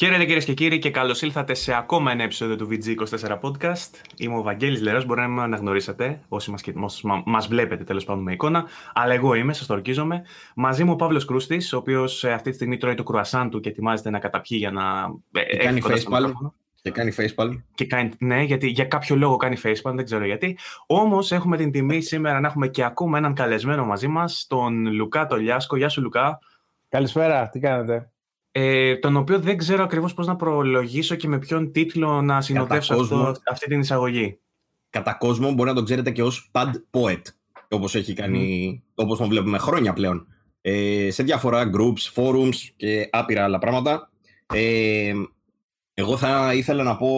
Χαίρετε 0.00 0.24
κυρίες 0.24 0.44
και 0.44 0.54
κύριοι 0.54 0.78
και 0.78 0.90
καλώς 0.90 1.22
ήλθατε 1.22 1.54
σε 1.54 1.74
ακόμα 1.74 2.12
ένα 2.12 2.22
επεισόδιο 2.22 2.56
του 2.56 2.68
VG24 2.70 3.40
Podcast. 3.40 3.90
Είμαι 4.16 4.36
ο 4.36 4.42
Βαγγέλης 4.42 4.80
Λερός, 4.80 5.06
μπορεί 5.06 5.20
να 5.20 5.28
με 5.28 5.42
αναγνωρίσατε 5.42 6.20
όσοι 6.28 6.50
μας, 6.74 7.02
μας 7.24 7.48
βλέπετε 7.48 7.84
τέλος 7.84 8.04
πάντων 8.04 8.22
με 8.22 8.32
εικόνα, 8.32 8.64
αλλά 8.92 9.14
εγώ 9.14 9.34
είμαι, 9.34 9.52
σας 9.52 9.66
το 9.66 9.74
ορκίζομαι. 9.74 10.22
Μαζί 10.54 10.84
μου 10.84 10.92
ο 10.92 10.96
Παύλος 10.96 11.24
Κρούστης, 11.24 11.72
ο 11.72 11.76
οποίος 11.76 12.24
ε, 12.24 12.32
αυτή 12.32 12.50
τη 12.50 12.56
στιγμή 12.56 12.76
τρώει 12.76 12.94
το 12.94 13.02
κρουασάν 13.02 13.50
του 13.50 13.60
και 13.60 13.68
ετοιμάζεται 13.68 14.10
να 14.10 14.18
καταπιεί 14.18 14.56
για 14.60 14.70
να. 14.70 14.82
Ε, 15.32 15.42
και 15.42 15.56
κάνει 15.56 15.82
facepalm. 15.84 16.32
Και 16.82 16.90
κάνει 16.90 17.12
facepalm. 17.16 17.62
Και 17.74 17.86
κάνει, 17.86 18.10
ναι, 18.18 18.42
γιατί 18.42 18.66
για 18.66 18.84
κάποιο 18.84 19.16
λόγο 19.16 19.36
κάνει 19.36 19.56
facepalm, 19.62 19.94
δεν 19.94 20.04
ξέρω 20.04 20.24
γιατί. 20.24 20.58
Όμως 20.86 21.32
έχουμε 21.32 21.56
την 21.56 21.70
τιμή 21.70 22.00
σήμερα 22.00 22.40
να 22.40 22.48
έχουμε 22.48 22.68
και 22.68 22.84
ακόμα 22.84 23.18
έναν 23.18 23.34
καλεσμένο 23.34 23.84
μαζί 23.84 24.08
μας, 24.08 24.46
τον 24.48 24.92
Λουκά 24.92 25.26
Τολιάσκο. 25.26 25.76
Γεια 25.76 25.88
σου, 25.88 26.02
Λουκά. 26.02 26.38
Καλησπέρα, 26.88 27.48
τι 27.48 27.58
κάνετε; 27.58 28.10
Ε, 28.52 28.96
τον 28.96 29.16
οποίο 29.16 29.38
δεν 29.38 29.56
ξέρω 29.56 29.82
ακριβώς 29.82 30.14
πώς 30.14 30.26
να 30.26 30.36
προλογίσω 30.36 31.14
και 31.14 31.28
με 31.28 31.38
ποιον 31.38 31.72
τίτλο 31.72 32.22
να 32.22 32.40
συνοδεύσω 32.40 32.94
αυτό, 32.94 33.34
αυτή 33.50 33.66
την 33.66 33.80
εισαγωγή. 33.80 34.38
Κατά 34.90 35.14
κόσμο 35.14 35.52
μπορεί 35.52 35.68
να 35.68 35.74
τον 35.74 35.84
ξέρετε 35.84 36.10
και 36.10 36.22
ως 36.22 36.50
Pad 36.52 36.70
Poet, 36.90 37.22
όπως 37.68 37.94
έχει 37.94 38.12
κάνει, 38.12 38.74
mm. 38.82 38.92
όπως 38.94 39.18
τον 39.18 39.28
βλέπουμε 39.28 39.58
χρόνια 39.58 39.92
πλέον, 39.92 40.26
ε, 40.60 41.08
σε 41.10 41.22
διάφορα 41.22 41.70
groups, 41.74 42.12
forums 42.14 42.56
και 42.76 43.08
άπειρα 43.12 43.44
άλλα 43.44 43.58
πράγματα. 43.58 44.10
Ε, 44.54 45.12
εγώ 45.94 46.16
θα 46.16 46.54
ήθελα 46.54 46.82
να 46.82 46.96
πω, 46.96 47.08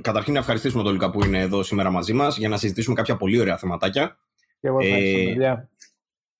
καταρχήν 0.00 0.32
να 0.32 0.38
ευχαριστήσουμε 0.38 0.82
τον 0.82 0.92
Λουκά 0.92 1.10
που 1.10 1.24
είναι 1.24 1.40
εδώ 1.40 1.62
σήμερα 1.62 1.90
μαζί 1.90 2.12
μας 2.12 2.38
για 2.38 2.48
να 2.48 2.56
συζητήσουμε 2.56 2.94
κάποια 2.94 3.16
πολύ 3.16 3.40
ωραία 3.40 3.56
θεματάκια. 3.56 4.18
Και 4.60 4.68
εγώ 4.68 4.78
ευχαριστώ, 4.80 5.42
ε, 5.42 5.68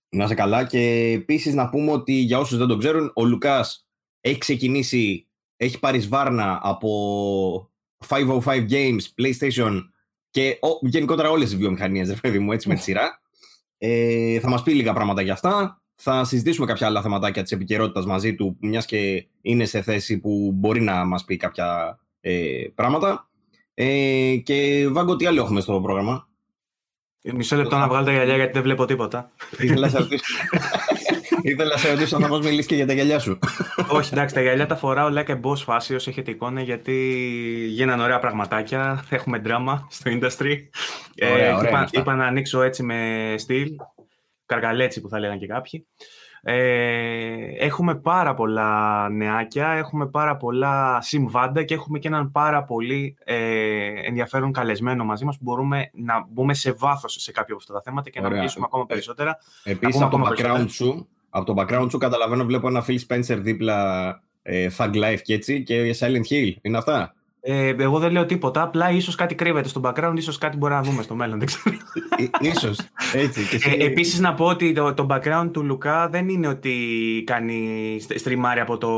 Να 0.09 0.27
σε 0.27 0.34
καλά 0.34 0.64
και 0.66 1.12
επίσης 1.14 1.55
να 1.55 1.69
πούμε 1.69 1.91
ότι 1.91 2.12
για 2.12 2.39
όσους 2.39 2.59
δεν 2.59 2.66
τον 2.66 2.78
ξέρουν, 2.78 3.11
ο 3.14 3.25
Λουκάς 3.25 3.87
έχει 4.23 4.39
ξεκινήσει, 4.39 5.27
έχει 5.56 5.78
πάρει 5.78 6.01
σβάρνα 6.01 6.61
από 6.62 7.70
505 8.09 8.41
Games, 8.70 9.01
PlayStation 9.17 9.81
και 10.31 10.59
ο, 10.61 10.89
γενικότερα 10.89 11.31
όλες 11.31 11.48
τις 11.48 11.59
βιομηχανίες, 11.59 12.09
ρε 12.09 12.20
παιδί 12.23 12.39
μου, 12.39 12.53
έτσι 12.53 12.69
με 12.69 12.75
τη 12.75 12.83
σειρά. 12.83 13.20
Ε, 13.78 14.41
θα 14.41 14.48
μας 14.48 14.62
πει 14.62 14.73
λίγα 14.75 14.93
πράγματα 14.93 15.23
για 15.23 15.33
αυτά. 15.33 15.83
Θα 15.95 16.25
συζητήσουμε 16.25 16.67
κάποια 16.67 16.87
άλλα 16.87 17.03
θεματάκια 17.03 17.43
της 17.43 17.53
επικαιρότητας 17.53 18.06
μαζί 18.06 18.34
του, 18.34 18.56
μιας 18.61 18.87
και 18.87 19.27
είναι 19.41 19.65
σε 19.65 19.83
θέση 19.83 20.19
που 20.19 20.50
μπορεί 20.55 20.81
να 20.81 21.05
μας 21.05 21.25
πει 21.25 21.37
κάποια 21.37 21.98
ε, 22.20 22.65
πράγματα. 22.75 23.28
Ε, 23.75 24.37
και 24.37 24.89
Βάγκο, 24.91 25.17
τι 25.17 25.27
άλλο 25.27 25.43
έχουμε 25.43 25.61
στο 25.61 25.81
πρόγραμμα; 25.81 26.28
Μισό 27.23 27.56
λεπτό 27.56 27.77
να 27.77 27.89
βγάλω 27.89 28.05
τα 28.05 28.12
γυαλιά 28.12 28.37
γιατί 28.37 28.53
δεν 28.53 28.62
βλέπω 28.62 28.84
τίποτα. 28.84 29.31
Ήθελα 29.59 29.91
να 29.91 30.06
Ήθελα 31.42 31.70
να 31.70 31.77
σε 31.77 31.91
ρωτήσω 31.91 32.19
να 32.19 32.28
μας 32.28 32.41
μιλήσεις 32.41 32.67
και 32.67 32.75
για 32.75 32.87
τα 32.87 32.92
γυαλιά 32.92 33.19
σου. 33.19 33.39
Όχι, 33.89 34.11
εντάξει, 34.12 34.34
τα 34.34 34.41
γυαλιά 34.41 34.67
τα 34.67 34.77
φοράω 34.77 35.09
like 35.16 35.31
a 35.31 35.41
boss 35.41 35.56
φάση 35.56 35.94
όσο 35.94 36.11
έχετε 36.11 36.31
εικόνα 36.31 36.61
γιατί 36.62 36.94
γίνανε 37.69 38.03
ωραία 38.03 38.19
πραγματάκια. 38.19 39.05
Έχουμε 39.11 39.38
δράμα 39.38 39.87
στο 39.91 40.11
industry. 40.11 40.56
Ωραία, 41.22 41.47
ε, 41.47 41.53
ωραία, 41.53 41.71
είπα, 41.71 41.88
είπα, 41.91 42.15
να 42.15 42.27
ανοίξω 42.27 42.62
έτσι 42.62 42.82
με 42.82 43.34
στυλ. 43.38 43.69
Καργαλέτσι 44.47 45.00
που 45.00 45.09
θα 45.09 45.19
λέγανε 45.19 45.38
και 45.38 45.47
κάποιοι. 45.47 45.87
Ε, 46.44 47.64
έχουμε 47.64 47.94
πάρα 47.94 48.34
πολλά 48.34 49.08
νεάκια, 49.08 49.69
έχουμε 49.69 50.06
πάρα 50.06 50.36
πολλά 50.36 51.00
συμβάντα 51.00 51.62
και 51.62 51.75
έχουμε 51.75 51.98
και 51.98 52.08
έναν 52.08 52.30
πάρα 52.30 52.64
πολύ 52.64 53.16
ε, 53.25 53.36
ενδιαφέρον 54.04 54.52
καλεσμένο 54.52 55.04
μαζί 55.04 55.25
μας 55.25 55.36
που 55.36 55.42
μπορούμε 55.44 55.91
να 55.92 56.26
μπούμε 56.28 56.54
σε 56.54 56.72
βάθος 56.72 57.16
σε 57.20 57.32
κάποια 57.32 57.54
από 57.54 57.62
αυτά 57.62 57.72
τα 57.75 57.81
θέματα 57.81 58.10
και 58.10 58.20
να 58.20 58.31
μιλήσουμε 58.31 58.66
ακόμα 58.69 58.86
περισσότερα. 58.86 59.38
Επίσης 59.64 60.00
από 60.02 60.19
το 60.19 60.28
background 60.28 60.66
σου, 60.69 61.08
από 61.31 61.54
το 61.54 61.62
background 61.62 61.86
σου 61.91 61.98
καταλαβαίνω 61.98 62.44
βλέπω 62.44 62.69
ένα 62.69 62.84
Phil 62.86 62.98
Spencer 63.08 63.38
δίπλα 63.38 64.20
ε, 64.42 64.69
Thug 64.76 64.94
Life 64.94 65.20
και 65.22 65.34
έτσι 65.34 65.62
και 65.62 65.97
Silent 66.00 66.32
Hill. 66.32 66.52
Είναι 66.62 66.78
αυτά; 66.78 67.14
Ε, 67.44 67.75
εγώ 67.78 67.98
δεν 67.98 68.12
λέω 68.12 68.26
τίποτα. 68.26 68.62
Απλά 68.62 68.91
ίσως 68.91 69.14
κάτι 69.14 69.34
κρύβεται 69.34 69.69
στο 69.69 69.80
background, 69.84 70.12
ίσως 70.16 70.38
κάτι 70.38 70.56
μπορεί 70.56 70.72
να 70.72 70.82
δούμε 70.82 71.03
στο 71.03 71.14
μέλλον. 71.14 71.38
Δεν 71.38 71.47
ξέρω. 71.47 71.76
Ε, 72.16 72.48
ίσως. 72.48 72.78
Έτσι. 73.14 73.41
Ε, 73.69 73.84
Επίσης 73.84 74.20
να 74.20 74.34
πω 74.34 74.44
ότι 74.44 74.72
το, 74.72 74.94
το 74.94 75.06
background 75.10 75.48
του 75.52 75.64
Λουκά 75.64 76.08
δεν 76.08 76.28
είναι 76.28 76.48
ότι 76.48 76.75
κάνει 77.26 77.98
στριμάρι 78.16 78.60
από 78.60 78.78
το 78.78 78.91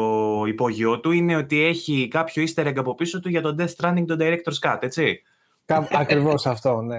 υπόγειό 0.47 1.00
του. 1.00 1.10
Είναι 1.10 1.37
ότι 1.37 1.62
έχει 1.62 2.09
κάποιο 2.10 2.44
easter 2.44 2.66
egg 2.66 2.77
από 2.77 2.94
πίσω 2.94 3.21
του 3.21 3.28
για 3.28 3.43
το 3.43 3.54
Death 3.59 3.75
Stranding, 3.77 4.04
το 4.06 4.16
Director's 4.21 4.69
Cut, 4.69 4.78
έτσι. 4.81 5.22
Ακριβώς 5.91 6.47
αυτό, 6.47 6.83
ναι. 6.83 6.97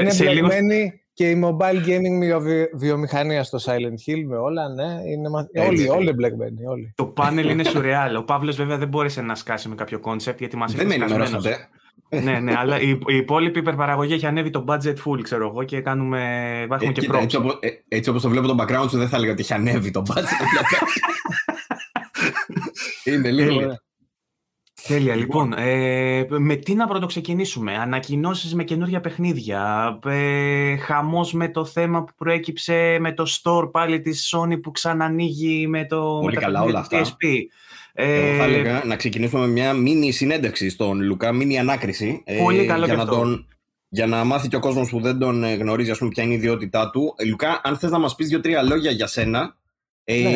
είναι 0.00 0.14
μπλεγμένη 0.14 1.00
και 1.18 1.30
η 1.30 1.42
mobile 1.44 1.86
gaming 1.86 2.66
βιομηχανία 2.74 3.42
στο 3.42 3.58
Silent 3.64 4.10
Hill 4.10 4.22
με 4.26 4.36
όλα, 4.36 4.68
ναι. 4.68 5.10
Είναι 5.12 5.28
όλοι, 5.68 5.88
όλοι 5.88 6.12
μπλεγμένοι. 6.12 6.66
Όλοι. 6.66 6.92
Το 6.96 7.04
πάνελ 7.04 7.48
είναι 7.48 7.64
σουρεάλ. 7.64 8.16
Ο 8.16 8.24
Παύλος 8.24 8.56
βέβαια 8.56 8.78
δεν 8.78 8.88
μπόρεσε 8.88 9.22
να 9.22 9.34
σκάσει 9.34 9.68
με 9.68 9.74
κάποιο 9.74 9.98
concept 9.98 10.38
γιατί 10.38 10.56
μας 10.56 10.74
έχει 10.74 10.86
Δεν 10.86 10.98
με 10.98 12.20
ναι, 12.22 12.38
ναι, 12.40 12.54
αλλά 12.56 12.80
η, 12.80 12.88
η 13.06 13.16
υπόλοιπη 13.16 13.58
υπερπαραγωγή 13.58 14.14
έχει 14.14 14.26
ανέβει 14.26 14.50
το 14.50 14.64
budget 14.68 14.94
full, 15.04 15.20
ξέρω 15.22 15.48
εγώ, 15.48 15.64
και 15.64 15.80
κάνουμε. 15.80 16.20
Έχουμε 16.62 16.76
ε, 16.80 16.92
και 16.92 17.00
κοίτα, 17.00 17.18
έτσι, 17.18 17.36
όπως, 17.36 17.58
ε, 17.60 17.68
έτσι 17.88 18.10
όπως 18.10 18.22
το 18.22 18.28
βλέπω 18.28 18.46
το 18.46 18.56
background 18.58 18.86
σου, 18.90 18.98
δεν 18.98 19.08
θα 19.08 19.16
έλεγα 19.16 19.32
ότι 19.32 19.40
έχει 19.40 19.52
ανέβει 19.52 19.90
το 19.90 20.02
budget. 20.06 20.24
είναι 23.12 23.30
λίγο. 23.30 23.78
Τέλεια, 24.88 25.14
λοιπόν. 25.14 25.52
Ε, 25.56 26.26
με 26.28 26.56
τι 26.56 26.74
να 26.74 26.86
πρωτοξεκινήσουμε. 26.86 27.74
Ανακοινώσεις 27.74 28.54
με 28.54 28.64
καινούργια 28.64 29.00
παιχνίδια. 29.00 29.98
Ε, 30.06 30.76
χαμός 30.76 31.32
με 31.32 31.48
το 31.48 31.64
θέμα 31.64 32.04
που 32.04 32.12
προέκυψε 32.16 32.96
με 33.00 33.12
το 33.12 33.26
store 33.42 33.70
πάλι 33.70 34.00
της 34.00 34.34
Sony 34.34 34.60
που 34.62 34.70
ξανανοίγει 34.70 35.66
με 35.66 35.86
το 35.86 36.18
Πολύ 36.22 36.36
καλά 36.36 36.62
όλα 36.62 36.78
αυτά. 36.78 37.04
PSP. 37.04 37.26
Ε, 37.92 38.36
θα 38.36 38.44
έλεγα 38.44 38.82
να 38.84 38.96
ξεκινήσουμε 38.96 39.46
με 39.46 39.52
μια 39.52 39.72
μίνι 39.72 40.10
συνέντευξη 40.10 40.70
στον 40.70 41.02
Λουκά, 41.02 41.32
μίνι 41.32 41.58
ανάκριση. 41.58 42.22
Ε, 42.24 42.42
Πολύ 42.42 42.66
καλό 42.66 42.84
για, 42.84 42.94
να 42.94 43.06
τον, 43.06 43.46
για 43.88 44.06
να 44.06 44.24
μάθει 44.24 44.48
και 44.48 44.56
ο 44.56 44.60
κόσμος 44.60 44.90
που 44.90 45.00
δεν 45.00 45.18
τον 45.18 45.44
ε, 45.44 45.54
γνωρίζει 45.54 45.90
ας 45.90 45.98
πούμε, 45.98 46.10
ποια 46.10 46.22
είναι 46.22 46.32
η 46.32 46.36
ιδιότητά 46.36 46.90
του. 46.90 47.14
Ε, 47.16 47.24
Λουκά, 47.24 47.60
αν 47.64 47.78
θες 47.78 47.90
να 47.90 47.98
μας 47.98 48.14
πεις 48.14 48.28
δύο-τρία 48.28 48.62
λόγια 48.62 48.90
για 48.90 49.06
σένα, 49.06 49.56
ε, 50.04 50.20
ναι. 50.20 50.30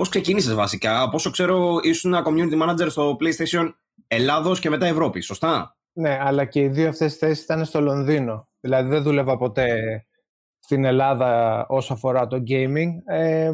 Πώς 0.00 0.08
ξεκίνησες 0.08 0.54
βασικά, 0.54 1.02
από 1.02 1.16
όσο 1.16 1.30
ξέρω, 1.30 1.78
ήσουν 1.82 2.14
ένα 2.14 2.24
community 2.26 2.62
manager 2.62 2.90
στο 2.90 3.16
PlayStation 3.20 3.72
Ελλάδος 4.06 4.60
και 4.60 4.70
μετά 4.70 4.86
Ευρώπη, 4.86 5.20
σωστά; 5.20 5.76
Ναι, 5.92 6.18
αλλά 6.20 6.44
και 6.44 6.60
οι 6.60 6.68
δύο 6.68 6.88
αυτές 6.88 7.16
θέσεις 7.16 7.44
ήταν 7.44 7.64
στο 7.64 7.80
Λονδίνο. 7.80 8.48
Δηλαδή 8.60 8.88
δεν 8.88 9.02
δούλευα 9.02 9.36
ποτέ 9.36 9.80
στην 10.58 10.84
Ελλάδα 10.84 11.64
όσο 11.68 11.92
αφορά 11.92 12.26
το 12.26 12.42
gaming. 12.46 12.88
Ε, 13.04 13.50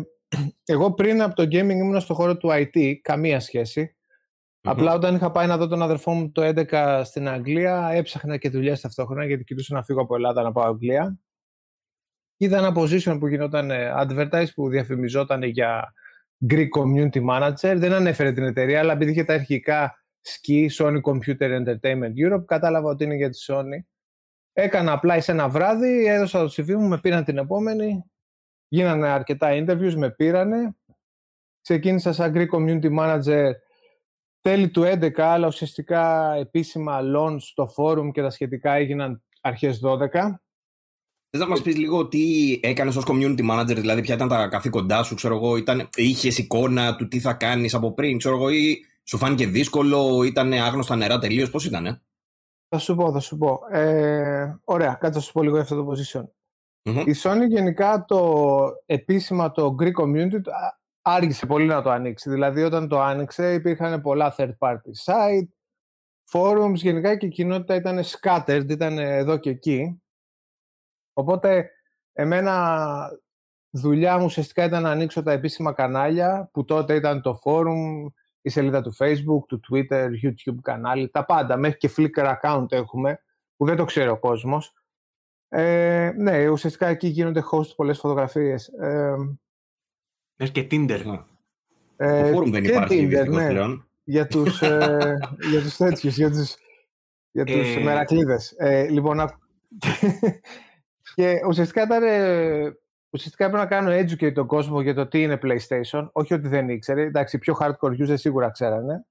εγώ 0.65 0.95
πριν 0.95 1.23
από 1.23 1.35
το 1.35 1.43
gaming 1.43 1.71
ήμουν 1.71 2.01
στο 2.01 2.15
χώρο 2.15 2.37
του 2.37 2.49
IT, 2.53 2.95
καμία 3.03 3.43
Απλά 4.63 4.95
όταν 4.95 5.15
είχα 5.15 5.31
πάει 5.31 5.47
να 5.47 5.57
δω 5.57 5.67
τον 5.67 5.83
αδερφό 5.83 6.13
μου 6.13 6.33
το 6.33 6.53
2011 6.71 7.03
στην 7.05 7.29
Αγγλία, 7.29 7.89
έψαχνα 7.93 8.37
και 8.37 8.51
δουλειέ 8.51 8.77
ταυτόχρονα 8.79 9.25
γιατί 9.25 9.45
κοιτούσα 9.45 9.75
να 9.75 9.83
φύγω 9.83 10.01
από 10.01 10.15
Ελλάδα 10.15 10.43
να 10.43 10.53
πάω 10.53 10.69
Αγγλία. 10.69 11.19
Είδα 12.37 12.59
ένα 12.59 12.73
position 12.77 13.17
που 13.19 13.27
γινόταν 13.27 13.71
ε, 13.71 13.93
advertise 13.97 14.49
που 14.55 14.69
διαφημιζόταν 14.69 15.43
για 15.43 15.93
Greek 16.49 16.69
Community 16.79 17.25
Manager. 17.29 17.75
Δεν 17.77 17.93
ανέφερε 17.93 18.33
την 18.33 18.45
εταιρεία, 18.45 18.79
αλλά 18.79 18.93
επειδή 18.93 19.11
είχε 19.11 19.25
τα 19.25 19.35
αρχικά 19.35 20.05
SKI, 20.23 20.67
Sony 20.79 21.01
Computer 21.01 21.65
Entertainment 21.65 22.13
Europe, 22.27 22.45
κατάλαβα 22.47 22.89
ότι 22.89 23.05
είναι 23.05 23.15
για 23.15 23.31
τη 23.31 23.39
Sony. 23.47 23.85
Έκανα 24.53 24.93
απλά 24.93 25.21
σε 25.21 25.33
ένα 25.33 25.49
βράδυ, 25.49 26.07
έδωσα 26.07 26.39
το 26.39 26.53
CV 26.57 26.75
μου, 26.75 26.89
με 26.89 26.99
πήραν 26.99 27.25
την 27.25 27.39
επόμενη. 27.39 28.05
Γίνανε 28.69 29.09
αρκετά 29.09 29.49
interviews, 29.53 29.95
με 29.95 30.11
πήρανε. 30.11 30.77
Ξεκίνησα 31.61 32.13
σαν 32.13 32.33
Greek 32.35 32.49
Community 32.49 32.99
Manager 32.99 33.51
τέλη 34.41 34.71
του 34.71 34.83
2011, 34.83 35.21
αλλά 35.21 35.47
ουσιαστικά 35.47 36.35
επίσημα 36.35 37.01
launch 37.17 37.41
στο 37.41 37.73
forum 37.77 38.11
και 38.13 38.23
τα 38.23 38.31
σχετικά 38.31 38.73
έγιναν 38.73 39.23
αρχές 39.41 39.81
12. 39.85 40.41
Θες 41.37 41.45
να 41.45 41.51
μας 41.51 41.63
πεις 41.63 41.77
λίγο 41.77 42.09
τι 42.09 42.21
έκανες 42.63 42.97
ως 42.97 43.05
community 43.07 43.51
manager, 43.51 43.77
δηλαδή 43.77 44.01
ποια 44.01 44.15
ήταν 44.15 44.29
τα 44.29 44.49
καθήκοντά 44.49 45.03
σου, 45.03 45.15
ξέρω 45.15 45.35
εγώ, 45.35 45.57
είχες 45.95 46.39
εικόνα 46.39 46.97
του 46.97 47.09
τι 47.09 47.21
θα 47.21 47.33
κάνεις 47.33 47.75
από 47.75 47.93
πριν, 47.93 48.19
ξέρω 48.19 48.35
εγώ, 48.35 48.51
ή 48.51 48.79
σου 49.05 49.19
φάνηκε 49.19 49.47
δύσκολο, 49.47 50.23
ήταν 50.23 50.53
άγνωστα 50.53 50.97
νερά 50.97 51.19
τελείως, 51.19 51.51
πώς 51.51 51.65
ήταν. 51.65 52.03
Θα 52.69 52.79
σου 52.79 52.95
πω, 52.95 53.13
θα 53.13 53.21
σου 53.21 53.37
πω. 53.37 53.61
Ε, 53.71 54.61
ωραία, 54.65 54.97
κάτσε 55.01 55.19
να 55.19 55.25
σου 55.25 55.33
πω 55.33 55.43
λίγο 55.43 55.55
για 55.55 55.63
αυτό 55.63 55.85
το 55.85 55.93
position. 55.93 56.25
Η 56.83 57.15
Sony 57.23 57.47
γενικά 57.49 58.05
το 58.09 58.55
επίσημα 58.87 59.51
το 59.51 59.75
Greek 59.79 60.03
community 60.03 60.41
άργησε 61.03 61.47
πολύ 61.47 61.67
να 61.67 61.83
το 61.83 61.91
ανοίξει. 61.91 62.31
Δηλαδή 62.31 62.63
όταν 62.63 62.89
το 62.89 63.01
άνοιξε 63.01 63.53
υπήρχαν 63.53 64.01
πολλά 64.01 64.35
third 64.39 64.55
party 64.59 64.91
site, 65.05 65.49
forums, 66.31 66.75
γενικά 66.75 67.17
και 67.17 67.27
η 67.27 67.29
κοινότητα 67.29 67.75
ήταν 67.75 68.01
scattered, 68.05 68.69
ήταν 68.69 68.99
εδώ 68.99 69.37
και 69.37 69.51
εκεί. 69.51 70.01
Οπότε, 71.19 71.71
εμένα 72.13 73.09
δουλειά 73.71 74.19
μου 74.19 74.25
ουσιαστικά 74.25 74.65
ήταν 74.65 74.83
να 74.83 74.91
ανοίξω 74.91 75.23
τα 75.23 75.33
επίσημα 75.33 75.73
κανάλια, 75.73 76.49
που 76.53 76.65
τότε 76.65 76.95
ήταν 76.95 77.23
το 77.23 77.41
forum, 77.45 78.07
η 78.41 78.49
σελίδα 78.49 78.83
του 78.83 78.97
Facebook, 78.99 79.47
του 79.49 79.61
Twitter, 79.71 80.09
YouTube 80.23 80.59
κανάλι, 80.63 81.09
τα 81.09 81.25
πάντα. 81.25 81.57
Μέχρι 81.57 81.79
και 81.79 81.91
Flickr 81.97 82.37
account 82.41 82.67
έχουμε, 82.69 83.23
που 83.57 83.65
δεν 83.65 83.77
το 83.77 83.85
ξέρει 83.85 84.09
ο 84.09 84.19
κόσμος. 84.19 84.73
Ε, 85.49 86.13
ναι, 86.17 86.49
ουσιαστικά 86.49 86.87
εκεί 86.87 87.07
γίνονται 87.07 87.43
host 87.53 87.75
πολλές 87.77 87.99
φωτογραφίες. 87.99 88.69
Ε, 88.69 89.15
Έχει 90.37 90.53
και 90.53 90.67
Tinder. 90.71 91.25
Ε, 91.97 92.31
το 92.31 92.39
forum 92.39 92.51
δεν 92.51 92.65
υπάρχει 92.65 93.09
Tinder, 93.11 93.29
ναι, 93.29 93.49
πλέον. 93.49 93.89
Για 94.05 94.27
τους, 94.27 94.63
ε, 94.63 95.19
για 95.51 95.61
τους 95.61 95.77
τέτοιους, 95.77 96.17
για 96.17 96.31
τους, 96.31 96.55
για 97.31 97.45
τους 97.45 97.75
ε... 97.77 97.81
μερακλείδες. 97.81 98.55
Ε, 98.57 98.89
λοιπόν, 98.89 99.21
και 101.17 101.41
ουσιαστικά 101.47 101.83
ήταν 101.83 102.03
ουσιαστικά 103.11 103.45
έπρεπε 103.45 103.63
να 103.63 103.69
κάνω 103.69 103.91
educate 103.91 104.33
τον 104.33 104.47
κόσμο 104.47 104.81
για 104.81 104.95
το 104.95 105.07
τι 105.07 105.23
είναι 105.23 105.39
PlayStation. 105.43 106.09
Όχι 106.13 106.35
ότι 106.35 106.49
δεν 106.49 106.69
ήξερε. 106.69 107.03
Εντάξει, 107.03 107.39
πιο 107.39 107.57
hardcore 107.61 108.01
users 108.01 108.19
σίγουρα 108.19 108.51
ξέρανε. 108.51 109.07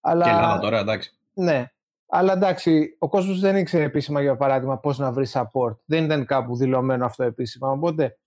Αλλά... 0.00 0.24
Και 0.24 0.30
Ελλάδα 0.30 0.58
τώρα, 0.58 0.78
εντάξει. 0.78 1.18
Ναι. 1.32 1.70
Αλλά 2.06 2.32
εντάξει, 2.32 2.96
ο 2.98 3.08
κόσμος 3.08 3.40
δεν 3.40 3.56
ήξερε 3.56 3.84
επίσημα, 3.84 4.20
για 4.22 4.36
παράδειγμα, 4.36 4.78
πώς 4.78 4.98
να 4.98 5.12
βρει 5.12 5.26
support. 5.32 5.76
Δεν 5.84 6.04
ήταν 6.04 6.26
κάπου 6.26 6.56
δηλωμένο 6.56 7.04
αυτό 7.04 7.24
επίσημα. 7.24 7.70
Οπότε 7.70 8.18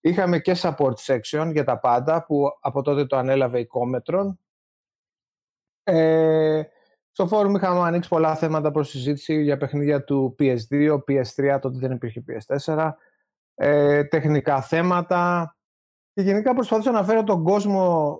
είχαμε 0.00 0.38
και 0.38 0.56
support 0.56 0.94
section 0.94 1.50
για 1.52 1.64
τα 1.64 1.78
πάντα, 1.78 2.24
που 2.24 2.44
από 2.60 2.82
τότε 2.82 3.06
το 3.06 3.16
ανέλαβε 3.16 3.58
η 3.58 3.68
Cometron. 3.72 4.34
Ε, 5.82 6.62
στο 7.14 7.26
φόρουμ 7.26 7.54
είχαμε 7.54 7.80
ανοίξει 7.80 8.08
πολλά 8.08 8.34
θέματα 8.36 8.70
προς 8.70 8.88
συζήτηση 8.88 9.42
για 9.42 9.56
παιχνίδια 9.56 10.04
του 10.04 10.36
PS2, 10.38 10.98
PS3, 11.08 11.58
τότε 11.60 11.78
δεν 11.78 11.90
υπήρχε 11.90 12.24
PS4 12.28 12.90
ες, 13.54 14.08
τεχνικά 14.08 14.62
θέματα 14.62 15.56
και 16.12 16.22
γενικά 16.22 16.54
προσπαθούσα 16.54 16.90
να 16.90 17.04
φέρω 17.04 17.24
τον 17.24 17.42
κόσμο 17.44 18.18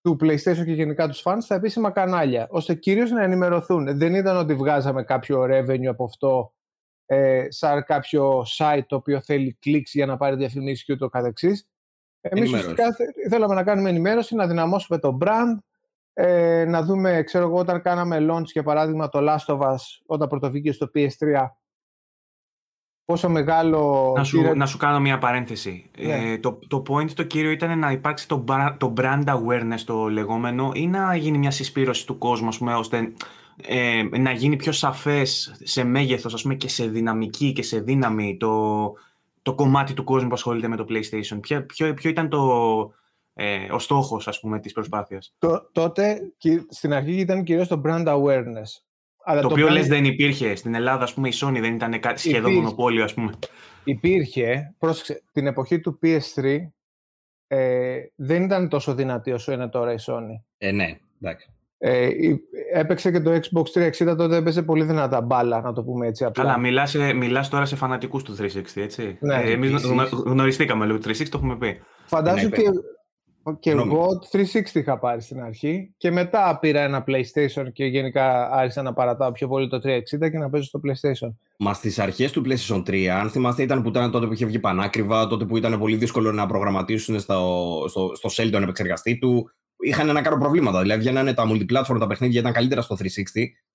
του 0.00 0.16
PlayStation 0.20 0.64
και 0.64 0.72
γενικά 0.72 1.08
τους 1.08 1.22
fans 1.24 1.36
στα 1.38 1.54
επίσημα 1.54 1.90
κανάλια, 1.90 2.46
ώστε 2.50 2.74
κυρίως 2.74 3.10
να 3.10 3.22
ενημερωθούν. 3.22 3.98
Δεν 3.98 4.14
ήταν 4.14 4.36
ότι 4.36 4.54
βγάζαμε 4.54 5.02
κάποιο 5.02 5.42
revenue 5.42 5.86
από 5.86 6.04
αυτό 6.04 6.54
ε, 7.06 7.46
σαν 7.48 7.84
κάποιο 7.84 8.44
site 8.58 8.84
το 8.86 8.96
οποίο 8.96 9.20
θέλει 9.20 9.56
κλικς 9.60 9.94
για 9.94 10.06
να 10.06 10.16
πάρει 10.16 10.36
διαφημίσεις 10.36 10.84
και 10.84 10.92
ούτω 10.92 11.08
καθεξής. 11.08 11.68
Εμείς 12.20 12.52
ουσιαστικά 12.52 12.96
θέλαμε 13.30 13.54
να 13.54 13.64
κάνουμε 13.64 13.88
ενημέρωση, 13.88 14.34
να 14.34 14.46
δυναμώσουμε 14.46 14.98
το 14.98 15.18
brand, 15.20 15.58
ε, 16.20 16.64
να 16.64 16.82
δούμε, 16.82 17.22
ξέρω 17.22 17.44
εγώ, 17.44 17.58
όταν 17.58 17.82
κάναμε 17.82 18.26
launch 18.30 18.44
για 18.44 18.62
παράδειγμα 18.62 19.08
το 19.08 19.18
Last 19.22 19.54
of 19.54 19.58
Us, 19.58 19.76
όταν 20.06 20.28
πρωτοβήκε 20.28 20.72
στο 20.72 20.90
PS3, 20.94 21.46
πόσο 23.04 23.28
μεγάλο... 23.28 24.12
Να 24.16 24.24
σου, 24.24 24.52
να 24.54 24.66
σου 24.66 24.76
κάνω 24.76 25.00
μια 25.00 25.18
παρένθεση. 25.18 25.90
Ναι. 25.98 26.32
Ε, 26.32 26.38
το, 26.38 26.58
το 26.68 26.82
point 26.88 27.10
το 27.10 27.22
κύριο 27.22 27.50
ήταν 27.50 27.78
να 27.78 27.90
υπάρξει 27.92 28.28
το, 28.28 28.44
το 28.78 28.92
brand 28.96 29.24
awareness 29.24 29.80
το 29.86 30.08
λεγόμενο 30.08 30.70
ή 30.74 30.86
να 30.86 31.16
γίνει 31.16 31.38
μια 31.38 31.50
συσπήρωση 31.50 32.06
του 32.06 32.18
κόσμου, 32.18 32.48
πούμε, 32.58 32.74
ώστε 32.74 33.12
ε, 33.62 34.02
να 34.18 34.30
γίνει 34.30 34.56
πιο 34.56 34.72
σαφές 34.72 35.56
σε 35.62 35.84
μέγεθος 35.84 36.34
ας 36.34 36.42
πούμε, 36.42 36.54
και 36.54 36.68
σε 36.68 36.86
δυναμική 36.86 37.52
και 37.52 37.62
σε 37.62 37.80
δύναμη 37.80 38.36
το, 38.36 38.92
το 39.42 39.54
κομμάτι 39.54 39.94
του 39.94 40.04
κόσμου 40.04 40.28
που 40.28 40.34
ασχολείται 40.34 40.68
με 40.68 40.76
το 40.76 40.86
PlayStation. 40.88 41.38
Ποιο, 41.40 41.62
ποιο, 41.62 41.94
ποιο 41.94 42.10
ήταν 42.10 42.28
το, 42.28 42.92
ε, 43.40 43.72
ο 43.72 43.78
στόχος 43.78 44.28
ας 44.28 44.40
πούμε, 44.40 44.60
της 44.60 44.72
προσπάθειας. 44.72 45.34
Το, 45.38 45.70
τότε 45.72 46.20
στην 46.68 46.92
αρχή 46.92 47.12
ήταν 47.12 47.44
κυρίως 47.44 47.68
το 47.68 47.80
brand 47.84 48.06
awareness. 48.06 48.70
Αλλά 49.24 49.40
το, 49.40 49.48
το 49.48 49.54
οποίο 49.54 49.68
λες 49.68 49.86
δεν 49.86 50.04
υπήρχε. 50.04 50.54
Στην 50.54 50.74
Ελλάδα, 50.74 51.02
ας 51.02 51.14
πούμε, 51.14 51.28
η 51.28 51.32
Sony 51.34 51.58
δεν 51.60 51.74
ήταν 51.74 52.00
σχεδόν 52.14 52.52
μονοπόλιο, 52.52 53.04
ας 53.04 53.14
πούμε. 53.14 53.32
Υπήρχε. 53.84 54.74
Πρόσεξε, 54.78 55.22
την 55.32 55.46
εποχή 55.46 55.80
του 55.80 55.98
PS3 56.02 56.56
ες, 57.46 58.12
δεν 58.14 58.42
ήταν 58.42 58.68
τόσο 58.68 58.94
δυνατή 58.94 59.32
όσο 59.32 59.52
είναι 59.52 59.68
τώρα 59.68 59.92
η 59.92 59.96
Sony. 60.06 60.42
Ε, 60.58 60.72
ναι, 60.72 60.98
εντάξει. 61.20 61.52
Ε, 61.78 62.08
έπαιξε 62.72 63.10
και 63.10 63.20
το 63.20 63.30
Xbox 63.30 63.90
360 64.04 64.16
τότε 64.16 64.36
έπαιζε 64.36 64.62
πολύ 64.62 64.84
δυνατά 64.84 65.20
μπάλα, 65.20 65.60
να 65.60 65.72
το 65.72 65.82
πούμε 65.82 66.06
έτσι 66.06 66.24
απλά. 66.24 66.42
Καλά, 66.42 66.58
μιλάς, 66.58 66.94
μιλάς 66.94 67.48
τώρα 67.48 67.64
σε 67.64 67.76
φανατικούς 67.76 68.22
του 68.22 68.36
360, 68.38 68.46
έτσι. 68.74 69.18
Ναι, 69.20 69.34
ε, 69.34 69.50
εμείς 69.50 69.84
γνωριστήκαμε 70.10 70.86
λίγο 70.86 70.98
360, 70.98 71.28
το 71.28 71.38
έχουμε 71.38 71.56
πει. 71.56 71.80
Φαντάζομαι 72.04 72.56
ναι, 72.56 72.62
και 73.52 73.70
και 73.70 73.70
εγώ 73.70 74.08
360 74.32 74.74
είχα 74.74 74.98
πάρει 74.98 75.20
στην 75.20 75.42
αρχή 75.42 75.94
και 75.96 76.10
μετά 76.10 76.58
πήρα 76.60 76.80
ένα 76.80 77.04
PlayStation 77.06 77.72
και 77.72 77.84
γενικά 77.84 78.50
άρχισα 78.50 78.82
να 78.82 78.92
παρατάω 78.92 79.32
πιο 79.32 79.48
πολύ 79.48 79.68
το 79.68 79.76
360 79.76 80.30
και 80.30 80.38
να 80.38 80.50
παίζω 80.50 80.64
στο 80.64 80.80
PlayStation. 80.84 81.34
Μα 81.58 81.74
στις 81.74 81.98
αρχές 81.98 82.32
του 82.32 82.42
PlayStation 82.46 82.82
3, 82.86 83.04
αν 83.06 83.30
θυμάστε, 83.30 83.62
ήταν 83.62 83.82
που 83.82 83.88
ήταν 83.88 84.10
τότε 84.10 84.26
που 84.26 84.32
είχε 84.32 84.46
βγει 84.46 84.58
πανάκριβα, 84.58 85.26
τότε 85.26 85.44
που 85.44 85.56
ήταν 85.56 85.78
πολύ 85.78 85.96
δύσκολο 85.96 86.32
να 86.32 86.46
προγραμματίσουν 86.46 87.20
στο, 87.20 87.84
στο, 87.88 88.10
στο 88.14 88.28
Shell 88.32 88.48
τον 88.52 88.62
επεξεργαστή 88.62 89.18
του. 89.18 89.50
Είχαν 89.80 90.08
ένα 90.08 90.22
κάρο 90.22 90.38
προβλήματα. 90.38 90.80
Δηλαδή, 90.80 91.00
βγαίνανε 91.00 91.34
τα 91.34 91.44
multiplatform, 91.50 91.98
τα 91.98 92.06
παιχνίδια 92.06 92.40
ήταν 92.40 92.52
καλύτερα 92.52 92.82
στο 92.82 92.96
360. 92.98 93.04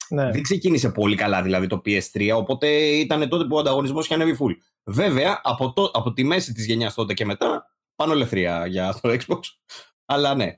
Ναι. 0.10 0.32
Δεν 0.32 0.42
ξεκίνησε 0.42 0.90
πολύ 0.90 1.16
καλά 1.16 1.42
δηλαδή 1.42 1.68
το 1.68 1.82
PS3, 1.86 2.32
οπότε 2.36 2.68
ήταν 2.78 3.30
τότε 3.30 3.44
που 3.44 3.56
ο 3.56 3.60
ανταγωνισμός 3.60 4.06
είχε 4.06 4.14
ανέβει 4.14 4.38
full. 4.40 4.52
Βέβαια, 4.84 5.42
από, 5.44 5.74
το, 5.74 5.92
από 5.94 6.14
τη 6.14 6.24
μέση 6.24 6.54
της 6.54 6.66
γενιάς 6.66 6.94
τότε 6.94 7.14
και 7.14 7.26
μετά, 7.26 7.73
πάνω 8.04 8.16
ελευθερία 8.16 8.66
για 8.66 8.94
το 9.02 9.10
Xbox. 9.10 9.40
Αλλά 10.06 10.36
ναι. 10.36 10.58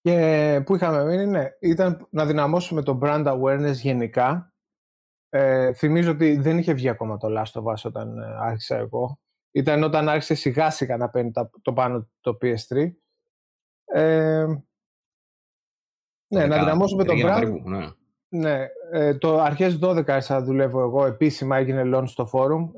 Και 0.00 0.62
που 0.66 0.74
είχαμε 0.74 1.04
μείνει, 1.04 1.26
ναι, 1.26 1.48
ήταν 1.60 2.06
να 2.10 2.26
δυναμώσουμε 2.26 2.82
το 2.82 2.98
brand 3.02 3.26
awareness 3.26 3.74
γενικά. 3.74 4.54
Ε, 5.28 5.72
θυμίζω 5.72 6.10
ότι 6.10 6.36
δεν 6.36 6.58
είχε 6.58 6.72
βγει 6.72 6.88
ακόμα 6.88 7.16
το 7.16 7.28
Last 7.38 7.60
of 7.60 7.64
Us 7.64 7.82
όταν 7.82 8.18
ε, 8.18 8.36
άρχισα 8.40 8.76
εγώ. 8.76 9.20
Ήταν 9.50 9.82
όταν 9.82 10.08
άρχισε 10.08 10.34
σιγά 10.34 10.70
σιγά 10.70 10.96
να 10.96 11.10
παίρνει 11.10 11.30
το 11.62 11.72
πάνω 11.72 12.08
το 12.20 12.38
PS3. 12.42 12.90
Ε, 13.84 14.46
ναι, 16.32 16.46
να 16.46 16.58
δυναμώσουμε 16.58 17.04
το 17.04 17.14
brand. 17.16 17.60
ναι. 17.64 17.88
ναι 18.28 18.66
ε, 18.92 19.14
το 19.14 19.40
αρχές 19.40 19.78
12 19.82 20.10
άρχισα 20.10 20.42
δουλεύω 20.42 20.80
εγώ, 20.80 21.06
επίσημα 21.06 21.56
έγινε 21.56 21.82
launch 21.94 22.08
στο 22.08 22.30
forum. 22.32 22.68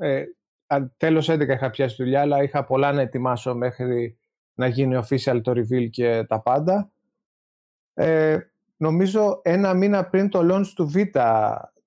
Ε, 0.75 0.93
τέλος 0.97 1.29
11 1.29 1.47
είχα 1.47 1.69
πιάσει 1.69 1.95
δουλειά, 2.03 2.21
αλλά 2.21 2.43
είχα 2.43 2.63
πολλά 2.63 2.91
να 2.91 3.01
ετοιμάσω 3.01 3.55
μέχρι 3.55 4.17
να 4.53 4.67
γίνει 4.67 4.99
official 5.03 5.39
το 5.43 5.51
reveal 5.51 5.89
και 5.89 6.23
τα 6.23 6.41
πάντα. 6.41 6.91
Ε, 7.93 8.39
νομίζω 8.77 9.41
ένα 9.43 9.73
μήνα 9.73 10.05
πριν 10.05 10.29
το 10.29 10.39
launch 10.51 10.67
του 10.75 10.87
Β 10.87 10.95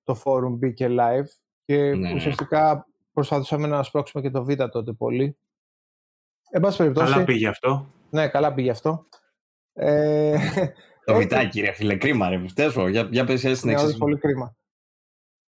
το 0.02 0.20
forum 0.24 0.50
μπήκε 0.50 0.86
live 0.90 1.26
και 1.64 1.76
ναι, 1.76 1.94
ναι. 1.94 2.14
ουσιαστικά 2.14 2.86
προσπαθούσαμε 3.12 3.66
να 3.66 3.82
σπρώξουμε 3.82 4.22
και 4.22 4.30
το 4.30 4.44
Β 4.44 4.54
τότε 4.54 4.92
πολύ. 4.92 5.38
Εν 6.50 6.60
πάση 6.60 6.76
περιπτώσει, 6.76 7.12
καλά 7.12 7.24
πήγε 7.24 7.48
αυτό. 7.48 7.92
Ναι, 8.10 8.28
καλά 8.28 8.54
πήγε 8.54 8.70
αυτό. 8.70 9.06
Ε, 9.72 10.38
το 11.04 11.14
βιτάκι 11.14 11.60
ρε 11.60 11.72
φίλε, 11.72 11.96
κρίμα 11.96 12.28
ρε, 12.28 12.48
φταίω, 12.48 12.88
για, 12.88 13.08
για 13.10 13.24
πες 13.24 13.44
έτσι 13.44 13.66
ναι, 13.66 13.74
πολύ 13.98 14.18
κρίμα. 14.18 14.56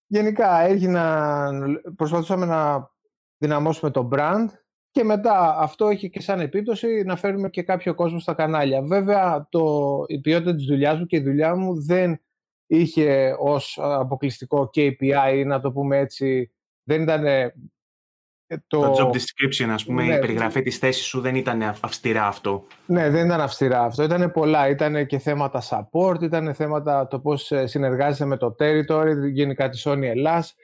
Γενικά 0.06 0.60
έγιναν, 0.60 1.80
προσπαθούσαμε 1.96 2.46
να 2.46 2.90
δυναμώσουμε 3.38 3.90
το 3.90 4.08
brand 4.12 4.46
και 4.90 5.04
μετά 5.04 5.56
αυτό 5.58 5.88
έχει 5.88 6.10
και 6.10 6.20
σαν 6.20 6.40
επίπτωση 6.40 7.02
να 7.02 7.16
φέρουμε 7.16 7.50
και 7.50 7.62
κάποιο 7.62 7.94
κόσμο 7.94 8.18
στα 8.18 8.34
κανάλια. 8.34 8.82
Βέβαια 8.82 9.46
το, 9.50 10.04
η 10.06 10.20
ποιότητα 10.20 10.54
της 10.54 10.64
δουλειάς 10.64 10.98
μου 10.98 11.06
και 11.06 11.16
η 11.16 11.22
δουλειά 11.22 11.56
μου 11.56 11.82
δεν 11.82 12.20
είχε 12.66 13.36
ως 13.38 13.78
αποκλειστικό 13.82 14.70
KPI 14.74 15.42
να 15.46 15.60
το 15.60 15.72
πούμε 15.72 15.98
έτσι, 15.98 16.52
δεν 16.82 17.02
ήταν 17.02 17.24
το... 18.66 18.80
το 18.80 18.94
job 18.98 19.16
description, 19.16 19.68
ας 19.68 19.84
πούμε, 19.84 20.04
ναι, 20.04 20.14
η 20.14 20.18
περιγραφή 20.18 20.62
της 20.62 20.78
θέσης 20.78 21.04
σου 21.04 21.20
δεν 21.20 21.34
ήταν 21.34 21.62
αυστηρά 21.62 22.26
αυτό. 22.26 22.66
Ναι, 22.86 23.10
δεν 23.10 23.26
ήταν 23.26 23.40
αυστηρά 23.40 23.82
αυτό. 23.82 24.02
Ήταν 24.02 24.32
πολλά. 24.32 24.68
Ήταν 24.68 25.06
και 25.06 25.18
θέματα 25.18 25.62
support, 25.68 26.22
ήταν 26.22 26.54
θέματα 26.54 27.06
το 27.06 27.20
πώς 27.20 27.50
ε, 27.52 27.66
συνεργάζεσαι 27.66 28.24
με 28.24 28.36
το 28.36 28.54
territory, 28.58 29.30
γενικά 29.32 29.68
τη 29.68 29.82
Sony 29.84 30.02
Ελλάς 30.02 30.54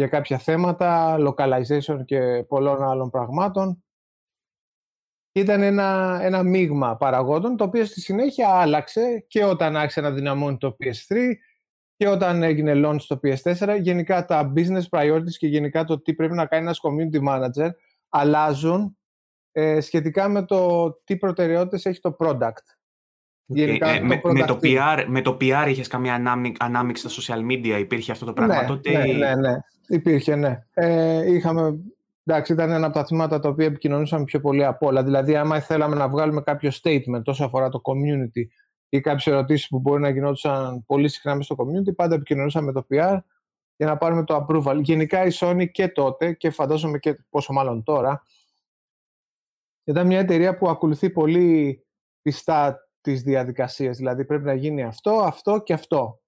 για 0.00 0.08
κάποια 0.08 0.38
θέματα, 0.38 1.16
localization 1.18 2.04
και 2.04 2.44
πολλών 2.48 2.82
άλλων 2.82 3.10
πραγμάτων. 3.10 3.84
Ήταν 5.32 5.62
ένα, 5.62 6.18
ένα 6.22 6.42
μείγμα 6.42 6.96
παραγόντων, 6.96 7.56
το 7.56 7.64
οποίο 7.64 7.84
στη 7.84 8.00
συνέχεια 8.00 8.48
άλλαξε 8.48 9.24
και 9.28 9.44
όταν 9.44 9.76
άρχισε 9.76 10.00
να 10.00 10.10
δυναμώνει 10.10 10.56
το 10.56 10.76
PS3 10.80 11.16
και 11.96 12.08
όταν 12.08 12.42
έγινε 12.42 12.72
launch 12.84 13.00
στο 13.00 13.20
PS4. 13.22 13.78
Γενικά 13.80 14.24
τα 14.24 14.52
business 14.56 14.88
priorities 14.90 15.36
και 15.38 15.46
γενικά 15.46 15.84
το 15.84 16.00
τι 16.00 16.14
πρέπει 16.14 16.34
να 16.34 16.46
κάνει 16.46 16.62
ένας 16.62 16.80
community 16.82 17.28
manager 17.28 17.70
αλλάζουν 18.08 18.98
ε, 19.52 19.80
σχετικά 19.80 20.28
με 20.28 20.44
το 20.44 20.90
τι 21.04 21.16
προτεραιότητες 21.16 21.86
έχει 21.86 22.00
το 22.00 22.16
product. 22.18 22.64
Γενικά, 23.46 23.88
ε, 23.88 24.00
με, 24.00 24.20
το 24.20 24.32
με, 24.32 24.44
το 24.44 24.58
PR, 24.62 25.04
με 25.08 25.22
το 25.22 25.36
PR 25.40 25.66
είχες 25.68 25.88
καμία 25.88 26.14
ανάμειξη 26.58 27.08
στα 27.08 27.22
social 27.22 27.50
media, 27.50 27.78
υπήρχε 27.78 28.12
αυτό 28.12 28.24
το 28.24 28.32
πράγμα 28.32 28.60
ναι, 28.60 28.66
τότε. 28.66 28.90
Ναι, 28.90 29.12
ναι, 29.12 29.34
ναι. 29.34 29.56
Υπήρχε, 29.90 30.34
ναι. 30.36 30.66
Ε, 30.74 31.32
είχαμε, 31.32 31.78
εντάξει, 32.24 32.52
ήταν 32.52 32.70
ένα 32.70 32.86
από 32.86 32.94
τα 32.94 33.04
θύματα 33.04 33.40
τα 33.40 33.48
οποία 33.48 33.66
επικοινωνούσαμε 33.66 34.24
πιο 34.24 34.40
πολύ 34.40 34.64
από 34.64 34.86
όλα. 34.86 35.02
Δηλαδή, 35.04 35.36
άμα 35.36 35.60
θέλαμε 35.60 35.96
να 35.96 36.08
βγάλουμε 36.08 36.40
κάποιο 36.40 36.70
statement 36.82 37.22
τόσο 37.24 37.44
αφορά 37.44 37.68
το 37.68 37.80
community 37.84 38.44
ή 38.88 39.00
κάποιες 39.00 39.26
ερωτήσεις 39.26 39.68
που 39.68 39.78
μπορεί 39.78 40.00
να 40.00 40.08
γινόντουσαν 40.08 40.84
πολύ 40.86 41.08
συχνά 41.08 41.34
με 41.34 41.42
στο 41.42 41.56
community, 41.58 41.94
πάντα 41.96 42.14
επικοινωνούσαμε 42.14 42.66
με 42.66 42.72
το 42.72 42.86
PR 42.90 43.18
για 43.76 43.86
να 43.86 43.96
πάρουμε 43.96 44.24
το 44.24 44.46
approval. 44.46 44.80
Γενικά 44.82 45.24
η 45.24 45.30
Sony 45.34 45.70
και 45.70 45.88
τότε 45.88 46.32
και 46.32 46.50
φαντάζομαι 46.50 46.98
και 46.98 47.18
πόσο 47.30 47.52
μάλλον 47.52 47.82
τώρα 47.82 48.22
ήταν 49.84 50.06
μια 50.06 50.18
εταιρεία 50.18 50.56
που 50.56 50.68
ακολουθεί 50.68 51.10
πολύ 51.10 51.84
πιστά 52.22 52.88
τις 53.00 53.22
διαδικασίες. 53.22 53.96
Δηλαδή 53.96 54.24
πρέπει 54.24 54.44
να 54.44 54.54
γίνει 54.54 54.82
αυτό, 54.82 55.10
αυτό 55.10 55.58
και 55.58 55.72
αυτό. 55.72 56.20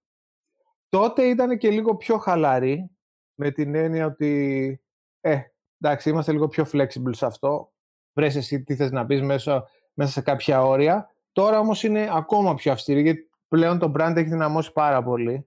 Τότε 0.88 1.22
ήταν 1.22 1.58
και 1.58 1.70
λίγο 1.70 1.96
πιο 1.96 2.18
χαλαρή 2.18 2.90
με 3.34 3.50
την 3.50 3.74
έννοια 3.74 4.06
ότι 4.06 4.80
ε, 5.20 5.40
εντάξει, 5.80 6.10
είμαστε 6.10 6.32
λίγο 6.32 6.48
πιο 6.48 6.66
flexible 6.72 7.10
σε 7.10 7.26
αυτό. 7.26 7.72
Βρες 8.12 8.36
εσύ 8.36 8.62
τι 8.62 8.76
θες 8.76 8.90
να 8.90 9.06
πεις 9.06 9.22
μέσα, 9.22 9.68
μέσα 9.94 10.10
σε 10.12 10.20
κάποια 10.20 10.64
όρια. 10.64 11.10
Τώρα 11.32 11.58
όμως 11.58 11.82
είναι 11.82 12.08
ακόμα 12.12 12.54
πιο 12.54 12.72
αυστηρή 12.72 13.02
γιατί 13.02 13.30
πλέον 13.48 13.78
το 13.78 13.92
brand 13.96 14.12
έχει 14.16 14.28
δυναμώσει 14.28 14.72
πάρα 14.72 15.02
πολύ. 15.02 15.46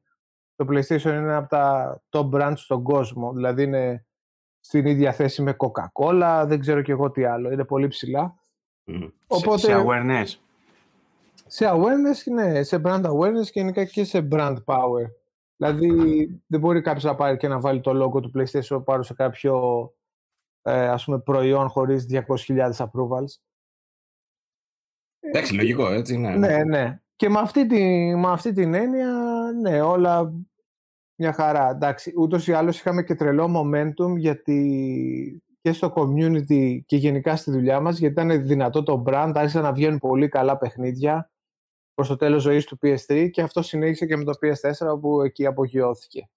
Το 0.56 0.66
PlayStation 0.70 1.04
είναι 1.04 1.36
από 1.36 1.50
τα 1.50 2.02
top 2.10 2.30
brands 2.30 2.54
στον 2.56 2.84
κόσμο. 2.84 3.34
Δηλαδή 3.34 3.64
είναι 3.64 4.06
στην 4.60 4.86
ίδια 4.86 5.12
θέση 5.12 5.42
με 5.42 5.56
Coca-Cola, 5.58 6.44
δεν 6.48 6.60
ξέρω 6.60 6.82
και 6.82 6.92
εγώ 6.92 7.12
τι 7.12 7.24
άλλο. 7.24 7.52
Είναι 7.52 7.66
πολύ 7.66 7.88
ψηλά. 7.88 8.36
Οπότε, 9.28 9.58
σε, 9.58 9.84
awareness. 9.86 10.28
Σε 11.48 11.66
awareness, 11.70 12.34
ναι. 12.34 12.64
Σε 12.64 12.82
brand 12.86 13.04
awareness 13.04 13.46
και 13.52 13.60
γενικά 13.60 13.86
και 13.86 14.04
σε 14.04 14.28
brand 14.32 14.56
power. 14.66 15.06
Δηλαδή 15.58 15.90
δεν 16.48 16.60
μπορεί 16.60 16.82
κάποιος 16.82 17.04
να 17.04 17.16
πάρει 17.16 17.38
και 17.38 17.48
να 17.48 17.60
βάλει 17.60 17.80
το 17.80 18.04
logo 18.04 18.22
του 18.22 18.32
PlayStation 18.36 18.84
πάνω 18.86 19.04
σε 19.04 19.14
κάποιο 19.14 19.94
ε, 20.62 20.88
ας 20.88 21.06
πούμε, 21.06 21.20
προϊόν 21.20 21.68
χωρίς 21.68 22.06
200.000 22.10 22.72
approvals. 22.72 23.40
Εντάξει, 25.20 25.56
λογικό, 25.56 25.92
έτσι, 25.92 26.18
ναι. 26.18 26.36
Ναι, 26.36 26.64
ναι. 26.64 27.00
Και 27.16 27.30
με 27.30 27.40
αυτή, 27.40 27.66
τη, 27.66 28.16
με 28.16 28.32
αυτή 28.32 28.52
την 28.52 28.74
έννοια, 28.74 29.14
ναι, 29.62 29.82
όλα 29.82 30.34
μια 31.16 31.34
χαρά. 31.34 31.70
Εντάξει, 31.70 32.14
ούτως 32.18 32.48
ή 32.48 32.54
άλλως 32.54 32.80
είχαμε 32.80 33.04
και 33.04 33.16
τρελό 33.16 33.62
momentum 33.62 34.18
γιατί 34.18 35.44
και 35.62 35.72
στο 35.72 35.94
community 35.96 36.80
και 36.86 36.98
γενικά 36.98 37.36
στη 37.36 37.52
δουλειά 37.52 37.80
μας, 37.80 37.98
γιατί 37.98 38.22
ήταν 38.22 38.46
δυνατό 38.46 38.84
το 38.84 39.04
brand, 39.08 39.32
άρχισαν 39.36 39.64
να 39.64 39.74
βγαίνουν 39.74 40.00
πολύ 40.00 40.28
καλά 40.28 40.58
παιχνίδια 40.58 41.30
προς 41.96 42.08
το 42.08 42.16
τέλος 42.16 42.42
ζωής 42.42 42.66
του 42.66 42.80
PS3 42.82 43.30
και 43.32 43.42
αυτό 43.42 43.62
συνέχισε 43.62 44.06
και 44.06 44.18
με 44.18 44.24
το 44.24 44.32
PS4 44.42 44.88
όπου 44.92 45.22
εκεί 45.22 45.46
απογειώθηκε. 45.46 46.30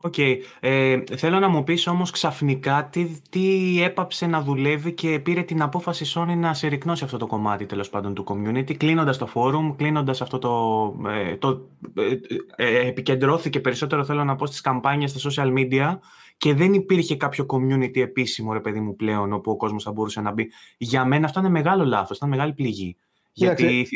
Οκ. 0.00 0.14
Okay. 0.16 0.36
Ε, 0.60 0.98
θέλω 1.16 1.38
να 1.38 1.48
μου 1.48 1.64
πεις 1.64 1.86
όμως 1.86 2.10
ξαφνικά 2.10 2.88
τι, 2.92 3.20
τι 3.30 3.82
έπαψε 3.82 4.26
να 4.26 4.42
δουλεύει 4.42 4.92
και 4.92 5.18
πήρε 5.18 5.42
την 5.42 5.62
απόφαση 5.62 6.12
Sony 6.14 6.36
να 6.36 6.54
συρρικνώσει 6.54 7.04
αυτό 7.04 7.16
το 7.16 7.26
κομμάτι 7.26 7.66
τέλος 7.66 7.90
πάντων 7.90 8.14
του 8.14 8.24
community, 8.28 8.76
κλείνοντας 8.76 9.18
το 9.18 9.28
forum, 9.34 9.74
κλείνοντας 9.76 10.20
αυτό 10.20 10.38
το... 10.38 11.08
Ε, 11.08 11.36
το 11.36 11.68
ε, 11.94 12.16
ε, 12.56 12.86
επικεντρώθηκε 12.86 13.60
περισσότερο 13.60 14.04
θέλω 14.04 14.24
να 14.24 14.36
πω 14.36 14.46
στις 14.46 14.60
καμπάνιες 14.60 15.10
στα 15.10 15.30
social 15.30 15.58
media 15.58 15.98
και 16.36 16.54
δεν 16.54 16.72
υπήρχε 16.72 17.16
κάποιο 17.16 17.46
community 17.48 17.96
επίσημο 17.96 18.52
ρε 18.52 18.60
παιδί 18.60 18.80
μου 18.80 18.96
πλέον 18.96 19.32
όπου 19.32 19.50
ο 19.50 19.56
κόσμος 19.56 19.82
θα 19.82 19.92
μπορούσε 19.92 20.20
να 20.20 20.32
μπει. 20.32 20.50
Για 20.76 21.04
μένα 21.04 21.24
αυτό 21.26 21.40
είναι 21.40 21.48
μεγάλο 21.48 21.84
λάθος, 21.84 22.16
ήταν 22.16 22.28
μεγάλη 22.28 22.52
πληγή. 22.52 22.96
Γιατί 23.32 23.88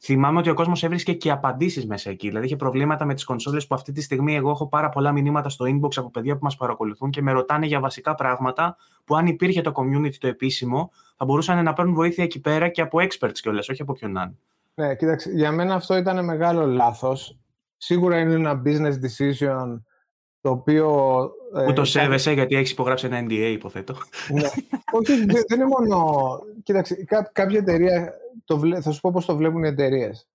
Θυμάμαι 0.00 0.38
ότι 0.38 0.50
ο 0.50 0.54
κόσμος 0.54 0.82
έβρισκε 0.82 1.12
και 1.12 1.30
απαντήσεις 1.30 1.86
μέσα 1.86 2.10
εκεί. 2.10 2.28
Δηλαδή 2.28 2.46
είχε 2.46 2.56
προβλήματα 2.56 3.04
με 3.04 3.14
τις 3.14 3.24
κονσόλες 3.24 3.66
που 3.66 3.74
αυτή 3.74 3.92
τη 3.92 4.00
στιγμή 4.00 4.36
εγώ 4.36 4.50
έχω 4.50 4.68
πάρα 4.68 4.88
πολλά 4.88 5.12
μηνύματα 5.12 5.48
στο 5.48 5.64
inbox 5.68 5.96
από 5.96 6.10
παιδιά 6.10 6.34
που 6.36 6.44
μας 6.44 6.56
παρακολουθούν 6.56 7.10
και 7.10 7.22
με 7.22 7.32
ρωτάνε 7.32 7.66
για 7.66 7.80
βασικά 7.80 8.14
πράγματα 8.14 8.76
που 9.04 9.16
αν 9.16 9.26
υπήρχε 9.26 9.60
το 9.60 9.72
community 9.74 10.14
το 10.14 10.26
επίσημο 10.26 10.90
θα 11.16 11.24
μπορούσαν 11.24 11.64
να 11.64 11.72
παίρνουν 11.72 11.94
βοήθεια 11.94 12.24
εκεί 12.24 12.40
πέρα 12.40 12.68
και 12.68 12.80
από 12.80 12.98
experts 12.98 13.38
κιόλας, 13.42 13.68
όχι 13.68 13.82
από 13.82 13.92
ποιον 13.92 14.12
να 14.12 14.34
Ναι, 14.74 14.94
κοίταξε, 14.94 15.30
για 15.30 15.52
μένα 15.52 15.74
αυτό 15.74 15.96
ήταν 15.96 16.24
μεγάλο 16.24 16.66
λάθος. 16.66 17.38
Σίγουρα 17.76 18.18
είναι 18.18 18.34
ένα 18.34 18.62
business 18.64 18.92
decision 18.92 19.80
το 20.40 20.50
οποίο. 20.50 21.30
Ε, 21.54 21.64
που 21.64 21.72
το 21.72 21.84
σέβεσαι 21.84 22.32
γιατί 22.32 22.56
έχεις 22.56 22.70
υπογράψει 22.70 23.06
ένα 23.06 23.20
NDA, 23.20 23.50
υποθέτω. 23.52 23.94
Ναι. 24.32 24.48
Όχι, 24.92 25.24
δεν 25.24 25.44
είναι 25.54 25.66
μόνο. 25.66 26.38
Κοίταξε, 26.62 27.04
κάποια 27.32 27.58
εταιρεία 27.58 28.14
το, 28.44 28.60
θα 28.80 28.90
σου 28.90 29.00
πω 29.00 29.10
πώς 29.10 29.24
το 29.26 29.36
βλέπουν 29.36 29.64
οι 29.64 29.68
εταιρείες. 29.68 30.28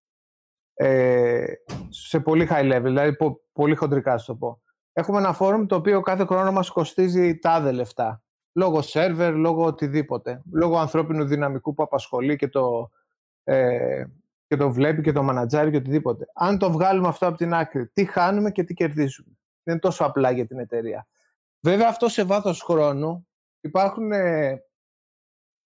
Ε, 0.74 1.46
σε 1.90 2.20
πολύ 2.20 2.48
high 2.52 2.74
level, 2.74 2.82
δηλαδή 2.82 3.18
πολύ 3.54 3.76
χοντρικά 3.76 4.18
σου 4.18 4.26
το 4.26 4.36
πω. 4.36 4.62
Έχουμε 4.94 5.18
ένα 5.18 5.34
φόρουμ 5.34 5.66
το 5.66 5.76
οποίο 5.76 6.02
κάθε 6.02 6.26
χρόνο 6.26 6.52
μας 6.52 6.70
κοστίζει 6.70 7.38
τάδε 7.38 7.72
λεφτά. 7.72 8.22
Λόγω 8.54 8.82
σερβερ, 8.82 9.36
λόγω 9.36 9.66
οτιδήποτε. 9.66 10.42
Λόγω 10.52 10.78
ανθρώπινου 10.78 11.26
δυναμικού 11.26 11.74
που 11.74 11.84
απασχολεί 11.84 12.36
και 12.36 12.48
το, 12.48 12.90
ε, 13.44 14.04
και 14.48 14.56
το 14.56 14.72
βλέπει 14.72 15.02
και 15.02 15.12
το 15.12 15.24
μανατζάρει 15.24 15.72
και 15.72 15.78
οτιδήποτε. 15.78 16.26
Αν 16.34 16.58
το 16.58 16.72
βγάλουμε 16.72 17.08
αυτό 17.08 17.28
από 17.28 17.38
την 17.38 17.54
άκρη, 17.54 17.88
τι 17.88 18.06
χάνουμε 18.06 18.52
και 18.52 18.64
τι 18.64 18.74
κερδίζουμε. 18.74 19.38
Δεν 19.64 19.74
είναι 19.74 19.80
τόσο 19.80 20.06
απλά 20.06 20.32
για 20.32 20.46
την 20.46 20.60
εταιρεία. 20.60 21.08
Βέβαια 21.60 21.88
αυτό 21.88 22.10
σε 22.10 22.24
βάθος 22.24 22.62
χρόνου 22.62 23.28
υπάρχουν, 23.62 24.12
ε, 24.12 24.64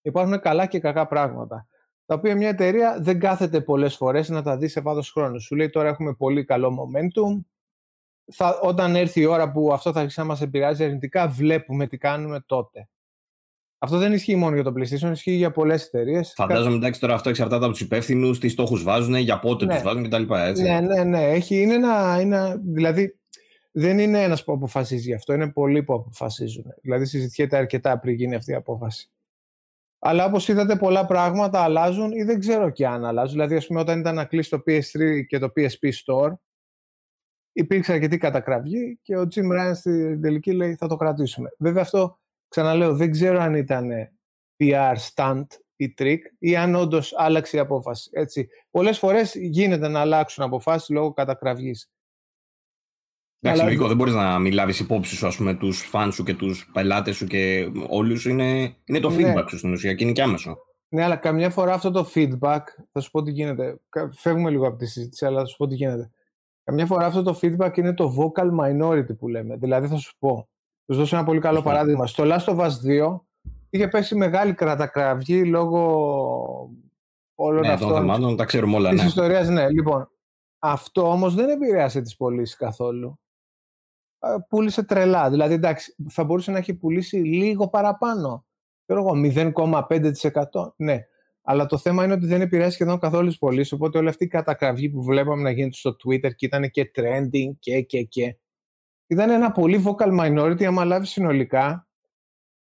υπάρχουν 0.01 0.39
καλά 0.39 0.65
και 0.65 0.79
κακά 0.79 1.07
πράγματα 1.07 1.67
τα 2.07 2.15
οποία 2.15 2.35
μια 2.35 2.49
εταιρεία 2.49 2.97
δεν 3.01 3.19
κάθεται 3.19 3.61
πολλές 3.61 3.95
φορές 3.95 4.29
να 4.29 4.41
τα 4.41 4.57
δει 4.57 4.67
σε 4.67 4.81
βάθος 4.81 5.11
χρόνου. 5.11 5.39
Σου 5.39 5.55
λέει 5.55 5.69
τώρα 5.69 5.89
έχουμε 5.89 6.13
πολύ 6.13 6.45
καλό 6.45 6.77
momentum, 6.79 7.45
θα, 8.33 8.59
όταν 8.61 8.95
έρθει 8.95 9.21
η 9.21 9.25
ώρα 9.25 9.51
που 9.51 9.73
αυτό 9.73 9.91
θα 9.91 9.99
αρχίσει 9.99 10.19
να 10.19 10.25
μας 10.25 10.41
επηρεάζει 10.41 10.83
αρνητικά, 10.83 11.27
βλέπουμε 11.27 11.87
τι 11.87 11.97
κάνουμε 11.97 12.43
τότε. 12.45 12.89
Αυτό 13.79 13.97
δεν 13.97 14.13
ισχύει 14.13 14.35
μόνο 14.35 14.55
για 14.55 14.63
το 14.63 14.73
PlayStation, 14.77 15.11
ισχύει 15.11 15.31
για 15.31 15.51
πολλές 15.51 15.85
εταιρείες. 15.85 16.33
Φαντάζομαι 16.35 16.75
εντάξει 16.75 16.99
τώρα 16.99 17.13
αυτό 17.13 17.29
εξαρτάται 17.29 17.63
από 17.63 17.73
τους 17.73 17.81
υπεύθυνους, 17.81 18.39
τι 18.39 18.49
στόχους 18.49 18.83
βάζουν, 18.83 19.15
για 19.15 19.39
πότε 19.39 19.65
ναι. 19.65 19.73
τους 19.73 19.83
βάζουν 19.83 20.03
κτλ. 20.03 20.33
Έτσι. 20.33 20.63
Ναι, 20.63 20.79
ναι, 20.79 21.03
ναι. 21.03 21.23
Έχει, 21.23 21.61
είναι 21.61 21.73
ένα, 21.73 22.21
είναι, 22.21 22.61
δηλαδή 22.63 23.19
δεν 23.79 23.99
είναι 23.99 24.23
ένας 24.23 24.43
που 24.43 24.51
αποφασίζει 24.51 25.07
γι' 25.07 25.13
αυτό, 25.13 25.33
είναι 25.33 25.51
πολλοί 25.51 25.83
που 25.83 25.93
αποφασίζουν. 25.93 26.73
Δηλαδή 26.81 27.05
συζητιέται 27.05 27.57
αρκετά 27.57 27.99
πριν 27.99 28.15
γίνει 28.15 28.35
αυτή 28.35 28.51
η 28.51 28.55
απόφαση. 28.55 29.09
Αλλά 29.99 30.25
όπως 30.25 30.47
είδατε, 30.47 30.75
πολλά 30.75 31.05
πράγματα 31.05 31.59
αλλάζουν 31.59 32.11
ή 32.11 32.23
δεν 32.23 32.39
ξέρω 32.39 32.69
και 32.69 32.87
αν 32.87 33.05
αλλάζουν. 33.05 33.33
Δηλαδή, 33.33 33.55
ας 33.55 33.67
πούμε, 33.67 33.79
όταν 33.79 33.99
ήταν 33.99 34.15
να 34.15 34.25
κλείσει 34.25 34.49
το 34.49 34.63
PS3 34.67 35.25
και 35.27 35.39
το 35.39 35.51
PSP 35.55 35.91
Store, 36.05 36.33
υπήρξε 37.51 37.93
αρκετή 37.93 38.17
κατακραυγή 38.17 38.99
και 39.01 39.17
ο 39.17 39.27
Jim 39.35 39.43
Ryan 39.43 39.71
στην 39.73 40.21
τελική 40.21 40.51
λέει 40.51 40.75
θα 40.75 40.87
το 40.87 40.95
κρατήσουμε. 40.95 41.49
Βέβαια, 41.57 41.81
αυτό 41.81 42.19
ξαναλέω, 42.47 42.95
δεν 42.95 43.11
ξέρω 43.11 43.39
αν 43.39 43.55
ήταν 43.55 43.91
PR 44.59 44.95
stunt 45.13 45.47
ή 45.75 45.93
trick 45.97 46.19
ή 46.39 46.55
αν 46.55 46.75
όντως 46.75 47.13
άλλαξε 47.17 47.57
η 47.57 47.59
απόφαση. 47.59 48.09
Έτσι. 48.13 48.49
Πολλές 48.71 48.97
φορές 48.97 49.35
γίνεται 49.35 49.87
να 49.87 49.99
αλλάξουν 49.99 50.43
αποφάσεις 50.43 50.89
λόγω 50.89 51.13
κατακραυγής. 51.13 51.91
Εντάξει, 53.41 53.63
λογικό. 53.63 53.87
Δεν 53.87 53.95
μπορείς 53.95 54.13
να 54.13 54.39
μην 54.39 54.53
λάβει 54.53 54.73
υπόψη 54.79 55.15
σου, 55.15 55.27
ας 55.27 55.35
πούμε, 55.35 55.53
τους 55.53 55.81
φαν 55.81 56.11
σου 56.11 56.23
και 56.23 56.33
τους 56.33 56.69
πελάτες 56.73 57.15
σου 57.15 57.25
και 57.25 57.71
όλους. 57.87 58.25
Είναι, 58.25 58.75
είναι 58.85 58.99
το 58.99 59.09
ναι. 59.09 59.33
feedback 59.33 59.45
σου 59.49 59.57
στην 59.57 59.71
ουσία 59.71 59.93
και 59.93 60.03
είναι 60.03 60.13
και 60.13 60.21
άμεσο. 60.21 60.57
Ναι, 60.89 61.03
αλλά 61.03 61.15
καμιά 61.15 61.49
φορά 61.49 61.73
αυτό 61.73 61.91
το 61.91 62.09
feedback, 62.15 62.61
θα 62.91 62.99
σου 62.99 63.11
πω 63.11 63.21
τι 63.21 63.31
γίνεται. 63.31 63.79
Φεύγουμε 64.11 64.49
λίγο 64.49 64.67
από 64.67 64.77
τη 64.77 64.85
συζήτηση, 64.85 65.25
αλλά 65.25 65.39
θα 65.39 65.45
σου 65.45 65.57
πω 65.57 65.67
τι 65.67 65.75
γίνεται. 65.75 66.11
Καμιά 66.63 66.85
φορά 66.85 67.05
αυτό 67.05 67.23
το 67.23 67.39
feedback 67.41 67.77
είναι 67.77 67.93
το 67.93 68.13
vocal 68.17 68.49
minority 68.59 69.17
που 69.17 69.27
λέμε. 69.27 69.55
Δηλαδή, 69.55 69.87
θα 69.87 69.97
σου 69.97 70.15
πω. 70.19 70.49
Θα 70.85 70.93
σου 70.93 70.99
δώσω 70.99 71.15
ένα 71.15 71.25
πολύ 71.25 71.39
καλό 71.39 71.61
παράδειγμα. 71.61 72.07
Στο 72.07 72.23
Last 72.27 72.45
of 72.45 72.57
Us 72.57 72.71
2 73.09 73.19
είχε 73.69 73.87
πέσει 73.87 74.15
μεγάλη 74.15 74.53
κρατακραυγή 74.53 75.45
λόγω 75.45 75.81
όλων 77.35 77.61
ναι, 77.61 77.71
αυτών. 77.71 77.89
Των 77.89 77.97
θεμάτων, 77.97 78.35
τα 78.35 78.45
ξέρουμε 78.45 78.75
όλα. 78.75 78.89
Της 78.89 79.01
ναι. 79.01 79.07
ιστορίας, 79.07 79.49
ναι. 79.49 79.69
Λοιπόν, 79.69 80.09
αυτό 80.59 81.11
όμως 81.11 81.35
δεν 81.35 81.49
επηρέασε 81.49 82.01
τις 82.01 82.15
πωλήσεις 82.15 82.55
καθόλου 82.55 83.19
πούλησε 84.49 84.83
τρελά. 84.83 85.29
Δηλαδή, 85.29 85.53
εντάξει, 85.53 85.95
θα 86.09 86.23
μπορούσε 86.23 86.51
να 86.51 86.57
έχει 86.57 86.73
πουλήσει 86.73 87.15
λίγο 87.17 87.67
παραπάνω. 87.67 88.45
Ξέρω 88.85 88.99
εγώ, 88.99 89.13
0,5%. 89.15 90.73
Ναι. 90.75 90.99
Αλλά 91.41 91.65
το 91.65 91.77
θέμα 91.77 92.03
είναι 92.03 92.13
ότι 92.13 92.25
δεν 92.25 92.41
επηρεάζει 92.41 92.73
σχεδόν 92.73 92.99
καθόλου 92.99 93.27
τις 93.27 93.37
πωλήσεις. 93.37 93.71
Οπότε 93.71 93.97
όλη 93.97 94.09
αυτή 94.09 94.23
η 94.23 94.27
κατακραυγή 94.27 94.89
που 94.89 95.03
βλέπαμε 95.03 95.41
να 95.41 95.51
γίνεται 95.51 95.75
στο 95.75 95.95
Twitter 96.03 96.35
και 96.35 96.45
ήταν 96.45 96.69
και 96.69 96.91
trending 96.95 97.51
και 97.59 97.81
και 97.81 98.03
και. 98.03 98.37
Ήταν 99.07 99.29
ένα 99.29 99.51
πολύ 99.51 99.83
vocal 99.85 100.19
minority, 100.19 100.63
άμα 100.63 100.85
λάβεις 100.85 101.09
συνολικά 101.09 101.87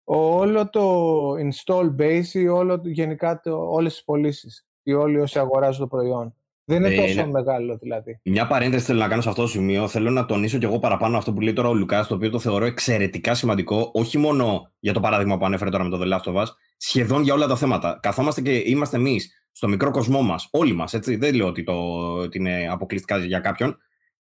όλο 0.04 0.70
το 0.70 1.30
install 1.32 1.96
base 1.98 2.26
ή 2.32 2.48
όλο, 2.48 2.80
γενικά 2.84 3.40
το, 3.40 3.70
όλες 3.70 3.92
τις 3.92 4.04
πωλήσεις 4.04 4.66
ή 4.82 4.92
όλοι 4.92 5.20
όσοι 5.20 5.38
αγοράζουν 5.38 5.80
το 5.80 5.96
προϊόν. 5.96 6.34
Δεν 6.66 6.84
είναι 6.84 6.94
ε, 6.94 7.06
τόσο 7.06 7.26
μεγάλο 7.26 7.76
δηλαδή. 7.76 8.20
Μια 8.24 8.46
παρένθεση 8.46 8.84
θέλω 8.84 8.98
να 8.98 9.08
κάνω 9.08 9.22
σε 9.22 9.28
αυτό 9.28 9.42
το 9.42 9.48
σημείο. 9.48 9.88
Θέλω 9.88 10.10
να 10.10 10.24
τονίσω 10.24 10.58
κι 10.58 10.64
εγώ 10.64 10.78
παραπάνω 10.78 11.16
αυτό 11.16 11.32
που 11.32 11.40
λέει 11.40 11.52
τώρα 11.52 11.68
ο 11.68 11.74
Λουκάς, 11.74 12.06
το 12.06 12.14
οποίο 12.14 12.30
το 12.30 12.38
θεωρώ 12.38 12.64
εξαιρετικά 12.64 13.34
σημαντικό, 13.34 13.90
όχι 13.94 14.18
μόνο 14.18 14.72
για 14.78 14.92
το 14.92 15.00
παράδειγμα 15.00 15.38
που 15.38 15.44
ανέφερε 15.44 15.70
τώρα 15.70 15.84
με 15.84 15.90
το 15.90 16.00
The 16.02 16.12
Last 16.12 16.32
of 16.32 16.42
Us, 16.42 16.46
σχεδόν 16.76 17.22
για 17.22 17.34
όλα 17.34 17.46
τα 17.46 17.56
θέματα. 17.56 17.98
Καθόμαστε 18.02 18.40
και 18.40 18.62
είμαστε 18.66 18.96
εμείς 18.96 19.32
στο 19.52 19.68
μικρό 19.68 19.90
κοσμό 19.90 20.22
μας, 20.22 20.48
όλοι 20.50 20.72
μας, 20.72 20.94
έτσι. 20.94 21.16
Δεν 21.16 21.34
λέω 21.34 21.46
ότι, 21.46 21.62
το, 21.62 21.72
ότι 22.12 22.38
είναι 22.38 22.68
αποκλειστικά 22.70 23.18
για 23.18 23.40
κάποιον. 23.40 23.76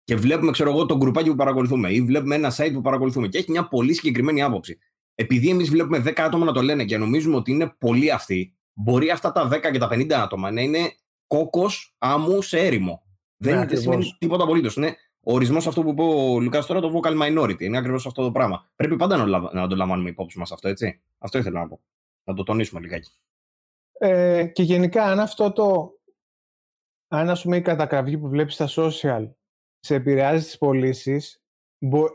Και 0.03 0.15
βλέπουμε, 0.15 0.51
ξέρω 0.51 0.69
εγώ, 0.69 0.85
τον 0.85 0.97
γκρουπάκι 0.97 1.29
που 1.29 1.35
παρακολουθούμε 1.35 1.89
ή 1.89 2.01
βλέπουμε 2.01 2.35
ένα 2.35 2.53
site 2.55 2.71
που 2.73 2.81
παρακολουθούμε 2.81 3.27
και 3.27 3.37
έχει 3.37 3.51
μια 3.51 3.67
πολύ 3.67 3.93
συγκεκριμένη 3.93 4.41
άποψη. 4.41 4.77
Επειδή 5.15 5.49
εμείς 5.49 5.69
βλέπουμε 5.69 6.03
10 6.05 6.11
άτομα 6.17 6.45
να 6.45 6.51
το 6.51 6.61
λένε 6.61 6.85
και 6.85 6.97
νομίζουμε 6.97 7.35
ότι 7.35 7.51
είναι 7.51 7.75
πολλοί 7.77 8.11
αυτοί, 8.11 8.57
μπορεί 8.73 9.09
αυτά 9.09 9.31
τα 9.31 9.49
10 9.51 9.71
και 9.71 9.77
τα 9.77 9.89
50 9.91 10.11
άτομα 10.11 10.51
να 10.51 10.61
είναι 10.61 10.79
κόκος 11.31 11.95
άμμου 11.97 12.41
σε 12.41 12.59
έρημο. 12.59 13.03
Δεν, 13.37 13.65
ναι, 13.65 13.75
σημαίνει 13.75 14.15
τίποτα 14.19 14.43
απολύτως. 14.43 14.75
Είναι 14.75 14.95
ο 15.19 15.33
ορισμός 15.33 15.67
αυτό 15.67 15.83
που 15.83 15.89
είπε 15.89 16.01
ο 16.01 16.39
Λουκάς 16.39 16.65
τώρα, 16.65 16.79
το 16.79 16.99
vocal 16.99 17.21
minority. 17.21 17.61
Είναι 17.61 17.77
ακριβώς 17.77 18.05
αυτό 18.05 18.23
το 18.23 18.31
πράγμα. 18.31 18.69
Πρέπει 18.75 18.95
πάντα 18.95 19.17
να, 19.17 19.53
να 19.53 19.67
το 19.67 19.75
λαμβάνουμε 19.75 20.09
υπόψη 20.09 20.39
μας 20.39 20.51
αυτό, 20.51 20.67
έτσι. 20.67 21.01
Αυτό 21.17 21.37
ήθελα 21.37 21.59
να 21.59 21.67
πω. 21.67 21.81
Να 22.23 22.33
το 22.33 22.43
τονίσουμε 22.43 22.81
λιγάκι. 22.81 23.11
Ε, 23.91 24.45
και 24.45 24.63
γενικά, 24.63 25.03
αν 25.03 25.19
αυτό 25.19 25.51
το. 25.51 25.93
Αν 27.07 27.29
ας 27.29 27.41
πούμε 27.41 27.57
η 27.57 27.61
κατακραυγή 27.61 28.17
που 28.17 28.29
βλέπεις 28.29 28.53
στα 28.53 28.67
social 28.75 29.29
σε 29.79 29.95
επηρεάζει 29.95 30.45
τις 30.45 30.57
πωλήσεις, 30.57 31.43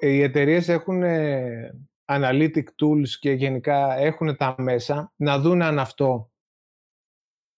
οι 0.00 0.22
εταιρείες 0.22 0.68
έχουν 0.68 1.02
ε, 1.02 1.86
analytic 2.04 2.64
tools 2.82 3.08
και 3.20 3.30
γενικά 3.30 3.96
έχουν 3.96 4.36
τα 4.36 4.54
μέσα 4.58 5.12
να 5.16 5.38
δουν 5.38 5.62
αν 5.62 5.78
αυτό 5.78 6.30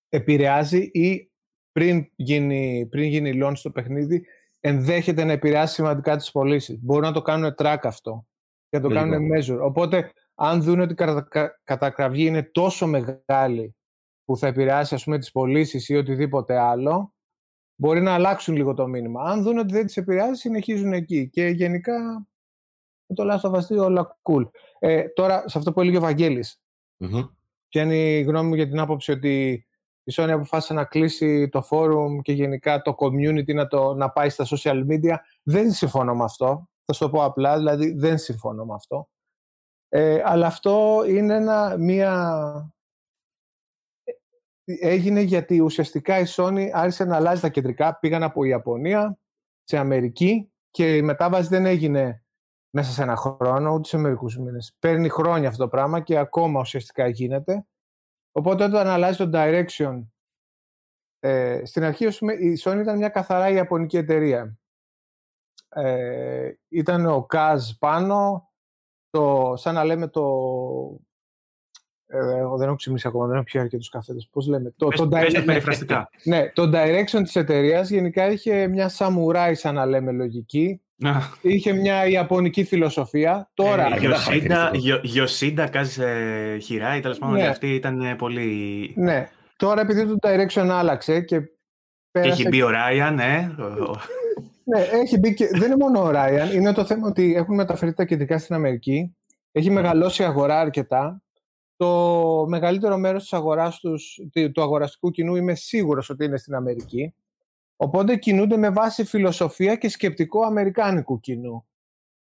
επηρεάζει 0.08 0.90
ή 0.92 1.28
πριν 1.72 2.10
γίνει, 2.16 2.86
πριν 2.90 3.04
γίνει 3.04 3.40
launch 3.42 3.56
στο 3.56 3.70
παιχνίδι 3.70 4.26
ενδέχεται 4.60 5.24
να 5.24 5.32
επηρεάσει 5.32 5.74
σημαντικά 5.74 6.16
τις 6.16 6.30
πωλήσεις. 6.30 6.78
Μπορούν 6.80 7.04
να 7.04 7.12
το 7.12 7.22
κάνουν 7.22 7.54
track 7.58 7.78
αυτό 7.82 8.26
και 8.68 8.78
να 8.78 8.88
το 8.88 8.94
κάνουν 8.94 9.28
measure. 9.32 9.60
Οπότε 9.60 10.12
αν 10.34 10.62
δουν 10.62 10.80
ότι 10.80 10.92
η 10.92 10.96
κατακραυγή 11.64 12.26
είναι 12.26 12.42
τόσο 12.42 12.86
μεγάλη 12.86 13.76
που 14.24 14.36
θα 14.36 14.46
επηρεάσει 14.46 14.94
ας 14.94 15.04
πούμε 15.04 15.18
τις 15.18 15.30
πωλήσεις 15.30 15.88
ή 15.88 15.96
οτιδήποτε 15.96 16.58
άλλο, 16.58 17.14
μπορεί 17.74 18.00
να 18.00 18.14
αλλάξουν 18.14 18.56
λίγο 18.56 18.74
το 18.74 18.86
μήνυμα. 18.86 19.22
Αν 19.22 19.42
δουν 19.42 19.58
ότι 19.58 19.72
δεν 19.72 19.86
τις 19.86 19.96
επηρεάζει, 19.96 20.40
συνεχίζουν 20.40 20.92
εκεί. 20.92 21.28
Και 21.28 21.46
γενικά, 21.46 22.26
με 23.06 23.14
το 23.14 23.24
Last 23.32 23.50
of 23.50 23.54
Us 23.54 23.84
όλα 23.84 24.18
cool. 24.22 24.50
Ε, 24.78 25.08
τώρα, 25.08 25.44
σε 25.48 25.58
αυτό 25.58 25.72
που 25.72 25.80
έλεγε 25.80 25.96
ο 25.96 26.00
Βαγγέλης, 26.00 26.60
mm-hmm. 26.98 27.28
ποια 27.68 27.82
είναι 27.82 27.96
η 27.96 28.22
γνώμη 28.22 28.48
μου 28.48 28.54
για 28.54 28.68
την 28.68 28.78
άποψη 28.78 29.12
ότι 29.12 29.66
η 30.08 30.12
Sony 30.16 30.30
αποφάσισε 30.30 30.74
να 30.74 30.84
κλείσει 30.84 31.48
το 31.48 31.66
forum 31.70 32.22
και 32.22 32.32
γενικά 32.32 32.82
το 32.82 32.94
community 32.98 33.54
να, 33.54 33.66
το, 33.66 33.94
να 33.94 34.10
πάει 34.10 34.28
στα 34.28 34.46
social 34.48 34.86
media. 34.90 35.14
Δεν 35.42 35.72
συμφωνώ 35.72 36.14
με 36.14 36.24
αυτό. 36.24 36.68
Θα 36.84 36.92
σου 36.92 37.04
το 37.04 37.10
πω 37.10 37.24
απλά, 37.24 37.56
δηλαδή 37.56 37.92
δεν 37.92 38.18
συμφωνώ 38.18 38.64
με 38.64 38.74
αυτό. 38.74 39.08
Ε, 39.88 40.22
αλλά 40.24 40.46
αυτό 40.46 41.04
είναι 41.08 41.34
ένα, 41.34 41.76
μία... 41.78 42.72
Έγινε 44.64 45.20
γιατί 45.20 45.60
ουσιαστικά 45.60 46.18
η 46.18 46.24
Sony 46.36 46.68
άρχισε 46.72 47.04
να 47.04 47.16
αλλάζει 47.16 47.40
τα 47.40 47.48
κεντρικά. 47.48 47.98
Πήγαν 47.98 48.22
από 48.22 48.44
Ιαπωνία 48.44 49.18
σε 49.64 49.78
Αμερική 49.78 50.52
και 50.70 50.96
η 50.96 51.02
μετάβαση 51.02 51.48
δεν 51.48 51.66
έγινε 51.66 52.24
μέσα 52.70 52.90
σε 52.90 53.02
ένα 53.02 53.16
χρόνο, 53.16 53.72
ούτε 53.72 53.88
σε 53.88 53.96
μερικούς 53.96 54.38
μήνες. 54.38 54.76
Παίρνει 54.78 55.08
χρόνια 55.08 55.48
αυτό 55.48 55.62
το 55.62 55.68
πράγμα 55.68 56.00
και 56.00 56.18
ακόμα 56.18 56.60
ουσιαστικά 56.60 57.08
γίνεται. 57.08 57.66
Οπότε 58.38 58.64
όταν 58.64 58.86
αλλάζει 58.86 59.16
το 59.16 59.30
direction, 59.32 60.06
ε, 61.20 61.62
στην 61.64 61.84
αρχή 61.84 62.04
η 62.04 62.60
Sony 62.64 62.78
ήταν 62.80 62.96
μια 62.96 63.08
καθαρά 63.08 63.48
ιαπωνική 63.48 63.96
εταιρεία. 63.96 64.58
Ε, 65.68 66.52
ήταν 66.68 67.06
ο 67.06 67.26
Kaz 67.32 67.58
πάνω, 67.78 68.48
το, 69.10 69.52
σαν 69.56 69.74
να 69.74 69.84
λέμε 69.84 70.08
το... 70.08 70.24
Ε, 72.06 72.18
δεν 72.56 72.66
έχω 72.66 72.74
ξυμίσει 72.74 73.08
ακόμα, 73.08 73.26
δεν 73.26 73.34
έχω 73.34 73.44
πιει 73.44 73.60
αρκετούς 73.60 73.88
καφέδες. 73.88 74.28
Πώς 74.32 74.46
λέμε. 74.46 74.74
Το, 74.76 74.88
το, 74.88 75.08
περιφραστικά. 75.08 76.10
ναι, 76.24 76.50
το 76.50 76.70
direction 76.74 77.20
της 77.22 77.36
εταιρείας 77.36 77.90
γενικά 77.90 78.30
είχε 78.30 78.66
μια 78.66 78.90
samurai 78.98 79.52
σαν 79.54 79.74
να 79.74 79.86
λέμε 79.86 80.12
λογική. 80.12 80.82
Είχε 81.40 81.72
μια 81.72 82.06
ιαπωνική 82.06 82.64
φιλοσοφία. 82.64 83.50
Τώρα... 83.54 83.86
Ε, 83.86 84.70
Γιωσίντα, 85.02 85.68
Κάζ 85.68 85.96
Χιράι, 86.62 87.00
τέλος 87.00 87.18
πάντων, 87.18 87.36
ναι. 87.36 87.46
αυτή 87.46 87.74
ήταν 87.74 88.00
ε, 88.00 88.14
πολύ... 88.14 88.92
Ναι. 88.96 89.28
Τώρα 89.56 89.80
επειδή 89.80 90.06
το 90.06 90.16
direction 90.22 90.68
άλλαξε 90.70 91.20
και 91.20 91.40
πέρασε... 92.10 92.34
Και 92.34 92.40
έχει 92.40 92.48
μπει 92.48 92.62
ο 92.62 92.70
Ράιαν, 92.70 93.14
ναι. 93.14 93.50
Ναι, 94.64 94.80
έχει 94.80 95.18
μπει 95.18 95.34
και... 95.34 95.48
δεν 95.48 95.62
είναι 95.62 95.76
μόνο 95.76 96.02
ο 96.02 96.10
Ράιαν. 96.10 96.52
Είναι 96.52 96.72
το 96.72 96.84
θέμα 96.84 97.08
ότι 97.08 97.34
έχουν 97.34 97.54
μεταφερθεί 97.54 97.94
τα 97.94 98.04
κεντρικά 98.04 98.38
στην 98.38 98.54
Αμερική. 98.54 99.16
Έχει 99.52 99.70
μεγαλώσει 99.70 100.22
η 100.22 100.24
αγορά 100.24 100.60
αρκετά. 100.60 101.22
Το 101.76 102.46
μεγαλύτερο 102.48 102.96
μέρος 102.96 103.22
της 103.22 103.32
αγοράς 103.32 103.78
τους, 103.80 104.18
του 104.52 104.62
αγοραστικού 104.62 105.10
κοινού 105.10 105.36
είμαι 105.36 105.54
σίγουρος 105.54 106.10
ότι 106.10 106.24
είναι 106.24 106.36
στην 106.36 106.54
Αμερική. 106.54 107.14
Οπότε 107.80 108.16
κινούνται 108.16 108.56
με 108.56 108.70
βάση 108.70 109.04
φιλοσοφία 109.04 109.76
και 109.76 109.88
σκεπτικό 109.88 110.42
αμερικάνικου 110.42 111.20
κοινού. 111.20 111.66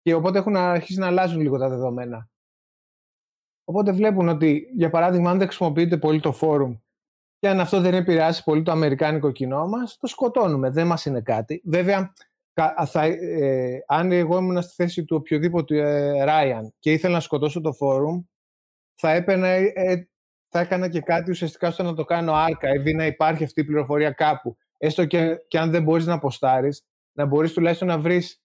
Και 0.02 0.14
οπότε 0.14 0.38
έχουν 0.38 0.56
αρχίσει 0.56 0.98
να 0.98 1.06
αλλάζουν 1.06 1.40
λίγο 1.40 1.58
τα 1.58 1.68
δεδομένα. 1.68 2.28
Οπότε 3.64 3.92
βλέπουν 3.92 4.28
ότι, 4.28 4.70
για 4.74 4.90
παράδειγμα, 4.90 5.30
αν 5.30 5.38
δεν 5.38 5.46
χρησιμοποιείται 5.46 5.96
πολύ 5.96 6.20
το 6.20 6.32
φόρουμ 6.32 6.76
και 7.38 7.48
αν 7.48 7.60
αυτό 7.60 7.80
δεν 7.80 7.94
επηρεάσει 7.94 8.44
πολύ 8.44 8.62
το 8.62 8.70
αμερικάνικο 8.70 9.30
κοινό 9.30 9.66
μας, 9.66 9.96
το 9.96 10.06
σκοτώνουμε. 10.06 10.70
Δεν 10.70 10.86
μας 10.86 11.04
είναι 11.04 11.20
κάτι. 11.20 11.62
Βέβαια, 11.64 12.12
θα, 12.86 13.04
ε, 13.04 13.84
αν 13.86 14.12
εγώ 14.12 14.38
ήμουν 14.38 14.62
στη 14.62 14.74
θέση 14.74 15.04
του 15.04 15.16
οποιοδήποτε 15.16 15.78
ε, 15.78 16.24
Ryan 16.28 16.68
και 16.78 16.92
ήθελα 16.92 17.14
να 17.14 17.20
σκοτώσω 17.20 17.60
το 17.60 17.72
φόρουμ, 17.72 18.22
θα, 18.94 19.10
έπαινα, 19.10 19.48
ε, 19.48 20.08
θα 20.48 20.60
έκανα 20.60 20.88
και 20.88 21.00
κάτι 21.00 21.30
ουσιαστικά 21.30 21.68
ώστε 21.68 21.82
να 21.82 21.94
το 21.94 22.04
κάνω 22.04 22.32
archive 22.34 22.86
ή 22.86 22.94
να 22.94 23.06
υπάρχει 23.06 23.44
αυτή 23.44 23.60
η 23.60 23.64
πληροφορία 23.64 24.10
κάπου. 24.10 24.56
Έστω 24.78 25.04
και, 25.04 25.36
και 25.48 25.58
αν 25.58 25.70
δεν 25.70 25.82
μπορείς 25.82 26.06
να 26.06 26.14
αποστάρεις, 26.14 26.86
να 27.12 27.24
μπορείς 27.24 27.52
τουλάχιστον 27.52 27.88
να 27.88 27.98
βρεις, 27.98 28.42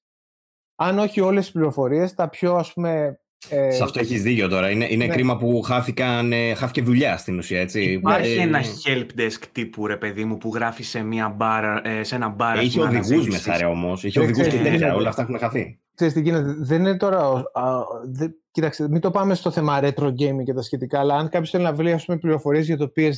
αν 0.75 0.99
όχι 0.99 1.21
όλες 1.21 1.43
τις 1.43 1.53
πληροφορίες, 1.53 2.13
τα 2.13 2.29
πιο 2.29 2.55
ας 2.55 2.73
πούμε 2.73 3.17
ε, 3.49 3.71
Σε 3.71 3.83
αυτό 3.83 3.99
έχεις 3.99 4.21
δίκιο 4.21 4.47
τώρα. 4.47 4.69
Είναι, 4.69 4.87
είναι 4.89 5.05
ναι. 5.05 5.13
κρίμα 5.13 5.37
που 5.37 5.61
χάθηκαν, 5.61 6.31
ε, 6.31 6.53
χάθηκε 6.53 6.81
δουλειά 6.81 7.17
στην 7.17 7.37
ουσία. 7.37 7.59
Έτσι. 7.59 7.81
Υπάρχει 7.81 8.31
ε, 8.31 8.41
ένα 8.41 8.61
help 8.61 9.19
desk 9.19 9.43
τύπου 9.51 9.87
ρε 9.87 9.97
παιδί 9.97 10.25
μου 10.25 10.37
που 10.37 10.51
γράφει 10.53 10.83
σε, 10.83 11.03
μια 11.03 11.29
μπάρα, 11.29 11.81
ε, 11.87 12.03
σε 12.03 12.15
ένα 12.15 12.29
μπαρ. 12.29 12.57
Έχει 12.57 12.79
οδηγούς 12.79 13.27
μέσα 13.27 13.57
ρε 13.57 13.65
όμως. 13.65 14.03
Έχει 14.03 14.19
οδηγούς 14.19 14.47
και 14.47 14.57
τέτοια. 14.57 14.95
Όλα 14.95 15.09
αυτά 15.09 15.21
έχουν 15.21 15.37
χαθεί. 15.37 15.79
Ξέρεις 15.95 16.13
τι 16.13 16.21
γίνεται. 16.21 16.55
Δεν 16.57 16.79
είναι 16.79 16.97
τώρα. 16.97 17.19
Α, 17.53 17.81
δε, 18.03 18.27
κοίταξε, 18.51 18.89
μην 18.89 19.01
το 19.01 19.11
πάμε 19.11 19.35
στο 19.35 19.51
θέμα 19.51 19.79
retro 19.81 20.07
gaming 20.07 20.43
και 20.43 20.53
τα 20.53 20.61
σχετικά, 20.61 20.99
αλλά 20.99 21.15
αν 21.15 21.29
κάποιος 21.29 21.49
θέλει 21.49 21.63
να 21.63 21.73
βρει 21.73 21.99
πληροφορίες 22.19 22.65
για 22.65 22.77
το 22.77 22.91
PS2, 22.95 23.11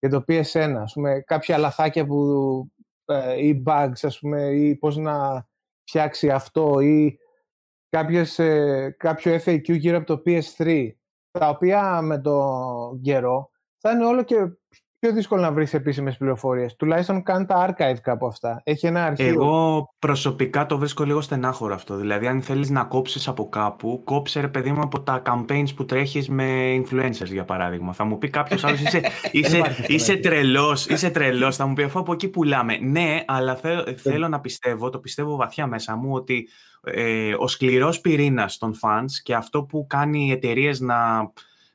για 0.00 0.10
το 0.10 0.24
PS1, 0.28 0.74
ας 0.82 0.92
πούμε, 0.92 1.20
κάποια 1.26 1.58
λαθάκια 1.58 2.06
που, 2.06 2.70
ε, 3.04 3.46
ή 3.46 3.62
bugs, 3.66 3.98
ας 4.02 4.18
πούμε, 4.18 4.42
ή 4.42 4.76
πώς 4.76 4.96
να 4.96 5.46
φτιάξει 5.84 6.30
αυτό, 6.30 6.80
ή 6.80 7.18
κάποιες, 7.88 8.38
ε, 8.38 8.94
κάποιο 8.98 9.34
FAQ 9.44 9.78
γύρω 9.78 9.96
από 9.96 10.06
το 10.06 10.22
PS3, 10.26 10.90
τα 11.30 11.48
οποία 11.48 12.00
με 12.00 12.18
τον 12.18 13.00
καιρό 13.00 13.50
θα 13.76 13.90
είναι 13.90 14.04
όλο 14.04 14.22
και 14.22 14.36
πιο 14.98 15.12
δύσκολο 15.12 15.40
να 15.42 15.52
βρεις 15.52 15.74
επίσημες 15.74 16.16
πληροφορίες. 16.16 16.76
Τουλάχιστον 16.76 17.22
κάνει 17.22 17.46
τα 17.46 17.68
archive 17.68 17.96
κάπου 18.02 18.26
αυτά. 18.26 18.60
Έχει 18.64 18.86
ένα 18.86 19.04
αρχείο. 19.04 19.26
Εγώ 19.26 19.88
προσωπικά 19.98 20.66
το 20.66 20.78
βρίσκω 20.78 21.04
λίγο 21.04 21.20
στενάχωρο 21.20 21.74
αυτό. 21.74 21.96
Δηλαδή, 21.96 22.26
αν 22.26 22.42
θέλεις 22.42 22.70
να 22.70 22.84
κόψεις 22.84 23.28
από 23.28 23.48
κάπου, 23.48 24.02
κόψε 24.04 24.40
ρε 24.40 24.48
παιδί 24.48 24.72
μου 24.72 24.80
από 24.80 25.00
τα 25.00 25.22
campaigns 25.26 25.74
που 25.76 25.84
τρέχεις 25.84 26.28
με 26.28 26.76
influencers, 26.76 27.26
για 27.26 27.44
παράδειγμα. 27.44 27.92
Θα 27.92 28.04
μου 28.04 28.18
πει 28.18 28.28
κάποιος 28.30 28.64
άλλος, 28.64 28.80
είσαι, 28.80 29.00
είσαι, 29.32 29.84
είσαι, 29.86 30.16
τρελός, 30.16 30.86
είσαι 30.86 31.10
τρελός. 31.10 31.56
Θα 31.56 31.66
μου 31.66 31.74
πει, 31.74 31.82
αφού 31.82 31.98
από 31.98 32.12
εκεί 32.12 32.28
πουλάμε. 32.28 32.76
Ναι, 32.76 33.24
αλλά 33.26 33.56
θέλω, 33.56 33.84
θέλω 33.96 34.28
να 34.28 34.40
πιστεύω, 34.40 34.90
το 34.90 34.98
πιστεύω 34.98 35.36
βαθιά 35.36 35.66
μέσα 35.66 35.96
μου, 35.96 36.12
ότι 36.12 36.48
ε, 36.82 37.34
ο 37.38 37.48
σκληρός 37.48 38.00
πυρήνας 38.00 38.58
των 38.58 38.74
fans 38.82 39.10
και 39.22 39.34
αυτό 39.34 39.62
που 39.62 39.86
κάνει 39.88 40.26
οι 40.26 40.30
εταιρείες 40.30 40.80
να 40.80 40.96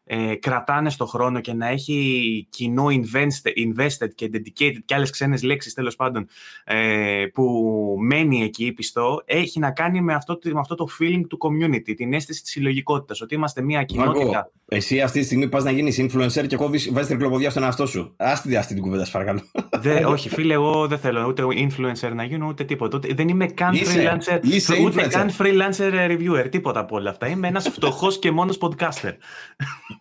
ε, 0.05 0.35
κρατάνε 0.35 0.89
στο 0.89 1.05
χρόνο 1.05 1.39
και 1.39 1.53
να 1.53 1.67
έχει 1.67 2.47
κοινό 2.49 2.85
invested, 2.85 4.09
και 4.15 4.29
dedicated 4.33 4.79
και 4.85 4.95
άλλες 4.95 5.09
ξένες 5.09 5.43
λέξεις 5.43 5.73
τέλος 5.73 5.95
πάντων 5.95 6.27
ε, 6.63 7.25
που 7.33 7.95
μένει 7.99 8.43
εκεί 8.43 8.71
πιστό 8.71 9.21
έχει 9.25 9.59
να 9.59 9.71
κάνει 9.71 10.01
με 10.01 10.13
αυτό, 10.13 10.39
με 10.43 10.59
αυτό 10.59 10.75
το 10.75 10.87
feeling 10.99 11.21
του 11.29 11.37
community, 11.41 11.93
την 11.95 12.13
αίσθηση 12.13 12.41
της 12.41 12.51
συλλογικότητας, 12.51 13.21
ότι 13.21 13.35
είμαστε 13.35 13.61
μια 13.61 13.83
κοινότητα. 13.83 14.51
εσύ 14.67 15.01
αυτή 15.01 15.19
τη 15.19 15.25
στιγμή 15.25 15.49
πας 15.49 15.63
να 15.63 15.71
γίνεις 15.71 15.99
influencer 16.01 16.47
και 16.47 16.55
κόβεις, 16.55 16.89
βάζεις 16.91 17.09
τρικλοποδιά 17.09 17.49
στον 17.49 17.63
εαυτό 17.63 17.85
σου. 17.85 18.13
Άστι 18.17 18.55
αυτή 18.55 18.73
την 18.73 18.83
κουβέντα, 18.83 19.07
παρακαλώ. 19.11 19.41
Δε, 19.79 20.05
όχι 20.05 20.29
φίλε, 20.29 20.53
εγώ 20.53 20.87
δεν 20.87 20.97
θέλω 20.97 21.27
ούτε 21.27 21.43
influencer 21.43 22.11
να 22.13 22.23
γίνω 22.23 22.47
ούτε 22.47 22.63
τίποτα. 22.63 22.99
δεν 23.13 23.27
είμαι 23.27 23.45
καν 23.45 23.73
freelancer, 23.75 24.39
είσαι 24.41 24.81
ούτε 24.81 25.07
καν 25.07 25.29
freelancer 25.37 26.11
reviewer, 26.11 26.47
τίποτα 26.49 26.79
από 26.79 26.95
όλα 26.95 27.09
αυτά. 27.09 27.27
Είμαι 27.27 27.47
ένας 27.47 27.69
φτωχός 27.69 28.19
και 28.19 28.31
μόνος 28.31 28.57
podcaster. 28.61 29.13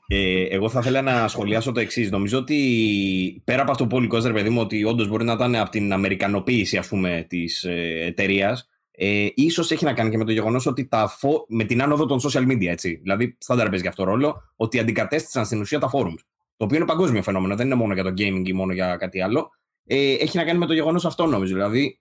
Ε, 0.06 0.42
εγώ 0.42 0.68
θα 0.68 0.78
ήθελα 0.78 1.02
να 1.02 1.28
σχολιάσω 1.28 1.72
το 1.72 1.80
εξής. 1.80 2.10
Νομίζω 2.10 2.38
ότι 2.38 3.42
πέρα 3.44 3.62
από 3.62 3.70
αυτό 3.70 3.86
που 3.86 4.02
είπε 4.02 4.16
ο 4.16 4.32
παιδί 4.32 4.48
μου, 4.48 4.60
ότι 4.60 4.84
όντως 4.84 5.08
μπορεί 5.08 5.24
να 5.24 5.32
ήταν 5.32 5.54
από 5.54 5.70
την 5.70 5.92
Αμερικανοποίηση 5.92 6.76
ας 6.76 6.88
πούμε, 6.88 7.26
της 7.28 7.64
ε, 7.64 8.04
εταιρείας, 8.06 8.68
ε, 8.90 9.28
ίσως 9.34 9.70
έχει 9.70 9.84
να 9.84 9.92
κάνει 9.92 10.10
και 10.10 10.16
με 10.16 10.24
το 10.24 10.32
γεγονός 10.32 10.66
ότι 10.66 10.86
τα 10.88 11.08
φο... 11.08 11.44
με 11.48 11.64
την 11.64 11.82
άνοδο 11.82 12.06
των 12.06 12.20
social 12.20 12.46
media, 12.46 12.66
έτσι. 12.66 12.98
Δηλαδή, 13.02 13.36
στάνταρ 13.40 13.68
παίζει 13.68 13.86
αυτό 13.86 14.04
ρόλο, 14.04 14.42
ότι 14.56 14.78
αντικατέστησαν 14.78 15.44
στην 15.44 15.60
ουσία 15.60 15.78
τα 15.78 15.90
forums. 15.92 16.18
Το 16.56 16.64
οποίο 16.64 16.76
είναι 16.76 16.86
παγκόσμιο 16.86 17.22
φαινόμενο, 17.22 17.56
δεν 17.56 17.66
είναι 17.66 17.74
μόνο 17.74 17.94
για 17.94 18.02
το 18.02 18.10
gaming 18.10 18.42
ή 18.44 18.52
μόνο 18.52 18.72
για 18.72 18.96
κάτι 18.96 19.20
άλλο. 19.20 19.50
Ε, 19.86 20.12
έχει 20.12 20.36
να 20.36 20.44
κάνει 20.44 20.58
με 20.58 20.66
το 20.66 20.72
γεγονός 20.72 21.04
αυτό, 21.04 21.26
νομίζω. 21.26 21.54
Δηλαδή, 21.54 22.00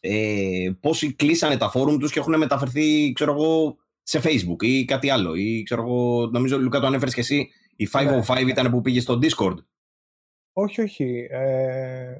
ε, 0.00 0.70
πόσοι 0.80 1.12
κλείσανε 1.12 1.56
τα 1.56 1.72
forum 1.74 1.96
τους 1.98 2.12
και 2.12 2.18
έχουν 2.18 2.38
μεταφερθεί, 2.38 3.12
ξέρω 3.12 3.32
εγώ, 3.32 3.76
σε 4.02 4.20
Facebook 4.24 4.62
ή 4.62 4.84
κάτι 4.84 5.10
άλλο. 5.10 5.34
Ή 5.34 5.62
ξέρω 5.62 5.82
εγώ, 5.82 6.26
νομίζω 6.26 6.58
Λουκά 6.58 6.80
το 6.80 6.86
ανέφερες 6.86 7.14
και 7.14 7.20
εσύ, 7.20 7.50
η 7.76 7.88
505 7.92 8.44
ναι. 8.44 8.50
ήταν 8.50 8.70
που 8.70 8.80
πήγες 8.80 9.02
στο 9.02 9.18
Discord. 9.22 9.56
Όχι, 10.52 10.80
όχι. 10.80 11.26
Ε, 11.30 12.16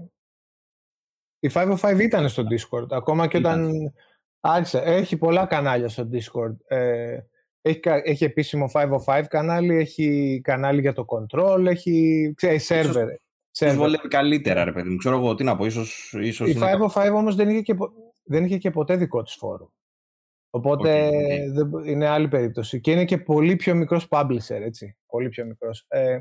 Η 1.39 1.51
505 1.55 2.01
ήταν 2.01 2.29
στο 2.29 2.43
Discord, 2.43 2.87
ακόμα 2.91 3.27
και 3.27 3.37
όταν 3.37 3.93
άρχισε. 4.41 4.79
Έχει 4.79 5.17
πολλά 5.17 5.47
κανάλια 5.47 5.89
στο 5.89 6.09
Discord. 6.13 6.57
Ε, 6.67 7.19
έχει, 7.63 7.81
έχει 7.85 8.25
επίσημο 8.25 8.71
505 8.73 9.23
κανάλι, 9.29 9.77
έχει 9.77 10.41
κανάλι 10.45 10.81
για 10.81 10.93
το 10.93 11.05
control, 11.09 11.67
έχει 11.67 12.33
ξέρει, 12.37 12.59
σερβερ. 12.59 13.09
Σε 13.51 13.75
βολεύει 13.75 14.09
καλύτερα, 14.09 14.65
ρε 14.65 14.73
παιδί 14.73 14.89
μου. 14.89 14.97
Ξέρω 14.97 15.17
εγώ 15.17 15.35
τι 15.35 15.45
να 15.45 15.57
πω, 15.57 15.65
ίσως, 15.65 16.15
ίσως 16.21 16.49
Η 16.49 16.59
505 16.95 17.11
όμως 17.15 17.35
δεν 17.35 17.49
είχε, 17.49 17.61
και, 17.61 17.75
δεν 18.25 18.45
είχε 18.45 18.59
και 18.59 18.71
ποτέ 18.71 18.97
δικό 18.97 19.23
της 19.23 19.35
φόρο. 19.35 19.73
Οπότε 20.55 21.09
okay, 21.09 21.87
είναι 21.87 22.07
άλλη 22.07 22.29
περίπτωση. 22.29 22.81
Και 22.81 22.93
είναι 22.93 23.05
και 23.05 23.19
πολύ 23.19 23.57
πιο 23.57 23.75
μικρός 23.75 24.07
publisher, 24.11 24.61
έτσι. 24.61 24.97
Πολύ 25.07 25.29
πιο 25.29 25.45
μικρός. 25.45 25.85
Ε, 25.89 26.21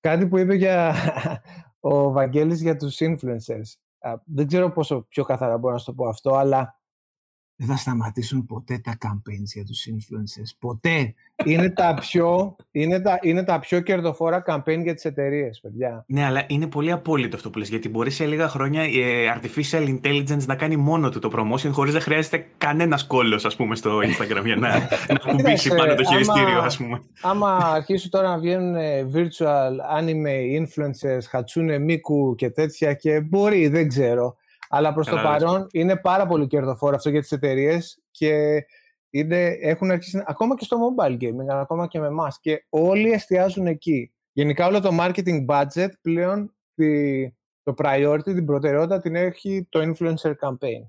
κάτι 0.00 0.26
που 0.26 0.38
είπε 0.38 0.54
για 0.54 0.94
ο 1.80 2.12
Βαγγέλης 2.12 2.62
για 2.62 2.76
τους 2.76 2.96
influencers. 3.00 3.72
δεν 4.24 4.46
ξέρω 4.46 4.70
πόσο 4.70 5.06
πιο 5.08 5.24
καθαρά 5.24 5.58
μπορώ 5.58 5.72
να 5.72 5.78
σου 5.78 5.84
το 5.84 5.92
πω 5.92 6.08
αυτό, 6.08 6.34
αλλά 6.34 6.78
δεν 7.56 7.68
θα 7.68 7.76
σταματήσουν 7.76 8.46
ποτέ 8.46 8.78
τα 8.78 8.96
campaigns 9.00 9.50
για 9.54 9.64
τους 9.64 9.86
influencers. 9.86 10.56
Ποτέ. 10.58 11.14
είναι, 11.44 11.70
τα 11.70 11.94
πιο, 12.00 12.56
είναι, 12.70 13.00
τα, 13.00 13.18
είναι 13.22 13.44
τα 13.44 13.58
πιο 13.58 13.80
κερδοφόρα 13.80 14.42
campaign 14.46 14.82
για 14.82 14.94
τις 14.94 15.04
εταιρείες, 15.04 15.60
παιδιά. 15.60 16.04
Ναι, 16.06 16.24
αλλά 16.24 16.44
είναι 16.46 16.66
πολύ 16.66 16.92
απόλυτο 16.92 17.36
αυτό 17.36 17.50
που 17.50 17.58
λες, 17.58 17.68
γιατί 17.68 17.88
μπορεί 17.88 18.10
σε 18.10 18.26
λίγα 18.26 18.48
χρόνια 18.48 18.88
η 18.88 19.00
ε, 19.00 19.34
artificial 19.36 19.98
intelligence 19.98 20.44
να 20.46 20.54
κάνει 20.54 20.76
μόνο 20.76 21.08
του 21.10 21.18
το 21.18 21.30
promotion 21.34 21.70
χωρίς 21.70 21.94
να 21.94 22.00
χρειάζεται 22.00 22.46
κανένας 22.58 23.06
κόλλος, 23.06 23.44
ας 23.44 23.56
πούμε, 23.56 23.76
στο 23.76 23.98
Instagram 23.98 24.44
για 24.44 24.56
να, 24.56 24.68
να 25.08 25.18
κουμπίσει 25.30 25.68
πάνω 25.68 25.94
το 25.94 26.04
χειριστήριο, 26.04 26.60
ας 26.60 26.76
πούμε. 26.76 27.02
Άμα 27.22 27.56
αρχίσουν 27.56 28.10
τώρα 28.10 28.28
να 28.28 28.38
βγαίνουν 28.38 28.74
ε, 28.74 29.10
virtual 29.14 29.98
anime 29.98 30.60
influencers, 30.60 31.22
χατσούνε 31.28 31.78
μίκου 31.78 32.34
και 32.34 32.50
τέτοια 32.50 32.94
και 32.94 33.20
μπορεί, 33.20 33.68
δεν 33.68 33.88
ξέρω 33.88 34.36
αλλά 34.76 34.92
προς 34.92 35.06
το 35.06 35.16
παρόν 35.16 35.66
είναι 35.72 35.96
πάρα 35.96 36.26
πολύ 36.26 36.46
κερδοφόρο 36.46 36.96
αυτό 36.96 37.10
για 37.10 37.20
τις 37.20 37.32
εταιρείες 37.32 38.02
και 38.10 38.64
είναι, 39.10 39.46
έχουν 39.60 39.90
αρχίσει 39.90 40.22
ακόμα 40.26 40.56
και 40.56 40.64
στο 40.64 40.78
mobile 40.78 41.18
gaming, 41.20 41.46
ακόμα 41.48 41.86
και 41.86 41.98
με 41.98 42.06
εμάς. 42.06 42.40
Και 42.40 42.66
όλοι 42.68 43.10
εστιάζουν 43.10 43.66
εκεί. 43.66 44.12
Γενικά 44.32 44.66
όλο 44.66 44.80
το 44.80 44.90
marketing 45.00 45.46
budget 45.46 45.88
πλέον 46.00 46.54
τη, 46.74 47.30
το 47.62 47.74
priority, 47.76 48.22
την 48.22 48.44
προτεραιότητα 48.44 49.00
την 49.00 49.14
έχει 49.14 49.66
το 49.68 49.80
influencer 49.80 50.32
campaign. 50.40 50.88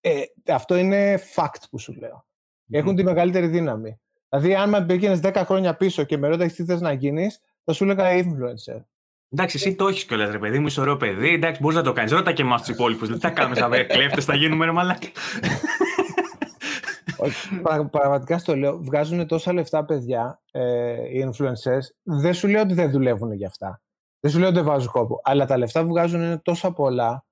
Ε, 0.00 0.22
αυτό 0.46 0.76
είναι 0.76 1.18
fact 1.34 1.62
που 1.70 1.78
σου 1.78 1.92
λέω. 1.92 2.26
Έχουν 2.70 2.96
τη 2.96 3.02
μεγαλύτερη 3.02 3.46
δύναμη. 3.46 4.00
Δηλαδή, 4.28 4.54
αν 4.54 4.68
με 4.68 4.84
πήγαινε 4.86 5.20
10 5.22 5.42
χρόνια 5.44 5.76
πίσω 5.76 6.04
και 6.04 6.16
με 6.16 6.28
ρώταγες 6.28 6.54
τι 6.54 6.64
θες 6.64 6.80
να 6.80 6.92
γίνεις, 6.92 7.40
θα 7.64 7.72
σου 7.72 7.84
έλεγα 7.84 8.10
influencer. 8.10 8.80
Εντάξει, 9.32 9.56
εσύ 9.56 9.74
το 9.74 9.88
έχεις 9.88 10.04
κιόλας, 10.04 10.30
ρε 10.30 10.38
παιδί 10.38 10.58
μου, 10.58 10.66
είσαι 10.66 10.80
ωραίο 10.80 10.96
παιδί. 10.96 11.34
Εντάξει, 11.34 11.60
μπορείς 11.60 11.76
να 11.76 11.82
το 11.82 11.92
κάνεις. 11.92 12.12
Ρώτα 12.12 12.32
και 12.32 12.42
εμάς 12.42 12.60
τους 12.60 12.74
υπόλοιπους. 12.74 13.08
Δεν 13.08 13.20
θα 13.20 13.30
κάνουμε 13.30 13.56
σαν 13.56 13.70
κλέφτες, 13.70 14.24
θα 14.24 14.34
γίνουμε 14.34 14.64
ρε 14.64 14.72
μαλάκα. 14.72 15.08
Πραγματικά 17.90 18.38
στο 18.38 18.56
λέω, 18.56 18.78
βγάζουν 18.78 19.26
τόσα 19.26 19.52
λεφτά 19.52 19.84
παιδιά 19.84 20.40
ε, 20.50 20.92
οι 20.92 21.30
influencers. 21.30 21.84
Δεν 22.02 22.34
σου 22.34 22.48
λέω 22.48 22.60
ότι 22.62 22.74
δεν 22.74 22.90
δουλεύουν 22.90 23.32
για 23.32 23.46
αυτά. 23.46 23.82
Δεν 24.20 24.30
σου 24.30 24.38
λέω 24.38 24.48
ότι 24.48 24.56
δεν 24.56 24.66
βάζουν 24.66 24.90
κόπο. 24.90 25.20
Αλλά 25.24 25.46
τα 25.46 25.58
λεφτά 25.58 25.82
που 25.82 25.88
βγάζουν 25.88 26.20
είναι 26.20 26.38
τόσα 26.38 26.72
πολλά 26.72 27.24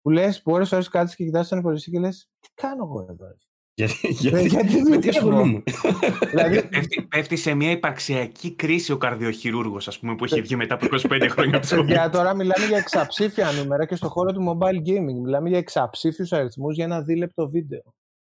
που 0.00 0.10
λες, 0.10 0.42
μπορεί 0.44 0.66
να 0.70 0.82
κάτι 0.82 1.16
και 1.16 1.24
κοιτάς 1.24 1.48
τον 1.48 1.58
υπολογιστή 1.58 1.90
και 1.90 1.98
λες, 1.98 2.28
τι 2.40 2.48
κάνω 2.54 2.84
εγώ 2.84 3.06
εδώ. 3.10 3.34
Γιατί, 3.74 4.08
γιατί, 4.08 4.82
με 4.88 4.96
τι 4.96 5.08
ασχολούμαι. 5.08 5.62
δηλαδή, 6.30 6.68
πέφτει, 7.08 7.36
σε 7.36 7.54
μια 7.54 7.70
υπαρξιακή 7.70 8.54
κρίση 8.54 8.92
ο 8.92 8.96
καρδιοχειρούργος, 8.96 9.88
ας 9.88 9.98
πούμε, 9.98 10.14
που 10.14 10.24
έχει 10.24 10.40
βγει 10.40 10.56
μετά 10.56 10.74
από 10.74 10.86
25 10.86 11.26
χρόνια 11.30 11.56
από 11.56 11.82
Για 11.82 12.10
τώρα 12.10 12.34
μιλάμε 12.34 12.66
για 12.66 12.76
εξαψήφια 12.76 13.52
νούμερα 13.52 13.86
και 13.86 13.96
στον 13.96 14.08
χώρο 14.08 14.32
του 14.32 14.58
mobile 14.58 14.88
gaming. 14.88 15.20
Μιλάμε 15.22 15.48
για 15.48 15.58
εξαψήφιους 15.58 16.32
αριθμούς 16.32 16.74
για 16.74 16.84
ένα 16.84 17.02
δίλεπτο 17.02 17.48
βίντεο. 17.48 17.82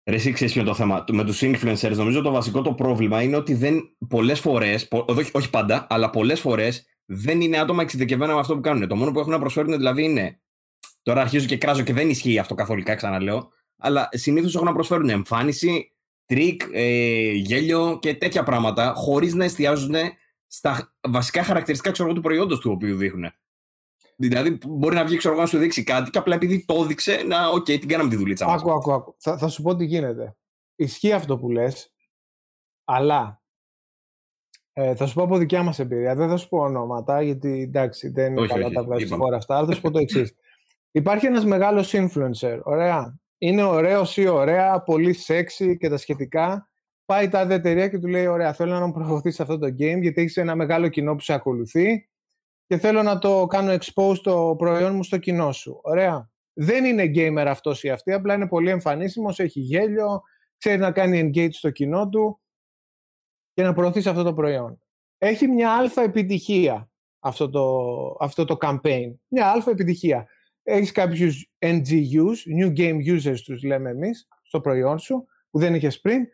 Ρε, 0.09 0.15
εσύ 0.15 0.31
ξέρεις 0.31 0.53
ποιο 0.53 0.63
το 0.63 0.73
θέμα. 0.73 1.03
Με 1.11 1.23
τους 1.23 1.41
influencers, 1.41 1.95
νομίζω 1.95 2.21
το 2.21 2.31
βασικό 2.31 2.61
το 2.61 2.73
πρόβλημα 2.73 3.21
είναι 3.21 3.35
ότι 3.35 3.53
δεν 3.53 3.97
πολλές 4.09 4.39
φορές, 4.39 4.87
όχι, 4.91 5.31
όχι 5.33 5.49
πάντα, 5.49 5.87
αλλά 5.89 6.09
πολλές 6.09 6.39
φορές 6.39 6.85
δεν 7.05 7.41
είναι 7.41 7.57
άτομα 7.57 7.81
εξειδικευμένα 7.81 8.33
με 8.33 8.39
αυτό 8.39 8.55
που 8.55 8.61
κάνουν. 8.61 8.87
Το 8.87 8.95
μόνο 8.95 9.11
που 9.11 9.19
έχουν 9.19 9.31
να 9.31 9.39
προσφέρουν 9.39 9.77
δηλαδή 9.77 10.03
είναι. 10.03 10.39
Τώρα 11.01 11.21
αρχίζω 11.21 11.45
και 11.45 11.57
κράζω 11.57 11.83
και 11.83 11.93
δεν 11.93 12.09
ισχύει 12.09 12.39
αυτό 12.39 12.55
καθολικά, 12.55 12.95
ξαναλέω 12.95 13.51
αλλά 13.77 14.09
συνήθως 14.11 14.55
έχουν 14.55 14.67
να 14.67 14.73
προσφέρουν 14.73 15.09
εμφάνιση, 15.09 15.91
τρίκ, 16.25 16.61
ε, 16.71 17.31
γέλιο 17.31 17.99
και 18.01 18.15
τέτοια 18.15 18.43
πράγματα, 18.43 18.93
χωρίς 18.95 19.33
να 19.33 19.43
εστιάζουν 19.43 19.95
στα 20.47 20.93
βασικά 21.01 21.43
χαρακτηριστικά 21.43 21.91
ξέρω, 21.91 22.13
του 22.13 22.21
προϊόντος 22.21 22.59
του 22.59 22.71
οποίου 22.71 22.97
δείχνουν. 22.97 23.31
Δηλαδή, 24.19 24.57
μπορεί 24.67 24.95
να 24.95 25.05
βγει 25.05 25.17
ξέρω, 25.17 25.35
να 25.35 25.45
σου 25.45 25.57
δείξει 25.57 25.83
κάτι 25.83 26.09
και 26.09 26.17
απλά 26.17 26.35
επειδή 26.35 26.65
το 26.65 26.81
έδειξε, 26.83 27.23
να, 27.27 27.47
οκ, 27.47 27.55
okay, 27.55 27.79
την 27.79 27.87
κάναμε 27.87 28.09
τη 28.09 28.15
δουλίτσα 28.15 28.45
μας. 28.45 28.61
Άκου, 28.61 28.71
άκου, 28.71 28.93
άκου. 28.93 29.15
Θα, 29.19 29.37
θα 29.37 29.47
σου 29.47 29.61
πω 29.61 29.75
τι 29.75 29.85
γίνεται. 29.85 30.35
Ισχύει 30.75 31.11
αυτό 31.11 31.37
που 31.37 31.51
λες, 31.51 31.93
αλλά 32.83 33.41
ε, 34.73 34.95
θα 34.95 35.05
σου 35.05 35.13
πω 35.13 35.23
από 35.23 35.37
δικιά 35.37 35.63
μας 35.63 35.79
εμπειρία. 35.79 36.15
Δεν 36.15 36.29
θα 36.29 36.37
σου 36.37 36.47
πω 36.47 36.57
ονόματα, 36.57 37.21
γιατί 37.21 37.61
εντάξει, 37.61 38.09
δεν 38.09 38.37
είναι 38.37 38.47
καλά 38.47 38.69
να 38.69 38.76
τα 38.76 38.83
βγάζεις 38.83 39.07
φόρα 39.07 39.35
αυτά, 39.35 39.57
αλλά 39.57 39.67
θα 39.67 39.73
σου 39.73 39.81
πω 39.81 39.91
το 39.91 39.99
εξής. 40.05 40.35
Υπάρχει 40.91 41.25
ένας 41.25 41.45
μεγάλος 41.45 41.93
influencer, 41.95 42.59
ωραία, 42.63 43.19
είναι 43.37 43.63
ωραίο 43.63 44.05
ή 44.15 44.27
ωραία, 44.27 44.81
πολύ 44.81 45.13
σεξι 45.13 45.77
και 45.77 45.89
τα 45.89 45.97
σχετικά. 45.97 46.69
Πάει 47.05 47.29
τα 47.29 47.39
εταιρεία 47.39 47.87
και 47.87 47.99
του 47.99 48.07
λέει: 48.07 48.25
Ωραία, 48.25 48.53
θέλω 48.53 48.79
να 48.79 48.87
μου 48.87 49.21
σε 49.25 49.41
αυτό 49.41 49.57
το 49.57 49.67
game, 49.67 50.01
γιατί 50.01 50.21
έχεις 50.21 50.37
ένα 50.37 50.55
μεγάλο 50.55 50.87
κοινό 50.87 51.15
που 51.15 51.21
σε 51.21 51.33
ακολουθεί 51.33 52.09
και 52.67 52.77
θέλω 52.77 53.03
να 53.03 53.19
το 53.19 53.45
κάνω 53.45 53.73
expose 53.73 54.17
το 54.23 54.55
προϊόν 54.57 54.95
μου 54.95 55.03
στο 55.03 55.17
κοινό 55.17 55.51
σου. 55.51 55.79
Ωραία. 55.83 56.29
Δεν 56.53 56.85
είναι 56.85 57.11
gamer 57.15 57.45
αυτός 57.47 57.83
ή 57.83 57.89
αυτή, 57.89 58.13
απλά 58.13 58.33
είναι 58.33 58.47
πολύ 58.47 58.69
εμφανίσιμος, 58.69 59.39
έχει 59.39 59.59
γέλιο, 59.59 60.21
ξέρει 60.57 60.77
να 60.77 60.91
κάνει 60.91 61.31
engage 61.33 61.51
στο 61.51 61.69
κοινό 61.69 62.09
του 62.09 62.41
και 63.53 63.63
να 63.63 63.73
προωθήσει 63.73 64.09
αυτό 64.09 64.23
το 64.23 64.33
προϊόν. 64.33 64.81
Έχει 65.17 65.47
μια 65.47 65.71
αλφα 65.71 66.01
επιτυχία 66.01 66.89
αυτό 67.19 67.49
το, 67.49 68.15
αυτό 68.19 68.45
το 68.45 68.57
campaign. 68.61 69.15
Μια 69.27 69.47
αλφα 69.51 69.71
επιτυχία 69.71 70.27
έχεις 70.67 70.91
κάποιους 70.91 71.49
NGUs, 71.59 72.59
New 72.59 72.77
Game 72.77 72.97
Users 73.05 73.39
τους 73.45 73.63
λέμε 73.63 73.89
εμείς, 73.89 74.27
στο 74.43 74.61
προϊόν 74.61 74.99
σου, 74.99 75.25
που 75.49 75.59
δεν 75.59 75.75
είχες 75.75 75.99
πριν. 75.99 76.27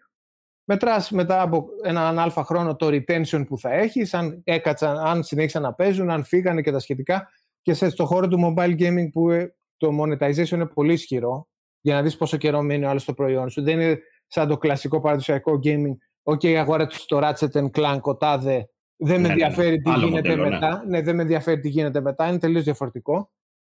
Μετράς 0.64 1.12
μετά 1.12 1.42
από 1.42 1.66
έναν 1.84 2.20
αλφα 2.20 2.44
χρόνο 2.44 2.76
το 2.76 2.88
retention 2.88 3.44
που 3.48 3.58
θα 3.58 3.74
έχεις, 3.74 4.14
αν, 4.14 4.42
έκατσαν, 4.44 4.98
αν 4.98 5.24
συνέχισαν 5.24 5.62
να 5.62 5.74
παίζουν, 5.74 6.10
αν 6.10 6.24
φύγανε 6.24 6.62
και 6.62 6.72
τα 6.72 6.80
σχετικά. 6.80 7.30
Και 7.62 7.74
σε, 7.74 7.90
στο 7.90 8.06
χώρο 8.06 8.28
του 8.28 8.56
mobile 8.58 8.80
gaming 8.80 9.10
που 9.12 9.30
ε, 9.30 9.56
το 9.78 9.90
monetization 10.02 10.50
είναι 10.50 10.66
πολύ 10.66 10.94
ισχυρό, 10.94 11.48
για 11.82 11.96
να 11.96 12.02
δεις 12.02 12.18
πόσο 12.18 12.38
καιρό 12.38 12.62
μένει 12.62 12.86
ο 12.86 12.90
άλλος 12.90 13.02
στο 13.02 13.14
προϊόν 13.14 13.50
σου. 13.50 13.64
Δεν 13.64 13.80
είναι 13.80 14.00
σαν 14.28 14.48
το 14.48 14.58
κλασικό 14.58 15.02
παραδοσιακό 15.02 15.60
gaming. 15.64 15.98
Οκ, 16.24 16.40
okay, 16.44 16.54
αγόρασες 16.54 16.98
το 16.98 17.20
Ratchet 17.24 17.70
Clank, 17.72 18.02
ο 18.02 18.16
τάδε, 18.16 18.70
δεν 18.96 19.22
με 19.22 19.28
ναι, 19.28 19.34
ναι, 19.34 19.36
ναι. 19.36 19.44
ενδιαφέρει 19.44 19.82
τι 19.82 19.92
γίνεται 19.92 20.36
μετά. 20.36 20.84
Ναι. 20.88 21.02
δεν 21.02 21.16
με 21.16 21.22
ενδιαφέρει 21.22 21.60
τι 21.60 21.70
γίνεται 21.70 22.02
μετά, 22.02 22.28
είναι 22.28 22.40
τελείως 22.40 22.64
διαφορετικό 22.64 23.32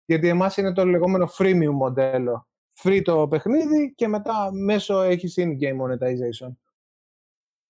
γιατί 0.09 0.29
εμάς 0.29 0.57
είναι 0.57 0.73
το 0.73 0.87
λεγόμενο 0.87 1.29
freemium 1.39 1.73
μοντέλο. 1.73 2.47
Free 2.83 3.01
το 3.05 3.29
παιχνίδι 3.29 3.93
και 3.97 4.09
μετά 4.09 4.51
μέσω 4.53 5.01
έχεις 5.01 5.35
in-game 5.39 5.83
monetization. 5.83 6.53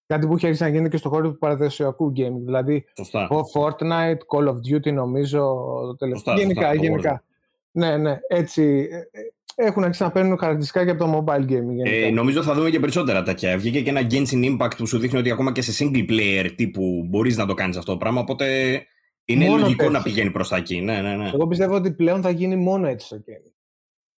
Κάτι 0.07 0.27
που 0.27 0.35
έχει 0.35 0.47
αρχίσει 0.47 0.63
να 0.63 0.69
γίνει 0.69 0.89
και 0.89 0.97
στο 0.97 1.09
χώρο 1.09 1.31
του 1.31 1.39
παραδοσιακού 1.39 2.13
gaming. 2.17 2.43
Δηλαδή, 2.45 2.85
Σωστά. 2.97 3.29
Fortnite, 3.55 4.19
Call 4.33 4.49
of 4.49 4.55
Duty 4.55 4.93
νομίζω. 4.93 5.39
Το 5.87 5.97
τελευταίο. 5.97 6.37
γενικά, 6.37 6.61
σωστά, 6.61 6.83
γενικά. 6.83 7.25
Ναι, 7.71 7.97
ναι, 7.97 8.19
έτσι. 8.29 8.89
Ε, 8.91 8.97
ε, 8.97 9.67
έχουν 9.67 9.83
αρχίσει 9.83 10.03
να 10.03 10.11
παίρνουν 10.11 10.39
χαρακτηριστικά 10.39 10.85
και 10.85 10.91
από 10.91 11.05
το 11.05 11.25
mobile 11.25 11.51
gaming. 11.51 11.85
Ε, 11.85 12.11
νομίζω 12.11 12.43
θα 12.43 12.55
δούμε 12.55 12.71
και 12.71 12.81
περισσότερα 12.81 13.23
τέτοια. 13.23 13.59
Βγήκε 13.59 13.83
και 13.83 13.91
ένα 13.91 14.07
Genshin 14.11 14.57
Impact 14.57 14.77
που 14.77 14.87
σου 14.87 14.99
δείχνει 14.99 15.19
ότι 15.19 15.31
ακόμα 15.31 15.53
και 15.53 15.63
σε 15.63 15.85
single 15.85 16.11
player 16.11 16.51
τύπου 16.57 17.05
μπορείς 17.09 17.37
να 17.37 17.47
το 17.47 17.55
κάνεις 17.55 17.77
αυτό 17.77 17.93
το 17.93 17.99
πράγμα. 17.99 18.21
Οπότε 18.21 18.47
είναι 19.33 19.45
μόνο 19.45 19.61
λογικό 19.61 19.83
έτσι. 19.83 19.97
να 19.97 20.03
πηγαίνει 20.03 20.31
προς 20.31 20.49
τα 20.49 20.57
εκεί. 20.57 20.81
Ναι, 20.81 21.01
ναι, 21.01 21.17
ναι. 21.17 21.31
Εγώ 21.35 21.47
πιστεύω 21.47 21.75
ότι 21.75 21.93
πλέον 21.93 22.23
θα 22.23 22.31
γίνει 22.31 22.57
μόνο 22.57 22.87
έτσι 22.87 23.07
στο 23.07 23.17
gaming. 23.17 23.53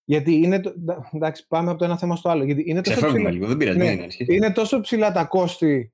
Γιατί 0.06 0.34
είναι. 0.34 0.60
Το... 0.60 0.74
Εντάξει, 1.14 1.48
πάμε 1.48 1.70
από 1.70 1.80
το 1.80 1.86
ένα 1.86 1.98
θέμα 1.98 2.16
στο 2.16 2.30
άλλο. 2.30 2.44
Γιατί 2.44 2.64
είναι 2.66 2.82
τόσο 2.82 3.08
ψηλά... 3.08 3.32
λίγο, 3.32 3.48
δεν 3.48 3.58
πειράζει. 3.58 3.78
Ναι, 3.78 3.94
ναι, 3.94 4.08
είναι 4.18 4.52
τόσο 4.52 4.80
ψηλά 4.82 5.12
τα 5.12 5.26
κόστη 5.26 5.94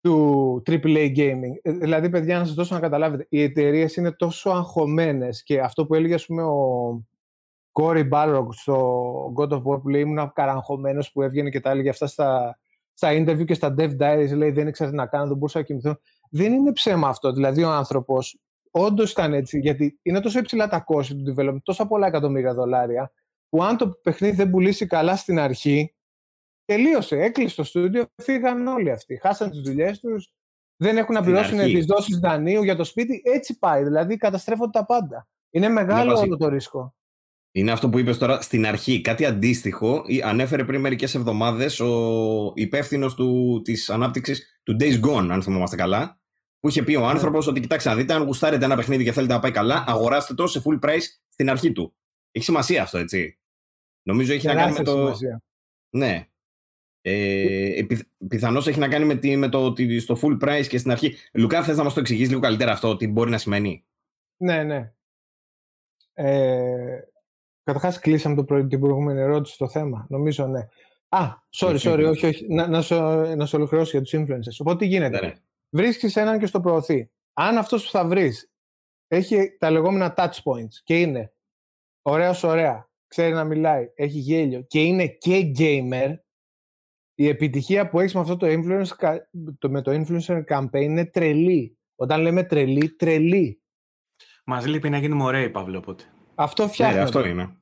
του 0.00 0.62
AAA 0.66 1.16
gaming. 1.16 1.54
Ε, 1.62 1.72
δηλαδή, 1.72 2.10
παιδιά, 2.10 2.38
να 2.38 2.44
σας 2.44 2.54
δώσω 2.54 2.74
να 2.74 2.80
καταλάβετε, 2.80 3.26
οι 3.28 3.42
εταιρείες 3.42 3.96
είναι 3.96 4.12
τόσο 4.12 4.50
αγχωμένες 4.50 5.42
και 5.42 5.60
αυτό 5.60 5.86
που 5.86 5.94
έλεγε, 5.94 6.14
ας 6.14 6.26
πούμε, 6.26 6.42
ο 6.42 7.00
Κόρι 7.72 8.08
Balrog 8.12 8.46
στο 8.50 9.34
God 9.36 9.48
of 9.48 9.62
War 9.62 9.82
που 9.82 9.88
λέει 9.88 10.00
ήμουν 10.00 10.32
καραγχωμένος 10.34 11.12
που 11.12 11.22
έβγαινε 11.22 11.50
και 11.50 11.60
τα 11.60 11.70
έλεγε 11.70 11.88
αυτά 11.88 12.06
στα, 12.06 12.58
στα 12.92 13.12
interview 13.12 13.44
και 13.44 13.54
στα 13.54 13.74
dev 13.78 13.96
diaries. 13.98 14.36
Λέει 14.36 14.50
δεν 14.50 14.68
ήξερα 14.68 14.90
τι 14.90 14.96
να 14.96 15.06
κάνω, 15.06 15.26
δεν 15.26 15.36
μπορούσα 15.36 15.58
να 15.58 15.64
κοιμηθώ. 15.64 15.98
Δεν 16.30 16.52
είναι 16.52 16.72
ψέμα 16.72 17.08
αυτό. 17.08 17.32
Δηλαδή, 17.32 17.62
ο 17.62 17.70
άνθρωπος 17.70 18.40
όντως 18.74 19.10
ήταν 19.10 19.32
έτσι, 19.32 19.58
γιατί 19.58 19.98
είναι 20.02 20.20
τόσο 20.20 20.38
υψηλά 20.38 20.68
τα 20.68 20.80
κόστη 20.80 21.14
του 21.14 21.34
development, 21.34 21.62
τόσα 21.62 21.86
πολλά 21.86 22.06
εκατομμύρια 22.06 22.54
δολάρια, 22.54 23.12
που 23.48 23.62
αν 23.62 23.76
το 23.76 23.88
παιχνίδι 23.88 24.36
δεν 24.36 24.50
πουλήσει 24.50 24.86
καλά 24.86 25.16
στην 25.16 25.38
αρχή, 25.38 25.94
τελείωσε. 26.64 27.16
Έκλεισε 27.16 27.56
το 27.56 27.64
στούντιο, 27.64 28.06
φύγαν 28.22 28.66
όλοι 28.66 28.90
αυτοί. 28.90 29.18
Χάσαν 29.22 29.50
τις 29.50 29.60
δουλειές 29.60 30.00
τους, 30.00 30.32
δεν 30.76 30.96
έχουν 30.96 31.14
να 31.14 31.22
πληρώσουν 31.22 31.58
τι 31.58 31.84
δόσει 31.84 32.18
δανείου 32.18 32.62
για 32.62 32.76
το 32.76 32.84
σπίτι. 32.84 33.22
Έτσι 33.24 33.58
πάει. 33.58 33.82
Δηλαδή 33.82 34.16
καταστρέφονται 34.16 34.70
τα 34.70 34.84
πάντα. 34.84 35.28
Είναι 35.50 35.68
μεγάλο 35.68 36.18
όλο 36.18 36.36
το 36.36 36.48
ρίσκο. 36.48 36.94
Είναι 37.54 37.72
αυτό 37.72 37.88
που 37.88 37.98
είπες 37.98 38.18
τώρα 38.18 38.40
στην 38.40 38.66
αρχή. 38.66 39.00
Κάτι 39.00 39.24
αντίστοιχο 39.24 40.04
ανέφερε 40.24 40.64
πριν 40.64 40.80
μερικές 40.80 41.14
εβδομάδες 41.14 41.80
ο 41.80 42.52
υπεύθυνος 42.54 43.16
της 43.62 43.90
ανάπτυξης 43.90 44.60
του 44.62 44.76
Days 44.80 45.00
Gone, 45.04 45.28
αν 45.30 45.42
θυμόμαστε 45.42 45.76
καλά. 45.76 46.20
Που 46.62 46.68
είχε 46.68 46.82
πει 46.82 46.94
ο 46.94 47.00
ναι. 47.00 47.06
άνθρωπος 47.06 47.46
ότι 47.46 47.60
κοιτάξτε 47.60 47.88
να 47.88 47.96
δείτε, 47.96 48.12
αν 48.12 48.22
γουστάρετε 48.22 48.64
ένα 48.64 48.76
παιχνίδι 48.76 49.04
και 49.04 49.12
θέλετε 49.12 49.32
να 49.32 49.40
πάει 49.40 49.50
καλά, 49.50 49.84
αγοράστε 49.86 50.34
το 50.34 50.46
σε 50.46 50.62
full 50.64 50.86
price 50.86 51.02
στην 51.28 51.50
αρχή 51.50 51.72
του. 51.72 51.94
Έχει 52.30 52.44
σημασία 52.44 52.82
αυτό, 52.82 52.98
έτσι. 52.98 53.38
Νομίζω 54.02 54.32
έχει 54.32 54.46
να 54.46 54.54
κάνει 54.54 54.72
με 54.72 54.84
το. 54.84 54.90
Σημασία. 54.90 55.42
Ναι. 55.90 56.26
Ε, 57.00 57.82
Πιθανώς 58.28 58.66
έχει 58.66 58.78
να 58.78 58.88
κάνει 58.88 59.04
με, 59.04 59.14
τη, 59.14 59.36
με 59.36 59.48
το 59.48 59.64
ότι 59.64 60.00
στο 60.00 60.18
full 60.22 60.38
price 60.44 60.66
και 60.68 60.78
στην 60.78 60.90
αρχή. 60.90 61.14
Λουκά, 61.32 61.62
θες 61.62 61.76
να 61.76 61.84
μας 61.84 61.94
το 61.94 62.00
εξηγήσει 62.00 62.28
λίγο 62.28 62.40
καλύτερα 62.40 62.72
αυτό, 62.72 62.96
τι 62.96 63.08
μπορεί 63.08 63.30
να 63.30 63.38
σημαίνει; 63.38 63.84
Ναι, 64.36 64.62
ναι. 64.62 64.92
Ε, 66.14 67.00
Καταρχάς, 67.64 67.98
κλείσαμε 67.98 68.34
το 68.34 68.44
προ... 68.44 68.66
την 68.66 68.80
προηγούμενη 68.80 69.20
ερώτηση 69.20 69.54
στο 69.54 69.68
θέμα. 69.68 70.06
Νομίζω 70.08 70.46
ναι. 70.46 70.60
Α, 71.08 71.28
sorry, 71.56 71.78
sorry, 71.78 72.06
όχι, 72.08 72.26
όχι. 72.26 72.46
Να, 72.48 72.66
να, 72.66 72.80
σου, 72.80 72.94
να 73.36 73.46
σου 73.46 73.56
ολοκληρώσω 73.56 73.90
για 73.90 74.00
τους 74.00 74.14
influencers. 74.14 74.56
Οπότε 74.60 74.78
τι 74.78 74.86
γίνεται; 74.86 75.20
Ναι, 75.20 75.26
ναι. 75.26 75.34
Βρίσκεις 75.74 76.16
έναν 76.16 76.38
και 76.38 76.46
στο 76.46 76.60
προωθεί. 76.60 77.10
Αν 77.32 77.58
αυτός 77.58 77.84
που 77.84 77.90
θα 77.90 78.04
βρεις 78.04 78.52
έχει 79.08 79.56
τα 79.58 79.70
λεγόμενα 79.70 80.14
touch 80.16 80.42
points 80.44 80.74
και 80.84 81.00
είναι 81.00 81.34
ωραίος, 82.02 82.42
ωραία, 82.42 82.90
ξέρει 83.06 83.32
να 83.32 83.44
μιλάει, 83.44 83.92
έχει 83.94 84.18
γέλιο 84.18 84.62
και 84.62 84.82
είναι 84.82 85.06
και 85.06 85.52
gamer, 85.58 86.14
η 87.14 87.28
επιτυχία 87.28 87.88
που 87.88 88.00
έχεις 88.00 88.14
με 88.14 88.20
αυτό 88.20 88.36
το 88.36 88.46
influencer, 88.46 89.16
το, 89.58 89.70
με 89.70 89.82
το 89.82 89.90
influencer 89.92 90.42
campaign 90.48 90.82
είναι 90.82 91.06
τρελή. 91.06 91.78
Όταν 91.96 92.20
λέμε 92.20 92.44
τρελή, 92.44 92.96
τρελή. 92.96 93.62
Μας 94.44 94.66
λείπει 94.66 94.90
να 94.90 94.98
γίνουμε 94.98 95.22
ωραίοι, 95.22 95.50
Παύλο, 95.50 95.78
οπότε. 95.78 96.04
Αυτό 96.34 96.68
φτιάχνει. 96.68 96.96
Ναι, 96.96 97.02
αυτό 97.02 97.26
είναι. 97.26 97.61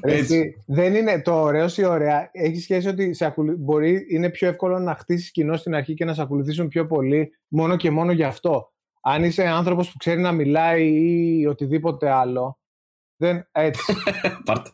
Έτσι. 0.00 0.62
Δεν 0.66 0.94
είναι 0.94 1.22
το 1.22 1.40
ωραίο 1.40 1.66
ή 1.76 1.84
ωραία. 1.84 2.28
Έχει 2.32 2.60
σχέση 2.60 2.88
ότι 2.88 3.14
σε 3.14 3.34
μπορεί, 3.58 4.06
είναι 4.08 4.30
πιο 4.30 4.48
εύκολο 4.48 4.78
να 4.78 4.94
χτίσεις 4.94 5.30
κοινό 5.30 5.56
στην 5.56 5.74
αρχή 5.74 5.94
και 5.94 6.04
να 6.04 6.14
σε 6.14 6.22
ακολουθήσουν 6.22 6.68
πιο 6.68 6.86
πολύ 6.86 7.32
μόνο 7.48 7.76
και 7.76 7.90
μόνο 7.90 8.12
γι' 8.12 8.24
αυτό. 8.24 8.72
Αν 9.00 9.24
είσαι 9.24 9.46
άνθρωπος 9.46 9.90
που 9.90 9.96
ξέρει 9.98 10.20
να 10.20 10.32
μιλάει 10.32 10.86
ή 10.86 11.46
οτιδήποτε 11.46 12.10
άλλο. 12.10 12.58
Δεν. 13.16 13.48
Έτσι. 13.52 13.94
Πάρτε. 14.44 14.70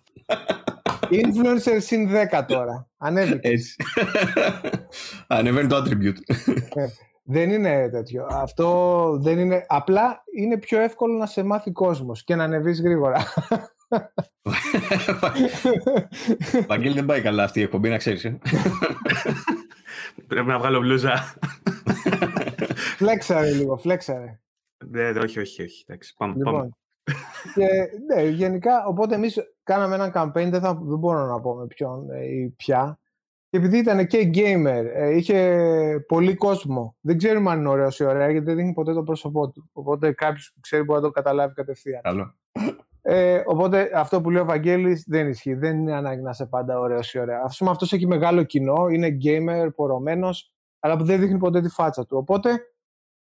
Influencer 1.10 1.76
συν 1.78 2.10
10 2.32 2.44
τώρα. 2.46 2.88
Ανέβηκε. 2.96 3.48
Έτσι. 3.48 3.76
Ανεβαίνει 5.26 5.68
το 5.68 5.76
attribute. 5.76 6.18
Ε, 7.28 7.32
δεν 7.32 7.50
είναι 7.50 7.88
τέτοιο. 7.88 8.26
Αυτό 8.30 9.18
δεν 9.20 9.38
είναι. 9.38 9.64
Απλά 9.68 10.24
είναι 10.36 10.58
πιο 10.58 10.80
εύκολο 10.80 11.18
να 11.18 11.26
σε 11.26 11.42
μάθει 11.42 11.72
κόσμος 11.72 12.24
και 12.24 12.34
να 12.34 12.44
ανεβείς 12.44 12.80
γρήγορα. 12.80 13.24
Βαγγέλη 16.66 16.94
δεν 16.94 17.06
πάει 17.06 17.20
καλά 17.20 17.44
αυτή 17.44 17.60
η 17.60 17.62
εκπομπή, 17.62 17.88
να 17.88 17.96
ξέρεις. 17.96 18.24
Ε. 18.24 18.38
Πρέπει 20.28 20.46
να 20.46 20.58
βγάλω 20.58 20.80
μπλούζα. 20.80 21.34
φλέξαρε 22.98 23.50
λίγο, 23.50 23.76
φλέξαρε. 23.76 24.40
Ναι, 24.86 25.08
όχι, 25.08 25.38
όχι, 25.40 25.62
όχι. 25.62 25.84
Εντάξει, 25.86 26.14
πάμε, 26.16 26.34
λοιπόν, 26.36 26.52
πάμε. 26.52 26.68
Και, 27.54 27.68
ναι, 28.14 28.22
γενικά, 28.22 28.86
οπότε 28.86 29.14
εμείς 29.14 29.38
κάναμε 29.62 29.94
ένα 29.94 30.12
campaign, 30.14 30.48
δεν, 30.50 30.60
θα, 30.60 30.74
δεν 30.82 30.98
μπορώ 30.98 31.26
να 31.26 31.40
πω 31.40 31.54
με 31.54 31.66
ποιον 31.66 32.10
ε, 32.10 32.24
ή 32.24 32.48
ποια, 32.56 32.98
και 32.98 33.05
επειδή 33.56 33.78
ήταν 33.78 34.06
και 34.06 34.30
gamer, 34.34 34.84
ε, 34.94 35.16
είχε 35.16 36.04
πολύ 36.08 36.34
κόσμο. 36.34 36.96
Δεν 37.00 37.18
ξέρουμε 37.18 37.50
αν 37.50 37.58
είναι 37.58 37.68
ωραίος 37.68 37.98
ή 37.98 38.04
ωραία, 38.04 38.30
γιατί 38.30 38.46
δεν 38.46 38.56
δείχνει 38.56 38.72
ποτέ 38.72 38.92
το 38.92 39.02
πρόσωπό 39.02 39.50
του. 39.50 39.70
Οπότε 39.72 40.12
κάποιος 40.12 40.50
που 40.54 40.60
ξέρει 40.60 40.82
μπορεί 40.82 41.00
να 41.00 41.06
το 41.06 41.12
καταλάβει 41.12 41.54
κατευθείαν. 41.54 42.00
Καλό. 42.02 42.34
Ε, 43.02 43.42
οπότε 43.46 43.90
αυτό 43.94 44.20
που 44.20 44.30
λέει 44.30 44.42
ο 44.42 44.44
Βαγγέλης 44.44 45.04
δεν 45.06 45.28
ισχύει. 45.28 45.54
Δεν 45.54 45.78
είναι 45.78 45.94
ανάγκη 45.94 46.22
να 46.22 46.30
είσαι 46.30 46.46
πάντα 46.46 46.78
ωραίος 46.78 47.14
ή 47.14 47.18
ωραία. 47.18 47.42
Αυτό 47.44 47.70
αυτός 47.70 47.92
έχει 47.92 48.06
μεγάλο 48.06 48.42
κοινό, 48.42 48.88
είναι 48.88 49.16
gamer, 49.24 49.68
πορωμένος, 49.74 50.52
αλλά 50.78 50.96
που 50.96 51.04
δεν 51.04 51.20
δείχνει 51.20 51.38
ποτέ 51.38 51.60
τη 51.60 51.68
φάτσα 51.68 52.06
του. 52.06 52.16
Οπότε 52.16 52.60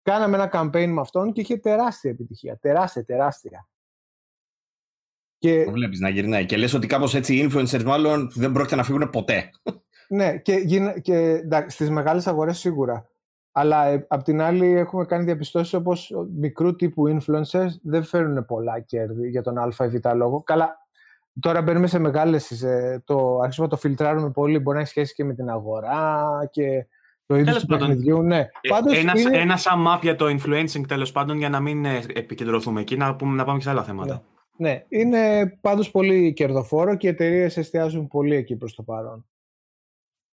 κάναμε 0.03 0.37
ένα 0.37 0.51
campaign 0.53 0.87
με 0.87 1.01
αυτόν 1.01 1.33
και 1.33 1.41
είχε 1.41 1.57
τεράστια 1.57 2.11
επιτυχία. 2.11 2.59
Τεράστια, 2.61 3.05
τεράστια. 3.05 3.69
Και... 5.39 5.65
Το 5.65 5.71
βλέπεις 5.71 6.01
να 6.01 6.09
γυρνάει. 6.09 6.47
Και 6.47 6.57
λες 6.57 6.75
ότι 6.75 6.87
κάπως 6.87 7.15
έτσι 7.15 7.37
οι 7.37 7.51
influencers 7.51 7.83
μάλλον 7.83 8.31
δεν 8.35 8.53
πρόκειται 8.53 8.77
να 8.77 8.83
φύγουν 8.83 9.11
ποτέ. 9.11 9.51
Ναι, 10.09 10.37
και, 10.37 10.65
και 11.03 11.17
εντάξει, 11.17 11.77
στις 11.77 11.91
μεγάλες 11.91 12.27
αγορές 12.27 12.59
σίγουρα. 12.59 13.09
Αλλά 13.53 13.87
ε, 13.87 14.07
απ' 14.09 14.23
την 14.23 14.41
άλλη 14.41 14.67
έχουμε 14.67 15.05
κάνει 15.05 15.25
διαπιστώσεις 15.25 15.75
όπως 15.75 16.13
μικρού 16.37 16.77
τύπου 16.77 17.09
influencers 17.09 17.69
δεν 17.83 18.03
φέρουν 18.03 18.45
πολλά 18.45 18.81
κέρδη 18.81 19.29
για 19.29 19.43
τον 19.43 19.59
α 19.59 19.73
ή 19.85 19.89
β 19.89 20.15
λόγο. 20.15 20.43
Καλά, 20.43 20.87
τώρα 21.41 21.63
μπαίνουμε 21.63 21.87
σε 21.87 21.99
μεγάλες, 21.99 22.63
ε, 22.63 23.03
το 23.05 23.39
αρχίσουμε 23.39 23.67
να 23.67 23.73
το 23.73 23.79
φιλτράρουμε 23.79 24.31
πολύ, 24.31 24.59
μπορεί 24.59 24.77
να 24.77 24.83
έχει 24.83 24.91
σχέση 24.91 25.15
και 25.15 25.25
με 25.25 25.35
την 25.35 25.49
αγορά 25.49 26.27
και 26.51 26.87
το 27.27 27.37
ίδιο 27.37 27.55
του 27.57 27.67
παιχνιδιού. 27.67 28.23
Ναι. 28.23 28.39
Ε, 28.39 28.69
Πάντως 28.69 28.99
ένα, 28.99 29.13
είναι... 29.21 29.39
ένα 29.39 29.57
σαν 29.57 29.85
map 29.87 29.99
για 30.03 30.17
το 30.17 30.27
influencing 30.27 30.83
τέλος 30.89 31.13
πάντων 31.13 31.39
για 31.39 31.49
να 31.49 31.61
μην 31.61 31.85
ε, 31.85 32.01
επικεντρωθούμε 32.15 32.81
εκεί, 32.81 32.97
να, 32.97 33.17
πούμε, 33.17 33.35
να 33.35 33.45
πάμε 33.45 33.59
και 33.59 33.65
σε 33.65 33.71
άλλα 33.71 33.83
θέματα. 33.83 34.23
Ναι. 34.57 34.71
ναι. 34.71 34.85
είναι 34.89 35.47
πάντως 35.61 35.91
πολύ 35.91 36.33
κερδοφόρο 36.33 36.97
και 36.97 37.07
οι 37.07 37.11
εταιρείες 37.11 37.57
εστιάζουν 37.57 38.09
πολύ 38.09 38.35
εκεί 38.35 38.57
προς 38.57 38.75
το 38.75 38.83
παρόν. 38.83 39.27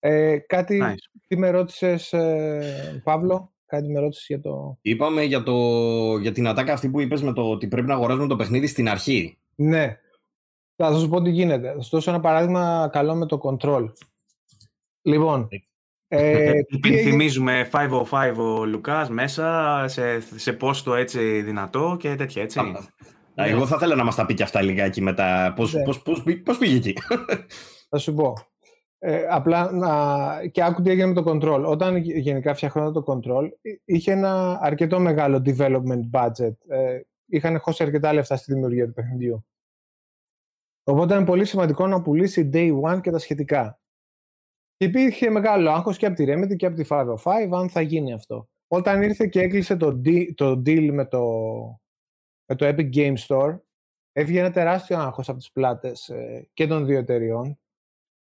Ε, 0.07 0.37
κάτι, 0.37 0.81
nice. 0.83 1.19
τι 1.27 1.37
με 1.37 1.49
ρώτησες, 1.49 2.13
ε, 2.13 3.01
Παύλο, 3.03 3.53
κάτι 3.65 3.91
με 3.91 3.99
ρώτησες 3.99 4.25
για 4.27 4.41
το... 4.41 4.77
Είπαμε 4.81 5.23
για, 5.23 5.43
το, 5.43 5.53
για 6.17 6.31
την 6.31 6.47
ατάκα 6.47 6.73
αυτή 6.73 6.89
που 6.89 7.01
είπες 7.01 7.21
με 7.21 7.33
το 7.33 7.49
ότι 7.49 7.67
πρέπει 7.67 7.87
να 7.87 7.93
αγοράζουμε 7.93 8.27
το 8.27 8.35
παιχνίδι 8.35 8.67
στην 8.67 8.89
αρχή. 8.89 9.37
Ναι. 9.55 9.99
Θα 10.75 10.97
σου 10.97 11.09
πω 11.09 11.21
τι 11.21 11.29
γίνεται. 11.29 11.73
Θα 11.73 11.81
σου 11.81 11.89
δώσω 11.91 12.09
ένα 12.09 12.19
παράδειγμα 12.19 12.89
καλό 12.91 13.15
με 13.15 13.25
το 13.25 13.39
control. 13.43 13.89
Λοιπόν, 15.01 15.47
ε, 16.07 16.51
θυμίζουμε 17.03 17.69
505 17.71 18.33
ο 18.37 18.65
Λουκάς 18.65 19.09
μέσα 19.09 19.83
σε, 19.87 20.19
σε 20.35 20.53
πόστο 20.53 20.93
έτσι 20.93 21.41
δυνατό 21.41 21.97
και 21.99 22.15
τέτοια 22.15 22.41
έτσι. 22.41 22.59
Α, 22.59 22.65
εγώ 23.35 23.67
θα 23.67 23.75
ήθελα 23.75 23.95
να 23.95 24.03
μας 24.03 24.15
τα 24.15 24.25
πει 24.25 24.33
και 24.33 24.43
αυτά 24.43 24.61
λιγάκι 24.61 25.01
μετά. 25.01 25.53
Πώς, 25.55 25.73
ναι. 25.73 25.83
πώς, 25.83 26.01
πώς, 26.01 26.23
πώς 26.43 26.57
πήγε 26.57 26.75
εκεί. 26.75 26.93
Θα 27.89 27.97
σου 27.97 28.13
πω. 28.13 28.33
Ε, 29.07 29.25
απλά 29.29 29.71
να... 29.71 30.47
και 30.47 30.63
άκου 30.63 30.81
τι 30.81 30.89
έγινε 30.89 31.05
με 31.05 31.13
το 31.13 31.23
control. 31.31 31.65
Όταν 31.65 31.95
γενικά 31.97 32.53
φτιαχνόταν 32.53 32.93
το 32.93 33.03
control, 33.07 33.49
είχε 33.85 34.11
ένα 34.11 34.59
αρκετό 34.61 34.99
μεγάλο 34.99 35.41
development 35.45 36.09
budget. 36.11 36.53
Ε, 36.67 37.01
είχαν 37.25 37.59
χώσει 37.59 37.83
αρκετά 37.83 38.13
λεφτά 38.13 38.35
στη 38.35 38.53
δημιουργία 38.53 38.85
του 38.85 38.93
παιχνιδιού. 38.93 39.45
Οπότε 40.83 41.13
ήταν 41.13 41.25
πολύ 41.25 41.45
σημαντικό 41.45 41.87
να 41.87 42.01
πουλήσει 42.01 42.49
day 42.53 42.81
one 42.81 43.01
και 43.01 43.11
τα 43.11 43.17
σχετικά. 43.17 43.79
Και 44.77 44.85
υπήρχε 44.85 45.29
μεγάλο 45.29 45.71
άγχος 45.71 45.97
και 45.97 46.05
από 46.05 46.15
τη 46.15 46.25
Remedy 46.27 46.55
και 46.55 46.65
από 46.65 46.75
τη 46.75 46.83
505 46.89 47.15
αν 47.51 47.69
θα 47.69 47.81
γίνει 47.81 48.13
αυτό. 48.13 48.49
Όταν 48.67 49.01
ήρθε 49.01 49.27
και 49.27 49.41
έκλεισε 49.41 49.75
το, 49.75 50.01
deal, 50.05 50.33
το 50.35 50.51
deal 50.51 50.89
με 50.91 51.05
το, 51.05 51.21
με 52.45 52.55
το 52.55 52.67
Epic 52.67 52.93
Game 52.95 53.15
Store, 53.27 53.59
έφυγε 54.11 54.39
ένα 54.39 54.51
τεράστιο 54.51 54.97
άγχος 54.97 55.29
από 55.29 55.37
τις 55.37 55.51
πλάτες 55.51 56.09
ε, 56.09 56.49
και 56.53 56.67
των 56.67 56.85
δύο 56.85 56.97
εταιριών 56.97 57.59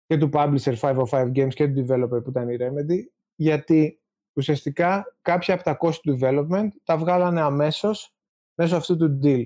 και 0.07 0.17
του 0.17 0.29
publisher 0.33 0.75
505 0.79 1.05
Games 1.09 1.53
και 1.53 1.67
του 1.67 1.85
developer 1.87 2.23
που 2.23 2.29
ήταν 2.29 2.49
η 2.49 2.57
Remedy, 2.59 2.99
γιατί 3.35 4.01
ουσιαστικά 4.33 5.17
κάποια 5.21 5.53
από 5.53 5.63
τα 5.63 5.73
κόστη 5.73 6.11
του 6.11 6.17
development 6.21 6.67
τα 6.83 6.97
βγάλανε 6.97 7.41
αμέσως 7.41 8.15
μέσω 8.53 8.75
αυτού 8.75 8.97
του 8.97 9.19
deal. 9.23 9.45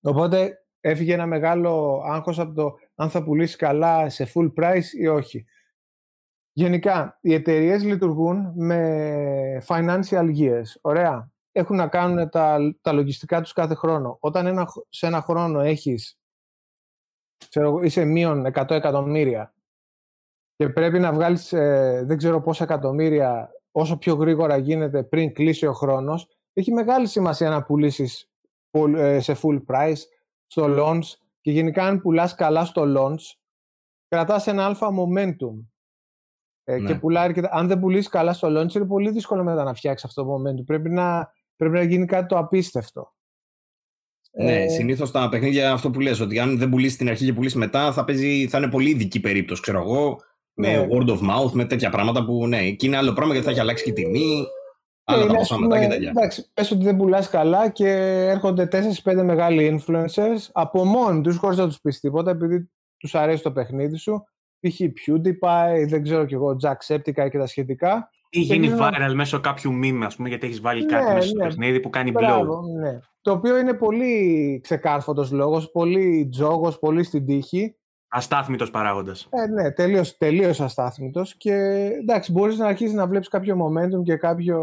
Οπότε 0.00 0.64
έφυγε 0.80 1.14
ένα 1.14 1.26
μεγάλο 1.26 2.02
άγχος 2.06 2.38
από 2.38 2.54
το 2.54 2.74
αν 2.94 3.10
θα 3.10 3.24
πουλήσει 3.24 3.56
καλά 3.56 4.08
σε 4.08 4.30
full 4.34 4.52
price 4.56 4.92
ή 4.98 5.06
όχι. 5.06 5.44
Γενικά, 6.52 7.18
οι 7.20 7.34
εταιρείες 7.34 7.84
λειτουργούν 7.84 8.52
με 8.54 9.62
financial 9.66 10.36
years. 10.38 10.66
Ωραία. 10.80 11.30
Έχουν 11.52 11.76
να 11.76 11.88
κάνουν 11.88 12.28
τα, 12.28 12.58
τα 12.80 12.92
λογιστικά 12.92 13.40
τους 13.40 13.52
κάθε 13.52 13.74
χρόνο. 13.74 14.16
Όταν 14.20 14.46
ένα, 14.46 14.66
σε 14.88 15.06
ένα 15.06 15.22
χρόνο 15.22 15.60
έχεις 15.60 16.18
ξέρω, 17.48 17.80
είσαι 17.82 18.04
μείον 18.04 18.46
100 18.54 18.70
εκατομμύρια 18.70 19.54
και 20.56 20.68
πρέπει 20.68 20.98
να 20.98 21.12
βγάλεις 21.12 21.52
ε, 21.52 22.02
δεν 22.06 22.16
ξέρω 22.16 22.40
πόσα 22.40 22.64
εκατομμύρια 22.64 23.50
όσο 23.70 23.96
πιο 23.96 24.14
γρήγορα 24.14 24.56
γίνεται 24.56 25.02
πριν 25.02 25.32
κλείσει 25.32 25.66
ο 25.66 25.72
χρόνος, 25.72 26.28
έχει 26.52 26.72
μεγάλη 26.72 27.06
σημασία 27.06 27.50
να 27.50 27.62
πουλήσεις 27.62 28.30
ε, 28.96 29.20
σε 29.20 29.36
full 29.42 29.62
price, 29.66 30.00
στο 30.46 30.66
launch 30.68 31.04
και 31.40 31.50
γενικά 31.50 31.84
αν 31.84 32.00
πουλάς 32.00 32.34
καλά 32.34 32.64
στο 32.64 32.82
launch, 32.86 33.36
κρατάς 34.08 34.46
ένα 34.46 34.64
αλφα 34.64 34.88
momentum. 34.88 35.64
Ε, 36.64 36.78
ναι. 36.78 36.86
και 36.88 36.98
πουλάει, 36.98 37.32
αν 37.50 37.66
δεν 37.66 37.80
πουλήσεις 37.80 38.08
καλά 38.08 38.32
στο 38.32 38.48
launch, 38.48 38.74
είναι 38.74 38.86
πολύ 38.86 39.10
δύσκολο 39.10 39.44
μετά 39.44 39.64
να 39.64 39.74
φτιάξεις 39.74 40.04
αυτό 40.08 40.24
το 40.24 40.34
momentum. 40.34 40.64
Πρέπει 40.66 40.90
να, 40.90 41.32
πρέπει 41.56 41.74
να 41.74 41.82
γίνει 41.82 42.04
κάτι 42.04 42.26
το 42.26 42.38
απίστευτο. 42.38 43.14
Ναι, 44.38 44.62
ε... 44.62 44.68
συνήθως 44.68 45.10
τα 45.10 45.28
παιχνίδια 45.28 45.72
αυτό 45.72 45.90
που 45.90 46.00
λες, 46.00 46.20
ότι 46.20 46.38
αν 46.38 46.58
δεν 46.58 46.68
πουλήσεις 46.68 46.96
την 46.96 47.08
αρχή 47.08 47.24
και 47.24 47.32
πουλήσεις 47.32 47.58
μετά, 47.58 47.92
θα, 47.92 48.04
παίζει, 48.04 48.48
θα 48.48 48.58
είναι 48.58 48.68
πολύ 48.68 48.90
ειδική 48.90 49.20
περίπτωση, 49.20 49.62
ξέρω 49.62 49.80
εγώ, 49.80 50.16
με 50.54 50.76
ναι. 50.76 50.86
word 50.90 51.08
of 51.08 51.18
mouth, 51.18 51.50
με 51.52 51.64
τέτοια 51.64 51.90
πράγματα 51.90 52.24
που 52.24 52.46
ναι, 52.46 52.70
και 52.70 52.86
είναι 52.86 52.96
άλλο 52.96 53.12
πράγμα 53.12 53.32
γιατί 53.32 53.46
θα 53.46 53.52
έχει 53.52 53.60
αλλάξει 53.60 53.84
και 53.84 53.90
η 53.90 53.92
τιμή. 53.92 54.46
Άλλα 55.04 55.22
είναι, 55.22 55.32
τα 55.32 55.38
ας 55.38 55.48
ποσά 55.48 55.54
πούμε, 55.54 55.66
μετά 55.66 55.80
και 55.80 55.88
τέτοια. 55.88 56.08
Εντάξει, 56.08 56.50
πες 56.54 56.70
ότι 56.70 56.84
δεν 56.84 56.96
πουλάς 56.96 57.28
καλά 57.28 57.68
και 57.68 57.88
έρχονται 58.30 58.68
4-5 59.04 59.22
μεγάλοι 59.24 59.80
influencers 59.80 60.48
από 60.52 60.84
μόνοι 60.84 61.20
τους, 61.20 61.36
χωρίς 61.36 61.58
να 61.58 61.66
τους 61.66 61.80
πεις 61.80 62.00
τίποτα, 62.00 62.30
επειδή 62.30 62.70
τους 62.96 63.14
αρέσει 63.14 63.42
το 63.42 63.52
παιχνίδι 63.52 63.96
σου. 63.96 64.24
Π.χ. 64.60 64.80
PewDiePie, 64.80 65.88
δεν 65.88 66.02
ξέρω 66.02 66.24
κι 66.24 66.34
εγώ, 66.34 66.56
Jacksepticeye 66.62 67.30
και 67.30 67.38
τα 67.38 67.46
σχετικά. 67.46 68.10
Ή 68.30 68.40
γίνει 68.40 68.66
γίνω- 68.66 68.78
viral 68.80 69.12
μέσω 69.14 69.40
κάποιου 69.40 69.72
meme, 69.82 70.02
ας 70.04 70.16
πούμε, 70.16 70.28
γιατί 70.28 70.46
έχεις 70.46 70.60
βάλει 70.60 70.84
Ναι, 70.84 70.90
κάτι 70.90 71.14
μέσα 71.14 71.28
στο 71.28 71.38
ναι. 71.38 71.46
παιχνίδι 71.46 71.80
που 71.80 71.90
κάνει 71.90 72.10
blow. 72.10 72.20
Μπράβο, 72.20 72.62
ναι. 72.80 72.98
Το 73.26 73.32
οποίο 73.32 73.58
είναι 73.58 73.74
πολύ 73.74 74.60
ξεκάρφωτος 74.62 75.30
λόγος, 75.30 75.70
πολύ 75.70 76.28
τζόγος, 76.30 76.78
πολύ 76.78 77.02
στην 77.02 77.26
τύχη. 77.26 77.76
Αστάθμητος 78.08 78.70
παράγοντας. 78.70 79.28
Ε, 79.30 79.46
ναι, 79.46 79.70
τελείως, 79.72 80.16
τελείως 80.16 80.60
αστάθμητος 80.60 81.36
και 81.36 81.52
εντάξει, 82.00 82.32
μπορείς 82.32 82.58
να 82.58 82.66
αρχίσεις 82.66 82.94
να 82.94 83.06
βλέπεις 83.06 83.28
κάποιο 83.28 83.56
momentum 83.66 84.02
και 84.02 84.16
κάποιο... 84.16 84.58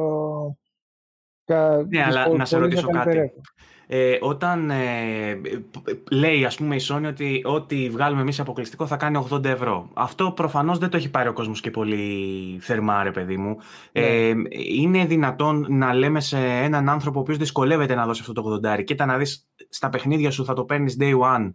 Κα... 1.45 1.85
Ναι, 1.89 2.03
αλλά 2.03 2.17
δυσκολ- 2.17 2.37
να 2.37 2.45
σε 2.45 2.55
πολύ 2.55 2.67
ρωτήσω 2.67 2.87
καλύτερο. 2.87 3.19
κάτι. 3.19 3.41
Ε, 3.87 4.17
όταν 4.21 4.69
ε, 4.69 5.41
π- 5.71 6.11
λέει 6.13 6.45
ας 6.45 6.55
πούμε 6.55 6.75
η 6.75 6.79
Sony 6.89 7.05
ότι 7.07 7.41
ό,τι 7.45 7.89
βγάλουμε 7.89 8.21
εμείς 8.21 8.39
αποκλειστικό 8.39 8.87
θα 8.87 8.95
κάνει 8.97 9.27
80 9.29 9.43
ευρώ. 9.45 9.89
Αυτό 9.93 10.31
προφανώς 10.31 10.77
δεν 10.77 10.89
το 10.89 10.97
έχει 10.97 11.09
πάρει 11.09 11.29
ο 11.29 11.33
κόσμος 11.33 11.61
και 11.61 11.71
πολύ 11.71 12.57
θερμά 12.61 13.03
ρε 13.03 13.11
παιδί 13.11 13.37
μου. 13.37 13.57
Ε, 13.91 14.33
είναι 14.75 15.05
δυνατόν 15.05 15.65
να 15.69 15.93
λέμε 15.93 16.19
σε 16.19 16.37
έναν 16.37 16.89
άνθρωπο 16.89 17.19
ο 17.19 17.21
οποίος 17.21 17.37
δυσκολεύεται 17.37 17.95
να 17.95 18.05
δώσει 18.05 18.21
αυτό 18.21 18.33
το 18.33 18.59
80 18.77 18.83
και 18.83 18.95
να 19.05 19.17
δεις 19.17 19.47
στα 19.69 19.89
παιχνίδια 19.89 20.31
σου 20.31 20.45
θα 20.45 20.53
το 20.53 20.63
παίρνεις 20.63 20.97
day 20.99 21.19
one 21.19 21.53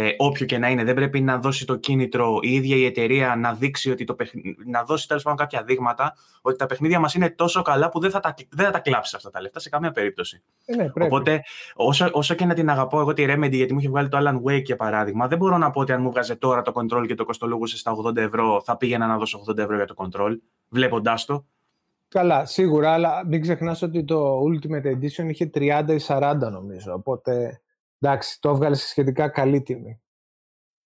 ε, 0.00 0.14
όποιο 0.16 0.46
και 0.46 0.58
να 0.58 0.68
είναι, 0.68 0.84
δεν 0.84 0.94
πρέπει 0.94 1.20
να 1.20 1.38
δώσει 1.38 1.66
το 1.66 1.76
κίνητρο 1.76 2.38
η 2.42 2.54
ίδια 2.54 2.76
η 2.76 2.84
εταιρεία 2.84 3.36
να 3.36 3.52
δείξει 3.52 3.90
ότι 3.90 4.04
το 4.04 4.14
παιχν... 4.14 4.38
να 4.66 4.82
δώσει 4.82 5.08
τέλος 5.08 5.22
πάντων 5.22 5.38
κάποια 5.38 5.62
δείγματα 5.62 6.14
ότι 6.42 6.56
τα 6.58 6.66
παιχνίδια 6.66 6.98
μας 6.98 7.14
είναι 7.14 7.30
τόσο 7.30 7.62
καλά 7.62 7.88
που 7.88 8.00
δεν 8.00 8.10
θα 8.10 8.20
τα, 8.20 8.34
δεν 8.50 8.66
θα 8.66 8.70
τα 8.72 8.78
κλάψει 8.78 9.16
αυτά 9.16 9.30
τα 9.30 9.40
λεφτά 9.40 9.60
σε 9.60 9.68
καμία 9.68 9.90
περίπτωση. 9.90 10.42
Ε, 10.64 10.76
ναι, 10.76 10.90
πρέπει. 10.90 11.14
Οπότε, 11.14 11.42
όσο, 11.74 12.10
όσο 12.12 12.34
και 12.34 12.44
να 12.44 12.54
την 12.54 12.70
αγαπώ 12.70 13.00
εγώ 13.00 13.12
τη 13.12 13.24
Remedy, 13.28 13.52
γιατί 13.52 13.72
μου 13.72 13.78
είχε 13.78 13.88
βγάλει 13.88 14.08
το 14.08 14.18
Alan 14.20 14.50
Wake 14.50 14.64
για 14.64 14.76
παράδειγμα, 14.76 15.28
δεν 15.28 15.38
μπορώ 15.38 15.58
να 15.58 15.70
πω 15.70 15.80
ότι 15.80 15.92
αν 15.92 16.02
μου 16.02 16.10
βγάζε 16.10 16.34
τώρα 16.34 16.62
το 16.62 16.72
control 16.74 17.04
και 17.06 17.14
το 17.14 17.24
κοστολόγουσε 17.24 17.76
στα 17.76 17.92
80 18.04 18.16
ευρώ, 18.16 18.62
θα 18.64 18.76
πήγαινα 18.76 19.06
να 19.06 19.18
δώσω 19.18 19.44
80 19.48 19.58
ευρώ 19.58 19.76
για 19.76 19.86
το 19.86 19.94
control, 19.96 20.36
βλέποντάς 20.68 21.24
το. 21.24 21.44
Καλά, 22.08 22.46
σίγουρα, 22.46 22.92
αλλά 22.92 23.26
μην 23.26 23.40
ξεχνάς 23.40 23.82
ότι 23.82 24.04
το 24.04 24.40
Ultimate 24.42 24.86
Edition 24.86 25.28
είχε 25.28 25.50
30 25.54 25.84
ή 25.88 26.00
40 26.08 26.34
νομίζω, 26.50 26.92
οπότε 26.94 27.60
εντάξει, 27.98 28.40
το 28.40 28.48
έβγαλε 28.50 28.74
σε 28.74 28.86
σχετικά 28.88 29.28
καλή 29.28 29.62
τιμή. 29.62 30.00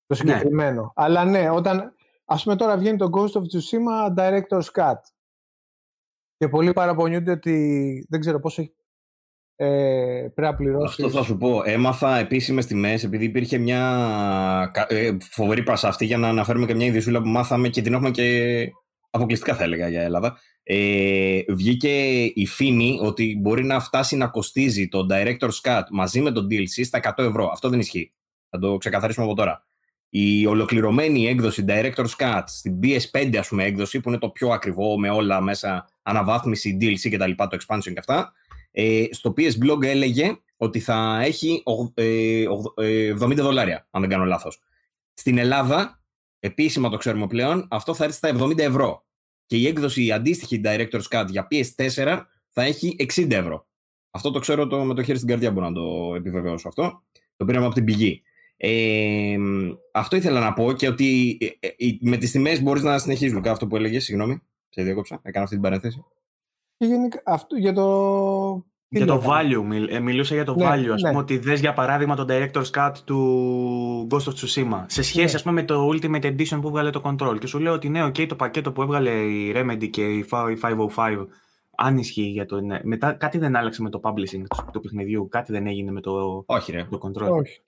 Το 0.07 0.15
Ναι. 0.25 0.31
συγκεκριμένο. 0.33 0.93
Αλλά 0.95 1.25
ναι, 1.25 1.51
όταν, 1.51 1.95
ας 2.25 2.43
πούμε 2.43 2.57
τώρα 2.57 2.77
βγαίνει 2.77 2.97
το 2.99 3.09
Ghost 3.13 3.33
of 3.33 3.43
Tsushima 3.43 4.15
Director's 4.19 4.71
Cut 4.75 4.99
και 6.37 6.49
πολλοί 6.49 6.73
παραπονιούνται 6.73 7.31
ότι 7.31 8.07
δεν 8.09 8.21
ξέρω 8.21 8.41
πόσο 8.41 8.63
έχει 8.63 8.75
ε, 9.57 10.29
πρέπει 10.35 10.51
να 10.51 10.55
πληρώσεις. 10.55 11.05
Αυτό 11.05 11.19
θα 11.19 11.25
σου 11.25 11.37
πω. 11.37 11.63
Έμαθα 11.65 12.17
επίσημες 12.17 12.67
τιμές 12.67 13.05
επειδή 13.05 13.25
υπήρχε 13.25 13.59
μια 13.59 13.81
κα- 14.73 14.87
ε, 14.89 15.17
φοβερή 15.21 15.63
πασαυτή 15.63 16.05
για 16.05 16.19
να 16.19 16.29
αναφέρουμε 16.29 16.67
και 16.67 16.75
μια 16.75 16.87
ιδιωσούλα 16.87 17.23
που 17.23 17.29
μάθαμε 17.29 17.69
και 17.69 17.83
την 17.83 17.93
έχουμε 17.93 18.11
και 18.11 18.69
αποκλειστικά 19.11 19.55
θα 19.55 19.63
έλεγα 19.63 19.89
για 19.89 20.03
Ελλάδα. 20.03 20.39
Ε, 20.65 21.41
βγήκε 21.49 22.23
η 22.25 22.47
φήμη 22.47 22.99
ότι 23.03 23.37
μπορεί 23.41 23.65
να 23.65 23.81
φτάσει 23.81 24.17
να 24.17 24.27
κοστίζει 24.27 24.89
το 24.89 25.07
Director's 25.11 25.61
Cut 25.63 25.83
μαζί 25.91 26.21
με 26.21 26.31
το 26.31 26.47
DLC 26.51 26.85
στα 26.85 27.15
100 27.17 27.25
ευρώ. 27.25 27.49
Αυτό 27.53 27.69
δεν 27.69 27.81
ισχύει. 27.81 28.13
Θα 28.49 28.59
το 28.59 28.77
ξεκαθαρίσουμε 28.77 29.27
από 29.27 29.35
τώρα. 29.35 29.65
Η 30.09 30.47
ολοκληρωμένη 30.47 31.27
έκδοση 31.27 31.65
Director's 31.69 32.17
Cut 32.19 32.43
στην 32.47 32.79
PS5 32.83 33.37
ας 33.37 33.49
πούμε 33.49 33.65
έκδοση 33.65 34.01
που 34.01 34.09
είναι 34.09 34.19
το 34.19 34.29
πιο 34.29 34.49
ακριβό 34.49 34.99
με 34.99 35.11
όλα 35.11 35.41
μέσα 35.41 35.89
αναβάθμιση, 36.03 36.79
DLC 36.81 37.09
και 37.11 37.17
τα 37.17 37.27
λοιπά, 37.27 37.47
το 37.49 37.57
expansion 37.61 37.93
και 37.93 37.99
αυτά 37.99 38.33
ε, 38.71 39.05
στο 39.11 39.35
PS 39.37 39.51
Blog 39.65 39.83
έλεγε 39.85 40.37
ότι 40.57 40.81
θα 40.81 41.21
έχει 41.23 41.63
ογ- 41.65 41.91
ε, 41.95 42.47
ογδ- 42.49 42.79
ε, 42.81 43.15
70 43.21 43.35
δολάρια, 43.35 43.87
αν 43.91 44.01
δεν 44.01 44.11
κάνω 44.11 44.25
λάθος. 44.25 44.61
Στην 45.15 45.39
Ελλάδα, 45.39 46.01
επίσημα 46.39 46.89
το 46.89 46.97
ξέρουμε 46.97 47.27
πλέον, 47.27 47.67
αυτό 47.71 47.95
θα 47.95 48.05
έρθει 48.05 48.17
στα 48.17 48.29
70 48.29 48.59
ευρώ. 48.59 49.05
Και 49.53 49.59
η 49.59 49.67
έκδοση 49.67 50.05
η 50.05 50.13
αντίστοιχη 50.13 50.61
Director's 50.65 51.09
Cut 51.11 51.27
για 51.29 51.49
PS4 51.51 52.23
θα 52.49 52.63
έχει 52.63 52.97
60 52.99 53.31
ευρώ. 53.31 53.67
Αυτό 54.11 54.31
το 54.31 54.39
ξέρω 54.39 54.67
το, 54.67 54.85
με 54.85 54.95
το 54.95 55.03
χέρι 55.03 55.17
στην 55.17 55.29
καρδιά, 55.29 55.51
μπορώ 55.51 55.69
να 55.69 55.73
το 55.73 56.15
επιβεβαιώσω 56.15 56.69
αυτό. 56.69 57.03
Το 57.37 57.45
πήραμε 57.45 57.67
από 57.67 57.75
την 57.75 57.85
πηγή. 57.85 58.23
Ε, 58.57 59.37
αυτό 59.93 60.17
ήθελα 60.17 60.41
να 60.41 60.53
πω 60.53 60.73
και 60.73 60.89
ότι 60.89 61.39
ε, 61.41 61.67
ε, 61.67 61.69
ε, 61.69 61.97
με 62.01 62.17
τις 62.17 62.31
τιμές 62.31 62.63
μπορείς 62.63 62.83
να 62.83 62.99
συνεχίσεις, 62.99 63.33
Λουκά, 63.33 63.51
αυτό 63.51 63.67
που 63.67 63.77
έλεγες, 63.77 64.05
συγγνώμη, 64.05 64.43
σε 64.69 64.83
διάκοψα, 64.83 65.21
έκανα 65.23 65.45
αυτή 65.45 65.57
την 65.57 65.65
παρένθεση. 65.65 66.05
Και 66.77 66.87
γενικά, 66.87 67.23
αυτό, 67.25 67.57
για 67.57 67.73
το... 67.73 67.87
τι 68.93 68.99
Για 68.99 69.07
το 69.07 69.15
λέγαμε; 69.15 69.57
value, 69.57 69.65
μιλ- 69.69 69.93
ε, 69.93 70.01
μιλούσα 70.01 70.35
για 70.35 70.45
το 70.45 70.55
Ναι, 70.55 70.65
value. 70.67 70.89
Ας 70.93 71.03
ναι. 71.03 71.09
πούμε 71.09 71.21
ότι 71.21 71.39
δες 71.39 71.61
για 71.61 71.73
παράδειγμα 71.73 72.17
το 72.17 72.27
Director's 72.29 72.71
Cut 72.79 72.93
του 73.05 74.09
Ghost 74.11 74.17
of 74.17 74.33
Tsushima. 74.33 74.85
Σε 74.87 75.03
σχέση 75.03 75.27
Ναι. 75.27 75.33
ας 75.35 75.43
πούμε 75.43 75.55
με 75.55 75.63
το 75.67 75.89
Ultimate 75.89 76.25
Edition 76.25 76.59
που 76.61 76.69
έβγαλε 76.69 76.91
το 76.91 77.03
Control. 77.05 77.37
Και 77.41 77.47
σου 77.47 77.59
λέω 77.59 77.73
ότι 77.73 77.89
ναι, 77.89 78.07
ok, 78.07 78.27
το 78.27 78.35
πακέτο 78.37 78.73
που 78.73 78.83
έβγαλε 78.83 79.11
η 79.11 79.53
Remedy 79.57 79.91
και 79.91 80.03
η 80.05 80.25
505 80.31 81.27
αν 81.77 81.97
ισχύει 81.99 82.23
για 82.23 82.47
το... 82.47 82.61
ναι. 82.61 82.81
Μετά 82.83 83.13
κάτι 83.13 83.39
δεν 83.39 83.57
άλλαξε 83.57 83.83
με 83.83 83.91
το 83.91 84.01
publishing 84.03 84.43
του, 84.49 84.65
του 84.73 84.81
παιχνιδιού. 84.81 85.29
Κάτι 85.29 85.53
δεν 85.53 85.67
έγινε 85.67 85.91
με 85.93 86.01
το, 86.01 86.43
Όχι 86.47 86.73
ρε. 86.73 86.87
το 86.91 86.99
Control. 87.03 87.31
Όχι. 87.31 87.61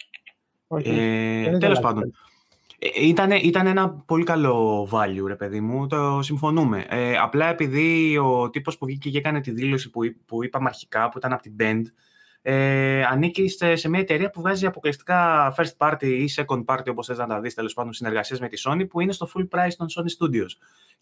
Όχι. 0.67 0.89
Ε, 0.89 0.93
Δεν 1.51 1.59
τέλος 1.59 1.63
αλλάξει 1.79 1.81
πάντων. 1.83 2.13
Ήταν, 3.01 3.31
ήταν 3.31 3.67
ένα 3.67 3.91
πολύ 3.91 4.25
καλό 4.25 4.89
value, 4.93 5.27
ρε 5.27 5.35
παιδί 5.37 5.61
μου, 5.61 5.87
το 5.87 6.23
συμφωνούμε. 6.23 6.85
Ε, 6.89 7.17
απλά 7.17 7.47
επειδή 7.47 8.19
ο 8.19 8.51
τύπος 8.51 8.79
που 8.79 8.87
βγήκε 8.87 9.11
και 9.11 9.19
έκανε 9.19 9.41
τη 9.41 9.51
δήλωση 9.51 9.91
που, 9.91 10.05
εί- 10.05 10.17
που 10.27 10.45
είπαμε 10.45 10.69
αρχικά, 10.69 11.09
που 11.09 11.19
ήταν 11.19 11.33
από 11.33 11.43
την 11.43 11.53
Bend, 11.61 11.83
ε, 12.43 13.03
ανήκει 13.05 13.49
σε, 13.49 13.77
σε 13.77 13.89
μια 13.89 14.01
εταιρεία 14.01 14.31
που 14.31 14.41
βγάζει 14.41 14.67
αποκλειστικά 14.67 15.55
first 15.59 15.77
party 15.87 16.03
ή 16.05 16.29
second 16.37 16.65
party, 16.65 16.87
όπως 16.91 17.07
θες 17.07 17.19
να 17.19 17.27
τα 17.27 17.41
δεις, 17.41 17.55
τέλος 17.55 17.75
πάντων, 17.75 17.93
συνεργασίες 17.93 18.41
με 18.41 18.49
τη 18.49 18.63
Sony, 18.67 18.89
που 18.89 19.01
είναι 19.01 19.13
στο 19.13 19.29
full 19.35 19.43
price 19.43 19.73
των 19.77 19.87
Sony 19.91 20.25
Studios. 20.25 20.51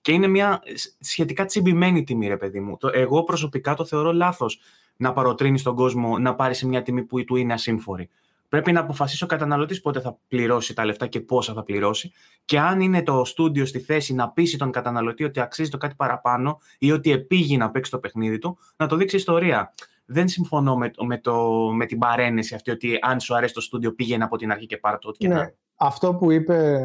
Και 0.01 0.13
είναι 0.13 0.27
μια 0.27 0.63
σ- 0.75 0.97
σχετικά 1.01 1.45
τσιμπημένη 1.45 2.05
τιμή, 2.05 2.29
ρε 2.29 2.37
παιδί 2.37 2.61
μου. 2.61 2.77
Το, 2.77 2.91
εγώ 2.93 3.23
προσωπικά 3.23 3.75
το 3.75 3.85
θεωρώ 3.85 4.13
λάθος 4.13 4.61
να 4.97 5.13
παροτρύνεις 5.13 5.63
τον 5.63 5.75
κόσμο 5.75 6.19
να 6.19 6.35
πάρει 6.35 6.55
σε 6.55 6.67
μια 6.67 6.83
τιμή 6.83 7.03
που 7.03 7.25
του 7.25 7.37
είναι 7.37 7.53
ασύμφορη. 7.53 8.09
Πρέπει 8.53 8.73
να 8.73 8.81
αποφασίσει 8.81 9.25
ο 9.25 9.27
καταναλωτής 9.27 9.81
πότε 9.81 10.01
θα 10.01 10.19
πληρώσει 10.29 10.75
τα 10.75 10.85
λεφτά 10.85 11.07
και 11.07 11.21
πόσα 11.21 11.53
θα 11.53 11.63
πληρώσει. 11.63 12.13
Και 12.45 12.59
αν 12.59 12.81
είναι 12.81 13.03
το 13.03 13.25
στούντιο 13.25 13.67
στη 13.67 13.79
θέση 13.81 14.15
να 14.15 14.31
πείσει 14.31 14.59
τον 14.59 14.71
καταναλωτή 14.71 15.25
ότι 15.25 15.41
αξίζει 15.41 15.71
το 15.71 15.77
κάτι 15.77 15.95
παραπάνω 15.95 16.59
ή 16.79 16.93
ότι 16.93 17.11
επήγει 17.13 17.57
να 17.57 17.71
παίξει 17.71 17.91
το 17.91 17.99
παιχνίδι 17.99 18.39
του, 18.39 18.59
να 18.77 18.87
το 18.87 18.97
δείξει 18.97 19.17
ιστορία. 19.17 19.73
Δεν 20.05 20.29
συμφωνώ 20.29 20.77
με, 20.77 20.91
το- 20.91 21.05
με, 21.05 21.19
το, 21.19 21.49
με 21.75 21.87
την 21.87 21.99
παρένεση 21.99 22.55
αυτή 22.55 22.71
ότι 22.71 22.99
αν 23.01 23.21
σου 23.21 23.35
αρέσει 23.37 23.55
το 23.55 23.61
στούντιο 23.61 23.93
πήγαινε 23.93 24.25
από 24.25 24.37
την 24.37 24.51
αρχή 24.51 24.67
και 24.67 24.77
πάρε 24.77 24.97
το 25.01 25.09
ό,τι 25.09 25.19
και 25.19 25.29
να. 25.29 25.35
Ναι. 25.35 25.53
Αυτό 25.77 26.15
που 26.15 26.31
είπε. 26.31 26.81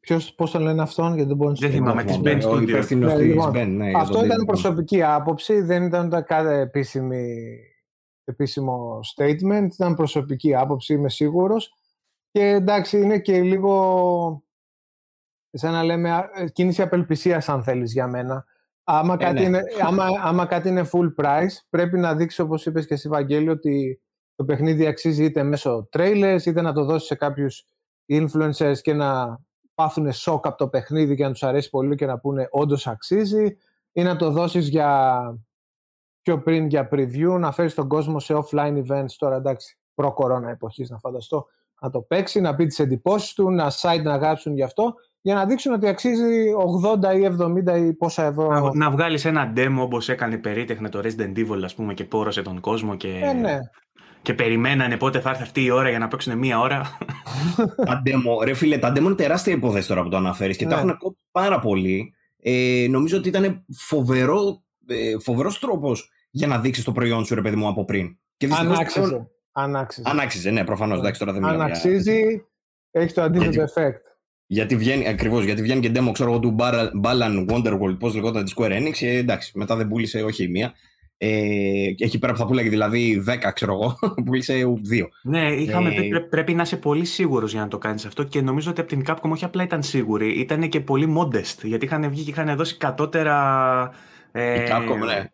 Ποιος, 0.00 0.32
πώς 0.34 0.50
τον 0.50 0.62
λένε 0.62 0.82
αυτόν, 0.82 1.12
γιατί 1.14 1.28
δεν 1.28 1.36
μπορώ 1.36 1.50
να 1.50 1.56
Δεν 1.60 1.70
θυμάμαι, 1.70 2.04
της 2.04 2.18
Ναι, 2.18 2.32
Bend 2.32 2.40
Ο 2.44 2.52
Studios. 2.54 2.62
υπεύθυνος 2.68 3.12
Ναι, 3.12 3.18
της 3.18 3.26
λοιπόν, 3.26 3.50
Bend, 3.50 3.66
ναι, 3.76 3.88
για 3.90 3.98
Αυτό 3.98 4.12
τον 4.16 4.24
ήταν 4.24 4.36
David 4.38 4.42
Bond. 4.42 4.46
προσωπική 4.46 5.02
άποψη, 5.02 5.60
δεν 5.60 5.82
ήταν 5.82 6.06
ούτε 6.06 6.20
κάθε 6.20 6.60
επίσημη, 6.60 7.34
επίσημο 8.30 9.00
statement, 9.16 9.68
ήταν 9.72 9.94
προσωπική 9.94 10.54
άποψη, 10.54 10.94
είμαι 10.94 11.08
σίγουρος. 11.08 11.74
Και 12.30 12.42
εντάξει, 12.42 13.00
είναι 13.00 13.18
και 13.18 13.42
λίγο, 13.42 14.44
σαν 15.50 15.72
να 15.72 15.84
λέμε, 15.84 16.10
α, 16.10 16.30
ε, 16.34 16.48
κίνηση 16.48 16.82
απελπισίας 16.82 17.48
αν 17.48 17.62
θέλεις 17.62 17.92
για 17.92 18.06
μένα. 18.06 18.44
Άμα, 18.84 19.16
κάτι 19.16 19.34
ναι. 19.34 19.40
είναι, 19.40 19.62
άμα, 19.82 20.06
άμα 20.22 20.46
κάτι 20.46 20.68
είναι 20.68 20.88
full 20.92 21.14
price, 21.16 21.54
πρέπει 21.70 21.98
να 21.98 22.14
δείξει, 22.14 22.40
όπως 22.40 22.66
είπες 22.66 22.86
και 22.86 22.94
εσύ, 22.94 23.08
Βαγγέλη, 23.08 23.48
ότι 23.48 24.00
το 24.34 24.44
παιχνίδι 24.44 24.86
αξίζει 24.86 25.24
είτε 25.24 25.42
μέσω 25.42 25.88
trailers, 25.92 26.38
είτε 26.44 26.60
να 26.60 26.72
το 26.72 26.84
δώσεις 26.84 27.06
σε 27.06 27.14
κάποιους 27.14 27.64
influencers 28.08 28.78
και 28.82 28.92
να 28.92 29.40
πάθουν 29.74 30.12
σοκ 30.12 30.46
από 30.46 30.56
το 30.56 30.68
παιχνίδι 30.68 31.16
και 31.16 31.24
να 31.24 31.30
τους 31.30 31.42
αρέσει 31.42 31.70
πολύ 31.70 31.94
και 31.94 32.06
να 32.06 32.18
πούνε 32.18 32.48
όντως 32.50 32.86
αξίζει 32.86 33.56
ή 33.92 34.02
να 34.02 34.16
το 34.16 34.30
δώσεις 34.30 34.68
για 34.68 35.20
πιο 36.22 36.38
πριν 36.42 36.66
για 36.66 36.88
preview, 36.92 37.38
να 37.38 37.52
φέρεις 37.52 37.74
τον 37.74 37.88
κόσμο 37.88 38.20
σε 38.20 38.34
offline 38.34 38.82
events 38.86 39.12
τώρα 39.18 39.36
εντάξει 39.36 39.78
προ-κορώνα 39.94 40.50
εποχής 40.50 40.90
να 40.90 40.98
φανταστώ 40.98 41.46
να 41.80 41.90
το 41.90 42.00
παίξει, 42.00 42.40
να 42.40 42.54
πει 42.54 42.66
τις 42.66 42.78
εντυπώσεις 42.78 43.32
του, 43.32 43.50
να 43.50 43.70
site 43.70 44.02
να 44.02 44.16
γράψουν 44.16 44.54
γι' 44.54 44.62
αυτό 44.62 44.94
για 45.20 45.34
να 45.34 45.44
δείξουν 45.46 45.72
ότι 45.72 45.86
αξίζει 45.86 46.52
80 47.02 47.14
ή 47.16 47.36
70 47.72 47.78
ή 47.78 47.92
πόσα 47.92 48.24
ευρώ. 48.24 48.48
Να, 48.48 48.74
να 48.74 48.90
βγάλεις 48.90 49.24
ένα 49.24 49.52
demo 49.56 49.76
όπως 49.78 50.08
έκανε 50.08 50.36
περίτεχνα 50.38 50.88
το 50.88 51.00
Resident 51.04 51.36
Evil 51.38 51.60
ας 51.64 51.74
πούμε 51.74 51.94
και 51.94 52.04
πόρωσε 52.04 52.42
τον 52.42 52.60
κόσμο 52.60 52.96
και, 52.96 53.20
Ε, 53.22 53.32
ναι. 53.32 53.58
και 54.22 54.34
περιμένανε 54.34 54.96
πότε 54.96 55.20
θα 55.20 55.30
έρθει 55.30 55.42
αυτή 55.42 55.64
η 55.64 55.70
ώρα 55.70 55.88
για 55.88 55.98
να 55.98 56.08
παίξουν 56.08 56.38
μία 56.38 56.58
ώρα. 56.60 56.98
τα 57.86 58.02
demo, 58.06 58.44
ρε 58.44 58.54
φίλε, 58.54 58.78
τα 58.78 58.92
demo 58.92 59.00
είναι 59.00 59.14
τεράστια 59.14 59.52
υπόθεση 59.52 59.88
τώρα 59.88 60.02
που 60.02 60.08
το 60.08 60.16
αναφέρεις 60.16 60.56
και 60.56 60.66
τα 60.66 60.74
Ναι. 60.74 60.80
έχουν 60.80 60.96
κόψει 60.98 61.22
πάρα 61.30 61.60
πολύ. 61.60 62.14
Ε, 62.42 62.86
νομίζω 62.90 63.16
ότι 63.16 63.28
ήταν 63.28 63.64
φοβερό, 63.76 64.62
ε, 64.86 65.18
φοβερός 65.18 65.58
τρόπος 65.58 66.10
για 66.30 66.46
να 66.46 66.58
δείξεις 66.58 66.84
το 66.84 66.92
προϊόν 66.92 67.24
σου, 67.24 67.34
ρε 67.34 67.40
παιδί 67.42 67.56
μου, 67.56 67.68
από 67.68 67.84
πριν. 67.84 68.18
Και 68.36 68.46
Αν 68.46 68.50
δυστυχώς 68.50 68.78
άξιζε. 68.78 69.06
πλέον- 69.06 69.28
Αν 69.52 69.76
άξιζε. 69.76 70.08
Αν 70.10 70.20
άξιζε, 70.20 70.50
ναι, 70.50 70.64
προφανώς. 70.64 70.98
Εντάξει, 70.98 71.20
τώρα 71.20 71.32
δεν 71.32 71.44
Αν 71.44 71.50
μιλάμε 71.50 71.70
για- 71.70 71.76
αξίζει, 71.76 72.44
έχει 72.90 73.12
το 73.14 73.22
αντίθετο 73.22 73.50
Γιατί- 73.50 73.72
effect. 73.74 74.00
Γιατί 74.46 74.76
βγαίνει, 74.76 75.08
ακριβώς, 75.08 75.44
γιατί 75.44 75.62
βγαίνει 75.62 75.80
και 75.80 75.92
demo, 75.94 76.10
ξέρω 76.12 76.30
εγώ, 76.30 76.38
του 76.38 76.56
Balan 77.02 77.46
Wonderworld, 77.50 77.96
πώς 77.98 78.14
λεγόταν 78.14 78.44
της 78.44 78.54
Square 78.56 78.78
Enix, 78.80 78.92
και 78.92 79.08
εντάξει, 79.08 79.52
μετά 79.58 79.76
δεν 79.76 79.88
πούλησε 79.88 80.22
όχι 80.22 80.44
η 80.44 80.48
μία. 80.48 80.72
Ε, 81.22 81.84
εκεί 81.98 82.18
πέρα 82.18 82.32
που 82.32 82.38
θα 82.38 82.46
πουλάγε 82.46 82.68
δηλαδή 82.68 83.22
10, 83.26 83.52
ξέρω 83.52 83.72
εγώ, 83.72 83.98
πούλησε 84.24 84.64
2. 84.90 85.08
Ναι, 85.22 85.52
είχαμε 85.52 85.94
ε... 85.94 86.00
πει 86.00 86.20
πρέπει 86.20 86.54
να 86.54 86.62
είσαι 86.62 86.76
πολύ 86.76 87.04
σίγουρος 87.04 87.52
για 87.52 87.60
να 87.60 87.68
το 87.68 87.78
κάνεις 87.78 88.04
αυτό 88.06 88.22
και 88.24 88.40
νομίζω 88.40 88.70
ότι 88.70 88.80
από 88.80 88.88
την 88.90 89.02
Capcom 89.06 89.30
όχι 89.30 89.44
απλά 89.44 89.62
ήταν 89.62 89.82
σίγουροι, 89.82 90.40
ήταν 90.40 90.68
και 90.68 90.80
πολύ 90.80 91.14
modest. 91.18 91.58
Γιατί 91.62 91.84
είχαν 91.84 92.10
βγει 92.10 92.22
και 92.24 92.30
είχαν 92.30 92.56
δώσει 92.56 92.76
κατώτερα. 92.76 93.90
Ε, 94.32 94.64
η 94.64 94.68
Capcom, 94.70 95.06
ναι. 95.06 95.24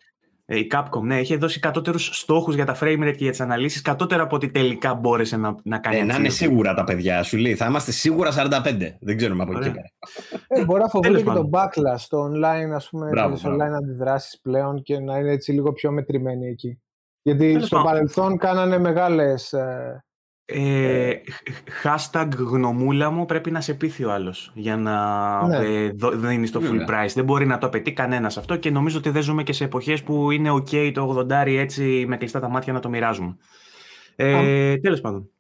Ε, 0.49 0.59
η 0.59 0.71
Capcom, 0.75 1.01
ναι, 1.03 1.21
είχε 1.21 1.37
δώσει 1.37 1.61
κατώτερους 1.61 2.19
στόχους 2.19 2.55
για 2.55 2.65
τα 2.65 2.77
frame 2.81 3.09
rate 3.09 3.15
και 3.17 3.23
για 3.23 3.31
τις 3.31 3.41
αναλύσεις, 3.41 3.83
κατώτερα 3.83 4.23
από 4.23 4.37
ό,τι 4.37 4.51
τελικά 4.51 4.95
μπόρεσε 4.95 5.37
να, 5.37 5.55
να 5.63 5.79
κάνει. 5.79 5.97
Ε, 5.97 6.05
να 6.05 6.15
είναι 6.15 6.29
σίγουρα 6.29 6.75
τα 6.75 6.85
παιδιά, 6.85 7.23
σου 7.23 7.37
λέει. 7.37 7.55
Θα 7.55 7.67
είμαστε 7.67 7.93
σίγουρα 7.93 8.31
45. 8.33 8.97
Δεν 9.01 9.17
ξέρουμε 9.17 9.43
από 9.43 9.53
εκεί 9.59 9.71
πέρα. 9.71 9.91
Ε, 10.49 10.65
μπορεί 10.65 10.81
να 10.81 10.89
φοβούνται 10.89 11.23
και 11.23 11.31
το 11.31 11.51
backlash 11.53 11.99
στο 11.99 12.31
online, 12.31 12.75
ας 12.75 12.89
πούμε, 12.89 13.11
τις 13.33 13.45
online 13.45 13.75
αντιδράσεις 13.77 14.41
πλέον 14.41 14.83
και 14.83 14.99
να 14.99 15.19
είναι 15.19 15.31
έτσι 15.31 15.53
λίγο 15.53 15.73
πιο 15.73 15.91
μετρημένοι 15.91 16.47
εκεί. 16.49 16.81
Γιατί 17.23 17.61
στο 17.61 17.81
παρελθόν 17.85 18.37
κάνανε 18.37 18.79
μεγάλες 18.79 19.53
ε, 19.53 20.05
ε, 20.49 21.13
hashtag 21.83 22.29
γνωμούλα 22.37 23.11
μου 23.11 23.27
πρέπει 23.27 23.51
να 23.51 23.61
σε 23.61 23.75
πείθει 23.75 24.05
ο 24.05 24.13
άλλος 24.13 24.51
για 24.55 24.77
να 24.77 25.47
ναι. 25.47 25.57
ε, 25.57 25.93
δίνει 26.15 26.49
το 26.49 26.61
full 26.65 26.91
price. 26.91 27.13
Δεν 27.15 27.25
μπορεί 27.25 27.47
να 27.47 27.59
το 27.59 27.67
απαιτεί 27.67 27.93
κανένας 27.93 28.37
αυτό 28.37 28.57
και 28.57 28.71
νομίζω 28.71 28.99
ότι 28.99 29.11
δεν 29.11 29.23
ζούμε 29.23 29.43
και 29.43 29.53
σε 29.53 29.65
εποχές 29.65 30.03
που 30.03 30.31
είναι 30.31 30.51
OK 30.51 30.91
το 30.95 31.27
80 31.31 31.31
έτσι 31.47 32.05
με 32.09 32.17
κλειστά 32.17 32.41
τα 32.41 32.49
μάτια 32.49 32.73
να 32.73 32.81
το 32.81 32.89
μοιράζουμε. 32.89 33.37
Ε, 34.17 34.77
Τέλος 34.77 35.01
πάντων. 35.01 35.31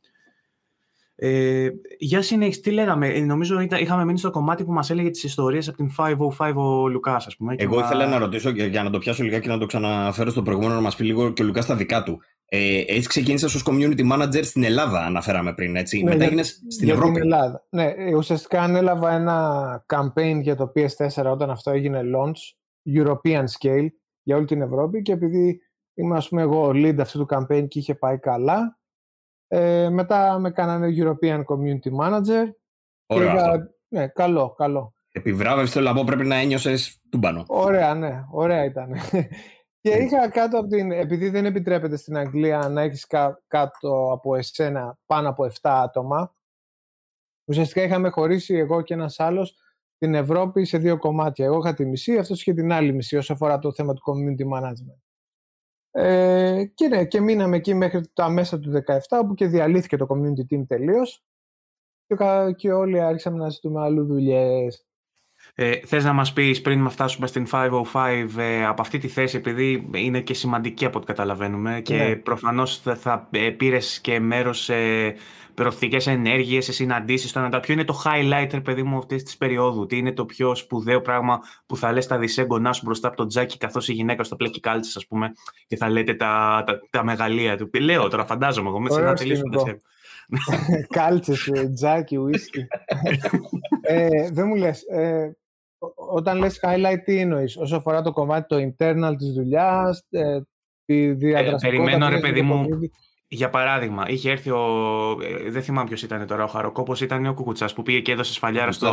Ε, 1.18 1.68
για 1.98 2.22
συνέχιση, 2.22 2.60
τι 2.60 2.70
λέγαμε. 2.70 3.08
Ε, 3.08 3.20
νομίζω 3.20 3.60
ήταν, 3.60 3.80
είχαμε 3.80 4.04
μείνει 4.04 4.18
στο 4.18 4.30
κομμάτι 4.30 4.64
που 4.64 4.72
μας 4.72 4.90
έλεγε 4.90 5.10
τις 5.10 5.24
ιστορίες 5.24 5.68
από 5.68 5.76
την 5.76 5.90
505 6.38 6.52
ο 6.54 6.88
Λουκάς, 6.88 7.26
ας 7.26 7.36
πούμε. 7.36 7.54
Εγώ 7.58 7.78
ήθελα 7.80 8.06
να 8.06 8.18
ρωτήσω 8.18 8.50
για 8.50 8.82
να 8.82 8.90
το 8.90 8.98
πιάσω 8.98 9.22
λιγάκι 9.22 9.42
και 9.42 9.48
να 9.48 9.58
το 9.58 9.66
ξαναφέρω 9.66 10.30
στο 10.30 10.42
προηγούμενο 10.42 10.74
να 10.74 10.80
μας 10.80 10.96
πει 10.96 11.04
λίγο 11.04 11.32
και 11.32 11.42
ο 11.42 11.44
Λουκάς 11.44 11.66
τα 11.66 11.76
δικά 11.76 12.02
του. 12.02 12.20
Ε, 12.48 12.84
έτσι 12.86 13.08
ξεκίνησε 13.08 13.44
ως 13.44 13.64
community 13.68 14.12
manager 14.12 14.44
στην 14.44 14.64
Ελλάδα, 14.64 15.04
αναφέραμε 15.04 15.54
πριν, 15.54 15.76
έτσι. 15.76 16.02
Ναι, 16.02 16.10
Μετά 16.10 16.24
έγινε 16.24 16.42
στην 16.42 16.88
Ευρώπη. 16.88 17.10
Στην 17.10 17.22
Ελλάδα. 17.22 17.66
Ναι, 17.70 17.84
ε, 17.84 18.14
ουσιαστικά 18.14 18.62
ανέλαβα 18.62 19.12
ένα 19.12 19.84
campaign 19.94 20.38
για 20.42 20.56
το 20.56 20.72
PS4 20.74 21.24
όταν 21.24 21.50
αυτό 21.50 21.70
έγινε 21.70 22.00
launch, 22.16 22.38
European 22.96 23.44
scale, 23.58 23.86
για 24.22 24.36
όλη 24.36 24.44
την 24.44 24.62
Ευρώπη 24.62 25.02
και 25.02 25.12
επειδή 25.12 25.60
ήμουν 25.94 26.16
ας 26.16 26.28
πούμε 26.28 26.42
εγώ 26.42 26.70
lead 26.74 26.96
αυτού 27.00 27.18
του 27.18 27.26
campaign 27.34 27.68
και 27.68 27.78
είχε 27.78 27.94
πάει 27.94 28.18
καλά, 28.18 28.78
ε, 29.48 29.88
μετά 29.88 30.38
με 30.38 30.50
κάνανε 30.50 30.88
European 30.98 31.38
Community 31.38 32.00
Manager. 32.00 32.44
Ωραία 33.06 33.32
αυτό. 33.32 33.74
Ναι, 33.88 34.08
καλό, 34.08 34.54
καλό. 34.56 34.94
Επιβράβευση 35.12 35.74
το 35.74 35.80
λαμπό 35.80 36.04
πρέπει 36.04 36.26
να 36.26 36.36
ένιωσες 36.36 37.00
του 37.10 37.18
πάνω. 37.18 37.44
Ωραία, 37.46 37.94
ναι, 37.94 38.24
ωραία 38.30 38.64
ήταν. 38.64 38.90
Και 39.86 39.96
είχα 39.96 40.28
κάτω 40.28 40.58
από 40.58 40.68
την. 40.68 40.90
Επειδή 40.90 41.28
δεν 41.28 41.44
επιτρέπεται 41.44 41.96
στην 41.96 42.16
Αγγλία 42.16 42.68
να 42.68 42.82
έχεις 42.82 43.06
κάτω 43.46 44.10
από 44.12 44.36
εσένα 44.36 44.98
πάνω 45.06 45.28
από 45.28 45.44
7 45.44 45.50
άτομα, 45.62 46.34
ουσιαστικά 47.44 47.82
είχαμε 47.82 48.08
χωρίσει 48.08 48.54
εγώ 48.54 48.82
και 48.82 48.94
ένας 48.94 49.20
άλλος 49.20 49.56
την 49.98 50.14
Ευρώπη 50.14 50.64
σε 50.64 50.78
δύο 50.78 50.98
κομμάτια. 50.98 51.44
Εγώ 51.44 51.58
είχα 51.58 51.74
τη 51.74 51.84
μισή, 51.84 52.18
αυτός 52.18 52.40
είχε 52.40 52.54
την 52.54 52.72
άλλη 52.72 52.92
μισή 52.92 53.16
όσο 53.16 53.32
αφορά 53.32 53.58
το 53.58 53.72
θέμα 53.72 53.94
του 53.94 54.02
community 54.06 54.58
management. 54.58 55.00
Ε, 55.90 56.64
και 56.74 56.88
ναι, 56.88 57.04
και 57.04 57.20
μείναμε 57.20 57.56
εκεί 57.56 57.74
μέχρι 57.74 58.08
τα 58.12 58.28
μέσα 58.28 58.58
του 58.58 58.82
17, 58.86 58.98
όπου 59.08 59.34
και 59.34 59.46
διαλύθηκε 59.46 59.96
το 59.96 60.06
community 60.08 60.54
team 60.54 60.66
τελείως. 60.66 61.24
Και, 62.06 62.16
και 62.56 62.72
όλοι 62.72 63.00
άρχισαμε 63.00 63.38
να 63.38 63.48
ζητούμε 63.48 63.82
αλλού 63.82 64.06
δουλειές. 64.06 64.86
Ε, 65.58 65.76
θες 65.86 66.04
να 66.04 66.12
μας 66.12 66.32
πεις 66.32 66.60
πριν 66.60 66.82
να 66.82 66.90
φτάσουμε 66.90 67.26
στην 67.26 67.46
505 67.50 68.26
ε, 68.36 68.64
από 68.64 68.82
αυτή 68.82 68.98
τη 68.98 69.08
θέση 69.08 69.36
επειδή 69.36 69.88
είναι 69.94 70.20
και 70.20 70.34
σημαντική 70.34 70.84
από 70.84 70.98
ό,τι 70.98 71.06
καταλαβαίνουμε 71.06 71.80
και 71.80 71.96
ναι. 71.96 72.16
προφανώς 72.16 72.78
θα, 72.78 72.94
θα 72.94 73.28
ε, 73.30 73.50
πήρες 73.50 74.00
και 74.00 74.20
μέρος 74.20 74.62
σε 74.62 74.74
προωθητικές 75.54 76.06
ενέργειες, 76.06 76.64
σε 76.64 76.72
συναντήσεις, 76.72 77.30
στο 77.30 77.48
ποιο 77.62 77.74
είναι 77.74 77.84
το 77.84 78.02
highlighter 78.04 78.60
παιδί 78.64 78.82
μου 78.82 78.96
αυτής 78.96 79.22
της 79.22 79.36
περίοδου, 79.36 79.86
τι 79.86 79.96
είναι 79.96 80.12
το 80.12 80.24
πιο 80.24 80.54
σπουδαίο 80.54 81.00
πράγμα 81.00 81.38
που 81.66 81.76
θα 81.76 81.92
λες 81.92 82.06
τα 82.06 82.18
δισέγγονά 82.18 82.72
σου 82.72 82.82
μπροστά 82.84 83.08
από 83.08 83.16
τον 83.16 83.28
τζάκι 83.28 83.58
καθώς 83.58 83.88
η 83.88 83.92
γυναίκα 83.92 84.24
στο 84.24 84.36
πλέκει 84.36 84.60
κάλτσες 84.60 84.96
ας 84.96 85.06
πούμε 85.06 85.32
και 85.66 85.76
θα 85.76 85.90
λέτε 85.90 86.14
τα, 86.14 86.62
τα, 86.66 86.80
τα 86.90 87.04
μεγαλεία 87.04 87.56
του; 87.56 87.70
Λέω 87.80 88.08
τώρα 88.08 88.26
φαντάζομαι 88.26 88.68
εγώ 88.68 88.80
μέσα 88.80 89.00
να 89.00 89.14
τελείσουμε 89.14 89.78
Κάλτσες, 90.88 91.46
ε, 91.46 91.68
τζάκι, 91.68 92.16
ουίσκι. 92.16 92.66
ε, 93.80 94.30
δεν 94.30 94.46
μου 94.46 94.54
λες, 94.54 94.82
ε, 94.82 95.36
όταν 95.94 96.38
λες 96.38 96.60
highlight 96.62 97.00
τι 97.04 97.18
εννοείς, 97.18 97.56
όσο 97.56 97.76
αφορά 97.76 98.02
το 98.02 98.12
κομμάτι 98.12 98.46
το 98.46 98.56
internal 98.56 99.14
της 99.18 99.32
δουλειάς, 99.32 100.06
ε, 100.10 100.40
τη 100.84 101.04
ε, 101.04 101.12
διαδραστικότητα. 101.12 101.68
περιμένω 101.68 102.08
ρε 102.08 102.20
παιδί 102.20 102.42
μου, 102.42 102.68
για 103.28 103.50
παράδειγμα, 103.50 104.04
είχε 104.08 104.30
έρθει 104.30 104.50
ο. 104.50 104.60
Ε, 105.46 105.50
δεν 105.50 105.62
θυμάμαι 105.62 105.88
ποιος 105.88 106.02
ήταν 106.02 106.26
τώρα. 106.26 106.44
Ο 106.44 106.46
Χαροκόπος 106.46 107.00
ήταν 107.00 107.26
ο 107.26 107.34
Κουκουτσάς 107.34 107.72
που 107.72 107.82
πήγε 107.82 108.00
και 108.00 108.12
έδωσε 108.12 108.32
σφαλιάρα 108.32 108.72
στο. 108.72 108.88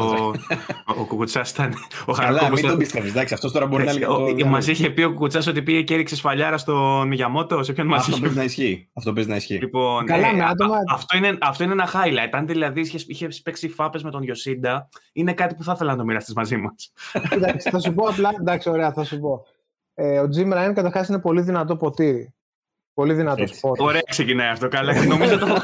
ο 1.00 1.06
Κουκουτσάς 1.06 1.52
ήταν. 1.52 1.74
Ο 2.06 2.14
Χαροκόπος. 2.14 2.62
Μην 2.62 2.70
τον 2.70 2.78
πιστεύεις, 2.78 3.12
εντάξει, 3.12 3.34
αυτός 3.34 3.52
τώρα 3.52 3.66
μπορεί 3.66 3.84
να 3.84 3.94
λέει. 3.94 4.44
Μας 4.46 4.68
είχε 4.68 4.90
πει 4.90 5.04
ο 5.04 5.10
Κουκουτσάς 5.14 5.48
ότι 5.48 5.62
πήγε 5.62 5.82
και 5.82 5.94
έριξε 5.94 6.16
σφαλιάρα 6.16 6.58
στον 6.58 7.08
Μιγιαμότο. 7.08 7.64
Σε 7.64 7.74
ποιον 7.74 7.88
μας 7.88 8.02
είχε. 8.02 8.12
Αυτό 8.12 8.22
πρέπει 8.22 8.36
να 8.38 8.44
ισχύει. 8.44 8.90
Αυτό 8.94 9.14
πρέπει 9.14 9.30
να 9.30 9.36
ισχύει. 9.36 9.58
Λοιπόν, 9.58 10.06
Καλά, 10.06 10.28
ε, 10.28 10.42
άτομα... 10.50 10.76
αυτό, 10.92 11.18
είναι, 11.18 11.38
αυτό 11.42 11.64
είναι 11.64 11.74
ένα 11.74 11.90
highlight. 11.94 12.30
Αν 12.32 12.48
δηλαδή 12.48 12.82
είχε, 12.82 13.00
είχε 13.08 13.28
παίξει 13.44 13.70
φάπες 13.70 14.04
με 14.04 14.12
τον 14.12 14.24
Ιωσίντα, 14.24 14.90
είναι 15.14 15.34
κάτι 15.34 15.56
που 15.56 15.64
θα 15.64 15.72
ήθελα 15.76 15.92
να 15.92 15.98
το 15.98 16.04
μοιραστείς 16.04 16.34
μαζί 16.34 16.58
μας. 16.58 16.92
εντάξει, 17.30 17.70
θα 17.70 17.80
σου 17.80 17.94
πω 17.94 18.06
απλά. 18.06 18.30
Εντάξει, 18.40 18.70
ωραία, 18.70 18.94
θα 18.94 19.04
σου 19.04 19.20
πω. 19.20 19.46
Ε, 19.94 20.20
ο 20.20 20.28
Τζιμ 20.28 20.50
Ράιν 20.52 20.74
καταρχάς 20.74 21.08
είναι 21.08 21.20
πολύ 21.20 21.42
δυνατό 21.42 21.76
ποτήρι. 21.76 22.34
Πολύ 22.94 23.14
δυνατός 23.14 23.56
σπορ. 23.58 23.82
Ωραία 23.82 24.02
ξεκινάει 24.10 24.48
αυτό. 24.48 24.68
Καλά. 24.68 24.94
Νομίζω 25.06 25.38
το 25.38 25.48
λάβει 25.48 25.64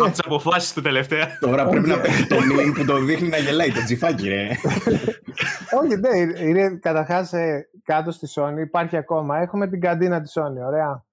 από 0.00 0.10
τις 0.10 0.20
αποφάσεις 0.24 0.72
του 0.72 0.80
τελευταία. 0.82 1.38
Τώρα 1.40 1.66
πρέπει 1.66 1.88
να 1.88 2.00
παίξει 2.00 2.26
το 2.26 2.36
link 2.36 2.72
που 2.74 2.84
το 2.84 2.98
δείχνει 2.98 3.28
να 3.28 3.36
γελάει, 3.36 3.72
το 3.72 3.84
τζιφάκι, 3.84 4.28
ρε. 4.28 4.48
Όχι, 5.80 5.96
ναι, 5.96 6.42
είναι 6.48 6.78
καταρχάς 6.82 7.32
ε, 7.32 7.68
κάτω 7.84 8.10
στη 8.10 8.28
Sony. 8.34 8.58
Υπάρχει 8.60 8.96
ακόμα. 8.96 9.38
Έχουμε 9.38 9.68
την 9.68 9.80
καντίνα 9.80 10.20
της 10.20 10.38
Sony, 10.38 10.66
ωραία. 10.66 11.04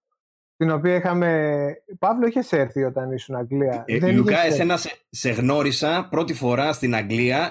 Την 0.57 0.71
οποία 0.71 0.95
είχαμε. 0.95 1.67
Παύλο, 1.99 2.27
είχες 2.27 2.51
έρθει 2.51 2.83
όταν 2.83 3.11
ήσουν 3.11 3.35
Αγγλία. 3.35 3.83
Ε, 3.85 4.11
Λουκά, 4.11 4.45
εσένα 4.45 4.77
σε, 4.77 4.91
σε, 5.09 5.29
γνώρισα 5.29 6.07
πρώτη 6.09 6.33
φορά 6.33 6.73
στην 6.73 6.95
Αγγλία. 6.95 7.49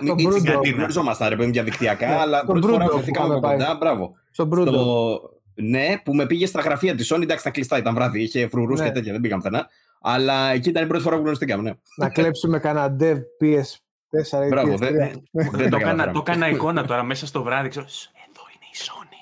Μην 0.62 0.74
γνωριζόμασταν, 0.74 1.28
ρε 1.28 1.36
παιδί 1.36 1.50
διαδικτυακά, 1.50 2.08
ναι, 2.08 2.14
αλλά 2.14 2.44
πρώτη 2.44 2.66
φορά 2.66 2.86
βρεθήκαμε 2.86 3.40
κοντά. 3.40 3.76
Μπράβο. 3.80 4.14
Στον 4.30 4.46
Μπρούντο. 4.46 5.20
Ναι, 5.56 6.00
που 6.04 6.14
με 6.14 6.26
πήγε 6.26 6.46
στα 6.46 6.60
γραφεία 6.60 6.94
της 6.94 7.12
Sony. 7.14 7.22
Εντάξει, 7.22 7.44
τα 7.44 7.50
κλειστά 7.50 7.78
ήταν 7.78 7.94
βράδυ, 7.94 8.22
είχε 8.22 8.48
φρουρούς 8.48 8.80
ναι. 8.80 8.86
και 8.86 8.92
τέτοια, 8.92 9.12
δεν 9.12 9.20
πήγαμε 9.20 9.42
πουθενά. 9.42 9.68
Αλλά 10.00 10.50
εκεί 10.52 10.68
ήταν 10.68 10.84
η 10.84 10.86
πρώτη 10.86 11.02
φορά 11.02 11.16
που 11.16 11.22
γνωριστήκαμε. 11.22 11.62
Ναι. 11.62 11.76
Να 11.96 12.08
κλέψουμε 12.08 12.58
κανένα 12.58 12.96
dev 13.00 13.16
PS4 13.16 14.44
ή 14.44 14.48
Μπράβο, 14.48 14.76
δεν, 14.76 14.94
δεν 15.30 15.70
το, 15.70 15.76
έκανα, 15.76 16.10
το 16.10 16.18
έκανα 16.18 16.48
εικόνα 16.48 16.84
τώρα 16.84 17.02
μέσα 17.02 17.26
στο 17.26 17.42
βράδυ. 17.42 17.68
Ξέρω, 17.68 17.86
εδώ 18.28 18.42
είναι 18.54 18.66
η 18.72 18.76
Sony. 18.86 19.20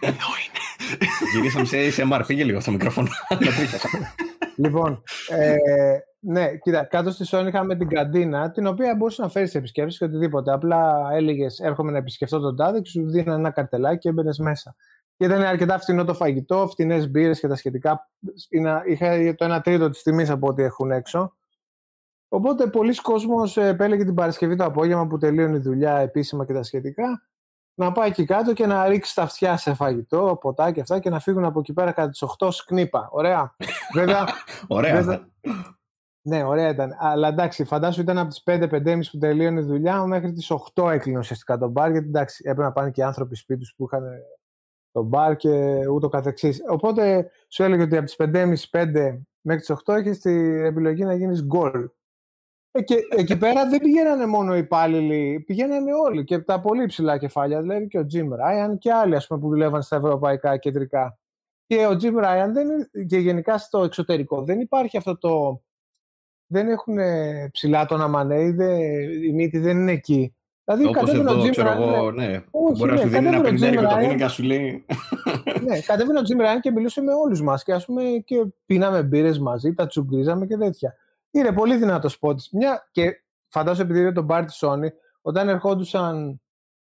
εδώ 0.10 0.28
είναι. 0.42 0.60
Γυρίσαμε 1.34 1.64
σε, 1.64 1.90
σε 1.90 2.08
MR, 2.12 2.20
φύγε 2.24 2.44
λίγο 2.44 2.60
στο 2.60 2.70
μικρόφωνο. 2.70 3.08
λοιπόν, 4.56 5.02
ε, 5.28 5.56
ναι, 6.24 6.56
κοίτα, 6.56 6.84
κάτω 6.84 7.10
στη 7.10 7.24
Sony 7.28 7.44
είχαμε 7.46 7.76
την 7.76 7.88
καντίνα, 7.88 8.50
την 8.50 8.66
οποία 8.66 8.94
μπορούσε 8.96 9.22
να 9.22 9.28
φέρει 9.28 9.50
επισκέψεις 9.52 9.98
και 9.98 10.04
οτιδήποτε. 10.04 10.52
Απλά 10.52 11.08
έλεγες, 11.12 11.58
έρχομαι 11.58 11.90
να 11.90 11.98
επισκεφτώ 11.98 12.40
τον 12.40 12.56
τάδε 12.56 12.80
και 12.80 12.90
σου 12.90 13.10
δίνανε 13.10 13.38
ένα 13.38 13.50
καρτελάκι 13.50 13.98
και 13.98 14.08
έμπαινες 14.08 14.38
μέσα. 14.38 14.74
Και 15.16 15.24
ήταν 15.24 15.42
αρκετά 15.42 15.78
φθηνό 15.78 16.04
το 16.04 16.14
φαγητό, 16.14 16.68
φθηνές 16.68 17.10
μπύρες 17.10 17.40
και 17.40 17.48
τα 17.48 17.54
σχετικά. 17.54 18.10
Είχα 18.86 19.34
το 19.34 19.54
1 19.54 19.60
τρίτο 19.62 19.90
της 19.90 20.02
τιμής 20.02 20.30
από 20.30 20.46
ό,τι 20.46 20.62
έχουν 20.62 20.90
έξω. 20.90 21.36
Οπότε 22.28 22.66
πολλοί 22.66 22.94
κόσμος 22.94 23.56
ε, 23.56 23.66
επέλεγε 23.66 24.04
την 24.04 24.14
Παρασκευή 24.14 24.56
το 24.56 24.64
απόγευμα 24.64 25.06
που 25.06 25.18
τελείωνε 25.18 25.56
η 25.56 25.60
δουλειά 25.60 25.98
επίσημα 25.98 26.46
και 26.46 26.52
τα 26.52 26.62
σχετικά 26.62 27.22
να 27.74 27.92
πάει 27.92 28.08
εκεί 28.08 28.24
κάτω 28.24 28.52
και 28.52 28.66
να 28.66 28.88
ρίξει 28.88 29.14
τα 29.14 29.22
αυτιά 29.22 29.56
σε 29.56 29.74
φαγητό, 29.74 30.38
ποτά 30.40 30.72
και 30.72 30.80
αυτά 30.80 30.98
και 30.98 31.10
να 31.10 31.20
φύγουν 31.20 31.44
από 31.44 31.58
εκεί 31.58 31.72
πέρα 31.72 31.92
κατά 31.92 32.08
τις 32.08 32.24
8 32.38 32.48
σκνίπα. 32.50 33.08
Ωραία. 33.12 33.54
Βέβαια, 33.94 34.24
Ωραία. 34.66 34.94
Βέβαια, 34.94 35.28
ναι, 36.22 36.42
ωραία 36.44 36.68
ήταν. 36.68 36.96
Αλλά 36.98 37.28
εντάξει, 37.28 37.64
φαντάσου 37.64 38.00
ήταν 38.00 38.18
από 38.18 38.28
τις 38.28 38.42
5-5.30 38.46 39.00
που 39.10 39.18
τελείωνε 39.18 39.60
η 39.60 39.64
δουλειά 39.64 40.06
μέχρι 40.06 40.32
τις 40.32 40.52
8 40.74 40.90
έκλεινε 40.92 41.18
ουσιαστικά 41.18 41.58
το 41.58 41.68
μπαρ. 41.68 41.90
Γιατί 41.90 42.06
εντάξει, 42.06 42.42
έπρεπε 42.46 42.62
να 42.62 42.72
πάνε 42.72 42.90
και 42.90 43.04
άνθρωποι 43.04 43.36
σπίτι 43.36 43.72
που 43.76 43.84
είχαν 43.84 44.04
το 44.92 45.02
μπαρ 45.02 45.36
και 45.36 45.82
ούτω 45.88 46.08
καθεξής. 46.08 46.62
Οπότε 46.68 47.30
σου 47.48 47.62
έλεγε 47.62 47.82
ότι 47.82 47.96
από 47.96 48.06
τις 48.06 48.16
5.30-5 48.18 49.20
μέχρι 49.40 49.60
τις 49.60 49.72
8 49.84 49.94
έχει 49.94 50.10
την 50.10 50.64
επιλογή 50.64 51.04
να 51.04 51.14
γίνεις 51.14 51.44
γκολ. 51.44 51.88
Ε, 52.74 52.82
και 52.82 52.96
εκεί 53.16 53.38
πέρα 53.38 53.68
δεν 53.68 53.80
πηγαίνανε 53.80 54.26
μόνο 54.26 54.54
οι 54.54 54.58
υπάλληλοι, 54.58 55.42
πηγαίνανε 55.46 55.94
όλοι 55.94 56.24
και 56.24 56.38
τα 56.38 56.60
πολύ 56.60 56.86
ψηλά 56.86 57.18
κεφάλια, 57.18 57.60
δηλαδή 57.60 57.86
και 57.86 57.98
ο 57.98 58.06
Jim 58.12 58.24
Ryan 58.24 58.78
και 58.78 58.92
άλλοι 58.92 59.16
ας 59.16 59.26
πούμε, 59.26 59.40
που 59.40 59.48
δουλεύαν 59.48 59.82
στα 59.82 59.96
ευρωπαϊκά 59.96 60.56
κεντρικά. 60.56 61.18
Και 61.66 61.86
ο 61.86 61.90
Jim 61.90 62.24
Ryan 62.24 62.48
δεν, 62.52 62.90
και 63.06 63.18
γενικά 63.18 63.58
στο 63.58 63.82
εξωτερικό 63.82 64.42
δεν 64.42 64.60
υπάρχει 64.60 64.96
αυτό 64.96 65.18
το 65.18 65.62
δεν 66.52 66.68
έχουν 66.68 66.96
ψηλά 67.50 67.86
τον 67.86 68.00
Αμανέιδε, 68.00 68.78
η 69.26 69.32
μύτη 69.32 69.58
δεν 69.58 69.78
είναι 69.78 69.92
εκεί. 69.92 70.34
Δηλαδή, 70.64 70.86
Όπως 70.86 71.12
εδώ, 71.12 71.42
Jim 71.42 71.50
ξέρω 71.50 71.70
εγώ, 71.70 72.10
ναι. 72.10 72.44
Όχι, 72.50 72.78
μπορεί 72.78 72.92
να 72.92 72.96
σου 72.96 73.08
δίνει 73.08 73.26
ένα 73.26 73.40
πεντέρικο 73.40 73.82
το 73.82 73.96
μήνα 73.96 74.14
και 74.14 74.28
σου 74.28 74.42
λέει... 74.42 74.84
ναι, 75.62 75.80
κατέβαινε 75.80 76.18
ο 76.18 76.22
Jim 76.22 76.40
Ryan 76.40 76.60
και 76.60 76.70
μιλούσε 76.70 77.00
με 77.00 77.12
όλους 77.12 77.42
μας 77.42 77.62
και, 77.62 77.72
ας 77.72 77.84
πούμε, 77.84 78.02
και 78.24 78.46
πίναμε 78.66 79.02
μπύρες 79.02 79.38
μαζί, 79.38 79.74
τα 79.74 79.86
τσουγκρίζαμε 79.86 80.46
και 80.46 80.56
τέτοια. 80.56 80.94
Είναι 81.30 81.52
πολύ 81.52 81.76
δυνατό 81.76 82.08
σπότ. 82.08 82.40
Μια 82.52 82.88
και 82.90 83.22
φαντάζομαι 83.48 83.84
επειδή 83.84 84.00
είναι 84.00 84.12
το 84.12 84.26
bar 84.28 84.42
της 84.46 84.64
Sony, 84.64 84.88
όταν 85.22 85.48
ερχόντουσαν 85.48 86.40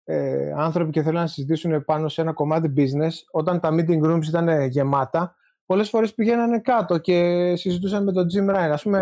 ε, 0.04 0.52
άνθρωποι 0.56 0.90
και 0.90 1.02
θέλουν 1.02 1.20
να 1.20 1.26
συζητήσουν 1.26 1.84
πάνω 1.84 2.08
σε 2.08 2.20
ένα 2.20 2.32
κομμάτι 2.32 2.72
business, 2.76 3.12
όταν 3.30 3.60
τα 3.60 3.70
meeting 3.72 4.02
rooms 4.02 4.24
ήταν 4.28 4.66
γεμάτα, 4.66 5.36
πολλές 5.66 5.88
φορές 5.88 6.14
πηγαίνανε 6.14 6.58
κάτω 6.58 6.98
και 6.98 7.52
συζητούσαν 7.56 8.04
με 8.04 8.12
τον 8.12 8.26
Jim 8.34 8.54
Ryan. 8.54 8.70
Α 8.72 8.76
πούμε, 8.82 9.00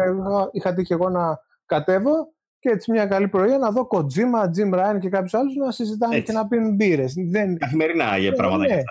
είχα 0.52 0.74
τύχει 0.74 0.92
εγώ 0.92 1.08
να 1.08 1.40
κατέβω 1.66 2.32
και 2.58 2.68
έτσι 2.70 2.90
μια 2.90 3.06
καλή 3.06 3.28
πρωί 3.28 3.56
να 3.58 3.70
δω 3.70 3.88
Kojima, 3.90 4.44
Jim 4.56 4.74
Ryan 4.74 4.98
και 5.00 5.08
κάποιους 5.08 5.34
άλλους 5.34 5.54
να 5.54 5.70
συζητάνε 5.70 6.14
έτσι. 6.16 6.26
και 6.26 6.38
να 6.38 6.48
πίνουν 6.48 6.74
μπύρες. 6.74 7.14
Δεν... 7.16 7.58
Καθημερινά 7.58 8.16
για 8.16 8.32
πράγματα 8.32 8.74
ναι. 8.74 8.82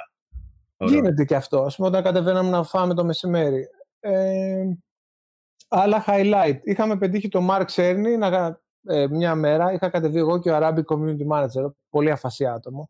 Γίνεται 0.78 1.24
και 1.26 1.36
αυτό. 1.36 1.61
Α 1.61 1.71
πούμε, 1.76 1.88
όταν 1.88 2.03
κατεβαίναμε 2.03 2.49
να 2.49 2.63
φάμε 2.63 2.93
το 2.93 3.05
μεσημέρι. 3.05 3.67
Ε, 3.99 4.63
άλλα 5.67 6.03
highlight. 6.07 6.59
Είχαμε 6.63 6.97
πετύχει 6.97 7.28
τον 7.28 7.47
Mark 7.49 7.65
Cerny 7.76 8.17
να, 8.17 8.59
ε, 8.86 9.07
μια 9.07 9.36
μέρα. 9.36 9.74
Είχα 9.74 9.89
κατεβεί 9.89 10.17
εγώ 10.17 10.39
και 10.39 10.51
ο 10.51 10.57
Arabic 10.57 10.84
Community 10.86 11.28
Manager. 11.32 11.71
Πολύ 11.89 12.11
αφασία 12.11 12.53
άτομο. 12.53 12.89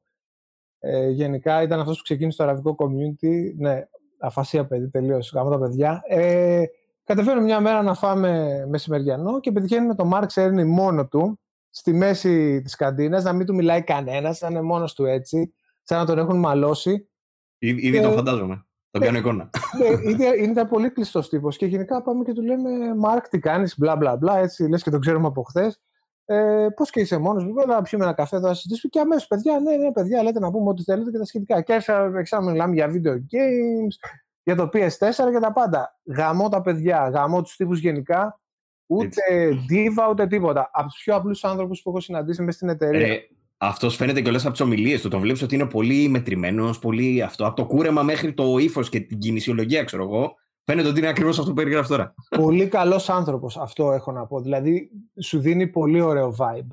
Ε, 0.80 1.10
γενικά 1.10 1.62
ήταν 1.62 1.80
αυτός 1.80 1.98
που 1.98 2.04
ξεκίνησε 2.04 2.38
το 2.38 2.44
αραβικό 2.44 2.76
community. 2.80 3.54
Ναι, 3.58 3.84
αφασία 4.24 4.66
παιδί, 4.66 4.90
τελείως. 4.90 5.32
Γάμω 5.36 5.50
τα 5.50 5.60
παιδιά. 5.60 6.02
Ε, 6.08 6.64
κατεβαίνω 7.04 7.42
μια 7.42 7.60
μέρα 7.60 7.82
να 7.82 7.94
φάμε 7.94 8.64
μεσημεριανό 8.70 9.40
και 9.40 9.52
πετυχαίνουμε 9.52 9.96
τον 9.96 10.12
Mark 10.14 10.26
Cerny 10.34 10.66
μόνο 10.66 11.08
του 11.08 11.40
στη 11.70 11.94
μέση 11.94 12.62
της 12.62 12.76
καντίνας, 12.76 13.24
να 13.24 13.34
μην 13.34 13.46
του 13.46 13.56
μιλάει 13.56 13.84
κανένας, 13.84 14.42
να 14.42 14.48
είναι 14.48 14.62
μόνος 14.62 14.94
του 14.94 15.06
έτσι, 15.06 15.54
σαν 15.84 16.00
να 16.00 16.06
τον 16.06 16.18
έχουν 16.18 16.40
μαλώσει. 16.40 17.10
Ήδη 17.58 17.92
και... 17.92 18.02
τον 18.02 18.14
φαντάζομαι. 18.14 18.66
Το 18.92 19.00
πιάνω 19.00 19.18
εικόνα. 19.18 19.50
Ναι, 19.78 20.12
είναι, 20.12 20.26
είναι 20.38 20.66
πολύ 20.66 20.90
κλειστός 20.90 21.30
τύπος. 21.30 21.58
Και 21.58 21.66
γενικά 21.66 22.02
πάμε 22.02 22.24
και 22.24 22.34
του 22.34 22.42
λέμε 22.42 22.96
Μάρκ, 22.96 23.28
τι 23.28 23.40
κάνεις, 23.40 23.76
μπλα 23.78 23.96
μπλα 23.96 24.16
μπλα. 24.16 24.38
Έτσι 24.38 24.68
λες 24.68 24.84
και 24.84 24.90
τον 24.90 25.00
ξέρουμε 25.00 25.28
από 25.28 25.42
χθες. 25.44 25.82
Ε, 26.26 26.68
Πώς 26.76 26.90
και 26.90 27.00
είσαι 27.00 27.18
μόνος 27.18 27.46
μου, 27.46 27.54
να 27.68 27.82
πιούμε 27.82 28.04
ένα 28.04 28.14
καφέ, 28.14 28.40
θα 28.40 28.54
συζητήσουμε 28.54 28.90
και 28.90 29.00
αμέσως 29.00 29.28
παιδιά. 29.28 29.60
Ναι, 29.60 29.76
ναι, 29.76 29.92
παιδιά, 29.92 30.24
λέτε 30.24 30.40
να 30.40 30.52
πούμε 30.52 30.70
ό,τι 30.70 30.84
θέλετε 30.84 31.12
και 31.12 31.18
τα 31.18 31.26
σχετικά. 31.26 31.62
Και 31.62 31.74
άρχισα 31.74 32.40
να 32.40 32.42
μιλάμε 32.42 32.74
για 32.74 32.88
video 32.88 33.14
games, 33.14 33.96
για 34.44 34.56
το 34.56 34.70
PS4 34.74 35.32
και 35.32 35.40
τα 35.42 35.52
πάντα. 35.54 36.00
Γαμώ 36.06 36.50
τα 36.50 36.62
παιδιά, 36.62 37.10
γαμώ 37.10 37.42
τους 37.42 37.56
τύπους 37.56 37.80
γενικά. 37.80 38.40
Ούτε 38.86 39.22
diva 39.70 40.10
ούτε 40.10 40.28
τίποτα. 40.28 40.70
Από 40.74 40.88
τους 40.90 41.02
πιο 41.04 41.16
απλούς 41.16 41.44
άνθρωπους 41.44 41.82
που 41.82 41.90
έχω 41.90 42.00
συναντήσει 42.00 42.42
μες 42.42 42.56
στην 42.56 42.70
εταιρεία. 42.70 43.08
Ε, 43.08 43.20
αυτός 43.58 43.96
φαίνεται 43.96 44.22
και 44.22 44.30
όλε 44.30 44.38
από 44.38 44.52
τις 44.52 44.60
ομιλίες 44.60 45.02
του. 45.02 45.10
Τον 45.10 45.20
βλέπεις 45.20 45.42
ότι 45.42 45.56
είναι 45.56 45.66
πολύ 45.66 46.08
μετρημένος, 46.08 46.80
πολύ 46.80 47.22
αυτό. 47.22 47.46
Από 47.46 47.56
το 47.56 47.66
κούρεμα 47.66 48.04
μέχρι 48.04 48.34
το 48.34 48.58
ύφος 48.58 48.90
και 48.90 49.00
την 49.00 49.18
κινησιολογία, 49.18 49.84
ξέρω 49.84 50.04
εγώ. 50.04 50.36
Φαίνεται 50.66 50.88
ότι 50.88 51.00
είναι 51.00 51.08
ακριβώς 51.08 51.38
αυτό 51.38 51.50
που 51.50 51.56
περιγράφεις 51.56 51.90
τώρα. 51.90 52.14
Πολύ 52.30 52.68
καλός 52.68 53.10
άνθρωπος, 53.10 53.58
αυτό 53.58 53.92
έχω 53.92 54.12
να 54.12 54.26
πω. 54.26 54.40
Δηλαδή, 54.40 54.90
σου 55.22 55.40
δίνει 55.40 55.68
πολύ 55.68 56.02
ωραίο 56.02 56.36
vibe. 56.40 56.68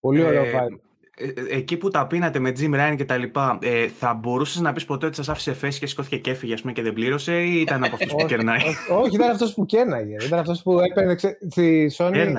Πολύ 0.00 0.24
ωραίο 0.24 0.44
ε, 0.44 0.52
vibe. 0.52 0.78
Ε, 1.18 1.24
ε, 1.24 1.56
εκεί 1.56 1.76
που 1.76 1.90
τα 1.90 2.06
πίνατε 2.06 2.38
με 2.38 2.52
Jim 2.58 2.74
Ryan 2.74 2.94
και 2.96 3.04
τα 3.04 3.16
λοιπά, 3.16 3.58
ε, 3.62 3.88
θα 3.88 4.14
μπορούσες 4.14 4.60
να 4.60 4.72
πεις 4.72 4.84
ποτέ 4.84 5.06
ότι 5.06 5.16
σας 5.16 5.28
άφησε 5.28 5.54
φέση 5.54 5.78
και 5.78 5.86
σηκώθηκε 5.86 6.18
και 6.18 6.30
έφυγε 6.30 6.54
πούμε, 6.54 6.72
και 6.72 6.82
δεν 6.82 6.92
πλήρωσε, 6.92 7.42
ή 7.42 7.60
ήταν 7.60 7.84
από 7.84 7.94
αυτούς 7.94 8.12
που 8.12 8.26
κερνάει; 8.32 8.60
Όχι, 8.90 9.14
ήταν 9.14 9.30
αυτός 9.30 9.54
που 9.54 9.66
κέρναγε. 9.66 10.16
Ήταν 10.24 10.38
αυτός 10.38 10.62
που 10.62 10.80
έπαιρνε. 10.80 11.16
Στη 11.50 11.90
Sony 11.96 12.34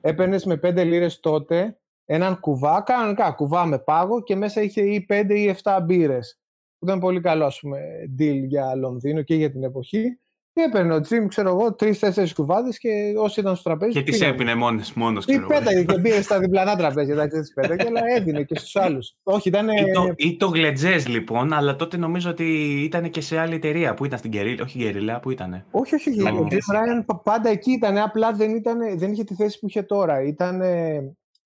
έπαιρνες 0.00 0.44
με 0.44 0.60
5 0.62 0.84
λίρες 0.84 1.20
τότε 1.20 1.78
έναν 2.04 2.40
κουβά, 2.40 2.80
κανονικά 2.80 3.30
κουβά 3.30 3.66
με 3.66 3.78
πάγο 3.78 4.22
και 4.22 4.36
μέσα 4.36 4.62
είχε 4.62 4.80
ή 4.80 5.06
5 5.08 5.34
ή 5.34 5.56
7 5.62 5.78
μπύρες. 5.82 6.38
Που 6.86 6.92
ήταν 6.92 7.00
πολύ 7.04 7.20
καλό, 7.20 7.44
ας 7.44 7.58
πούμε, 7.60 7.78
deal 8.18 8.46
για 8.46 8.74
Λονδίνο 8.74 9.22
και 9.22 9.34
για 9.34 9.50
την 9.50 9.62
εποχή. 9.62 10.18
Και 10.52 10.62
έπαιρνε 10.62 10.94
ο 10.94 11.00
Τζιμ, 11.00 11.26
ξέρω 11.26 11.48
εγώ, 11.48 11.74
τρει-τέσσερι 11.74 12.34
κουβάδες 12.34 12.78
και 12.78 12.88
όσοι 13.16 13.40
ήταν 13.40 13.56
στο 13.56 13.70
τραπέζι. 13.70 13.92
Και 13.92 14.02
τις 14.02 14.20
έπινε 14.20 14.54
μόνο, 14.54 14.80
μόνος 14.94 15.24
Ή 15.26 15.40
πέταγε 15.40 15.84
και 15.84 15.98
πήγε 15.98 16.22
στα 16.22 16.38
διπλανά 16.38 16.76
τραπέζια, 16.76 17.14
εντάξει, 17.14 17.40
τι 17.40 17.52
πέταγε, 17.60 17.86
αλλά 17.86 18.00
έδινε 18.16 18.42
και 18.42 18.58
στους 18.58 18.76
άλλους. 18.76 19.14
Όχι, 19.22 19.48
ήταν. 19.48 19.68
Ή 19.68 19.92
το, 19.92 20.12
ή 20.16 20.36
το 20.36 20.46
Γλετζές, 20.46 21.08
λοιπόν, 21.08 21.52
αλλά 21.52 21.76
τότε 21.76 21.96
νομίζω 21.96 22.30
ότι 22.30 22.44
ήταν 22.84 23.10
και 23.10 23.20
σε 23.20 23.38
άλλη 23.38 23.54
εταιρεία 23.54 23.94
που 23.94 24.04
ήταν 24.04 24.18
στην 24.18 24.30
Γκερίλα. 24.30 24.62
Όχι 24.62 24.78
Γκερίλα, 24.78 25.20
που 25.20 25.30
ήταν. 25.30 25.64
Όχι, 25.70 25.94
όχι. 25.94 26.08
Ο 26.08 26.46
Τζιμ 26.48 26.72
Ράιαν 26.72 27.06
πάντα 27.22 27.48
εκεί 27.48 27.70
ήταν, 27.72 27.98
απλά 27.98 28.32
δεν, 28.32 28.54
ήταν, 28.54 28.98
δεν 28.98 29.12
είχε 29.12 29.24
τη 29.24 29.34
θέση 29.34 29.58
που 29.58 29.66
είχε 29.68 29.82
τώρα. 29.82 30.22
Ήταν 30.22 30.62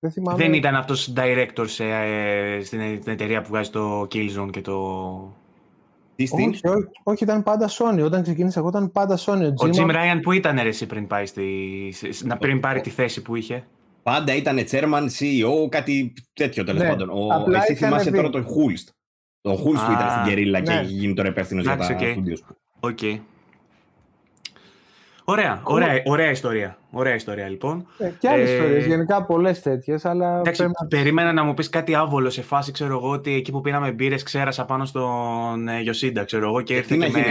δεν, 0.00 0.10
θυμάμαι... 0.10 0.38
δεν 0.42 0.52
ήταν 0.52 0.74
αυτός 0.74 1.12
director 1.16 1.64
σε, 1.66 1.84
ε, 1.84 2.60
στην, 2.62 2.80
εταιρεία 3.04 3.42
που 3.42 3.48
βγάζει 3.48 3.70
το 3.70 4.00
Killzone 4.00 4.48
και 4.50 4.60
το. 4.60 5.38
Τι 6.16 6.28
όχι, 6.30 6.44
όχι, 6.44 6.88
όχι, 7.02 7.24
ήταν 7.24 7.42
πάντα 7.42 7.68
Sony. 7.68 8.02
Όταν 8.04 8.22
ξεκίνησα 8.22 8.58
εγώ 8.60 8.68
ήταν 8.68 8.92
πάντα 8.92 9.18
Sony. 9.18 9.52
Ο, 9.56 9.66
ο 9.66 9.70
Jim 9.72 9.90
Ryan 9.90 10.20
που 10.22 10.32
ήταν 10.32 10.58
εσύ 10.58 10.86
πριν, 10.86 11.06
πάει 11.06 11.26
στη, 11.26 11.44
να 12.24 12.36
πριν 12.36 12.60
πάρει 12.60 12.80
τη 12.80 12.90
θέση 12.90 13.22
που 13.22 13.36
είχε. 13.36 13.64
Πάντα 14.02 14.34
ήταν 14.34 14.58
chairman, 14.70 15.06
CEO, 15.18 15.68
κάτι 15.68 16.12
τέτοιο 16.32 16.64
τέλος 16.64 16.82
ναι, 16.82 16.88
πάντων. 16.88 17.08
Ο, 17.08 17.26
εσύ 17.56 17.74
θυμάσαι 17.74 18.10
τώρα 18.10 18.30
τον 18.30 18.46
Hulst. 18.46 18.92
Το 19.40 19.52
Hulst 19.52 19.86
που 19.86 19.92
ήταν 19.92 20.10
στην 20.10 20.22
Κερίλα 20.24 20.58
ναι. 20.58 20.64
και 20.64 20.72
έχει 20.72 20.92
γίνει 20.92 21.14
τώρα 21.14 21.28
υπεύθυνο 21.28 21.60
για 21.60 21.76
τα 21.76 21.96
okay. 21.98 22.16
studios. 22.16 22.54
Okay. 22.90 23.18
Ωραία, 25.30 25.60
ωραία, 25.62 26.02
ωραία 26.04 26.30
ιστορία. 26.30 26.78
Ωραία 26.90 27.14
ιστορία 27.14 27.48
λοιπόν. 27.48 27.86
Ε, 27.98 28.10
και 28.18 28.28
άλλες 28.28 28.48
ε, 28.48 28.52
ιστορίες, 28.52 28.86
γενικά 28.86 29.24
πολλές 29.24 29.62
τέτοιες. 29.62 30.04
Αλλά 30.04 30.38
εντάξει, 30.38 30.62
πρέπει... 30.62 30.74
Περίμενα 30.88 31.32
να 31.32 31.44
μου 31.44 31.54
πεις 31.54 31.68
κάτι 31.68 31.94
άβολο 31.94 32.30
σε 32.30 32.42
φάση, 32.42 32.72
ξέρω 32.72 32.96
εγώ, 32.96 33.10
ότι 33.10 33.34
εκεί 33.34 33.50
που 33.50 33.60
πήραμε 33.60 33.92
μπύρες 33.92 34.22
ξέρασα 34.22 34.64
πάνω 34.64 34.84
στον 34.84 35.68
ε, 35.68 35.82
Ιωσίντα, 35.84 36.24
ξέρω 36.24 36.46
εγώ. 36.46 36.60
Και 36.60 36.74
ήρθε 36.74 36.96
και 36.96 37.08
με... 37.10 37.22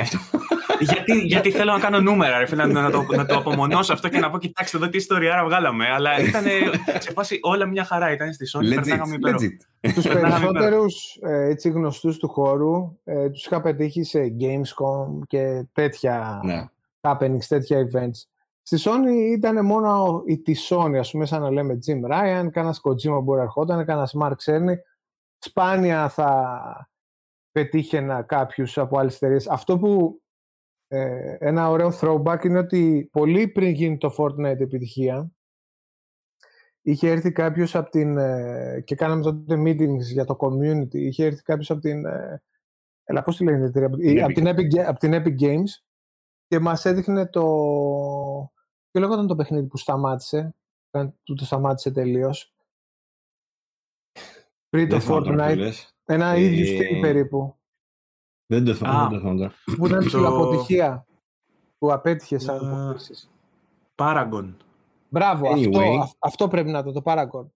γιατί, 0.94 1.20
γιατί 1.20 1.52
θέλω 1.52 1.72
να 1.72 1.80
κάνω 1.80 2.00
νούμερα, 2.00 2.40
ρε, 2.40 2.46
φίλε, 2.46 2.66
να, 2.66 2.92
το, 2.92 3.06
να 3.16 3.26
το 3.26 3.38
απομονώσω 3.38 3.94
αυτό 3.94 4.10
και 4.10 4.20
να 4.20 4.30
πω: 4.30 4.38
Κοιτάξτε 4.38 4.78
εδώ 4.78 4.90
τι 4.90 4.98
ιστορία 4.98 5.44
βγάλαμε. 5.46 5.86
Αλλά 5.94 6.20
ήταν 6.20 6.44
σε 6.98 7.12
φάση 7.12 7.40
όλα 7.42 7.66
μια 7.66 7.84
χαρά. 7.84 8.12
Ήταν 8.12 8.34
στη 8.34 8.46
Sony. 8.54 8.84
Τους 9.94 10.08
περισσότερους 10.14 11.18
ε, 11.64 11.70
γνωστούς 11.70 12.18
του 12.18 12.28
χώρου 12.28 12.98
ε, 13.04 13.30
τους 13.30 13.46
είχα 13.46 13.62
πετύχει 13.62 14.04
σε 14.04 14.20
Gamescom 14.40 15.20
και 15.28 15.66
τέτοια. 15.74 16.40
Ναι 16.44 16.66
happenings, 17.02 17.46
τέτοια 17.48 17.90
events. 17.92 18.28
Στη 18.62 18.78
Sony 18.90 19.36
ήταν 19.38 19.66
μόνο 19.66 20.24
η 20.26 20.40
τη 20.40 20.54
Sony, 20.70 20.96
ας 21.00 21.12
πούμε, 21.12 21.26
σαν 21.26 21.42
να 21.42 21.52
λέμε 21.52 21.80
Jim 21.86 22.12
Ryan, 22.12 22.48
κάνα 22.52 22.76
Kojima 22.84 23.22
που 23.26 23.36
ερχόταν, 23.36 23.86
κάνα 23.86 24.10
Mark 24.22 24.36
Cerny. 24.46 24.76
Σπάνια 25.38 26.10
θα 26.10 26.90
πετύχαινα 27.52 28.22
κάποιους 28.22 28.78
από 28.78 28.98
άλλες 28.98 29.16
εταιρείες. 29.16 29.48
Αυτό 29.48 29.80
που 29.80 30.22
ε, 30.88 31.36
ένα 31.40 31.70
ωραίο 31.70 31.92
throwback 32.02 32.44
είναι 32.44 32.58
ότι 32.58 33.10
πολύ 33.12 33.48
πριν 33.48 33.70
γίνει 33.72 33.98
το 33.98 34.16
Fortnite 34.18 34.60
επιτυχία, 34.60 35.32
είχε 36.82 37.10
έρθει 37.10 37.32
κάποιος 37.32 37.76
από 37.76 37.90
την. 37.90 38.18
Ε, 38.18 38.82
και 38.86 38.96
κάναμε 38.96 39.24
τότε 39.24 39.62
meetings 39.66 40.02
για 40.02 40.26
το 40.26 40.38
community. 40.40 40.96
Είχε 40.96 41.26
έρθει 41.26 41.42
κάποιος 41.42 41.72
από 41.72 41.82
την. 41.82 42.06
Ε, 42.06 42.42
έλα, 43.04 43.22
πώς 43.22 43.38
τη 43.38 43.44
λένε 43.44 43.64
η 43.64 43.66
εταιρεία, 43.66 44.26
από 44.26 44.34
την, 44.34 44.48
Epic, 44.48 44.78
από 44.78 45.00
την 45.00 45.14
Epic 45.14 45.42
Games 45.42 45.89
και 46.50 46.60
μας 46.60 46.86
έδειχνε 46.86 47.28
το... 47.28 47.42
Ποιο 48.92 49.02
λέγονταν 49.02 49.28
το 49.28 49.36
παιχνίδι 49.36 49.68
που 49.68 49.78
σταμάτησε, 49.78 50.56
που 51.24 51.34
το 51.34 51.46
σταμάτησε 51.46 51.92
τελείως. 51.92 52.54
Πριν 54.70 54.90
το 54.90 55.00
Fortnite. 55.08 55.72
Ένα 56.06 56.28
ε... 56.28 56.42
ίδιο 56.42 56.66
στυλ 56.66 57.00
περίπου. 57.02 57.56
Δεν 58.46 58.66
το 58.66 58.74
θυμάμαι. 58.74 59.52
Που 59.78 59.86
ήταν 59.86 60.04
στην 60.04 60.26
αποτυχία. 60.26 61.06
Που 61.78 61.92
απέτυχες 61.92 62.44
σαν 62.44 62.68
αποκρίσεις. 62.68 63.32
Paragon. 63.96 64.54
Μπράβο, 65.10 65.50
αυτό, 65.50 66.14
αυτό 66.20 66.48
πρέπει 66.48 66.70
να 66.70 66.84
το, 66.84 66.92
το 66.92 67.02
Paragon. 67.06 67.48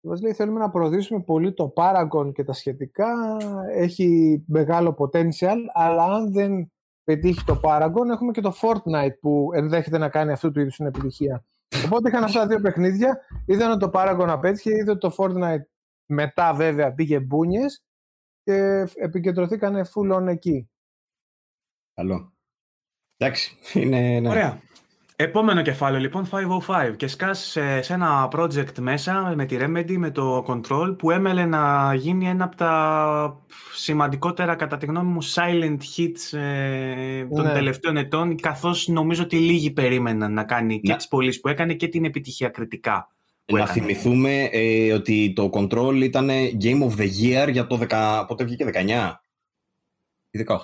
Μας 0.00 0.20
λέει 0.22 0.32
θέλουμε 0.32 0.58
να 0.58 0.70
προωθήσουμε 0.70 1.20
πολύ 1.20 1.52
το 1.52 1.72
Paragon 1.76 2.32
και 2.32 2.44
τα 2.44 2.52
σχετικά. 2.52 3.36
Έχει 3.72 4.42
μεγάλο 4.46 4.96
potential, 4.98 5.56
αλλά 5.72 6.04
αν 6.04 6.32
δεν 6.32 6.72
πετύχει 7.08 7.44
το 7.44 7.60
Paragon, 7.62 8.08
έχουμε 8.12 8.32
και 8.32 8.40
το 8.40 8.54
Fortnite 8.60 9.18
που 9.20 9.50
ενδέχεται 9.54 9.98
να 9.98 10.08
κάνει 10.08 10.32
αυτού 10.32 10.50
του 10.50 10.60
είδους 10.60 10.76
την 10.76 10.86
επιτυχία. 10.86 11.44
Οπότε 11.84 12.08
είχαν 12.08 12.24
αυτά 12.24 12.40
τα 12.40 12.46
δύο 12.46 12.60
παιχνίδια. 12.60 13.20
Είδαν 13.46 13.70
ότι 13.70 13.80
το 13.80 13.90
Paragon 13.94 14.26
απέτυχε, 14.28 14.70
είδε 14.70 14.90
ότι 14.90 15.00
το 15.00 15.14
Fortnite 15.18 15.62
μετά 16.06 16.54
βέβαια 16.54 16.94
πήγε 16.94 17.20
μπούνιες 17.20 17.82
και 18.42 18.86
επικεντρωθήκαν 18.94 19.86
full 19.94 20.16
on 20.16 20.26
εκεί. 20.26 20.70
Καλό. 21.94 22.32
Εντάξει. 23.16 23.56
Είναι, 23.74 24.20
ναι. 24.20 24.28
Ωραία. 24.28 24.60
Επόμενο 25.20 25.62
κεφάλαιο 25.62 26.00
λοιπόν 26.00 26.28
505 26.66 26.96
και 26.96 27.06
σκάς 27.06 27.38
σε, 27.38 27.82
σε, 27.82 27.92
ένα 27.92 28.28
project 28.32 28.78
μέσα 28.80 29.32
με 29.36 29.44
τη 29.44 29.56
Remedy, 29.60 29.96
με 29.96 30.10
το 30.10 30.44
Control 30.48 30.94
που 30.98 31.10
έμελε 31.10 31.44
να 31.44 31.94
γίνει 31.94 32.28
ένα 32.28 32.44
από 32.44 32.56
τα 32.56 33.42
σημαντικότερα 33.74 34.54
κατά 34.54 34.76
τη 34.76 34.86
γνώμη 34.86 35.10
μου 35.10 35.24
silent 35.34 35.78
hits 35.96 36.38
ε, 36.38 37.24
των 37.24 37.44
ναι. 37.44 37.52
τελευταίων 37.52 37.96
ετών 37.96 38.36
καθώς 38.36 38.88
νομίζω 38.88 39.22
ότι 39.22 39.36
λίγοι 39.36 39.70
περίμεναν 39.70 40.32
να 40.32 40.44
κάνει 40.44 40.80
και 40.80 40.90
ναι. 40.90 40.96
τις 40.96 41.08
πωλήσει 41.08 41.40
που 41.40 41.48
έκανε 41.48 41.74
και 41.74 41.88
την 41.88 42.04
επιτυχία 42.04 42.48
κριτικά 42.48 43.08
να 43.52 43.66
θυμηθούμε 43.66 44.48
ε, 44.52 44.92
ότι 44.92 45.32
το 45.36 45.50
Control 45.52 46.00
ήταν 46.02 46.28
Game 46.62 46.82
of 46.82 47.00
the 47.00 47.08
Year 47.22 47.48
για 47.50 47.66
το 47.66 47.86
10, 47.88 48.24
πότε 48.28 48.44
βγήκε, 48.44 48.70
19 48.74 49.12
ή 50.30 50.44
18. 50.48 50.56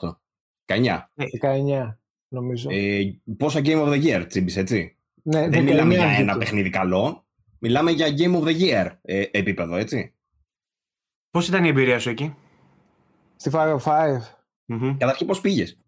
19. 0.67 0.77
19, 1.17 1.97
νομίζω. 2.35 2.69
Ε, 2.73 3.21
πόσα 3.37 3.61
Game 3.65 3.83
of 3.87 3.89
the 3.93 4.03
Year 4.05 4.25
τσίμπησε, 4.29 4.61
έτσι; 4.61 4.97
Ναι, 5.23 5.49
Δεν 5.49 5.61
19 5.61 5.65
μιλάμε 5.65 5.95
για 5.95 6.07
βγήκε. 6.07 6.23
ένα 6.23 6.39
παιχνίδι 6.39 6.71
καλό. 6.71 7.27
Μιλάμε 7.59 7.91
για 7.91 8.07
Game 8.07 8.41
of 8.41 8.45
the 8.45 8.61
Year 8.61 8.91
ε, 9.03 9.25
επίπεδο, 9.31 9.77
έτσι. 9.77 10.15
Πώς 11.31 11.49
ήταν 11.49 11.65
η 11.65 11.69
εμπειρία 11.69 11.99
σου 11.99 12.11
εκεί; 12.11 12.35
Στη 13.37 13.51
505. 13.53 13.77
Μμμ. 14.67 14.97
Καταρχήν 14.97 15.27
πώς 15.27 15.41
πήγες; 15.41 15.79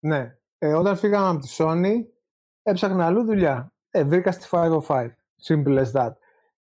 Ναι. 0.00 0.36
Ε, 0.58 0.72
όταν 0.74 0.96
φύγαμε 0.96 1.28
από 1.28 1.38
τη 1.38 1.48
Sony, 1.58 1.92
έψαχνα 2.62 3.06
αλλού 3.06 3.24
δουλειά. 3.24 3.72
Ε, 3.90 4.04
βρήκα 4.04 4.32
στη 4.32 4.46
505. 4.50 5.06
Simple 5.48 5.84
as 5.84 5.92
that. 5.92 6.12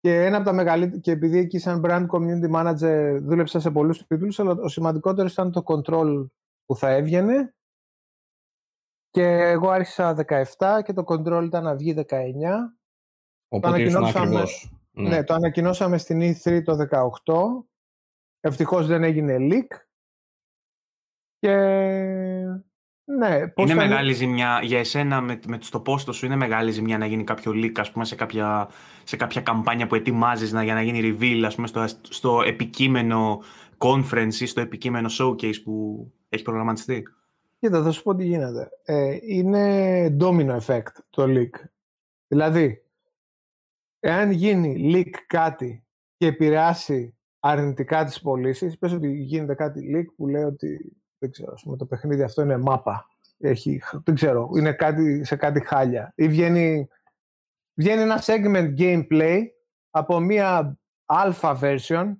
Και 0.01 0.25
ένα 0.25 0.35
από 0.35 0.45
τα 0.45 0.53
μεγαλύτερα, 0.53 0.99
και 1.01 1.11
επειδή 1.11 1.37
εκεί 1.37 1.57
σαν 1.59 1.81
brand 1.85 2.05
community 2.07 2.51
manager 2.55 3.17
δούλεψα 3.21 3.59
σε 3.59 3.71
πολλούς 3.71 4.07
τίτλους, 4.07 4.39
αλλά 4.39 4.51
ο 4.51 4.67
σημαντικότερος 4.67 5.31
ήταν 5.31 5.51
το 5.51 5.63
control 5.65 6.27
που 6.65 6.75
θα 6.75 6.89
έβγαινε. 6.89 7.53
Και 9.09 9.23
εγώ 9.23 9.69
άρχισα 9.69 10.15
17 10.57 10.81
και 10.83 10.93
το 10.93 11.03
control 11.07 11.43
ήταν 11.45 11.63
να 11.63 11.75
βγει 11.75 11.93
19. 11.93 12.75
Οπότε 13.47 13.81
ήσουν 13.81 13.95
ανακοινώσαμε- 13.97 14.27
ακριβώς. 14.41 14.73
Ναι. 14.91 15.23
το 15.23 15.33
ανακοινώσαμε 15.33 15.97
στην 15.97 16.21
E3 16.21 16.61
το 16.63 16.75
18. 16.75 17.65
Ευτυχώς 18.39 18.87
δεν 18.87 19.03
έγινε 19.03 19.37
leak. 19.39 19.67
Και 21.39 21.55
ναι, 23.03 23.47
πώς 23.47 23.69
Είναι 23.69 23.79
θα- 23.79 23.87
μεγάλη 23.87 24.13
ζημιά 24.13 24.59
για 24.63 24.79
εσένα 24.79 25.21
με, 25.21 25.39
με 25.47 25.57
στο 25.61 25.79
πόστο 25.79 26.11
σου, 26.11 26.25
είναι 26.25 26.35
μεγάλη 26.35 26.71
ζημιά 26.71 26.97
να 26.97 27.05
γίνει 27.05 27.23
κάποιο 27.23 27.51
leak, 27.51 27.79
ας 27.79 27.91
πούμε, 27.91 28.05
σε 28.05 28.15
κάποια, 28.15 28.69
σε 29.03 29.15
κάποια 29.17 29.41
καμπάνια 29.41 29.87
που 29.87 29.95
ετοιμάζεις 29.95 30.51
να, 30.51 30.63
για 30.63 30.73
να 30.73 30.81
γίνει 30.81 30.99
reveal, 31.19 31.43
ας 31.45 31.55
πούμε, 31.55 31.67
στο, 31.67 31.85
στο 32.01 32.41
επικείμενο 32.41 33.41
conference 33.77 34.33
ή 34.39 34.45
στο 34.45 34.61
επικείμενο 34.61 35.09
showcase 35.19 35.61
που 35.63 36.05
έχει 36.29 36.43
προγραμματιστεί; 36.43 37.03
Κοίτα, 37.59 37.83
θα 37.83 37.91
σου 37.91 38.03
πω 38.03 38.15
τι 38.15 38.25
γίνεται. 38.25 38.69
Ε, 38.83 39.17
είναι 39.21 40.05
domino 40.19 40.59
effect 40.59 40.93
το 41.09 41.23
leak. 41.27 41.65
Δηλαδή, 42.27 42.85
εάν 43.99 44.31
γίνει 44.31 44.91
leak 44.93 45.13
κάτι 45.27 45.85
και 46.17 46.27
επηρεάσει 46.27 47.17
αρνητικά 47.39 48.05
τις 48.05 48.21
πωλήσεις, 48.21 48.77
πες 48.77 48.91
ότι 48.91 49.11
γίνεται 49.11 49.55
κάτι 49.55 49.91
leak 49.95 50.13
που 50.15 50.27
λέει 50.27 50.43
ότι 50.43 50.97
δεν 51.17 51.31
ξέρω, 51.31 51.51
ας 51.53 51.63
πούμε, 51.63 51.77
το 51.77 51.85
παιχνίδι 51.85 52.23
αυτό 52.23 52.41
είναι 52.41 52.57
μάπα. 52.57 53.07
Έχει, 53.37 53.81
δεν 54.03 54.15
ξέρω, 54.15 54.49
είναι 54.55 54.73
κάτι, 54.73 55.23
σε 55.23 55.35
κάτι 55.35 55.65
χάλια. 55.65 56.13
Ή 56.15 56.27
βγαίνει, 56.27 56.87
βγαίνει 57.73 58.01
ένα 58.01 58.21
segment 58.21 58.73
gameplay 58.77 59.43
από 59.89 60.19
μία 60.19 60.79
alpha 61.05 61.59
version, 61.59 62.13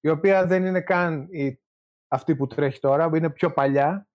η 0.00 0.08
οποία 0.08 0.46
δεν 0.46 0.64
είναι 0.64 0.80
καν 0.80 1.26
η, 1.30 1.60
αυτή 2.08 2.36
που 2.36 2.46
τρέχει 2.46 2.80
τώρα, 2.80 3.08
που 3.08 3.16
είναι 3.16 3.30
πιο 3.30 3.52
παλιά, 3.52 4.08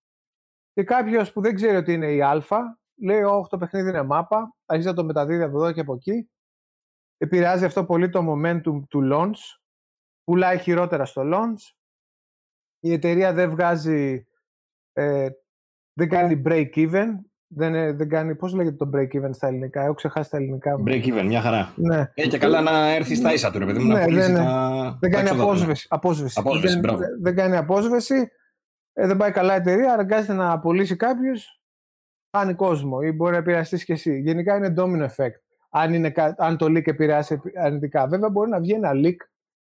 και 0.74 0.84
κάποιος 0.84 1.32
που 1.32 1.42
δεν 1.42 1.56
ξέρει 1.56 1.76
ότι 1.76 1.94
είναι 1.94 2.12
η 2.12 2.22
Α, 2.22 2.44
λέει: 3.02 3.22
Όχι, 3.22 3.50
το 3.50 3.58
παιχνίδι 3.58 3.90
είναι 3.90 4.04
μάπα. 4.04 4.56
Αρχίζει 4.66 4.90
να 4.90 4.96
το 4.96 5.04
μεταδίδει 5.04 5.44
από 5.44 5.58
εδώ 5.64 5.72
και 5.72 5.80
από 5.80 5.94
εκεί. 5.94 6.30
Επηρεάζει 7.18 7.66
αυτό 7.66 7.86
πολύ 7.86 8.10
το 8.10 8.20
momentum 8.34 8.82
του 8.90 9.10
launch. 9.14 9.60
Πουλάει 10.24 10.58
χειρότερα 10.58 11.06
στο 11.06 11.22
launch. 11.26 11.74
Η 12.80 12.94
εταιρεία 12.94 13.34
δεν 13.34 13.50
βγάζει. 13.50 14.28
Ε, 14.94 15.30
δεν 15.94 16.10
κάνει 16.10 16.42
break 16.46 16.70
even. 16.76 17.06
Δεν, 17.54 17.76
ε, 17.76 17.92
δεν 17.92 18.10
κάνει. 18.10 18.36
Πώς 18.36 18.54
λέγεται 18.54 18.76
το 18.76 18.90
break 18.94 19.08
even 19.22 19.30
στα 19.32 19.48
ελληνικά. 19.48 19.82
Έχω 19.84 19.94
ξεχάσει 19.94 20.30
τα 20.30 20.38
ελληνικά 20.38 20.78
μου. 20.78 20.84
Break 20.88 21.04
even, 21.06 21.24
μια 21.26 21.42
χαρά. 21.42 21.74
Ναι. 21.76 22.12
Ε, 22.14 22.28
και 22.28 22.38
καλά 22.38 22.62
να 22.62 22.88
έρθει 22.88 23.16
στα 23.16 23.34
ίσα 23.34 23.52
του, 23.52 23.60
ρε 23.60 23.66
παιδί 23.66 23.80
μου, 23.80 23.88
Ναι, 23.88 24.00
να 24.00 24.06
πουλήσεις 24.06 24.26
δεν- 24.32 24.36
τα... 24.36 24.98
Δεν 25.00 25.12
τα 25.12 25.18
κάνει 25.18 25.28
έξοδα 25.30 25.44
του. 25.44 25.50
απόσβεση. 25.50 25.88
απόσβεση. 25.90 26.40
Απόσβεση, 26.40 26.74
δεν, 26.74 26.82
μπράβο. 26.82 26.98
δεν- 26.98 27.22
δεν 27.22 27.36
κάνει 27.36 27.56
απόσβεση. 27.56 28.32
Ε, 29.02 29.08
δεν 29.08 29.18
πάει 29.18 29.32
καλά 29.32 29.54
η 29.54 29.58
εταιρεία, 29.58 29.94
αναγκάζεται 29.94 30.34
να 30.34 30.52
απολύσει 30.52 30.96
κάποιος. 30.96 31.62
Χάνει 32.38 32.54
κόσμο 32.54 33.00
ή 33.04 33.12
μπορεί 33.12 33.32
να 33.32 33.38
επηρεαστείς 33.38 33.84
και 33.86 33.94
εσύ. 33.94 34.20
Γενικά 34.20 34.56
είναι 34.56 34.74
domino 34.78 35.08
effect. 35.16 35.40
Αν, 35.70 35.94
είναι, 35.94 36.10
κα- 36.10 36.36
αν 36.38 36.58
το 36.58 36.66
leak 36.66 36.88
επηρεάσει 36.88 37.34
επι- 37.34 37.58
αρνητικά. 37.58 38.08
Βέβαια, 38.08 38.30
μπορεί 38.30 38.50
να 38.50 38.60
βγει 38.60 38.72
ένα 38.74 38.92
leak 38.94 39.16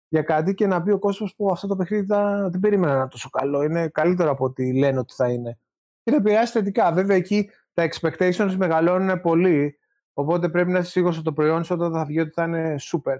για 0.07 0.21
κάτι 0.21 0.53
και 0.53 0.67
να 0.67 0.81
πει 0.83 0.91
ο 0.91 0.99
κόσμος 0.99 1.35
που 1.35 1.51
αυτό 1.51 1.67
το 1.67 1.75
παιχνίδι 1.75 2.05
θα- 2.05 2.47
δεν 2.51 2.59
περίμενα 2.59 2.91
να 2.93 2.97
είναι 2.99 3.07
τόσο 3.07 3.29
καλό. 3.29 3.63
Είναι 3.63 3.87
καλύτερο 3.87 4.31
από 4.31 4.45
ό,τι 4.45 4.73
λένε 4.77 4.99
ότι 4.99 5.13
θα 5.13 5.29
είναι. 5.31 5.57
Και 6.03 6.11
να 6.11 6.17
επηρεάσει 6.17 6.51
θετικά. 6.51 6.91
Βέβαια, 6.91 7.15
εκεί 7.17 7.49
τα 7.73 7.89
expectations 7.91 8.55
μεγαλώνουν 8.57 9.21
πολύ. 9.21 9.79
Οπότε 10.13 10.49
πρέπει 10.49 10.71
να 10.71 10.79
είσαι 10.79 10.89
σίγουρος 10.89 11.15
ότι 11.15 11.25
το 11.25 11.33
προϊόν 11.33 11.63
σου 11.63 11.75
όταν 11.75 11.91
θα 11.91 12.05
βγει 12.05 12.19
ότι 12.19 12.31
θα 12.31 12.43
είναι 12.43 12.75
super. 12.79 13.17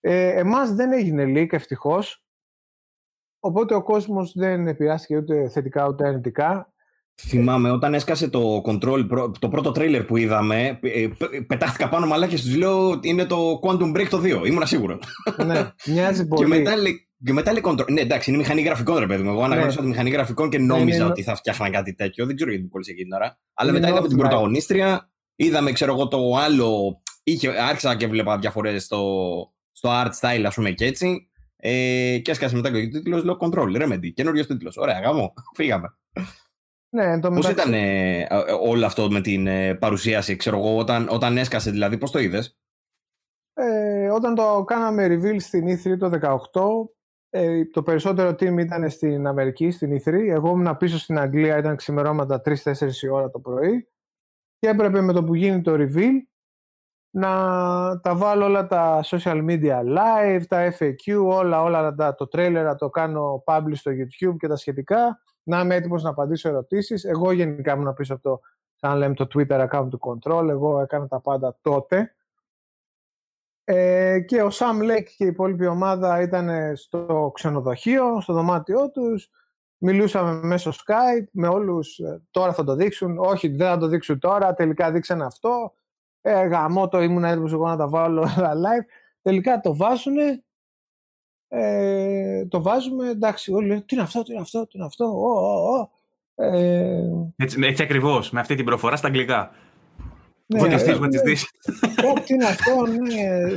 Ε, 0.00 0.38
εμάς 0.38 0.74
δεν 0.74 0.92
έγινε 0.92 1.24
leak 1.26 1.52
ευτυχώς, 1.52 2.25
οπότε 3.40 3.74
ο 3.74 3.82
κόσμος 3.82 4.32
δεν 4.34 4.66
επηρεάστηκε 4.66 5.16
ούτε 5.16 5.48
θετικά 5.48 5.86
ούτε 5.88 6.06
αρνητικά. 6.06 6.70
Θυμάμαι 7.20 7.70
όταν 7.70 7.94
έσκασε 7.94 8.28
το 8.28 8.62
control, 8.66 9.04
πρω- 9.08 9.38
το 9.38 9.48
πρώτο 9.48 9.72
τρέιλερ 9.72 10.04
που 10.04 10.16
είδαμε, 10.16 10.78
ε, 10.82 11.08
πε- 11.18 11.42
πετάχτηκα 11.46 11.88
πάνω 11.88 12.06
μαλάκια 12.06 12.36
και 12.36 12.42
τους 12.42 12.56
λέω 12.56 12.90
ότι 12.90 13.08
είναι 13.08 13.24
το 13.24 13.60
Quantum 13.62 13.96
Break 13.96 14.06
το 14.10 14.18
2. 14.18 14.46
Ήμουν 14.46 14.66
σίγουρος. 14.66 14.98
ναι, 15.46 15.70
μοιάζει 15.86 16.22
και, 16.22 16.28
πολύ. 16.28 16.48
μετά, 16.48 16.76
λέει- 16.76 17.08
και 17.24 17.32
μετά 17.32 17.52
λέει 17.52 17.62
control. 17.64 17.88
Ναι, 17.90 18.00
εντάξει, 18.00 18.30
είναι 18.30 18.38
μηχανή 18.38 18.62
γραφικών, 18.62 18.96
ρε 18.98 19.06
παιδί 19.06 19.22
μου. 19.22 19.30
Εγώ 19.30 19.42
αναγνώρισα 19.42 19.80
τη 19.80 19.86
μηχανή 19.86 20.10
γραφικών 20.10 20.50
και 20.50 20.58
νόμιζα 20.58 20.96
είναι- 20.96 21.04
ότι 21.10 21.22
θα 21.22 21.34
φτιάχναν 21.36 21.70
κάτι 21.70 21.94
τέτοιο. 21.94 22.26
Δεν 22.26 22.34
ξέρω 22.34 22.50
γιατί 22.50 22.64
μου 22.64 22.70
κόλλησε 22.70 22.90
εκείνη 22.90 23.06
την 23.08 23.16
ώρα. 23.16 23.38
Αλλά 23.54 23.70
Είναι 23.70 23.78
μετά 23.78 23.92
είδαμε 23.92 24.08
την 24.08 24.16
offline. 24.16 24.20
πρωταγωνίστρια. 24.20 25.10
Είδαμε, 25.36 25.72
ξέρω 25.72 25.92
εγώ, 25.92 26.08
το 26.08 26.18
άλλο. 26.44 27.00
Είχε, 27.22 27.48
άρχισα 27.68 27.96
και 27.96 28.06
βλέπα 28.06 28.38
διαφορές 28.38 28.84
στο, 28.84 29.02
στο 29.72 29.90
art 29.92 30.10
style, 30.20 30.42
ας 30.46 30.54
πούμε 30.54 30.70
και 30.70 30.84
έτσι. 30.84 31.28
Ε, 31.56 32.18
και 32.22 32.30
έσκασε 32.30 32.56
μετά 32.56 32.70
και 32.70 32.76
ο 32.76 32.88
τίτλος. 32.88 33.24
Λέω 33.24 33.36
Control, 33.40 33.82
Remedy. 33.82 34.12
Καινούριος 34.14 34.46
τίτλος. 34.46 34.76
Ωραία, 34.76 35.00
γάμο. 35.00 35.32
Φύγαμε. 35.56 35.96
Ναι, 36.94 37.04
εν 37.04 37.20
τω 37.20 37.28
Πώς 37.28 37.36
μεταξύ- 37.46 37.58
ήταν 37.68 37.72
ε, 37.74 38.20
ε, 38.20 38.26
όλο 38.60 38.86
αυτό 38.86 39.10
με 39.10 39.20
την 39.20 39.46
ε, 39.46 39.74
παρουσίαση, 39.74 40.36
ξέρω 40.36 40.58
εγώ, 40.58 40.76
όταν, 40.76 41.08
όταν 41.10 41.36
έσκασε, 41.36 41.70
δηλαδή, 41.70 41.98
πώς 41.98 42.10
το 42.10 42.18
είδες; 42.18 42.58
Ε, 43.54 44.08
όταν 44.10 44.34
το 44.34 44.64
κάναμε 44.66 45.06
reveal 45.10 45.36
στην 45.40 45.66
E3 45.68 45.98
το 45.98 46.10
18, 46.10 46.90
ε, 47.30 47.64
το 47.64 47.82
περισσότερο 47.82 48.30
team 48.30 48.58
ήταν 48.58 48.90
στην 48.90 49.26
Αμερική, 49.26 49.70
στην 49.70 49.92
E3. 50.00 50.12
Εγώ 50.12 50.50
ήμουν 50.50 50.76
πίσω 50.76 50.98
στην 50.98 51.18
Αγγλία, 51.18 51.58
ήταν 51.58 51.76
ξημερώματα 51.76 52.40
3-4 52.44 53.02
η 53.02 53.08
ώρα 53.08 53.30
το 53.30 53.38
πρωί. 53.38 53.88
Και 54.58 54.68
έπρεπε 54.68 55.00
με 55.00 55.12
το 55.12 55.24
που 55.24 55.34
γίνει 55.34 55.62
το 55.62 55.72
reveal 55.78 56.12
να 57.18 58.00
τα 58.00 58.16
βάλω 58.16 58.44
όλα 58.44 58.66
τα 58.66 59.00
social 59.04 59.44
media 59.48 59.80
live, 59.80 60.42
τα 60.48 60.72
FAQ, 60.78 61.24
όλα, 61.24 61.62
όλα 61.62 61.94
τα, 61.94 62.14
το 62.14 62.28
trailer 62.32 62.62
να 62.64 62.74
το 62.74 62.90
κάνω 62.90 63.42
publish 63.46 63.74
στο 63.74 63.90
YouTube 63.90 64.36
και 64.38 64.48
τα 64.48 64.56
σχετικά, 64.56 65.22
να 65.42 65.60
είμαι 65.60 65.74
έτοιμος 65.74 66.02
να 66.02 66.10
απαντήσω 66.10 66.48
ερωτήσεις. 66.48 67.04
Εγώ 67.04 67.32
γενικά 67.32 67.72
ήμουν 67.72 67.94
πίσω 67.94 68.14
από 68.14 68.22
το, 68.22 68.40
σαν 68.74 68.96
λέμε, 68.96 69.14
το 69.14 69.26
Twitter 69.34 69.68
account 69.68 69.88
του 69.90 70.00
Control, 70.00 70.48
εγώ 70.48 70.80
έκανα 70.80 71.08
τα 71.08 71.20
πάντα 71.20 71.58
τότε. 71.60 72.14
Ε, 73.64 74.20
και 74.20 74.42
ο 74.42 74.48
Sam 74.52 74.82
Lake 74.82 75.08
και 75.16 75.24
η 75.24 75.26
υπόλοιπη 75.26 75.66
ομάδα 75.66 76.20
ήταν 76.20 76.76
στο 76.76 77.30
ξενοδοχείο, 77.34 78.20
στο 78.20 78.32
δωμάτιό 78.32 78.90
τους. 78.90 79.28
Μιλούσαμε 79.78 80.46
μέσω 80.46 80.70
Skype 80.70 81.26
με 81.30 81.48
όλους. 81.48 81.98
ε, 81.98 82.22
Τώρα 82.30 82.52
θα 82.52 82.64
το 82.64 82.74
δείξουν. 82.74 83.18
Όχι, 83.18 83.48
δεν 83.48 83.68
θα 83.68 83.78
το 83.78 83.86
δείξουν 83.86 84.18
τώρα. 84.18 84.54
Τελικά 84.54 84.90
δείξανε 84.90 85.24
αυτό. 85.24 85.74
Ε, 86.28 86.46
γαμό 86.46 86.88
το 86.88 87.02
ήμουν 87.02 87.24
έτοιμος 87.24 87.52
εγώ 87.52 87.66
να 87.66 87.76
τα 87.76 87.88
βάλω 87.88 88.20
όλα 88.20 88.52
live. 88.54 88.84
Τελικά 89.22 89.60
το 89.60 89.76
βάζουνε. 89.76 90.42
Ε, 91.48 92.46
το 92.46 92.62
βάζουμε. 92.62 93.08
Εντάξει, 93.08 93.52
όλοι 93.52 93.66
λένε 93.66 93.80
τι 93.80 93.94
είναι 93.94 94.04
αυτό, 94.04 94.22
τι 94.22 94.32
είναι 94.32 94.40
αυτό, 94.40 94.66
τι 94.66 94.78
είναι 94.78 94.86
αυτό. 94.86 95.04
Ω, 95.04 95.30
ω, 95.30 95.78
ω. 95.78 95.90
Ε, 96.34 97.32
Έτσι, 97.36 97.58
έτσι 97.62 97.82
ακριβώς, 97.82 98.30
με 98.30 98.40
αυτή 98.40 98.54
την 98.54 98.64
προφορά 98.64 98.96
στα 98.96 99.06
αγγλικά. 99.06 99.50
ναι, 100.46 100.60
What 100.60 100.64
is 100.64 100.74
this, 100.74 100.88
ε, 100.88 100.98
what 101.00 101.10
is 101.10 101.28
this. 101.28 101.42
Ω, 102.10 102.20
τι 102.24 102.34
είναι 102.34 102.44
αυτό, 102.44 102.86
ναι. 102.86 103.54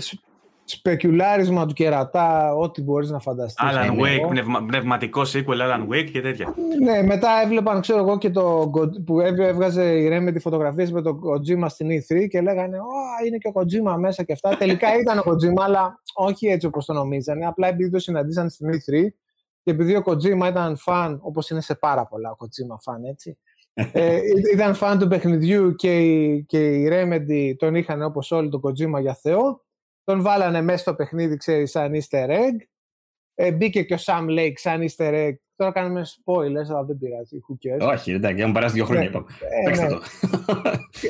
Σ- 0.70 0.78
Σπεκιουλάρισμα 0.78 1.66
του 1.66 1.74
κερατά, 1.74 2.54
ό,τι 2.56 2.82
μπορείς 2.82 3.10
να 3.10 3.20
φανταστείς. 3.20 3.70
Alan 3.72 3.96
Ναι, 3.96 4.02
Wake, 4.04 4.20
εγώ. 4.20 4.28
πνευμα, 4.28 4.64
πνευματικό 4.66 5.22
sequel 5.22 5.62
Alan 5.62 5.88
Wake 5.94 6.10
και 6.12 6.22
τέτοια. 6.22 6.54
Ναι, 6.84 7.02
μετά 7.04 7.30
έβλεπαν, 7.44 7.82
ξέρω 7.82 8.00
εγώ, 8.00 8.18
και 8.18 8.30
το 8.30 8.72
Go- 8.76 9.04
που 9.06 9.20
έβ- 9.20 9.40
έβγαζε 9.40 9.84
η 9.98 10.10
Remedy 10.12 10.40
φωτογραφίες 10.40 10.92
με 10.92 11.02
τον 11.02 11.20
Kojima 11.24 11.66
στην 11.70 11.88
E3 11.90 12.28
και 12.30 12.42
λέγανε 12.42 12.78
«Ω, 12.80 13.26
είναι 13.28 13.38
και 13.38 13.48
ο 13.48 13.52
Kojima 13.56 13.96
μέσα 14.00 14.24
και 14.24 14.32
αυτά». 14.34 14.58
Τελικά 14.58 15.00
ήταν 15.00 15.18
ο 15.18 15.22
Kojima, 15.26 15.64
αλλά 15.64 16.02
όχι 16.14 16.48
έτσι 16.48 16.68
όπως 16.68 16.86
το 16.86 16.94
νομίζανε. 16.94 17.46
Απλά 17.46 17.68
επειδή 17.68 17.90
το 17.90 18.00
συναντήσαν 18.00 18.50
στην 18.50 18.70
E3 18.70 19.08
και 19.64 19.72
επειδή 19.72 19.96
ο 19.96 20.04
Kojima 20.06 20.48
ήταν 20.50 20.78
φαν, 20.78 21.20
όπως 21.22 21.50
είναι 21.50 21.62
σε 21.62 21.76
πάρα 21.76 22.06
πολλά 22.08 22.32
ο 22.32 22.36
Kojima 22.40 22.76
φαν, 22.82 23.04
έτσι. 23.04 23.38
ε, 23.74 24.16
ή- 24.16 24.22
ήταν 24.54 24.74
φαν 24.74 25.00
του 25.00 25.08
παιχνιδιού 25.08 25.76
και 25.76 26.00
η, 26.00 26.44
και 26.48 26.68
η 26.68 26.90
Remedy 26.92 27.54
τον 27.58 27.76
είχαν 27.76 28.02
όπως 28.02 28.32
όλοι 28.32 28.50
τον 28.50 28.62
Kojima 28.64 29.02
για 29.02 29.14
Θεό. 29.22 29.64
Τον 30.10 30.22
βάλανε 30.22 30.62
μέσα 30.62 30.78
στο 30.78 30.95
παιχνίδι, 30.95 31.38
ξέρεις, 31.38 31.72
σαν 31.72 31.91
easter 31.93 32.30
egg. 32.30 32.57
Ε, 33.36 33.51
μπήκε 33.51 33.84
και 33.84 33.93
ο 33.93 33.97
Sam 34.05 34.26
Lake 34.30 34.53
σαν 34.55 34.82
easter 34.82 35.14
egg 35.14 35.34
τώρα 35.55 35.72
κάνουμε 35.72 36.05
spoilers, 36.05 36.70
αλλά 36.70 36.84
δεν 36.84 36.97
πειράζει. 36.97 37.39
Who 37.47 37.68
cares. 37.68 37.93
Όχι, 37.93 38.12
εντάξει, 38.12 38.41
έχουν 38.41 38.53
περάσει 38.53 38.74
δύο 38.74 38.86
χρόνια. 38.86 39.10
Ναι. 39.10 39.20
Ε, 39.49 39.76
ναι. 39.76 39.88
το. 39.88 40.01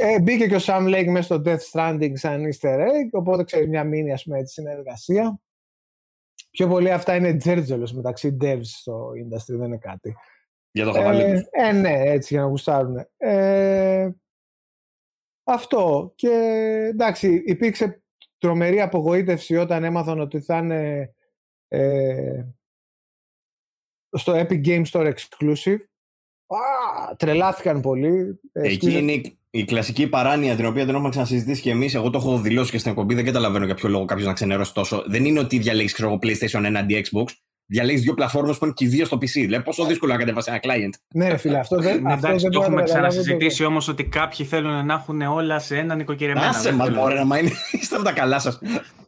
ε, 0.01 0.19
μπήκε 0.19 0.47
και 0.47 0.55
ο 0.55 0.59
Sam 0.61 0.95
Lake 0.95 1.07
μέσα 1.07 1.21
στο 1.21 1.41
Death 1.45 1.71
Stranding 1.71 2.11
σαν 2.13 2.43
easter 2.43 2.77
egg, 2.79 3.09
οπότε 3.11 3.43
ξέρεις 3.43 3.67
μια 3.67 3.83
μήνυ 3.83 4.11
ας 4.11 4.23
πούμε, 4.23 4.45
συνεργασία. 4.45 5.39
Πιο 6.51 6.67
πολύ 6.67 6.91
αυτά 6.91 7.15
είναι 7.15 7.33
τζέρτζελος 7.33 7.93
μεταξύ 7.93 8.37
devs 8.41 8.61
στο 8.63 9.09
industry, 9.09 9.57
δεν 9.57 9.67
είναι 9.67 9.77
κάτι. 9.77 10.15
Για 10.71 10.85
το 10.85 10.91
χαβαλέ 10.91 11.23
ε, 11.23 11.43
ε, 11.51 11.71
ναι, 11.71 12.01
έτσι 12.01 12.33
για 12.33 12.43
να 12.43 12.49
γουστάρουν. 12.49 13.07
Ε, 13.17 14.09
αυτό. 15.43 16.13
Και 16.15 16.29
εντάξει, 16.91 17.43
υπήρξε 17.45 18.01
τρομερή 18.39 18.81
απογοήτευση 18.81 19.55
όταν 19.55 19.83
έμαθαν 19.83 20.19
ότι 20.19 20.39
θα 20.41 20.57
είναι 20.57 21.13
ε, 21.67 22.43
στο 24.11 24.33
Epic 24.33 24.65
Games 24.65 24.85
Store 24.91 25.13
Exclusive. 25.13 25.79
Α, 26.47 27.15
τρελάθηκαν 27.15 27.81
πολύ. 27.81 28.39
Ε, 28.51 28.67
Εκεί 28.67 28.97
είναι 28.97 29.21
η, 29.49 29.65
κλασική 29.65 30.07
παράνοια 30.07 30.55
την 30.55 30.65
οποία 30.65 30.85
δεν 30.85 30.95
έχουμε 30.95 31.09
ξανασυζητήσει 31.09 31.61
και 31.61 31.69
εμείς. 31.69 31.95
Εγώ 31.95 32.09
το 32.09 32.17
έχω 32.17 32.37
δηλώσει 32.39 32.71
και 32.71 32.77
στην 32.77 32.91
εκπομπή. 32.91 33.13
Δεν 33.15 33.25
καταλαβαίνω 33.25 33.65
για 33.65 33.75
ποιο 33.75 33.89
λόγο 33.89 34.05
κάποιος 34.05 34.27
να 34.27 34.33
ξενερώσει 34.33 34.73
τόσο. 34.73 35.03
Δεν 35.07 35.25
είναι 35.25 35.39
ότι 35.39 35.59
διαλέγεις 35.59 36.01
PlayStation 36.21 36.63
έναντι 36.63 37.05
Xbox 37.11 37.25
διαλέγεις 37.69 38.01
δύο 38.01 38.13
πλατφόρμες 38.13 38.57
που 38.57 38.65
είναι 38.65 38.73
και 38.77 38.85
οι 38.85 38.87
δύο 38.87 39.05
στο 39.05 39.17
PC. 39.17 39.31
Δηλαδή, 39.33 39.63
πόσο 39.63 39.85
δύσκολο 39.85 40.11
να 40.13 40.19
κατεβάσει 40.19 40.51
ένα 40.51 40.59
client. 40.63 40.93
Ναι, 41.13 41.37
φίλε, 41.37 41.59
αυτό 41.59 41.75
δεν. 41.75 42.07
αυτό 42.07 42.27
Εντάξει, 42.27 42.43
δεν 42.43 42.51
το 42.51 42.61
έχουμε 42.61 42.83
ξανασυζητήσει 42.83 43.63
όμως 43.63 43.87
ότι 43.87 44.03
κάποιοι 44.03 44.45
θέλουν 44.45 44.85
να 44.85 44.93
έχουν 44.93 45.21
όλα 45.21 45.59
σε 45.59 45.77
έναν 45.77 45.97
νοικοκυρεμένο. 45.97 46.47
Άσε 46.47 46.73
μας, 46.73 46.89
μπορεί 46.89 47.25
να 47.25 47.37
είναι. 47.37 47.51
Είστε 47.81 48.01
τα 48.01 48.11
καλά 48.11 48.39
σας. 48.39 48.59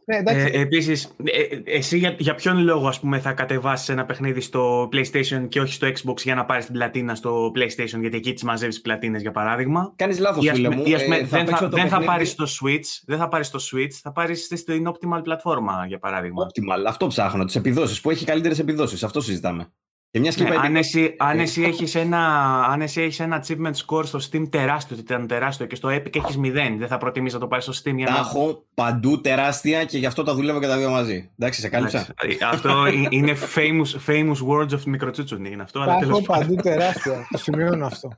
Ναι, 0.04 0.32
ε, 0.32 0.60
Επίσης, 0.60 1.16
ε, 1.24 1.76
εσύ 1.76 1.98
για, 1.98 2.16
για 2.18 2.34
ποιον 2.34 2.58
λόγο 2.58 2.88
ας 2.88 3.00
πούμε, 3.00 3.18
θα 3.18 3.32
κατεβάσεις 3.32 3.88
ένα 3.88 4.04
παιχνίδι 4.04 4.40
στο 4.40 4.88
PlayStation 4.92 5.48
και 5.48 5.60
όχι 5.60 5.72
στο 5.72 5.86
Xbox 5.86 6.16
για 6.22 6.34
να 6.34 6.44
πάρεις 6.44 6.64
την 6.64 6.74
πλατίνα 6.74 7.14
στο 7.14 7.52
PlayStation, 7.54 8.00
γιατί 8.00 8.16
εκεί 8.16 8.32
τις 8.32 8.42
μαζεύεις 8.42 8.80
πλατίνες 8.80 9.22
για 9.22 9.30
παράδειγμα; 9.30 9.92
Κάνεις 9.96 10.18
λάθος, 10.18 10.48
φίλε 10.48 10.70
μου. 10.70 10.82
Ε, 10.86 11.24
δεν 11.24 11.46
θα, 11.46 11.68
δεν 11.68 11.88
θα 11.88 12.04
πάρεις 12.04 12.34
το 12.34 12.46
Switch, 12.60 13.02
δεν 13.06 13.18
θα 13.18 13.28
πάρεις 13.28 13.50
το 13.50 13.58
Switch, 13.72 13.92
θα 14.02 14.12
πάρεις 14.12 14.50
στην 14.54 14.88
Optimal 14.88 15.20
πλατφόρμα 15.22 15.84
για 15.88 15.98
παράδειγμα. 15.98 16.46
Optimal, 16.46 16.84
αυτό 16.86 17.06
ψάχνω. 17.06 17.44
Τις 17.44 17.56
επιδόσεις 17.56 18.00
που 18.00 18.10
έχει 18.10 18.24
καλύτερες 18.24 18.58
επιδόσεις. 18.58 19.02
Αυτό 19.02 19.20
συζητάμε. 19.20 19.72
Και 20.12 20.20
μιας 20.20 20.36
ναι, 20.36 20.48
αν, 20.62 20.76
εσύ, 20.76 21.14
αν, 21.18 21.38
εσύ 21.38 21.62
έχεις 21.62 21.94
ένα, 21.94 22.18
αν 22.64 22.80
εσύ 22.80 23.02
έχεις 23.02 23.20
ένα 23.20 23.44
achievement 23.44 23.72
score 23.86 24.04
στο 24.04 24.18
Steam 24.30 24.48
τεράστιο, 24.50 24.96
ότι 24.96 25.04
ήταν 25.12 25.26
τεράστιο 25.26 25.66
και 25.66 25.74
στο 25.74 25.88
Epic 25.88 26.16
έχεις 26.16 26.38
0, 26.42 26.50
δεν 26.78 26.88
θα 26.88 26.98
προτιμήσεις 26.98 27.34
να 27.34 27.40
το 27.40 27.46
πάρεις 27.46 27.64
στο 27.64 27.72
Steam 27.72 27.94
για 27.94 28.06
να... 28.06 28.14
Τα 28.14 28.20
έχω 28.20 28.64
παντού 28.74 29.20
τεράστια 29.20 29.84
και 29.84 29.98
γι' 29.98 30.06
αυτό 30.06 30.22
τα 30.22 30.34
δουλεύω 30.34 30.60
και 30.60 30.66
τα 30.66 30.76
δύο 30.76 30.90
μαζί. 30.90 31.30
Εντάξει, 31.38 31.60
σε 31.60 31.68
κάλυψα. 31.68 32.06
αυτό 32.50 32.86
είναι 33.10 33.36
famous, 33.54 34.10
famous 34.10 34.48
words 34.48 34.70
of 34.70 34.82
μικροτσούτσουνι. 34.84 35.50
Είναι 35.50 35.62
αυτό, 35.62 35.84
τα 35.84 35.98
έχω 36.02 36.22
παντού 36.22 36.54
τεράστια. 36.54 37.26
το 37.30 37.38
σημειώνω 37.38 37.86
αυτό. 37.86 38.16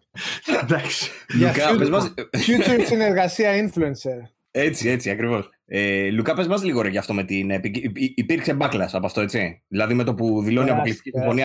Εντάξει. 0.63 1.11
Για 1.29 1.53
future 2.33 2.85
συνεργασία 2.91 3.51
influencer. 3.53 4.34
Έτσι, 4.57 4.89
έτσι, 4.89 5.11
ακριβώς. 5.11 5.51
Ε, 5.65 6.11
Λουκά, 6.11 6.35
πες 6.35 6.47
μας 6.47 6.63
λίγο 6.63 6.81
ρε, 6.81 6.89
για 6.89 7.01
αυτό 7.01 7.15
με 7.15 7.25
την 7.25 7.51
Epic. 7.53 7.99
Υπήρξε 8.15 8.57
backlash 8.61 8.89
από 8.93 9.07
αυτό, 9.07 9.21
έτσι; 9.21 9.63
Δηλαδή 9.69 9.95
με 9.95 10.05
το 10.05 10.15
που 10.15 10.43
δηλώνει 10.43 10.71
αποκλειστική 10.71 11.11
συμφωνία, 11.11 11.45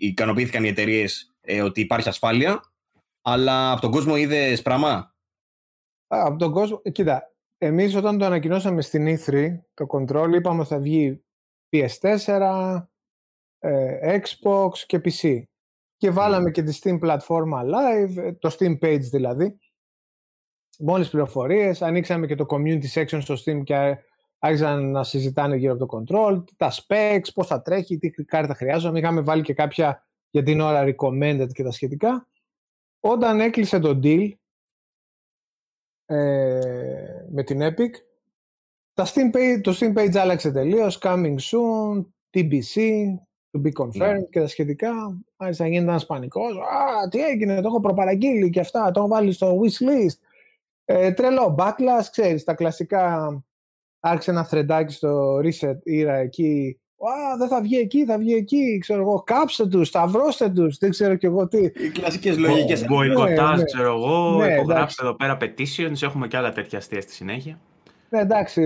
ικανοποιήθηκαν 0.00 0.64
οι 0.64 0.68
εταιρείες 0.68 1.34
ε, 1.40 1.62
ότι 1.62 1.80
υπάρχει 1.80 2.08
ασφάλεια, 2.08 2.60
αλλά 3.22 3.72
από 3.72 3.80
τον 3.80 3.90
κόσμο 3.90 4.16
είδε 4.16 4.56
πράγμα. 4.62 5.14
Α, 6.06 6.26
από 6.26 6.38
τον 6.38 6.52
κόσμο, 6.52 6.82
κοίτα, 6.92 7.34
εμείς 7.58 7.94
όταν 7.94 8.18
το 8.18 8.24
ανακοινώσαμε 8.24 8.82
στην 8.82 9.18
E3, 9.18 9.58
το 9.74 9.86
Control, 9.88 10.30
είπαμε 10.34 10.60
ότι 10.60 10.68
θα 10.68 10.78
βγει 10.78 11.24
PS4, 11.72 12.80
ες, 13.58 14.38
Xbox 14.42 14.72
και 14.86 15.00
PC. 15.04 15.42
Και 15.96 16.10
βάλαμε 16.10 16.50
και 16.50 16.62
τη 16.62 16.78
Steam 16.82 16.98
πλατφόρμα 17.00 17.62
live, 17.64 18.34
το 18.38 18.56
Steam 18.58 18.78
page 18.78 19.00
δηλαδή, 19.00 19.58
μόλις 20.78 21.08
πληροφορίες. 21.08 21.82
Ανοίξαμε 21.82 22.26
και 22.26 22.34
το 22.34 22.46
community 22.48 22.92
section 22.94 23.18
στο 23.20 23.34
Steam 23.34 23.62
και 23.64 23.98
άρχισαν 24.38 24.90
να 24.90 25.04
συζητάνε 25.04 25.56
γύρω 25.56 25.72
από 25.72 25.86
το 25.86 25.98
control, 25.98 26.44
τα 26.56 26.72
specs, 26.72 27.32
πώς 27.34 27.46
θα 27.46 27.62
τρέχει, 27.62 27.98
τι 27.98 28.10
κάρτα 28.10 28.54
χρειάζομαι. 28.54 28.98
Είχαμε 28.98 29.20
βάλει 29.20 29.42
και 29.42 29.54
κάποια 29.54 30.06
για 30.30 30.42
την 30.42 30.60
ώρα 30.60 30.84
recommended 30.86 31.48
και 31.52 31.62
τα 31.62 31.70
σχετικά. 31.70 32.26
Όταν 33.00 33.40
έκλεισε 33.40 33.78
το 33.78 34.00
deal 34.02 34.30
ε, 36.06 37.26
με 37.30 37.42
την 37.42 37.60
Epic, 37.62 37.90
τα 38.94 39.06
Steam 39.06 39.36
page, 39.36 39.60
το 39.62 39.76
Steam 39.80 39.98
page 39.98 40.16
άλλαξε 40.16 40.52
τελείως. 40.52 40.98
Coming 41.02 41.36
soon, 41.38 42.04
TBC, 42.30 42.80
to 43.50 43.62
be 43.62 43.72
confirmed 43.72 44.18
yeah. 44.18 44.30
και 44.30 44.40
τα 44.40 44.46
σχετικά. 44.46 45.20
Άρχισε 45.36 45.62
να 45.62 45.68
γίνεται 45.68 45.90
ένας 45.90 46.06
πανικός. 46.06 46.56
Α, 46.56 47.08
τι 47.08 47.24
έγινε, 47.24 47.60
το 47.60 47.68
έχω 47.68 47.80
προπαραγγείλει 47.80 48.50
και 48.50 48.60
αυτά. 48.60 48.90
Το 48.90 49.00
έχω 49.00 49.08
βάλει 49.08 49.32
στο 49.32 49.60
wish 49.60 49.88
list. 49.88 50.18
Ε, 50.90 51.12
τρελό, 51.12 51.54
backlash, 51.58 52.06
ξέρεις, 52.10 52.44
τα 52.44 52.54
κλασικά 52.54 53.28
άρχισε 54.00 54.30
ένα 54.30 54.44
θρεντάκι 54.44 54.92
στο 54.92 55.36
reset 55.36 55.78
ήρα 55.82 56.14
εκεί 56.14 56.80
Α, 57.00 57.36
δεν 57.36 57.48
θα 57.48 57.60
βγει 57.60 57.76
εκεί, 57.76 58.04
θα 58.04 58.18
βγει 58.18 58.34
εκεί, 58.34 58.78
ξέρω 58.78 59.00
εγώ, 59.00 59.22
κάψτε 59.26 59.66
τους, 59.66 59.88
σταυρώστε 59.88 60.48
τους, 60.48 60.78
δεν 60.78 60.90
ξέρω 60.90 61.14
κι 61.14 61.26
εγώ 61.26 61.48
τι. 61.48 61.58
Οι 61.58 61.90
κλασικές 61.92 62.38
λογικές. 62.38 62.86
Μποϊκοτάζ, 62.86 63.50
ναι, 63.50 63.56
ναι. 63.56 63.64
ξέρω 63.64 63.94
εγώ, 63.94 64.36
ναι, 64.36 64.52
υπογράψτε 64.52 65.02
εδώ 65.04 65.14
πέρα 65.14 65.36
petitions, 65.40 66.02
έχουμε 66.02 66.28
και 66.28 66.36
άλλα 66.36 66.52
τέτοια 66.52 66.78
αστεία 66.78 67.00
στη 67.00 67.12
συνέχεια. 67.12 67.60
Ναι, 68.10 68.20
εντάξει, 68.20 68.62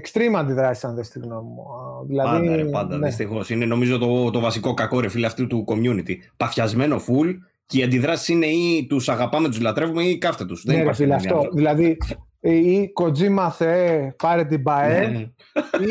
extreme 0.00 0.34
αντιδράσεις, 0.34 0.84
αν 0.84 0.94
δεν 0.94 1.04
στη 1.04 1.18
γνώμη 1.18 1.48
μου. 1.48 1.64
Δηλαδή, 2.06 2.46
πάντα, 2.46 2.56
ρε, 2.56 2.64
πάντα, 2.64 2.96
ναι. 2.96 3.06
δυστυχώς. 3.06 3.50
Είναι 3.50 3.64
νομίζω 3.64 3.98
το, 3.98 4.30
το 4.30 4.40
βασικό 4.40 4.74
κακό 4.74 5.00
ρε 5.00 5.08
φίλε 5.08 5.26
αυτού 5.26 5.46
του 5.46 5.64
community. 5.68 6.14
Παθιασμένο 6.36 6.96
full 6.96 7.34
και 7.68 7.78
οι 7.78 7.82
αντιδράσει 7.82 8.32
είναι 8.32 8.46
ή 8.46 8.86
τους 8.88 9.08
αγαπάμε, 9.08 9.48
τους 9.48 9.60
λατρεύουμε 9.60 10.02
ή 10.02 10.18
κάφτε 10.18 10.44
τους. 10.44 10.64
Ναι, 10.64 10.84
δεν 10.84 10.94
φίλε, 10.94 11.14
αυτό. 11.14 11.48
Δηλαδή, 11.52 11.96
ή 12.40 12.92
Kojima 13.00 13.48
Θεέ, 13.50 14.14
πάρε 14.18 14.44
την 14.44 14.62
ΠαΕ, 14.62 15.06
ναι. 15.06 15.18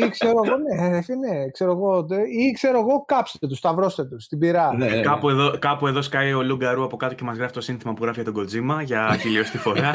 ή 0.06 0.08
ξέρω 0.10 0.42
εγώ, 0.44 0.56
ναι, 0.56 0.90
ναι, 0.90 1.50
ξέρω 1.50 1.70
εγώ, 1.70 2.06
ή 2.38 2.52
ξέρω 2.52 2.78
εγώ, 2.78 3.04
κάψτε 3.06 3.46
τους, 3.46 3.58
σταυρώστε 3.58 4.04
τους, 4.04 4.24
στην 4.24 4.38
πειρά. 4.38 4.74
Ναι, 4.76 4.86
ναι. 4.86 5.00
Κάπου, 5.00 5.28
εδώ, 5.28 5.58
κάπου 5.58 5.86
εδώ 5.86 6.02
σκάει 6.02 6.32
ο 6.32 6.42
Λούγκαρου 6.42 6.84
από 6.84 6.96
κάτω 6.96 7.14
και 7.14 7.24
μας 7.24 7.36
γράφει 7.36 7.52
το 7.52 7.60
σύνθημα 7.60 7.92
που 7.92 8.04
γράφει 8.04 8.22
για 8.22 8.32
τον 8.32 8.44
Kojima 8.44 8.84
για 8.84 9.16
χιλιοστή 9.20 9.58
φορά. 9.58 9.94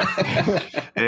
ε, 0.93 1.03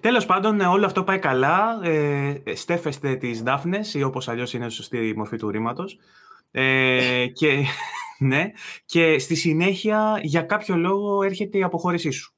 Τέλος 0.00 0.26
πάντων, 0.26 0.60
όλο 0.60 0.86
αυτό 0.86 1.02
πάει 1.02 1.18
καλά. 1.18 1.80
Ε, 1.82 2.54
στέφεστε 2.54 3.14
τις 3.14 3.42
Δάφνε, 3.42 3.80
ή 3.92 4.02
όπως 4.02 4.28
αλλιώς 4.28 4.54
είναι 4.54 4.68
σωστή 4.68 5.14
μορφή 5.16 5.36
του 5.36 5.50
ρήματος. 5.50 5.98
Ε, 6.50 7.26
και, 7.26 7.64
ναι, 8.28 8.50
και 8.84 9.18
στη 9.18 9.34
συνέχεια 9.34 10.20
για 10.22 10.42
κάποιο 10.42 10.76
λόγο 10.76 11.22
έρχεται 11.22 11.58
η 11.58 11.62
αποχώρησή 11.62 12.10
σου. 12.10 12.34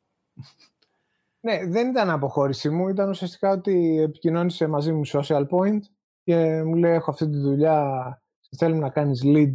Ναι, 1.41 1.67
δεν 1.67 1.89
ήταν 1.89 2.11
αποχώρησή 2.11 2.71
μου. 2.71 2.89
Ήταν 2.89 3.09
ουσιαστικά 3.09 3.51
ότι 3.51 4.01
επικοινώνησε 4.01 4.67
μαζί 4.67 4.93
μου 4.93 5.07
social 5.07 5.47
point 5.49 5.81
και 6.23 6.63
μου 6.63 6.75
λέει 6.75 6.93
έχω 6.93 7.11
αυτή 7.11 7.29
τη 7.29 7.37
δουλειά, 7.37 8.23
θέλουμε 8.57 8.81
να 8.81 8.91
κάνεις 8.91 9.23
lead 9.25 9.55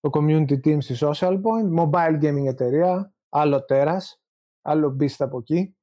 το 0.00 0.10
community 0.12 0.60
team 0.64 0.76
στη 0.80 0.94
social 1.00 1.32
point, 1.32 1.84
mobile 1.84 2.22
gaming 2.22 2.46
εταιρεία, 2.46 3.12
άλλο 3.28 3.64
τέρας, 3.64 4.20
άλλο 4.62 4.96
beast 5.00 5.16
από 5.18 5.38
εκεί. 5.38 5.76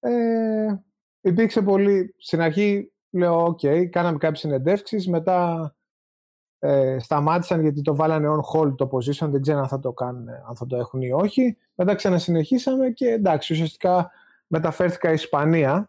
Ε, 0.00 0.74
υπήρξε 1.20 1.62
πολύ, 1.62 2.14
στην 2.18 2.40
αρχή 2.40 2.92
λέω 3.10 3.46
ok, 3.46 3.86
κάναμε 3.86 4.18
κάποιες 4.18 4.40
συνεντεύξεις, 4.40 5.08
μετά 5.08 5.74
ε, 6.66 6.98
σταμάτησαν 6.98 7.60
γιατί 7.60 7.82
το 7.82 7.94
βάλανε 7.94 8.28
on 8.28 8.40
hold 8.54 8.76
το 8.76 8.88
position, 8.92 9.28
δεν 9.30 9.42
ξέρω 9.42 9.58
αν 9.58 9.68
θα 9.68 9.80
το 9.80 9.92
κάνουν, 9.92 10.28
αν 10.28 10.56
θα 10.56 10.66
το 10.66 10.76
έχουν 10.76 11.02
ή 11.02 11.12
όχι. 11.12 11.56
Μετά 11.74 11.94
ξανασυνεχίσαμε 11.94 12.90
και 12.90 13.08
εντάξει, 13.08 13.52
ουσιαστικά 13.52 14.10
μεταφέρθηκα 14.46 15.12
Ισπανία 15.12 15.88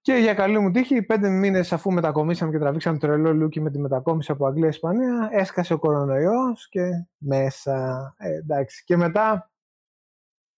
και 0.00 0.12
για 0.12 0.34
καλή 0.34 0.58
μου 0.58 0.70
τύχη, 0.70 1.02
πέντε 1.02 1.28
μήνες 1.28 1.72
αφού 1.72 1.92
μετακομίσαμε 1.92 2.50
και 2.52 2.58
τραβήξαμε 2.58 2.98
το 2.98 3.06
τρελό 3.06 3.34
λούκι 3.34 3.60
με 3.60 3.70
τη 3.70 3.78
μετακόμιση 3.78 4.32
από 4.32 4.46
Αγγλία-Ισπανία, 4.46 5.28
έσκασε 5.32 5.72
ο 5.72 5.78
κορονοϊός 5.78 6.68
και 6.68 7.06
μέσα. 7.18 8.14
Ε, 8.18 8.34
εντάξει. 8.34 8.84
Και 8.84 8.96
μετά, 8.96 9.50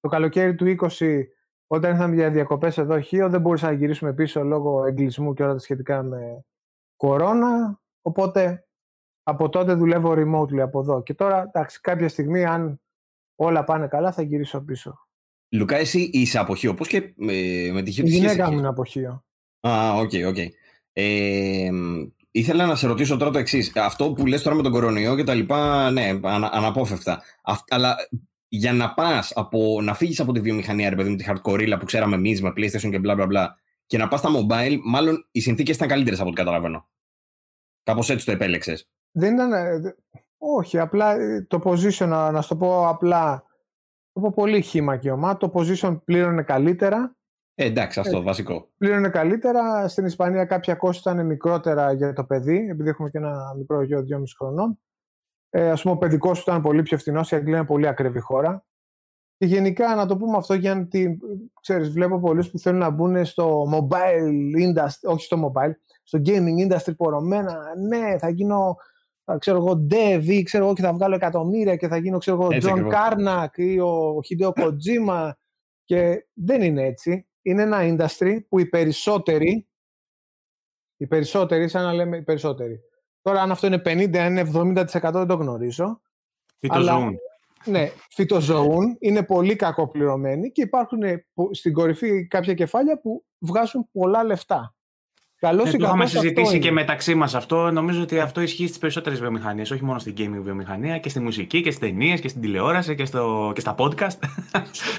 το 0.00 0.08
καλοκαίρι 0.08 0.54
του 0.54 0.76
20, 0.98 1.22
όταν 1.66 1.90
ήρθαμε 1.90 2.14
για 2.14 2.30
διακοπές 2.30 2.78
εδώ 2.78 3.00
χείο, 3.00 3.28
δεν 3.28 3.40
μπορούσαμε 3.40 3.72
να 3.72 3.78
γυρίσουμε 3.78 4.12
πίσω 4.12 4.42
λόγω 4.42 4.84
εγκλισμού 4.84 5.34
και 5.34 5.42
όλα 5.42 5.52
τα 5.52 5.58
σχετικά 5.58 6.02
με 6.02 6.44
κορώνα. 6.96 7.80
Οπότε 8.06 8.66
από 9.22 9.48
τότε 9.48 9.74
δουλεύω 9.74 10.12
remotely 10.12 10.58
από 10.58 10.80
εδώ. 10.80 11.02
Και 11.02 11.14
τώρα, 11.14 11.42
εντάξει, 11.42 11.80
κάποια 11.80 12.08
στιγμή, 12.08 12.44
αν 12.44 12.80
όλα 13.34 13.64
πάνε 13.64 13.86
καλά, 13.86 14.12
θα 14.12 14.22
γυρίσω 14.22 14.60
πίσω. 14.60 15.08
Λουκά, 15.50 15.76
εσύ 15.76 16.10
είσαι 16.12 16.38
από 16.38 16.52
Χίο. 16.52 16.74
Πώς 16.74 16.88
και 16.88 17.12
με, 17.16 17.32
με 17.72 17.82
τη 17.82 17.90
Η 17.90 18.08
γυναίκα 18.08 18.50
μου 18.50 18.58
είναι 18.58 18.68
από 18.68 18.89
Χίο; 18.89 19.24
Α, 19.60 19.92
OK, 19.94 20.10
okay, 20.12 20.26
OK. 20.26 20.34
Okay. 20.36 20.48
Ε, 20.92 21.70
ήθελα 22.30 22.66
να 22.66 22.74
σε 22.74 22.86
ρωτήσω 22.86 23.16
τώρα 23.16 23.30
το 23.30 23.38
εξής. 23.38 23.72
Αυτό 23.76 24.12
που 24.12 24.26
λες 24.26 24.42
τώρα 24.42 24.56
με 24.56 24.62
τον 24.62 24.72
κορονοϊό 24.72 25.16
και 25.16 25.24
τα 25.24 25.34
λοιπά, 25.34 25.90
ναι, 25.90 26.20
ανα, 26.22 26.50
αναπόφευκτα. 26.52 27.22
αλλά 27.68 27.96
για 28.48 28.72
να 28.72 28.94
πας 28.94 29.32
από, 29.34 29.80
να 29.82 29.94
φύγεις 29.94 30.20
από 30.20 30.32
τη 30.32 30.40
βιομηχανία, 30.40 30.90
ρε 30.90 30.96
παιδί 30.96 31.10
μου, 31.10 31.16
τη 31.16 31.24
hardcore 31.28 31.76
που 31.78 31.84
ξέραμε 31.84 32.16
εμείς 32.16 32.42
με 32.42 32.52
PlayStation 32.56 32.90
και 32.90 33.00
bla 33.04 33.16
bla 33.16 33.26
bla, 33.26 33.46
και 33.86 33.98
να 33.98 34.08
πας 34.08 34.20
στα 34.20 34.30
mobile, 34.30 34.78
μάλλον 34.84 35.28
οι 35.30 35.40
συνθήκες 35.40 35.76
ήταν 35.76 35.88
καλύτερες 35.88 36.18
από 36.20 36.28
ό,τι 36.28 36.36
καταλαβαίνω. 36.36 36.88
Κάπως 37.86 38.10
έτσι 38.10 38.26
το 38.26 38.32
επέλεξες. 38.32 38.88
δεν 39.10 39.34
ήταν... 39.34 39.52
ε, 39.52 39.94
Όχι, 40.38 40.78
απλά 40.78 41.14
ε, 41.14 41.46
το 41.48 41.60
position, 41.64 42.06
να, 42.06 42.30
να 42.30 42.42
σου 42.42 42.48
το 42.48 42.56
πω 42.56 42.88
απλά, 42.88 43.44
το 44.12 44.20
πω 44.20 44.32
πολύ 44.34 44.60
χήμα 44.60 44.96
και 44.96 45.10
ομά, 45.10 45.36
το 45.36 45.52
position 45.54 46.00
πλήρωνε 46.04 46.42
καλύτερα. 46.42 47.16
Ε, 47.54 47.64
εντάξει, 47.64 48.00
αυτό 48.00 48.22
βασικό. 48.22 48.68
Πλήρωνε 48.78 49.08
καλύτερα. 49.08 49.88
Στην 49.88 50.04
Ισπανία 50.04 50.44
κάποια 50.44 50.74
κόστη 50.74 51.08
ήταν 51.10 51.26
μικρότερα 51.26 51.92
για 51.92 52.12
το 52.12 52.24
παιδί, 52.24 52.68
επειδή 52.70 52.88
έχουμε 52.88 53.10
και 53.10 53.18
ένα 53.18 53.54
μικρό 53.56 53.82
γιο 53.82 54.06
2,5 54.10 54.22
χρονών. 54.38 54.78
Ε, 55.50 55.70
ας 55.70 55.82
πούμε, 55.82 55.94
ο 55.94 55.98
παιδικός 55.98 56.38
του 56.44 56.50
ήταν 56.50 56.62
πολύ 56.62 56.82
πιο 56.82 56.98
φθηνός, 56.98 57.30
η 57.30 57.36
Αγγλία 57.36 57.56
είναι 57.56 57.66
πολύ 57.66 57.86
ακριβή 57.86 58.20
χώρα. 58.20 58.64
Και 59.38 59.46
γενικά, 59.46 59.94
να 59.94 60.06
το 60.06 60.16
πούμε 60.16 60.36
αυτό, 60.36 60.54
γιατί 60.54 61.18
ξέρεις, 61.60 61.90
βλέπω 61.90 62.20
πολλούς 62.20 62.50
που 62.50 62.58
θέλουν 62.58 62.78
να 62.78 62.90
μπουν 62.90 63.24
στο 63.24 63.62
mobile 63.72 64.66
industry, 64.66 65.10
όχι 65.10 65.24
στο 65.24 65.52
mobile, 65.52 65.72
στο 66.06 66.18
gaming 66.26 66.68
industry 66.72 66.96
πορωμένα. 66.96 67.62
Ναι, 67.88 68.18
θα 68.18 68.28
γίνω, 68.28 68.76
θα, 69.24 69.38
ξέρω 69.38 69.56
εγώ, 69.56 69.86
dev 69.90 70.22
ή 70.24 70.42
ξέρω 70.42 70.64
εγώ 70.64 70.74
και 70.74 70.82
θα 70.82 70.92
βγάλω 70.92 71.14
εκατομμύρια 71.14 71.76
και 71.76 71.88
θα 71.88 71.96
γίνω, 71.96 72.18
ξέρω 72.18 72.36
εγώ, 72.42 72.52
Έτσι 72.54 72.68
John 72.68 72.72
ακριβώς. 72.72 72.94
Carnack 72.94 73.58
ή 73.58 73.78
ο 73.80 74.20
Hideo 74.28 74.48
Kojima. 74.50 75.30
και 75.84 76.26
δεν 76.32 76.62
είναι 76.62 76.82
έτσι. 76.82 77.26
Είναι 77.42 77.62
ένα 77.62 77.78
industry 77.82 78.38
που 78.48 78.58
οι 78.58 78.66
περισσότεροι, 78.66 79.66
οι 80.96 81.06
περισσότεροι, 81.06 81.68
σαν 81.68 81.82
να 81.84 81.92
λέμε 81.92 82.16
οι 82.16 82.22
περισσότεροι, 82.22 82.80
Τώρα, 83.22 83.42
αν 83.42 83.50
αυτό 83.50 83.66
είναι 83.66 83.82
50, 83.84 84.16
αν 84.16 84.36
είναι 84.36 84.40
70% 84.40 85.10
δεν 85.12 85.26
το 85.26 85.34
γνωρίζω. 85.34 86.00
Τι 86.58 86.68
το 86.68 86.74
Αλλά- 86.74 86.98
ζουν. 86.98 87.16
Ναι, 87.64 87.90
φυτοζωούν, 88.10 88.96
είναι 88.98 89.22
πολύ 89.22 89.56
κακοπληρωμένοι 89.56 90.50
και 90.52 90.62
υπάρχουν 90.62 91.02
ε, 91.02 91.26
που- 91.34 91.54
στην 91.54 91.72
κορυφή 91.72 92.26
κάποια 92.26 92.54
κεφάλια 92.54 93.00
που 93.00 93.24
βγάζουν 93.38 93.88
πολλά 93.92 94.24
λεφτά. 94.24 94.74
Καλό 95.38 95.62
Ε, 95.66 95.68
ή 95.68 95.70
το 95.70 95.76
είχαμε 95.76 95.88
κακός 95.90 96.04
αυτό 96.04 96.20
συζητήσει 96.20 96.58
και 96.58 96.66
είναι. 96.66 96.80
μεταξύ 96.80 97.14
μας 97.14 97.34
αυτό. 97.34 97.70
Νομίζω 97.70 98.02
ότι 98.02 98.20
αυτό 98.20 98.40
ισχύει 98.40 98.66
στις 98.66 98.78
περισσότερες 98.78 99.20
βιομηχανίες. 99.20 99.70
Όχι 99.70 99.84
μόνο 99.84 99.98
στην 99.98 100.14
gaming 100.18 100.42
βιομηχανία, 100.42 100.98
και 100.98 101.08
στη 101.08 101.20
μουσική 101.20 101.62
και 101.62 101.70
στις 101.70 101.88
ταινίες 101.88 102.20
και 102.20 102.28
στην 102.28 102.40
τηλεόραση 102.40 102.94
και, 102.94 103.04
στο, 103.04 103.52
και 103.54 103.60
στα 103.60 103.74
podcast. 103.78 104.18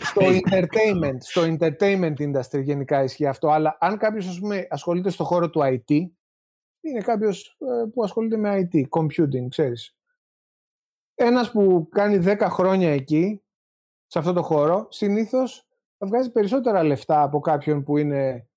στο 0.02 0.22
entertainment, 0.22 1.18
στο 1.20 1.42
entertainment 1.42 2.14
industry 2.18 2.62
γενικά 2.62 3.04
ισχύει 3.04 3.28
αυτό. 3.28 3.50
Αλλά 3.50 3.78
αν 3.80 3.98
κάποιος 3.98 4.42
ασχολείται 4.70 5.10
στο 5.10 5.24
χώρο 5.24 5.50
του 5.50 5.62
IT, 5.64 5.90
είναι 6.82 7.02
κάποιος 7.04 7.58
που 7.94 8.04
ασχολείται 8.04 8.38
με 8.38 8.70
IT, 8.74 8.82
computing, 9.00 9.48
ξέρεις. 9.50 9.96
Ένας 11.16 11.52
που 11.52 11.88
κάνει 11.92 12.18
10 12.26 12.48
χρόνια 12.50 12.90
εκεί, 12.90 13.42
σε 14.06 14.20
αυτό 14.20 14.34
το 14.34 14.44
χώρο, 14.44 14.88
συνήθως 14.90 15.68
θα 15.98 16.08
βγάζει 16.08 16.32
περισσότερα 16.32 16.84
λεφτά 16.84 17.22
από 17.22 17.40
κάποιον 17.40 17.84
που 17.84 17.98
είναι 17.98 18.48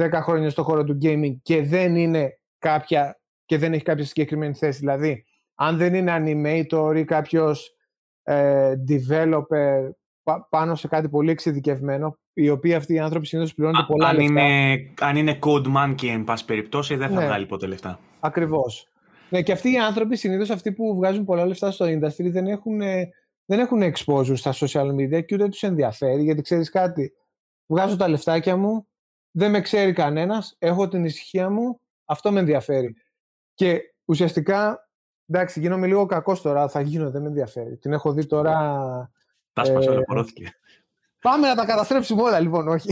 10 0.00 0.08
χρόνια 0.22 0.50
στο 0.50 0.62
χώρο 0.62 0.84
του 0.84 0.98
gaming 1.02 1.36
και 1.42 1.62
δεν 1.62 1.96
είναι 1.96 2.38
κάποια 2.58 3.20
και 3.44 3.58
δεν 3.58 3.72
έχει 3.72 3.82
κάποια 3.82 4.04
συγκεκριμένη 4.04 4.54
θέση. 4.54 4.78
Δηλαδή, 4.78 5.24
αν 5.54 5.76
δεν 5.76 5.94
είναι 5.94 6.16
animator 6.20 6.96
ή 6.96 7.04
κάποιος 7.04 7.70
ε, 8.22 8.72
developer 8.88 9.90
πα- 10.22 10.46
πάνω 10.50 10.74
σε 10.74 10.88
κάτι 10.88 11.08
πολύ 11.08 11.30
εξειδικευμένο, 11.30 12.18
οι 12.32 12.48
οποίοι 12.50 12.74
αυτοί 12.74 12.94
οι 12.94 12.98
άνθρωποι 12.98 13.26
συνήθως 13.26 13.54
πληρώνονται 13.54 13.82
Α- 13.84 13.86
πολλά 13.86 14.08
αν, 14.08 14.16
λεφτά. 14.16 14.40
είναι, 14.42 14.78
αν 15.00 15.16
είναι 15.16 15.38
code 15.42 15.66
monkey, 15.76 16.06
εν 16.08 16.24
πάση 16.24 16.44
περιπτώσει, 16.44 16.94
δεν 16.96 17.08
θα 17.08 17.14
Ναι. 17.20 17.24
βγάλει 17.26 17.46
ποτέ 17.46 17.66
λεφτά. 17.66 17.98
Ακριβώς. 18.20 18.88
Ναι, 19.30 19.42
και 19.42 19.52
αυτοί 19.52 19.72
οι 19.72 19.78
άνθρωποι, 19.78 20.16
συνήθως 20.16 20.50
αυτοί 20.50 20.72
που 20.72 20.94
βγάζουν 20.94 21.24
πολλά 21.24 21.46
λεφτά 21.46 21.70
στο 21.70 21.84
industry, 21.86 22.30
δεν 22.30 22.46
έχουν, 22.46 22.80
ε, 22.80 23.08
δεν 23.44 23.58
έχουν 23.58 23.82
exposure 23.82 24.36
στα 24.36 24.52
social 24.52 24.86
media 24.94 25.24
και 25.24 25.34
ούτε 25.34 25.48
τους 25.48 25.62
ενδιαφέρει, 25.62 26.22
γιατί 26.22 26.42
ξέρεις 26.42 26.70
κάτι, 26.70 27.12
βγάζω 27.66 27.96
τα 27.96 28.08
λεφτάκια 28.08 28.56
μου, 28.56 28.86
δεν 29.36 29.50
με 29.50 29.60
ξέρει 29.60 29.92
κανένας, 29.92 30.56
έχω 30.58 30.88
την 30.88 31.04
ησυχία 31.04 31.50
μου, 31.50 31.80
αυτό 32.04 32.32
με 32.32 32.40
ενδιαφέρει. 32.40 32.96
Και 33.54 33.80
ουσιαστικά, 34.04 34.88
εντάξει, 35.26 35.60
γίνομαι 35.60 35.86
λίγο 35.86 36.06
κακός 36.06 36.40
τώρα, 36.40 36.68
θα 36.68 36.80
γίνω, 36.80 37.10
δεν 37.10 37.22
με 37.22 37.28
ενδιαφέρει. 37.28 37.76
Την 37.76 37.92
έχω 37.92 38.12
δει 38.12 38.26
τώρα 38.26 38.52
Τα 39.52 39.64
σπάσε, 39.64 39.88
Ε, 39.88 39.92
ολοκληρώθηκε. 39.92 40.52
Πάμε 41.20 41.48
να 41.48 41.54
τα 41.54 41.66
καταστρέψουμε 41.66 42.22
όλα, 42.22 42.40
λοιπόν, 42.40 42.68
όχι. 42.68 42.88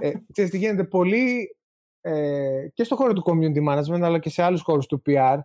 ε, 0.00 0.12
ξέρεις 0.32 0.50
τι 0.50 0.58
γίνεται, 0.58 0.84
πολύ 0.84 1.56
ε, 2.00 2.68
και 2.74 2.84
στο 2.84 2.96
χώρο 2.96 3.12
του 3.12 3.22
community 3.26 3.68
management, 3.68 4.00
αλλά 4.02 4.18
και 4.18 4.30
σε 4.30 4.42
άλλους 4.42 4.62
χώρους 4.62 4.86
του 4.86 5.02
PR, 5.06 5.38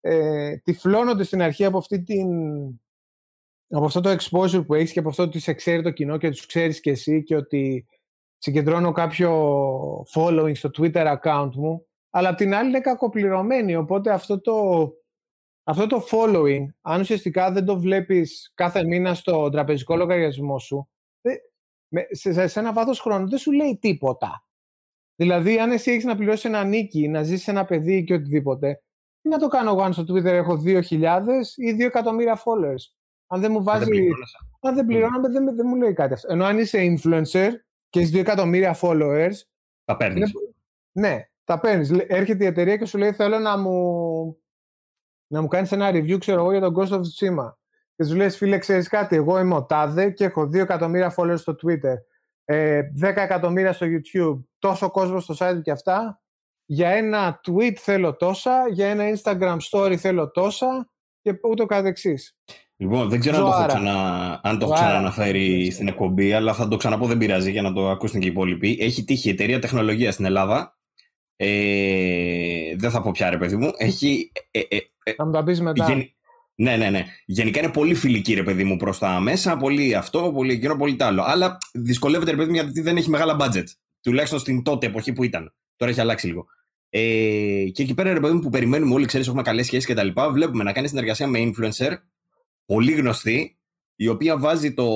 ε, 0.00 0.56
τυφλώνονται 0.56 1.24
στην 1.24 1.42
αρχή 1.42 1.64
από, 1.64 1.78
αυτή 1.78 2.02
την, 2.02 2.28
από 3.68 3.84
αυτό 3.84 4.00
το 4.00 4.16
exposure 4.18 4.66
που 4.66 4.74
έχεις 4.74 4.92
και 4.92 4.98
από 4.98 5.08
αυτό 5.08 5.22
ότι 5.22 5.38
σε 5.38 5.52
ξέρει 5.52 5.82
το 5.82 5.90
κοινό 5.90 6.18
και 6.18 6.30
τους 6.30 6.46
ξέρεις 6.46 6.80
και 6.80 6.90
εσύ 6.90 7.22
και 7.22 7.36
ότι 7.36 7.86
συγκεντρώνω 8.44 8.92
κάποιο 8.92 9.30
following 10.14 10.56
στο 10.56 10.70
Twitter 10.78 11.16
account 11.22 11.50
μου, 11.54 11.86
αλλά 12.10 12.28
απ' 12.28 12.36
την 12.36 12.54
άλλη 12.54 12.68
είναι 12.68 12.80
κακοπληρωμένοι, 12.80 13.76
οπότε 13.76 14.12
αυτό 14.12 14.40
το, 14.40 14.88
αυτό 15.64 15.86
το 15.86 16.04
following, 16.10 16.64
αν 16.80 17.00
ουσιαστικά 17.00 17.52
δεν 17.52 17.64
το 17.64 17.78
βλέπεις 17.80 18.52
κάθε 18.54 18.84
μήνα 18.84 19.14
στο 19.14 19.48
τραπεζικό 19.50 19.96
λογαριασμό 19.96 20.58
σου, 20.58 20.88
δεν- 21.20 21.38
με- 21.88 22.06
σε, 22.10 22.32
σε- 22.32 22.46
σε 22.46 22.60
ένα 22.60 22.72
βάθος 22.72 23.00
χρόνου 23.00 23.28
δεν 23.28 23.38
σου 23.38 23.52
λέει 23.52 23.78
τίποτα. 23.80 24.44
Δηλαδή, 25.16 25.58
αν 25.58 25.70
εσύ 25.70 25.90
έχεις 25.90 26.04
να 26.04 26.16
πληρώσεις 26.16 26.44
ένα 26.44 26.64
νίκη, 26.64 27.08
να 27.08 27.22
ζήσεις 27.22 27.48
ένα 27.48 27.64
παιδί 27.64 28.04
και 28.04 28.14
οτιδήποτε, 28.14 28.82
τι 29.22 29.28
να 29.28 29.38
το 29.38 29.48
κάνω 29.48 29.70
εγώ 29.70 29.82
αν 29.82 29.92
στο 29.92 30.02
Twitter 30.02 30.24
έχω 30.24 30.62
2.000 30.64 30.82
ή 31.56 31.72
2 31.72 31.80
εκατομμύρια 31.86 32.36
followers; 32.44 32.92
Αν 33.26 33.40
δεν 33.40 33.50
μου 33.50 33.62
Δεν 33.62 33.64
βάζει 33.64 33.88
πληρώνεσαι. 33.90 34.36
αν 34.60 34.74
δεν 34.74 34.86
πληρώναμε, 34.86 35.28
δεν, 35.28 35.42
με- 35.42 35.52
δεν 35.52 35.66
μου 35.68 35.74
λέει 35.76 35.92
κάτι 35.92 36.12
αυτό. 36.14 36.32
Ενώ 36.32 36.44
αν 36.44 36.58
είσαι 36.58 36.78
influencer 36.96 37.50
και 37.90 37.98
έχεις 38.00 38.10
2 38.12 38.18
εκατομμύρια 38.20 38.76
followers, 38.80 39.32
Τα 39.84 39.96
παίρνεις. 39.96 40.30
είναι- 40.30 40.52
ναι, 40.92 41.28
τα 41.44 41.60
παίρνεις. 41.60 41.90
Έρχεται 41.90 42.44
η 42.44 42.46
εταιρεία 42.46 42.76
και 42.76 42.84
σου 42.84 42.98
λέει: 42.98 43.12
Θέλω 43.12 43.38
να 43.38 43.58
μου, 43.58 44.36
να 45.26 45.40
μου 45.40 45.48
κάνεις 45.48 45.72
ένα 45.72 45.90
review, 45.90 46.16
ξέρω 46.18 46.40
εγώ, 46.40 46.50
για 46.50 46.60
τον 46.60 46.74
Ghost 46.76 46.88
of 46.92 47.00
Tsushima. 47.00 47.54
Και 47.96 48.04
σου 48.04 48.14
λέει: 48.16 48.28
Φίλε, 48.30 48.58
ξέρεις 48.58 48.88
κάτι, 48.88 49.16
εγώ 49.16 49.38
είμαι 49.38 49.54
ο 49.54 49.64
Τάδε 49.64 50.10
και 50.10 50.24
έχω 50.24 50.42
2 50.42 50.54
εκατομμύρια 50.60 51.14
followers 51.16 51.38
στο 51.38 51.56
Twitter, 51.62 51.94
ε, 52.44 52.82
10 53.00 53.22
εκατομμύρια 53.22 53.72
στο 53.72 53.86
YouTube, 53.86 54.44
τόσο 54.58 54.90
κόσμο 54.90 55.20
στο 55.20 55.34
site 55.38 55.60
και 55.62 55.70
αυτά. 55.70 56.20
Για 56.64 56.88
ένα 56.88 57.40
tweet 57.48 57.74
θέλω 57.76 58.16
τόσα, 58.16 58.68
για 58.68 58.88
ένα 58.88 59.04
Instagram 59.16 59.56
story 59.70 59.94
θέλω 59.96 60.30
τόσα 60.30 60.90
και 61.20 61.38
ούτω 61.42 61.66
καθεξής. 61.66 62.38
Λοιπόν, 62.80 63.08
δεν 63.08 63.20
ξέρω 63.20 63.36
αν 63.36 63.42
το 63.42 63.48
έχω, 63.48 63.56
Ζωάρα. 63.56 63.72
ξανα... 63.74 63.92
αν 64.42 64.58
το 64.58 64.64
έχω 64.64 64.74
Ζωάρα. 64.76 64.86
ξανααναφέρει 64.86 65.70
στην 65.70 65.88
εκπομπή, 65.88 66.32
αλλά 66.32 66.54
θα 66.54 66.68
το 66.68 66.76
ξαναπώ, 66.76 67.06
δεν 67.06 67.18
πειράζει 67.18 67.50
για 67.50 67.62
να 67.62 67.72
το 67.72 67.90
ακούσουν 67.90 68.20
και 68.20 68.26
οι 68.26 68.30
υπόλοιποι. 68.30 68.76
Έχει 68.80 69.04
τύχει 69.04 69.28
η 69.28 69.30
εταιρεία 69.30 69.58
τεχνολογίας 69.58 70.14
στην 70.14 70.24
Ελλάδα. 70.24 70.78
Ε, 71.36 72.76
δεν 72.76 72.90
θα 72.90 73.02
πω 73.02 73.10
πια, 73.10 73.30
ρε 73.30 73.38
παιδί 73.38 73.56
μου. 73.56 73.70
Έχει. 73.76 74.32
Ε, 74.50 74.58
ε, 74.58 74.76
ε, 75.04 75.12
Θα 75.16 75.24
μου 75.26 75.32
τα 75.32 75.42
πεις 75.44 75.60
μετά. 75.60 75.84
γεν- 75.88 76.10
Ναι, 76.54 76.76
ναι, 76.76 76.90
ναι. 76.90 77.04
Γενικά 77.26 77.58
είναι 77.60 77.70
πολύ 77.70 77.94
φιλική, 77.94 78.34
ρε 78.34 78.42
παιδί 78.42 78.64
μου, 78.64 78.76
προς 78.76 78.98
τα 78.98 79.20
μέσα. 79.20 79.56
Πολύ 79.56 79.94
αυτό, 79.94 80.32
πολύ 80.34 80.52
εκείνο, 80.52 80.76
πολύ 80.76 80.96
τ' 80.96 81.02
άλλο. 81.02 81.22
Αλλά 81.26 81.56
δυσκολεύεται, 81.72 82.30
ρε 82.30 82.36
παιδί 82.36 82.48
μου, 82.48 82.54
γιατί 82.54 82.80
δεν 82.80 82.96
έχει 82.96 83.10
μεγάλα 83.10 83.36
budget. 83.40 83.64
Τουλάχιστον 84.02 84.38
στην 84.38 84.62
τότε 84.62 84.86
εποχή 84.86 85.12
που 85.12 85.24
ήταν. 85.24 85.54
Τώρα 85.76 85.90
έχει 85.90 86.00
αλλάξει 86.00 86.26
λίγο. 86.26 86.44
Ε, 86.90 87.00
και 87.72 87.82
εκεί 87.82 87.94
πέρα, 87.94 88.12
ρε 88.12 88.20
παιδί 88.20 88.34
μου, 88.34 88.40
που 88.40 88.48
περιμένουμε 88.50 88.94
όλοι, 88.94 89.06
ξέρεις, 89.06 89.26
έχουμε 89.26 89.42
καλές 89.42 89.66
σχέσεις 89.66 89.94
κτλ. 89.94 90.08
Βλέπουμε 90.32 90.64
να 90.64 90.72
κάνει 90.72 90.88
συνεργασία 90.88 91.26
με 91.26 91.38
influencer, 91.38 91.90
πολύ 92.74 92.92
γνωστή, 92.92 93.56
η 93.96 94.08
οποία 94.08 94.38
βάζει 94.38 94.74
το, 94.74 94.86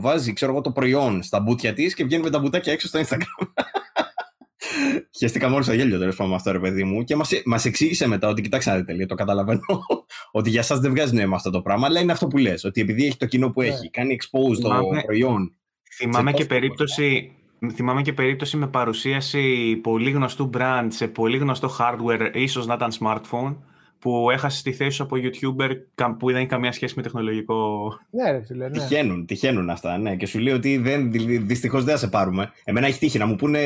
βάζει, 0.00 0.32
ξέρω 0.32 0.52
εγώ, 0.52 0.60
το 0.60 0.70
προϊόν 0.72 1.22
στα 1.22 1.40
μπουτια 1.40 1.72
της 1.74 1.94
και 1.94 2.04
βγαίνει 2.04 2.22
με 2.22 2.30
τα 2.30 2.38
μπουτάκια 2.38 2.72
έξω 2.72 2.86
στο 2.88 3.00
Instagram. 3.00 3.46
Χαίστηκα 5.18 5.48
μόλις 5.48 5.66
στο 5.66 5.74
γέλιο 5.74 5.98
τέλος 5.98 6.16
πάντων 6.16 6.30
με 6.30 6.36
αυτό, 6.36 6.52
ρε 6.52 6.58
παιδί 6.58 6.84
μου. 6.84 7.04
Και 7.04 7.16
μας 7.16 7.30
μας 7.44 7.64
εξήγησε 7.64 8.08
μετά 8.08 8.28
ότι, 8.28 8.42
κοιτάξτε 8.42 8.70
να 8.70 8.76
δείτε, 8.76 8.92
λέει, 8.94 9.06
το 9.06 9.14
καταλαβαίνω, 9.14 9.60
ότι 10.32 10.50
για 10.50 10.60
εσά 10.60 10.78
δεν 10.78 10.90
βγάζει 10.90 11.14
νόημα 11.14 11.36
αυτό 11.36 11.50
το 11.50 11.62
πράγμα, 11.62 11.86
αλλά 11.86 12.00
είναι 12.00 12.12
αυτό 12.12 12.26
που 12.26 12.36
λες. 12.38 12.64
Ότι 12.64 12.80
επειδή 12.80 13.06
έχει 13.06 13.16
το 13.16 13.26
κοινό 13.26 13.50
που 13.50 13.60
Ναι. 13.60 13.66
έχει, 13.66 13.90
κάνει 13.90 14.16
expose 14.20 14.56
το 14.60 14.68
Θυμάμαι- 14.68 15.04
προϊόν. 15.04 15.54
Θυμάμαι 15.96 16.30
Σε 16.30 16.36
και, 16.36 16.44
τόσο 16.44 16.48
περίπτωση, 16.60 17.32
θυμάμαι 17.74 18.02
και 18.02 18.12
περίπτωση 18.12 18.56
με 18.56 18.66
παρουσίαση 18.66 19.76
πολύ 19.82 20.10
γνωστού 20.10 20.50
brand 20.58 20.86
σε 20.88 21.08
πολύ 21.08 21.38
γνωστό 21.38 21.70
hardware, 21.78 22.30
ίσως 22.34 22.66
να 22.66 22.74
ήταν 22.74 22.90
smartphone, 23.00 23.56
που 24.04 24.30
έχασες 24.30 24.62
τη 24.62 24.72
θέση 24.72 24.90
σου 24.96 25.02
από 25.02 25.16
YouTuber 25.18 25.70
κα- 25.94 26.16
που 26.16 26.26
δεν 26.26 26.36
έχει 26.36 26.46
καμία 26.46 26.72
σχέση 26.72 26.92
με 26.96 27.02
τεχνολογικό... 27.02 27.88
Ναι, 28.10 28.30
ρε 28.30 28.42
φίλε, 28.44 28.68
ναι. 28.68 28.78
Τυχαίνουν, 28.78 29.26
τυχαίνουν 29.26 29.70
αυτά, 29.70 29.98
ναι. 29.98 30.16
Και 30.16 30.26
σου 30.26 30.38
λέει 30.38 30.54
ότι 30.54 30.76
δεν, 30.76 31.10
δυστυχώς 31.46 31.84
δεν 31.84 31.94
θα 31.94 31.98
σε 32.00 32.08
πάρουμε. 32.08 32.52
Εμένα 32.64 32.86
έχει 32.86 32.98
τύχει 32.98 33.18
να 33.18 33.26
μου 33.26 33.36
πούνε, 33.36 33.58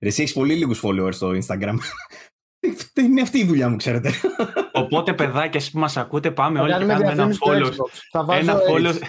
ρε, 0.00 0.08
εσύ 0.08 0.22
έχεις 0.22 0.34
πολύ 0.34 0.54
λίγους 0.54 0.80
followers 0.84 1.12
στο 1.14 1.30
Instagram. 1.30 1.74
είναι 3.00 3.20
αυτή 3.20 3.38
η 3.38 3.44
δουλειά 3.44 3.68
μου, 3.68 3.76
ξέρετε. 3.76 4.10
Οπότε, 4.72 5.12
παιδάκια, 5.14 5.50
εσείς 5.60 5.70
που 5.70 5.78
μας 5.78 5.96
ακούτε, 5.96 6.30
πάμε 6.30 6.56
Θα 6.58 6.62
όλοι 6.64 6.72
και 6.72 6.78
κάνουμε 6.78 6.92
κάνουμε 6.94 7.12
ένα 7.12 7.26
διαφήμιση 7.26 7.66
στο 7.70 7.74
follow, 7.84 7.86
Xbox. 7.86 7.98
Θα 8.10 8.24
βάζω, 8.24 8.40
ένα 8.40 8.52
έτσι. 8.52 8.72
follow, 9.02 9.06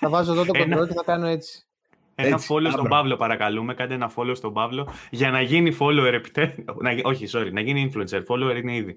θα 0.00 0.08
βάζω 0.08 0.32
εδώ 0.32 0.44
το 0.44 0.52
Ένα- 0.54 0.76
control 0.82 0.88
και 0.88 0.94
θα 0.94 1.02
κάνω 1.04 1.26
έτσι. 1.26 1.66
ένα 2.14 2.28
Έτσι, 2.34 2.46
follow 2.50 2.66
στον 2.70 2.80
άμπρα. 2.86 2.88
Παύλο, 2.96 3.16
παρακαλούμε. 3.16 3.74
Κάντε 3.74 3.94
ένα 3.94 4.10
follow 4.16 4.32
στον 4.36 4.52
Παύλο 4.52 4.88
για 5.10 5.30
να 5.30 5.40
γίνει 5.40 5.76
follower 5.80 6.12
επιτέλους. 6.12 6.54
Να 6.80 6.92
γι- 6.92 7.02
όχι, 7.04 7.26
sorry, 7.32 7.48
να 7.52 7.60
γίνει 7.60 7.90
influencer. 7.92 8.20
Follower 8.28 8.56
είναι 8.56 8.74
ήδη. 8.76 8.96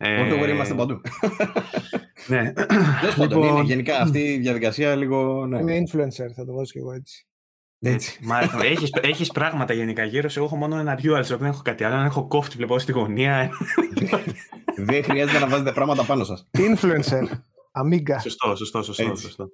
Ε, 0.00 0.22
Follower 0.22 0.48
είμαστε 0.48 0.74
παντού. 0.74 1.00
Ναι. 2.26 2.52
Τέλος 3.00 3.14
πάντων, 3.16 3.38
Λοιπόν, 3.38 3.56
είναι 3.56 3.66
γενικά 3.66 4.00
αυτή 4.00 4.18
η 4.18 4.38
διαδικασία 4.38 4.94
λίγο. 4.94 5.46
Ναι. 5.46 5.60
Είμαι 5.60 5.82
influencer, 5.86 6.32
θα 6.36 6.44
το 6.44 6.52
βάζω 6.52 6.72
κι 6.72 6.78
εγώ 6.78 6.92
έτσι. 6.92 7.26
Έτσι. 7.80 8.18
Μα, 8.22 8.38
έχεις, 8.62 8.90
έχεις 9.00 9.30
πράγματα 9.32 9.72
γενικά 9.72 10.04
γύρω 10.04 10.28
Εγώ 10.36 10.44
έχω 10.44 10.56
μόνο 10.56 10.78
ένα 10.78 10.98
dual 11.02 11.22
δεν 11.22 11.44
έχω 11.44 11.62
κάτι 11.62 11.84
άλλο. 11.84 11.94
Αν 11.94 12.04
έχω 12.04 12.26
κόφτη, 12.26 12.56
βλέπω 12.56 12.78
στη 12.78 12.92
γωνία. 12.92 13.50
δεν 14.76 15.04
χρειάζεται 15.04 15.38
να 15.38 15.48
βάζετε 15.48 15.72
πράγματα 15.72 16.04
πάνω 16.04 16.24
σας. 16.24 16.48
Influencer. 16.58 17.22
Amiga. 17.72 18.20
Σωστό, 18.20 18.56
σωστό, 18.56 18.82
σωστό. 18.82 19.16
σωστό. 19.16 19.48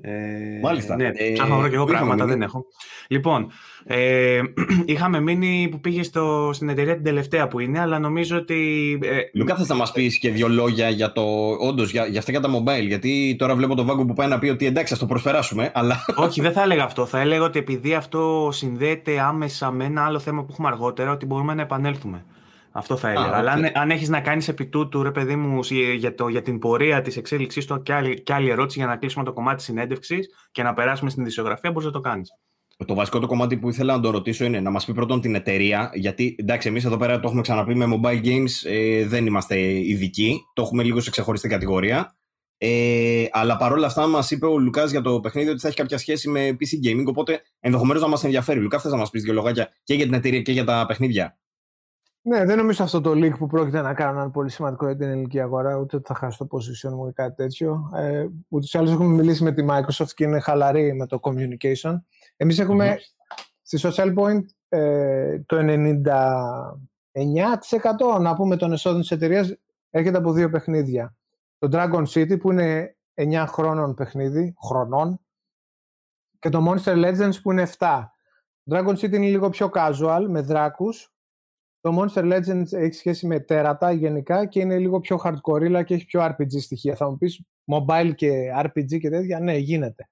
Ε, 0.00 0.60
Μάλιστα. 0.62 0.96
Ναι, 0.96 1.10
ε, 1.14 1.32
ψάχνω 1.32 1.54
να 1.54 1.60
βρω 1.60 1.68
και 1.68 1.74
εγώ 1.74 1.84
πράγματα, 1.84 2.26
δεν 2.26 2.42
έχω. 2.42 2.64
Λοιπόν, 3.08 3.50
ε, 3.84 4.40
είχαμε 4.84 5.20
μείνει 5.20 5.68
που 5.70 5.80
πήγες 5.80 6.06
στο, 6.06 6.50
στην 6.52 6.68
εταιρεία 6.68 6.94
την 6.94 7.04
τελευταία 7.04 7.48
που 7.48 7.60
είναι, 7.60 7.80
αλλά 7.80 7.98
νομίζω 7.98 8.36
ότι... 8.36 8.98
Ε, 9.02 9.18
Λουκά, 9.34 9.56
θες 9.56 9.68
να 9.68 9.74
μας 9.74 9.92
πεις 9.92 10.18
και 10.18 10.30
δύο 10.30 10.48
λόγια 10.48 10.88
για 10.88 11.12
το, 11.12 11.22
όντως, 11.60 11.90
για, 11.90 12.06
για 12.06 12.18
αυτά 12.18 12.30
για 12.30 12.40
τα 12.40 12.48
mobile, 12.48 12.86
γιατί 12.86 13.36
τώρα 13.38 13.54
βλέπω 13.54 13.74
τον 13.74 13.86
Βάγκο 13.86 14.04
που 14.04 14.14
πάει 14.14 14.28
να 14.28 14.38
πει 14.38 14.48
ότι 14.48 14.66
εντάξει, 14.66 14.92
ας 14.92 14.98
το 14.98 15.06
προσπεράσουμε, 15.06 15.70
αλλά... 15.74 16.04
Όχι, 16.16 16.40
δεν 16.40 16.52
θα 16.52 16.62
έλεγα 16.62 16.84
αυτό. 16.84 17.06
Θα 17.06 17.20
έλεγα 17.20 17.44
ότι 17.44 17.58
επειδή 17.58 17.94
αυτό 17.94 18.48
συνδέεται 18.52 19.20
άμεσα 19.20 19.70
με 19.70 19.84
ένα 19.84 20.04
άλλο 20.04 20.18
θέμα 20.18 20.42
που 20.42 20.48
έχουμε 20.50 20.68
αργότερα, 20.68 21.10
ότι 21.10 21.26
μπορούμε 21.26 21.54
να 21.54 21.62
επανέλθουμε. 21.62 22.24
Αυτό 22.72 22.96
θα 22.96 23.10
έλεγα. 23.10 23.36
Αλλά 23.36 23.52
αν, 23.52 23.70
αν 23.74 23.90
έχεις 23.90 24.08
να 24.08 24.20
κάνεις 24.20 24.48
επί 24.48 24.66
τούτου, 24.66 25.02
ρε 25.02 25.10
παιδί 25.10 25.36
μου, 25.36 25.60
για, 25.96 26.14
το, 26.14 26.28
για 26.28 26.42
την 26.42 26.58
πορεία 26.58 27.02
της 27.02 27.16
εξέλιξής 27.16 27.66
του 27.66 27.82
και 27.82 27.92
άλλη, 27.92 28.22
και 28.22 28.32
άλλη 28.32 28.50
ερώτηση 28.50 28.78
για 28.78 28.86
να 28.86 28.96
κλείσουμε 28.96 29.24
το 29.24 29.32
κομμάτι 29.32 29.56
της 29.56 29.64
συνέντευξης 29.64 30.28
και 30.52 30.62
να 30.62 30.74
περάσουμε 30.74 31.10
στην 31.10 31.22
ειδησιογραφία, 31.22 31.70
μπορείς 31.70 31.86
να 31.86 31.92
το 31.92 32.00
κάνεις. 32.00 32.30
Το 32.86 32.94
βασικό 32.94 33.18
το 33.18 33.26
κομμάτι 33.26 33.56
που 33.56 33.68
ήθελα 33.68 33.96
να 33.96 34.00
το 34.00 34.10
ρωτήσω 34.10 34.44
είναι 34.44 34.60
να 34.60 34.70
μας 34.70 34.84
πει 34.84 34.94
πρώτον 34.94 35.20
την 35.20 35.34
εταιρεία. 35.34 35.90
Γιατί 35.94 36.36
εντάξει, 36.38 36.68
εμείς 36.68 36.84
εδώ 36.84 36.96
πέρα 36.96 37.20
το 37.20 37.26
έχουμε 37.26 37.40
ξαναπεί 37.42 37.74
με 37.74 37.86
mobile 37.88 38.24
games, 38.24 38.70
ε, 38.70 39.06
δεν 39.06 39.26
είμαστε 39.26 39.58
ειδικοί. 39.60 40.40
Το 40.54 40.62
έχουμε 40.62 40.82
λίγο 40.82 41.00
σε 41.00 41.10
ξεχωριστή 41.10 41.48
κατηγορία. 41.48 42.16
Ε, 42.58 43.24
αλλά 43.30 43.56
παρόλα 43.56 43.86
αυτά 43.86 44.06
μας 44.06 44.30
είπε 44.30 44.46
ο 44.46 44.58
Λουκάς 44.58 44.90
για 44.90 45.00
το 45.00 45.20
παιχνίδι 45.20 45.48
ότι 45.48 45.60
θα 45.60 45.68
έχει 45.68 45.76
κάποια 45.76 45.98
σχέση 45.98 46.28
με 46.28 46.48
PC 46.48 46.88
gaming. 46.88 47.04
Οπότε 47.06 47.42
ενδεχομένως 47.60 48.02
να 48.02 48.08
μας 48.08 48.24
ενδιαφέρει. 48.24 48.60
Λουκά, 48.60 48.78
θες 48.78 48.90
να 48.92 48.98
μας 48.98 49.10
πεις 49.10 49.22
δύο 49.22 49.32
λογάκια 49.32 49.68
και 49.84 49.94
για 49.94 50.04
την 50.04 50.14
εταιρεία 50.14 50.42
και 50.42 50.52
για 50.52 50.64
τα 50.64 50.84
παιχνίδια; 50.86 51.38
Ναι, 52.24 52.44
δεν 52.44 52.56
νομίζω 52.56 52.84
αυτό 52.84 53.00
το 53.00 53.10
leak 53.10 53.38
που 53.38 53.46
πρόκειται 53.46 53.80
να 53.80 53.94
κάνω 53.94 54.22
είναι 54.22 54.30
πολύ 54.30 54.50
σημαντικό 54.50 54.86
για 54.86 54.96
την 54.96 55.08
ελληνική 55.08 55.40
αγορά, 55.40 55.76
ούτε 55.76 55.96
ότι 55.96 56.06
θα 56.06 56.14
χάσω 56.14 56.46
το 56.46 56.56
position 56.56 56.92
μου 56.92 57.08
ή 57.08 57.12
κάτι 57.12 57.34
τέτοιο. 57.34 57.90
Ε, 57.94 58.26
Ούτως 58.48 58.72
ή 58.72 58.78
άλλως 58.78 58.90
έχουμε 58.90 59.08
μιλήσει 59.08 59.42
με 59.42 59.52
τη 59.52 59.64
Microsoft 59.68 60.10
και 60.14 60.24
είναι 60.24 60.40
χαλαρή 60.40 60.94
με 60.94 61.06
το 61.06 61.20
communication. 61.22 61.94
Εμείς 62.36 62.58
έχουμε 62.58 62.98
στη 63.62 63.78
Social 63.82 64.14
Point 64.14 64.42
ε, 64.68 65.38
το 65.46 65.56
99% 65.58 68.20
να 68.20 68.34
πούμε 68.34 68.56
των 68.56 68.72
εσόδων 68.72 69.00
της 69.00 69.10
εταιρείας 69.10 69.54
έρχεται 69.90 70.18
από 70.18 70.32
δύο 70.32 70.50
παιχνίδια. 70.50 71.16
Το 71.58 71.68
Dragon 71.72 72.04
City 72.06 72.40
που 72.40 72.50
είναι 72.50 72.96
9 73.14 73.44
χρόνων 73.48 73.94
παιχνίδι, 73.94 74.54
χρονών, 74.64 75.20
και 76.38 76.48
το 76.48 76.64
Monster 76.68 77.04
Legends 77.04 77.42
που 77.42 77.52
είναι 77.52 77.68
7. 77.78 78.04
Το 78.64 78.76
Dragon 78.76 78.94
City 78.94 79.12
είναι 79.12 79.26
λίγο 79.26 79.48
πιο 79.48 79.70
casual, 79.74 80.24
με 80.28 80.40
δράκους, 80.40 81.12
το 81.82 81.98
Monster 81.98 82.32
Legends 82.32 82.72
έχει 82.72 82.92
σχέση 82.92 83.26
με 83.26 83.40
τέρατα 83.40 83.92
γενικά 83.92 84.46
και 84.46 84.60
είναι 84.60 84.78
λίγο 84.78 85.00
πιο 85.00 85.20
hardcore 85.24 85.84
και 85.84 85.94
έχει 85.94 86.04
πιο 86.04 86.24
RPG 86.24 86.60
στοιχεία. 86.60 86.96
Θα 86.96 87.10
μου 87.10 87.18
πεις 87.18 87.40
mobile 87.72 88.12
και 88.14 88.30
RPG 88.64 88.98
και 89.00 89.10
τέτοια, 89.10 89.40
ναι 89.40 89.56
γίνεται. 89.56 90.08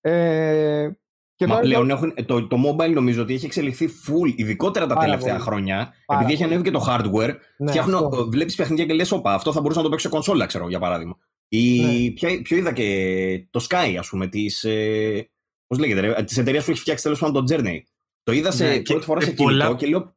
Ε, 0.00 0.90
και 1.34 1.46
Μα 1.46 1.58
πλέον 1.58 1.90
έχουν, 1.90 2.14
το, 2.26 2.46
το 2.46 2.56
mobile 2.66 2.92
νομίζω 2.92 3.22
ότι 3.22 3.34
έχει 3.34 3.46
εξελιχθεί 3.46 3.88
full, 4.06 4.32
ειδικότερα 4.36 4.86
τα 4.86 4.96
τελευταία 4.96 5.32
πολύ. 5.32 5.44
χρόνια. 5.44 5.94
Πάρα 6.06 6.20
επειδή 6.20 6.32
έχει 6.34 6.44
ανέβει 6.44 6.62
και 6.62 6.70
το 6.70 6.84
hardware, 6.88 7.34
ναι, 7.56 7.70
φτιάχνω, 7.70 8.08
βλέπεις 8.30 8.54
παιχνίδια 8.54 8.86
και 8.86 8.92
λες, 8.92 9.12
όπα, 9.12 9.34
αυτό 9.34 9.52
θα 9.52 9.60
μπορούσα 9.60 9.78
να 9.78 9.84
το 9.84 9.90
παίξω 9.90 10.08
σε 10.08 10.14
κονσόλα, 10.14 10.46
ξέρω, 10.46 10.68
για 10.68 10.78
παράδειγμα. 10.78 11.16
Η, 11.48 11.80
ναι. 11.80 12.10
ποιο, 12.10 12.42
ποιο 12.42 12.56
είδα 12.56 12.72
και 12.72 13.46
το 13.50 13.66
Sky, 13.68 13.96
ας 13.98 14.08
πούμε, 14.08 14.26
της, 14.26 14.64
ε, 14.64 15.30
πώς 15.66 15.78
λέγεται, 15.78 16.22
της 16.22 16.38
εταιρείας 16.38 16.64
που 16.64 16.70
έχει 16.70 16.80
φτιάξει 16.80 17.02
τέλος 17.02 17.18
πάντων 17.18 17.46
το 17.46 17.54
Journey. 17.54 17.78
Το 18.22 18.32
είδα 18.32 18.50
σε 18.50 18.68
ναι, 18.68 18.80
πρώτη 18.80 19.04
φορά 19.04 19.20
σε 19.20 19.32
κινητό 19.32 19.74
και 19.74 19.86
λέω 19.86 20.14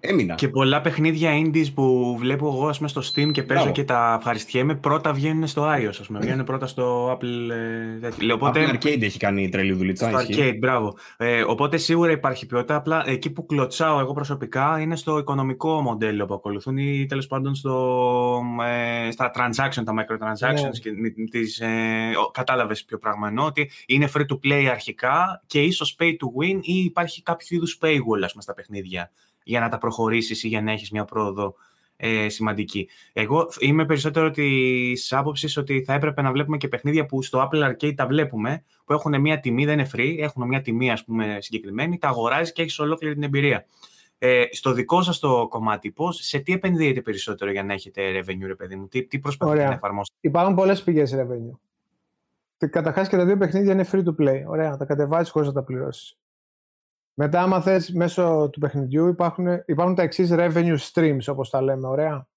έμεινα. 0.00 0.34
Και 0.34 0.48
πολλά 0.48 0.80
παιχνίδια 0.80 1.30
indies 1.44 1.66
που 1.74 2.16
βλέπω 2.18 2.46
εγώ 2.46 2.68
ας 2.68 2.76
πούμε, 2.76 2.88
στο 2.88 3.02
Steam 3.14 3.30
και 3.32 3.42
παίζω 3.42 3.70
και 3.70 3.84
τα 3.84 4.16
ευχαριστιέμαι, 4.18 4.74
πρώτα 4.74 5.12
βγαίνουν 5.12 5.46
στο 5.46 5.62
iOS, 5.62 5.88
ας 5.88 6.06
πούμε. 6.06 6.18
Βγαίνουν 6.18 6.44
πρώτα 6.44 6.66
στο 6.66 7.12
Apple... 7.12 7.50
Ε, 8.20 8.32
οπότε... 8.32 8.66
Apple 8.66 8.74
Arcade 8.74 9.02
έχει 9.02 9.18
κάνει 9.18 9.48
τρελή 9.48 9.72
δουλειά. 9.72 9.94
Στο 9.94 10.06
Arcade, 10.06 10.56
μπράβο. 10.58 10.96
Ε, 11.16 11.42
οπότε 11.42 11.76
σίγουρα 11.76 12.10
υπάρχει 12.10 12.46
ποιότητα, 12.46 12.74
απλά 12.74 13.04
εκεί 13.06 13.30
που 13.30 13.46
κλωτσάω 13.46 14.00
εγώ 14.00 14.12
προσωπικά 14.12 14.80
είναι 14.80 14.96
στο 14.96 15.18
οικονομικό 15.18 15.80
μοντέλο 15.80 16.26
που 16.26 16.34
ακολουθούν 16.34 16.76
ή 16.76 17.06
τέλος 17.06 17.26
πάντων 17.26 17.54
στο, 17.54 18.42
ε, 18.66 19.10
στα 19.10 19.30
transaction, 19.34 19.82
τα 19.84 19.94
microtransactions 19.98 20.86
yeah. 20.86 20.90
Ναι. 20.96 21.08
και 21.08 21.28
τις, 21.30 21.60
ε, 21.60 22.12
κατάλαβες 22.32 22.84
ποιο 22.84 22.98
πράγμα 22.98 23.28
εννοώ, 23.28 23.46
ότι 23.46 23.70
είναι 23.86 24.08
free 24.14 24.24
to 24.26 24.38
play 24.44 24.64
αρχικά 24.70 25.42
και 25.46 25.62
ίσως 25.62 25.96
pay 25.98 26.10
to 26.10 26.42
win 26.42 26.58
ή 26.62 26.74
υπάρχει 26.84 27.22
κάποιο 27.22 27.46
είδους 27.50 27.78
paywall 27.82 28.22
ας 28.24 28.30
πούμε, 28.30 28.42
στα 28.42 28.54
παιχνίδια 28.54 29.10
για 29.46 29.60
να 29.60 29.68
τα 29.68 29.78
προχωρήσεις 29.78 30.42
ή 30.42 30.48
για 30.48 30.62
να 30.62 30.72
έχεις 30.72 30.90
μια 30.90 31.04
πρόοδο 31.04 31.54
ε, 31.96 32.28
σημαντική. 32.28 32.88
Εγώ 33.12 33.48
είμαι 33.60 33.84
περισσότερο 33.84 34.30
της 34.30 35.12
άποψης 35.12 35.56
ότι 35.56 35.82
θα 35.82 35.94
έπρεπε 35.94 36.22
να 36.22 36.32
βλέπουμε 36.32 36.56
και 36.56 36.68
παιχνίδια 36.68 37.06
που 37.06 37.22
στο 37.22 37.48
Apple 37.48 37.70
Arcade 37.70 37.94
τα 37.94 38.06
βλέπουμε, 38.06 38.64
που 38.84 38.92
έχουν 38.92 39.20
μια 39.20 39.40
τιμή, 39.40 39.64
δεν 39.64 39.78
είναι 39.78 39.88
free, 39.94 40.16
έχουν 40.18 40.46
μια 40.46 40.60
τιμή 40.60 40.90
ας 40.90 41.04
πούμε 41.04 41.38
συγκεκριμένη, 41.40 41.98
τα 41.98 42.08
αγοράζεις 42.08 42.52
και 42.52 42.62
έχεις 42.62 42.78
ολόκληρη 42.78 43.14
την 43.14 43.22
εμπειρία. 43.22 43.66
Ε, 44.18 44.44
στο 44.50 44.72
δικό 44.72 45.02
σας 45.02 45.18
το 45.18 45.46
κομμάτι, 45.48 45.90
πώς, 45.90 46.18
σε 46.22 46.38
τι 46.38 46.52
επενδύετε 46.52 47.00
περισσότερο 47.00 47.50
για 47.50 47.62
να 47.62 47.72
έχετε 47.72 48.02
revenue, 48.18 48.46
ρε 48.46 48.54
παιδί 48.54 48.76
μου, 48.76 48.88
τι, 48.88 49.04
τι 49.04 49.18
προσπαθείτε 49.18 49.64
να 49.64 49.72
εφαρμόσετε; 49.72 50.18
Υπάρχουν 50.20 50.54
πολλές 50.54 50.82
πηγές 50.82 51.14
revenue. 51.16 51.58
Καταρχάς 52.70 53.08
και 53.08 53.16
τα 53.16 53.24
δύο 53.24 53.36
παιχνίδια 53.36 53.72
είναι 53.72 53.86
free 53.92 54.04
to 54.04 54.14
play. 54.20 54.42
Ωραία, 54.46 54.76
τα 54.76 54.84
κατεβάζει 54.84 55.30
χωρίς 55.30 55.48
να 55.48 55.54
τα 55.54 55.62
πληρώσεις. 55.62 56.16
Μετά, 57.18 57.42
άμα 57.42 57.60
θες, 57.60 57.92
μέσω 57.92 58.48
του 58.52 58.60
παιχνιδιού 58.60 59.06
υπάρχουν, 59.06 59.46
υπάρχουν 59.66 59.94
τα 59.94 60.02
εξής 60.02 60.28
revenue 60.32 60.78
streams, 60.92 61.24
όπως 61.26 61.50
τα 61.50 61.62
λέμε, 61.62 61.86
ωραία. 61.86 62.28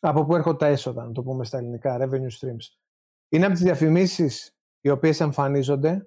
Από 0.00 0.24
πού 0.24 0.34
έρχονται 0.34 0.56
τα 0.56 0.66
έσοδα, 0.66 1.04
να 1.04 1.12
το 1.12 1.22
πούμε 1.22 1.44
στα 1.44 1.58
ελληνικά, 1.58 1.98
revenue 2.00 2.46
streams. 2.46 2.76
Είναι 3.28 3.44
από 3.44 3.54
τις 3.54 3.62
διαφημίσεις 3.62 4.56
οι 4.80 4.88
οποίες 4.90 5.20
εμφανίζονται 5.20 6.06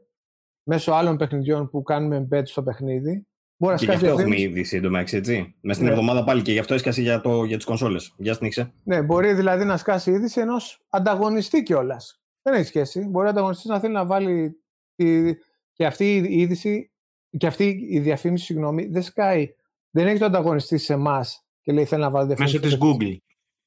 μέσω 0.63 0.91
άλλων 0.91 1.17
παιχνιδιών 1.17 1.69
που 1.69 1.83
κάνουμε 1.83 2.27
embed 2.29 2.41
στο 2.45 2.63
παιχνίδι. 2.63 3.27
Μπορεί 3.57 3.75
και 3.77 3.85
γι' 3.85 3.91
αυτό 3.91 4.07
έχουμε 4.07 4.39
είδηση 4.39 4.77
εντωμεταξύ, 4.77 5.17
έτσι. 5.17 5.55
Μες 5.61 5.75
στην 5.75 5.87
ναι. 5.87 5.93
εβδομάδα 5.93 6.23
πάλι 6.23 6.41
και 6.41 6.51
γι' 6.51 6.59
αυτό 6.59 6.73
έσκασε 6.73 7.01
για, 7.01 7.21
το, 7.21 7.43
για 7.43 7.55
τις 7.55 7.65
κονσόλες. 7.65 8.13
Για 8.17 8.33
σνίξε. 8.33 8.73
Ναι, 8.83 9.01
μπορεί 9.01 9.33
δηλαδή 9.33 9.65
να 9.65 9.77
σκάσει 9.77 10.11
είδηση 10.11 10.41
ενός 10.41 10.85
ανταγωνιστή 10.89 11.63
κιόλας. 11.63 12.21
Δεν 12.41 12.53
έχει 12.53 12.67
σχέση. 12.67 12.99
Μπορεί 12.99 13.25
ο 13.25 13.29
ανταγωνιστής 13.29 13.65
να 13.65 13.79
θέλει 13.79 13.93
να 13.93 14.05
βάλει. 14.05 14.63
Τη... 14.95 15.33
Και 15.73 15.85
αυτή 15.85 16.15
η 16.15 16.39
είδηση 16.39 16.91
και 17.37 17.47
αυτή 17.47 17.87
η 17.89 17.99
διαφήμιση, 17.99 18.45
συγγνώμη, 18.45 18.85
δεν 18.85 19.01
σκάει. 19.01 19.55
Δεν 19.89 20.07
έχει 20.07 20.19
το 20.19 20.25
ανταγωνιστή 20.25 20.77
σε 20.77 20.93
εμάς 20.93 21.45
και 21.61 21.71
λέει 21.71 21.85
θέλει 21.85 22.01
να 22.01 22.09
βάλει 22.09 22.27
διαφήμιση. 22.27 22.59
Μέσω 22.59 22.67
της 22.67 22.77
Google. 22.81 23.17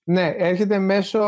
Ναι, 0.02 0.34
έρχεται 0.36 0.78
μέσω 0.78 1.20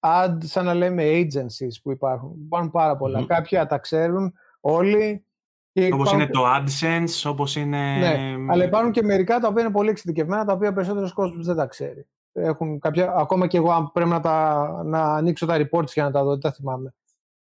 ad, 0.00 0.36
σαν 0.38 0.64
να 0.64 0.74
λέμε 0.74 1.02
agencies 1.04 1.80
που 1.82 1.90
υπάρχουν. 1.90 2.34
Υπάρχουν 2.44 2.70
πάρα 2.70 2.96
πολλά. 2.96 3.20
Mm-hmm. 3.20 3.26
Κάποια 3.26 3.66
τα 3.66 3.78
ξέρουν 3.78 4.32
όλοι. 4.60 5.26
Όπως 5.74 5.88
υπάρχουν... 5.88 6.20
είναι 6.20 6.30
το 6.30 6.42
AdSense, 6.56 7.30
όπως 7.30 7.56
είναι... 7.56 7.96
Ναι, 7.98 8.34
αλλά 8.52 8.64
υπάρχουν 8.64 8.92
και 8.92 9.02
μερικά 9.02 9.38
τα 9.38 9.48
οποία 9.48 9.62
είναι 9.62 9.72
πολύ 9.72 9.90
εξειδικευμένα, 9.90 10.44
τα 10.44 10.52
οποία 10.52 10.72
περισσότερος 10.72 11.12
κόσμος 11.12 11.46
δεν 11.46 11.56
τα 11.56 11.66
ξέρει. 11.66 12.06
Έχουν 12.32 12.78
κάποια... 12.78 13.12
Ακόμα 13.16 13.46
και 13.46 13.56
εγώ 13.56 13.70
αν 13.72 13.92
πρέπει 13.92 14.10
να, 14.10 14.20
τα... 14.20 14.82
να 14.84 15.02
ανοίξω 15.02 15.46
τα 15.46 15.56
reports 15.56 15.92
για 15.92 16.04
να 16.04 16.10
τα 16.10 16.24
δω, 16.24 16.30
δεν 16.30 16.40
τα 16.40 16.52
θυμάμαι. 16.52 16.94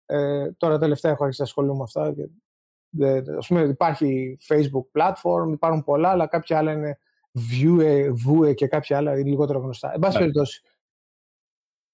Ε, 0.06 0.52
τώρα 0.52 0.78
τελευταία 0.78 1.12
έχω 1.12 1.22
αρχίσει 1.22 1.40
να 1.40 1.46
ασχολούμαι 1.46 1.76
με 1.76 1.82
αυτά 1.82 2.14
ας 3.38 3.46
πούμε, 3.46 3.60
υπάρχει 3.60 4.38
Facebook 4.48 4.84
platform, 4.92 5.52
υπάρχουν 5.52 5.84
πολλά, 5.84 6.08
αλλά 6.08 6.26
κάποια 6.26 6.58
άλλα 6.58 6.72
είναι 6.72 6.98
Vue, 7.32 8.08
Vue 8.26 8.54
και 8.54 8.66
κάποια 8.66 8.96
άλλα 8.96 9.18
είναι 9.18 9.28
λιγότερο 9.28 9.58
γνωστά. 9.58 9.92
Εν 9.92 9.98
πάση 9.98 10.10
yeah. 10.10 10.18
Ναι. 10.18 10.26
περιπτώσει, 10.26 10.62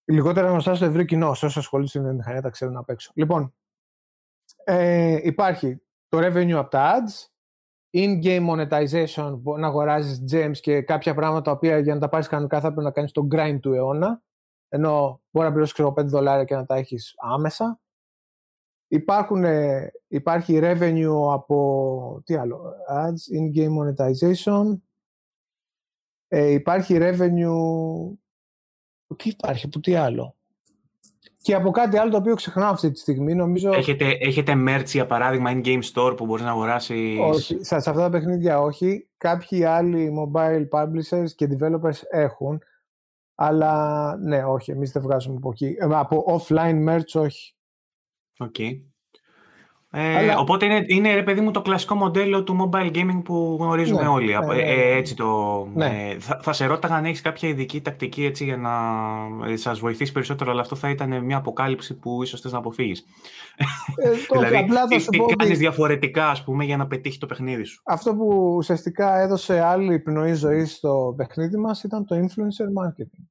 λιγότερα 0.05 0.49
γνωστά 0.49 0.75
στο 0.75 0.85
ευρύ 0.85 1.05
κοινό, 1.05 1.29
όσο 1.29 1.47
ασχολούνται 1.47 2.01
με 2.01 2.13
μηχανία 2.13 2.43
τα 2.43 2.51
ξέρουν 2.51 2.77
απ' 2.77 2.91
έξω. 2.91 3.13
Λοιπόν, 3.15 3.55
ε, 4.65 5.19
υπάρχει 5.23 5.83
το 6.09 6.19
revenue 6.19 6.53
από 6.53 6.71
τα 6.71 6.95
ads, 6.95 7.29
in-game 7.95 8.49
monetization, 8.49 9.41
να 9.59 9.67
αγοράζεις 9.67 10.25
gems 10.33 10.57
και 10.61 10.83
κάποια 10.83 11.15
πράγματα 11.15 11.43
τα 11.43 11.51
οποία 11.51 11.79
για 11.79 11.95
να 11.95 12.01
τα 12.01 12.09
πάρεις 12.09 12.29
κανονικά 12.29 12.61
θα 12.61 12.67
πρέπει 12.67 12.85
να 12.85 12.91
κάνεις 12.91 13.13
το 13.13 13.29
grind 13.35 13.59
του 13.61 13.73
αιώνα. 13.73 14.23
Ενώ 14.69 15.21
μπορεί 15.31 15.47
να 15.47 15.53
πληρώσεις 15.53 15.85
5 15.95 16.05
δολάρια 16.05 16.45
και 16.45 16.55
να 16.55 16.67
τα 16.67 16.75
έχεις 16.75 17.15
άμεσα. 17.17 17.81
Υπάρχουν, 18.95 19.45
υπάρχει 20.09 20.59
revenue 20.63 21.33
από, 21.33 22.23
τι 22.25 22.35
άλλο, 22.35 22.75
ads, 22.91 23.37
in-game 23.39 23.71
monetization, 23.79 24.79
ε, 26.29 26.51
υπάρχει 26.51 26.99
revenue, 27.01 28.17
τι 29.17 29.29
υπάρχει, 29.29 29.67
από 29.67 29.81
τι 29.81 29.95
άλλο. 29.95 30.35
Και 31.41 31.55
από 31.55 31.71
κάτι 31.71 31.97
άλλο 31.97 32.11
το 32.11 32.17
οποίο 32.17 32.35
ξεχνάω 32.35 32.71
αυτή 32.71 32.91
τη 32.91 32.99
στιγμή, 32.99 33.35
νομίζω... 33.35 33.73
Έχετε, 33.73 34.17
έχετε 34.21 34.53
merch, 34.67 34.87
για 34.87 35.07
παράδειγμα, 35.07 35.51
in-game 35.55 35.83
store 35.93 36.17
που 36.17 36.27
μπορείς 36.27 36.45
να 36.45 36.51
αγοράσεις... 36.51 37.19
Όχι, 37.21 37.65
σε 37.65 37.75
αυτά 37.75 37.93
τα 37.93 38.11
παιχνίδια 38.11 38.61
όχι. 38.61 39.09
Κάποιοι 39.17 39.65
άλλοι 39.65 40.13
mobile 40.19 40.69
publishers 40.69 41.31
και 41.37 41.49
developers 41.51 42.01
έχουν, 42.11 42.63
αλλά 43.35 44.17
ναι, 44.17 44.45
όχι, 44.45 44.71
εμείς 44.71 44.93
δεν 44.93 45.03
βγάζουμε 45.03 45.37
από 45.37 45.51
εκεί. 45.51 45.77
Ε, 45.79 45.87
από 45.91 46.41
offline 46.41 46.89
merch 46.89 47.21
όχι. 47.21 47.55
Οκ. 48.39 48.59
Ε, 49.97 50.17
Αλλά... 50.17 50.39
Οπότε 50.39 50.65
είναι, 50.65 50.85
είναι, 50.87 51.15
ρε 51.15 51.23
παιδί 51.23 51.41
μου, 51.41 51.51
το 51.51 51.63
κλασικό 51.63 51.95
μοντέλο 51.95 52.43
του 52.45 52.71
mobile 52.71 52.91
gaming 52.95 53.21
που 53.25 53.57
γνωρίζουμε 53.61 54.03
ναι, 54.03 54.09
όλοι. 54.09 54.33
Ναι, 54.33 54.55
ναι, 54.55 54.63
ε, 54.63 54.75
ναι. 54.75 54.97
έτσι 54.97 55.17
το, 55.17 55.65
ναι. 55.75 56.11
ε, 56.11 56.19
θα, 56.19 56.39
θα, 56.43 56.53
σε 56.53 56.67
ρώταγα 56.67 56.95
αν 56.95 57.05
έχεις 57.05 57.21
κάποια 57.21 57.49
ειδική 57.49 57.81
τακτική 57.81 58.25
έτσι, 58.25 58.45
για 58.45 58.57
να 58.57 58.71
ε, 59.49 59.57
σας 59.57 59.79
βοηθήσει 59.79 60.13
περισσότερο, 60.13 60.51
αλλά 60.51 60.61
αυτό 60.61 60.77
θα 60.77 60.91
ήταν 60.91 61.25
μια 61.25 61.37
αποκάλυψη 61.37 61.95
που 61.99 62.23
ίσως 62.23 62.41
θες 62.41 62.53
να 62.53 62.59
αποφύγεις. 62.59 63.05
Ε, 63.97 64.11
δηλαδή, 64.39 64.57
απλά 64.57 64.85
τι, 64.85 64.97
τι 64.97 65.35
κάνεις 65.37 65.59
διαφορετικά, 65.59 66.29
ας 66.29 66.45
πούμε, 66.45 66.65
για 66.65 66.77
να 66.77 66.87
πετύχει 66.87 67.19
το 67.19 67.27
παιχνίδι 67.27 67.65
σου. 67.65 67.83
Αυτό 67.85 68.15
που 68.15 68.55
ουσιαστικά 68.57 69.19
έδωσε 69.19 69.61
άλλη 69.61 69.99
πνοή 69.99 70.33
ζωή 70.33 70.65
στο 70.65 71.15
παιχνίδι 71.17 71.57
μας 71.57 71.83
ήταν 71.83 72.05
το 72.05 72.17
influencer 72.17 72.83
marketing. 72.83 73.25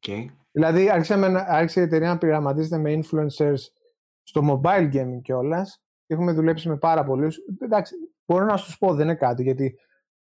Okay. 0.00 0.24
Δηλαδή, 0.52 0.90
άρχισε, 0.90 1.44
άρχισε 1.48 1.80
η 1.80 1.82
εταιρεία 1.82 2.08
να 2.08 2.18
πειραματίζεται 2.18 2.78
με 2.78 2.98
influencers 2.98 3.81
στο 4.22 4.60
mobile 4.62 4.92
gaming 4.92 5.20
κιόλας. 5.22 5.82
Έχουμε 6.06 6.32
δουλέψει 6.32 6.68
με 6.68 6.76
πάρα 6.76 7.04
πολλούς. 7.04 7.38
Εντάξει, 7.58 7.94
μπορώ 8.26 8.44
να 8.44 8.56
σου 8.56 8.78
πω, 8.78 8.94
δεν 8.94 9.06
είναι 9.06 9.14
κάτι, 9.16 9.42
γιατί 9.42 9.78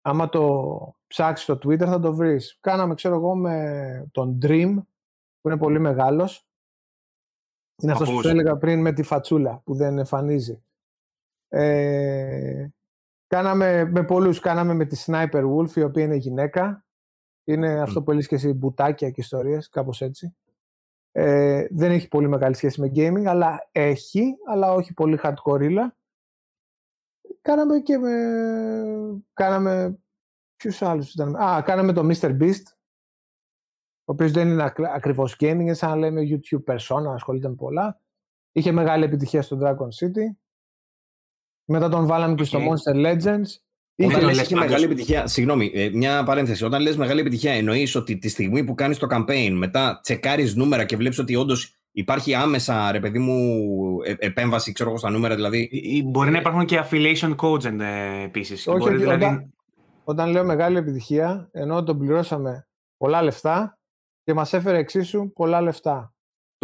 άμα 0.02 0.28
το 0.28 0.96
ψάξεις 1.06 1.44
στο 1.44 1.54
Twitter 1.54 1.86
θα 1.86 2.00
το 2.00 2.14
βρεις. 2.14 2.58
Κάναμε, 2.60 2.94
ξέρω 2.94 3.14
εγώ, 3.14 3.34
με 3.34 4.08
τον 4.12 4.38
Dream, 4.42 4.74
που 5.40 5.48
είναι 5.48 5.58
πολύ 5.58 5.78
μεγάλος. 5.78 6.46
Είναι 7.82 7.92
αυτός 7.92 8.10
που 8.10 8.22
σου 8.22 8.28
έλεγα 8.28 8.56
πριν 8.56 8.80
με 8.80 8.92
τη 8.92 9.02
φατσούλα 9.02 9.60
που 9.64 9.74
δεν 9.74 9.98
εμφανίζει. 9.98 10.64
Ε, 11.48 12.68
κάναμε 13.26 13.84
με 13.84 14.04
πολλούς, 14.04 14.40
κάναμε 14.40 14.74
με 14.74 14.84
τη 14.84 15.04
Sniper 15.06 15.44
Wolf 15.54 15.70
η 15.76 15.82
οποία 15.82 16.04
είναι 16.04 16.14
γυναίκα. 16.14 16.84
Είναι 17.44 17.80
αυτό 17.80 18.02
που 18.02 18.10
έλεγες 18.10 18.28
και 18.28 18.34
εσύ 18.34 18.52
μπουτάκια 18.52 19.10
και 19.10 19.20
ιστορίες, 19.20 19.68
κάπως 19.68 20.00
έτσι. 20.00 20.36
Ε, 21.16 21.66
δεν 21.70 21.90
έχει 21.90 22.08
πολύ 22.08 22.28
μεγάλη 22.28 22.54
σχέση 22.54 22.80
με 22.80 22.90
gaming, 22.94 23.24
αλλά 23.24 23.68
έχει, 23.72 24.36
αλλά 24.46 24.72
όχι 24.72 24.94
πολύ 24.94 25.18
hardcore. 25.22 25.88
Κάναμε 27.40 27.80
και 27.80 27.98
με... 27.98 28.12
Κάναμε... 29.32 29.98
Ποιους 30.56 30.82
άλλους 30.82 31.12
ήταν... 31.12 31.36
Α, 31.36 31.62
κάναμε 31.62 31.92
το 31.92 32.00
Mr. 32.00 32.40
Beast, 32.40 32.62
ο 34.04 34.12
οποίος 34.12 34.32
δεν 34.32 34.48
είναι 34.48 34.72
ακριβώς 34.78 35.34
gaming, 35.34 35.58
είναι 35.60 35.74
σαν 35.74 35.90
να 35.90 35.96
λέμε 35.96 36.22
YouTube 36.28 36.74
persona, 36.74 37.06
ασχολείται 37.14 37.48
με 37.48 37.54
πολλά. 37.54 38.00
Είχε 38.52 38.72
μεγάλη 38.72 39.04
επιτυχία 39.04 39.42
στο 39.42 39.58
Dragon 39.62 39.88
City. 40.00 40.36
Μετά 41.64 41.88
τον 41.88 42.06
βάλαμε 42.06 42.34
και 42.34 42.44
στο 42.44 42.58
Monster 42.58 42.94
Legends. 42.94 43.46
Όταν 43.96 44.24
λες 44.24 44.38
έχει 44.38 44.54
μεγάλη 44.54 44.84
επιτυχία, 44.84 45.26
συγγνώμη, 45.26 45.70
ε, 45.74 45.90
μια 45.92 46.22
παρένθεση. 46.22 46.64
Όταν 46.64 46.82
λες 46.82 46.96
μεγάλη 46.96 47.20
επιτυχία, 47.20 47.52
εννοείς 47.52 47.94
ότι 47.94 48.18
τη 48.18 48.28
στιγμή 48.28 48.64
που 48.64 48.74
κάνεις 48.74 48.98
το 48.98 49.06
campaign, 49.10 49.50
μετά 49.52 50.00
τσεκάρεις 50.02 50.54
νούμερα 50.54 50.84
και 50.84 50.96
βλέπεις 50.96 51.18
ότι 51.18 51.36
όντως 51.36 51.74
υπάρχει 51.92 52.34
άμεσα, 52.34 52.92
ρε 52.92 53.00
παιδί 53.00 53.18
μου, 53.18 53.58
ε, 54.04 54.14
επέμβαση, 54.18 54.72
ξέρω 54.72 54.88
εγώ, 54.90 54.98
στα 54.98 55.10
νούμερα, 55.10 55.34
δηλαδή. 55.34 55.70
Μπορεί 56.04 56.30
να 56.30 56.38
υπάρχουν 56.38 56.64
και 56.64 56.82
affiliation 56.84 57.34
codes 57.36 57.64
ε, 57.64 58.24
επίσης. 58.24 58.66
Όχι, 58.66 58.78
μπορεί, 58.78 58.96
δηλαδή... 58.96 59.24
όταν, 59.24 59.54
όταν 60.04 60.30
λέω 60.30 60.44
μεγάλη 60.44 60.76
επιτυχία, 60.76 61.48
ενώ 61.52 61.82
τον 61.82 61.98
πληρώσαμε 61.98 62.66
πολλά 62.96 63.22
λεφτά 63.22 63.78
και 64.24 64.34
μας 64.34 64.52
έφερε 64.52 64.78
εξίσου 64.78 65.32
πολλά 65.32 65.60
λεφτά 65.60 66.13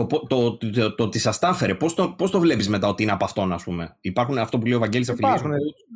το, 0.07 0.26
το, 0.26 0.57
το, 0.57 0.94
το, 0.94 1.05
ότι 1.05 1.18
σας 1.18 1.38
τα 1.38 1.48
έφερε, 1.48 1.74
πώς 1.74 1.94
το, 1.94 2.11
πώς 2.11 2.30
το 2.30 2.40
βλέπεις 2.40 2.68
μετά 2.68 2.88
ότι 2.88 3.03
είναι 3.03 3.12
από 3.12 3.24
αυτόν, 3.24 3.53
ας 3.53 3.64
πούμε; 3.64 3.96
Υπάρχουν 4.01 4.38
αυτό 4.38 4.59
που 4.59 4.66
λέει 4.66 4.76
ο 4.76 4.78
Βαγγέλης 4.78 5.09
Υπάρχουν, 5.09 5.51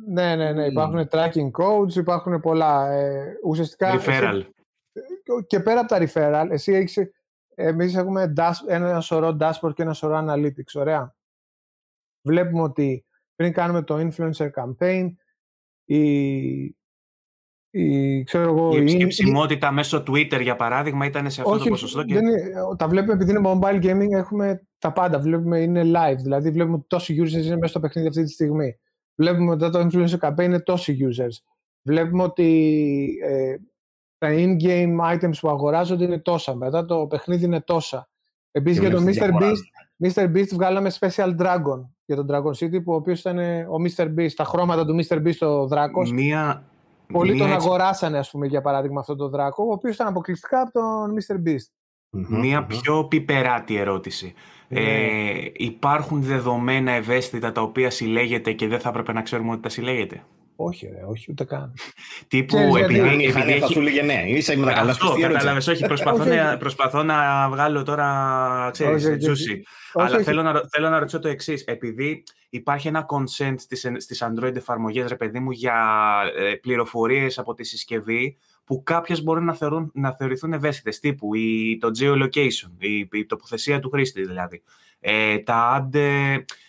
ναι, 0.07 0.35
ναι, 0.35 0.51
ναι. 0.51 0.65
Υπάρχουν 0.65 1.07
tracking 1.11 1.51
codes, 1.51 1.95
υπάρχουν 1.95 2.39
πολλά. 2.39 2.91
Ε, 2.91 3.37
ουσιαστικά. 3.43 3.99
Referral. 3.99 4.41
και 5.47 5.59
πέρα 5.59 5.79
από 5.79 5.89
τα 5.89 5.97
referral, 5.99 6.47
εσύ 6.51 6.73
έχεις, 6.73 6.97
εμείς 7.55 7.95
έχουμε 7.95 8.33
ένα 8.67 9.01
σωρό 9.01 9.37
dashboard 9.39 9.73
και 9.73 9.81
ένα 9.81 9.93
σωρό 9.93 10.25
analytics, 10.27 10.73
ωραία. 10.73 11.15
Βλέπουμε 12.21 12.61
ότι 12.61 13.05
πριν 13.35 13.53
κάνουμε 13.53 13.81
το 13.81 13.95
influencer 13.95 14.49
campaign, 14.55 15.07
η, 15.85 16.75
η, 17.77 18.23
ξέρω 18.23 18.43
εγώ, 18.43 18.73
η 18.73 18.77
επισκεψιμότητα 18.77 19.71
μέσω 19.71 20.03
Twitter, 20.07 20.41
για 20.41 20.55
παράδειγμα, 20.55 21.05
ήταν 21.05 21.29
σε 21.29 21.41
αυτό 21.41 21.53
όχι, 21.53 21.63
το 21.63 21.69
ποσοστό. 21.69 22.03
Και... 22.03 22.13
Δεν 22.13 22.25
είναι, 22.25 22.41
τα 22.77 22.87
βλέπουμε 22.87 23.13
επειδή 23.13 23.31
είναι 23.31 23.41
mobile 23.43 23.83
gaming, 23.83 24.11
έχουμε 24.11 24.67
τα 24.77 24.91
πάντα. 24.91 25.19
Βλέπουμε 25.19 25.59
είναι 25.59 25.81
live, 25.85 26.17
δηλαδή 26.17 26.49
βλέπουμε 26.49 26.83
τόσοι 26.87 27.21
users 27.23 27.45
είναι 27.45 27.55
μέσα 27.55 27.67
στο 27.67 27.79
παιχνίδι 27.79 28.07
αυτή 28.07 28.23
τη 28.23 28.31
στιγμή. 28.31 28.79
Βλέπουμε 29.15 29.51
ότι 29.51 29.69
το 29.69 29.79
influencer 29.79 30.29
campaign 30.29 30.43
είναι 30.43 30.59
τόσοι 30.59 30.97
users. 31.01 31.53
Βλέπουμε 31.81 32.23
ότι 32.23 33.07
ε, 33.23 33.55
τα 34.17 34.29
in-game 34.31 35.13
items 35.13 35.37
που 35.39 35.49
αγοράζονται 35.49 36.03
είναι 36.03 36.19
τόσα. 36.19 36.55
Μετά 36.55 36.85
το 36.85 37.07
παιχνίδι 37.07 37.45
είναι 37.45 37.61
τόσα. 37.61 38.09
Επίσης 38.51 38.79
για 38.79 38.89
το 38.89 39.03
Mr. 39.05 39.41
Beast, 39.41 40.07
Mr. 40.07 40.23
Beast 40.35 40.49
βγάλαμε 40.53 40.91
Special 40.99 41.35
Dragon 41.39 41.85
για 42.05 42.15
τον 42.15 42.27
Dragon 42.31 42.65
City, 42.65 42.83
που 42.83 42.91
ο 42.91 42.95
οποίος 42.95 43.19
ήταν 43.19 43.37
ο 43.67 43.75
Mr. 43.85 44.05
Beast, 44.05 44.31
τα 44.35 44.43
χρώματα 44.43 44.85
του 44.85 44.99
Mr. 45.03 45.17
Beast 45.17 45.47
ο 45.47 45.67
Δράκος. 45.67 46.11
Μία, 46.11 46.63
Πολλοί 47.13 47.37
τον 47.37 47.51
αγοράσανε, 47.51 48.17
ας 48.17 48.31
πούμε, 48.31 48.47
για 48.47 48.61
παράδειγμα, 48.61 48.99
αυτόν 48.99 49.17
τον 49.17 49.29
δράκο, 49.29 49.63
ο 49.63 49.71
οποίος 49.71 49.95
ήταν 49.95 50.07
αποκλειστικά 50.07 50.61
από 50.61 50.71
τον 50.71 51.13
Mr. 51.15 51.47
Beast. 51.47 51.69
Μια 52.09 52.65
πιο 52.65 53.05
πιπεράτη 53.05 53.75
ερώτηση. 53.75 54.33
Ναι. 54.67 54.79
Ε, 54.79 55.51
υπάρχουν 55.53 56.21
δεδομένα 56.21 56.91
ευαίσθητα 56.91 57.51
τα 57.51 57.61
οποία 57.61 57.89
συλλέγεται 57.89 58.51
και 58.51 58.67
δεν 58.67 58.79
θα 58.79 58.89
έπρεπε 58.89 59.13
να 59.13 59.21
ξέρουμε 59.21 59.51
ότι 59.51 59.61
τα 59.61 59.69
συλλέγεται; 59.69 60.23
Όχι, 60.55 60.87
ρε, 60.87 61.03
όχι, 61.07 61.25
ούτε 61.31 61.43
καν. 61.43 61.73
Τύπου 62.27 62.57
επειδή, 62.57 62.99
επειδή, 62.99 63.25
επειδή 63.25 63.51
έχει... 63.51 63.59
θα 63.59 63.67
σου 63.67 63.81
λέγε 63.81 64.01
ναι, 64.01 64.23
είσαι 64.27 64.57
με 64.57 64.65
τα 64.65 64.73
καλά 64.73 64.91
Αυτό, 64.91 65.15
κατάλαβες, 65.19 65.67
όχι, 65.67 65.85
προσπαθώ, 65.85 66.25
να, 66.25 66.57
προσπαθώ 66.57 67.03
να 67.03 67.49
βγάλω 67.49 67.83
τώρα, 67.83 68.69
ξέρεις, 68.71 69.17
τζούσι. 69.17 69.63
Αλλά 69.93 70.19
θέλω 70.19 70.41
να, 70.41 70.61
θέλω 70.71 70.89
να 70.89 70.99
ρωτήσω 70.99 71.19
το 71.19 71.27
εξής. 71.27 71.63
Επειδή 71.63 72.23
υπάρχει 72.49 72.87
ένα 72.87 73.05
consent 73.09 73.55
στις, 73.57 73.91
στις 73.97 74.23
Android 74.23 74.55
εφαρμογές, 74.55 75.07
ρε 75.07 75.15
παιδί 75.15 75.39
μου, 75.39 75.51
για 75.51 75.75
ε, 76.37 76.53
πληροφορίες 76.53 77.37
από 77.37 77.53
τη 77.53 77.63
συσκευή 77.63 78.37
που 78.65 78.83
κάποιες 78.83 79.23
μπορούν 79.23 79.45
να, 79.45 79.53
θεωρούν, 79.53 79.91
να 79.93 80.11
θεωρηθούν 80.11 80.53
ευαίσθητες, 80.53 80.99
τύπου 80.99 81.35
η, 81.35 81.77
το 81.81 81.89
geolocation, 81.99 82.71
η, 82.77 83.07
η 83.11 83.25
τοποθεσία 83.25 83.79
του 83.79 83.89
χρήστη 83.89 84.25
δηλαδή. 84.25 84.63
Ε, 84.99 85.37
τα 85.37 85.89
ad, 85.93 85.97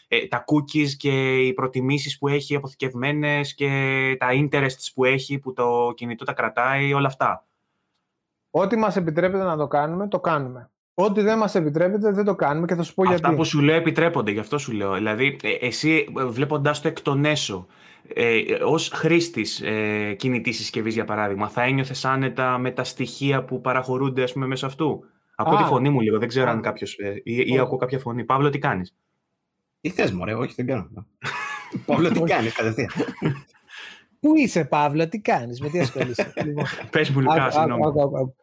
ε, 0.08 0.26
τα 0.26 0.44
cookies 0.46 0.88
και 0.96 1.36
οι 1.36 1.52
προτιμήσεις 1.52 2.18
που 2.18 2.28
έχει 2.28 2.56
αποθηκευμένες 2.56 3.54
και 3.54 3.70
τα 4.18 4.28
interests 4.32 4.90
που 4.94 5.04
έχει 5.04 5.38
που 5.38 5.52
το 5.52 5.92
κινητό 5.96 6.24
τα 6.24 6.32
κρατάει, 6.32 6.92
όλα 6.92 7.06
αυτά. 7.06 7.46
Ό,τι 8.50 8.76
μας 8.76 8.96
επιτρέπεται 8.96 9.44
να 9.44 9.56
το 9.56 9.66
κάνουμε, 9.66 10.08
το 10.08 10.20
κάνουμε. 10.20 10.70
Ό,τι 10.94 11.20
δεν 11.20 11.38
μας 11.38 11.54
επιτρέπεται 11.54 12.10
δεν 12.10 12.24
το 12.24 12.34
κάνουμε 12.34 12.66
και 12.66 12.74
θα 12.74 12.82
σου 12.82 12.94
πω 12.94 13.02
Αυτά 13.02 13.14
γιατί. 13.14 13.28
Αυτά 13.28 13.42
που 13.42 13.48
σου 13.48 13.60
λέω 13.60 13.76
επιτρέπονται, 13.76 14.30
γι' 14.30 14.38
αυτό 14.38 14.58
σου 14.58 14.72
λέω. 14.72 14.94
Δηλαδή, 14.94 15.36
ε, 15.42 15.66
εσύ 15.66 16.06
ε, 16.18 16.24
βλέποντάς 16.24 16.80
το 16.80 16.88
εκ 16.88 17.00
των 17.00 17.24
έσω, 17.24 17.66
ε, 18.14 18.40
ως 18.64 18.88
χρήστης 18.88 19.60
ε, 19.60 20.14
κινητής 20.18 20.56
συσκευής, 20.56 20.94
για 20.94 21.04
παράδειγμα, 21.04 21.48
θα 21.48 21.62
ένιωθες 21.62 22.04
άνετα 22.04 22.58
με 22.58 22.70
τα 22.70 22.84
στοιχεία 22.84 23.44
που 23.44 23.60
παραχωρούνται, 23.60 24.22
ας 24.22 24.32
πούμε, 24.32 24.46
μέσω 24.46 24.66
αυτού; 24.66 25.04
Ακούω 25.36 25.56
τη 25.56 25.62
φωνή 25.62 25.90
μου 25.90 26.00
λίγο, 26.00 26.18
δεν 26.18 26.28
ξέρω 26.28 26.50
αν 26.50 26.60
κάποιος, 26.60 26.98
ε, 26.98 27.20
ή, 27.24 27.42
ή 27.46 27.58
ακούω 27.58 27.78
κάποια 27.78 27.98
φωνή. 27.98 28.24
Παύλο, 28.24 28.50
τι 28.50 28.58
κάνεις; 28.58 28.96
Τι 29.86 29.92
θες, 29.92 30.12
μωρέ, 30.12 30.34
όχι, 30.34 30.54
δεν 30.54 30.66
κάνω. 30.66 31.06
Παύλο, 31.86 32.10
τι 32.10 32.20
κάνεις, 32.20 32.54
κατευθείαν; 32.54 32.90
Πού 34.20 34.36
είσαι, 34.36 34.64
Παύλο, 34.64 35.08
τι 35.08 35.20
κάνεις, 35.20 35.60
με 35.60 35.68
τι 35.68 35.80
ασχολείσαι. 35.80 36.32
Λοιπόν. 36.44 36.64
Πες 36.90 37.10
μου, 37.10 37.20
Λουκά, 37.20 37.50
συγγνώμη. 37.50 38.34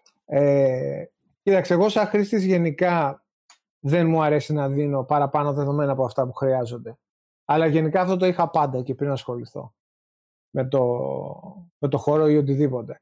Κοίταξε, 1.44 1.74
εγώ 1.74 1.90
σαν 1.90 2.08
χρήστης 2.08 2.44
γενικά 2.46 3.24
δεν 3.80 4.08
μου 4.08 4.24
αρέσει 4.24 4.54
να 4.54 4.70
δίνω 4.70 5.04
παραπάνω 5.04 5.54
δεδομένα 5.54 5.92
από 5.92 6.04
αυτά 6.04 6.26
που 6.26 6.34
χρειάζονται. 6.34 6.98
Αλλά 7.46 7.66
γενικά 7.66 8.02
αυτό 8.02 8.18
το 8.18 8.26
είχα 8.26 8.50
πάντα 8.50 8.82
και 8.82 8.96
πριν 8.96 9.12
ασχοληθώ 9.12 9.74
με 10.50 10.68
το, 10.68 10.82
με 11.78 11.88
το 11.88 11.98
χώρο 11.98 12.28
ή 12.28 12.38
οτιδήποτε. 12.38 13.02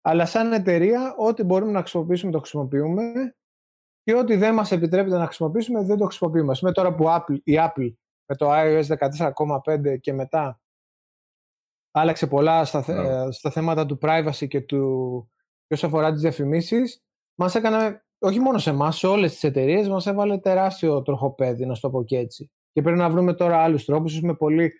Αλλά 0.00 0.26
σαν 0.26 0.52
εταιρεία, 0.52 1.14
ό,τι 1.18 1.42
μπορούμε 1.42 1.72
να 1.72 1.80
χρησιμοποιήσουμε 1.80 2.32
το 2.32 2.38
χρησιμοποιούμε 2.38 3.02
και 4.06 4.14
ό,τι 4.14 4.36
δεν 4.36 4.54
μας 4.54 4.72
επιτρέπεται 4.72 5.16
να 5.16 5.24
χρησιμοποιήσουμε 5.24 5.82
δεν 5.82 5.96
το 5.96 6.04
χρησιμοποιούμε. 6.04 6.54
Με 6.60 6.72
τώρα 6.72 6.94
που 6.94 7.04
Apple, 7.08 7.38
η 7.44 7.54
Apple 7.58 7.92
με 8.26 8.36
το 8.36 8.48
iOS 8.50 8.84
14.5 9.64 10.00
και 10.00 10.12
μετά 10.12 10.60
άλλαξε 11.90 12.26
πολλά 12.26 12.64
στα, 12.64 12.84
yeah. 12.88 13.32
στα 13.32 13.50
θέματα 13.50 13.86
του 13.86 13.98
privacy 14.02 14.48
και 14.48 14.60
του 14.60 15.30
και 15.66 15.74
όσο 15.74 15.86
αφορά 15.86 16.12
τις 16.12 16.20
διαφημίσεις, 16.20 17.04
μας 17.34 17.54
έκανε, 17.54 18.04
όχι 18.18 18.40
μόνο 18.40 18.58
σε 18.58 18.70
εμάς, 18.70 18.98
σε 18.98 19.06
όλες 19.06 19.32
τις 19.32 19.44
εταιρείες 19.44 19.88
μας 19.88 20.06
έβαλε 20.06 20.38
τεράστιο 20.38 21.02
τροχοπέδι, 21.02 21.66
να 21.66 21.74
σου 21.74 21.80
το 21.80 21.90
πω 21.90 22.04
και 22.04 22.18
έτσι. 22.18 22.50
Και 22.72 22.82
πρέπει 22.82 22.98
να 22.98 23.10
βρούμε 23.10 23.34
τώρα 23.34 23.62
άλλους 23.62 23.84
τρόπους, 23.84 24.20
με 24.20 24.34
πολύ, 24.34 24.72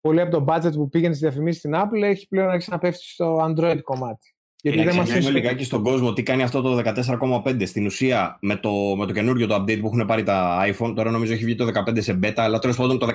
πολύ 0.00 0.20
από 0.20 0.30
το 0.30 0.44
budget 0.48 0.72
που 0.72 0.88
πήγαινε 0.88 1.14
στη 1.14 1.24
διαφημίση 1.24 1.58
στην 1.58 1.72
Apple, 1.74 2.02
έχει 2.02 2.28
πλέον 2.28 2.48
αρχίσει 2.48 2.70
να 2.70 2.78
πέφτει 2.78 3.04
στο 3.04 3.36
Android 3.40 3.80
κομμάτι. 3.82 4.34
Γιατί 4.62 4.82
δεν 4.82 4.96
μας 4.96 5.30
λιγάκι 5.30 5.64
στον 5.64 5.82
κόσμο 5.82 6.12
τι 6.12 6.22
κάνει 6.22 6.42
αυτό 6.42 6.60
το 6.62 6.82
14,5 7.44 7.66
στην 7.66 7.86
ουσία 7.86 8.38
με 8.40 8.56
το, 8.56 8.70
με 8.96 9.06
το 9.06 9.12
καινούριο 9.12 9.46
το 9.46 9.54
update 9.54 9.80
που 9.80 9.86
έχουν 9.86 10.06
πάρει 10.06 10.22
τα 10.22 10.64
iPhone. 10.66 10.92
Τώρα 10.94 11.10
νομίζω 11.10 11.32
έχει 11.32 11.44
βγει 11.44 11.54
το 11.54 11.66
15 11.88 12.02
σε 12.02 12.18
beta, 12.22 12.32
αλλά 12.36 12.58
τέλος 12.58 12.76
πάντων 12.76 12.98
το 12.98 13.08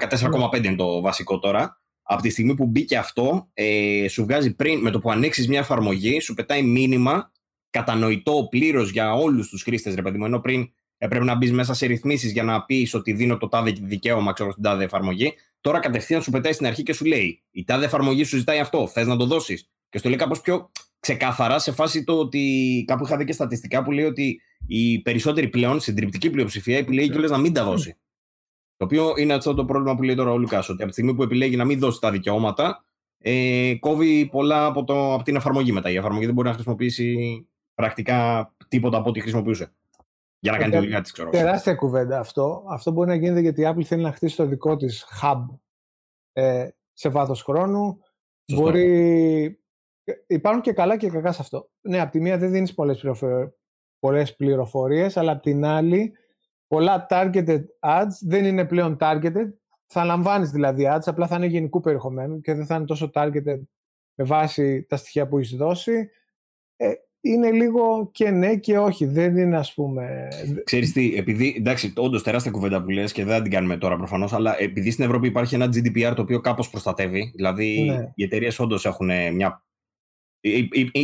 14,5 0.51 0.63
είναι 0.63 0.75
το 0.75 1.01
βασικό 1.01 1.39
τώρα. 1.39 1.79
Από 2.03 2.21
τη 2.21 2.29
στιγμή 2.29 2.55
που 2.55 2.65
μπήκε 2.65 2.97
αυτό, 2.97 3.47
ε, 3.53 4.07
σου 4.09 4.23
βγάζει 4.23 4.55
πριν, 4.55 4.81
με 4.81 4.91
το 4.91 4.99
που 4.99 5.11
ανοίξεις 5.11 5.47
μια 5.47 5.59
εφαρμογή, 5.59 6.19
σου 6.19 6.33
πετάει 6.33 6.63
μήνυμα 6.63 7.31
κατανοητό 7.69 8.47
πλήρως 8.49 8.89
για 8.89 9.13
όλους 9.13 9.49
τους 9.49 9.63
χρήστες, 9.63 9.95
ρε 9.95 10.01
παιδί 10.01 10.17
μου. 10.17 10.25
Ενώ 10.25 10.39
πριν 10.39 10.71
έπρεπε 10.97 11.25
να 11.25 11.35
μπεις 11.35 11.51
μέσα 11.51 11.73
σε 11.73 11.85
ρυθμίσεις 11.85 12.31
για 12.31 12.43
να 12.43 12.65
πεις 12.65 12.93
ότι 12.93 13.13
δίνω 13.13 13.37
το 13.37 13.47
τάδε 13.47 13.73
δικαίωμα 13.81 14.33
ξέρω, 14.33 14.51
στην 14.51 14.63
τάδε 14.63 14.83
εφαρμογή. 14.83 15.33
Τώρα 15.61 15.79
κατευθείαν 15.79 16.21
σου 16.21 16.31
πετάει 16.31 16.53
στην 16.53 16.65
αρχή 16.65 16.83
και 16.83 16.93
σου 16.93 17.05
λέει: 17.05 17.43
Η 17.51 17.63
τάδε 17.63 17.85
εφαρμογή 17.85 18.23
σου 18.23 18.37
ζητάει 18.37 18.59
αυτό. 18.59 18.87
Θες 18.87 19.07
να 19.07 19.17
το 19.17 19.25
δώσεις. 19.25 19.69
Και 19.89 19.97
στο 19.97 20.09
λέει 20.09 20.17
κάπως 20.17 20.41
πιο 20.41 20.71
ξεκάθαρα 21.05 21.59
σε 21.59 21.71
φάση 21.71 22.03
το 22.03 22.19
ότι 22.19 22.83
κάπου 22.87 23.03
είχα 23.05 23.17
δει 23.17 23.25
και 23.25 23.33
στατιστικά 23.33 23.83
που 23.83 23.91
λέει 23.91 24.05
ότι 24.05 24.41
οι 24.67 25.01
περισσότεροι 25.01 25.47
πλέον, 25.47 25.79
συντριπτική 25.79 26.29
πλειοψηφία, 26.29 26.77
επιλέγει 26.77 27.09
κιόλας 27.09 27.31
να 27.31 27.37
μην 27.37 27.53
τα 27.53 27.63
δώσει. 27.63 27.97
Το 28.77 28.85
οποίο 28.85 29.13
είναι 29.17 29.33
αυτό 29.33 29.53
το 29.53 29.65
πρόβλημα 29.65 29.95
που 29.95 30.03
λέει 30.03 30.15
τώρα 30.15 30.31
ο 30.31 30.37
Λουκάς, 30.37 30.69
ότι 30.69 30.81
από 30.81 30.87
τη 30.87 30.91
στιγμή 30.91 31.15
που 31.15 31.23
επιλέγει 31.23 31.55
να 31.55 31.65
μην 31.65 31.79
δώσει 31.79 31.99
τα 32.01 32.11
δικαιώματα, 32.11 32.85
ε, 33.17 33.75
κόβει 33.79 34.25
πολλά 34.25 34.65
από, 34.65 34.83
το, 34.83 35.13
από 35.13 35.23
την 35.23 35.35
εφαρμογή 35.35 35.71
μετά. 35.71 35.89
Η 35.89 35.95
εφαρμογή 35.95 36.25
δεν 36.25 36.33
μπορεί 36.33 36.47
να 36.47 36.53
χρησιμοποιήσει 36.53 37.47
πρακτικά 37.75 38.51
τίποτα 38.67 38.97
από 38.97 39.09
ό,τι 39.09 39.19
χρησιμοποιούσε. 39.19 39.73
Για 40.39 40.51
να 40.51 40.57
κάνει 40.57 40.71
τη 40.71 40.77
δουλειά 40.77 41.01
της, 41.01 41.11
ξέρω. 41.11 41.29
Τεράστια 41.29 41.75
κουβέντα 41.75 42.19
αυτό. 42.19 42.63
Αυτό 42.69 42.91
μπορεί 42.91 43.07
να 43.07 43.15
γίνεται 43.15 43.39
γιατί 43.39 43.61
η 43.61 43.65
Apple 43.67 43.83
θέλει 43.83 44.03
να 44.03 44.11
χτίσει 44.11 44.35
το 44.35 44.45
δικό 44.45 44.75
της 44.75 45.05
hub 45.21 45.45
ε, 46.33 46.67
σε 46.93 47.09
βάθος 47.09 47.43
χρόνου. 47.43 47.99
Σωστό. 48.49 48.63
Μπορεί. 48.63 49.59
Υπάρχουν 50.27 50.61
και 50.61 50.73
καλά 50.73 50.97
και 50.97 51.09
κακά 51.09 51.31
σε 51.31 51.41
αυτό. 51.41 51.69
Ναι, 51.81 51.99
από 51.99 52.11
τη 52.11 52.19
μία 52.19 52.37
δεν 52.37 52.51
δίνεις 52.51 52.73
πολλές 52.73 53.03
πολλές 53.99 54.35
πληροφορίες, 54.35 55.17
αλλά 55.17 55.31
από 55.31 55.41
την 55.41 55.65
άλλη 55.65 56.13
πολλά 56.67 57.05
targeted 57.09 57.61
ads 57.79 58.17
δεν 58.21 58.45
είναι 58.45 58.65
πλέον 58.65 58.97
targeted. 58.99 59.53
Θα 59.87 60.03
λαμβάνεις 60.03 60.49
δηλαδή 60.49 60.87
ads, 60.89 61.03
απλά 61.05 61.27
θα 61.27 61.35
είναι 61.35 61.45
γενικού 61.45 61.79
περιεχομένου 61.79 62.41
και 62.41 62.53
δεν 62.53 62.65
θα 62.65 62.75
είναι 62.75 62.85
τόσο 62.85 63.09
targeted 63.13 63.59
με 64.15 64.25
βάση 64.25 64.83
τα 64.83 64.97
στοιχεία 64.97 65.27
που 65.27 65.37
έχεις 65.37 65.55
δώσει. 65.55 66.09
Ε, 66.75 66.93
είναι 67.21 67.51
λίγο 67.51 68.09
και 68.11 68.29
ναι 68.29 68.55
και 68.55 68.77
όχι. 68.77 69.05
Δεν 69.05 69.37
είναι 69.37 69.57
ας 69.57 69.73
πούμε... 69.73 70.27
Ξέρεις 70.63 70.91
τι, 70.91 71.15
επειδή, 71.15 71.55
εντάξει, 71.57 71.93
όντως 71.95 72.23
τεράστια 72.23 72.51
κουβέντα 72.51 72.83
που 72.83 72.89
λες 72.89 73.11
και 73.11 73.25
δεν 73.25 73.43
την 73.43 73.51
κάνουμε 73.51 73.77
τώρα 73.77 73.97
προφανώς, 73.97 74.33
αλλά 74.33 74.61
επειδή 74.61 74.91
στην 74.91 75.05
Ευρώπη 75.05 75.27
υπάρχει 75.27 75.55
ένα 75.55 75.65
GDPR 75.65 76.13
το 76.15 76.21
οποίο 76.21 76.41
κάπως 76.41 76.69
προστατεύει, 76.69 77.31
δηλαδή 77.35 77.85
ναι. 77.89 78.11
οι 78.15 78.23
εταιρείες 78.23 78.59
όντως 78.59 78.85
έχουν 78.85 79.33
μια... 79.33 79.64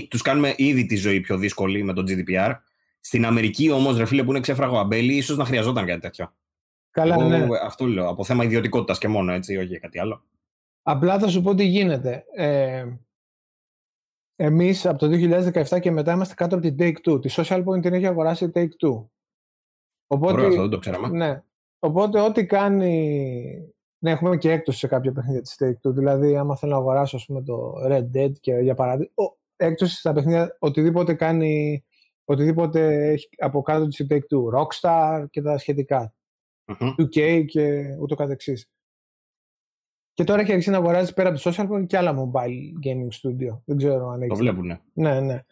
Τους 0.09 0.21
κάνουμε 0.21 0.53
ήδη 0.57 0.85
τη 0.85 0.95
ζωή 0.95 1.21
πιο 1.21 1.37
δύσκολη 1.37 1.83
με 1.83 1.93
το 1.93 2.03
GDPR 2.07 2.55
στην 2.99 3.25
Αμερική 3.25 3.71
όμως, 3.71 3.97
ρε 3.97 4.05
φίλε, 4.05 4.23
που 4.23 4.29
είναι 4.29 4.39
ξέφραγο 4.39 4.79
αμπέλι, 4.79 5.15
ίσως 5.15 5.37
να 5.37 5.45
χρειαζόταν 5.45 5.85
κάτι 5.85 5.99
τέτοιο. 5.99 6.33
Καλά, 6.91 7.15
Εγώ, 7.15 7.27
ναι. 7.27 7.47
Αυτό 7.63 7.85
λέω. 7.85 8.09
Από 8.09 8.23
θέμα 8.23 8.43
ιδιωτικότητας 8.43 8.97
και 8.97 9.07
μόνο, 9.07 9.31
έτσι, 9.31 9.57
όχι 9.57 9.79
κάτι 9.79 9.99
άλλο. 9.99 10.23
Απλά 10.81 11.19
θα 11.19 11.27
σου 11.27 11.41
πω 11.41 11.55
τι 11.55 11.63
γίνεται. 11.63 12.25
Ε, 12.35 12.85
Εμείς 14.35 14.85
από 14.85 14.97
το 14.97 15.07
2017 15.67 15.79
και 15.79 15.91
μετά 15.91 16.11
είμαστε 16.11 16.33
κάτω 16.33 16.55
από 16.55 16.71
την 16.71 16.75
Take-Two. 16.79 17.21
Τη 17.21 17.33
Social 17.37 17.63
Point 17.63 17.81
την 17.81 17.93
έχει 17.93 18.07
αγοράσει 18.07 18.45
η 18.45 18.51
Take-Two. 18.53 19.05
Οπότε, 20.07 20.33
Ωραία, 20.33 20.47
αυτό 20.47 20.61
δεν 20.61 20.69
το 20.69 20.79
ξέραμε. 20.79 21.07
Ναι. 21.07 21.41
Οπότε 21.79 22.19
ό,τι 22.19 22.45
κάνει... 22.45 23.73
Ναι, 24.03 24.11
έχουμε 24.11 24.37
και 24.37 24.51
έκπτωση 24.51 24.77
σε 24.77 24.87
κάποια 24.87 25.11
παιχνίδια 25.11 25.41
της 25.41 25.57
Take-Two. 25.59 25.93
Δηλαδή, 25.93 26.37
άμα 26.37 26.55
θέλω 26.55 26.71
να 26.71 26.77
αγοράσω 26.77 27.15
ας 27.15 27.25
πούμε, 27.25 27.43
το 27.43 27.73
Red 27.87 28.07
Dead 28.15 28.31
και 28.39 28.53
για 28.53 28.75
παράδειγμα... 28.75 29.13
Έκπτωση 29.55 29.95
στα 29.95 30.13
παιχνίδια, 30.13 30.55
οτιδήποτε 30.59 31.13
κάνει 31.13 31.83
οτιδήποτε 32.25 33.09
έχει 33.11 33.29
από 33.37 33.61
κάτω 33.61 33.87
της 33.87 34.07
Take 34.09 34.15
Two, 34.15 34.59
Rockstar 34.59 35.25
και 35.29 35.41
τα 35.41 35.57
σχετικά. 35.57 36.13
Mm-hmm. 36.65 36.95
2K 36.97 37.45
και 37.45 37.95
ούτω 37.99 38.15
καθεξής. 38.15 38.69
Και 40.13 40.23
τώρα 40.23 40.41
έχει 40.41 40.51
αρχίσει 40.51 40.69
να 40.69 40.77
αγοράζει 40.77 41.13
πέρα 41.13 41.29
από 41.29 41.41
το 41.41 41.49
social 41.49 41.71
point 41.71 41.85
και 41.87 41.97
άλλα 41.97 42.15
mobile 42.15 42.85
gaming 42.85 43.09
studio. 43.21 43.59
Δεν 43.65 43.77
ξέρω 43.77 44.09
αν 44.09 44.21
έχει. 44.21 44.29
Το 44.29 44.35
βλέπουνε. 44.35 44.81
Ναι, 44.93 45.19
ναι. 45.19 45.43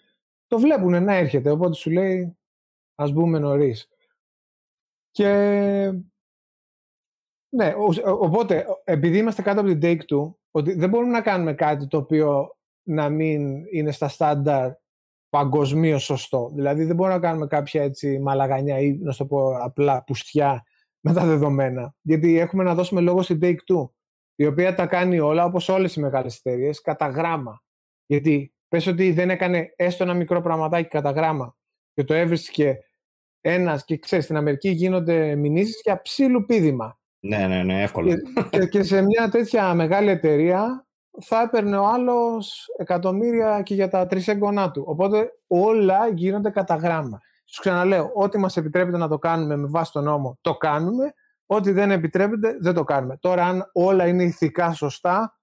Το 0.48 0.60
βλέπουνε 0.60 1.00
να 1.00 1.14
έρχεται, 1.14 1.50
οπότε 1.50 1.76
σου 1.76 1.90
λέει 1.90 2.38
ας 2.96 3.12
μπούμε 3.12 3.40
νωρίς. 3.40 3.90
Και 5.12 5.94
ναι, 7.50 7.74
οπότε 8.20 8.66
επειδή 8.84 9.18
είμαστε 9.18 9.42
κάτω 9.42 9.62
από 9.62 9.70
την 9.70 9.80
Take 9.84 10.14
Two, 10.14 10.34
ότι 10.52 10.74
δεν 10.74 10.90
μπορούμε 10.90 11.12
να 11.12 11.22
κάνουμε 11.22 11.54
κάτι 11.54 11.88
το 11.88 11.98
οποίο 11.98 12.58
να 12.84 13.10
μην 13.10 13.66
είναι 13.72 13.92
στα 13.92 14.08
στάνταρ 14.08 14.72
παγκοσμίως 15.30 16.04
σωστό. 16.04 16.52
Δηλαδή 16.56 16.84
δεν 16.84 16.96
μπορούμε 16.96 17.16
να 17.16 17.22
κάνουμε 17.22 17.48
κάποια 17.48 17.84
έτσι 17.84 18.20
μαλαγανιά 18.20 18.80
ή 18.80 18.98
να 18.98 19.14
το 19.14 19.26
πω 19.26 19.58
απλά 19.58 20.04
πουστιά 20.04 20.64
με 21.00 21.14
τα 21.14 21.26
δεδομένα. 21.26 21.96
Γιατί 22.02 22.40
έχουμε 22.40 22.64
να 22.64 22.76
δώσουμε 22.76 23.02
λόγο 23.02 23.22
στην 23.22 23.40
Take-Two, 23.42 23.90
η 24.36 24.46
οποία 24.46 24.76
τα 24.76 24.86
κάνει 24.86 25.20
όλα 25.20 25.46
όπως 25.46 25.70
όλες 25.70 25.96
οι 25.96 26.00
μεγάλες 26.00 26.38
εταιρείες 26.38 26.82
κατά 26.82 27.08
γράμμα. 27.08 27.64
Γιατί 28.06 28.54
πες 28.68 28.88
ότι 28.88 29.12
δεν 29.12 29.30
έκανε 29.30 29.74
έστω 29.76 30.04
ένα 30.04 30.14
μικρό 30.14 30.42
πραγματάκι 30.42 30.90
κατά 30.90 31.12
γράμμα 31.12 31.56
και 31.94 32.04
το 32.04 32.14
έβρισκε 32.14 32.80
ένας 33.42 33.86
και 33.86 33.98
ξέρεις 33.98 34.26
στην 34.26 34.38
Αμερική 34.38 34.70
γίνονται 34.70 35.36
μηνύσεις 35.36 35.82
για 35.84 36.02
ψήλου 36.02 36.46
πίδημα. 36.46 36.99
Ναι, 37.20 37.48
ναι, 37.48 37.64
ναι, 37.64 37.82
εύκολο. 37.82 38.16
Και, 38.50 38.66
και 38.66 38.84
σε 38.84 39.02
μια 39.02 39.30
τέτοια 39.30 39.74
μεγάλη 39.74 40.10
εταιρεία 40.10 40.86
θα 41.22 41.42
έπαιρνε 41.42 41.78
ο 41.78 41.86
άλλος 41.86 42.66
εκατομμύρια 42.78 43.62
και 43.62 43.74
για 43.74 43.90
τα 43.90 44.06
τρισέγγονά 44.06 44.72
του. 44.72 44.84
Οπότε 44.88 45.32
όλα 45.48 46.08
γίνονται 46.08 46.50
κατά 46.50 46.76
γράμμα. 46.76 47.22
Σου 47.46 47.62
ξαναλέω, 47.62 48.12
ό,τι 48.14 48.38
μας 48.38 48.58
επιτρέπεται 48.58 48.98
να 48.98 49.08
το 49.08 49.20
κάνουμε 49.20 49.56
με 49.56 49.68
βάση 49.68 49.92
τον 49.92 50.04
νόμο, 50.04 50.38
το 50.42 50.56
κάνουμε. 50.56 51.14
Ό,τι 51.46 51.72
δεν 51.72 51.92
επιτρέπεται, 51.92 52.58
δεν 52.60 52.74
το 52.74 52.84
κάνουμε. 52.84 53.18
Τώρα, 53.18 53.46
αν 53.46 53.70
όλα 53.74 54.08
είναι 54.08 54.24
ηθικά 54.24 54.74
σωστά, 54.74 55.40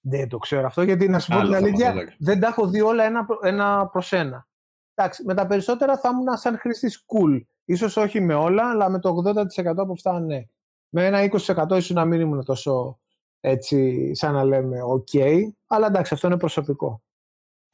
δεν 0.00 0.28
το 0.28 0.38
ξέρω 0.38 0.66
αυτό, 0.66 0.82
γιατί 0.82 1.08
να 1.08 1.18
σου 1.18 1.32
πω 1.32 1.40
την 1.40 1.54
αλήθεια, 1.54 2.14
δεν 2.18 2.40
τα 2.40 2.46
έχω 2.46 2.66
δει 2.66 2.80
όλα 2.80 3.04
ένα, 3.04 3.26
ένα 3.42 3.86
προς 3.86 4.12
ένα. 4.12 4.48
Εντάξει, 4.94 5.24
με 5.24 5.34
τα 5.34 5.46
περισσότερα 5.46 5.98
θα 5.98 6.08
ήμουν 6.08 6.36
σαν 6.36 6.58
χρήστη 6.58 6.90
cool. 7.06 7.40
Ίσως 7.64 7.96
όχι 7.96 8.20
με 8.20 8.34
όλα, 8.34 8.70
αλλά 8.70 8.88
με 8.90 8.98
το 8.98 9.22
80% 9.26 9.74
από 9.76 9.92
αυτά 9.92 10.20
ναι. 10.20 10.46
Με 10.88 11.06
ένα 11.06 11.28
20% 11.30 11.70
ίσως 11.70 11.90
να 11.90 12.04
μην 12.04 12.20
ήμουν 12.20 12.44
τόσο 12.44 12.98
έτσι 13.40 14.10
σαν 14.14 14.34
να 14.34 14.44
λέμε 14.44 14.78
ok, 14.96 15.40
αλλά 15.66 15.86
εντάξει 15.86 16.14
αυτό 16.14 16.26
είναι 16.26 16.38
προσωπικό. 16.38 17.02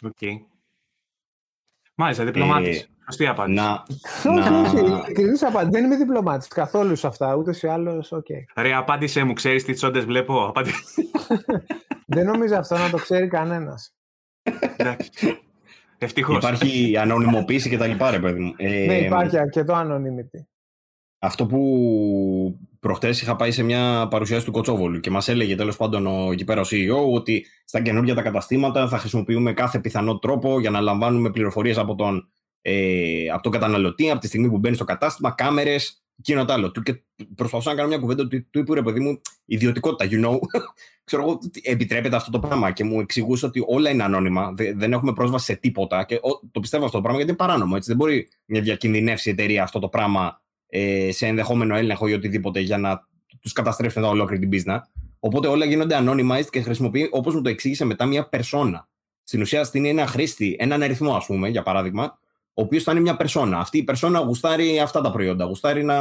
OK. 0.02 0.16
Okay. 0.20 0.34
Μάλιστα, 1.94 2.24
διπλωμάτης. 2.24 2.82
Ε, 2.82 2.88
Σωστή 3.04 3.26
απάντηση. 3.26 3.54
Να, 3.54 3.84
όχι, 4.62 5.44
απάντηση. 5.44 5.70
Δεν 5.70 5.84
είμαι 5.84 5.96
διπλωμάτης 5.96 6.48
καθόλου 6.48 6.96
σε 6.96 7.06
αυτά, 7.06 7.34
ούτε 7.34 7.52
σε 7.52 7.70
άλλους, 7.70 8.12
OK. 8.12 8.26
Okay. 8.28 8.62
Ρε, 8.62 8.74
απάντησέ 8.74 9.24
μου, 9.24 9.32
ξέρεις 9.32 9.64
τι 9.64 9.72
τσόντες 9.72 10.04
βλέπω; 10.04 10.52
Δεν 12.06 12.26
νομίζω 12.26 12.56
αυτό 12.56 12.76
να 12.76 12.90
το 12.90 12.96
ξέρει 12.96 13.28
κανένας. 13.28 13.94
Εντάξει. 14.76 15.40
Ευτυχώς. 15.98 16.36
Υπάρχει 16.36 16.92
ανωνυμοποίηση 17.02 17.68
και 17.68 17.76
τα 17.76 17.86
λοιπά, 17.86 18.10
ρε 18.10 18.18
παιδί 18.18 18.40
μου. 18.40 18.54
Ε, 18.56 18.86
ναι, 18.86 18.98
υπάρχει 18.98 19.38
αρκετό 19.38 19.74
anonymity. 19.74 20.44
Αυτό 21.18 21.46
που 21.46 22.58
προχτές 22.80 23.22
είχα 23.22 23.36
πάει 23.36 23.50
σε 23.50 23.62
μια 23.62 24.08
παρουσίαση 24.10 24.44
του 24.44 24.52
Κοτσόβολου 24.52 25.00
και 25.00 25.10
μας 25.10 25.28
έλεγε 25.28 25.56
τέλος 25.56 25.76
πάντων 25.76 26.06
ο, 26.06 26.32
εκεί 26.32 26.44
πέρα 26.44 26.60
ο 26.60 26.64
CEO 26.70 27.12
ότι 27.14 27.46
στα 27.64 27.80
καινούργια 27.80 28.14
τα 28.14 28.22
καταστήματα 28.22 28.88
θα 28.88 28.98
χρησιμοποιούμε 28.98 29.52
κάθε 29.52 29.78
πιθανό 29.78 30.18
τρόπο 30.18 30.60
για 30.60 30.70
να 30.70 30.80
λαμβάνουμε 30.80 31.30
πληροφορίες 31.30 31.78
από 31.78 31.94
τον, 31.94 32.28
ε, 32.62 33.28
από 33.32 33.42
τον 33.42 33.52
καταναλωτή 33.52 34.10
από 34.10 34.20
τη 34.20 34.26
στιγμή 34.26 34.48
που 34.48 34.58
μπαίνει 34.58 34.74
στο 34.74 34.84
κατάστημα, 34.84 35.30
κάμερες, 35.30 36.02
εκείνο 36.18 36.44
το 36.44 36.52
άλλο. 36.52 36.70
Και 36.82 37.02
προσπαθούσα 37.34 37.70
να 37.70 37.76
κάνω 37.76 37.88
μια 37.88 37.98
κουβέντα 37.98 38.28
του, 38.28 38.46
του 38.50 38.58
είπε 38.58 38.74
ρε 38.74 38.82
παιδί 38.82 39.00
μου, 39.00 39.20
ιδιωτικότητα, 39.44 40.10
you 40.10 40.26
know. 40.26 40.38
Ξέρω 41.04 41.22
εγώ, 41.22 41.38
επιτρέπεται 41.62 42.16
αυτό 42.16 42.30
το 42.30 42.38
πράγμα 42.38 42.70
και 42.70 42.84
μου 42.84 43.00
εξηγούσε 43.00 43.46
ότι 43.46 43.62
όλα 43.66 43.90
είναι 43.90 44.02
ανώνυμα, 44.02 44.54
δεν 44.74 44.92
έχουμε 44.92 45.12
πρόσβαση 45.12 45.44
σε 45.44 45.54
τίποτα. 45.54 46.04
Και 46.04 46.20
το 46.50 46.60
πιστεύω 46.60 46.84
αυτό 46.84 46.96
το 46.96 47.02
πράγμα 47.02 47.18
γιατί 47.22 47.32
είναι 47.32 47.46
παράνομο. 47.46 47.72
Έτσι. 47.76 47.88
Δεν 47.88 47.96
μπορεί 47.96 48.28
μια 48.44 48.60
διακινδυνεύσει 48.60 49.30
εταιρεία 49.30 49.62
αυτό 49.62 49.78
το 49.78 49.88
πράγμα 49.88 50.40
ε, 50.68 51.08
σε 51.12 51.26
ενδεχόμενο 51.26 51.76
έλεγχο 51.76 52.06
ή 52.06 52.12
οτιδήποτε 52.12 52.60
για 52.60 52.78
να 52.78 53.06
τους 53.40 53.52
καταστρέψουν 53.52 54.02
τα 54.02 54.08
ολόκληρη 54.08 54.40
την 54.40 54.50
πίσνα. 54.50 54.88
Οπότε 55.18 55.48
όλα 55.48 55.64
γίνονται 55.64 55.98
anonymized 56.00 56.48
και 56.50 56.60
χρησιμοποιεί, 56.60 57.08
όπως 57.12 57.34
μου 57.34 57.42
το 57.42 57.48
εξήγησε 57.48 57.84
μετά, 57.84 58.06
μια 58.06 58.28
περσόνα. 58.28 58.88
Στην 59.22 59.40
ουσία 59.40 59.64
στείνει 59.64 59.88
ένα 59.88 60.06
χρήστη, 60.06 60.56
έναν 60.58 60.82
αριθμό, 60.82 61.14
ας 61.14 61.26
πούμε, 61.26 61.48
για 61.48 61.62
παράδειγμα, 61.62 62.18
ο 62.58 62.62
οποίος 62.62 62.82
θα 62.82 62.92
είναι 62.92 63.00
μια 63.00 63.16
περσόνα. 63.16 63.58
Αυτή 63.58 63.78
η 63.78 63.82
περσόνα 63.82 64.18
γουστάρει 64.18 64.80
αυτά 64.80 65.00
τα 65.00 65.10
προϊόντα. 65.10 65.44
Γουστάρει 65.44 65.84
να 65.84 65.98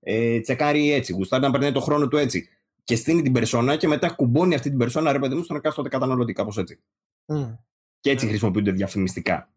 ε, 0.00 0.40
τσεκάρει 0.40 0.92
έτσι, 0.92 1.12
γουστάρει 1.12 1.42
να 1.42 1.50
περνάει 1.50 1.72
το 1.72 1.80
χρόνο 1.80 2.08
του 2.08 2.16
έτσι. 2.16 2.48
Και 2.84 2.96
στείνει 2.96 3.22
την 3.22 3.32
περσόνα 3.32 3.76
και 3.76 3.88
μετά 3.88 4.10
κουμπώνει 4.10 4.54
αυτή 4.54 4.68
την 4.68 4.78
περσόνα, 4.78 5.12
ρε 5.12 5.18
παιδί 5.18 5.34
μου, 5.34 5.42
στον 5.42 5.56
εκάστοτε 5.56 5.88
καταναλωτή, 5.88 6.32
κάπως 6.32 6.58
έτσι. 6.58 6.78
Mm. 7.26 7.56
Και 8.00 8.10
έτσι 8.10 8.26
χρησιμοποιούνται 8.26 8.70
διαφημιστικά. 8.70 9.48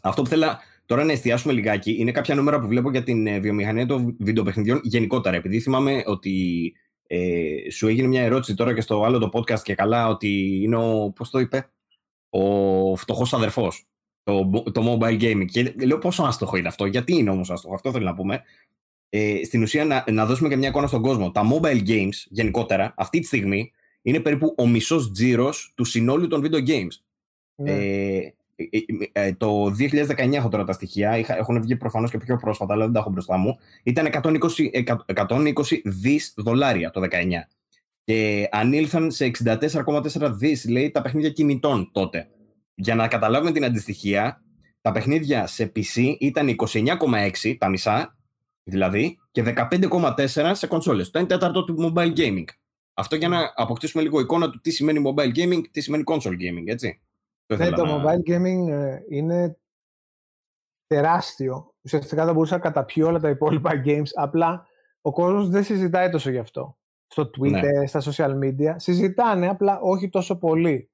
Αυτό 0.00 0.22
που 0.22 0.28
θέλω 0.28 0.46
Τώρα 0.86 1.04
να 1.04 1.12
εστιάσουμε 1.12 1.52
λιγάκι. 1.52 1.96
Είναι 1.98 2.12
κάποια 2.12 2.34
νούμερα 2.34 2.60
που 2.60 2.66
βλέπω 2.66 2.90
για 2.90 3.02
την 3.02 3.26
ε, 3.26 3.38
βιομηχανία 3.38 3.86
των 3.86 4.16
βιντεοπαιχνιδιών 4.18 4.80
γενικότερα. 4.82 5.36
Επειδή 5.36 5.60
θυμάμαι 5.60 6.02
ότι 6.06 6.74
ε, 7.06 7.70
σου 7.70 7.88
έγινε 7.88 8.08
μια 8.08 8.22
ερώτηση 8.22 8.54
τώρα 8.54 8.74
και 8.74 8.80
στο 8.80 9.04
άλλο 9.04 9.18
το 9.18 9.30
podcast 9.32 9.60
και 9.60 9.74
καλά 9.74 10.08
ότι 10.08 10.60
είναι 10.62 10.76
ο. 10.76 11.10
Πώς 11.10 11.30
το 11.30 11.38
είπε, 11.38 11.70
ο 12.28 12.96
φτωχός 12.96 13.32
αδερφός. 13.32 13.86
Το, 14.30 14.62
το 14.72 14.98
mobile 14.98 15.20
gaming. 15.20 15.44
Και 15.44 15.74
λέω 15.84 15.98
πόσο 15.98 16.22
άστοχο 16.22 16.56
είναι 16.56 16.68
αυτό. 16.68 16.86
Γιατί 16.86 17.16
είναι 17.16 17.30
όμως 17.30 17.50
άστοχο. 17.50 17.74
Αυτό 17.74 17.92
θέλω 17.92 18.04
να 18.04 18.14
πούμε. 18.14 18.42
Ε, 19.08 19.44
στην 19.44 19.62
ουσία 19.62 19.84
να, 19.84 20.04
να 20.10 20.26
δώσουμε 20.26 20.48
και 20.48 20.56
μια 20.56 20.68
εικόνα 20.68 20.86
στον 20.86 21.02
κόσμο. 21.02 21.30
Τα 21.30 21.42
mobile 21.52 21.88
games 21.88 22.26
γενικότερα 22.28 22.94
αυτή 22.96 23.20
τη 23.20 23.26
στιγμή 23.26 23.72
είναι 24.02 24.20
περίπου 24.20 24.54
ο 24.56 24.66
μισός 24.66 25.12
τζίρος 25.12 25.72
του 25.74 25.84
συνόλου 25.84 26.26
των 26.26 26.42
video 26.44 26.68
games. 26.68 27.02
Ναι. 27.54 27.72
Ε, 27.72 28.34
ε, 28.56 28.66
ε, 29.12 29.32
το 29.32 29.64
2019 29.64 30.32
έχω 30.32 30.48
τώρα 30.48 30.64
τα 30.64 30.72
στοιχεία, 30.72 31.10
έχουν 31.26 31.60
βγει 31.60 31.76
προφανώς 31.76 32.10
και 32.10 32.18
πιο 32.18 32.36
πρόσφατα, 32.36 32.72
αλλά 32.72 32.84
δεν 32.84 32.92
τα 32.92 32.98
έχω 32.98 33.10
μπροστά 33.10 33.36
μου. 33.36 33.58
Ήταν 33.82 34.06
120, 34.06 34.38
120 35.14 35.80
δις 35.84 36.34
δολάρια 36.36 36.90
το 36.90 37.00
19. 37.00 37.48
Και 38.04 38.48
ανήλθαν 38.50 39.10
σε 39.10 39.30
64,4 39.44 40.30
δις, 40.32 40.68
λέει, 40.68 40.90
τα 40.90 41.02
παιχνίδια 41.02 41.30
κινητών 41.30 41.88
τότε. 41.92 42.28
Για 42.80 42.94
να 42.94 43.08
καταλάβουμε 43.08 43.52
την 43.52 43.64
αντιστοιχεία, 43.64 44.42
τα 44.80 44.92
παιχνίδια 44.92 45.46
σε 45.46 45.72
PC 45.76 46.16
ήταν 46.18 46.56
29,6, 46.72 47.56
τα 47.58 47.68
μισά, 47.68 48.16
δηλαδή, 48.62 49.18
και 49.30 49.42
15,4 49.42 50.50
σε 50.54 50.66
κονσόλες. 50.66 51.10
Το 51.10 51.20
1 51.20 51.28
τέταρτο 51.28 51.64
του 51.64 51.76
mobile 51.94 52.16
gaming. 52.16 52.44
Αυτό 52.94 53.16
για 53.16 53.28
να 53.28 53.52
αποκτήσουμε 53.54 54.02
λίγο 54.02 54.20
εικόνα 54.20 54.50
του 54.50 54.60
τι 54.60 54.70
σημαίνει 54.70 55.02
mobile 55.06 55.36
gaming, 55.36 55.62
τι 55.70 55.80
σημαίνει 55.80 56.02
console 56.06 56.34
gaming, 56.34 56.66
έτσι. 56.66 57.00
Ναι, 57.46 57.70
το 57.70 58.02
mobile 58.02 58.30
gaming 58.30 58.70
ε, 58.70 58.98
είναι 59.08 59.58
τεράστιο. 60.86 61.74
Ουσιαστικά 61.82 62.24
θα 62.24 62.32
μπορούσα 62.32 62.54
να 62.54 62.60
καταπιώ 62.60 63.06
όλα 63.06 63.20
τα 63.20 63.28
υπόλοιπα 63.28 63.82
games. 63.84 64.08
Απλά 64.14 64.66
ο 65.00 65.12
κόσμος 65.12 65.48
δεν 65.48 65.64
συζητάει 65.64 66.10
τόσο 66.10 66.30
γι' 66.30 66.38
αυτό. 66.38 66.78
Στο 67.06 67.30
Twitter, 67.38 67.78
ναι. 67.78 67.86
στα 67.86 68.00
social 68.00 68.38
media. 68.44 68.74
Συζητάνε, 68.76 69.48
απλά 69.48 69.80
όχι 69.80 70.08
τόσο 70.08 70.36
πολύ. 70.38 70.90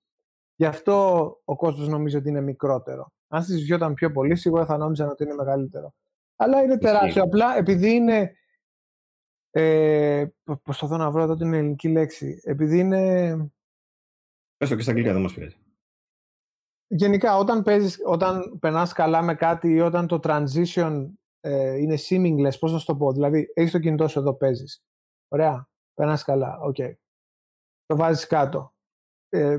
Γι' 0.57 0.67
αυτό 0.67 1.27
ο 1.45 1.57
κόσμος 1.57 1.89
νομίζει 1.89 2.17
ότι 2.17 2.29
είναι 2.29 2.41
μικρότερο. 2.41 3.13
Αν 3.29 3.43
συζητιόταν 3.43 3.95
πιο 3.95 4.13
πολύ, 4.13 4.37
σίγουρα 4.37 4.67
θα 4.67 4.77
νόμιζαν 4.77 5.09
ότι 5.09 5.25
είναι 5.25 5.35
μεγαλύτερο. 5.35 5.95
Αλλά 6.37 6.63
είναι 6.63 6.79
τεράστιο. 6.79 7.23
Απλά 7.23 7.57
επειδή 7.57 7.91
είναι. 7.91 8.37
Ε, 9.51 10.27
προσπαθώ 10.63 10.97
να 10.97 11.11
βρω 11.11 11.23
εδώ 11.23 11.37
την 11.37 11.55
ελληνική 11.55 11.89
λέξη. 11.89 12.41
Επειδή 12.45 12.79
είναι. 12.79 13.33
Πες 14.57 14.69
το 14.69 14.77
και 14.77 14.83
στα 14.83 14.91
αγγλικά, 14.91 15.13
δεν 15.13 15.23
μας 15.23 15.35
πειράζει. 15.35 15.57
Γενικά, 16.89 17.37
όταν, 17.37 17.63
παίζεις, 17.63 17.99
όταν 18.05 18.59
περνάς 18.61 18.93
καλά 18.93 19.23
με 19.23 19.35
κάτι 19.35 19.69
ή 19.69 19.81
όταν 19.81 20.07
το 20.07 20.21
transition 20.23 21.07
ε, 21.41 21.77
είναι 21.77 21.97
seamless, 22.09 22.59
πώς 22.61 22.73
να 22.73 22.79
σου 22.79 22.87
το 22.87 22.97
πω, 22.97 23.13
δηλαδή 23.13 23.51
έχεις 23.55 23.73
το 23.73 23.79
κινητό 23.79 24.09
σου 24.09 24.19
εδώ, 24.19 24.35
παίζεις. 24.35 24.85
Ωραία, 25.29 25.69
περνάς 25.95 26.25
καλά, 26.25 26.59
OK. 26.61 26.75
Okay. 26.79 26.95
Το 27.87 27.97
βάζεις 27.97 28.27
κάτω. 28.27 28.75
Ε, 29.29 29.59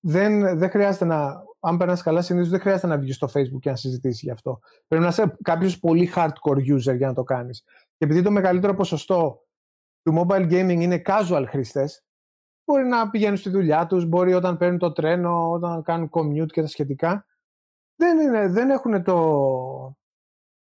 δεν, 0.00 0.58
δεν 0.58 0.70
χρειάζεται 0.70 1.04
να, 1.04 1.42
αν 1.60 1.76
περνάς 1.76 2.02
καλά, 2.02 2.22
συνήθως 2.22 2.50
δεν 2.50 2.60
χρειάζεται 2.60 2.86
να 2.86 2.98
βγεις 2.98 3.16
στο 3.16 3.28
facebook 3.34 3.58
και 3.60 3.70
να 3.70 3.76
συζητήσεις 3.76 4.22
γι' 4.22 4.30
αυτό. 4.30 4.60
Πρέπει 4.86 5.02
να 5.02 5.08
είσαι 5.08 5.36
κάποιος 5.42 5.78
πολύ 5.78 6.12
hardcore 6.14 6.74
user 6.74 6.96
για 6.96 7.06
να 7.06 7.14
το 7.14 7.22
κάνεις. 7.22 7.62
Και 7.96 8.04
επειδή 8.04 8.22
το 8.22 8.30
μεγαλύτερο 8.30 8.74
ποσοστό 8.74 9.42
του 10.02 10.14
mobile 10.18 10.50
gaming 10.50 10.80
είναι 10.80 11.02
casual 11.04 11.44
χρήστες, 11.48 12.02
Μπορεί 12.68 12.84
να 12.84 13.10
πηγαίνουν 13.10 13.36
στη 13.36 13.50
δουλειά 13.50 13.86
τους, 13.86 14.04
μπορεί 14.04 14.34
όταν 14.34 14.56
παίρνουν 14.56 14.78
το 14.78 14.92
τρένο, 14.92 15.50
όταν 15.50 15.82
κάνουν 15.82 16.10
commute 16.12 16.46
και 16.46 16.60
τα 16.60 16.66
σχετικά. 16.66 17.26
Δεν, 17.96 18.18
είναι, 18.18 18.48
δεν 18.48 18.70
έχουν 18.70 19.02
το, 19.02 19.96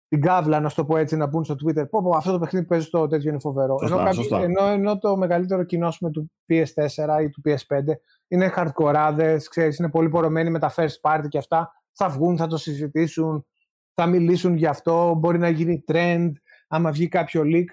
την 0.07 0.21
κάβλα, 0.21 0.59
να 0.59 0.69
το 0.69 0.85
πω 0.85 0.97
έτσι, 0.97 1.15
να 1.15 1.25
μπουν 1.25 1.43
στο 1.43 1.55
Twitter. 1.65 1.89
Πω, 1.89 2.01
πω, 2.01 2.09
αυτό 2.15 2.31
το 2.31 2.39
παιχνίδι 2.39 2.65
που 2.65 2.71
παίζεις 2.71 2.87
στο 2.87 3.07
τέτοιο 3.07 3.29
είναι 3.29 3.39
φοβερό. 3.39 3.77
Σωστά, 3.79 4.37
ενώ, 4.37 4.43
Ενώ, 4.43 4.65
ενώ, 4.65 4.97
το 4.97 5.17
μεγαλύτερο 5.17 5.63
κοινό 5.63 5.93
πούμε, 5.99 6.11
του 6.11 6.31
PS4 6.47 7.21
ή 7.23 7.29
του 7.29 7.41
PS5 7.45 7.83
είναι 8.27 8.53
hardcore, 8.55 9.37
ξέρεις, 9.49 9.77
είναι 9.77 9.89
πολύ 9.89 10.09
πορωμένοι 10.09 10.49
με 10.49 10.59
τα 10.59 10.73
first 10.75 11.01
party 11.01 11.25
και 11.29 11.37
αυτά. 11.37 11.71
Θα 11.91 12.09
βγουν, 12.09 12.37
θα 12.37 12.47
το 12.47 12.57
συζητήσουν, 12.57 13.45
θα 13.93 14.05
μιλήσουν 14.05 14.55
γι' 14.55 14.65
αυτό, 14.65 15.15
μπορεί 15.17 15.37
να 15.37 15.49
γίνει 15.49 15.83
trend, 15.87 16.31
άμα 16.67 16.91
βγει 16.91 17.07
κάποιο 17.07 17.41
leak. 17.45 17.65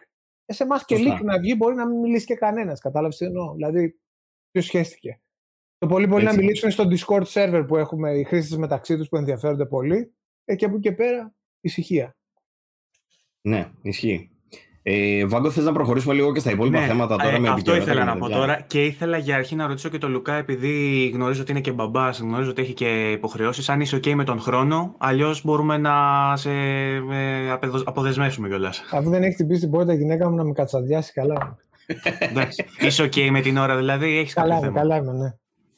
Ε, 0.46 0.52
σε 0.52 0.62
εμάς 0.62 0.84
και 0.84 0.96
leak 0.98 1.20
να 1.22 1.38
βγει 1.38 1.54
μπορεί 1.58 1.74
να 1.74 1.86
μην 1.86 1.98
μιλήσει 1.98 2.26
και 2.26 2.34
κανένας. 2.34 2.80
Κατάλαβες 2.80 3.16
τι 3.16 3.24
εννοώ. 3.24 3.54
Δηλαδή, 3.54 4.00
ποιος 4.50 4.64
σχέστηκε. 4.64 5.20
Το 5.78 5.86
πολύ 5.86 6.08
πολύ 6.08 6.24
να 6.24 6.34
μιλήσουν 6.34 6.70
στο 6.70 6.84
Discord 6.90 7.24
server 7.24 7.64
που 7.66 7.76
έχουμε 7.76 8.18
οι 8.18 8.24
χρήστες 8.24 8.58
μεταξύ 8.58 8.96
τους 8.96 9.08
που 9.08 9.16
ενδιαφέρονται 9.16 9.66
πολύ. 9.66 10.14
Ε, 10.44 10.54
και 10.54 10.64
από 10.64 10.74
εκεί 10.74 10.88
και 10.88 10.94
πέρα 10.94 11.34
ησυχία. 11.60 12.16
Ναι, 13.46 13.68
ισχύει. 13.82 14.28
Ε, 14.82 15.26
Βάγκο, 15.26 15.50
θες 15.50 15.64
να 15.64 15.72
προχωρήσουμε 15.72 16.14
λίγο 16.14 16.32
και 16.32 16.40
στα 16.40 16.50
υπόλοιπα 16.50 16.80
ναι, 16.80 16.86
θέματα 16.86 17.16
τώρα 17.16 17.34
ε, 17.34 17.38
με 17.38 17.48
Αυτό 17.48 17.76
ήθελα 17.76 18.04
να 18.04 18.16
πω 18.16 18.28
τώρα 18.28 18.60
και 18.66 18.84
ήθελα 18.84 19.16
για 19.18 19.36
αρχή 19.36 19.54
να 19.56 19.66
ρωτήσω 19.66 19.88
και 19.88 19.98
τον 19.98 20.10
Λουκά, 20.10 20.34
επειδή 20.34 21.06
γνωρίζω 21.14 21.40
ότι 21.40 21.50
είναι 21.50 21.60
και 21.60 21.72
μπαμπάς, 21.72 22.20
γνωρίζω 22.20 22.50
ότι 22.50 22.62
έχει 22.62 22.72
και 22.72 23.10
υποχρεώσεις. 23.10 23.68
Αν 23.68 23.80
είσαι 23.80 23.96
OK 23.96 24.14
με 24.14 24.24
τον 24.24 24.40
χρόνο, 24.40 24.94
αλλιώς 24.98 25.44
μπορούμε 25.44 25.76
να 25.76 25.92
σε 26.36 26.50
ε, 26.50 27.50
αποδεσμεύσουμε 27.84 28.48
κιόλας. 28.48 28.82
Αφού 28.92 29.10
δεν 29.10 29.22
έχεις 29.22 29.34
χτυπήσει 29.34 29.60
την 29.60 29.70
πόρτα 29.70 29.92
η 29.92 29.96
γυναίκα 29.96 30.30
μου 30.30 30.36
να 30.36 30.44
με 30.44 30.52
κατσαδιάσει 30.52 31.12
καλά. 31.12 31.56
Εντάξει. 32.18 32.64
Είσαι 32.80 33.04
OK 33.04 33.30
με 33.30 33.40
την 33.40 33.56
ώρα, 33.56 33.76
δηλαδή, 33.76 34.18
έχεις 34.18 34.34
καλά, 34.34 34.58
θέμα. 34.58 34.80
Καλά 34.80 34.96
είμαι, 34.96 35.12
ναι. 35.12 35.34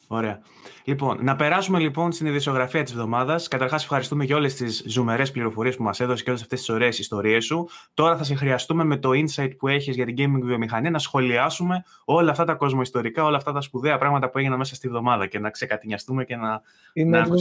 Ωραία. 0.06 0.40
Λοιπόν, 0.86 1.18
να 1.24 1.36
περάσουμε 1.36 1.78
λοιπόν 1.78 2.12
στην 2.12 2.26
ειδησιογραφία 2.26 2.82
της 2.82 2.92
εβδομάδας. 2.92 3.48
Καταρχάς, 3.48 3.82
ευχαριστούμε 3.82 4.24
για 4.24 4.36
όλες 4.36 4.54
τις 4.54 4.84
ζουμερές 4.86 5.30
πληροφορίες 5.30 5.76
που 5.76 5.82
μας 5.82 6.00
έδωσε 6.00 6.22
και 6.22 6.30
όλες 6.30 6.42
αυτές 6.42 6.58
τις 6.58 6.68
ωραίες 6.68 6.98
ιστορίες 6.98 7.44
σου. 7.44 7.68
Τώρα 7.94 8.16
θα 8.16 8.24
σε 8.24 8.34
χρειαστούμε 8.34 8.84
με 8.84 8.96
το 8.96 9.10
insight 9.12 9.50
που 9.58 9.68
έχεις 9.68 9.96
για 9.96 10.06
την 10.06 10.14
gaming 10.18 10.40
βιομηχανία 10.42 10.90
να 10.90 10.98
σχολιάσουμε 10.98 11.84
όλα 12.04 12.30
αυτά 12.30 12.44
τα 12.44 12.54
κοσμοϊστορικά, 12.54 13.24
όλα 13.24 13.36
αυτά 13.36 13.52
τα 13.52 13.60
σπουδαία 13.60 13.98
πράγματα 13.98 14.30
που 14.30 14.38
έγιναν 14.38 14.58
μέσα 14.58 14.74
στη 14.74 14.88
εβδομάδα 14.88 15.26
και 15.26 15.38
να 15.38 15.50
ξεκατηνιαστούμε 15.50 16.24
και 16.24 16.36
να. 16.36 16.62
Είναι 16.92 17.18
να, 17.18 17.26
να 17.28 17.36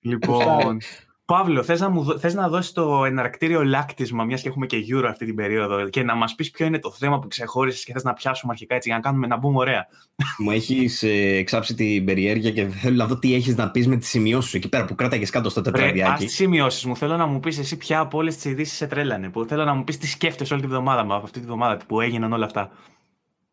Λοιπόν, 0.00 0.78
Παύλο, 1.24 1.62
θες 1.62 1.80
να, 1.80 1.88
μου, 1.88 2.18
θες 2.18 2.34
να 2.34 2.48
δώσεις 2.48 2.72
το 2.72 3.04
εναρκτήριο 3.04 3.64
λάκτισμα, 3.64 4.24
μιας 4.24 4.42
και 4.42 4.48
έχουμε 4.48 4.66
και 4.66 4.76
Euro 4.88 5.04
αυτή 5.08 5.24
την 5.24 5.34
περίοδο, 5.34 5.88
και 5.88 6.02
να 6.02 6.14
μας 6.14 6.34
πεις 6.34 6.50
ποιο 6.50 6.66
είναι 6.66 6.78
το 6.78 6.90
θέμα 6.90 7.18
που 7.18 7.28
ξεχώρισες 7.28 7.84
και 7.84 7.92
θες 7.92 8.02
να 8.02 8.12
πιάσουμε 8.12 8.52
αρχικά 8.52 8.74
έτσι 8.74 8.88
για 8.88 8.96
να 8.96 9.02
κάνουμε 9.02 9.26
να 9.26 9.36
μπούμε 9.36 9.58
ωραία. 9.58 9.86
Μου 10.38 10.50
έχεις 10.50 11.02
ε, 11.02 11.08
εξάψει 11.36 11.74
την 11.74 12.04
περιέργεια 12.04 12.50
και 12.50 12.66
θέλω 12.66 12.96
να 12.96 13.06
δω 13.06 13.18
τι 13.18 13.34
έχεις 13.34 13.56
να 13.56 13.70
πεις 13.70 13.86
με 13.88 13.96
τις 13.96 14.08
σημειώσεις 14.08 14.50
σου 14.50 14.56
εκεί 14.56 14.68
πέρα 14.68 14.84
που 14.84 14.94
κράταγες 14.94 15.30
κάτω 15.30 15.50
στο 15.50 15.60
τετραδιάκι. 15.60 16.12
Ας 16.12 16.18
τις 16.18 16.34
σημειώσεις 16.34 16.84
μου. 16.84 16.96
Θέλω 16.96 17.16
να 17.16 17.26
μου 17.26 17.40
πεις 17.40 17.58
εσύ 17.58 17.76
ποια 17.76 18.00
από 18.00 18.18
όλες 18.18 18.34
τις 18.34 18.44
ειδήσεις 18.44 18.76
σε 18.76 18.86
τρέλανε. 18.86 19.30
Που 19.30 19.44
θέλω 19.44 19.64
να 19.64 19.74
μου 19.74 19.84
πεις 19.84 19.98
τι 19.98 20.06
σκέφτεσαι 20.06 20.52
όλη 20.52 20.62
τη 20.62 20.68
βδομάδα 20.68 21.04
μου, 21.04 21.12
αυτή 21.12 21.40
τη 21.40 21.46
βδομάδα 21.46 21.76
που 21.86 22.00
έγιναν 22.00 22.32
όλα 22.32 22.44
αυτά. 22.44 22.70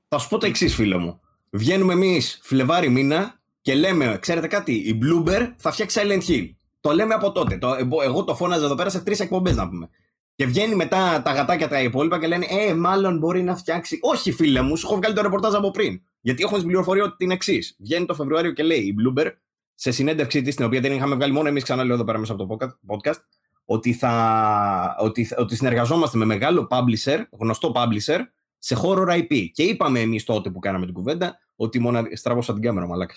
Θα 0.08 0.18
σου 0.18 0.30
πω 0.30 0.38
το 0.38 0.46
εξής, 0.46 0.76
φίλο 0.76 1.00
μου. 1.00 1.20
Βγαίνουμε 1.50 1.94
εμείς 1.94 2.40
Φλεβάρι 2.44 2.90
μήνα 2.90 3.40
και 3.62 3.76
λέμε, 3.76 4.18
ξέρετε 4.22 4.48
κάτι, 4.48 4.74
η 4.74 5.00
Bloomberg 5.02 5.54
θα 5.58 5.72
φτιάξει 5.72 6.00
Silent 6.04 6.30
Hill. 6.30 6.50
Το 6.80 6.92
λέμε 6.92 7.14
από 7.14 7.32
τότε. 7.32 7.58
Το, 7.58 7.76
εγώ 8.04 8.24
το 8.24 8.36
φώναζα 8.36 8.66
εδώ 8.66 8.76
πέρα 8.76 8.90
σε 8.90 9.00
τρεις 9.00 9.20
εκπομπές 9.20 9.56
να 9.56 9.70
πούμε. 9.70 9.90
Και 10.36 10.46
βγαίνει 10.46 10.76
μετά 10.76 11.22
τα 11.22 11.32
γατάκια 11.34 11.68
τα 11.68 11.82
υπόλοιπα 11.82 12.20
και 12.20 12.28
λένε 12.28 12.46
Ε, 12.50 12.74
μάλλον 12.74 13.18
μπορεί 13.18 13.44
να 13.44 13.56
φτιάξει. 13.56 14.00
Όχι, 14.02 14.32
φίλε 14.32 14.62
μου, 14.62 14.76
σου 14.76 14.86
έχω 14.86 14.96
βγάλει 14.96 15.16
το 15.16 15.22
ρεπορτάζ 15.22 15.54
από 15.56 15.72
πριν. 15.72 16.02
Γιατί 16.22 16.44
έχω 16.44 16.58
την 16.58 16.66
πληροφορία 16.66 17.16
την 17.18 17.32
εξής. 17.32 17.76
Βγαίνει 17.80 18.06
το 18.06 18.14
Φεβρουάριο 18.14 18.52
και 18.52 18.64
λέει 18.64 18.80
η 18.80 18.96
Bloomberg 19.00 19.32
σε 19.76 19.92
συνέντευξή 19.92 20.42
της, 20.42 20.56
την 20.56 20.66
οποία 20.66 20.80
δεν 20.80 20.92
είχαμε 20.92 21.16
βγάλει 21.16 21.34
μόνο 21.34 21.48
εμείς, 21.48 21.64
ξανά 21.64 21.84
λέω 21.84 21.94
εδώ 21.94 22.04
πέρα 22.04 22.18
μέσα 22.18 22.34
από 22.34 22.46
το 22.46 22.58
podcast, 22.88 23.20
ότι, 23.66 23.94
θα, 23.94 24.96
ότι, 25.00 25.30
ότι 25.38 25.56
συνεργαζόμαστε 25.56 26.18
με 26.18 26.26
μεγάλο 26.26 26.68
publisher, 26.72 27.24
γνωστό 27.32 27.72
publisher, 27.76 28.20
σε 28.58 28.78
horror 28.84 29.08
IP. 29.08 29.48
Και 29.52 29.64
είπαμε 29.64 30.00
εμείς 30.00 30.24
τότε 30.24 30.50
που 30.50 30.60
κάναμε 30.60 30.86
την 30.86 30.94
κουβέντα 30.94 31.40
ότι 31.56 31.80
μόνο. 31.80 32.04
Στραβώσα 32.14 32.54
την 32.54 32.62
κάμερα, 32.62 32.88
μαλάκα 32.88 33.14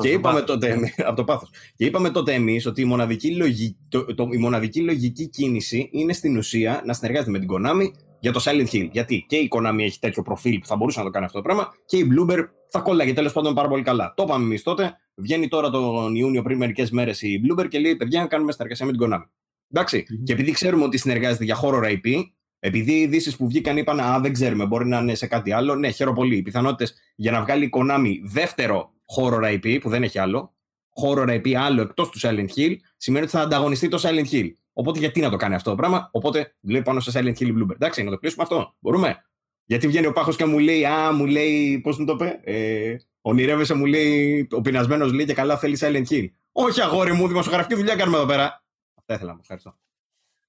και 0.00 0.08
είπαμε 0.08 0.40
τότε, 0.40 0.92
από 1.06 1.16
το 1.16 1.24
πάθος. 1.24 1.50
Και 1.76 1.84
είπαμε 1.84 2.10
τότε 2.10 2.32
εμείς 2.32 2.66
ότι 2.66 2.80
η 2.80 2.84
μοναδική, 2.84 3.36
λογική, 3.36 3.76
το, 3.88 4.14
το, 4.14 4.28
η 4.32 4.36
μοναδική 4.36 4.80
λογική 4.80 5.28
κίνηση 5.28 5.88
είναι 5.92 6.12
στην 6.12 6.36
ουσία 6.36 6.82
να 6.84 6.92
συνεργάζεται 6.92 7.30
με 7.30 7.38
την 7.38 7.48
Konami 7.52 7.90
για 8.20 8.32
το 8.32 8.40
Silent 8.44 8.68
Hill. 8.72 8.88
Γιατί 8.90 9.24
και 9.28 9.36
η 9.36 9.48
Konami 9.50 9.80
έχει 9.80 9.98
τέτοιο 9.98 10.22
προφίλ 10.22 10.58
που 10.58 10.66
θα 10.66 10.76
μπορούσε 10.76 10.98
να 10.98 11.04
το 11.04 11.10
κάνει 11.10 11.24
αυτό 11.24 11.38
το 11.38 11.44
πράγμα 11.44 11.68
και 11.84 11.96
η 11.96 12.08
Bloomberg 12.10 12.44
θα 12.70 12.80
κόλλαγε 12.80 13.12
τέλος 13.12 13.32
πάντων 13.32 13.54
πάρα 13.54 13.68
πολύ 13.68 13.82
καλά. 13.82 14.12
Το 14.16 14.22
είπαμε 14.22 14.44
εμείς 14.44 14.62
τότε. 14.62 14.96
Βγαίνει 15.14 15.48
τώρα 15.48 15.70
τον 15.70 16.14
Ιούνιο 16.14 16.42
πριν 16.42 16.58
μερικές 16.58 16.90
μέρες 16.90 17.22
η 17.22 17.40
Bloomberg 17.44 17.68
και 17.68 17.78
λέει: 17.78 17.96
Παιδιά, 17.96 18.20
να 18.20 18.26
κάνουμε 18.26 18.52
συνεργασία 18.52 18.86
με 18.86 18.92
την 18.92 19.00
Konami. 19.02 19.28
ενταξει 19.70 20.04
Και 20.24 20.32
επειδή 20.32 20.50
ξέρουμε 20.50 20.84
ότι 20.84 20.98
συνεργάζεται 20.98 21.44
για 21.44 21.58
horror 21.62 21.82
IP, 21.82 22.22
επειδή 22.66 22.92
οι 22.92 23.00
ειδήσεις 23.00 23.36
που 23.36 23.46
βγήκαν 23.46 23.76
είπαν 23.76 24.00
Α, 24.00 24.20
δεν 24.20 24.32
ξέρουμε, 24.32 24.66
μπορεί 24.66 24.86
να 24.86 24.98
είναι 24.98 25.14
σε 25.14 25.26
κάτι 25.26 25.52
άλλο. 25.52 25.74
Ναι, 25.74 25.90
χαίρομαι 25.90 26.16
πολύ. 26.16 26.36
Οι 26.36 26.42
πιθανότητες 26.42 26.94
για 27.14 27.30
να 27.30 27.42
βγάλει 27.42 27.64
η 27.64 27.70
Konami 27.72 28.14
δεύτερο 28.22 28.92
horror 29.16 29.52
IP, 29.52 29.78
που 29.80 29.88
δεν 29.88 30.02
έχει 30.02 30.18
άλλο, 30.18 30.54
horror 31.02 31.28
IP 31.28 31.52
άλλο 31.52 31.82
εκτός 31.82 32.08
του 32.08 32.20
Silent 32.22 32.48
Hill, 32.56 32.76
σημαίνει 32.96 33.24
ότι 33.24 33.34
θα 33.34 33.40
ανταγωνιστεί 33.40 33.88
το 33.88 33.98
Silent 34.02 34.32
Hill. 34.32 34.50
Οπότε 34.72 34.98
γιατί 34.98 35.20
να 35.20 35.30
το 35.30 35.36
κάνει 35.36 35.54
αυτό 35.54 35.70
το 35.70 35.76
πράγμα; 35.76 36.08
Οπότε 36.12 36.54
λέει 36.60 36.82
πάνω 36.82 37.00
σε 37.00 37.20
Silent 37.20 37.38
Hill 37.38 37.48
Bloomberg. 37.48 37.74
Εντάξει, 37.74 38.02
να 38.02 38.10
το 38.10 38.18
κλείσουμε 38.18 38.42
αυτό. 38.42 38.74
Μπορούμε. 38.78 39.24
Γιατί 39.64 39.86
βγαίνει 39.86 40.06
ο 40.06 40.12
Πάχος 40.12 40.36
και 40.36 40.44
μου 40.44 40.58
λέει, 40.58 40.84
Α, 40.84 41.12
μου 41.12 41.26
λέει, 41.26 41.80
πώς 41.80 41.98
μου 41.98 42.04
το 42.04 42.12
είπε, 42.12 42.40
ε, 42.44 42.96
ονειρεύεσαι, 43.20 43.74
μου 43.74 43.84
λέει, 43.84 44.48
ο 44.50 44.60
πεινασμένος 44.60 45.12
λέει 45.12 45.26
και 45.26 45.34
καλά 45.34 45.58
θέλει 45.58 45.78
Silent 45.80 46.06
Hill. 46.10 46.26
Όχι, 46.52 46.80
αγόρι 46.80 47.12
μου, 47.12 47.28
δημοσιογραφική 47.28 47.74
δουλειά 47.74 47.96
κάνουμε 47.96 48.16
εδώ 48.16 48.26
πέρα. 48.26 48.64
Αυτά 48.94 49.14
ήθελα 49.14 49.28
να 49.28 49.34
μου 49.34 49.40
ευχαριστώ. 49.42 49.78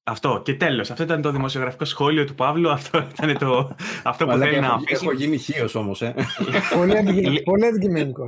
Αυτό 0.07 0.41
και 0.43 0.53
τέλος. 0.53 0.91
Αυτό 0.91 1.03
ήταν 1.03 1.21
το 1.21 1.31
δημοσιογραφικό 1.31 1.85
σχόλιο 1.85 2.25
του 2.25 2.35
Παύλου. 2.35 2.71
Αυτό 2.71 3.07
ήταν 3.21 3.37
το, 3.37 3.75
αυτό 4.03 4.25
που 4.25 4.37
θέλει 4.37 4.59
να 4.59 4.67
αφήσει. 4.67 5.03
Έχω 5.03 5.11
γίνει 5.11 5.37
χείος 5.37 5.75
όμως. 5.75 6.01
Ε. 6.01 6.15
πολύ 7.43 7.65
αντικειμενικό. 7.65 8.25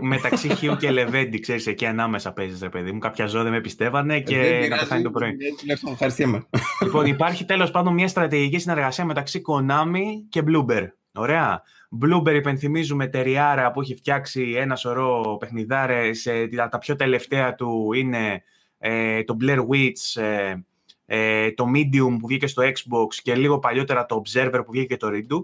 μεταξύ 0.00 0.54
Χίου 0.54 0.76
και 0.76 0.90
Λεβέντη, 0.90 1.38
ξέρεις, 1.38 1.66
εκεί 1.66 1.86
ανάμεσα 1.86 2.32
παίζεις, 2.32 2.60
ρε 2.60 2.68
παιδί 2.68 2.92
μου. 2.92 2.98
Κάποια 2.98 3.26
ζώδια 3.26 3.50
με 3.50 3.60
πιστεύανε 3.60 4.20
και 4.20 4.66
να 4.70 4.76
πεθάνει 4.76 5.02
το 5.02 5.10
πρωί. 5.10 5.36
Ευχαριστούμε. 5.90 6.46
Λοιπόν, 6.82 7.06
υπάρχει 7.06 7.44
τέλος 7.44 7.70
πάντων 7.70 7.94
μια 7.94 8.08
στρατηγική 8.08 8.58
συνεργασία 8.58 9.04
μεταξύ 9.04 9.42
Konami 9.48 10.02
και 10.28 10.42
Bloomberg. 10.46 10.86
Ωραία. 11.14 11.62
Blueberry, 12.02 12.34
υπενθυμίζουμε, 12.34 13.06
τεριάρα 13.06 13.70
που 13.70 13.80
έχει 13.80 13.94
φτιάξει 13.94 14.54
ένα 14.56 14.76
σωρό 14.76 15.36
παιχνιδάρες. 15.40 16.26
Ε, 16.26 16.48
τα 16.70 16.78
πιο 16.78 16.96
τελευταία 16.96 17.54
του 17.54 17.92
είναι 17.92 18.42
ε, 18.78 19.22
το 19.22 19.36
Blair 19.40 19.66
Witch, 19.68 20.22
ε, 20.22 20.54
ε, 21.06 21.52
το 21.52 21.64
Medium 21.74 22.16
που 22.20 22.26
βγήκε 22.26 22.46
στο 22.46 22.62
Xbox 22.62 23.14
και 23.22 23.34
λίγο 23.34 23.58
παλιότερα 23.58 24.06
το 24.06 24.22
Observer 24.24 24.60
που 24.64 24.72
βγήκε 24.72 24.96
το 24.96 25.08
Redux. 25.10 25.42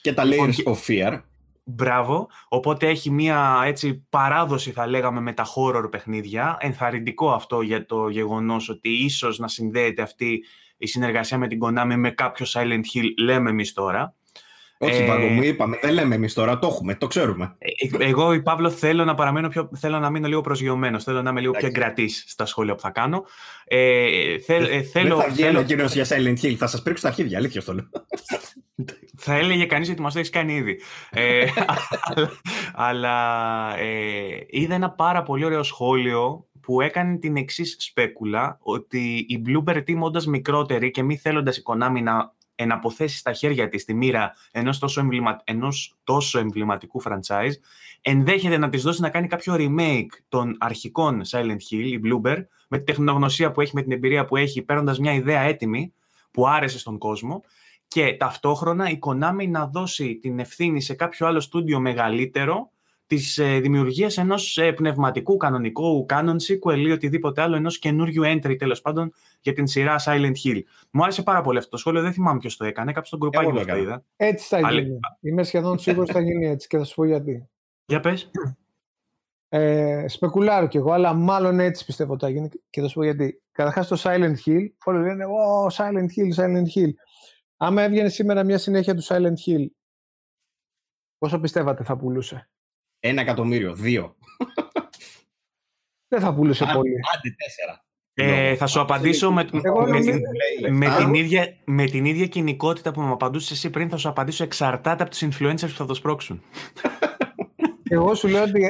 Και 0.00 0.12
τα 0.12 0.24
Λοιπόν, 0.24 0.50
Layers 0.52 0.72
of 0.72 0.76
Fear. 0.86 1.20
Μπράβο. 1.64 2.28
Οπότε 2.48 2.88
έχει 2.88 3.10
μία 3.10 3.62
έτσι 3.64 4.06
παράδοση, 4.08 4.70
θα 4.70 4.86
λέγαμε, 4.86 5.20
με 5.20 5.32
τα 5.32 5.46
horror 5.54 5.90
παιχνίδια. 5.90 6.56
Ενθαρρυντικό 6.60 7.30
αυτό 7.30 7.60
για 7.60 7.86
το 7.86 8.08
γεγονός 8.08 8.68
ότι 8.68 8.88
ίσως 8.88 9.38
να 9.38 9.48
συνδέεται 9.48 10.02
αυτή 10.02 10.44
η 10.76 10.86
συνεργασία 10.86 11.38
με 11.38 11.48
την 11.48 11.58
Konami 11.62 11.94
με 11.96 12.10
κάποιο 12.10 12.46
Silent 12.48 12.82
Hill, 12.94 13.06
λέμε 13.18 13.50
εμείς 13.50 13.72
τώρα. 13.72 14.14
Όχι, 14.82 15.02
Ε, 15.02 15.06
Βάγκο 15.06 15.26
μου, 15.26 15.42
είπαμε. 15.42 15.78
Δεν 15.82 15.92
λέμε 15.92 16.14
εμείς 16.14 16.34
τώρα, 16.34 16.58
το 16.58 16.66
έχουμε, 16.66 16.94
το 16.94 17.06
ξέρουμε. 17.06 17.56
Ε, 17.58 18.04
Εγώ, 18.08 18.32
η 18.32 18.42
Παύλο, 18.42 18.70
θέλω 18.70 19.04
να 19.04 19.14
παραμένω 19.14 19.48
πιο, 19.48 19.70
θέλω 19.76 19.98
να 19.98 20.10
μείνω 20.10 20.28
λίγο 20.28 20.40
προσγειωμένος. 20.40 21.04
Θέλω 21.04 21.22
να 21.22 21.30
είμαι 21.30 21.40
λίγο 21.40 21.52
πιο 21.52 21.66
Εντάξει. 21.66 21.80
εγκρατής 21.82 22.24
στα 22.28 22.46
σχόλια 22.46 22.74
που 22.74 22.80
θα 22.80 22.90
κάνω. 22.90 23.24
Ε, 23.64 24.38
θέλ- 24.38 24.70
ε, 24.70 24.82
θέλω, 24.82 25.16
Δεν 25.16 25.24
θα 25.24 25.30
βγει 25.32 25.42
θέλω- 25.42 25.58
ανακοίνωση 25.58 26.02
για 26.02 26.16
Silent 26.16 26.44
Hill. 26.44 26.54
Θα 26.54 26.66
σας 26.66 26.82
πρίξω 26.82 27.02
τα 27.02 27.08
αρχίδια, 27.08 27.38
αλήθεια 27.38 27.60
στο 27.60 27.74
λέω. 27.74 27.88
Θα 29.16 29.34
έλεγε 29.34 29.64
κανείς 29.66 29.90
ότι 29.90 30.00
μας 30.00 30.12
το 30.12 30.18
έχεις 30.18 30.30
κάνει 30.30 30.54
ήδη. 30.54 30.80
ε, 31.10 31.46
αλλά 32.02 32.30
αλλά, 32.88 33.78
ε, 33.78 34.46
είδα 34.48 34.74
ένα 34.74 34.90
πάρα 34.90 35.22
πολύ 35.22 35.44
ωραίο 35.44 35.62
σχόλιο 35.62 36.46
που 36.60 36.80
έκανε 36.80 37.16
την 37.18 37.36
εξής 37.36 37.76
σπέκουλα, 37.78 38.58
ότι 38.62 39.26
η 39.28 39.42
Bloober 39.46 39.76
Team 39.76 39.98
όντας 39.98 40.26
μικρότερη 40.26 40.90
και 40.90 41.02
μη 41.02 41.16
θέλοντας 41.16 41.56
η 41.56 41.62
Konami 41.64 42.02
να 42.02 42.38
εναποθέσει 42.62 43.16
στα 43.16 43.32
χέρια 43.32 43.68
της 43.68 43.84
τη 43.84 43.94
μοίρα 43.94 44.32
ενός 44.50 44.78
τόσο, 44.78 45.00
εμβλημα... 45.00 45.40
ενός 45.44 45.96
τόσο 46.04 46.38
εμβληματικού 46.38 47.02
franchise, 47.02 47.52
ενδέχεται 48.00 48.58
να 48.58 48.68
της 48.68 48.82
δώσει 48.82 49.00
να 49.00 49.08
κάνει 49.08 49.26
κάποιο 49.26 49.54
remake 49.58 50.18
των 50.28 50.56
αρχικών 50.58 51.22
Silent 51.30 51.58
Hill, 51.70 51.84
η 51.84 52.00
Bloober, 52.04 52.36
με 52.68 52.78
τη 52.78 52.84
τεχνογνωσία 52.84 53.50
που 53.50 53.60
έχει, 53.60 53.74
με 53.74 53.82
την 53.82 53.92
εμπειρία 53.92 54.24
που 54.24 54.36
έχει, 54.36 54.62
παίρνοντας 54.62 54.98
μια 54.98 55.12
ιδέα 55.12 55.40
έτοιμη, 55.40 55.92
που 56.30 56.48
άρεσε 56.48 56.78
στον 56.78 56.98
κόσμο, 56.98 57.42
και 57.88 58.16
ταυτόχρονα 58.18 58.90
η 58.90 58.98
Konami 59.06 59.48
να 59.48 59.66
δώσει 59.66 60.16
την 60.16 60.38
ευθύνη 60.38 60.80
σε 60.80 60.94
κάποιο 60.94 61.26
άλλο 61.26 61.40
στούντιο 61.40 61.80
μεγαλύτερο 61.80 62.70
της 63.10 63.38
ε, 63.38 63.58
δημιουργίας 63.60 64.18
ενός 64.18 64.58
ε, 64.58 64.72
πνευματικού, 64.72 65.36
κανονικού, 65.36 66.06
canon 66.08 66.36
sequel 66.48 66.78
ή 66.78 66.90
οτιδήποτε 66.90 67.42
άλλο, 67.42 67.56
ενός 67.56 67.78
καινούριου 67.78 68.22
entry 68.24 68.54
τέλος 68.58 68.80
πάντων 68.80 69.12
για 69.40 69.52
την 69.52 69.66
σειρά 69.66 69.96
Silent 70.04 70.32
Hill. 70.44 70.60
Μου 70.90 71.02
άρεσε 71.02 71.22
πάρα 71.22 71.40
πολύ 71.40 71.58
αυτό 71.58 71.70
το 71.70 71.76
σχόλιο, 71.76 72.02
δεν 72.02 72.12
θυμάμαι 72.12 72.38
ποιος 72.38 72.56
το 72.56 72.64
έκανε, 72.64 72.88
κάποιος 72.92 73.06
στον 73.06 73.18
γκρουπάκι 73.18 73.44
Εγώ 73.44 73.52
μου 73.54 73.58
το 73.60 73.64
το 73.66 73.70
έκανα. 73.72 73.86
είδα. 73.86 74.04
Έτσι 74.16 74.46
θα 74.48 74.66
Άλλη- 74.66 74.82
γίνει. 74.82 74.98
Είμαι 75.20 75.42
σχεδόν 75.42 75.78
σίγουρος 75.78 76.08
ότι 76.08 76.18
θα 76.18 76.24
γίνει 76.24 76.46
έτσι 76.46 76.68
και 76.68 76.78
θα 76.78 76.84
σου 76.84 76.94
πω 76.94 77.04
γιατί. 77.04 77.48
Για 77.86 78.00
πες. 78.00 78.30
Ε, 79.48 80.04
σπεκουλάρω 80.08 80.66
κι 80.68 80.76
εγώ, 80.76 80.92
αλλά 80.92 81.12
μάλλον 81.14 81.60
έτσι 81.60 81.84
πιστεύω 81.84 82.12
ότι 82.12 82.24
θα 82.24 82.30
γίνει 82.30 82.48
και 82.70 82.80
θα 82.80 82.88
σου 82.88 82.94
πω 82.94 83.04
γιατί. 83.04 83.42
Καταρχάς 83.52 83.88
το 83.88 84.00
Silent 84.04 84.34
Hill, 84.46 84.66
όλοι 84.84 84.98
λένε 85.00 85.24
«Ω, 85.24 85.66
Silent 85.72 86.08
Hill, 86.16 86.34
Silent 86.44 86.78
Hill». 86.78 86.90
Άμα 87.56 87.82
έβγαινε 87.82 88.08
σήμερα 88.08 88.44
μια 88.44 88.58
συνέχεια 88.58 88.94
του 88.94 89.02
Silent 89.04 89.34
Hill, 89.46 89.66
πόσο 91.18 91.40
πιστεύατε 91.40 91.84
θα 91.84 91.96
πουλούσε; 91.96 92.50
Ένα 93.00 93.20
εκατομμύριο, 93.20 93.74
δύο. 93.74 94.16
Δεν 96.08 96.20
θα 96.20 96.34
πουλούσε 96.34 96.64
Αν- 96.64 96.74
πολύ. 96.74 96.94
Άντε 97.14 97.34
τέσσερα. 97.36 97.84
Ε, 98.14 98.56
θα 98.56 98.66
σου 98.66 98.80
απαντήσω 98.80 99.32
με, 99.32 99.48
Εγώ 99.62 99.80
με, 99.80 99.86
νομίζω- 99.86 100.10
την, 100.12 100.76
με, 100.76 100.86
Α, 100.86 100.96
την 100.96 101.14
ίδια, 101.14 101.56
με 101.64 101.84
την 101.84 102.04
ίδια 102.04 102.26
κυνικότητα 102.26 102.92
που 102.92 103.00
μου 103.00 103.12
απαντούσες 103.12 103.50
εσύ 103.50 103.70
πριν, 103.70 103.88
θα 103.88 103.96
σου 103.96 104.08
απαντήσω 104.08 104.44
εξαρτάται 104.44 105.02
από 105.02 105.10
τους 105.10 105.22
influencers 105.22 105.60
που 105.60 105.76
θα 105.76 105.86
το 105.86 105.94
σπρώξουν. 105.94 106.42
Εγώ 107.90 108.14
σου 108.14 108.28
λέω 108.28 108.42
ότι 108.42 108.62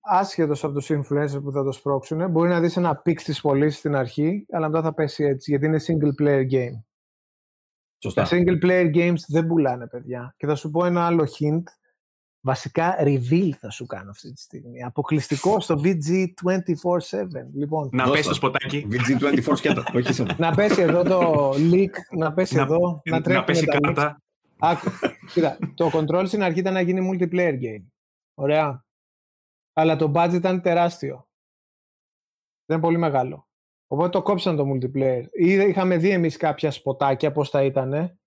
ασχέτως 0.00 0.64
από 0.64 0.72
τους 0.74 0.90
influencers 0.90 1.42
που 1.42 1.52
θα 1.52 1.64
το 1.64 1.72
σπρώξουν, 1.72 2.30
μπορεί 2.30 2.48
να 2.48 2.60
δεις 2.60 2.76
ένα 2.76 2.96
peak 2.96 3.20
στις 3.20 3.40
πωλήσεις 3.40 3.78
στην 3.78 3.94
αρχή, 3.94 4.46
αλλά 4.50 4.68
μετά 4.68 4.82
θα 4.82 4.94
πέσει 4.94 5.24
έτσι, 5.24 5.50
γιατί 5.50 5.66
είναι 5.66 5.80
single 5.86 6.22
player 6.22 6.50
game. 6.52 6.82
Σωστά. 8.02 8.22
Τα 8.22 8.28
single 8.36 8.64
player 8.64 8.90
games 8.94 9.18
δεν 9.28 9.46
πουλάνε, 9.46 9.86
παιδιά. 9.86 10.34
Και 10.36 10.46
θα 10.46 10.54
σου 10.54 10.70
πω 10.70 10.84
ένα 10.84 11.06
άλλο 11.06 11.28
hint. 11.38 11.62
Βασικά, 12.44 12.96
reveal 13.00 13.50
θα 13.50 13.70
σου 13.70 13.86
κάνω 13.86 14.10
αυτή 14.10 14.32
τη 14.32 14.40
στιγμή. 14.40 14.82
Αποκλειστικό 14.82 15.60
στο 15.60 15.80
VG247. 15.84 17.26
Λοιπόν, 17.54 17.88
Να 17.92 18.04
Δώσ' 18.04 18.12
πέσει 18.14 18.22
το 18.22 18.28
το. 18.28 18.34
σποτάκι. 18.34 18.86
VG24 18.90 19.52
σκέτο. 19.56 19.82
Όχι 19.94 20.12
σε 20.12 20.22
να 20.38 20.54
πέσει 20.54 20.80
εδώ 20.80 21.02
το 21.02 21.50
leak, 21.50 21.90
να 22.16 22.32
πέσει 22.32 22.54
Να- 22.56 22.62
εδώ, 22.62 23.00
να, 23.04 23.16
Να, 23.16 23.22
τρέχουν 23.22 23.44
πέσει 23.44 23.64
τα 23.66 23.76
leaks. 23.76 23.80
κάρτα. 23.82 24.22
Άκου, 24.58 24.90
κοίτα, 25.32 25.58
το 25.74 25.90
control 25.94 26.22
στην 26.26 26.42
αρχή 26.42 26.58
ήταν 26.58 26.72
να 26.72 26.80
γίνει 26.80 27.10
multiplayer 27.12 27.54
game. 27.62 27.82
Ωραία. 28.34 28.84
Αλλά 29.72 29.96
το 29.96 30.12
budget 30.14 30.32
ήταν 30.34 30.60
τεράστιο. 30.60 31.28
Δεν 32.64 32.76
είναι 32.76 32.86
πολύ 32.86 32.98
μεγάλο. 32.98 33.46
Οπότε 33.86 34.08
το 34.10 34.22
κόψαν 34.22 34.56
το 34.56 34.64
multiplayer. 34.72 35.22
Ή 35.32 35.52
είχαμε 35.52 35.96
δει 35.96 36.10
εμείς 36.10 36.36
κάποια 36.36 36.70
σποτάκια 36.70 37.32
πώς 37.32 37.50
θα 37.50 37.62
ήτανε. 37.64 38.18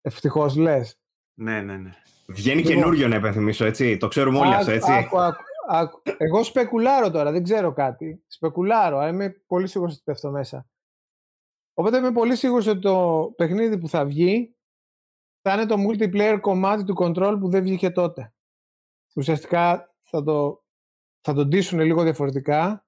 Ευτυχώς 0.00 0.56
λες. 0.56 0.98
Ναι, 1.40 1.60
ναι, 1.60 1.76
ναι. 1.76 1.90
Βγαίνει 2.30 2.62
Λοιπόν. 2.62 2.76
καινούριο 2.76 3.08
να 3.08 3.16
υπενθυμίσω, 3.16 3.64
έτσι. 3.64 3.96
Το 3.96 4.08
ξέρουμε 4.08 4.38
όλοι 4.38 4.54
αυτό, 4.54 4.70
έτσι. 4.70 4.92
Άκου, 4.92 5.18
άκου, 5.18 5.42
άκου. 5.68 6.02
Εγώ 6.16 6.42
σπεκουλάρω 6.42 7.10
τώρα, 7.10 7.30
δεν 7.32 7.42
ξέρω 7.42 7.72
κάτι. 7.72 8.22
Σπεκουλάρω, 8.26 8.98
αλλά 8.98 9.08
είμαι 9.08 9.30
πολύ 9.46 9.66
σίγουρος 9.66 9.92
ότι 9.94 10.02
πέφτω 10.04 10.30
μέσα. 10.30 10.66
Οπότε 11.74 11.96
είμαι 11.96 12.12
πολύ 12.12 12.36
σίγουρος 12.36 12.66
ότι 12.66 12.80
το 12.80 13.32
παιχνίδι 13.36 13.78
που 13.78 13.88
θα 13.88 14.04
βγει 14.04 14.54
θα 15.42 15.52
είναι 15.52 15.66
το 15.66 15.76
multiplayer 15.88 16.38
κομμάτι 16.40 16.84
του 16.84 16.94
control 16.98 17.36
που 17.40 17.48
δεν 17.48 17.62
βγήκε 17.62 17.90
τότε. 17.90 18.32
Ουσιαστικά 19.14 19.94
θα 20.00 20.22
το, 20.22 20.62
θα 21.20 21.32
το 21.32 21.46
ντύσουν 21.46 21.80
λίγο 21.80 22.02
διαφορετικά, 22.02 22.86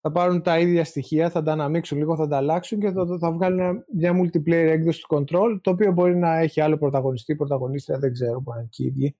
θα 0.00 0.12
πάρουν 0.12 0.42
τα 0.42 0.58
ίδια 0.58 0.84
στοιχεία, 0.84 1.30
θα 1.30 1.42
τα 1.42 1.52
αναμίξουν 1.52 1.98
λίγο, 1.98 2.16
θα 2.16 2.28
τα 2.28 2.36
αλλάξουν 2.36 2.80
και 2.80 2.90
θα, 2.90 3.18
θα 3.20 3.32
βγάλουν 3.32 3.84
μια 3.94 4.12
multiplayer 4.20 4.68
έκδοση 4.68 5.02
του 5.08 5.16
control, 5.16 5.58
το 5.60 5.70
οποίο 5.70 5.92
μπορεί 5.92 6.16
να 6.16 6.36
έχει 6.38 6.60
άλλο 6.60 6.78
πρωταγωνιστή, 6.78 7.36
πρωταγωνίστρια, 7.36 7.98
δεν 7.98 8.12
ξέρω, 8.12 8.40
μπορεί 8.40 8.56
να 8.56 8.58
είναι 8.58 8.68
και 8.72 8.82
οι 8.82 8.86
ίδιοι. 8.86 9.16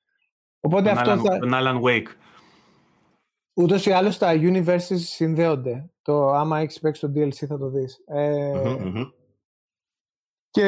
Οπότε 0.61 0.89
Τον 0.89 0.99
αυτό 0.99 1.13
Alan, 1.13 1.25
θα, 1.25 1.39
τον 1.39 1.51
Alan 1.55 1.81
Wake. 1.83 2.09
Ούτως 3.55 3.87
ή 3.87 3.91
άλλως 3.91 4.19
τα 4.19 4.33
universes 4.35 4.97
συνδέονται. 4.97 5.91
Το 6.03 6.31
άμα 6.31 6.59
έχεις 6.59 6.81
παίξει 6.81 7.01
το 7.01 7.13
DLC 7.15 7.47
θα 7.47 7.59
το 7.59 7.69
δεις. 7.69 8.03
Ε, 8.07 8.53
Μμμ, 8.55 8.89
μμμ. 8.89 9.05
Και 10.51 10.65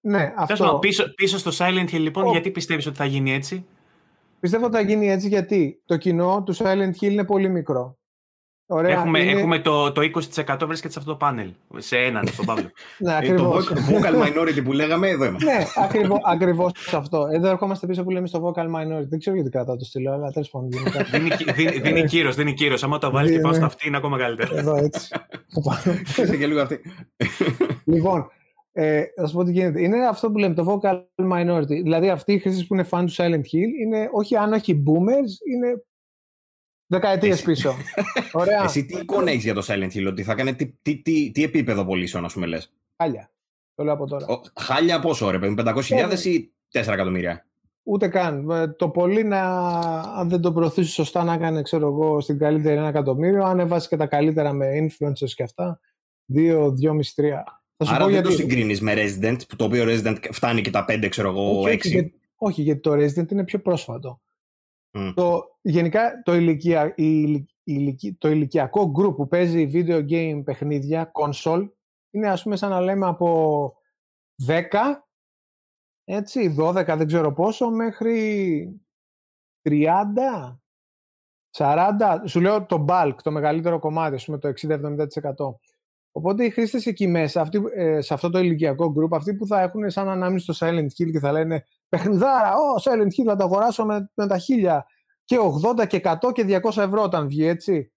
ναι, 0.00 0.18
Τέλος 0.18 0.34
αυτό. 0.36 0.64
πάντων, 0.64 0.80
πίσω, 0.80 1.14
πίσω 1.14 1.38
στο 1.38 1.50
Silent 1.54 1.88
Hill, 1.90 2.00
λοιπόν, 2.00 2.26
Ω. 2.26 2.30
γιατί 2.30 2.50
πιστεύεις 2.50 2.86
ότι 2.86 2.96
θα 2.96 3.04
γίνει 3.04 3.32
έτσι; 3.32 3.66
Πιστεύω 4.40 4.66
ότι 4.66 4.74
θα 4.74 4.80
γίνει 4.80 5.10
έτσι 5.10 5.28
γιατί 5.28 5.82
το 5.84 5.96
κοινό 5.96 6.42
του 6.42 6.56
Silent 6.56 6.92
Hill 7.00 7.10
είναι 7.10 7.24
πολύ 7.24 7.48
μικρό. 7.48 7.97
Ωραία, 8.70 8.92
έχουμε, 8.92 9.18
είναι... 9.20 9.30
έχουμε 9.30 9.58
το, 9.58 9.92
το 9.92 10.00
20% 10.00 10.56
βρίσκεται 10.66 10.92
σε 10.92 10.98
αυτό 10.98 11.10
το 11.10 11.16
πάνελ. 11.16 11.50
Σε 11.76 11.96
έναν, 11.96 12.26
στον 12.26 12.44
Παύλο. 12.46 12.70
Ναι, 12.98 13.10
Ε, 13.22 13.34
το 13.34 13.52
ακριβώς. 13.54 13.68
vocal- 13.68 13.90
vocal 13.92 14.22
minority 14.26 14.64
που 14.64 14.72
λέγαμε, 14.72 15.08
εδώ 15.08 15.24
είμαστε. 15.24 15.52
ναι, 15.52 15.64
ακριβώς, 15.76 16.18
ακριβώς 16.24 16.72
αυτό. 16.94 17.28
Εδώ 17.32 17.48
ερχόμαστε 17.48 17.86
πίσω 17.86 18.02
που 18.04 18.10
λέμε 18.10 18.26
στο 18.26 18.52
vocal 18.56 18.64
minority. 18.66 19.06
Δεν 19.08 19.18
ξέρω 19.18 19.36
γιατί 19.36 19.50
κρατάω 19.50 19.76
το 19.76 19.84
στυλό, 19.84 20.12
αλλά 20.12 20.30
τέλος 20.30 20.50
πάντων. 20.50 20.68
γενικά. 20.72 21.02
δίνει, 21.18 21.28
κι- 21.30 21.52
δίνει, 21.52 21.78
δίνει 21.78 22.04
κύρος, 22.04 22.34
δίνει 22.34 22.54
κύρος. 22.54 22.82
Άμα 22.82 22.98
το 22.98 23.10
βάλεις 23.10 23.30
και 23.30 23.36
Ναι, 23.36 23.42
πάνω 23.42 23.52
ναι. 23.54 23.58
στο 23.60 23.66
αυτή 23.66 23.88
είναι 23.88 23.96
ακόμα 23.96 24.18
καλύτερο. 24.18 24.56
Εδώ 24.56 24.76
έτσι. 24.76 25.08
Που 25.52 25.62
πάνω. 25.62 25.98
Είσαι 26.22 26.36
και 26.36 26.46
λίγο 26.46 26.60
αυτή. 26.60 26.80
Λοιπόν, 27.84 28.26
ε, 28.72 29.02
θα 29.16 29.26
σου 29.26 29.34
πω 29.34 29.44
τι 29.44 29.52
γίνεται. 29.52 29.82
Είναι 29.82 30.06
αυτό 30.06 30.30
που 30.30 30.38
λέμε, 30.38 30.54
το 30.54 30.80
vocal 30.82 31.00
minority. 31.32 31.66
Δηλαδή, 31.82 32.08
αυτοί 32.10 32.32
οι 32.32 32.38
χρήστες 32.38 32.66
που 32.66 32.74
είναι 32.74 32.86
fan 32.90 33.04
του 33.06 33.12
Silent 33.16 33.44
Hill 33.52 33.70
είναι 33.84 34.08
όχι 34.12 34.36
αν 34.36 34.52
όχι 34.52 34.82
boomers, 34.86 35.52
είναι 35.52 35.82
δεκαετίε 36.88 37.30
Εσύ. 37.32 37.44
πίσω. 37.44 37.74
Ωραία. 38.32 38.62
Εσύ 38.64 38.84
τι 38.84 38.98
εικόνα 38.98 39.30
έχεις 39.30 39.44
για 39.44 39.54
το 39.54 39.64
Silent 39.68 39.90
Hill, 39.94 40.06
ότι 40.08 40.22
θα 40.22 40.34
κάνει 40.34 40.54
τι, 40.54 40.66
τι, 40.82 40.96
τι, 41.02 41.30
τι 41.30 41.42
επίπεδο 41.42 41.84
πωλήσεων, 41.84 42.24
ας 42.24 42.32
πούμε, 42.32 42.46
λες; 42.46 42.72
Χάλια. 42.96 43.30
Το 43.74 43.84
λέω 43.84 43.92
από 43.92 44.06
τώρα. 44.06 44.26
Χάλια 44.54 45.00
πόσο, 45.00 45.30
ρε 45.30 45.38
παιδί, 45.38 45.54
500.000 45.58 46.24
ή 46.24 46.52
4 46.72 46.92
εκατομμύρια; 46.92 47.46
Ούτε 47.82 48.08
καν. 48.08 48.50
Ε, 48.50 48.68
Το 48.68 48.88
πολύ 48.88 49.24
να, 49.24 49.40
αν 50.00 50.28
δεν 50.28 50.40
το 50.40 50.52
προωθήσει 50.52 50.90
σωστά, 50.92 51.24
να 51.24 51.36
κάνει, 51.36 51.62
ξέρω 51.62 51.86
εγώ, 51.86 52.20
στην 52.20 52.38
καλύτερη 52.38 52.76
ένα 52.76 52.88
εκατομμύριο. 52.88 53.44
Αν 53.44 53.60
έβασε 53.60 53.88
και 53.88 53.96
τα 53.96 54.06
καλύτερα 54.06 54.52
με 54.52 54.66
influencers 54.80 55.30
και 55.34 55.42
αυτά, 55.42 55.80
δύο, 56.24 56.70
δυόμιση, 56.70 57.14
τρία. 57.14 57.62
Θα 57.76 57.84
σου 57.84 57.94
Άρα 57.94 58.04
πω 58.04 58.10
δεν 58.10 58.14
γιατί. 58.20 58.28
το 58.28 58.34
συγκρίνεις 58.42 58.80
με 58.80 58.94
Resident, 58.96 59.36
που 59.48 59.56
το 59.56 59.64
οποίο 59.64 59.84
Resident 59.86 60.16
φτάνει 60.30 60.60
και 60.60 60.70
τα 60.70 60.84
5, 60.88 61.06
ξέρω 61.08 61.28
εγώ, 61.28 61.60
όχι, 61.60 61.68
6. 61.74 61.78
όχι, 61.78 61.88
γιατί, 61.88 62.14
όχι, 62.36 62.62
γιατί 62.62 62.80
το 62.80 62.92
Resident 62.92 63.30
είναι 63.32 63.44
πιο 63.44 63.58
πρόσφατο. 63.58 64.20
Μμ. 64.92 65.10
Το, 65.14 65.58
γενικά 65.60 66.22
το, 66.22 66.34
ηλικια, 66.34 66.86
η, 66.86 66.92
ηλικ- 66.96 67.50
η 67.50 67.54
ηλικι- 67.64 68.18
το 68.18 68.28
ηλικιακό 68.28 68.92
group 68.98 69.16
που 69.16 69.28
παίζει 69.28 69.70
video 69.74 70.08
game 70.10 70.42
παιχνίδια, 70.44 71.10
console, 71.14 71.68
είναι 72.10 72.28
ας 72.28 72.42
πούμε 72.42 72.56
σαν 72.56 72.70
να 72.70 72.80
λέμε 72.80 73.06
από 73.06 73.72
10, 74.46 74.62
έτσι, 76.04 76.54
12, 76.58 76.94
δεν 76.96 77.06
ξέρω 77.06 77.32
πόσο, 77.32 77.70
μέχρι 77.70 78.80
30, 79.62 80.60
40, 81.56 82.22
σου 82.24 82.40
λέω 82.40 82.66
το 82.66 82.84
bulk, 82.88 83.14
το 83.22 83.30
μεγαλύτερο 83.30 83.78
κομμάτι, 83.78 84.14
ας 84.14 84.24
πούμε 84.24 84.38
το 84.38 84.48
60-70%. 84.48 85.54
Οπότε 86.12 86.44
οι 86.44 86.50
χρήστες 86.50 86.86
εκεί 86.86 87.06
μέσα, 87.06 87.40
αυτοί, 87.40 87.62
ε, 87.74 88.00
σε 88.00 88.14
αυτό 88.14 88.30
το 88.30 88.38
ηλικιακό 88.38 88.94
group, 88.96 89.08
αυτοί 89.12 89.34
που 89.34 89.46
θα 89.46 89.60
έχουν 89.60 89.90
σαν 89.90 90.08
ανάμνηση 90.08 90.52
στο 90.52 90.66
Silent 90.66 90.86
Hill 90.86 91.10
και 91.10 91.18
θα 91.18 91.32
λένε 91.32 91.64
παιχνιδάρα, 91.88 92.54
ω, 92.54 92.74
Silent 92.82 93.20
Hill 93.20 93.24
να 93.24 93.36
το 93.36 93.44
αγοράσω 93.44 93.84
με, 93.84 94.10
με 94.14 94.26
τα 94.26 94.38
χίλια 94.38 94.86
και 95.24 95.36
80 95.80 95.86
και 95.86 96.00
100 96.04 96.32
και 96.32 96.60
200 96.62 96.76
ευρώ 96.76 97.02
όταν 97.02 97.28
βγει, 97.28 97.46
έτσι, 97.46 97.92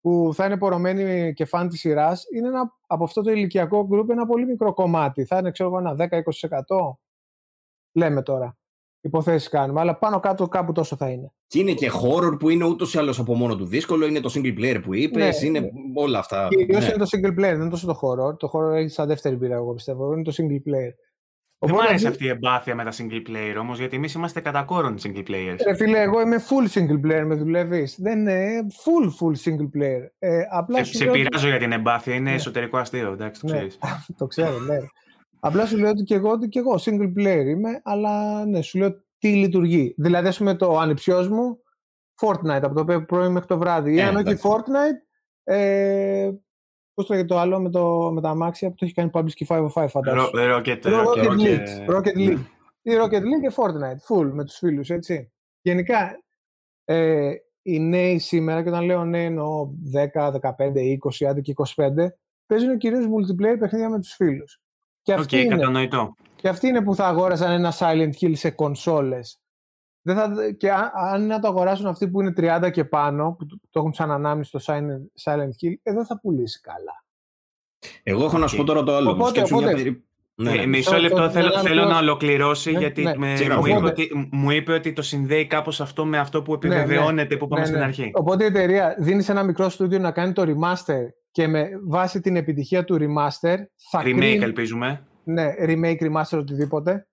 που 0.00 0.30
θα 0.34 0.44
είναι 0.44 0.56
πορωμένοι 0.56 1.32
και 1.32 1.44
φαν 1.44 1.68
της 1.68 1.80
σειράς, 1.80 2.24
είναι 2.34 2.48
ένα, 2.48 2.76
από 2.86 3.04
αυτό 3.04 3.22
το 3.22 3.30
ηλικιακό 3.30 3.86
γκρουπ 3.86 4.10
ένα 4.10 4.26
πολύ 4.26 4.46
μικρό 4.46 4.74
κομμάτι. 4.74 5.24
Θα 5.24 5.38
είναι, 5.38 5.50
ξέρω 5.50 5.68
εγώ, 5.68 5.78
ένα 5.78 6.08
10-20%. 6.10 6.98
Λέμε 7.92 8.22
τώρα. 8.22 8.56
Υποθέσεις 9.00 9.48
κάνουμε, 9.48 9.80
αλλά 9.80 9.98
πάνω 9.98 10.20
κάτω 10.20 10.48
κάπου 10.48 10.72
τόσο 10.72 10.96
θα 10.96 11.08
είναι. 11.08 11.32
Και 11.46 11.58
είναι 11.58 11.72
και 11.72 11.90
horror 12.02 12.38
που 12.38 12.48
είναι 12.48 12.64
ούτως 12.64 12.94
ή 12.94 12.98
άλλως 12.98 13.18
από 13.18 13.34
μόνο 13.34 13.56
του 13.56 13.66
δύσκολο, 13.66 14.06
είναι 14.06 14.20
το 14.20 14.32
single 14.34 14.58
player 14.58 14.80
που 14.82 14.94
είπες, 14.94 15.40
ναι, 15.40 15.46
είναι 15.46 15.60
ναι. 15.60 15.68
όλα 15.94 16.18
αυτά. 16.18 16.48
Κυρίως 16.48 16.86
ναι. 16.86 16.92
είναι 16.94 17.04
το 17.04 17.08
single 17.12 17.30
player, 17.30 17.56
δεν 17.56 17.60
είναι 17.60 17.70
τόσο 17.70 17.86
το 17.86 18.00
horror. 18.02 18.38
Το 18.38 18.50
horror 18.52 18.72
έχει 18.74 18.88
σαν 18.88 19.06
δεύτερη 19.06 19.36
πείρα, 19.36 19.54
εγώ 19.54 19.74
πιστεύω. 19.74 20.12
Είναι 20.12 20.22
το 20.22 20.32
single 20.36 20.70
player. 20.70 20.92
Δεν 21.60 21.74
μου 21.74 21.82
αρέσει 21.82 22.06
αυτή 22.06 22.24
η 22.24 22.28
εμπάθεια 22.28 22.74
με 22.74 22.84
τα 22.84 22.92
single 22.92 23.28
player 23.28 23.56
όμως, 23.60 23.78
γιατί 23.78 23.96
εμείς 23.96 24.12
είμαστε 24.14 24.40
κατά 24.40 24.62
κόρον 24.62 24.98
single 25.02 25.24
players. 25.28 25.56
Ε, 25.56 25.74
φίλε, 25.74 26.00
εγώ 26.00 26.20
είμαι 26.20 26.44
full 26.48 26.78
single 26.78 27.06
player, 27.06 27.24
με 27.26 27.34
δουλεύεις. 27.34 27.96
Δεν 27.98 28.18
είναι 28.18 28.66
full 28.84 29.04
full 29.04 29.50
single 29.50 29.78
player. 29.78 30.06
Ε, 30.18 30.40
απλά 30.50 30.84
σε, 30.84 30.94
σε 30.94 31.04
πειράζω 31.04 31.48
για 31.48 31.58
την 31.58 31.72
εμπάθεια, 31.72 32.14
είναι 32.14 32.30
ναι. 32.30 32.36
εσωτερικό 32.36 32.78
αστείο, 32.78 33.12
εντάξει, 33.12 33.40
το 33.40 33.52
ναι. 33.52 33.66
το 34.18 34.26
ξέρω, 34.26 34.58
ναι. 34.58 34.78
Απλά 35.40 35.66
σου 35.66 35.76
λέω 35.76 35.90
ότι 35.90 36.02
και 36.02 36.14
εγώ, 36.14 36.30
ότι 36.30 36.48
και 36.48 36.58
εγώ 36.58 36.80
single 36.84 37.12
player 37.18 37.46
είμαι, 37.46 37.80
αλλά 37.84 38.44
ναι, 38.46 38.62
σου 38.62 38.78
λέω 38.78 39.04
τι 39.18 39.28
λειτουργεί. 39.28 39.94
Δηλαδή, 39.96 40.28
ας 40.28 40.38
πούμε, 40.38 40.54
το 40.54 40.78
ανιψιός 40.78 41.28
μου, 41.28 41.58
Fortnite, 42.20 42.62
από 42.62 42.84
το 42.84 43.02
πρωί 43.02 43.28
μέχρι 43.28 43.48
το 43.48 43.58
βράδυ. 43.58 43.94
Ή 43.94 43.98
ε, 43.98 44.02
αν 44.02 44.16
όχι 44.16 44.38
Fortnite, 44.42 45.00
ε, 45.44 46.30
Πώς 46.98 47.06
το 47.06 47.12
λέγεται 47.14 47.34
το 47.34 47.40
άλλο 47.40 47.60
με, 47.60 47.70
το, 47.70 48.10
με 48.12 48.20
τα 48.20 48.28
αμάξια 48.30 48.68
που 48.68 48.74
το 48.74 48.84
έχει 48.84 48.94
κάνει 48.94 49.10
publish 49.12 49.32
και 49.32 49.46
505 49.48 49.86
φαντάζομαι. 49.88 50.30
Rocket, 50.32 50.66
Rocket, 50.66 50.82
Rocket, 50.82 51.40
League. 51.40 51.94
Rocket 51.94 52.16
League. 52.16 52.44
Ή 52.82 52.90
Rocket 53.02 53.20
League 53.20 53.40
και 53.40 53.52
Fortnite. 53.56 54.16
Full 54.16 54.30
με 54.32 54.44
τους 54.44 54.56
φίλους, 54.56 54.90
έτσι. 54.90 55.32
Γενικά, 55.60 56.22
ε, 56.84 57.32
οι 57.62 57.80
νέοι 57.80 58.18
σήμερα, 58.18 58.62
και 58.62 58.68
όταν 58.68 58.84
λέω 58.84 59.04
νέοι 59.04 59.24
εννοώ 59.24 59.70
10, 60.12 60.32
15, 60.40 60.98
20, 61.20 61.26
άντε 61.28 61.40
και 61.40 61.52
25, 61.56 62.14
παίζουν 62.46 62.78
κυρίως 62.78 63.04
multiplayer 63.04 63.58
παιχνίδια 63.58 63.88
με 63.88 63.98
τους 63.98 64.14
φίλους. 64.14 64.60
Και 65.02 65.12
αυτή, 65.12 65.36
okay, 65.36 65.44
είναι, 65.44 65.56
κατανοητό. 65.56 66.14
και 66.36 66.48
αυτή 66.48 66.66
είναι 66.66 66.82
που 66.82 66.94
θα 66.94 67.06
αγόρασαν 67.06 67.50
ένα 67.50 67.72
Silent 67.78 68.12
Hill 68.20 68.32
σε 68.34 68.50
κονσόλες. 68.50 69.40
Δεν 70.08 70.16
θα, 70.16 70.52
και 70.56 70.70
αν, 70.72 70.90
αν 70.94 71.26
να 71.26 71.38
το 71.38 71.48
αγοράσουν 71.48 71.86
αυτοί 71.86 72.08
που 72.08 72.20
είναι 72.20 72.32
30 72.36 72.70
και 72.72 72.84
πάνω, 72.84 73.36
που 73.38 73.46
το 73.46 73.78
έχουν 73.80 73.92
σαν 73.92 74.10
ανάμνη 74.10 74.44
στο 74.44 74.58
Silent 75.24 75.62
Hill, 75.62 75.72
ε, 75.82 75.92
δεν 75.92 76.06
θα 76.06 76.20
πουλήσει 76.20 76.60
καλά. 76.60 77.04
Εγώ 78.02 78.24
έχω 78.24 78.38
να 78.38 78.46
σου 78.46 78.56
πω 78.56 78.64
τώρα 78.64 78.82
το 78.82 78.96
άλλο. 78.96 79.10
Οπότε, 79.10 79.42
οπότε, 79.42 79.74
μια... 79.74 80.02
Ναι, 80.34 80.50
ναι. 80.54 80.66
Μισό 80.66 80.96
λεπτό 80.96 81.30
θέλω, 81.30 81.58
θέλω 81.58 81.84
να 81.84 81.98
ολοκληρώσει 81.98 82.72
ναι, 82.72 82.78
γιατί 82.78 83.02
ναι. 83.02 83.16
Με, 83.16 83.36
μου, 83.56 83.66
είπε 83.66 83.86
ότι, 83.86 84.28
μου 84.30 84.50
είπε 84.50 84.72
ότι 84.72 84.92
το 84.92 85.02
συνδέει 85.02 85.46
κάπως 85.46 85.80
αυτό 85.80 86.04
με 86.04 86.18
αυτό 86.18 86.42
που 86.42 86.50
ναι, 86.50 86.56
επιβεβαιώνεται 86.56 87.36
που 87.36 87.48
πάμε 87.48 87.64
στην 87.64 87.82
αρχή. 87.82 88.10
Οπότε 88.14 88.44
η 88.44 88.46
εταιρεία 88.46 88.94
δίνει 88.98 89.24
ένα 89.28 89.42
μικρό 89.42 89.68
στούντιο 89.68 89.98
να 89.98 90.10
κάνει 90.10 90.32
το 90.32 90.42
remaster 90.42 91.06
και 91.30 91.46
με 91.46 91.68
βάση 91.86 92.20
την 92.20 92.36
επιτυχία 92.36 92.84
του 92.84 92.96
remaster 93.00 93.56
θα 93.90 94.00
Remake 94.00 94.02
κρίνει, 94.02 94.38
ελπίζουμε. 94.42 95.06
Ναι, 95.24 95.54
remake, 95.58 96.00
remaster, 96.00 96.38
οτιδήποτε 96.38 97.06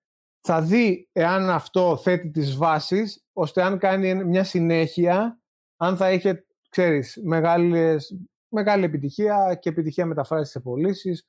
θα 0.46 0.62
δει 0.62 1.08
εάν 1.12 1.50
αυτό 1.50 1.96
θέτει 1.96 2.30
τις 2.30 2.56
βάσεις, 2.56 3.24
ώστε 3.32 3.62
αν 3.62 3.78
κάνει 3.78 4.24
μια 4.24 4.44
συνέχεια, 4.44 5.40
αν 5.76 5.96
θα 5.96 6.12
είχε, 6.12 6.46
ξέρεις, 6.68 7.20
μεγάλες, 7.22 8.16
μεγάλη 8.48 8.84
επιτυχία 8.84 9.58
και 9.60 9.68
επιτυχία 9.68 10.06
μεταφράσει 10.06 10.50
σε 10.50 10.60
πωλήσεις, 10.60 11.26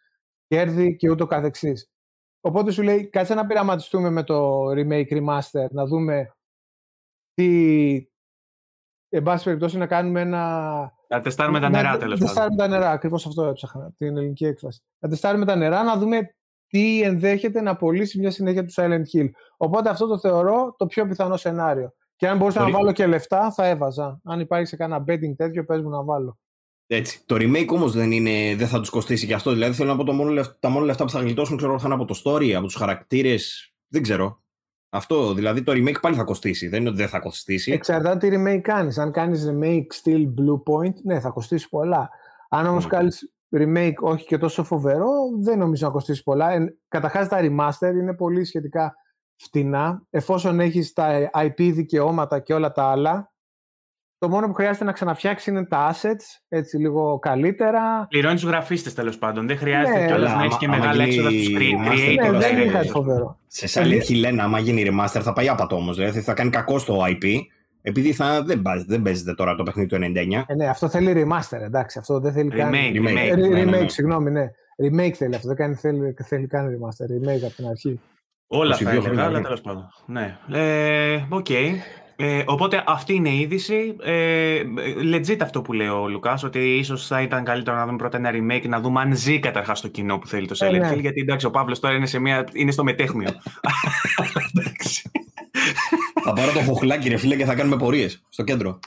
κέρδη 0.47 0.95
και 0.95 1.09
ούτω 1.09 1.25
καθεξής. 1.25 1.89
Οπότε 2.41 2.71
σου 2.71 2.81
λέει, 2.81 3.07
κάτσε 3.07 3.33
να 3.33 3.45
πειραματιστούμε 3.45 4.09
με 4.09 4.23
το 4.23 4.65
remake, 4.69 5.11
remaster, 5.11 5.67
να 5.69 5.85
δούμε 5.85 6.31
τι, 7.33 8.09
εν 9.09 9.23
πάση 9.23 9.43
περιπτώσει, 9.43 9.77
να 9.77 9.87
κάνουμε 9.87 10.21
ένα... 10.21 10.41
Να 11.07 11.21
τεστάρουμε 11.21 11.59
τα 11.59 11.69
νερά, 11.69 11.97
τέλος 11.97 12.19
πάντων. 12.19 12.19
Να 12.19 12.25
τεστάρουμε 12.25 12.55
τα 12.55 12.67
νερά, 12.67 12.91
ακριβώς 12.91 13.25
αυτό 13.25 13.43
έψαχνα, 13.43 13.91
την 13.97 14.17
ελληνική 14.17 14.45
έκφραση. 14.45 14.81
Να 14.99 15.09
τεστάρουμε 15.09 15.45
τα 15.45 15.55
νερά, 15.55 15.83
να 15.83 15.97
δούμε 15.97 16.35
τι 16.67 17.01
ενδέχεται 17.01 17.61
να 17.61 17.75
πωλήσει 17.75 18.19
μια 18.19 18.31
συνέχεια 18.31 18.63
του 18.65 18.73
Silent 18.75 19.15
Hill. 19.15 19.29
Οπότε 19.57 19.89
αυτό 19.89 20.07
το 20.07 20.19
θεωρώ 20.19 20.75
το 20.77 20.85
πιο 20.85 21.07
πιθανό 21.07 21.37
σενάριο. 21.37 21.93
Και 22.15 22.27
αν 22.27 22.37
μπορούσα 22.37 22.61
να 22.61 22.69
βάλω 22.69 22.91
και 22.91 23.07
λεφτά, 23.07 23.51
θα 23.51 23.65
έβαζα. 23.67 24.19
Αν 24.23 24.39
υπάρχει 24.39 24.65
σε 24.65 24.75
κανένα 24.75 25.03
betting 25.07 25.35
τέτοιο, 25.35 25.65
πες 25.65 25.81
μου 25.81 25.89
να 25.89 26.03
βάλω. 26.03 26.37
Έτσι. 26.87 27.21
Το 27.25 27.35
remake 27.35 27.67
όμως 27.67 27.93
δεν, 27.93 28.09
δεν 28.57 28.67
θα 28.67 28.79
τους 28.79 28.89
κοστίσει 28.89 29.27
και 29.27 29.33
αυτό. 29.33 29.51
Δηλαδή 29.51 29.73
θέλω 29.73 29.89
να 29.89 29.95
πω 29.95 30.03
το 30.03 30.13
μόνο, 30.13 30.41
τα 30.59 30.69
μόνο 30.69 30.85
λεφτά 30.85 31.03
που 31.03 31.09
θα 31.09 31.19
γλιτώσουν 31.19 31.57
ξέρω, 31.57 31.79
θα 31.79 31.85
είναι 31.85 31.95
από 31.95 32.05
το 32.05 32.21
story, 32.23 32.51
από 32.51 32.65
τους 32.65 32.75
χαρακτήρες. 32.75 33.73
Δεν 33.87 34.01
ξέρω. 34.01 34.41
Αυτό. 34.89 35.33
Δηλαδή 35.33 35.63
το 35.63 35.71
remake 35.71 36.01
πάλι 36.01 36.15
θα 36.15 36.23
κοστίσει. 36.23 36.67
Δεν 36.67 36.79
είναι 36.79 36.89
ότι 36.89 36.97
δεν 36.97 37.07
θα 37.07 37.19
κοστίσει. 37.19 37.71
Εξαρτάται 37.71 38.29
τι 38.29 38.35
remake 38.37 38.61
κάνεις. 38.61 38.97
Αν 38.97 39.11
κάνεις 39.11 39.47
remake 39.49 39.85
still 40.03 40.21
Blue 40.21 40.73
Point, 40.73 40.93
ναι, 41.03 41.19
θα 41.19 41.29
κοστίσει 41.29 41.69
πολλά. 41.69 42.09
Αν 42.49 42.65
όμως 42.65 42.85
mm. 42.85 42.89
κάνεις 42.89 43.31
remake 43.51 43.93
όχι 43.99 44.25
και 44.25 44.37
τόσο 44.37 44.63
φοβερό, 44.63 45.09
δεν 45.39 45.57
νομίζω 45.57 45.85
να 45.85 45.91
κοστίσει 45.91 46.23
πολλά. 46.23 46.73
Καταρχάς 46.87 47.27
τα 47.27 47.39
remaster 47.41 47.93
είναι 47.93 48.15
πολύ 48.15 48.45
σχετικά 48.45 48.95
φτηνά. 49.35 50.01
Εφόσον 50.09 50.59
έχεις 50.59 50.93
τα 50.93 51.29
IP 51.33 51.71
δικαιώματα 51.73 52.39
και 52.39 52.53
όλα 52.53 52.71
τα 52.71 52.83
άλλα, 52.83 53.31
το 54.19 54.29
μόνο 54.29 54.47
που 54.47 54.53
χρειάζεται 54.53 54.85
να 54.85 54.91
ξαναφτιάξεις 54.91 55.47
είναι 55.47 55.65
τα 55.65 55.93
assets, 55.93 56.41
έτσι 56.47 56.77
λίγο 56.77 57.19
καλύτερα. 57.19 58.05
Πληρώνεις 58.09 58.41
τους 58.41 58.49
γραφίστες 58.49 58.93
τέλος 58.93 59.17
πάντων. 59.17 59.47
Δεν 59.47 59.57
χρειάζεται 59.57 59.99
ναι, 59.99 60.05
κιόλας 60.05 60.33
να 60.33 60.43
έχεις 60.43 60.57
και 60.57 60.67
μεγάλα 60.67 61.03
έξοδα 61.03 61.29
στους 61.29 61.47
creators. 61.47 62.31
Ναι, 62.31 62.37
δεν 62.37 62.57
είναι 62.57 62.71
κάτι 62.71 62.87
φοβερό. 62.87 63.39
Σε 63.47 63.81
Silent 63.81 64.01
Hill 64.09 64.33
1, 64.33 64.37
άμα 64.39 64.59
γίνει 64.59 64.89
remaster, 64.89 65.19
θα 65.21 65.33
πάει 65.33 65.49
άπατο 65.49 65.75
όμως. 65.75 65.95
Δηλαδή 65.95 66.21
θα 66.21 66.33
κάνει 66.33 66.49
κακό 66.49 66.79
στο 66.79 66.97
IP 67.05 67.25
επειδή 67.87 68.13
θα, 68.13 68.43
δεν, 68.43 68.61
δεν 68.87 69.01
παίζεται 69.01 69.33
τώρα 69.33 69.55
το 69.55 69.63
παιχνίδι 69.63 69.89
του 69.89 69.95
99. 69.95 70.43
Ε, 70.47 70.55
ναι, 70.55 70.67
αυτό 70.67 70.89
θέλει 70.89 71.13
remaster, 71.15 71.61
εντάξει. 71.61 71.99
Αυτό 71.99 72.19
δεν 72.19 72.33
θέλει 72.33 72.49
καν. 72.49 72.71
Remake, 72.71 72.95
remake, 72.95 73.07
remake, 73.07 73.33
remake, 73.33 73.49
ναι, 73.49 73.63
ναι, 73.63 73.79
ναι. 73.79 73.89
συγγνώμη, 73.89 74.31
ναι. 74.31 74.45
Remake 74.83 75.11
θέλει 75.11 75.35
αυτό. 75.35 75.47
Δεν 75.47 75.55
κάνει, 75.55 75.75
θέλει, 75.75 76.15
θέλει 76.23 76.47
καν 76.47 76.67
remaster. 76.67 77.05
Remake 77.05 77.43
από 77.45 77.55
την 77.55 77.67
αρχή. 77.67 77.99
Όλα 78.47 78.75
θα 78.75 78.89
έλεγα, 78.89 79.23
αλλά 79.23 79.41
τέλος 79.41 79.61
πάντων. 79.61 79.89
Ναι. 80.05 80.37
Ε, 80.51 81.27
okay. 81.29 81.71
Ε, 82.19 82.43
οπότε 82.45 82.83
αυτή 82.87 83.13
είναι 83.13 83.29
η 83.29 83.39
είδηση. 83.39 83.95
Ε, 84.03 84.61
legit 85.13 85.37
αυτό 85.41 85.61
που 85.61 85.73
λέει 85.73 85.87
ο 85.87 86.07
Λουκάς, 86.07 86.43
ότι 86.43 86.59
ίσως 86.59 87.07
θα 87.07 87.21
ήταν 87.21 87.43
καλύτερο 87.43 87.75
να 87.77 87.85
δούμε 87.85 87.97
πρώτα 87.97 88.17
ένα 88.17 88.31
remake, 88.33 88.67
να 88.67 88.79
δούμε 88.79 89.01
αν 89.01 89.15
ζει 89.15 89.39
καταρχάς 89.39 89.81
το 89.81 89.87
κοινό 89.87 90.17
που 90.17 90.27
θέλει 90.27 90.47
το 90.47 90.55
Silent 90.59 90.81
ε, 90.81 90.93
Hill. 90.93 90.99
Γιατί 90.99 91.21
εντάξει, 91.21 91.45
ο 91.45 91.51
Παύλος 91.51 91.79
τώρα 91.79 91.95
είναι, 91.95 92.05
σε 92.05 92.19
μια, 92.19 92.47
είναι 92.53 92.71
στο 92.71 92.83
μετέχμιο. 92.83 93.29
εντάξει. 96.29 96.45
Θα 96.45 96.51
πάρω 96.51 96.65
το 96.65 96.71
χοχλάκι, 96.71 97.09
ρε 97.09 97.17
φίλε, 97.17 97.35
και 97.35 97.45
θα 97.45 97.55
κάνουμε 97.55 97.77
πορείες 97.77 98.23
στο 98.29 98.43
κέντρο. 98.43 98.79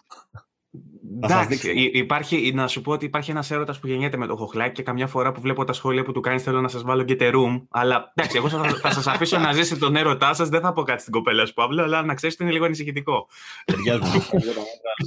Εντάξει, 1.23 1.91
υπάρχει, 1.93 2.53
να 2.55 2.67
σου 2.67 2.81
πω 2.81 2.93
ότι 2.93 3.05
υπάρχει 3.05 3.31
ένας 3.31 3.51
έρωτας 3.51 3.79
που 3.79 3.87
γεννιέται 3.87 4.17
με 4.17 4.27
το 4.27 4.37
χοχλάκι 4.37 4.73
και 4.73 4.83
καμιά 4.83 5.07
φορά 5.07 5.33
που 5.33 5.41
βλέπω 5.41 5.65
τα 5.65 5.73
σχόλια 5.73 6.03
που 6.03 6.13
του 6.13 6.21
κάνεις 6.21 6.43
θέλω 6.43 6.61
να 6.61 6.69
σας 6.69 6.83
βάλω 6.83 7.05
get 7.09 7.21
a 7.21 7.35
room. 7.35 7.63
Αλλά 7.71 8.13
εντάξει, 8.15 8.37
εγώ 8.37 8.49
θα, 8.49 8.65
θα 8.65 8.91
σας 8.91 9.07
αφήσω 9.07 9.39
να 9.39 9.53
ζήσετε 9.53 9.81
τον 9.81 9.97
έρωτά 9.97 10.35
σας. 10.35 10.49
Δεν 10.49 10.61
θα 10.61 10.73
πω 10.73 10.83
κάτι 10.83 11.01
στην 11.01 11.13
κοπέλα 11.13 11.47
σου, 11.47 11.55
Παύλο, 11.55 11.83
αλλά 11.83 12.03
να 12.03 12.15
ξέρεις 12.15 12.35
ότι 12.35 12.45
είναι 12.45 12.53
λίγο 12.53 12.65
ανησυχητικό. 12.65 13.27
Ταιριάζουμε. 13.65 14.27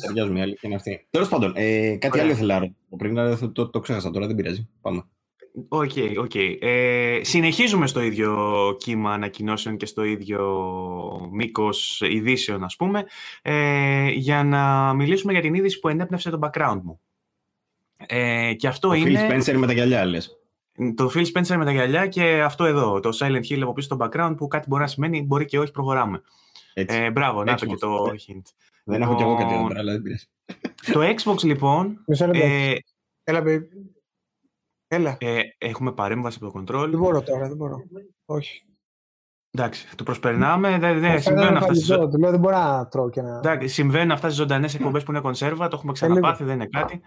Ταιριάζουμε, 0.05 0.39
η 0.39 0.41
αλήθεια 0.41 0.61
είναι 0.61 0.76
αυτή. 0.76 1.07
Τέλος 1.10 1.27
πάντων, 1.27 1.53
ε, 1.55 1.95
κάτι 1.95 2.19
άλλο 2.19 2.31
ήθελα 2.31 2.60
να 2.60 2.97
Πριν 2.97 3.15
το, 3.15 3.51
το, 3.51 3.69
το 3.69 3.80
ξέχασα 3.80 4.11
τώρα, 4.11 4.27
δεν 4.27 4.35
πειράζει. 4.35 4.69
Πάμε. 4.81 5.05
OK, 5.68 5.91
okay, 5.95 6.13
OK. 6.18 6.31
Okay. 6.34 6.57
Ε, 6.59 7.19
συνεχίζουμε 7.21 7.88
στο 7.88 8.01
ίδιο 8.01 8.38
κύμα 8.80 9.13
ανακοινώσεων 9.13 9.77
και 9.77 9.85
στο 9.85 10.03
ίδιο 10.03 11.30
μήκος 11.31 12.01
ειδήσεων, 12.01 12.63
ας 12.63 12.75
πούμε, 12.75 13.05
ε, 13.41 14.09
για 14.09 14.43
να 14.43 14.93
μιλήσουμε 14.93 15.31
για 15.31 15.41
την 15.41 15.53
είδηση 15.53 15.80
που 15.80 15.88
ενέπνευσε 15.88 16.30
το 16.30 16.39
background 16.41 16.80
μου. 16.84 16.99
Ε, 17.97 18.53
και 18.53 18.67
αυτό 18.67 18.88
το 18.88 18.93
είναι... 18.93 19.27
Phil 19.30 19.31
Spencer 19.31 19.53
με 19.53 19.67
τα 19.67 19.73
γυαλιά, 19.73 20.05
λες. 20.05 20.38
Το 20.95 21.11
Phil 21.13 21.25
Spencer 21.25 21.55
με 21.55 21.65
τα 21.65 21.71
γυαλιά 21.71 22.07
και 22.07 22.41
αυτό 22.41 22.65
εδώ, 22.65 22.99
το 22.99 23.17
Silent 23.19 23.43
Hill 23.49 23.59
από 23.61 23.73
πίσω 23.73 23.95
στο 23.95 23.97
background, 23.99 24.34
που 24.38 24.47
κάτι 24.47 24.67
μπορεί 24.67 24.81
να 24.81 24.88
σημαίνει, 24.88 25.21
μπορεί 25.21 25.45
και 25.45 25.59
όχι, 25.59 25.71
προχωράμε. 25.71 26.21
Έτσι. 26.73 26.97
Ε, 26.97 27.11
μπράβο, 27.11 27.43
να 27.43 27.55
το 27.55 27.65
και 27.65 27.75
το 27.75 28.05
hint. 28.27 28.41
Δεν 28.84 29.01
έχω 29.01 29.15
κι 29.15 29.23
εγώ 29.23 29.35
κάτι 29.35 29.53
εδώ, 29.53 29.67
αλλά 29.75 29.91
δεν 29.91 30.01
πειράζει. 30.01 30.25
Το 30.91 31.01
Xbox, 31.01 31.43
λοιπόν... 31.43 32.05
ε, 32.31 32.75
Έλα, 33.23 33.43
Έλα. 34.94 35.18
Ε, 35.20 35.40
έχουμε 35.57 35.91
παρέμβαση 35.91 36.38
από 36.41 36.52
το 36.52 36.60
control. 36.60 36.90
Δεν 36.90 36.99
μπορώ 36.99 37.22
τώρα, 37.22 37.48
δεν 37.48 37.57
μπορώ. 37.57 37.78
Όχι. 38.26 38.65
Εντάξει, 39.52 39.95
το 39.95 40.03
προσπερνάμε. 40.03 40.78
Δεν, 40.80 40.99
δε, 40.99 41.18
συμβαίνουν 41.18 41.57
αυτά. 41.57 41.74
Ζω... 41.74 42.07
Δηλαδή 42.07 42.32
δεν 42.32 42.40
μπορώ 42.40 42.57
να 42.57 42.88
τρώω 42.88 43.10
και 43.10 43.22
να. 43.22 43.38
Εντάξει, 43.38 43.68
συμβαίνουν 43.68 44.11
αυτά 44.11 44.28
στις 44.28 44.40
ζωντανές 44.40 44.74
εκπομπές 44.74 45.03
που 45.03 45.11
είναι 45.11 45.20
κονσέρβα. 45.20 45.68
Το 45.68 45.76
έχουμε 45.76 45.91
ε, 45.91 45.95
ξαναπάθει, 45.95 46.44
δεν 46.44 46.53
είναι 46.56 46.68
κάτι. 46.72 47.02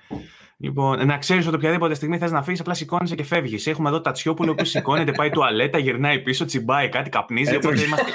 Λοιπόν, 0.59 1.07
να 1.07 1.19
ξέρεις 1.19 1.47
ότι 1.47 1.57
οποιαδήποτε 1.57 1.95
στιγμή 1.95 2.19
θες 2.19 2.31
να 2.31 2.43
φύγεις, 2.43 2.61
απλά 2.61 2.75
σηκώνεσαι 2.75 3.15
και 3.15 3.25
φεύγεις. 3.25 3.67
Έχουμε 3.67 3.89
εδώ 3.89 4.01
τα 4.01 4.13
τσιόπουλο 4.13 4.55
που 4.55 4.65
σηκώνεται, 4.65 5.13
πάει 5.13 5.31
τουαλέτα, 5.31 5.79
γυρνάει 5.79 6.23
πίσω, 6.23 6.45
τσιμπάει 6.45 6.89
κάτι, 6.89 7.11
καπνίζει. 7.11 7.57
οπότε 7.57 7.83
είμαστε, 7.83 8.13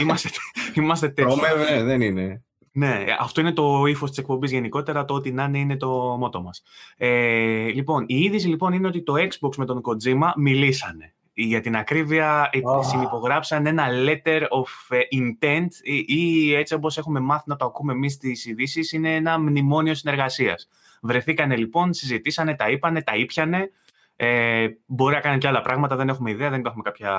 είμαστε, 0.00 0.28
είμαστε 0.74 1.08
τέτοιοι. 1.08 1.34
Ναι, 1.70 1.82
δεν 1.82 2.00
είναι. 2.00 2.44
Ναι, 2.76 3.04
αυτό 3.18 3.40
είναι 3.40 3.52
το 3.52 3.86
ύφος 3.86 4.08
της 4.08 4.18
εκπομπής 4.18 4.50
γενικότερα. 4.50 5.04
Το 5.04 5.14
ότι 5.14 5.32
να 5.32 5.44
είναι 5.44 5.58
είναι 5.58 5.76
το 5.76 5.88
μότο 6.18 6.42
μας. 6.42 6.62
Ε, 6.96 7.68
λοιπόν, 7.68 8.04
η 8.08 8.18
είδηση 8.18 8.48
λοιπόν 8.48 8.72
είναι 8.72 8.86
ότι 8.86 9.02
το 9.02 9.14
Xbox 9.16 9.56
με 9.56 9.64
τον 9.64 9.80
Kojima 9.84 10.32
μιλήσανε. 10.36 11.14
για 11.34 11.60
την 11.60 11.76
ακρίβεια 11.76 12.50
oh. 12.52 12.84
συνυπογράψαν 12.84 13.66
ένα 13.66 13.86
letter 13.90 14.40
of 14.40 14.96
intent 15.18 15.68
ή, 16.06 16.54
έτσι 16.54 16.74
όπως 16.74 16.98
έχουμε 16.98 17.20
μάθει 17.20 17.44
να 17.46 17.56
το 17.56 17.64
ακούμε 17.64 17.92
εμείς 17.92 18.12
στις 18.12 18.46
ειδήσεις, 18.46 18.92
είναι 18.92 19.14
ένα 19.14 19.38
μνημόνιο 19.38 19.94
συνεργασίας. 19.94 20.68
Βρεθήκανε 21.02 21.56
λοιπόν, 21.56 21.92
συζητήσανε, 21.92 22.54
τα 22.54 22.70
είπανε, 22.70 23.02
τα 23.02 23.16
ήπιανε, 23.16 23.70
ε, 24.16 24.66
μπορεί 24.86 25.14
να 25.14 25.20
κάνει 25.20 25.38
και 25.38 25.46
άλλα 25.48 25.60
πράγματα, 25.60 25.96
δεν 25.96 26.08
έχουμε 26.08 26.30
ιδέα, 26.30 26.50
δεν 26.50 26.66
έχουμε 26.66 26.82
κάποια 26.82 27.18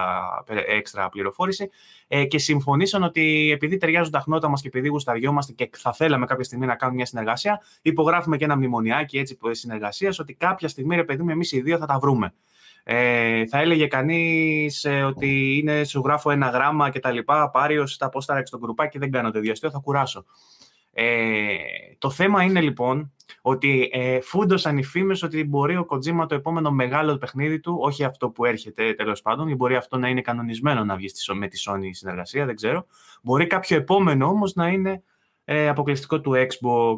έξτρα 0.68 1.10
πληροφόρηση. 1.10 1.70
Ε, 2.08 2.26
και 2.26 2.38
συμφωνήσαν 2.38 3.04
ότι 3.04 3.52
επειδή 3.52 3.78
ταιριάζουν 3.78 4.12
τα 4.12 4.20
χνότα 4.20 4.50
μας 4.50 4.62
και 4.62 4.68
επειδή 4.68 4.88
γουσταριόμαστε 4.88 5.52
και 5.52 5.70
θα 5.78 5.94
θέλαμε 5.94 6.26
κάποια 6.26 6.44
στιγμή 6.44 6.66
να 6.66 6.76
κάνουμε 6.76 6.98
μια 6.98 7.06
συνεργασία, 7.06 7.62
υπογράφουμε 7.82 8.38
και 8.38 8.44
ένα 8.44 8.56
μνημονιάκι 8.56 9.18
έτσι 9.18 9.38
συνεργασίας 9.52 10.20
ότι 10.20 10.34
κάποια 10.34 10.68
στιγμή, 10.68 10.96
ρε 10.96 11.04
παιδί 11.04 11.24
μου, 11.24 11.30
εμείς 11.30 11.52
οι 11.52 11.62
δύο 11.62 11.78
θα 11.78 11.86
τα 11.86 12.00
βρούμε. 12.00 12.34
Ε, 12.88 13.46
θα 13.48 13.60
έλεγε 13.60 13.88
κανείς 13.88 14.84
ε, 14.84 15.04
ότι 15.04 15.58
είναι, 15.58 15.84
σου 15.84 16.02
γράφω 16.06 16.32
ένα 16.32 16.48
γράμμα 16.50 16.90
και 16.90 17.00
τα 17.00 17.12
λοιπά, 17.12 17.50
πάριο 17.50 17.84
τα 17.98 18.10
πόσταρα 18.10 18.46
στο 18.46 18.58
γκρουπάκι, 18.58 18.98
δεν 18.98 19.12
κάνω 19.12 19.32
το 19.32 19.40
διαστήριο, 19.40 19.76
θα 19.76 19.82
κουράσω. 19.84 20.26
Ε, 20.98 21.56
το 21.98 22.10
θέμα 22.10 22.44
είναι 22.44 22.62
λοιπόν 22.62 23.14
ότι 23.42 23.90
ε, 23.94 24.20
φούντωσαν 24.22 24.78
οι 24.78 24.84
φήμες 24.84 25.24
ότι 25.24 25.44
μπορεί 25.44 25.78
ο 25.78 25.88
Kojima 25.90 26.26
το 26.28 26.36
επόμενο 26.36 26.72
μεγάλο 26.72 27.18
παιχνίδι 27.18 27.60
του, 27.60 27.78
όχι 27.82 28.04
αυτό 28.04 28.30
που 28.30 28.46
έρχεται 28.46 28.94
τέλος 28.94 29.22
πάντων, 29.22 29.48
ή 29.48 29.56
μπορεί 29.56 29.76
αυτό 29.76 29.98
να 29.98 30.10
είναι 30.10 30.22
κανονισμένο 30.22 30.84
να 30.84 30.96
βγει 30.96 31.08
με 31.34 31.48
τη 31.48 31.64
Sony 31.68 31.90
συνεργασία, 31.92 32.46
δεν 32.46 32.56
ξέρω. 32.56 32.86
Μπορεί 33.22 33.48
κάποιο 33.48 33.78
επόμενο 33.78 34.28
όμως 34.28 34.54
να 34.54 34.68
είναι 34.68 35.04
ε, 35.46 35.68
αποκλειστικό 35.68 36.22
του 36.22 36.32
Xbox. 36.32 36.98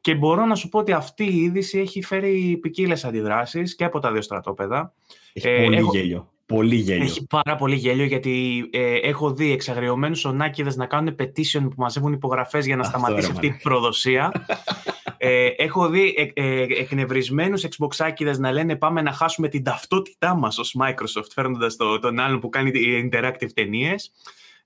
Και 0.00 0.14
μπορώ 0.14 0.44
να 0.44 0.54
σου 0.54 0.68
πω 0.68 0.78
ότι 0.78 0.92
αυτή 0.92 1.24
η 1.24 1.36
είδηση 1.36 1.78
έχει 1.78 2.02
φέρει 2.02 2.58
ποικίλες 2.62 3.04
αντιδράσεις 3.04 3.74
και 3.74 3.84
από 3.84 3.98
τα 3.98 4.12
δύο 4.12 4.22
στρατόπεδα. 4.22 4.94
Έχει 5.32 5.48
ε, 5.48 5.62
πολύ 5.64 5.76
έχω... 5.76 5.90
γέλιο. 5.96 6.32
Πολύ 6.48 6.76
γέλιο. 6.76 7.04
Έχει 7.04 7.26
πάρα 7.26 7.56
πολύ 7.56 7.76
γέλιο 7.76 8.04
γιατί 8.04 8.64
ε, 8.72 8.94
έχω 8.94 9.30
δει 9.30 9.52
εξαγριωμένους 9.52 10.24
ονάκηδες 10.24 10.76
να 10.76 10.86
κάνουν 10.86 11.16
petition 11.18 11.60
που 11.60 11.74
μαζεύουν 11.76 12.12
υπογραφές 12.12 12.66
για 12.66 12.76
να 12.76 12.82
σταματήσει 12.82 13.30
αυτή 13.30 13.46
η 13.46 13.58
προδοσία. 13.62 14.32
ε, 15.16 15.46
έχω 15.46 15.88
δει 15.88 16.32
ε, 16.34 16.42
ε, 16.42 16.62
εκνευρισμένους 16.62 17.64
Xboxάκηδες 17.64 18.38
να 18.38 18.52
λένε 18.52 18.76
πάμε 18.76 19.02
να 19.02 19.12
χάσουμε 19.12 19.48
την 19.48 19.62
ταυτότητά 19.62 20.34
μας 20.34 20.58
ως 20.58 20.76
Microsoft 20.80 21.30
φέρνοντας 21.34 21.76
το, 21.76 21.98
τον 21.98 22.18
άλλον 22.18 22.40
που 22.40 22.48
κάνει 22.48 22.70
interactive 23.12 23.52
ταινίες. 23.54 24.12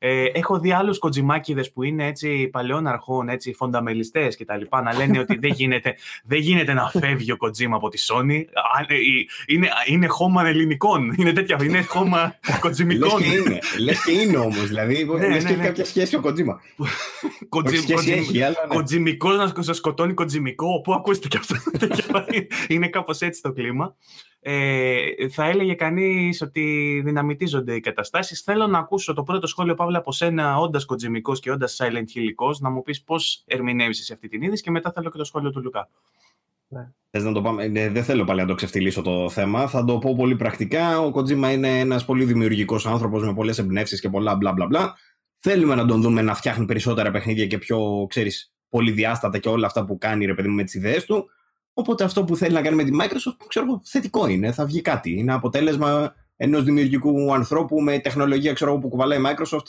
Ε, 0.05 0.25
έχω 0.25 0.59
δει 0.59 0.73
άλλους 0.73 0.99
κοτζιμάκιδε 0.99 1.63
που 1.75 1.83
είναι 1.83 2.07
έτσι 2.07 2.49
παλαιών 2.49 2.87
αρχών, 2.87 3.29
έτσι 3.29 3.53
φονταμελιστές 3.53 4.37
και 4.37 4.45
τα 4.45 4.57
λοιπά, 4.57 4.83
να 4.83 4.95
λένε 4.95 5.19
ότι 5.19 5.39
δεν 5.39 5.53
γίνεται, 5.53 5.95
δεν 6.25 6.39
γίνεται 6.39 6.73
να 6.73 6.91
φεύγει 6.91 7.33
ο 7.33 7.37
Κοτζίμα 7.37 7.77
από 7.77 7.89
τη 7.89 8.03
Sony. 8.09 8.45
Ε, 8.87 8.95
είναι, 9.47 9.69
είναι 9.87 10.07
χώμα 10.07 10.47
ελληνικών. 10.47 11.15
Είναι 11.17 11.33
τέτοια, 11.33 11.59
είναι 11.63 11.83
χώμα 11.83 12.35
κοτζιμικών. 12.61 13.21
Λες 13.21 13.29
και 13.29 13.37
είναι, 13.37 13.59
λες 13.79 14.05
και 14.05 14.11
είναι 14.11 14.37
όμως, 14.37 14.67
δηλαδή, 14.67 15.05
ναι, 15.05 15.29
λες 15.29 15.29
ναι, 15.29 15.39
και 15.39 15.47
έχει 15.47 15.57
ναι. 15.57 15.67
κάποια 15.67 15.85
σχέση 15.85 16.17
ο 16.17 16.21
Κοτζίμα. 16.21 16.61
Κοτζιμικός 18.69 19.67
να 19.67 19.73
σκοτώνει 19.73 20.15
κοτζιμικό, 20.15 20.81
πού 20.81 20.93
ακούστε 20.93 21.29
και 21.29 21.39
αυτό. 21.41 21.57
είναι 22.75 22.89
κάπως 22.89 23.21
έτσι 23.21 23.43
το 23.43 23.53
κλίμα 23.53 23.97
ε, 24.45 25.29
θα 25.29 25.45
έλεγε 25.45 25.75
κανείς 25.75 26.43
ότι 26.43 27.01
δυναμητίζονται 27.05 27.75
οι 27.75 27.81
καταστάσεις. 27.81 28.41
Θέλω 28.41 28.67
να 28.67 28.79
ακούσω 28.79 29.15
το 29.15 29.23
πρώτο 29.23 29.47
σχόλιο, 29.47 29.75
Παύλα, 29.75 29.99
από 29.99 30.13
σένα, 30.13 30.59
όντας 30.59 30.85
κοντζημικό 30.85 31.33
και 31.33 31.51
όντας 31.51 31.81
silent 31.83 32.19
hillικό, 32.19 32.51
να 32.61 32.71
μου 32.71 32.83
πεις 32.83 33.03
πώς 33.03 33.43
ερμηνεύει 33.47 33.91
εσύ 33.91 34.13
αυτή 34.13 34.29
την 34.29 34.43
είδηση 34.43 34.63
και 34.63 34.71
μετά 34.71 34.93
θέλω 34.93 35.11
και 35.11 35.19
το 35.19 35.25
σχόλιο 35.25 35.51
του 35.51 35.61
Λουκά. 35.63 35.89
Ναι. 36.69 36.91
Θες 37.11 37.25
να 37.25 37.33
το 37.33 37.43
πάμε; 37.43 37.67
Ναι, 37.67 37.89
δεν 37.89 38.05
θέλω 38.05 38.25
πάλι 38.25 38.41
να 38.41 38.47
το 38.47 38.55
ξεφτυλίσω 38.55 39.03
το 39.03 39.31
θέμα. 39.31 39.69
Θα 39.69 39.85
το 39.85 39.99
πω 39.99 40.15
πολύ 40.17 40.37
πρακτικά. 40.37 41.01
Ο 41.01 41.11
Κοτζίμα 41.11 41.53
είναι 41.53 41.79
ένας 41.79 42.05
πολύ 42.05 42.25
δημιουργικός 42.25 42.87
άνθρωπος 42.87 43.23
με 43.23 43.35
πολλές 43.35 43.59
εμπνεύσεις 43.59 44.01
και 44.01 44.09
πολλά 44.09 44.37
μπλα 44.37 44.53
μπλα 44.53 44.67
μπλα. 44.67 44.95
Θέλουμε 45.39 45.75
να 45.75 45.87
τον 45.87 46.01
δούμε 46.01 46.23
να 46.23 46.35
φτιάχνει 46.35 46.65
περισσότερα 46.65 47.11
παιχνίδια 47.11 47.47
και 47.47 47.59
πιο, 47.59 48.07
ξέρεις, 48.09 48.53
πολυδιάστατα 48.69 49.39
και 49.39 49.49
όλα 49.49 49.67
αυτά 49.67 49.85
που 49.85 49.99
κάνει 49.99 50.25
ρε 50.25 50.35
παιδί 50.35 50.49
με 50.49 50.65
τις 50.65 50.75
ιδέες 50.75 51.05
του. 51.05 51.31
Οπότε 51.75 52.05
αυτό 52.05 52.25
που 52.25 52.37
θέλει 52.37 52.55
να 52.55 52.63
κάνει 52.63 52.77
με 52.77 52.85
τη 52.85 52.91
Microsoft, 53.01 53.45
ξέρω 53.47 53.81
θετικό 53.85 54.27
είναι, 54.27 54.53
θα 54.53 54.67
βγει 54.67 54.81
κάτι. 54.81 55.11
Είναι 55.19 55.33
αποτέλεσμα 55.33 56.15
ενός 56.37 56.65
δημιουργικού 56.65 57.35
ανθρώπου 57.35 57.81
με 57.81 57.99
τεχνολογία 57.99 58.53
ξέρω, 58.53 58.79
που 58.79 58.89
κουβαλάει 58.89 59.19
η 59.19 59.23
Microsoft, 59.27 59.67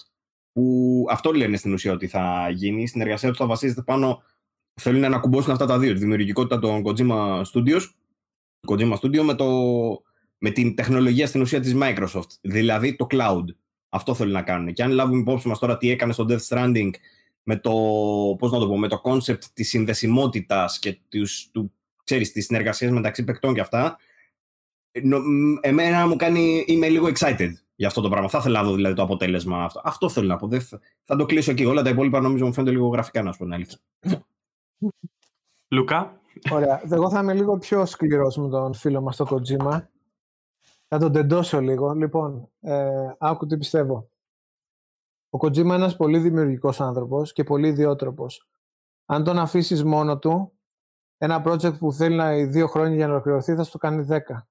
που 0.51 1.05
αυτό 1.09 1.31
λένε 1.31 1.57
στην 1.57 1.73
ουσία 1.73 1.91
ότι 1.91 2.07
θα 2.07 2.49
γίνει. 2.49 2.81
Η 2.81 2.87
συνεργασία 2.87 3.29
τους 3.29 3.37
θα 3.37 3.45
βασίζεται 3.45 3.81
πάνω. 3.81 4.23
Θέλουν 4.81 4.99
να 4.99 5.07
ανακουμπώσουν 5.07 5.51
αυτά 5.51 5.65
τα 5.65 5.79
δύο. 5.79 5.93
Τη 5.93 5.99
δημιουργικότητα 5.99 6.59
των 6.59 6.83
Kojima 6.85 7.41
Studios, 7.41 7.81
Kojima 8.67 8.93
Studio 8.93 9.21
με, 9.21 9.33
το, 9.33 9.47
με 10.37 10.49
την 10.49 10.75
τεχνολογία 10.75 11.27
στην 11.27 11.41
ουσία 11.41 11.59
της 11.59 11.75
Microsoft. 11.75 12.37
Δηλαδή 12.41 12.95
το 12.95 13.07
cloud. 13.09 13.45
Αυτό 13.89 14.13
θέλουν 14.13 14.33
να 14.33 14.41
κάνουν. 14.41 14.73
Και 14.73 14.83
αν 14.83 14.91
λάβουμε 14.91 15.19
υπόψη 15.19 15.47
μας 15.47 15.59
τώρα 15.59 15.77
τι 15.77 15.89
έκανε 15.89 16.13
στο 16.13 16.25
Death 16.29 16.47
Stranding 16.47 16.89
με 17.43 17.57
το, 17.57 17.71
πώς 18.39 18.51
να 18.51 18.59
το 18.59 18.67
πω, 18.67 18.77
με 18.77 18.87
το 18.87 19.01
concept 19.03 19.43
της 19.53 19.69
συνδεσιμότητας 19.69 20.79
και 20.79 20.99
τους, 21.09 21.49
του 21.51 21.73
ξέρεις, 22.03 22.31
τις 22.31 22.45
συνεργασίες 22.45 22.91
μεταξύ 22.91 23.23
παικτών 23.23 23.53
και 23.53 23.61
αυτά, 23.61 23.97
εμένα 25.61 26.07
μου 26.07 26.15
κάνει, 26.15 26.63
είμαι 26.67 26.89
λίγο 26.89 27.07
excited 27.07 27.49
για 27.75 27.87
αυτό 27.87 28.01
το 28.01 28.09
πράγμα. 28.09 28.29
Θα 28.29 28.37
ήθελα 28.37 28.61
να 28.61 28.67
δω 28.67 28.75
δηλαδή 28.75 28.95
το 28.95 29.01
αποτέλεσμα 29.01 29.63
αυτό. 29.63 29.81
Αυτό 29.83 30.09
θέλω 30.09 30.27
να 30.27 30.37
πω. 30.37 30.47
Δεν 30.47 30.61
θα, 31.03 31.15
το 31.15 31.25
κλείσω 31.25 31.51
εκεί. 31.51 31.65
Όλα 31.65 31.81
τα 31.81 31.89
υπόλοιπα 31.89 32.19
νομίζω 32.19 32.45
μου 32.45 32.53
φαίνονται 32.53 32.71
λίγο 32.71 32.87
γραφικά, 32.87 33.23
να 33.23 33.31
σου 33.31 33.37
πω 33.37 33.43
την 33.43 33.53
αλήθεια. 33.53 33.77
Λουκά. 35.67 36.21
Ωραία. 36.51 36.81
Εγώ 36.91 37.09
θα 37.09 37.19
είμαι 37.19 37.33
λίγο 37.33 37.57
πιο 37.57 37.85
σκληρός 37.85 38.37
με 38.37 38.49
τον 38.49 38.73
φίλο 38.73 39.01
μας 39.01 39.15
το 39.15 39.27
Kojima. 39.29 39.81
Θα 40.87 40.97
τον 40.97 41.11
τεντώσω 41.11 41.61
λίγο. 41.61 41.93
Λοιπόν, 41.93 42.49
ε, 42.61 43.11
άκου 43.17 43.45
τι 43.45 43.57
πιστεύω. 43.57 44.09
Ο 45.29 45.37
Kojima 45.41 45.57
είναι 45.57 45.73
ένας 45.73 45.95
πολύ 45.95 46.17
δημιουργικός 46.17 46.81
άνθρωπος 46.81 47.33
και 47.33 47.43
πολύ 47.43 47.67
ιδιότροπος. 47.67 48.47
Αν 49.05 49.23
τον 49.23 49.39
αφήσεις 49.39 49.83
μόνο 49.83 50.17
του, 50.17 50.51
ένα 51.17 51.43
project 51.45 51.77
που 51.77 51.93
θέλει 51.93 52.15
να 52.15 52.45
δύο 52.45 52.67
χρόνια 52.67 52.95
για 52.95 53.07
να 53.07 53.11
ολοκληρωθεί 53.13 53.55
θα 53.55 53.63
στο 53.63 53.77
κάνει 53.77 54.03
δέκα. 54.03 54.47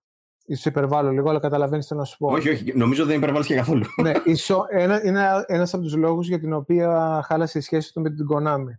Ίσως 0.47 0.65
υπερβάλλω 0.65 1.11
λίγο, 1.11 1.31
αλλά 1.31 1.41
καταλαβαίνεις 1.41 1.87
τι 1.87 1.95
να 1.95 2.05
σου 2.05 2.17
πω. 2.19 2.29
Όχι, 2.29 2.49
όχι, 2.49 2.73
νομίζω 2.77 3.05
δεν 3.05 3.17
υπερβάλλεις 3.17 3.47
και 3.47 3.55
καθόλου. 3.55 3.85
ναι, 4.03 4.13
ισο, 4.33 4.67
ένα, 4.69 5.05
είναι 5.05 5.45
ένας 5.47 5.75
από 5.75 5.83
τους 5.83 5.97
λόγους 5.97 6.29
για 6.29 6.41
την 6.41 6.53
οποία 6.53 7.21
χάλασε 7.27 7.59
η 7.59 7.61
σχέση 7.61 7.93
του 7.93 8.01
με 8.01 8.11
την 8.11 8.27
Konami. 8.31 8.79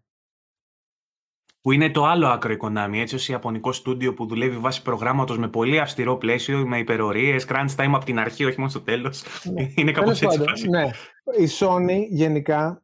Που 1.62 1.72
είναι 1.72 1.92
το 1.92 2.06
άλλο 2.06 2.28
άκρο 2.28 2.54
η 2.54 2.58
Konami, 2.62 2.94
έτσι 2.94 3.16
ως 3.16 3.30
Ιαπωνικό 3.30 3.72
στούντιο 3.72 4.14
που 4.14 4.26
δουλεύει 4.26 4.58
βάσει 4.58 4.82
προγράμματος 4.82 5.38
με 5.38 5.48
πολύ 5.48 5.80
αυστηρό 5.80 6.18
πλαίσιο, 6.18 6.68
με 6.68 6.78
υπερορίες, 6.78 7.46
crunch 7.50 7.76
time 7.76 7.92
από 7.94 8.06
την 8.06 8.20
αρχή, 8.20 8.46
όχι 8.46 8.58
μόνο 8.58 8.70
στο 8.70 8.82
τέλος. 8.82 9.24
Ναι. 9.54 9.72
είναι 9.76 9.92
κάπως 9.92 10.22
έτσι 10.22 10.40
φάση. 10.40 10.70
Ναι. 10.70 10.90
Η 11.40 11.50
Sony 11.60 12.08
γενικά 12.10 12.83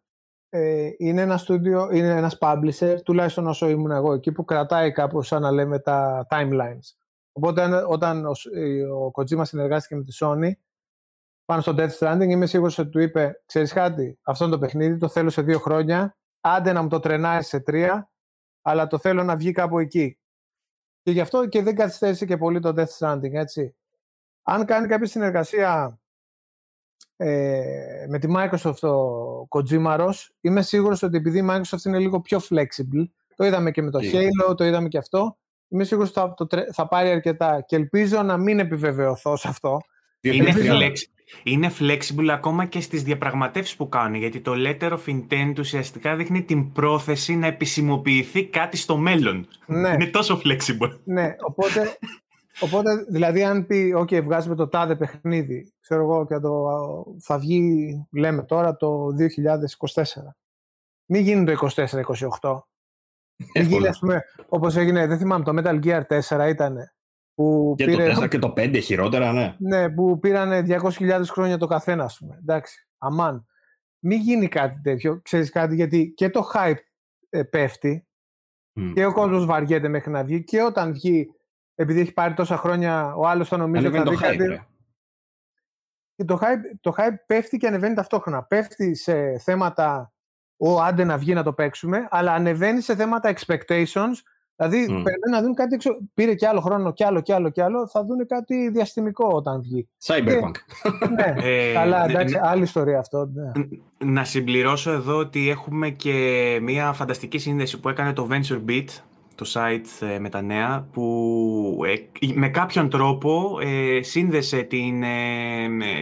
ε, 0.49 0.89
είναι 0.97 1.21
ένα 1.21 1.39
studio, 1.47 1.89
είναι 1.93 2.15
ένας 2.15 2.37
publisher, 2.39 2.97
τουλάχιστον 3.03 3.47
όσο 3.47 3.69
ήμουν 3.69 3.91
εγώ 3.91 4.13
εκεί, 4.13 4.31
που 4.31 4.45
κρατάει 4.45 4.91
κάπως 4.91 5.27
σαν 5.27 5.41
να 5.41 5.51
λέμε 5.51 5.79
τα 5.79 6.27
timelines. 6.29 6.95
Οπότε 7.31 7.83
όταν 7.87 8.25
ο, 8.25 8.31
ο 9.05 9.11
Kojima 9.15 9.41
συνεργάστηκε 9.45 9.95
με 9.95 10.03
τη 10.03 10.17
Sony, 10.19 10.51
πάνω 11.45 11.61
στο 11.61 11.75
Death 11.77 11.97
Stranding, 11.99 12.29
είμαι 12.29 12.45
σίγουρος 12.45 12.77
ότι 12.77 12.89
του 12.89 12.99
είπε, 12.99 13.41
ξέρεις 13.45 13.73
κάτι, 13.73 14.19
αυτό 14.21 14.43
είναι 14.43 14.53
το 14.53 14.59
παιχνίδι, 14.59 14.97
το 14.97 15.07
θέλω 15.07 15.29
σε 15.29 15.41
δύο 15.41 15.59
χρόνια, 15.59 16.17
άντε 16.41 16.71
να 16.71 16.81
μου 16.81 16.89
το 16.89 16.99
τρενάει 16.99 17.41
σε 17.41 17.59
τρία, 17.59 18.11
αλλά 18.61 18.87
το 18.87 18.97
θέλω 18.97 19.23
να 19.23 19.35
βγει 19.35 19.51
κάπου 19.51 19.79
εκεί. 19.79 20.19
Και 21.01 21.11
γι' 21.11 21.21
αυτό 21.21 21.47
και 21.47 21.61
δεν 21.63 21.75
καθυστέρησε 21.75 22.25
και 22.25 22.37
πολύ 22.37 22.59
το 22.59 22.73
Death 22.77 22.97
Stranding, 22.97 23.33
έτσι. 23.33 23.75
Αν 24.43 24.65
κάνει 24.65 24.87
κάποια 24.87 25.07
συνεργασία 25.07 25.99
ε, 27.21 28.05
με 28.07 28.19
τη 28.19 28.27
Microsoft 28.35 28.89
ο 28.89 29.47
Kojima 29.49 30.09
είμαι 30.41 30.61
σίγουρος 30.61 31.03
ότι 31.03 31.17
επειδή 31.17 31.39
η 31.39 31.47
Microsoft 31.49 31.85
είναι 31.85 31.99
λίγο 31.99 32.21
πιο 32.21 32.39
flexible, 32.49 33.07
το 33.35 33.45
είδαμε 33.45 33.71
και 33.71 33.81
με 33.81 33.91
το 33.91 33.99
Halo, 34.01 34.57
το 34.57 34.63
είδαμε 34.63 34.87
και 34.87 34.97
αυτό, 34.97 35.37
είμαι 35.67 35.83
σίγουρος 35.83 36.11
ότι 36.15 36.55
θα, 36.55 36.67
θα 36.73 36.87
πάρει 36.87 37.09
αρκετά 37.09 37.63
και 37.67 37.75
ελπίζω 37.75 38.21
να 38.21 38.37
μην 38.37 38.59
επιβεβαιωθώ 38.59 39.35
σε 39.35 39.47
αυτό. 39.47 39.81
Είναι, 40.21 40.53
flex, 40.55 40.93
είναι 41.43 41.71
flexible 41.79 42.27
ακόμα 42.31 42.65
και 42.65 42.81
στις 42.81 43.03
διαπραγματεύσεις 43.03 43.75
που 43.75 43.89
κάνει, 43.89 44.17
γιατί 44.17 44.39
το 44.39 44.53
letter 44.55 44.91
of 44.91 44.99
intent 45.07 45.53
ουσιαστικά 45.59 46.15
δείχνει 46.15 46.43
την 46.43 46.71
πρόθεση 46.71 47.35
να 47.35 47.47
επισημοποιηθεί 47.47 48.45
κάτι 48.45 48.77
στο 48.77 48.97
μέλλον. 48.97 49.47
Ναι. 49.65 49.89
Είναι 49.89 50.05
τόσο 50.05 50.41
flexible. 50.45 50.99
Ναι, 51.03 51.35
οπότε 51.39 51.97
Οπότε, 52.59 53.05
δηλαδή, 53.09 53.43
αν 53.43 53.65
πει, 53.65 53.93
OK, 53.97 54.23
βγάζουμε 54.23 54.55
το 54.55 54.67
τάδε 54.67 54.95
παιχνίδι, 54.95 55.73
ξέρω 55.89 56.03
εγώ, 56.03 56.25
και 56.25 56.39
το, 56.39 56.65
θα 57.19 57.37
βγει, 57.37 58.07
λέμε 58.11 58.43
τώρα, 58.43 58.75
το 58.75 59.07
2024. 59.07 60.03
Μην 61.05 61.21
γίνει 61.21 61.45
το 61.45 61.69
24-28. 62.41 62.59
Μην 63.55 63.67
γίνει, 63.67 63.87
ας 63.87 63.99
πούμε, 63.99 64.23
όπως 64.49 64.75
έγινε, 64.75 65.07
δεν 65.07 65.17
θυμάμαι, 65.17 65.43
το 65.43 65.53
Metal 65.55 65.83
Gear 65.83 66.19
4 66.29 66.49
ήταν. 66.49 66.77
Που 67.33 67.73
και 67.77 67.85
πήρε, 67.85 68.13
το 68.13 68.21
4 68.21 68.27
και 68.27 68.39
το 68.39 68.53
5 68.57 68.79
χειρότερα, 68.81 69.31
ναι. 69.31 69.55
Ναι, 69.59 69.89
που 69.89 70.19
πήραν 70.19 70.65
200.000 70.67 71.21
χρόνια 71.25 71.57
το 71.57 71.67
καθένας, 71.67 72.05
ας 72.05 72.17
πούμε. 72.17 72.37
Εντάξει, 72.39 72.87
αμάν. 72.97 73.45
Μην 73.99 74.21
γίνει 74.21 74.47
κάτι 74.47 74.79
τέτοιο, 74.81 75.21
ξέρεις 75.21 75.49
κάτι, 75.49 75.75
γιατί 75.75 76.13
και 76.15 76.29
το 76.29 76.51
hype 76.53 76.81
ε, 77.29 77.43
πέφτει 77.43 78.07
mm. 78.79 78.91
και 78.95 79.05
ο 79.05 79.13
κόσμος 79.13 79.45
βαριέται 79.45 79.87
μέχρι 79.87 80.11
να 80.11 80.23
βγει 80.23 80.43
και 80.43 80.61
όταν 80.61 80.93
βγει 80.93 81.33
επειδή 81.75 81.99
έχει 81.99 82.13
πάρει 82.13 82.33
τόσα 82.33 82.57
χρόνια, 82.57 83.15
ο 83.15 83.27
άλλος 83.27 83.47
θα 83.47 83.57
νομίζει 83.57 83.85
ότι 83.85 83.95
θα 83.95 84.03
δει 84.03 84.15
κάτι. 84.15 84.68
Και 86.19 86.25
το 86.25 86.39
hype, 86.41 86.77
το 86.81 86.93
hype 86.97 87.15
πέφτει 87.25 87.57
και 87.57 87.67
ανεβαίνει 87.67 87.95
ταυτόχρονα. 87.95 88.43
Πέφτει 88.43 88.95
σε 88.95 89.37
θέματα 89.37 90.13
ο 90.57 90.81
άντε 90.81 91.03
να 91.03 91.17
βγει 91.17 91.33
να 91.33 91.43
το 91.43 91.53
παίξουμε, 91.53 92.07
αλλά 92.09 92.33
ανεβαίνει 92.33 92.81
σε 92.81 92.95
θέματα 92.95 93.33
expectations. 93.33 94.15
Δηλαδή, 94.55 94.87
mm. 94.89 95.03
να 95.29 95.41
δουν 95.41 95.53
κάτι 95.53 95.75
εξω... 95.75 95.97
Πήρε 96.13 96.35
και 96.35 96.47
άλλο 96.47 96.59
χρόνο, 96.59 96.93
κι 96.93 97.03
άλλο, 97.03 97.21
κι 97.21 97.31
άλλο, 97.33 97.49
κι 97.49 97.61
άλλο. 97.61 97.87
Θα 97.87 98.05
δουν 98.05 98.27
κάτι 98.27 98.69
διαστημικό 98.69 99.27
όταν 99.31 99.61
βγει. 99.61 99.89
Cyberpunk. 100.05 100.55
ναι, 101.15 101.35
ε, 101.49 101.73
καλά, 101.73 102.05
εντάξει, 102.05 102.35
ναι, 102.35 102.41
άλλη 102.43 102.63
ιστορία 102.63 102.99
αυτό. 102.99 103.29
Ναι. 103.33 103.51
Να 103.97 104.23
συμπληρώσω 104.23 104.91
εδώ 104.91 105.17
ότι 105.17 105.49
έχουμε 105.49 105.89
και 105.89 106.57
μια 106.61 106.93
φανταστική 106.93 107.37
σύνδεση 107.37 107.79
που 107.79 107.89
έκανε 107.89 108.13
το 108.13 108.27
Venture 108.31 108.61
Beat, 108.69 108.87
το 109.39 109.51
site 109.53 110.07
ε, 110.07 110.19
με 110.19 110.29
τα 110.29 110.41
νέα, 110.41 110.87
που 110.91 111.81
ε, 111.85 112.27
με 112.33 112.49
κάποιον 112.49 112.89
τρόπο 112.89 113.59
ε, 113.61 114.01
σύνδεσε 114.01 114.61
την, 114.61 115.03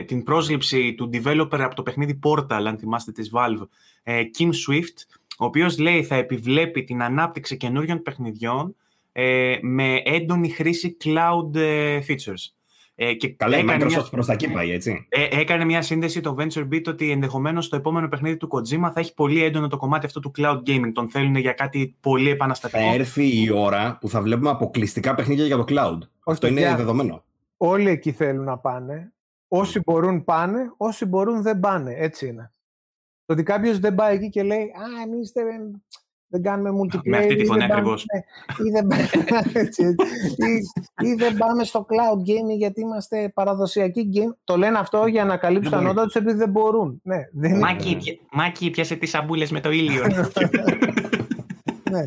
την 0.06 0.24
πρόσληψη 0.24 0.94
του 0.94 1.10
developer 1.14 1.60
από 1.60 1.76
το 1.76 1.84
παιχνίδι 1.84 2.20
Portal, 2.24 2.64
αν 2.66 2.78
θυμάστε 2.78 3.12
της 3.12 3.32
Valve, 3.34 3.68
Kim 4.40 4.48
Swift, 4.48 5.18
ο 5.38 5.46
οποίος 5.46 5.78
λέει 5.78 6.04
θα 6.04 6.16
επιβλέπει 6.16 6.84
την 6.84 7.04
ανάπτυξη 7.04 7.58
καινούριων 7.58 8.02
παιχνιδιών 8.02 8.76
με 9.62 10.02
έντονη 10.06 10.50
χρήση 10.50 10.98
cloud 11.04 11.58
features. 12.08 12.57
Ε, 13.00 13.14
και 13.14 13.30
Καλά, 13.30 13.58
η 13.58 13.66
Microsoft 13.70 13.86
μια... 13.86 14.08
προς 14.12 14.26
τα 14.26 14.34
εκεί 14.34 14.52
πάει, 14.52 14.72
έτσι. 14.72 15.06
Ε, 15.10 15.28
έκανε 15.40 15.66
μια 15.66 15.82
σύνδεση 15.82 16.22
το 16.22 16.36
Venture 16.40 16.68
Beat 16.72 16.82
ότι 16.88 17.12
ενδεχομένως 17.12 17.70
το 17.70 17.76
επόμενο 17.76 18.08
παιχνίδι 18.08 18.38
του 18.38 18.50
Kojima 18.52 18.92
θα 18.94 19.00
έχει 19.00 19.14
πολύ 19.14 19.44
έντονο 19.44 19.68
το 19.68 19.78
κομμάτι 19.78 20.06
αυτό 20.06 20.20
του 20.20 20.32
cloud 20.38 20.58
gaming. 20.66 20.92
Τον 20.94 21.10
θέλουν 21.10 21.36
για 21.36 21.52
κάτι 21.52 21.96
πολύ 22.00 22.30
επαναστατικό. 22.30 22.82
Θα 22.82 22.94
έρθει 22.94 23.42
η 23.44 23.52
ώρα 23.52 23.98
που 24.02 24.10
θα 24.10 24.22
βλέπουμε 24.22 24.50
αποκλειστικά 24.50 25.16
παιχνίδια 25.16 25.46
για 25.46 25.58
το 25.58 25.66
cloud. 25.68 25.98
αυτό 26.26 26.48
είναι 26.48 26.76
δεδομένο. 26.76 27.24
Όλοι 27.58 27.90
εκεί 27.90 28.12
θέλουν 28.12 28.44
να 28.44 28.58
πάνε. 28.58 29.12
Όσοι 29.48 29.82
μπορούν 29.86 30.24
πάνε, 30.24 30.74
όσοι 30.78 31.06
μπορούν 31.06 31.42
δεν 31.42 31.60
πάνε. 31.60 31.94
Έτσι 31.98 32.28
είναι. 32.28 32.52
Το 33.26 33.34
ότι 33.34 33.44
κάποιος 33.44 33.80
δεν 33.80 33.96
πάει 33.96 34.16
εκεί 34.16 34.30
και 34.30 34.44
λέει 34.44 34.62
Α, 34.62 35.02
εμείς 35.04 35.32
δεν 36.28 36.42
κάνουμε 36.42 36.70
multiplayer. 36.70 37.10
Με 37.10 37.18
αυτή 37.18 37.36
τη 37.36 37.46
φωνή 37.46 37.64
ακριβώς. 37.64 38.06
Ή, 38.66 38.70
δεν... 38.72 38.90
ή, 40.50 41.10
ή, 41.10 41.14
δεν 41.14 41.38
πάμε 41.38 41.64
στο 41.64 41.86
cloud 41.90 42.20
gaming 42.20 42.58
γιατί 42.58 42.82
είμαστε 42.82 43.32
παραδοσιακοί 43.34 44.10
game. 44.14 44.36
Το 44.44 44.58
λένε 44.58 44.78
αυτό 44.78 45.06
για 45.06 45.26
να 45.26 45.38
καλύψουν 45.38 45.72
τα 45.72 45.82
νότα 45.82 46.06
του 46.06 46.18
επειδή 46.18 46.38
δεν 46.38 46.50
μπορούν. 46.50 47.02
Ναι, 47.04 47.18
δεν 47.32 47.58
Μάκη, 47.58 48.20
Μάκη, 48.32 48.70
πιάσε 48.70 48.96
τις 48.96 49.10
σαμπούλες 49.10 49.52
με 49.52 49.60
το 49.60 49.72
ήλιο. 49.72 50.04
ναι. 51.92 52.04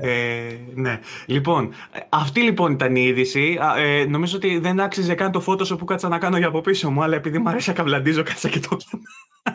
Ε, 0.00 0.56
ναι. 0.74 1.00
Λοιπόν, 1.26 1.72
αυτή 2.08 2.40
λοιπόν 2.40 2.72
ήταν 2.72 2.96
η 2.96 3.02
είδηση. 3.02 3.58
Ε, 3.78 4.04
νομίζω 4.04 4.36
ότι 4.36 4.58
δεν 4.58 4.80
άξιζε 4.80 5.14
καν 5.14 5.32
το 5.32 5.44
Photoshop 5.46 5.78
που 5.78 5.84
κάτσα 5.84 6.08
να 6.08 6.18
κάνω 6.18 6.38
για 6.38 6.46
από 6.46 6.60
πίσω 6.60 6.90
μου, 6.90 7.02
αλλά 7.02 7.16
επειδή 7.16 7.38
μου 7.38 7.48
αρέσει 7.48 7.68
να 7.68 7.74
καβλαντίζω, 7.74 8.22
κάτσα 8.22 8.48
και 8.48 8.60
το 8.60 8.76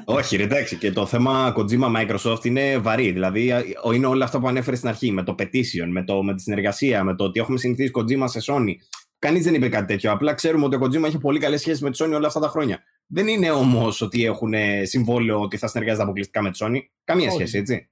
όχι, 0.05 0.35
ρε, 0.35 0.43
εντάξει. 0.43 0.77
Και 0.77 0.91
το 0.91 1.05
θέμα 1.05 1.53
Kojima 1.57 1.95
Microsoft 1.95 2.45
είναι 2.45 2.77
βαρύ. 2.77 3.11
Δηλαδή, 3.11 3.53
είναι 3.93 4.05
όλα 4.05 4.25
αυτά 4.25 4.39
που 4.39 4.47
ανέφερε 4.47 4.75
στην 4.75 4.89
αρχή. 4.89 5.11
Με 5.11 5.23
το 5.23 5.35
petition, 5.39 5.87
με, 5.89 6.03
το, 6.03 6.23
με 6.23 6.35
τη 6.35 6.41
συνεργασία, 6.41 7.03
με 7.03 7.15
το 7.15 7.23
ότι 7.23 7.39
έχουμε 7.39 7.57
συνηθίσει 7.57 7.91
Kojima 7.93 8.23
σε 8.25 8.39
Sony. 8.45 8.73
Κανείς 9.19 9.43
δεν 9.43 9.53
είπε 9.53 9.69
κάτι 9.69 9.85
τέτοιο. 9.85 10.11
Απλά 10.11 10.33
ξέρουμε 10.33 10.65
ότι 10.65 10.75
ο 10.75 10.79
Kojima 10.81 11.03
έχει 11.03 11.17
πολύ 11.17 11.39
καλές 11.39 11.59
σχέσεις 11.59 11.81
με 11.81 11.91
τη 11.91 11.97
Sony 12.01 12.13
όλα 12.13 12.27
αυτά 12.27 12.39
τα 12.39 12.47
χρόνια. 12.47 12.83
Δεν 13.07 13.27
είναι 13.27 13.51
όμως 13.51 14.01
ότι 14.01 14.25
έχουν 14.25 14.53
συμβόλαιο 14.83 15.41
ότι 15.41 15.57
θα 15.57 15.67
συνεργάζεται 15.67 16.03
αποκλειστικά 16.03 16.41
με 16.41 16.51
τη 16.51 16.57
Sony. 16.61 16.79
Καμία 17.03 17.31
σχέση, 17.31 17.57
έτσι. 17.57 17.89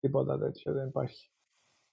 Τίποτα 0.00 0.38
τέτοιο 0.38 0.72
δεν 0.72 0.86
υπάρχει. 0.86 1.30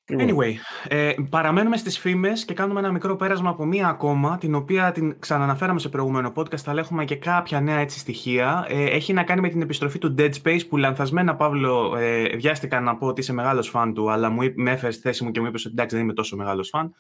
Anyway, 0.10 0.54
ε, 0.88 1.14
παραμένουμε 1.30 1.78
στις 1.78 2.00
φήμες 2.00 2.46
και 2.46 2.54
κάνουμε 2.54 2.80
ένα 2.80 2.92
μικρό 2.92 3.16
πέρασμα 3.16 3.50
από 3.50 3.66
μία 3.66 3.88
ακόμα, 3.88 4.38
την 4.38 4.56
οποία 4.56 4.92
την 4.92 5.20
ξαναναφέραμε 5.20 5.80
σε 5.80 5.90
προηγούμενο 5.90 6.34
podcast, 6.36 6.66
αλλά 6.66 6.80
έχουμε 6.80 7.06
και 7.06 7.16
κάποια 7.16 7.62
νέα 7.62 7.78
έτσι 7.78 8.00
στοιχεία. 8.00 8.66
Ε, 8.70 8.84
έχει 8.84 9.14
να 9.14 9.24
κάνει 9.24 9.42
με 9.42 9.50
την 9.50 9.62
επιστροφή 9.62 9.98
του 9.98 10.16
Dead 10.18 10.32
Space, 10.44 10.60
που 10.70 10.78
λανθασμένα, 10.78 11.36
Παύλο, 11.36 11.96
ε, 11.98 12.36
βιάστηκα 12.36 12.80
να 12.80 12.98
πω 12.98 13.08
ότι 13.08 13.22
είσαι 13.22 13.34
μεγάλος 13.34 13.70
φαν 13.70 13.94
του, 13.94 14.12
αλλά 14.12 14.30
μου, 14.30 14.52
με 14.56 14.72
έφερες 14.72 14.94
στη 14.94 15.04
θέση 15.04 15.24
μου 15.24 15.32
και 15.32 15.40
μου 15.40 15.46
είπες 15.46 15.66
ότι 15.66 15.74
εντάξει 15.74 15.96
δεν 15.96 16.04
είμαι 16.04 16.14
τόσο 16.14 16.36
μεγάλος 16.36 16.70
φαν. 16.70 16.94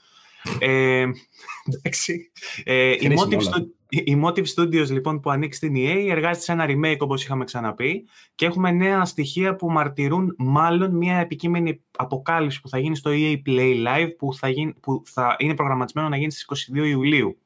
Ε, 0.60 1.06
εντάξει. 1.76 2.32
Ε, 2.64 2.90
η, 2.90 3.16
Motive 3.18 3.44
η 3.96 4.22
Motive 4.24 4.46
Studios 4.56 4.90
λοιπόν 4.90 5.20
που 5.20 5.30
ανοίξει 5.30 5.58
στην 5.58 5.74
EA 5.76 6.08
εργάζεται 6.10 6.44
σε 6.44 6.52
ένα 6.52 6.66
remake 6.68 6.98
όπως 7.00 7.24
είχαμε 7.24 7.44
ξαναπεί 7.44 8.08
και 8.36 8.46
έχουμε 8.46 8.72
νέα 8.72 9.06
στοιχεία 9.06 9.56
που 9.56 9.72
μαρτυρούν 9.72 10.36
μάλλον 10.38 10.96
μια 10.96 11.18
επικείμενη 11.18 11.82
αποκάλυψη 11.98 12.62
που 12.62 12.70
θα 12.70 12.80
γίνει 12.80 12.96
στο 12.96 13.12
EA 13.14 13.42
Play 13.46 13.86
Live 13.88 14.10
που 14.18 14.34
θα, 14.34 14.50
γίνει, 14.50 14.74
που 14.74 15.02
θα 15.06 15.36
είναι 15.40 15.56
προγραμματισμένο 15.56 16.10
να 16.10 16.18
γίνει 16.18 16.32
στις 16.32 16.70
22 16.74 16.86
Ιουλίου. 16.86 17.38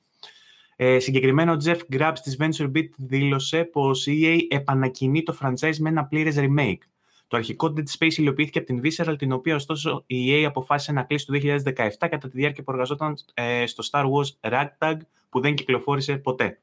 Ε, 0.76 1.00
συγκεκριμένα 1.00 1.52
ο 1.52 1.58
Jeff 1.66 1.80
Grubbs 1.92 2.18
της 2.24 2.38
VentureBeat 2.40 2.90
δήλωσε 2.98 3.64
πως 3.64 4.08
η 4.08 4.22
EA 4.26 4.56
επανακινεί 4.56 5.24
το 5.24 5.38
franchise 5.42 5.78
με 5.78 5.90
ένα 5.90 6.06
πλήρες 6.06 6.36
remake. 6.38 6.82
Το 7.28 7.38
αρχικό 7.38 7.74
Dead 7.78 7.84
Space 7.98 8.14
υλοποιήθηκε 8.14 8.60
από 8.60 8.68
την 8.68 8.82
Visceral, 8.84 9.16
την 9.18 9.32
οποία 9.32 9.56
ωστόσο 9.56 10.04
η 10.08 10.32
EA 10.32 10.44
αποφάσισε 10.46 10.92
να 10.92 11.04
κλείσει 11.04 11.26
το 11.26 11.34
2017 11.44 11.90
κατά 12.00 12.18
τη 12.18 12.30
διάρκεια 12.30 12.64
που 12.64 12.72
εργαζόταν 12.72 13.18
ε, 13.34 13.66
στο 13.66 13.84
Star 13.92 14.04
Wars 14.04 14.52
Ragtag, 14.52 14.96
που 15.30 15.42
δεν 15.42 15.56
κυκλοφόρησε 15.56 16.18
ποτέ. 16.18 16.62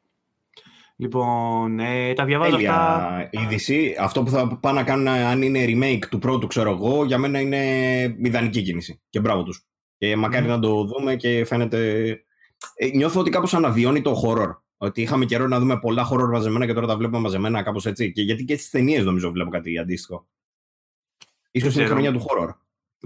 Λοιπόν, 0.97 1.78
ε, 1.78 2.12
τα 2.12 2.24
διαβάζω 2.24 2.57
Έλια 2.57 2.74
αυτά. 2.74 3.28
είδηση. 3.31 3.97
Αυτό 3.99 4.23
που 4.23 4.31
θα 4.31 4.59
πάνε 4.61 4.78
να 4.78 4.85
κάνουν 4.86 5.09
αν 5.09 5.43
είναι 5.43 5.65
remake 5.69 6.07
του 6.11 6.19
πρώτου, 6.19 6.47
ξέρω 6.47 6.70
εγώ, 6.70 7.05
για 7.05 7.19
μένα 7.19 7.41
είναι 7.41 8.15
μηδανική 8.19 8.62
κίνηση. 8.62 9.01
Και 9.11 9.20
μπράβο 9.20 9.43
τους. 9.43 9.66
Και 9.99 10.16
μακάρι 10.16 10.47
να 10.47 10.59
το 10.59 10.85
δούμε 10.85 11.16
και 11.16 11.45
φαίνεται... 11.45 12.09
Ε, 12.74 12.86
νιώθω 12.86 13.20
ότι 13.20 13.31
κάπως 13.31 13.55
αναβιώνει 13.55 14.03
το 14.03 14.23
horror. 14.24 14.57
Ότι 14.77 15.03
είχαμε 15.03 15.24
καιρό 15.24 15.47
να 15.47 15.59
δούμε 15.59 15.78
πολλά 15.78 16.09
horror 16.11 16.28
μαζεμένα 16.31 16.66
και 16.66 16.73
τώρα 16.73 16.86
τα 16.86 16.97
βλέπουμε 16.97 17.20
μαζεμένα 17.20 17.62
κάπως 17.62 17.86
έτσι. 17.86 18.12
Και 18.12 18.23
γιατί 18.23 18.45
και 18.45 18.57
στις 18.57 18.70
ταινίες 18.70 19.05
νομίζω 19.05 19.31
βλέπω 19.31 19.51
κάτι 19.51 19.78
αντίστοιχο. 19.78 20.27
Ίσως 21.51 21.74
είναι 21.74 21.86
χρονιά 21.86 22.12
του 22.12 22.20
horror. 22.20 22.51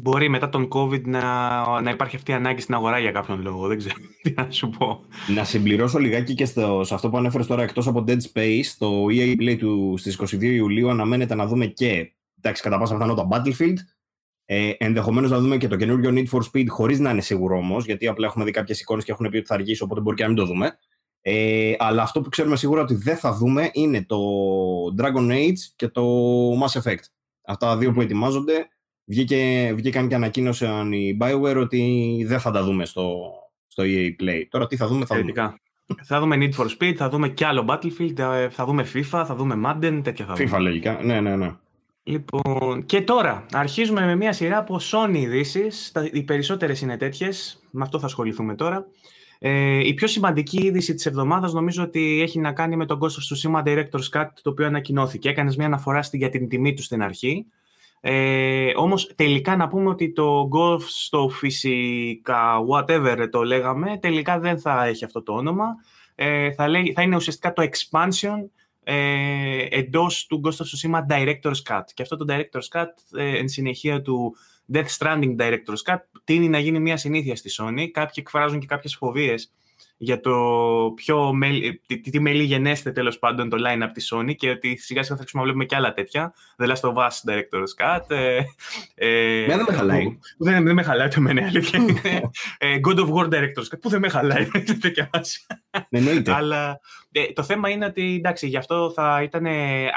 Μπορεί 0.01 0.29
μετά 0.29 0.49
τον 0.49 0.69
COVID 0.73 1.03
να, 1.03 1.81
να 1.81 1.91
υπάρχει 1.91 2.17
αυτή 2.17 2.31
η 2.31 2.35
ανάγκη 2.35 2.61
στην 2.61 2.75
αγορά 2.75 2.99
για 2.99 3.11
κάποιον 3.11 3.43
λόγο. 3.43 3.67
Δεν 3.67 3.79
ξέρω 3.79 3.95
τι 4.23 4.33
να 4.37 4.51
σου 4.51 4.71
πω. 4.71 5.05
Να 5.35 5.45
συμπληρώσω 5.45 5.99
λιγάκι 5.99 6.35
και 6.35 6.45
στο, 6.45 6.85
σε 6.85 6.95
αυτό 6.95 7.11
που 7.11 7.17
ανέφερες 7.17 7.47
τώρα 7.47 7.63
εκτός 7.63 7.87
από 7.87 8.05
Dead 8.07 8.19
Space, 8.33 8.65
το 8.79 9.05
EA 9.11 9.37
Play 9.41 9.57
του 9.59 9.95
στις 9.97 10.21
22 10.21 10.43
Ιουλίου 10.43 10.91
αναμένεται 10.91 11.35
να 11.35 11.47
δούμε 11.47 11.67
και 11.67 12.13
εντάξει, 12.39 12.63
κατά 12.63 12.79
πάσα 12.79 12.95
πιθανότητα 12.95 13.29
Battlefield. 13.31 13.77
Ε, 14.45 14.71
Ενδεχομένως 14.79 15.31
να 15.31 15.39
δούμε 15.39 15.57
και 15.57 15.69
το 15.69 15.77
καινούριο 15.77 16.11
Need 16.15 16.39
for 16.39 16.41
Speed 16.53 16.67
χωρίς 16.69 16.99
να 16.99 17.11
είναι 17.11 17.21
σίγουρο 17.21 17.57
όμως, 17.57 17.85
γιατί 17.85 18.07
απλά 18.09 18.27
έχουμε 18.27 18.45
δει 18.45 18.51
κάποιες 18.51 18.81
εικόνες 18.81 19.05
και 19.05 19.13
έχουν 19.13 19.29
πει 19.29 19.37
ότι 19.37 19.47
θα 19.47 19.55
αργήσει, 19.55 19.83
οπότε 19.83 20.01
μπορεί 20.01 20.17
και 20.17 20.23
να 20.23 20.29
μην 20.29 20.39
το 20.39 20.45
δούμε. 20.45 20.79
Ε, 21.21 21.75
αλλά 21.79 22.03
αυτό 22.03 22.21
που 22.21 22.29
ξέρουμε 22.29 22.57
σίγουρα 22.57 22.83
ότι 22.83 22.95
δεν 22.95 23.17
θα 23.17 23.33
δούμε 23.33 23.71
είναι 23.73 24.05
το 24.05 24.19
Dragon 24.99 25.31
Age 25.31 25.59
και 25.77 25.89
το 25.89 26.03
Mass 26.63 26.81
Effect. 26.81 27.05
Αυτά 27.45 27.67
τα 27.67 27.77
δύο 27.77 27.93
που 27.93 28.01
ετοιμάζονται 28.01 28.69
βγήκε, 29.09 29.73
βγήκαν 29.75 30.09
και 30.09 30.15
ανακοίνωσαν 30.15 30.93
οι 30.93 31.19
Bioware 31.21 31.57
ότι 31.57 32.25
δεν 32.27 32.41
θα 32.41 32.51
τα 32.51 32.63
δούμε 32.63 32.85
στο, 32.85 33.33
στο 33.67 33.83
EA 33.87 34.23
Play. 34.23 34.43
Τώρα 34.49 34.67
τι 34.67 34.77
θα 34.77 34.87
δούμε, 34.87 35.05
θα 35.05 35.21
δούμε. 35.21 35.55
Θα 36.03 36.21
δούμε 36.21 36.37
Need 36.41 36.63
for 36.63 36.67
Speed, 36.79 36.95
θα 36.97 37.09
δούμε 37.09 37.29
κι 37.29 37.45
άλλο 37.45 37.65
Battlefield, 37.69 38.19
ε, 38.19 38.49
θα 38.49 38.65
δούμε 38.65 38.87
FIFA, 38.95 39.23
θα 39.27 39.35
δούμε 39.35 39.61
Madden, 39.67 40.01
τέτοια 40.05 40.25
θα 40.25 40.35
δούμε. 40.35 40.51
FIFA 40.51 40.61
λογικά, 40.61 41.01
ναι, 41.03 41.21
ναι, 41.21 41.37
ναι. 41.37 41.55
Λοιπόν, 42.03 42.87
και 42.87 43.01
τώρα 43.01 43.47
αρχίζουμε 43.53 44.05
με 44.05 44.17
μια 44.17 44.33
σειρά 44.33 44.59
από 44.59 44.81
Sony 44.81 45.17
ειδήσεις. 45.17 45.93
Οι 46.13 46.23
περισσότερες 46.23 46.81
είναι 46.81 46.97
τέτοιες. 46.97 47.63
Με 47.71 47.83
αυτό 47.83 47.99
θα 47.99 48.07
ασχοληθούμε 48.07 48.55
τώρα. 48.55 48.87
Ε, 49.39 49.89
η 49.89 49.95
πιο 49.95 50.07
σημαντική 50.07 50.67
είδηση 50.67 50.95
της 50.95 51.07
εβδομάδας 51.07 51.53
νομίζω 51.53 51.83
ότι 51.83 52.21
έχει 52.23 52.39
να 52.39 52.53
κάνει 52.53 52.77
με 52.77 52.87
τον 52.87 52.99
Ghost 53.01 53.07
of 53.07 53.53
Tsushima 53.53 53.63
Director's 53.63 54.21
Cut, 54.21 54.29
το 54.43 54.51
οποίο 54.51 54.67
ανακοινώθηκε. 54.67 55.29
Έκανες 55.29 55.57
μια 55.57 55.67
αναφορά 55.67 56.01
για 56.13 56.29
την 56.29 56.49
τιμή 56.49 56.75
του 56.75 56.83
στην 56.83 57.03
αρχή. 57.03 57.47
Ε, 58.01 58.73
όμως 58.77 59.15
τελικά 59.15 59.57
να 59.57 59.69
πούμε 59.69 59.89
ότι 59.89 60.13
το 60.13 60.49
Golf 60.53 60.81
στο 60.81 61.29
φυσικά 61.29 62.59
whatever 62.71 63.27
το 63.31 63.43
λέγαμε, 63.43 63.99
τελικά 63.99 64.39
δεν 64.39 64.61
θα 64.61 64.85
έχει 64.85 65.05
αυτό 65.05 65.23
το 65.23 65.33
όνομα. 65.33 65.77
Ε, 66.15 66.53
θα, 66.53 66.69
λέει, 66.69 66.93
θα 66.93 67.03
είναι 67.03 67.17
ουσιαστικά 67.17 67.53
το 67.53 67.63
expansion 67.63 68.49
ε, 68.83 69.67
εντός 69.71 70.27
του 70.27 70.41
Ghost 70.45 70.51
of 70.51 70.91
Tsushima 70.91 71.01
Director's 71.11 71.63
Cut. 71.69 71.83
Και 71.95 72.03
αυτό 72.03 72.17
το 72.17 72.25
Director's 72.29 72.81
Cut 72.81 73.19
ε, 73.19 73.39
εν 73.39 73.49
συνεχεία 73.49 74.03
του 74.03 74.37
Death 74.73 74.89
Stranding 74.99 75.37
Director's 75.39 75.93
Cut 75.93 75.99
τίνει 76.25 76.49
να 76.49 76.59
γίνει 76.59 76.81
μια 76.81 76.97
συνήθεια 76.97 77.37
στη 77.37 77.51
Sony. 77.59 77.87
Κάποιοι 77.91 78.15
εκφράζουν 78.17 78.61
και 78.61 78.67
κάποιες 78.67 78.97
φοβίες 78.97 79.53
για 80.01 80.21
το 80.21 80.37
πιο 80.95 81.33
μέλη, 81.33 81.83
τι, 81.87 82.01
τι 82.01 82.21
μέλη 82.21 82.43
γενέστε 82.43 82.93
τέλος 82.93 83.19
πάντων 83.19 83.49
το 83.49 83.57
line-up 83.61 83.91
της 83.93 84.15
Sony 84.15 84.35
και 84.37 84.51
ότι 84.51 84.69
σιγά 84.69 85.03
σιγά 85.03 85.03
θα 85.05 85.15
αρχίσουμε 85.15 85.43
να 85.43 85.43
βλέπουμε 85.43 85.65
και 85.65 85.77
άλλα 85.77 85.93
τέτοια. 85.93 86.35
The 86.57 86.67
Last 86.67 86.91
of 86.91 86.95
Us 86.95 87.31
Director's 87.31 87.73
Cut. 87.85 88.11
Ε, 88.11 88.41
ε, 88.95 89.47
δεν 89.47 89.65
με 89.69 89.75
χαλάει. 89.77 90.19
Δεν, 90.39 90.65
δεν 90.65 90.75
με 90.75 90.83
χαλάει 90.83 91.09
το 91.09 91.15
εμένα, 91.19 91.47
αλήθεια. 91.47 91.81
ε, 92.59 92.81
God 92.89 92.99
of 92.99 93.09
War 93.13 93.29
Director's 93.29 93.75
Cut, 93.75 93.81
που 93.81 93.89
δεν 93.89 94.01
με 94.01 94.09
χαλάει. 94.09 94.49
Εννοείται. 95.91 96.33
Αλλά 96.33 96.81
ε, 97.13 97.33
το 97.33 97.43
θέμα 97.43 97.69
είναι 97.69 97.85
ότι 97.85 98.15
εντάξει, 98.15 98.47
γι' 98.47 98.57
αυτό 98.57 98.93
θα 98.95 99.23
ήταν 99.23 99.47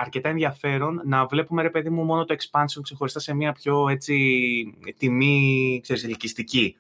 αρκετά 0.02 0.30
ενδιαφέρον 0.30 1.02
να 1.06 1.26
βλέπουμε, 1.26 1.62
ρε 1.62 1.70
παιδί 1.70 1.90
μου, 1.90 2.04
μόνο 2.04 2.26
το 2.26 2.36
expansion 2.38 2.82
ξεχωριστά 2.82 3.20
σε 3.20 3.34
μια 3.34 3.52
πιο 3.52 3.90
έτσι 3.90 4.16
τιμή, 4.98 5.80
ξέρεις, 5.84 6.04
ελκυστική. 6.04 6.76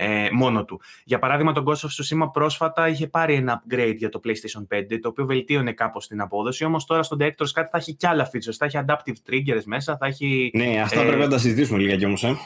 Ε, 0.00 0.28
μόνο 0.32 0.64
του. 0.64 0.80
Για 1.04 1.18
παράδειγμα, 1.18 1.52
το 1.52 1.62
Ghost 1.66 1.72
of 1.72 1.88
Tsushima 1.88 2.32
πρόσφατα 2.32 2.88
είχε 2.88 3.06
πάρει 3.06 3.34
ένα 3.34 3.62
upgrade 3.62 3.94
για 3.96 4.08
το 4.08 4.20
PlayStation 4.24 4.76
5, 4.76 4.98
το 5.02 5.08
οποίο 5.08 5.26
βελτίωνε 5.26 5.72
κάπως 5.72 6.06
την 6.06 6.20
απόδοση, 6.20 6.64
όμως 6.64 6.84
τώρα 6.84 7.02
στο 7.02 7.16
Director's 7.20 7.60
Cut 7.60 7.64
θα 7.70 7.78
έχει 7.78 7.94
κι 7.94 8.06
άλλα 8.06 8.30
features, 8.32 8.54
θα 8.58 8.64
έχει 8.64 8.78
adaptive 8.86 9.30
triggers 9.30 9.62
μέσα, 9.66 9.96
θα 9.96 10.06
έχει... 10.06 10.50
Ναι, 10.54 10.80
αυτά 10.80 11.00
ε, 11.00 11.06
πρέπει 11.06 11.20
να 11.20 11.28
τα 11.28 11.38
συζητήσουμε 11.38 11.78
λίγα 11.78 11.96
κι 11.96 12.04
όμως, 12.04 12.24
ε. 12.24 12.36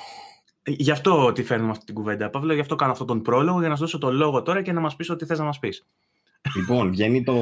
Γι' 0.64 0.90
αυτό 0.90 1.32
τη 1.32 1.42
φέρνουμε 1.42 1.70
αυτή 1.70 1.84
την 1.84 1.94
κουβέντα, 1.94 2.30
Παύλο, 2.30 2.54
γι' 2.54 2.60
αυτό 2.60 2.76
κάνω 2.76 2.92
αυτόν 2.92 3.06
τον 3.06 3.22
πρόλογο, 3.22 3.58
για 3.58 3.68
να 3.68 3.74
σου 3.74 3.80
δώσω 3.80 3.98
το 3.98 4.12
λόγο 4.12 4.42
τώρα 4.42 4.62
και 4.62 4.72
να 4.72 4.80
μας 4.80 4.96
πεις 4.96 5.10
ό,τι 5.10 5.24
θες 5.24 5.38
να 5.38 5.44
μας 5.44 5.58
πεις. 5.58 5.86
Λοιπόν, 6.56 6.90
βγαίνει 6.90 7.22
το. 7.22 7.34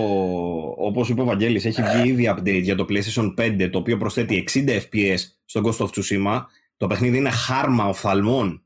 Όπως 0.77 1.09
είπε 1.09 1.20
ο 1.20 1.24
Βαγγέλης, 1.24 1.65
έχει 1.65 1.82
βγει 1.82 2.09
ήδη 2.09 2.35
update 2.37 2.62
για 2.62 2.77
το 2.77 2.87
PlayStation 2.89 3.35
5, 3.39 3.69
το 3.73 3.78
οποίο 3.78 3.97
προσθέτει 3.97 4.45
60 4.53 4.69
FPS 4.69 5.19
στο 5.45 5.61
Ghost 5.65 5.87
of 5.87 5.89
Tsushima. 5.89 6.45
Το 6.77 6.87
παιχνίδι 6.87 7.16
είναι 7.16 7.31
χάρμα 7.31 7.89
οφθαλμών 7.89 8.62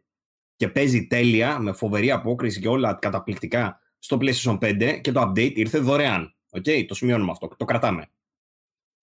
και 0.64 0.70
παίζει 0.70 1.06
τέλεια, 1.06 1.58
με 1.58 1.72
φοβερή 1.72 2.10
απόκριση 2.10 2.60
και 2.60 2.68
όλα 2.68 2.94
καταπληκτικά 2.94 3.80
στο 3.98 4.18
PlayStation 4.20 4.58
5 4.58 4.98
και 5.00 5.12
το 5.12 5.22
update 5.22 5.52
ήρθε 5.54 5.78
δωρεάν. 5.78 6.34
Okay, 6.50 6.84
το 6.88 6.94
σημειώνουμε 6.94 7.30
αυτό, 7.30 7.48
το 7.56 7.64
κρατάμε. 7.64 8.06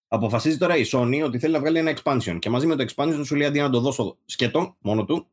Αποφασίζει 0.07 0.57
τώρα 0.57 0.77
η 0.77 0.83
Sony 0.91 1.21
ότι 1.23 1.39
θέλει 1.39 1.53
να 1.53 1.59
βγάλει 1.59 1.77
ένα 1.77 1.93
expansion 1.95 2.37
και 2.39 2.49
μαζί 2.49 2.67
με 2.67 2.75
το 2.75 2.85
expansion 2.87 3.21
σου 3.25 3.35
λέει 3.35 3.47
αντί 3.47 3.59
να 3.59 3.69
το 3.69 3.79
δώσω 3.79 4.17
σκέτο 4.25 4.75
μόνο 4.79 5.05
του, 5.05 5.27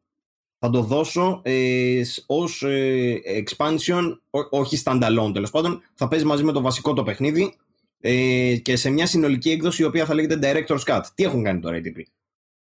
θα 0.58 0.70
το 0.70 0.82
δώσω 0.82 1.40
ε, 1.44 2.02
ως 2.26 2.62
ε, 2.62 3.20
expansion, 3.44 4.18
όχι 4.50 4.82
standalone 4.84 5.30
τέλος 5.32 5.50
πάντων, 5.50 5.82
θα 5.94 6.08
παίζει 6.08 6.24
μαζί 6.24 6.44
με 6.44 6.52
το 6.52 6.60
βασικό 6.60 6.92
το 6.92 7.02
παιχνίδι 7.02 7.56
ε, 8.00 8.56
και 8.62 8.76
σε 8.76 8.90
μια 8.90 9.06
συνολική 9.06 9.50
έκδοση 9.50 9.82
η 9.82 9.84
οποία 9.84 10.04
θα 10.04 10.14
λέγεται 10.14 10.38
Director's 10.42 10.94
Cut. 10.94 11.02
Τι 11.14 11.24
έχουν 11.24 11.42
κάνει 11.42 11.60
τώρα 11.60 11.76
οι 11.76 11.80
τύποι; 11.80 12.08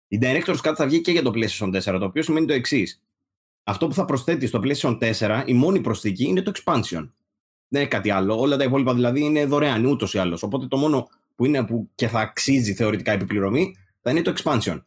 Η 0.08 0.20
Director's 0.22 0.62
Cut 0.64 0.74
θα 0.76 0.86
βγει 0.86 1.02
και 1.02 1.12
για 1.12 1.22
το 1.22 1.32
PlayStation 1.36 1.76
4, 1.76 1.82
το 2.00 2.06
οποίο 2.06 2.24
σημαίνει 2.24 2.46
το 2.46 2.54
εξής. 2.54 3.00
Αυτό 3.68 3.88
που 3.88 3.94
θα 3.94 4.06
προσθέτει 4.06 4.48
στο 4.48 4.60
PlayStation 4.64 4.98
4, 5.20 5.44
η 5.46 5.54
μόνη 5.54 5.82
προσθήκη 5.82 6.24
είναι 6.24 6.42
το 6.42 6.52
expansion. 6.56 7.10
Δεν 7.68 7.82
είναι 7.82 7.90
κάτι 7.90 8.10
άλλο. 8.10 8.40
Όλα 8.40 8.58
τα 8.58 8.64
υπόλοιπα 8.64 8.94
δηλαδή 8.94 9.22
είναι 9.22 9.46
δωρεάν 9.46 9.86
ούτως 9.86 10.14
ή 10.14 10.18
άλλως. 10.18 10.44
Οπότε 10.44 10.68
το 10.68 10.78
μόνο 10.78 11.08
που 11.36 11.46
είναι 11.46 11.64
που 11.64 11.90
και 11.96 12.08
θα 12.08 12.20
αξίζει 12.20 12.74
θεωρητικά 12.74 13.12
επιπληρωμή 13.12 13.76
θα 14.02 14.12
είναι 14.12 14.22
το 14.22 14.34
expansion. 14.38 14.82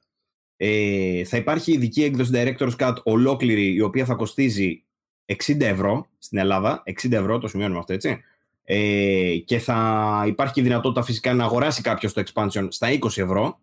Ε, 0.57 1.25
θα 1.25 1.37
υπάρχει 1.37 1.73
ειδική 1.73 2.03
έκδοση 2.03 2.31
Director's 2.35 2.77
Cut 2.79 2.95
ολόκληρη, 3.03 3.75
η 3.75 3.81
οποία 3.81 4.05
θα 4.05 4.15
κοστίζει 4.15 4.85
60 5.27 5.61
ευρώ 5.61 6.07
στην 6.19 6.39
Ελλάδα. 6.39 6.83
60 7.03 7.13
ευρώ, 7.13 7.39
το 7.39 7.49
σημειώνουμε 7.49 7.79
αυτό, 7.79 7.93
έτσι. 7.93 8.21
Ε, 8.65 9.37
και 9.45 9.59
θα 9.59 10.25
υπάρχει 10.27 10.53
και 10.53 10.63
δυνατότητα 10.63 11.03
φυσικά 11.03 11.35
να 11.35 11.45
αγοράσει 11.45 11.83
κάποιος 11.83 12.13
το 12.13 12.23
expansion 12.27 12.67
στα 12.69 12.89
20 12.91 13.05
ευρώ. 13.17 13.59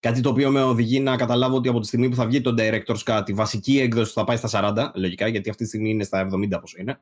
Κάτι 0.00 0.20
το 0.20 0.28
οποίο 0.28 0.50
με 0.50 0.62
οδηγεί 0.62 1.00
να 1.00 1.16
καταλάβω 1.16 1.56
ότι 1.56 1.68
από 1.68 1.80
τη 1.80 1.86
στιγμή 1.86 2.08
που 2.08 2.16
θα 2.16 2.26
βγει 2.26 2.40
το 2.40 2.54
Director's 2.58 3.02
Cut, 3.04 3.22
η 3.26 3.32
βασική 3.32 3.78
έκδοση 3.80 4.12
θα 4.12 4.24
πάει 4.24 4.36
στα 4.36 4.74
40, 4.74 4.90
λογικά, 4.94 5.28
γιατί 5.28 5.50
αυτή 5.50 5.62
τη 5.62 5.68
στιγμή 5.68 5.90
είναι 5.90 6.04
στα 6.04 6.28
70 6.32 6.60
πόσο 6.60 6.76
είναι. 6.80 7.00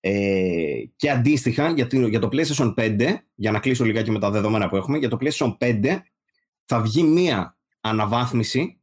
Ε, 0.00 0.84
και 0.96 1.10
αντίστοιχα, 1.10 1.70
για, 1.70 1.88
για 1.90 2.20
το 2.20 2.28
PlayStation 2.32 2.74
5, 2.74 3.14
για 3.34 3.50
να 3.50 3.58
κλείσω 3.58 3.84
λιγάκι 3.84 4.10
με 4.10 4.18
τα 4.18 4.30
δεδομένα 4.30 4.68
που 4.68 4.76
έχουμε, 4.76 4.98
για 4.98 5.08
το 5.08 5.18
PlayStation 5.20 5.56
5 5.58 5.98
θα 6.64 6.80
βγει 6.80 7.02
μία 7.02 7.56
αναβάθμιση 7.80 8.80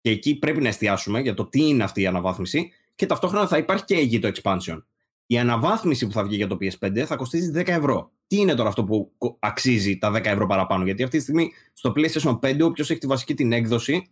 και 0.00 0.10
εκεί 0.10 0.38
πρέπει 0.38 0.60
να 0.60 0.68
εστιάσουμε 0.68 1.20
για 1.20 1.34
το 1.34 1.46
τι 1.46 1.68
είναι 1.68 1.84
αυτή 1.84 2.00
η 2.00 2.06
αναβάθμιση 2.06 2.70
και 2.94 3.06
ταυτόχρονα 3.06 3.46
θα 3.46 3.56
υπάρχει 3.58 3.84
και 3.84 3.94
εκεί 3.94 4.18
το 4.18 4.30
expansion. 4.34 4.82
Η 5.30 5.38
αναβάθμιση 5.38 6.06
που 6.06 6.12
θα 6.12 6.24
βγει 6.24 6.36
για 6.36 6.46
το 6.46 6.56
PS5 6.60 6.98
θα 6.98 7.16
κοστίζει 7.16 7.52
10 7.54 7.68
ευρώ. 7.68 8.10
Τι 8.26 8.36
είναι 8.36 8.54
τώρα 8.54 8.68
αυτό 8.68 8.84
που 8.84 9.12
αξίζει 9.38 9.98
τα 9.98 10.10
10 10.10 10.24
ευρώ 10.24 10.46
παραπάνω, 10.46 10.84
Γιατί 10.84 11.02
αυτή 11.02 11.16
τη 11.16 11.22
στιγμή 11.22 11.50
στο 11.72 11.92
PlayStation 11.96 12.38
5, 12.38 12.60
όποιος 12.62 12.90
έχει 12.90 13.00
τη 13.00 13.06
βασική 13.06 13.34
την 13.34 13.52
έκδοση, 13.52 14.08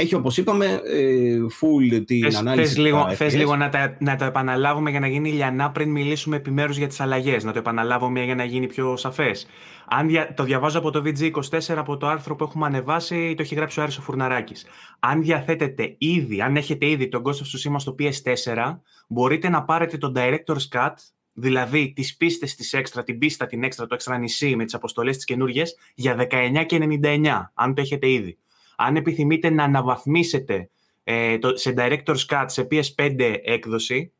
έχει 0.00 0.14
όπως 0.14 0.36
είπαμε 0.36 0.80
ε, 0.84 1.36
full 1.60 2.04
την 2.06 2.22
θες, 2.22 2.36
ανάλυση. 2.36 2.68
Θες 2.68 2.78
λίγο, 2.78 3.14
θες 3.14 3.34
λίγο 3.34 3.56
να, 3.56 3.68
τα, 3.68 3.96
να 4.00 4.16
το 4.16 4.24
επαναλάβουμε 4.24 4.90
για 4.90 5.00
να 5.00 5.08
γίνει 5.08 5.32
λιανά 5.32 5.70
πριν 5.70 5.90
μιλήσουμε 5.90 6.36
επιμέρους 6.36 6.76
για 6.76 6.86
τις 6.86 7.00
αλλαγές. 7.00 7.44
Να 7.44 7.52
το 7.52 7.58
επαναλάβουμε 7.58 8.24
για 8.24 8.34
να 8.34 8.44
γίνει 8.44 8.66
πιο 8.66 8.96
σαφές. 8.96 9.46
Αν 9.88 10.08
το 10.34 10.44
διαβάζω 10.44 10.78
από 10.78 10.90
το 10.90 11.02
VG24 11.04 11.74
από 11.76 11.96
το 11.96 12.06
άρθρο 12.06 12.36
που 12.36 12.44
έχουμε 12.44 12.66
ανεβάσει, 12.66 13.34
το 13.36 13.42
έχει 13.42 13.54
γράψει 13.54 13.80
ο 13.80 13.82
Άρης 13.82 13.98
ο 13.98 14.00
Φουρναράκης. 14.00 14.64
Αν 14.98 15.22
διαθέτετε 15.22 15.94
ήδη, 15.98 16.40
αν 16.40 16.56
έχετε 16.56 16.86
ήδη 16.86 17.08
τον 17.08 17.22
Ghost 17.24 17.30
of 17.30 17.72
Tsushima 17.72 17.76
στο 17.76 17.94
PS4, 17.98 18.78
μπορείτε 19.08 19.48
να 19.48 19.64
πάρετε 19.64 19.98
το 19.98 20.12
Director's 20.16 20.68
Cut, 20.72 20.92
δηλαδή 21.32 21.92
τις 21.92 22.16
πίστες 22.16 22.54
της 22.54 22.72
έξτρα, 22.72 23.02
την 23.02 23.18
πίστα 23.18 23.46
την 23.46 23.62
έξτρα, 23.62 23.86
το 23.86 23.94
έξτρα 23.94 24.18
νησί 24.18 24.56
με 24.56 24.64
τις 24.64 24.74
αποστολές 24.74 25.16
τις 25.16 25.24
καινούριε 25.24 25.62
για 25.94 26.28
19,99, 26.30 27.50
αν 27.54 27.74
το 27.74 27.80
έχετε 27.80 28.10
ήδη. 28.10 28.38
Αν 28.76 28.96
επιθυμείτε 28.96 29.50
να 29.50 29.64
αναβαθμίσετε 29.64 30.70
ε, 31.04 31.38
το, 31.38 31.56
σε 31.56 31.74
Director's 31.76 32.26
Cut 32.28 32.44
σε 32.46 32.66
PS5 32.70 33.36
έκδοση, 33.44 34.12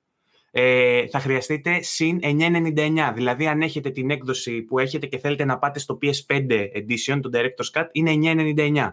ε, 0.51 1.07
θα 1.07 1.19
χρειαστείτε 1.19 1.83
συν 1.83 2.19
9,99. 2.23 3.13
Δηλαδή, 3.15 3.47
αν 3.47 3.63
έχετε 3.63 3.91
την 3.91 4.11
έκδοση 4.11 4.63
που 4.63 4.79
έχετε 4.79 5.07
και 5.07 5.19
θέλετε 5.19 5.45
να 5.45 5.59
πάτε 5.59 5.79
στο 5.79 5.99
PS5 6.03 6.47
Edition, 6.77 7.21
το 7.23 7.31
Director's 7.33 7.81
Cut, 7.81 7.87
είναι 7.93 8.13
9,99. 8.57 8.89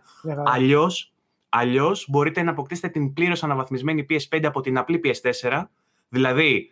Αλλιώς, 0.45 1.13
αλλιώς, 1.49 2.07
μπορείτε 2.09 2.41
να 2.41 2.51
αποκτήσετε 2.51 2.87
την 2.87 3.13
πλήρως 3.13 3.43
αναβαθμισμένη 3.43 4.05
PS5 4.09 4.43
από 4.43 4.61
την 4.61 4.77
απλή 4.77 5.01
PS4, 5.03 5.63
δηλαδή, 6.09 6.71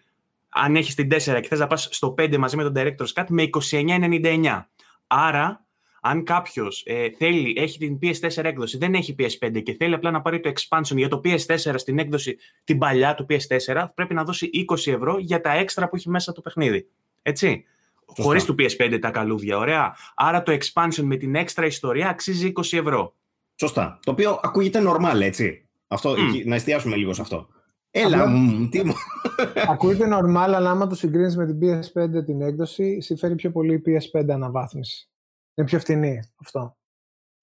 αν 0.50 0.76
έχεις 0.76 0.96
την 0.96 1.08
4 1.12 1.18
και 1.42 1.48
θες 1.48 1.60
να 1.60 1.68
πας 1.68 1.88
στο 1.92 2.16
5 2.18 2.38
μαζί 2.38 2.56
με 2.56 2.64
τον 2.64 2.74
Director's 2.76 3.22
Cut, 3.22 3.26
με 3.30 3.50
29,99. 3.72 4.68
Άρα, 5.08 5.66
αν 6.02 6.24
κάποιος 6.24 6.84
ε, 6.86 7.10
θέλει, 7.18 7.54
έχει 7.58 7.78
την 7.78 8.00
PS4 8.02 8.44
έκδοση, 8.44 8.78
δεν 8.78 8.94
έχει 8.94 9.16
PS5 9.20 9.64
και 9.64 9.74
θέλει 9.74 9.94
απλά 9.94 10.12
να 10.12 10.22
πάρει 10.22 10.40
το 10.40 10.52
expansion 10.56 10.96
για 10.96 11.08
το 11.08 11.22
PS4 11.24 11.74
στην 11.76 12.00
έκδοση 12.00 12.38
την 12.64 12.78
παλιά 12.78 13.16
του 13.16 13.26
PS4, 13.30 13.86
πρέπει 13.96 14.14
να 14.14 14.24
δώσει 14.24 14.50
20 14.70 14.92
ευρώ 14.92 15.18
για 15.20 15.42
τα 15.42 15.52
έξτρα 15.52 15.90
που 15.90 15.96
έχει 15.96 16.10
μέσα 16.10 16.32
το 16.32 16.42
παιχνίδι. 16.42 16.88
Έτσι. 17.22 17.66
Χωρίς 18.06 18.46
του 18.46 18.56
PS5 18.60 18.98
τα 19.02 19.10
καλούδια, 19.10 19.58
ωραία. 19.58 19.96
Άρα 20.16 20.44
το 20.44 20.52
expansion 20.52 21.04
με 21.04 21.16
την 21.16 21.36
έξτρα 21.36 21.66
ιστορία 21.66 22.10
αξίζει 22.10 22.52
20 22.56 22.78
ευρώ. 22.78 23.16
Σωστά. 23.56 24.00
Το 24.04 24.12
οποίο 24.12 24.40
ακούγεται 24.44 24.84
normal, 24.88 25.22
έτσι. 25.22 25.68
Αυτό, 25.88 26.16
Να 26.46 26.56
εστιάσουμε 26.56 26.96
λίγο 26.96 27.14
σε 27.14 27.22
αυτό. 27.22 27.48
Έλα, 27.96 28.28
μου, 28.28 28.70
τι 28.70 28.86
μου. 28.86 28.94
Ακούγεται 29.72 30.08
normal, 30.12 30.54
αλλά 30.54 30.72
άμα 30.72 30.88
το 30.88 30.96
συγκρίνεις 30.96 31.38
με 31.38 31.46
την 31.46 31.60
PS5 31.62 32.26
την 32.26 32.42
έκδοση, 32.42 33.02
συμφέρει 33.02 33.36
πιο 33.36 33.52
πολύ 33.52 33.74
η 33.74 33.82
PS5 33.86 34.30
αναβάθμιση. 34.30 35.10
Είναι 35.56 35.68
πιο 35.68 35.80
φθηνή 35.80 36.20
αυτό. 36.42 36.78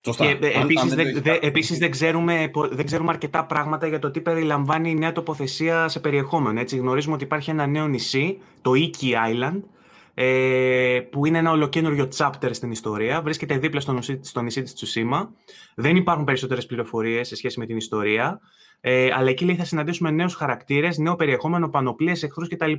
Σωστά. 0.05 0.24
Και, 0.24 0.47
ε, 0.47 0.60
επίσης, 0.60 0.94
δεν, 0.94 1.22
δε, 1.22 1.39
επίσης 1.40 1.78
δεν, 1.78 1.90
ξέρουμε, 1.90 2.51
δεν 2.70 2.86
ξέρουμε 2.86 3.10
αρκετά 3.10 3.44
πράγματα 3.44 3.86
για 3.86 3.98
το 3.98 4.10
τι 4.10 4.20
περιλαμβάνει 4.20 4.90
η 4.90 4.94
νέα 4.94 5.12
τοποθεσία 5.12 5.89
σε 5.89 6.01
περιεχόμενο. 6.01 6.60
Έτσι. 6.60 6.77
Γνωρίζουμε 6.77 7.14
ότι 7.14 7.24
υπάρχει 7.24 7.51
ένα 7.51 7.66
νέο 7.66 7.86
νησί, 7.86 8.39
το 8.62 8.70
Iki 8.74 9.06
Island, 9.06 9.60
ε, 10.14 11.01
που 11.10 11.27
είναι 11.27 11.39
ένα 11.39 11.51
ολοκένουργιο 11.51 12.09
chapter 12.16 12.48
στην 12.51 12.70
ιστορία. 12.70 13.22
Βρίσκεται 13.22 13.59
δίπλα 13.59 13.81
στο 13.81 13.93
νησί, 13.93 14.20
στο 14.22 14.40
νησί 14.40 14.62
της 14.62 14.74
Τσουσίμα. 14.74 15.32
Δεν 15.74 15.97
υπάρχουν 15.97 16.24
περισσότερες 16.24 16.66
πληροφορίες 16.66 17.28
σε 17.28 17.36
σχέση 17.36 17.59
με 17.59 17.66
την 17.66 17.77
ιστορία. 17.77 18.40
Ε, 18.81 19.09
αλλά 19.12 19.28
εκεί 19.28 19.44
λέει, 19.44 19.57
θα 19.57 19.65
συναντήσουμε 19.65 20.11
νέους 20.11 20.35
χαρακτήρες, 20.35 20.98
νέο 20.98 21.16
περιεχόμενο, 21.16 21.69
πανοπλίες, 21.69 22.23
εχθρούς 22.23 22.48
κτλ 22.48 22.73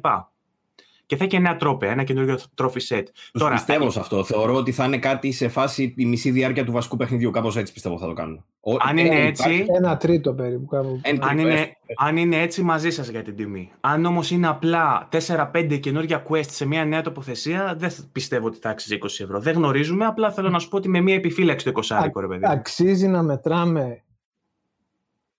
και 1.11 1.18
θα 1.18 1.23
έχει 1.23 1.36
ένα 1.36 1.56
τρόπε, 1.56 1.88
ένα 1.88 2.03
καινούριο 2.03 2.40
τρόφι 2.53 2.80
σετ. 2.80 3.07
Τώρα, 3.32 3.53
πιστεύω 3.53 3.90
σε 3.90 3.99
αυτό. 3.99 4.23
Θεωρώ 4.23 4.56
ότι 4.56 4.72
θα 4.72 4.86
είναι 4.86 4.98
κάτι 4.98 5.32
σε 5.32 5.48
φάση 5.48 5.90
τη 5.90 6.06
μισή 6.06 6.32
διάρκεια 6.32 6.65
του 6.65 6.72
βασικού 6.72 6.98
παιχνιδιού. 6.98 7.32
Κάπως 7.32 7.57
έτσι 7.57 7.73
πιστεύω 7.73 7.98
θα 7.98 8.06
το 8.06 8.14
κάνουν. 8.14 8.45
Αν 8.88 8.98
είναι 8.98 9.26
έτσι. 9.26 9.65
Ένα 9.76 9.98
τρίτο 9.98 10.34
περίπου. 10.34 10.65
Κάπου. 10.65 11.02
Αν, 11.19 11.38
είναι, 11.38 11.78
αν 11.95 12.18
είναι 12.18 12.41
έτσι, 12.41 12.61
μαζί 12.61 12.90
σας 12.90 13.10
για 13.10 13.22
την 13.22 13.36
τιμή. 13.36 13.72
Αν 13.80 14.06
όμως 14.06 14.32
είναι 14.32 14.48
απλά 14.48 15.07
4-5 15.28 15.80
καινούργια 15.80 16.23
quest 16.30 16.49
σε 16.49 16.65
μια 16.65 16.86
νέα 16.86 17.02
τοποθεσία, 17.02 17.76
δεν 17.78 17.91
πιστεύω 18.11 18.48
ότι 18.48 18.57
θα 18.61 18.69
αξίζει 18.69 18.98
20 19.02 19.06
ευρώ. 19.06 19.40
Δεν 19.40 19.53
γνωρίζουμε. 19.53 20.06
Απλά 20.06 20.32
θέλω 20.32 20.49
να 20.49 20.60
σου 20.60 20.69
πω 20.69 20.78
ότι 20.78 20.90
με 20.90 21.02
μια 21.02 21.15
επιφύλαξη 21.15 21.72
το 21.72 21.82
20 21.90 22.10
ρε 22.19 22.28
παιδί. 22.28 22.44
Αξίζει 22.45 23.07
να 23.07 23.23
μετράμε 23.23 24.03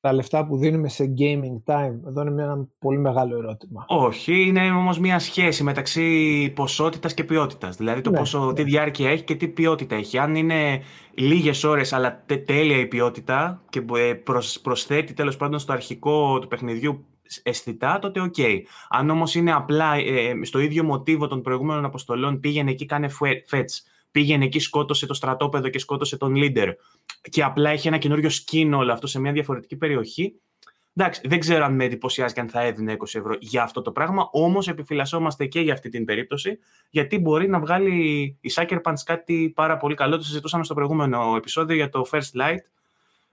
τα 0.03 0.13
λεφτά 0.13 0.47
που 0.47 0.57
δίνουμε 0.57 0.89
σε 0.89 1.15
gaming 1.19 1.73
time. 1.73 1.95
Εδώ 2.07 2.23
είναι 2.23 2.43
ένα 2.43 2.69
πολύ 2.79 2.99
μεγάλο 2.99 3.37
ερώτημα. 3.37 3.85
Όχι, 3.89 4.47
είναι 4.47 4.71
όμως 4.71 4.99
μια 4.99 5.19
σχέση 5.19 5.63
μεταξύ 5.63 6.53
ποσότητας 6.55 7.15
και 7.15 7.25
ποιότητας. 7.25 7.77
Δηλαδή 7.77 8.01
το 8.01 8.11
ναι, 8.11 8.19
πόσο, 8.19 8.45
ναι. 8.47 8.53
τι 8.53 8.63
διάρκεια 8.63 9.11
έχει 9.11 9.23
και 9.23 9.35
τι 9.35 9.49
ποιότητα 9.49 9.95
έχει. 9.95 10.19
Αν 10.19 10.35
είναι 10.35 10.81
λίγες 11.15 11.65
ώρες 11.65 11.93
αλλά 11.93 12.25
τέλεια 12.45 12.79
η 12.79 12.87
ποιότητα 12.87 13.63
και 13.69 13.85
ε, 13.95 14.15
προσθέτει 14.63 15.13
τέλος 15.13 15.37
πάντων 15.37 15.59
στο 15.59 15.73
αρχικό 15.73 16.39
του 16.39 16.49
παιχνιδιού 16.49 17.05
αισθητά, 17.43 17.99
τότε 17.99 18.21
OK. 18.21 18.35
Okay. 18.37 18.57
Αν 18.89 19.11
όμως 19.11 19.35
είναι 19.35 19.53
απλά 19.53 19.95
ε, 19.95 20.35
στο 20.43 20.59
ίδιο 20.59 20.85
μοτίβο 20.85 21.27
των 21.27 21.43
προηγούμενων 21.43 21.85
αποστολών, 21.85 22.41
πήγαινε 22.41 22.71
εκεί, 22.71 22.87
κάνε 22.87 23.09
fetch, 23.51 23.92
πήγαινε 24.13 24.45
εκεί, 24.45 24.59
σκότωσε 24.59 25.07
το 25.07 25.15
στρατόπεδο 25.15 25.69
και 25.69 25.79
σκότωσε 25.79 26.17
τον 26.17 26.35
leader 26.37 26.73
και 27.31 27.43
απλά 27.43 27.71
έχει 27.71 27.89
ένα 27.89 27.99
καινούριο 27.99 28.31
skin 28.31 28.71
όλο 28.75 28.93
αυτό 28.93 29.07
σε 29.07 29.21
μια 29.21 29.33
διαφορετική 29.33 29.77
περιοχή. 29.77 30.35
Εντάξει, 30.97 31.21
δεν 31.25 31.39
ξέρω 31.39 31.65
αν 31.65 31.75
με 31.75 31.85
εντυπωσιάζει 31.85 32.35
και 32.35 32.41
αν 32.41 32.49
θα 32.49 32.61
έδινε 32.61 32.97
20 32.99 33.05
ευρώ 33.13 33.37
για 33.41 33.63
αυτό 33.63 33.83
το 33.83 33.93
πράγμα, 33.93 34.29
όμως 34.33 34.69
επιφυλασσόμαστε 34.69 35.47
και 35.47 35.61
για 35.61 35.73
αυτή 35.73 35.89
την 35.89 36.05
περίπτωση, 36.05 36.59
γιατί 36.91 37.19
μπορεί 37.19 37.49
να 37.49 37.61
βγάλει 37.61 37.97
η 38.41 38.51
Sucker 38.55 38.81
Punch 38.83 38.95
κάτι 39.05 39.53
πάρα 39.55 39.77
πολύ 39.77 39.95
καλό. 39.95 40.17
Το 40.17 40.23
συζητούσαμε 40.23 40.65
στο 40.65 40.75
προηγούμενο 40.75 41.35
επεισόδιο 41.37 41.77
για 41.77 41.89
το 41.89 42.07
First 42.11 42.41
Light. 42.41 42.59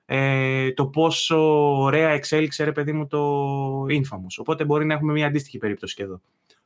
ε, 0.05 0.71
το 0.71 0.87
πόσο 0.87 1.37
ωραία 1.81 2.09
εξέλιξε 2.09 2.63
ρε 2.63 2.71
παιδί 2.71 2.91
μου 2.91 3.07
το 3.07 3.45
Infamous. 3.85 4.35
Οπότε 4.37 4.65
μπορεί 4.65 4.85
να 4.85 4.93
έχουμε 4.93 5.11
μια 5.11 5.27
αντίστοιχη 5.27 5.57
περίπτωση 5.57 5.95
και 5.95 6.03
εδώ. 6.03 6.21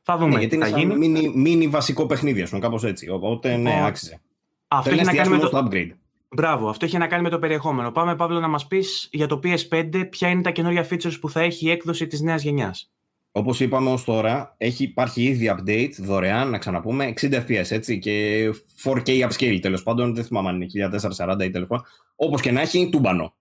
Θα 0.06 0.16
δούμε 0.16 0.32
ναι, 0.32 0.38
γιατί 0.38 0.56
τι 0.56 0.62
θα 0.70 0.78
γίνει. 0.78 0.96
Μίνι, 0.96 1.32
μίνι 1.34 1.68
βασικό 1.68 2.06
παιχνίδι, 2.06 2.42
ας 2.42 2.48
πούμε, 2.48 2.60
κάπως 2.60 2.84
έτσι. 2.84 3.10
Οπότε 3.10 3.56
ναι, 3.56 3.70
Λοιπόν, 3.70 3.84
άξιζε. 3.84 4.20
Αυτό 4.68 4.90
Θέλει 4.90 5.00
έχει 5.00 5.06
να 5.06 5.12
να 5.12 5.18
κάνει 5.18 5.28
με 5.30 5.36
εστιάσουμε 5.36 5.60
το... 5.60 5.68
στο 5.68 5.92
upgrade. 5.92 5.98
Μπράβο, 6.28 6.68
αυτό 6.68 6.84
έχει 6.84 6.98
να 6.98 7.06
κάνει 7.06 7.22
με 7.22 7.28
το 7.28 7.38
περιεχόμενο. 7.38 7.92
Πάμε, 7.92 8.16
Παύλο, 8.16 8.40
να 8.40 8.48
μας 8.48 8.66
πεις 8.66 9.08
για 9.12 9.26
το 9.26 9.40
PS5 9.42 10.06
ποια 10.10 10.28
είναι 10.28 10.42
τα 10.42 10.50
καινούργια 10.50 10.86
features 10.90 11.20
που 11.20 11.30
θα 11.30 11.40
έχει 11.40 11.66
η 11.66 11.70
έκδοση 11.70 12.06
της 12.06 12.20
νέας 12.20 12.42
γενιάς. 12.42 12.90
Όπως 13.32 13.60
είπαμε 13.60 13.90
ως 13.90 14.04
τώρα, 14.04 14.54
έχει, 14.58 14.84
υπάρχει 14.84 15.22
ήδη 15.22 15.54
update 15.56 15.92
δωρεάν, 15.98 16.50
να 16.50 16.58
ξαναπούμε, 16.58 17.12
60 17.20 17.32
FPS 17.32 17.70
έτσι 17.70 17.98
και 17.98 18.44
4K 18.82 19.28
upscale 19.28 19.58
τέλος 19.62 19.82
πάντων. 19.82 20.14
Δεν 20.14 20.24
θυμάμαι 20.24 20.48
αν 20.48 20.60
είναι 20.60 20.90
1440 21.16 21.44
ή 21.44 21.50
τέλος 21.50 21.68
πάντων. 21.68 21.84
Όπως 22.16 22.40
και 22.40 22.52
να 22.52 22.60
έχει, 22.60 22.88
τούμπανο 22.88 23.34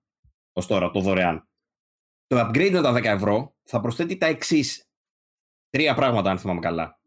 ως 0.53 0.67
τώρα 0.67 0.91
το 0.91 0.99
δωρεάν. 0.99 1.47
Το 2.27 2.39
upgrade 2.39 2.71
με 2.71 2.81
τα 2.81 2.93
10 2.93 3.03
ευρώ 3.03 3.53
θα 3.63 3.79
προσθέτει 3.79 4.17
τα 4.17 4.25
εξής 4.25 4.87
τρία 5.77 5.93
πράγματα, 5.93 6.29
αν 6.31 6.37
θυμάμαι 6.37 6.59
καλά. 6.59 6.99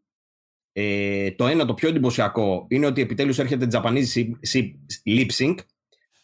Ε, 0.71 1.31
το 1.31 1.47
ένα, 1.47 1.65
το 1.65 1.73
πιο 1.73 1.89
εντυπωσιακό, 1.89 2.65
είναι 2.69 2.85
ότι 2.85 3.01
επιτέλους 3.01 3.39
έρχεται 3.39 3.67
Japanese 3.71 4.05
si- 4.15 4.31
si- 4.53 4.71
lip 5.05 5.29
sync, 5.37 5.55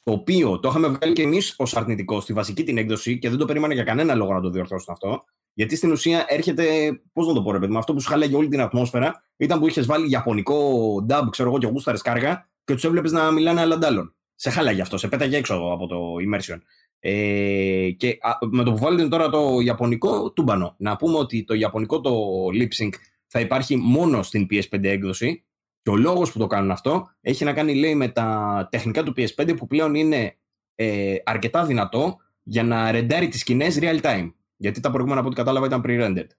το 0.04 0.12
οποίο 0.12 0.60
το 0.60 0.70
είχαμε 0.70 0.88
βγάλει 0.88 1.14
και 1.14 1.22
εμείς 1.22 1.56
ως 1.58 1.76
αρνητικό 1.76 2.22
στη 2.22 2.34
βασική 2.34 2.64
την 2.64 2.78
έκδοση 2.78 3.20
και 3.20 3.30
δεν 3.30 3.38
το 3.38 3.46
περίμενα 3.46 3.74
για 3.74 3.84
κανένα 3.84 4.16
λόγο 4.16 4.34
να 4.34 4.42
το 4.42 4.50
διορθώσουν 4.50 4.94
αυτό. 4.94 5.24
Γιατί 5.54 5.76
στην 5.76 5.92
ουσία 5.92 6.26
έρχεται, 6.28 6.66
πώς 7.14 7.28
να 7.28 7.34
το 7.34 7.42
πω, 7.42 7.52
ρε 7.52 7.60
παιδί 7.60 7.72
μου, 7.72 7.78
αυτό 7.78 7.94
που 7.94 8.02
σου 8.02 8.10
χάλαγε 8.10 8.36
όλη 8.36 8.48
την 8.48 8.62
ατμόσφαιρα 8.62 9.24
ήταν 9.38 9.60
που 9.60 9.68
είχες 9.68 9.86
βάλει 9.86 10.10
ιαπωνικό 10.10 10.96
dub, 11.10 11.28
ξέρω 11.30 11.50
εγώ, 11.50 11.58
και 11.58 11.68
γούσταρες 11.68 12.02
κάργα 12.02 12.50
και 12.64 12.74
τους 12.74 12.84
έβλεπες 12.84 13.12
να 13.12 13.32
μιλάνε 13.32 13.62
αλλαντάλλον. 13.62 14.16
Σε 14.36 14.50
χάλαγε 14.50 14.82
αυτό, 14.82 14.98
σε 14.98 15.08
πέταγε 15.08 15.38
έξω 15.38 15.54
από 15.54 15.88
το 15.88 16.14
immersion. 16.28 16.58
Ε, 17.06 17.92
και 17.98 18.18
α, 18.22 18.38
με 18.52 18.64
το 18.64 18.72
που 18.72 18.78
βάλετε 18.78 19.08
τώρα 19.08 19.30
το 19.30 19.60
ιαπωνικό, 19.60 20.32
τούμπανο. 20.32 20.76
Να 20.78 20.96
πούμε 20.96 21.18
ότι 21.18 21.44
το 21.44 21.54
ιαπωνικό 21.54 22.02
το 22.02 22.12
lip 22.54 22.84
sync 22.84 22.94
θα 23.28 23.40
υπάρχει 23.40 23.76
μόνο 23.76 24.24
στην 24.24 24.48
PS5 24.50 24.84
έκδοση 24.84 25.46
και 25.82 25.90
ο 25.90 25.96
λόγος 25.96 26.32
που 26.32 26.40
το 26.40 26.48
κάνουν 26.48 26.72
αυτό 26.72 27.10
έχει 27.22 27.44
να 27.44 27.54
κάνει, 27.54 27.76
λέει, 27.76 27.96
με 27.96 28.08
τα 28.08 28.68
τεχνικά 28.72 29.04
του 29.04 29.14
PS5 29.18 29.58
που 29.58 29.68
πλέον 29.68 29.96
είναι 29.96 30.38
ε, 30.76 31.16
αρκετά 31.24 31.66
δυνατό 31.66 32.18
για 32.44 32.64
να 32.64 32.92
ρεντάρει 32.92 33.28
τις 33.28 33.40
σκηνές 33.40 33.78
real 33.82 34.02
time. 34.02 34.32
Γιατί 34.56 34.80
τα 34.80 34.90
προηγούμενα 34.90 35.20
από 35.20 35.30
ό,τι 35.30 35.38
κατάλαβα 35.38 35.66
ήταν 35.66 35.82
pre-rendered. 35.86 36.30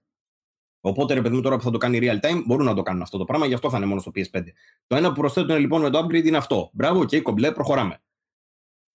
Οπότε, 0.81 1.13
ρε 1.13 1.21
παιδί 1.21 1.35
μου, 1.35 1.41
τώρα 1.41 1.57
που 1.57 1.63
θα 1.63 1.71
το 1.71 1.77
κάνει 1.77 1.99
real 2.01 2.25
time, 2.27 2.43
μπορούν 2.45 2.65
να 2.65 2.73
το 2.73 2.81
κάνουν 2.81 3.01
αυτό 3.01 3.17
το 3.17 3.25
πράγμα, 3.25 3.45
γι' 3.45 3.53
αυτό 3.53 3.69
θα 3.69 3.77
είναι 3.77 3.85
μόνο 3.85 4.01
στο 4.01 4.11
PS5. 4.15 4.43
Το 4.87 4.95
ένα 4.95 5.11
που 5.11 5.19
προσθέτουν 5.19 5.57
λοιπόν 5.57 5.81
με 5.81 5.89
το 5.89 5.99
upgrade 5.99 6.25
είναι 6.25 6.37
αυτό. 6.37 6.69
Μπράβο, 6.73 7.05
και 7.05 7.21
κομπλέ, 7.21 7.51
προχωράμε. 7.51 7.99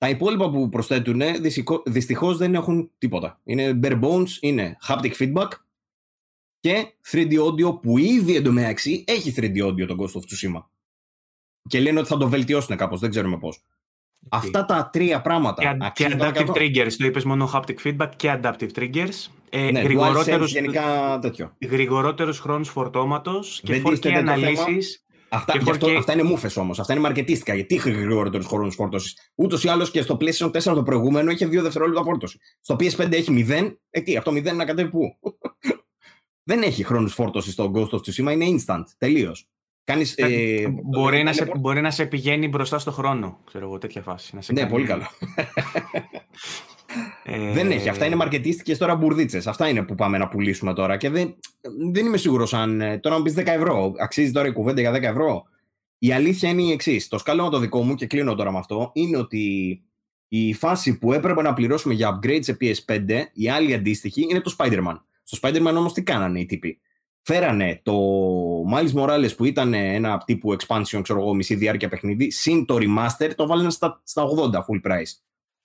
Τα 0.01 0.09
υπόλοιπα 0.09 0.51
που 0.51 0.69
προσθέτουν 0.69 1.21
δυστυχώς 1.85 2.37
δεν 2.37 2.55
έχουν 2.55 2.91
τίποτα. 2.99 3.41
Είναι 3.45 3.81
bare 3.83 4.01
bones, 4.01 4.29
είναι 4.41 4.77
haptic 4.89 5.13
feedback 5.19 5.49
και 6.61 6.87
3D 7.11 7.33
audio 7.33 7.81
που 7.83 7.99
ήδη 7.99 8.37
εντωμεταξύ 8.37 9.05
έχει 9.07 9.35
3D 9.37 9.67
audio 9.67 9.87
τον 9.87 9.99
Ghost 10.01 10.13
of 10.13 10.21
Tsushima. 10.21 10.63
Και 11.69 11.81
λένε 11.81 11.99
ότι 11.99 12.09
θα 12.09 12.17
το 12.17 12.29
βελτιώσουν 12.29 12.77
κάπως, 12.77 13.01
δεν 13.01 13.11
ξέρουμε 13.11 13.39
πώς. 13.39 13.63
Αυτά 14.29 14.65
τα 14.65 14.89
τρία 14.93 15.21
πράγματα. 15.21 15.63
Και, 15.63 15.69
και 15.79 15.85
αξίζουν 15.87 16.19
τα 16.19 16.33
adaptive 16.35 16.49
100. 16.49 16.53
triggers, 16.55 16.93
το 16.99 17.07
είπες 17.07 17.25
μόνο 17.25 17.51
haptic 17.55 17.77
feedback 17.85 18.11
και 18.17 18.39
adaptive 18.43 18.71
triggers. 18.75 19.27
Ε, 19.51 19.71
Ναι, 19.71 19.81
γρηγορότερους, 19.81 20.51
DualSense, 20.51 20.55
γενικά 20.55 21.19
τέτοιο. 21.21 21.57
γρηγορότερους 21.71 22.39
χρόνους 22.39 22.69
φορτώματος 22.69 23.61
και 23.65 23.73
Δεν 23.73 23.83
4K 23.83 23.89
τίθεται 23.91 24.23
το 24.23 24.33
αναλύσεις. 24.33 25.05
Αυτά, 25.33 25.53
Και 25.53 25.59
γι' 25.63 25.71
αυτό, 25.71 25.87
4K. 25.87 25.95
αυτά 25.97 26.13
είναι 26.13 26.23
μούφε 26.23 26.61
όμως. 26.61 26.79
Αυτά 26.81 26.93
είναι 26.93 27.03
μαρκετίστικα. 27.03 27.55
Γιατί 27.55 27.75
είχε 27.75 27.91
γρηγορότερου 27.91 28.45
χρόνου 28.45 28.73
φόρτωση. 28.73 29.15
Ούτως 29.35 29.65
ή 29.65 29.69
άλλως 29.69 29.91
και 29.91 30.03
στο 30.03 30.17
PlayStation 30.21 30.51
4 30.51 30.75
το 30.75 30.83
προηγούμενο 30.83 31.31
είχε 31.31 31.47
2 31.47 31.63
δευτερόλεπτα 31.63 32.03
φόρτωση. 32.03 32.39
Στο 32.61 32.75
PS5 32.75 33.13
έχει 33.13 33.47
0. 33.49 33.77
Ε, 33.91 34.01
τι, 34.01 34.17
από 34.17 34.25
το 34.25 34.37
0 34.37 34.55
να 34.55 34.65
κατέβει 34.65 34.91
πού; 34.91 35.19
Δεν 36.51 36.63
έχει 36.63 36.85
χρόνου 36.85 37.09
φόρτωσης 37.09 37.53
στο 37.53 37.71
Ghost 37.75 37.89
of 37.89 37.99
Tsushima, 37.99 38.33
είναι 38.33 38.47
instant. 38.67 38.83
Τελείως. 38.99 39.49
Κάνεις, 39.85 40.15
ε, 40.17 40.67
μπορεί, 40.83 41.23
να 41.23 41.33
σε, 41.33 41.45
teleport- 41.45 41.59
μπορεί 41.59 41.81
να 41.81 41.91
σε 41.91 42.07
πηγαίνει 42.07 42.49
μπροστά 42.49 42.79
στο 42.79 42.91
χρόνο, 42.93 43.39
ξέρω 43.47 43.67
εγώ, 43.67 43.79
τέτοια 43.79 44.03
φάση. 44.03 44.35
Να 44.35 44.41
σε 44.41 44.53
Ναι, 44.53 44.61
κάνει- 44.61 44.73
πολύ 44.73 44.87
καλό. 44.87 45.05
Ε, 47.23 47.53
Δεν 47.53 47.71
έχει. 47.71 47.89
Αυτά 47.89 48.07
είναι 48.07 48.15
μαρκετίστικε 48.15 48.77
τώρα 48.77 48.95
μπουρδίτσες. 48.95 49.47
Αυτά 49.47 49.69
είναι 49.69 49.83
που 49.83 49.95
πάμε 49.95 50.19
να 50.19 50.29
πουλήσουμε 50.29 50.75
τώρα. 50.75 50.97
Και 50.97 51.11
δεν, 51.11 51.35
δεν 51.93 52.07
είμαι 52.07 52.17
σίγουρος 52.17 52.55
αν. 52.55 52.81
ε, 52.81 52.99
Τώρα 52.99 53.17
να 53.17 53.23
πεις 53.23 53.35
10 53.39 53.43
ευρώ. 53.47 53.95
Αξίζει 53.99 54.33
τώρα 54.33 54.49
η 54.49 54.53
κουβέντα 54.53 54.81
για 54.81 54.93
10 54.93 55.03
ευρώ. 55.03 55.45
Η 55.99 56.13
αλήθεια 56.13 56.49
είναι 56.49 56.63
η 56.63 56.71
εξής. 56.71 57.09
Το 57.09 57.19
σκάλωμα 57.19 57.49
το 57.51 57.59
δικό 57.59 57.83
μου, 57.83 57.95
και 57.95 58.07
κλείνω 58.07 58.35
τώρα 58.35 58.53
με 58.53 58.59
αυτό, 58.59 58.91
είναι 58.95 59.17
ότι 59.17 59.83
η 60.29 60.55
φάση 60.55 60.99
που 60.99 61.13
έπρεπε 61.13 61.43
να 61.43 61.53
πληρώσουμε 61.55 61.95
για 61.95 62.19
upgrade 62.19 62.41
σε 62.43 62.57
PS5, 62.61 63.09
η 63.33 63.49
άλλη 63.49 63.75
αντίστοιχη, 63.75 64.27
είναι 64.31 64.41
το 64.41 64.55
Spider-Man. 64.59 65.01
Στο 65.23 65.39
Spider-Man 65.43 65.75
όμως 65.77 65.93
τι 65.93 66.03
κάνανε 66.03 66.41
οι 66.41 66.45
τύποι; 66.47 66.81
Φέρανε 67.23 67.81
το 67.83 67.95
Miles 68.75 68.93
Morales 69.01 69.37
που 69.37 69.45
ήταν 69.45 69.75
ένα 69.75 70.23
τύπου 70.27 70.57
expansion, 70.57 71.01
ξέρω 71.03 71.21
εγώ, 71.21 71.35
μισή 71.35 71.55
διάρκεια 71.55 71.89
παιχνίδι, 71.89 72.31
συν 72.31 72.65
το 72.65 72.77
remaster, 72.81 73.31
το 73.35 73.47
βάλανε 73.47 73.71
στα, 73.71 74.01
στα 74.05 74.25
80 74.25 74.55
full 74.55 74.91
price 74.91 75.13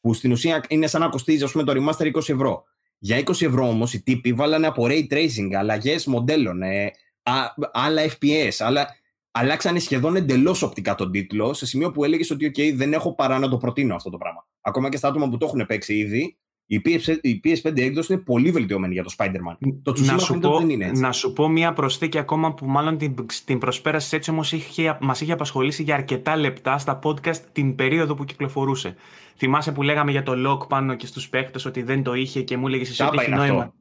που 0.06 0.14
στην 0.14 0.32
ουσία 0.32 0.64
είναι 0.68 0.88
σαν 0.88 1.02
να 1.02 1.10
κοστίζει 1.10 1.44
ας 1.44 1.52
πούμε, 1.52 1.64
το 1.64 1.74
remaster 1.76 2.06
20 2.06 2.16
ευρώ. 2.16 2.64
Για 2.98 3.18
20 3.18 3.30
ευρώ 3.42 3.68
όμως 3.68 3.94
οι 3.94 4.04
τύποι 4.04 4.34
βάλανε 4.34 4.68
από 4.68 4.86
ray 4.90 5.08
tracing, 5.10 5.54
αλλαγές 5.58 6.06
μοντέλων, 6.06 6.62
ε, 6.62 6.92
α, 7.24 7.34
άλλα 7.72 8.02
FPS, 8.04 8.52
άλλα, 8.58 8.88
αλλάξανε 9.32 9.80
σχεδόν 9.80 10.16
εντελώς 10.16 10.62
οπτικά 10.62 10.96
τον 10.96 11.12
τίτλο, 11.12 11.54
σε 11.54 11.66
σημείο 11.66 11.92
που 11.92 12.04
έλεγες 12.04 12.32
ότι 12.32 12.52
OK, 12.56 12.74
δεν 12.76 12.94
έχω 12.94 13.16
παρά 13.16 13.40
να 13.40 13.50
το 13.50 13.58
προτείνω 13.58 13.96
αυτό 13.96 14.10
το 14.10 14.18
πράγμα. 14.18 14.48
Ακόμα 14.62 14.90
και 14.90 14.98
στα 14.98 15.08
άτομα 15.08 15.30
που 15.30 15.38
το 15.38 15.46
έχουν 15.46 15.66
παίξει 15.66 15.98
ήδη, 15.98 16.38
η 16.68 16.82
PS, 16.86 17.18
η 17.22 17.42
PS5 17.44 17.78
έκδοση 17.78 18.14
είναι 18.14 18.22
πολύ 18.22 18.52
βελτιωμένη 18.52 18.94
για 18.94 19.04
το 19.04 19.14
Spider-Man. 19.18 19.70
Το 19.84 19.92
Tsushima 19.92 20.06
να, 20.06 20.18
σου 20.18 20.26
φαίνεται 20.26 20.48
πω, 20.48 20.54
ότι 20.54 20.64
δεν 20.64 20.74
είναι 20.74 20.86
έτσι. 20.86 21.02
να 21.02 21.12
σου 21.12 21.34
πω 21.34 21.48
μια 21.48 21.74
προσθήκη 21.74 22.18
ακόμα 22.18 22.54
που 22.54 22.66
μάλλον 22.66 22.98
την, 22.98 23.16
την 23.46 23.58
προσπέρασες 23.60 24.14
έτσι 24.14 24.30
όμως 24.30 24.52
είχε, 24.52 24.98
μας 25.02 25.22
είχε 25.22 25.32
απασχολήσει 25.32 25.84
για 25.84 25.96
αρκετά 25.96 26.36
λεπτά 26.36 26.78
στα 26.78 27.00
podcast 27.04 27.38
την 27.52 27.76
περίοδο 27.76 28.16
που 28.16 28.26
κυκλοφορούσε. 28.26 28.96
Θυμάσαι 29.38 29.72
που 29.72 29.82
λέγαμε 29.82 30.12
για 30.12 30.24
το 30.24 30.34
lock 30.48 30.68
πάνω 30.68 30.96
και 30.96 31.06
στους 31.06 31.30
παίχτες 31.30 31.66
ότι 31.66 31.82
δεν 31.82 32.04
το 32.04 32.14
είχε 32.14 32.42
και 32.42 32.58
μου 32.58 32.68
έλεγες 32.68 32.90
εσύ 32.90 33.04
ότι 33.04 33.18
Τσάμπα 33.18 33.24
έχει 33.24 33.32
είναι 33.32 33.48
νόημα. 33.48 33.64
αυτό. 33.64 33.74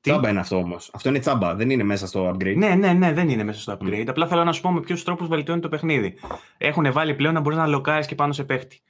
Τι; 0.00 0.10
Τσάμπα 0.10 0.28
είναι 0.28 0.40
αυτό 0.40 0.56
όμως. 0.56 0.90
Αυτό 0.92 1.08
είναι 1.08 1.18
τσάμπα, 1.18 1.54
δεν 1.54 1.70
είναι 1.70 1.82
μέσα 1.82 2.06
στο 2.06 2.28
upgrade. 2.28 2.56
Ναι, 2.56 2.74
ναι, 2.74 2.92
ναι, 2.92 3.12
δεν 3.12 3.28
είναι 3.28 3.44
μέσα 3.44 3.60
στο 3.60 3.78
upgrade. 3.80 4.04
Απλά 4.06 4.26
θέλω 4.26 4.44
να 4.44 4.52
σου 4.52 4.60
πω 4.60 4.70
με 4.70 4.80
ποιους 4.80 5.04
τρόπους 5.04 5.28
βελτιώνει 5.28 5.60
το 5.60 5.68
παιχνίδι. 5.68 6.14
Έχουν 6.58 6.92
βάλει 6.92 7.14
πλέον 7.14 7.34
να 7.34 7.40
μπορείς 7.40 7.58
να 7.58 7.66
λοκάρεις 7.66 8.06
και 8.06 8.14
πάνω 8.14 8.32
σε 8.32 8.44
παίχτη. 8.44 8.80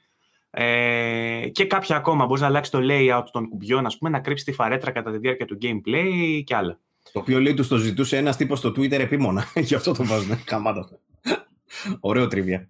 Ε, 0.55 1.47
και 1.51 1.65
κάποια 1.65 1.95
ακόμα. 1.95 2.25
Μπορείς 2.25 2.41
να 2.41 2.47
αλλάξεις 2.47 2.71
το 2.71 2.79
layout 2.81 3.23
των 3.31 3.49
κουμπιών, 3.49 3.85
ας 3.85 3.97
πούμε, 3.97 4.09
να 4.09 4.19
κρύψεις 4.19 4.45
τη 4.45 4.51
φαρέτρα 4.51 4.91
κατά 4.91 5.11
τη 5.11 5.17
διάρκεια 5.17 5.45
του 5.45 5.57
gameplay 5.61 6.41
και 6.43 6.55
άλλα. 6.55 6.79
Το 7.11 7.19
οποίο 7.19 7.39
λέει 7.39 7.53
τους 7.53 7.67
το 7.67 7.77
ζητούσε 7.77 8.17
ένας 8.17 8.37
τύπος 8.37 8.59
στο 8.59 8.69
Twitter 8.69 8.99
επίμονα. 8.99 9.45
Γι' 9.67 9.75
αυτό 9.75 9.93
το 9.93 10.05
βάζουν. 10.05 10.43
Καμάτα 10.45 10.79
αυτό. 10.79 10.99
Ωραίο 11.99 12.27
τρίβια. 12.27 12.69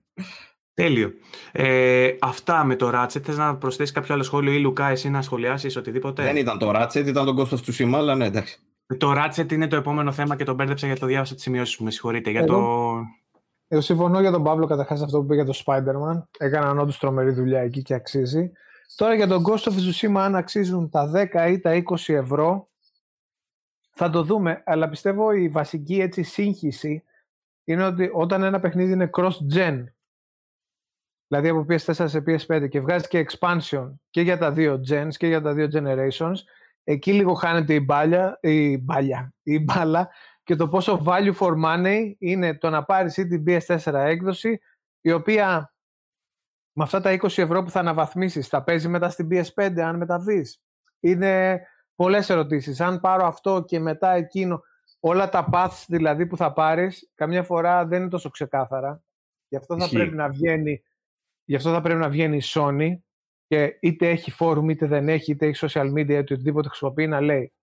Τέλειο. 0.73 1.13
Ε, 1.51 2.15
αυτά 2.19 2.63
με 2.63 2.75
το 2.75 2.91
Ratchet. 2.93 3.21
Θες 3.23 3.37
να 3.37 3.55
προσθέσεις 3.55 3.93
κάποιο 3.93 4.13
άλλο 4.13 4.23
σχόλιο 4.23 4.53
ή 4.53 4.59
Λουκά, 4.59 4.89
εσύ 4.89 5.09
να 5.09 5.21
σχολιάσεις 5.21 5.75
οτιδήποτε; 5.75 6.23
Δεν 6.23 6.35
ήταν 6.35 6.57
το 6.57 6.71
Ratchet, 6.75 7.05
ήταν 7.05 7.25
το 7.25 7.35
Ghost 7.37 7.57
of 7.57 7.59
Tsushima, 7.59 7.93
αλλά 7.93 8.15
ναι, 8.15 8.25
εντάξει. 8.25 8.59
Το 8.97 9.13
Ratchet 9.17 9.51
είναι 9.51 9.67
το 9.67 9.75
επόμενο 9.75 10.11
θέμα 10.11 10.35
και 10.35 10.43
το 10.43 10.53
μπέρδεψα 10.53 10.85
γιατί 10.85 11.01
το 11.01 11.07
διάβασα 11.07 11.33
τις 11.33 11.43
σημειώσεις 11.43 11.77
μου. 11.77 11.85
Με 11.85 11.91
συγχωρείτε. 11.91 12.29
Για 12.29 12.45
το... 12.45 12.95
Εγώ 13.67 13.81
συμφωνώ 13.81 14.19
για 14.19 14.31
τον 14.31 14.43
Παύλο 14.43 14.65
καταρχάς 14.65 15.01
αυτό 15.01 15.17
που 15.17 15.23
είπε 15.23 15.33
για 15.33 15.45
το 15.45 15.61
Spider-Man. 15.65 16.23
Έκαναν 16.37 16.79
όντως 16.79 16.99
τρομερή 16.99 17.31
δουλειά 17.31 17.61
εκεί 17.61 17.81
και 17.81 17.93
αξίζει. 17.93 18.51
Τώρα 18.95 19.13
για 19.13 19.27
τον 19.27 19.43
Ghost 19.47 19.63
of 19.63 19.71
Tsushima, 19.71 20.19
αν 20.19 20.35
αξίζουν 20.35 20.89
τα 20.89 21.11
10 21.33 21.49
ή 21.49 21.59
τα 21.59 21.83
20 21.83 22.13
ευρώ, 22.13 22.69
θα 23.91 24.09
το 24.09 24.23
δούμε. 24.23 24.63
Αλλά 24.65 24.89
πιστεύω 24.89 25.31
η 25.31 25.49
βασική 25.49 25.99
έτσι 25.99 26.23
σύγχυση 26.23 27.03
είναι 27.63 27.85
ότι 27.85 28.09
όταν 28.13 28.43
ένα 28.43 28.59
παιχνίδι 28.59 28.91
είναι 28.91 29.09
cross-gen, 29.17 29.83
δηλαδή 31.27 31.49
από 31.49 31.65
PS4 31.69 32.05
σε 32.07 32.23
PS5 32.27 32.67
και 32.69 32.79
βγάζει 32.79 33.07
και 33.07 33.25
expansion 33.29 33.93
και 34.09 34.21
για 34.21 34.37
τα 34.37 34.51
δύο 34.51 34.81
gens 34.89 35.11
και 35.17 35.27
για 35.27 35.41
τα 35.41 35.53
δύο 35.53 35.67
generations, 35.73 36.35
εκεί 36.83 37.13
λίγο 37.13 37.33
χάνεται 37.33 37.73
η 37.73 37.81
μπάλια, 37.85 38.37
η 38.41 38.77
μπάλια, 38.77 39.33
η 39.43 39.59
μπάλα 39.59 40.09
και 40.43 40.55
το 40.55 40.67
πόσο 40.67 41.03
value 41.05 41.33
for 41.33 41.53
money 41.65 42.13
είναι 42.17 42.57
το 42.57 42.69
να 42.69 42.83
πάρεις 42.83 43.17
ή 43.17 43.27
την 43.27 43.43
PS4 43.47 43.93
έκδοση 43.93 44.59
η 45.01 45.11
οποία 45.11 45.73
με 46.73 46.83
αυτά 46.83 47.01
τα 47.01 47.17
20 47.21 47.37
ευρώ 47.37 47.63
που 47.63 47.69
θα 47.69 47.79
αναβαθμίσεις 47.79 48.47
θα 48.47 48.63
παίζει 48.63 48.87
μετά 48.87 49.09
στην 49.09 49.27
PS5 49.31 49.79
αν 49.79 49.97
μεταβείς. 49.97 50.61
Είναι 50.99 51.61
πολλές 51.95 52.29
ερωτήσεις. 52.29 52.81
Αν 52.81 52.99
πάρω 52.99 53.25
αυτό 53.25 53.63
και 53.67 53.79
μετά 53.79 54.11
εκείνο 54.11 54.63
όλα 54.99 55.29
τα 55.29 55.49
paths 55.51 55.83
δηλαδή 55.87 56.27
που 56.27 56.37
θα 56.37 56.53
πάρεις 56.53 57.11
καμιά 57.15 57.43
φορά 57.43 57.85
δεν 57.85 58.01
είναι 58.01 58.09
τόσο 58.09 58.29
ξεκάθαρα. 58.29 59.03
Γι' 59.47 59.55
αυτό 59.55 59.77
θα 59.77 59.83
Ισχύει. 59.83 59.95
πρέπει 59.97 60.15
να 60.15 60.29
βγαίνει 60.29 60.83
Γι' 61.45 61.55
αυτό 61.55 61.71
θα 61.71 61.81
πρέπει 61.81 61.99
να 61.99 62.09
βγαίνει 62.09 62.37
η 62.37 62.41
Sony 62.43 62.97
και 63.47 63.77
είτε 63.81 64.09
έχει 64.09 64.33
forum 64.39 64.69
είτε 64.69 64.85
δεν 64.85 65.09
έχει, 65.09 65.31
είτε 65.31 65.45
έχει 65.45 65.67
social 65.67 65.91
media 65.93 66.09
είτε 66.09 66.33
οτιδήποτε 66.33 66.67
χρησιμοποιεί 66.67 67.07
να 67.07 67.21
λέει 67.21 67.53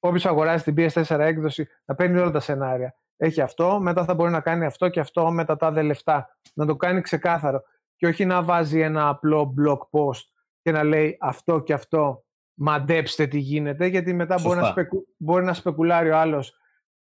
όποιος 0.00 0.26
αγοράζει 0.26 0.62
την 0.62 0.74
PS4 0.78 1.18
έκδοση 1.18 1.68
να 1.84 1.94
παίρνει 1.94 2.18
όλα 2.18 2.30
τα 2.30 2.40
σενάρια. 2.40 2.94
Έχει 3.16 3.40
αυτό, 3.40 3.80
μετά 3.80 4.04
θα 4.04 4.14
μπορεί 4.14 4.30
να 4.30 4.40
κάνει 4.40 4.64
αυτό 4.64 4.88
και 4.88 5.00
αυτό 5.00 5.30
με 5.30 5.44
τα 5.44 5.56
τάδε 5.56 5.82
λεφτά. 5.82 6.36
Να 6.54 6.66
το 6.66 6.76
κάνει 6.76 7.00
ξεκάθαρο. 7.00 7.62
Και 7.96 8.06
όχι 8.06 8.24
να 8.24 8.42
βάζει 8.42 8.80
ένα 8.80 9.08
απλό 9.08 9.54
blog 9.58 9.78
post 9.78 10.22
και 10.62 10.70
να 10.70 10.82
λέει 10.82 11.16
αυτό 11.20 11.60
και 11.60 11.72
αυτό, 11.72 12.24
μαντέψτε 12.54 13.26
τι 13.26 13.38
γίνεται, 13.38 13.86
γιατί 13.86 14.12
μετά 14.12 14.38
μπορεί 14.42 14.60
να, 14.60 14.66
σπεκου, 14.66 15.06
μπορεί 15.16 15.44
να 15.44 15.54
σπεκουλάρει 15.54 16.10
ο 16.10 16.18
άλλος 16.18 16.54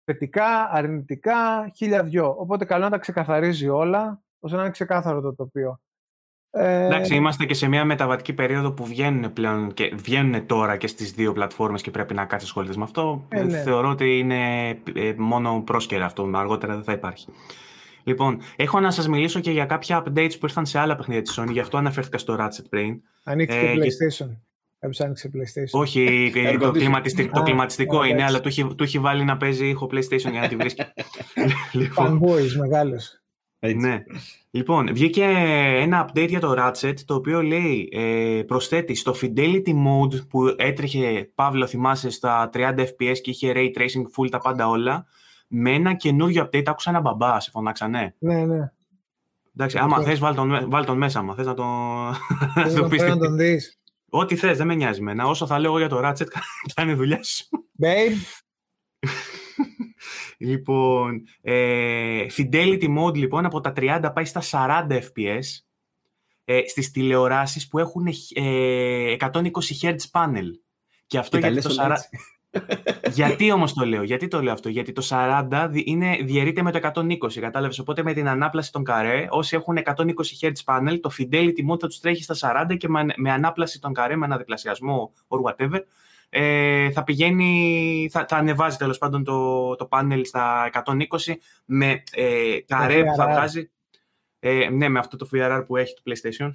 θετικά, 0.05 0.71
αρνητικά, 0.71 1.71
χίλια 1.75 2.03
δυο. 2.03 2.35
Οπότε 2.39 2.65
καλό 2.65 2.85
να 2.85 2.91
τα 2.91 2.99
ξεκαθαρίζει 2.99 3.69
όλα, 3.69 4.23
ώστε 4.41 4.57
να 4.57 4.63
είναι 4.63 4.73
ξεκάθαρο 4.73 5.21
το 5.21 5.35
τοπίο. 5.35 5.81
Ε... 6.51 6.85
Εντάξει, 6.87 7.15
είμαστε 7.15 7.45
και 7.45 7.55
σε 7.55 7.69
μια 7.69 7.85
μεταβατική 7.85 8.33
περίοδο 8.33 8.73
που 8.73 8.85
βγαίνουν 8.87 9.33
πλέον 9.33 9.75
και 9.75 9.93
βγαίνουν 9.97 10.47
τώρα 10.47 10.77
και 10.77 10.87
στις 10.87 11.13
δύο 11.13 11.33
πλατφόρμες 11.33 11.83
και 11.83 11.91
πρέπει 11.91 12.15
να 12.15 12.25
κάτσεις 12.25 12.49
ασχολητές 12.49 12.77
με 12.77 12.83
αυτό. 12.83 13.27
Ε, 13.29 13.43
ναι. 13.43 13.59
Θεωρώ 13.59 13.89
ότι 13.89 14.19
είναι 14.19 14.69
ε, 14.95 15.15
μόνο 15.17 15.63
πρόσκαιρα 15.67 16.05
αυτό, 16.05 16.31
αργότερα 16.35 16.75
δεν 16.75 16.85
θα 16.85 16.93
υπάρχει. 16.93 17.27
Λοιπόν, 18.03 18.41
έχω 18.57 18.81
να 18.81 18.91
σας 18.91 19.09
μιλήσω 19.09 19.41
και 19.41 19.51
για 19.51 19.65
κάποια 19.65 20.03
updates 20.03 20.33
που 20.41 20.47
ήρθαν 20.47 20.67
σε 20.67 20.79
άλλα 20.79 20.97
παιχνίδια 20.97 21.23
της 21.23 21.41
Sony, 21.41 21.51
γι' 21.51 21.61
αυτό 21.61 21.77
αναφέρθηκα 21.77 22.19
στο 22.19 22.37
Ratchet 22.41 22.65
πριν. 22.71 23.01
Ανοίξει 23.25 23.57
ε, 23.57 23.75
PlayStation. 23.75 24.37
Κάποιος 24.79 25.01
άνοιξε 25.01 25.31
PlayStation. 25.35 25.81
Όχι, 25.81 26.33
το, 26.61 26.71
κλιματιστικό, 26.71 27.39
το 27.39 27.43
κλιματιστικό 27.43 28.05
είναι, 28.05 28.25
αλλά 28.25 28.41
του 28.41 28.49
έχει, 28.49 28.75
του 28.75 28.83
έχει 28.83 28.99
βάλει 28.99 29.25
να 29.25 29.37
παίζει 29.37 29.69
ήχο 29.69 29.89
PlayStation 29.93 30.31
για 30.31 30.41
να 30.41 30.49
τη 30.49 30.57
βρίσκει. 30.57 30.83
λοιπόν, 31.73 32.21
Fanboys, 32.23 32.53
μεγάλος. 32.59 33.23
Ναι. 33.61 34.05
Λοιπόν, 34.51 34.93
βγήκε 34.93 35.25
ένα 35.79 36.09
update 36.09 36.29
για 36.29 36.41
το 36.41 36.55
Ratchet, 36.59 36.95
το 37.05 37.15
οποίο 37.15 37.43
λέει, 37.43 37.89
ε, 37.93 38.43
προσθέτει 38.47 38.95
στο 38.95 39.15
Fidelity 39.21 39.69
Mode 39.69 40.29
που 40.29 40.55
έτρεχε, 40.57 41.31
Παύλο 41.35 41.67
θυμάσαι, 41.67 42.11
στα 42.11 42.51
30 42.53 42.75
FPS 42.79 43.17
και 43.23 43.31
είχε 43.31 43.53
Ray 43.55 43.71
Tracing 43.79 44.03
full 44.17 44.29
τα 44.31 44.39
πάντα 44.39 44.69
όλα, 44.69 45.07
με 45.49 45.71
ένα 45.71 45.95
καινούριο 45.95 46.45
update, 46.45 46.67
άκουσα 46.67 46.91
ένα 46.91 47.01
μπαμπά, 47.01 47.41
σε 47.41 47.51
φωνάξανε. 47.51 48.15
Ναι, 48.19 48.45
ναι. 48.45 48.73
Εντάξει, 49.55 49.79
άμα 49.79 50.03
θες 50.03 50.19
βάλ 50.19 50.35
τον, 50.35 50.71
βάλ 50.71 50.85
τον 50.85 50.97
μέσα, 50.97 51.19
άμα 51.19 51.35
θες 51.35 51.47
να 51.47 51.55
τον, 51.55 52.89
πεις. 52.89 53.03
να 53.03 53.19
τον 53.19 53.37
δεις. 53.37 53.81
Ό,τι 54.09 54.37
θες, 54.37 54.57
δεν 54.57 54.67
με 54.67 54.75
νοιάζει 54.75 55.03
μένα. 55.03 55.27
Όσο 55.27 55.47
θα 55.47 55.59
λέω 55.59 55.79
για 55.79 55.89
το 55.89 56.01
Ratchet, 56.05 56.27
κάνει 56.75 56.93
δουλειά 56.93 57.23
σου. 57.23 57.45
Babe. 57.83 58.17
Λοιπόν, 60.39 61.23
ε, 61.41 62.27
Fidelity 62.37 62.99
Mode 62.99 63.17
λοιπόν 63.17 63.45
από 63.45 63.61
τα 63.61 63.73
30 63.77 64.11
πάει 64.15 64.25
στα 64.25 64.43
40 64.89 64.93
FPS 64.93 65.45
ε, 66.45 66.61
στις 66.67 66.91
τηλεοράσεις 66.91 67.69
που 67.69 67.79
έχουν 67.79 68.07
ε, 68.35 69.17
120 69.19 69.51
Hz 69.83 69.97
panel. 70.13 70.51
Και 71.07 71.19
αυτό 71.19 71.39
γιατί 71.39 71.61
το 71.61 71.75
40... 71.79 71.97
γιατί 73.13 73.53
όμως 73.53 73.73
το 73.73 73.87
λέω, 73.87 74.03
γιατί 74.03 74.29
το 74.29 74.43
λέω 74.43 74.53
αυτό, 74.53 74.69
Γιατί 74.69 74.93
το 74.93 75.07
40 75.09 75.71
είναι, 75.85 76.19
διαιρείται 76.23 76.63
με 76.63 76.73
το 76.73 76.91
120, 76.95 77.33
κατάλαβες. 77.41 77.79
Οπότε 77.79 78.03
με 78.03 78.13
την 78.13 78.29
ανάπλαση 78.29 78.73
των 78.73 78.85
καρέ, 78.85 79.27
όσοι 79.31 79.57
έχουν 79.57 79.79
120 79.85 80.05
Hz 80.41 80.53
panel, 80.65 80.99
το 81.01 81.11
fidelity 81.19 81.71
mode 81.71 81.79
θα 81.81 81.87
τους 81.87 82.01
τρέχει 82.01 82.23
στα 82.23 82.67
40 82.69 82.77
και 82.77 82.89
με, 83.17 83.33
ανάπλαση 83.33 83.81
των 83.81 83.93
καρέ, 83.93 84.17
με 84.17 84.27
ένα 84.27 84.37
διπλασιασμό 84.37 85.13
or 85.29 85.39
whatever, 85.41 85.81
ε, 86.31 86.91
θα 86.91 87.05
πηγαίνει, 87.05 88.09
θα, 88.11 88.27
θα 88.29 88.37
ανεβάζει 88.37 88.77
τέλος 88.77 88.99
πάντων 88.99 89.25
το, 89.25 89.75
το 89.75 89.89
panel 89.91 90.21
στα 90.25 90.71
120 90.85 91.33
με 91.65 92.03
ε, 92.13 92.59
καρέ 92.67 93.05
που 93.05 93.15
θα 93.17 93.27
βγάζει. 93.27 93.71
Ε, 94.41 94.69
ναι, 94.71 94.89
με 94.89 94.99
αυτό 94.99 95.17
το 95.17 95.29
VRR 95.33 95.65
που 95.67 95.77
έχει 95.77 95.95
το 95.95 96.03
PlayStation. 96.05 96.51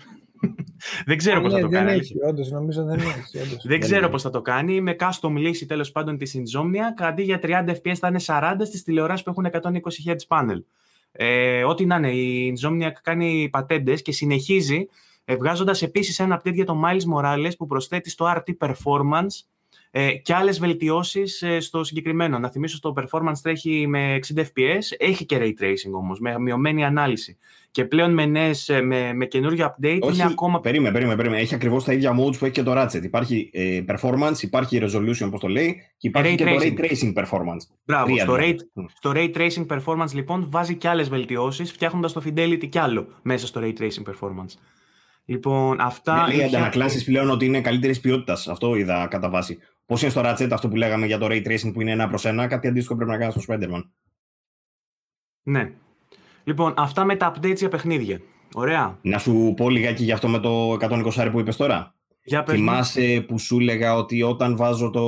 δεν 1.06 1.18
ξέρω 1.18 1.41
πώς 1.41 1.54
θα 1.54 1.60
το 1.60 1.68
δεν 1.68 1.86
κάνει. 1.86 2.00
Έχει, 2.00 2.16
όντως, 2.28 2.50
νομίζω 2.50 2.84
δεν 2.84 3.00
έχει. 3.00 3.40
Όντως. 3.41 3.66
δεν 3.66 3.80
ξέρω 3.80 4.10
πώς 4.10 4.22
θα 4.22 4.30
το 4.30 4.41
κάνει. 4.41 4.82
Με 4.82 4.95
custom 5.00 5.32
λύση 5.36 5.66
τέλος 5.66 5.91
πάντων 5.91 6.18
τη 6.18 6.32
Insomnia, 6.34 7.06
αντί 7.06 7.24
για 7.24 7.40
30 7.44 7.70
FPS 7.70 7.94
θα 7.94 8.08
είναι 8.08 8.20
40 8.26 8.56
στις 8.64 8.84
τηλεοράσεις 8.84 9.24
που 9.24 9.30
έχουν 9.30 9.45
120 9.45 10.12
Hz 10.12 10.16
panel. 10.28 10.64
Ε, 11.12 11.64
ό,τι 11.64 11.86
να 11.86 11.95
είναι, 11.95 12.12
η 12.12 12.58
Insomnia 12.58 12.90
κάνει 13.04 13.50
πατέντες 13.52 14.02
και 14.02 14.12
συνεχίζει 14.12 14.88
βγάζοντας 15.40 15.82
επίσης 15.82 16.20
ένα 16.20 16.41
update 16.41 16.54
για 16.54 16.66
το 16.66 16.82
Miles 16.86 17.16
Morales 17.16 17.52
που 17.58 17.66
προσθέτει 17.66 18.10
στο 18.10 18.34
RT 18.36 18.68
Performance 18.68 19.53
ε, 19.95 20.11
και 20.11 20.34
άλλες 20.34 20.60
βελτιώσεις 20.60 21.41
ε, 21.41 21.60
στο 21.60 21.84
συγκεκριμένο. 21.84 22.40
Να 22.40 22.49
θυμίσω 22.49 22.76
στο 22.76 22.94
performance 22.98 23.38
τρέχει 23.41 23.88
με 23.88 24.20
60 24.36 24.40
fps, 24.40 24.82
έχει 24.98 25.26
και 25.26 25.38
ray 25.40 25.64
tracing 25.64 25.91
όμως, 25.94 26.20
με 26.20 26.40
μειωμένη 26.40 26.86
ανάλυση. 26.86 27.38
Και 27.72 27.86
πλέον 27.86 28.14
με, 28.14 28.26
νέες, 28.26 28.70
ε, 28.70 28.82
με, 28.82 29.14
με 29.14 29.26
καινούριο 29.26 29.65
update 29.65 29.99
Όχι, 30.02 30.14
είναι 30.14 30.30
ακόμα... 30.32 30.60
Περίμενε, 30.60 30.91
περίμενε, 30.91 31.15
περίμενε. 31.15 31.41
Έχει 31.41 31.56
ακριβώς 31.56 31.84
τα 31.84 31.94
ίδια 31.94 32.11
modes 32.11 32.38
που 32.38 32.45
έχει 32.45 32.53
και 32.53 32.64
το 32.64 32.74
Ratchet. 32.76 33.03
Υπάρχει 33.03 33.49
ε, 33.53 33.84
performance, 33.88 34.41
υπάρχει 34.41 34.80
resolution 34.82 35.26
όπως 35.26 35.40
το 35.40 35.48
λέει 35.48 35.76
και 35.98 36.07
υπάρχει 36.07 36.34
ray 36.34 36.38
και 36.38 36.44
tracing. 36.44 36.74
το 36.76 36.84
ray 36.84 36.86
tracing 36.86 37.24
performance. 37.24 37.61
Μπράβο, 37.86 38.18
στο 38.18 38.36
ray, 38.40 38.56
στο 38.94 39.11
ray 39.15 39.32
tracing 39.36 39.65
performance 39.68 40.14
λοιπόν 40.14 40.45
βάζει 40.49 40.76
και 40.76 40.88
άλλες 40.88 41.10
βελτιώσεις, 41.10 41.72
φτιάχνοντας 41.72 42.14
το 42.14 42.22
fidelity 42.26 42.68
κι 42.70 42.80
άλλο 42.80 43.07
μέσα 43.22 43.48
στο 43.48 43.61
ray 43.64 43.74
tracing 43.82 44.11
performance. 44.11 44.53
Λοιπόν, 45.26 45.82
αυτά. 45.82 46.28
Λέει 46.28 46.44
αντανακλάσεις 46.44 47.03
πλέον 47.03 47.30
ότι 47.30 47.45
είναι 47.45 47.61
καλύτερης 47.61 47.99
ποιότητας. 47.99 48.48
Αυτό 48.48 48.76
είδα 48.76 49.07
κατά 49.10 49.30
βάση. 49.30 49.60
Πώς 49.86 50.02
είναι 50.02 50.12
στο 50.12 50.22
Ratchet 50.26 50.50
αυτό 50.52 50.68
που 50.70 50.76
λέγαμε 50.76 51.06
για 51.06 51.18
το 51.18 51.26
Ray 51.30 51.48
Tracing 51.48 51.74
που 51.74 51.82
είναι 51.82 51.92
ένα 51.92 52.08
προς 52.08 52.26
ένα, 52.26 52.48
κάτι 52.48 52.68
αντίστοιχο 52.68 52.96
πρέπει 52.96 53.12
να 53.12 53.18
κάνει 53.18 53.32
στο 53.32 53.42
Spider-Man. 53.48 53.84
Ναι. 55.44 55.72
Λοιπόν, 56.44 56.74
αυτά 56.78 57.04
με 57.04 57.16
τα 57.16 57.34
updates 57.36 57.58
για 57.58 57.70
παιχνίδια. 57.70 58.22
Ωραία. 58.54 59.00
Να 59.02 59.18
σου 59.18 59.54
πω 59.58 59.70
λιγάκι 59.70 60.04
για 60.04 60.14
αυτό 60.14 60.28
με 60.28 60.40
το 60.40 60.74
120 60.74 61.30
που 61.32 61.40
είπες 61.40 61.56
τώρα. 61.56 61.96
Για 62.26 62.44
Θυμάσαι 62.48 63.26
που 63.28 63.40
σου 63.40 63.60
έλεγα 63.60 63.96
ότι 63.96 64.22
όταν 64.22 64.56
βάζω 64.56 64.90
το, 64.90 65.06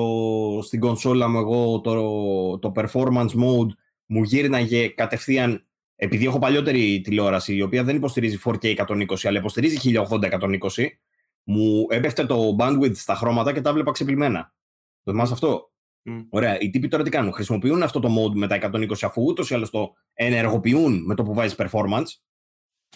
στην 0.62 0.80
κονσόλα 0.80 1.28
μου 1.28 1.38
εγώ 1.38 1.82
το, 1.82 2.60
το 2.60 2.72
performance 2.76 3.30
mode 3.30 3.70
μου 4.06 4.24
γύρναγε 4.24 4.88
κατευθείαν 4.88 5.66
επειδή 5.96 6.26
έχω 6.26 6.40
παλιότερη 6.40 7.02
τηλεόραση 7.02 7.56
η 7.56 7.62
οποία 7.62 7.84
δεν 7.84 7.96
υποστηρίζει 7.96 8.40
4K 8.44 8.76
120 8.76 9.06
αλλά 9.24 9.40
υποστηρίζει 9.40 9.94
1080-120 10.10 10.58
μου 11.44 11.86
έπεφτε 11.90 12.26
το 12.26 12.56
bandwidth 12.60 12.96
στα 12.96 13.16
χρώματα 13.16 13.54
και 13.54 13.62
τα 13.62 13.74
βλέπα 13.74 13.92
ξεπλημμένα. 13.92 14.54
Το 15.06 15.12
θυμάσαι 15.12 15.34
αυτό; 15.34 15.70
Mm. 16.10 16.26
Ωραία. 16.30 16.60
Οι 16.60 16.70
τύποι 16.70 16.88
τώρα 16.88 17.04
τι 17.04 17.10
κάνουν; 17.10 17.34
Χρησιμοποιούν 17.34 17.84
αυτό 17.84 18.00
το 18.00 18.10
mode 18.10 18.34
με 18.36 18.48
τα 18.48 18.56
120 18.56 18.92
αφού 19.02 19.24
ούτως 19.24 19.50
ή 19.50 19.54
άλλως 19.54 19.70
το 19.70 19.94
ενεργοποιούν 20.14 21.04
με 21.06 21.16
το 21.16 21.24
που 21.24 21.34
βάζει 21.34 21.56
performance. 21.58 22.08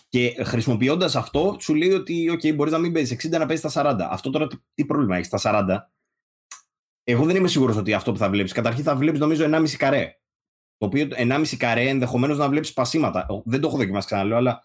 Και 0.10 0.44
χρησιμοποιώντας 0.44 1.16
αυτό, 1.16 1.56
σου 1.60 1.76
λέει 1.76 1.92
ότι 1.92 2.32
OK, 2.32 2.56
μπορείς 2.56 2.74
να 2.74 2.80
μην 2.80 2.94
παίζεις 2.94 3.28
60 3.28 3.40
να 3.40 3.46
παίζεις 3.46 3.72
στα 3.72 3.96
40. 3.96 4.08
Αυτό 4.10 4.30
τώρα 4.30 4.48
τι 4.74 4.86
πρόβλημα 4.86 5.18
έχει 5.18 5.26
στα 5.26 5.38
40. 5.38 5.78
Εγώ 7.04 7.26
δεν 7.26 7.36
είμαι 7.36 7.48
σίγουρος 7.48 7.78
ότι 7.78 7.94
αυτό 7.94 8.12
που 8.12 8.18
θα 8.18 8.30
βλέπεις. 8.30 8.52
Καταρχήν 8.52 8.84
θα 8.84 8.96
βλέπεις 8.96 9.20
νομίζω 9.20 9.46
1,5 9.46 9.78
καρέ. 9.78 10.14
Το 10.78 10.86
οποίο 10.86 11.08
1,5 11.12 11.58
καρέ 11.58 11.90
ενδεχομένως 11.90 12.38
να 12.38 12.50
βλέπεις 12.50 12.74
πασίματα. 12.74 13.26
Δεν 13.46 13.62
το 13.62 13.68
έχω 13.68 13.78
δοκιμάσει 13.78 14.06
ξαναλέω, 14.06 14.38
αλλά 14.38 14.64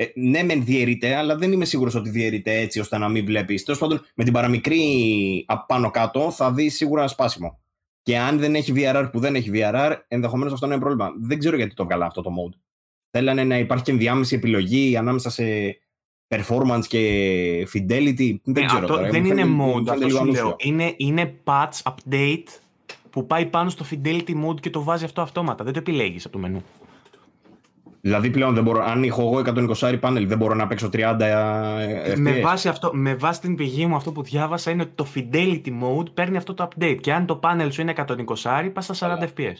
ε, 0.00 0.06
ναι, 0.14 0.42
μεν 0.42 0.64
διαιρείται, 0.64 1.14
αλλά 1.14 1.36
δεν 1.36 1.52
είμαι 1.52 1.64
σίγουρος 1.64 1.94
ότι 1.94 2.10
διαιρείται 2.10 2.58
έτσι 2.58 2.80
ώστε 2.80 2.98
να 2.98 3.08
μην 3.08 3.24
βλέπεις. 3.24 3.64
Τέλος 3.64 3.80
πάντων, 3.80 4.04
με 4.14 4.24
την 4.24 4.32
παραμικρή 4.32 5.46
πάνω 5.66 5.90
κάτω 5.90 6.30
θα 6.30 6.52
δεις 6.52 6.76
σίγουρα 6.76 7.00
ένα 7.00 7.10
σπάσιμο. 7.10 7.58
Και 8.02 8.18
αν 8.18 8.38
δεν 8.38 8.54
έχει 8.54 8.72
VRR 8.76 9.08
που 9.12 9.18
δεν 9.18 9.34
έχει 9.34 9.50
VRR, 9.52 9.96
ενδεχομένως 10.08 10.52
αυτό 10.52 10.66
είναι 10.66 10.74
ένα 10.74 10.84
πρόβλημα. 10.84 11.12
Δεν 11.20 11.38
ξέρω 11.38 11.56
γιατί 11.56 11.74
το 11.74 11.84
βγάλα 11.84 12.06
αυτό 12.06 12.22
το 12.22 12.30
mode. 12.30 12.58
Θέλανε 13.10 13.44
να 13.44 13.58
υπάρχει 13.58 13.84
και 13.84 13.90
ενδιάμεση 13.90 14.34
επιλογή 14.34 14.96
ανάμεσα 14.96 15.30
σε 15.30 15.44
performance 16.28 16.86
και 16.88 17.68
fidelity. 17.72 18.36
Δεν 18.44 18.62
ε, 18.62 18.66
ξέρω. 18.66 18.82
Αυτό 18.82 18.86
τώρα. 18.86 19.08
δεν 19.08 19.24
είναι 19.24 19.44
mode, 19.60 19.88
αυτό 19.88 20.08
σου 20.08 20.24
λέω. 20.24 20.56
Είναι, 20.58 20.94
είναι 20.96 21.34
patch, 21.44 21.82
update 21.82 22.48
που 23.10 23.26
πάει 23.26 23.46
πάνω 23.46 23.70
στο 23.70 23.84
fidelity 23.90 24.46
mode 24.46 24.60
και 24.60 24.70
το 24.70 24.82
βάζει 24.82 25.04
αυτό 25.04 25.20
αυτόματα. 25.20 25.64
Δεν 25.64 25.72
το 25.72 25.78
επιλέγεις 25.78 26.24
από 26.24 26.32
το 26.32 26.38
μενού. 26.38 26.64
Δηλαδή 28.00 28.30
πλέον 28.30 28.54
δεν 28.54 28.62
μπορώ, 28.62 28.84
αν 28.84 29.02
έχω 29.02 29.22
εγώ 29.22 29.66
120 29.80 29.96
πάνελ, 30.00 30.26
δεν 30.26 30.38
μπορώ 30.38 30.54
να 30.54 30.66
παίξω 30.66 30.88
30 30.92 30.98
FPS. 30.98 32.16
Με 32.16 32.40
βάση, 32.40 32.68
αυτό, 32.68 32.90
με 32.94 33.14
βάση 33.14 33.40
την 33.40 33.54
πηγή 33.54 33.86
μου, 33.86 33.96
αυτό 33.96 34.12
που 34.12 34.22
διάβασα 34.22 34.70
είναι 34.70 34.82
ότι 34.82 34.92
το 34.94 35.06
Fidelity 35.14 35.68
Mode 35.68 36.14
παίρνει 36.14 36.36
αυτό 36.36 36.54
το 36.54 36.68
update. 36.68 36.98
Και 37.00 37.12
αν 37.12 37.26
το 37.26 37.36
πάνελ 37.36 37.70
σου 37.70 37.80
είναι 37.80 37.92
120, 37.96 38.70
πας 38.72 38.84
στα 38.84 39.18
40 39.18 39.22
FPS. 39.22 39.56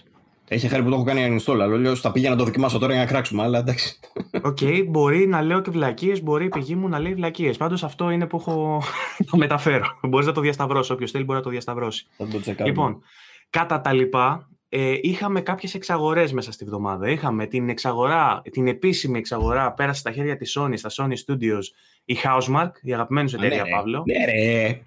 Έχει 0.50 0.68
χάρη 0.68 0.82
που 0.82 0.88
το 0.88 0.94
έχω 0.94 1.04
κάνει 1.04 1.40
uninstall, 1.46 1.58
αλλά 1.60 1.94
θα 1.94 2.12
πήγα 2.12 2.30
να 2.30 2.36
το 2.36 2.44
δοκιμάσω 2.44 2.78
τώρα 2.78 2.92
για 2.92 3.02
να 3.02 3.08
κράξουμε, 3.08 3.42
αλλά 3.42 3.58
εντάξει. 3.58 3.98
OK, 4.42 4.58
okay, 4.60 4.84
μπορεί 4.88 5.26
να 5.26 5.42
λέω 5.42 5.60
και 5.60 5.70
βλακίες, 5.70 6.22
μπορεί 6.22 6.44
η 6.44 6.48
πηγή 6.48 6.74
μου 6.74 6.88
να 6.88 6.98
λέει 6.98 7.14
βλακίες. 7.14 7.56
Πάντως 7.56 7.84
αυτό 7.84 8.10
είναι 8.10 8.26
που 8.26 8.36
έχω 8.36 8.82
το 9.30 9.36
μεταφέρω. 9.36 9.98
μπορείς 10.02 10.26
να 10.26 10.32
το 10.32 10.40
διασταυρώσεις. 10.40 10.90
Όποιος 10.90 11.10
θέλει 11.10 11.24
μπορεί 11.24 11.38
να 11.38 11.44
το 11.44 11.50
διασταυρώσει. 11.50 12.06
Θα 12.16 12.26
το 12.26 12.64
λοιπόν, 12.64 13.02
κατά 13.50 13.80
τα 13.80 13.92
λοιπά, 13.92 14.48
ε, 14.68 14.94
είχαμε 15.00 15.40
κάποιες 15.40 15.74
εξαγορές 15.74 16.32
μέσα 16.32 16.52
στη 16.52 16.64
βδομάδα. 16.64 17.08
Είχαμε 17.10 17.46
την 17.46 17.68
εξαγορά, 17.68 18.42
την 18.50 18.66
επίσημη 18.66 19.18
εξαγορά, 19.18 19.72
πέρασε 19.72 20.00
στα 20.00 20.12
χέρια 20.12 20.36
της 20.36 20.58
Sony, 20.58 20.72
στα 20.74 20.90
Sony 20.92 21.12
Studios, 21.26 21.62
η 22.04 22.16
Housemarque, 22.24 22.70
η 22.82 22.92
αγαπημένη 22.92 23.28
σου 23.28 23.36
εταιρεία, 23.36 23.62
ναι, 23.62 23.70
Παύλο. 23.70 24.04
Ναι, 24.06 24.24
ρε. 24.24 24.80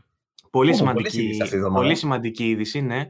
Πολύ, 0.50 0.74
σημαντική, 0.74 1.38
πολύ 1.74 1.96
σημαντική 1.96 2.50
είδηση, 2.50 2.82
ναι. 2.82 3.08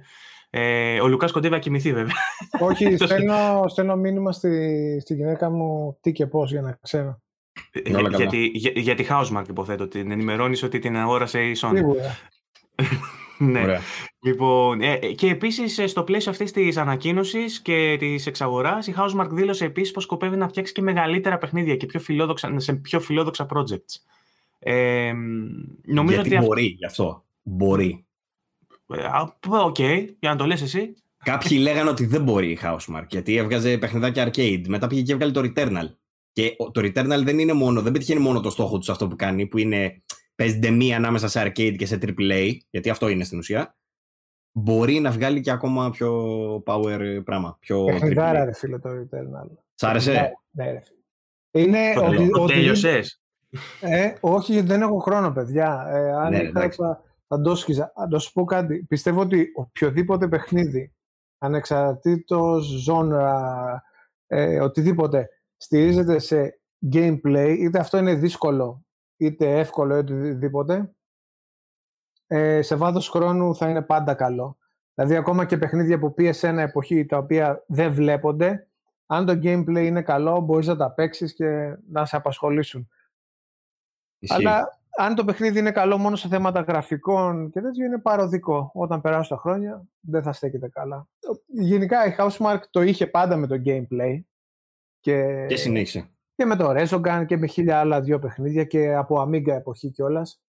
Ε, 0.50 1.02
ο 1.02 1.08
Λουκάς 1.08 1.32
κοντεύει 1.32 1.54
να 1.54 1.60
κοιμηθεί, 1.60 1.94
βέβαια. 1.94 2.16
Όχι, 2.60 2.96
στέλνω, 3.06 3.66
στέλνω 3.68 3.96
μήνυμα 3.96 4.32
στη, 4.32 5.00
στη 5.00 5.16
γυναίκα 5.16 5.50
μου 5.50 5.98
τι 6.02 6.12
και 6.12 6.28
πώς, 6.28 6.52
για 6.52 6.62
να 6.62 6.80
ξέρω. 6.82 7.22
Για, 7.86 8.10
γιατί, 8.16 8.52
για, 8.54 8.72
για, 8.76 8.96
τη 8.96 9.06
Housemark, 9.10 9.44
υποθέτω, 9.50 9.88
την 9.88 10.12
ενημερώνεις 10.12 10.64
ότι 10.64 10.80
την 10.80 10.98
αγόρασε 10.98 11.42
η 11.42 11.56
Sony. 11.62 11.74
Σίγουρα. 11.76 12.18
ναι. 13.42 13.78
Λοιπόν, 14.20 14.82
ε, 14.82 14.98
και 14.98 15.28
επίσης 15.28 15.78
ε, 15.78 15.88
στο 15.88 16.04
πλαίσιο 16.04 16.32
αυτής 16.32 16.52
της 16.52 16.78
ανακοίνωσης 16.78 17.62
και 17.62 17.96
της 18.00 18.26
εξαγοράς, 18.28 18.88
η 18.88 18.94
Housemark 18.98 19.28
δήλωσε 19.30 19.66
επίσης 19.66 19.92
πως 19.92 20.04
σκοπεύει 20.04 20.38
να 20.38 20.48
φτιάξει 20.48 20.74
και 20.74 20.82
μεγαλύτερα 20.82 21.38
παιχνίδια 21.38 21.76
και 21.76 21.86
πιο 21.86 22.00
φιλόδοξα, 22.00 22.60
σε 22.60 22.74
πιο 22.74 23.00
φιλόδοξα 23.00 23.46
projects. 23.54 23.96
Ε, 24.60 25.14
νομίζω 25.86 26.22
Γιατί 26.22 26.36
ότι 26.36 26.46
μπορεί 26.46 26.66
γι' 26.66 26.86
αυτό. 26.86 27.26
Μπορεί. 27.42 28.06
OK, 29.48 29.76
okay, 29.78 30.06
για 30.20 30.30
να 30.30 30.36
το 30.36 30.46
λες 30.46 30.62
εσύ. 30.62 30.96
Κάποιοι 31.24 31.58
λέγανε 31.62 31.90
ότι 31.90 32.06
δεν 32.06 32.24
μπορεί 32.24 32.52
η 32.52 32.60
Housemarque 32.62 33.06
γιατί 33.10 33.36
έβγαζε 33.36 33.78
παιχνιδάκια 33.78 34.28
arcade. 34.28 34.64
Μετά 34.68 34.88
πήγε 34.88 35.02
και 35.02 35.12
έβγαλε 35.12 35.32
το 35.32 35.42
Returnal. 35.42 35.88
Και 36.34 36.56
το 36.72 36.82
Returnal 36.82 37.22
δεν 37.24 37.40
είναι 37.40 37.54
μόνο, 37.54 37.82
δεν 37.82 37.92
πετυχαίνει 37.92 38.20
μόνο 38.20 38.40
το 38.40 38.50
στόχο 38.50 38.78
τους 38.78 38.90
αυτό 38.90 39.08
που 39.08 39.16
κάνει, 39.16 39.48
που 39.48 39.58
είναι 39.58 40.02
παίζεται 40.36 40.70
μία 40.70 40.98
ανάμεσα 40.98 41.28
σε 41.28 41.42
arcade 41.46 41.76
και 41.78 41.86
σε 41.86 41.98
AAA, 42.02 42.58
γιατί 42.70 42.90
αυτό 42.90 43.08
είναι 43.08 43.24
στην 43.24 43.38
ουσία. 43.38 43.76
Μπορεί 44.52 45.00
να 45.00 45.12
βγάλει 45.12 45.42
και 45.42 45.52
ακόμα 45.52 45.90
πιο 45.90 46.24
power 46.66 47.22
πράγμα. 47.26 47.58
Πιο 47.60 47.84
Παιχνιδάρα, 47.86 48.46
ρε 48.46 48.54
φίλε, 48.54 48.80
το 48.80 48.90
Returnal. 48.90 49.48
Σ' 49.76 49.84
άρεσε; 49.84 50.34
Ναι, 50.52 50.72
ρε 50.72 50.80
φίλε. 50.80 51.66
Είναι 51.66 51.94
Το, 51.94 52.06
ότι, 52.06 52.30
το 52.30 52.42
ότι- 52.42 52.54
τέλειωσες. 52.54 53.22
Ε, 53.82 54.14
όχι, 54.20 54.54
γιατί 54.54 54.68
δεν 54.68 54.82
έχω 54.82 54.98
χρόνο, 55.00 55.32
παιδιά. 55.32 55.86
Ε, 55.90 56.12
αν 56.12 56.30
Ναι, 56.30 56.38
είχα, 56.38 56.48
εντάξει. 56.48 56.78
θα, 56.82 57.04
θα 57.28 57.42
το 57.42 57.56
σκίζα. 57.56 57.94
Να 58.10 58.20
σου 58.20 58.32
πω 58.34 58.44
κάτι. 58.44 58.84
Πιστεύω 58.84 59.22
ότι 59.22 59.52
οποιοδήποτε 59.56 60.28
παιχνίδι, 60.28 60.94
ανεξαρτήτως 61.38 62.66
ζώνρα, 62.66 63.84
ε, 64.28 64.60
οτιδήποτε, 64.60 65.30
στηρίζεται 65.58 66.20
σε 66.20 66.60
gameplay, 66.94 67.56
είτε 67.60 67.80
αυτό 67.80 67.98
είναι 67.98 68.14
δύσκολο, 68.14 68.86
είτε 69.22 69.60
εύκολο, 69.60 69.98
είτε 69.98 70.14
οτιδήποτε, 70.14 70.92
ε, 72.28 72.62
σε 72.62 72.76
βάθος 72.76 73.10
χρόνου 73.10 73.56
θα 73.56 73.70
είναι 73.70 73.82
πάντα 73.82 74.14
καλό. 74.14 74.58
Δηλαδή, 74.94 75.16
ακόμα 75.16 75.46
και 75.46 75.58
παιχνίδια 75.58 76.00
που 76.00 76.14
PS1 76.18 76.58
εποχή, 76.58 77.06
τα 77.06 77.18
οποία 77.18 77.64
δεν 77.68 77.94
βλέπονται, 77.94 78.68
αν 79.06 79.26
το 79.26 79.32
gameplay 79.32 79.86
είναι 79.86 80.02
καλό, 80.02 80.40
μπορείς 80.40 80.68
να 80.68 80.76
τα 80.76 80.92
παίξεις 80.92 81.34
και 81.34 81.78
να 81.90 82.06
σε 82.06 82.16
απασχολήσουν. 82.16 82.90
Ισχύει. 84.20 84.48
Αλλά 84.48 84.80
αν 84.98 85.16
το 85.16 85.26
παιχνίδι 85.26 85.60
είναι 85.60 85.72
καλό 85.72 85.98
μόνο 85.98 86.16
σε 86.16 86.28
θέματα 86.28 86.62
γραφικών 86.62 87.50
και 87.50 87.62
τέτοιο, 87.62 87.86
είναι 87.86 88.00
παροδικό. 88.00 88.72
Όταν 88.74 89.02
περάσουν 89.02 89.36
τα 89.36 89.42
χρόνια, 89.42 89.88
δεν 90.00 90.24
θα 90.24 90.34
στέκεται 90.34 90.70
καλά. 90.70 91.08
Γενικά 91.48 92.06
η 92.06 92.16
Housemark 92.18 92.60
το 92.70 92.82
είχε 92.82 93.08
πάντα 93.08 93.36
με 93.36 93.48
το 93.48 93.62
gameplay 93.66 94.22
και, 95.00 95.46
Και 95.48 95.56
συνέχισε. 95.56 96.10
Και 96.36 96.46
με 96.46 96.56
το 96.56 96.70
Resogun 96.70 97.24
και 97.28 97.38
με 97.38 97.48
χίλια 97.48 97.80
άλλα 97.80 98.02
δύο 98.02 98.20
παιχνίδια 98.20 98.64
και 98.64 98.94
από 98.94 99.22
Amiga 99.22 99.48
εποχή 99.48 99.90
κιόλας. 99.92 100.42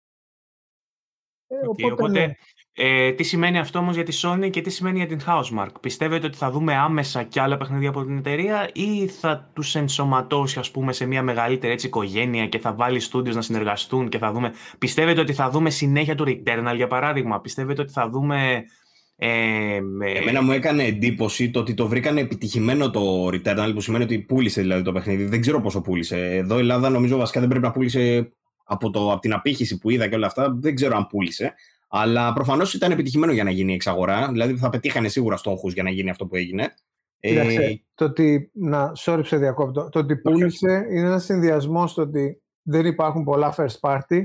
Ε, 1.47 1.67
Οκ, 1.67 1.93
οπότε, 1.93 2.37
ε, 2.73 3.13
τι 3.13 3.23
σημαίνει 3.23 3.59
αυτό 3.59 3.79
όμως 3.79 3.95
για 3.95 4.05
τη 4.05 4.19
Sony 4.23 4.51
και 4.51 4.61
τι 4.61 4.71
σημαίνει 4.71 4.99
για 4.99 5.07
την 5.07 5.21
Housemarque. 5.27 5.71
Πιστεύετε 5.81 6.27
ότι 6.27 6.37
θα 6.37 6.51
δούμε 6.51 6.75
άμεσα 6.75 7.23
και 7.23 7.41
άλλα 7.41 7.57
παιχνίδια 7.57 7.89
από 7.89 8.05
την 8.05 8.17
εταιρεία 8.17 8.71
ή 8.73 9.07
θα 9.07 9.51
τους 9.53 9.75
ενσωματώσει 9.75 10.59
ας 10.59 10.71
πούμε 10.71 10.93
σε 10.93 11.07
μια 11.07 11.23
μεγαλύτερη 11.23 11.73
έτσι, 11.73 11.87
οικογένεια 11.87 12.47
και 12.47 12.59
θα 12.59 12.75
βάλει 12.75 13.03
studios 13.13 13.35
να 13.35 13.43
συνεργαστούν 13.43 14.09
και 14.09 14.19
θα 14.19 14.33
δούμε... 14.33 14.53
Πιστεύετε 14.79 15.21
ότι 15.21 15.33
θα 15.33 15.51
δούμε 15.51 15.71
συνέχεια 15.71 16.15
του 16.15 16.25
Returnal 16.27 16.73
για 16.77 16.87
παράδειγμα; 16.87 17.41
Πιστεύετε 17.41 17.83
ότι 17.83 17.93
θα 17.93 18.09
δούμε... 18.09 18.65
Ε, 19.17 19.81
με- 19.83 20.11
Εμένα 20.11 20.43
μου 20.43 20.53
έκανε 20.53 20.85
εντύπωση 20.85 21.51
το 21.51 21.61
ότι 21.61 21.75
το 21.75 21.89
βρήκανε 21.89 22.21
επιτυχημένο 22.21 22.91
το 22.91 23.27
Returnal, 23.27 23.71
που 23.75 23.81
σημαίνει 23.81 24.05
ότι 24.05 24.19
πούλησε 24.19 24.61
δηλαδή 24.61 24.83
το 24.83 24.93
παιχνίδι. 24.93 25.25
Δεν 25.25 25.41
ξέρω 25.41 25.61
πόσο 25.61 25.81
πούλησε. 25.81 26.35
Εδώ 26.37 26.57
η 26.57 26.61
Ελλάδα 26.61 26.89
νομίζω 26.91 27.17
βασικά 27.17 27.41
δεν 27.41 27.49
πρέπει 27.49 27.65
να 27.65 27.71
πούλησε 27.73 28.33
από, 28.65 28.91
το, 28.91 29.13
από 29.13 29.21
την 29.21 29.33
απήχηση 29.33 29.79
που 29.79 29.91
είδα 29.91 30.09
και 30.09 30.15
όλα 30.15 30.27
αυτά. 30.27 30.51
Δεν 30.59 30.75
ξέρω 30.75 30.97
αν 30.97 31.07
πούλησε. 31.07 31.55
Αλλά 31.89 32.33
προφανώς 32.33 32.75
ήταν 32.75 32.91
επιτυχημένο 32.91 33.33
για 33.33 33.45
να 33.45 33.51
γίνει 33.51 33.73
η 33.73 33.75
εξαγορά. 33.75 34.29
Δηλαδή 34.31 34.57
θα 34.57 34.69
πετύχανε 34.71 35.09
σίγουρα 35.09 35.37
στόχους 35.37 35.73
για 35.73 35.83
να 35.83 35.91
γίνει 35.91 36.11
αυτό 36.11 36.27
που 36.27 36.37
έγινε. 36.37 36.75
Ε, 37.21 37.29
Κοίταξε, 37.29 37.83
το 37.95 38.05
ότι, 38.05 38.51
να, 38.53 38.93
sorry 38.99 39.17
που 39.21 39.25
σε 39.27 39.37
διακόπτω, 39.37 39.89
το 39.89 39.99
ότι 39.99 40.17
πούλησε 40.17 40.87
είναι 40.91 41.07
ένας 41.07 41.25
συνδυασμός 41.25 41.91
στο 41.91 42.03
ότι 42.03 42.43
δεν 42.63 42.87
υπάρχουν 42.87 43.25
πολλά 43.25 43.55
first 43.57 43.81
party, 43.81 44.23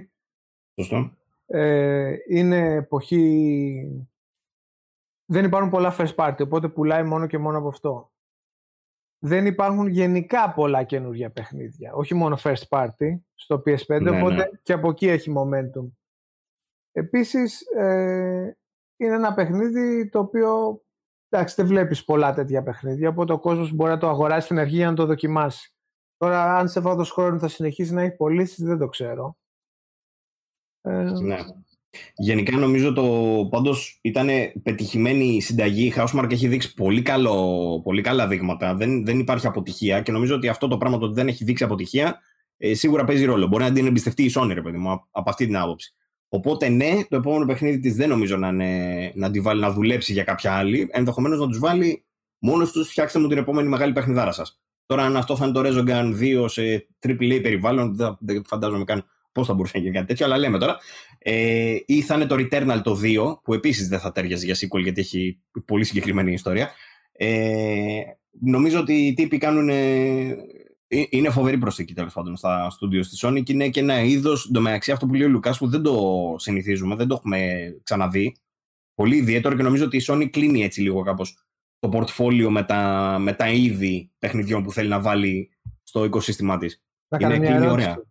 σωστό. 0.75 1.11
ε, 1.45 2.13
είναι 2.29 2.73
εποχή. 2.73 4.07
Δεν 5.29 5.45
υπάρχουν 5.45 5.69
πολλά 5.69 5.95
first 5.97 6.15
party, 6.15 6.39
οπότε 6.43 6.69
πουλάει 6.69 7.03
μόνο 7.03 7.27
και 7.27 7.37
μόνο 7.37 7.57
από 7.57 7.67
αυτό. 7.67 8.11
Δεν 9.19 9.45
υπάρχουν 9.45 9.87
γενικά 9.87 10.53
πολλά 10.53 10.83
καινούργια 10.83 11.31
παιχνίδια, 11.31 11.93
όχι 11.93 12.13
μόνο 12.13 12.37
first 12.43 12.63
party 12.69 13.19
στο 13.35 13.61
PS5, 13.65 14.01
Ναι, 14.01 14.09
οπότε 14.09 14.35
ναι. 14.35 14.49
και 14.63 14.73
από 14.73 14.89
εκεί 14.89 15.07
έχει 15.07 15.33
momentum. 15.37 15.91
Επίσης, 16.91 17.61
ε, 17.61 18.57
είναι 18.97 19.15
ένα 19.15 19.33
παιχνίδι 19.33 20.09
το 20.09 20.19
οποίο, 20.19 20.81
εντάξει, 21.29 21.55
δεν 21.55 21.67
βλέπεις 21.67 22.03
πολλά 22.05 22.33
τέτοια 22.33 22.63
παιχνίδια, 22.63 23.09
οπότε 23.09 23.33
ο 23.33 23.39
κόσμος 23.39 23.71
μπορεί 23.71 23.91
να 23.91 23.97
το 23.97 24.09
αγοράσει 24.09 24.45
στην 24.45 24.59
αρχή 24.59 24.75
για 24.75 24.89
να 24.89 24.95
το 24.95 25.05
δοκιμάσει. 25.05 25.71
Τώρα, 26.17 26.57
αν 26.57 26.69
σε 26.69 26.79
βάθος 26.79 27.11
χρόνου 27.11 27.39
θα 27.39 27.47
συνεχίσει 27.47 27.93
να 27.93 28.01
έχει 28.01 28.15
πωλήσεις, 28.15 28.65
δεν 28.65 28.77
το 28.77 28.87
ξέρω. 28.87 29.37
Ε, 30.81 31.03
Ναι. 31.21 31.37
Γενικά 32.15 32.57
νομίζω 32.57 32.93
το 32.93 33.03
πάντως 33.49 33.99
ήταν 34.01 34.27
πετυχημένη 34.63 35.25
η 35.25 35.41
συνταγή. 35.41 35.85
Η 35.85 35.93
Housemark 35.95 36.31
έχει 36.31 36.47
δείξει 36.47 36.73
πολύ, 36.73 37.01
καλό, 37.01 37.81
πολύ 37.83 38.01
καλά 38.01 38.27
δείγματα. 38.27 38.75
Δεν, 38.75 39.05
δεν 39.05 39.19
υπάρχει 39.19 39.47
αποτυχία 39.47 40.01
και 40.01 40.11
νομίζω 40.11 40.35
ότι 40.35 40.47
αυτό 40.47 40.67
το 40.67 40.77
πράγμα 40.77 40.97
το 40.97 41.05
ότι 41.05 41.13
δεν 41.13 41.27
έχει 41.27 41.43
δείξει 41.43 41.63
αποτυχία 41.63 42.19
ε, 42.57 42.73
σίγουρα 42.73 43.03
παίζει 43.03 43.25
ρόλο. 43.25 43.47
Μπορεί 43.47 43.63
να 43.63 43.71
την 43.71 43.85
εμπιστευτεί 43.85 44.23
η 44.23 44.31
Sony, 44.35 44.51
ρε 44.53 44.61
παιδί 44.61 44.77
μου, 44.77 44.89
α- 44.89 45.07
από 45.11 45.29
αυτή 45.29 45.45
την 45.45 45.57
άποψη. 45.57 45.93
Οπότε 46.29 46.69
ναι, 46.69 47.03
το 47.09 47.15
επόμενο 47.15 47.45
παιχνίδι 47.45 47.79
της 47.79 47.95
δεν 47.95 48.09
νομίζω 48.09 48.37
να, 48.37 48.47
είναι, 48.47 49.11
να 49.15 49.31
τη 49.31 49.39
βάλει 49.39 49.61
να 49.61 49.71
δουλέψει 49.71 50.13
για 50.13 50.23
κάποια 50.23 50.53
άλλη. 50.53 50.87
Ενδεχομένως 50.91 51.39
να 51.39 51.47
τους 51.47 51.59
βάλει 51.59 52.05
μόνος 52.39 52.71
τους 52.71 52.89
φτιάξτε 52.89 53.19
μου 53.19 53.27
την 53.27 53.37
επόμενη 53.37 53.67
μεγάλη 53.67 53.93
παιχνιδάρα 53.93 54.31
σας. 54.31 54.59
Τώρα, 54.85 55.03
αν 55.03 55.17
αυτό 55.17 55.35
θα 55.35 55.45
είναι 55.45 55.53
το 55.53 55.61
Resogun 55.65 56.19
2 56.19 56.45
σε 56.49 56.87
AAA 57.07 57.39
περιβάλλον, 57.41 57.95
δεν, 57.95 58.17
δεν 58.19 58.43
φαντάζομαι 58.47 58.83
καν 58.83 59.05
πώς 59.37 59.47
θα 59.47 59.53
μπορούσε 59.53 59.77
να 59.77 59.83
γίνει 59.83 59.93
κάτι 59.93 60.07
τέτοιο, 60.07 60.25
αλλά 60.25 60.37
λέμε 60.37 60.57
τώρα. 60.57 60.77
Ε, 61.19 61.75
ή 61.85 62.01
θα 62.01 62.15
είναι 62.15 62.25
το 62.25 62.35
Returnal 62.39 62.81
το 62.83 62.99
2, 63.03 63.41
που 63.43 63.53
επίσης 63.53 63.87
δεν 63.87 63.99
θα 63.99 64.11
τέριαζε 64.11 64.45
για 64.45 64.55
sequel 64.55 64.81
γιατί 64.81 65.01
έχει 65.01 65.39
πολύ 65.65 65.83
συγκεκριμένη 65.83 66.31
ιστορία. 66.31 66.71
Ε, 67.11 68.01
νομίζω 68.39 68.79
ότι 68.79 68.93
οι 68.93 69.13
τύποι 69.13 69.37
κάνουν. 69.37 69.69
ε, 69.69 70.35
είναι 71.09 71.29
φοβερή 71.29 71.57
προσθήκη 71.57 71.93
τέλος 71.93 72.13
πάντων 72.13 72.35
στα 72.35 72.67
studios 72.71 73.05
της 73.05 73.25
Sony 73.25 73.43
και 73.43 73.53
είναι 73.53 73.69
και 73.69 73.79
ένα 73.79 73.99
είδος 74.01 74.45
εντωμεταξύ 74.47 74.91
αυτό 74.91 75.05
που 75.05 75.13
λέει 75.13 75.27
ο 75.27 75.29
Λουκάς 75.29 75.57
που 75.57 75.67
δεν 75.67 75.81
το 75.81 75.95
συνηθίζουμε, 76.37 76.95
δεν 76.95 77.07
το 77.07 77.13
έχουμε 77.13 77.69
ξαναδεί. 77.83 78.35
Πολύ 78.93 79.15
ιδιαίτερο 79.15 79.55
και 79.55 79.63
νομίζω 79.63 79.85
ότι 79.85 79.97
η 79.97 80.01
Sony 80.07 80.29
κλείνει 80.29 80.63
έτσι 80.63 80.81
λίγο 80.81 81.01
κάπως 81.01 81.37
το 81.79 81.89
portfolio 81.93 82.47
με 82.49 82.63
τα, 82.63 83.15
με 83.19 83.33
τα 83.33 83.49
είδη 83.49 84.11
παιχνιδιών 84.19 84.63
που 84.63 84.71
θέλει 84.71 84.89
να 84.89 84.99
βάλει 84.99 85.49
στο 85.83 86.03
οικοσύστημά 86.05 86.57
της. 86.57 86.83
Να 87.07 87.17
κάνω 87.17 87.33
Είναι 87.33 87.43
μια 87.43 87.51
κλείνει 87.51 87.65
ερώτηση. 87.65 87.87
ωραία. 87.89 88.05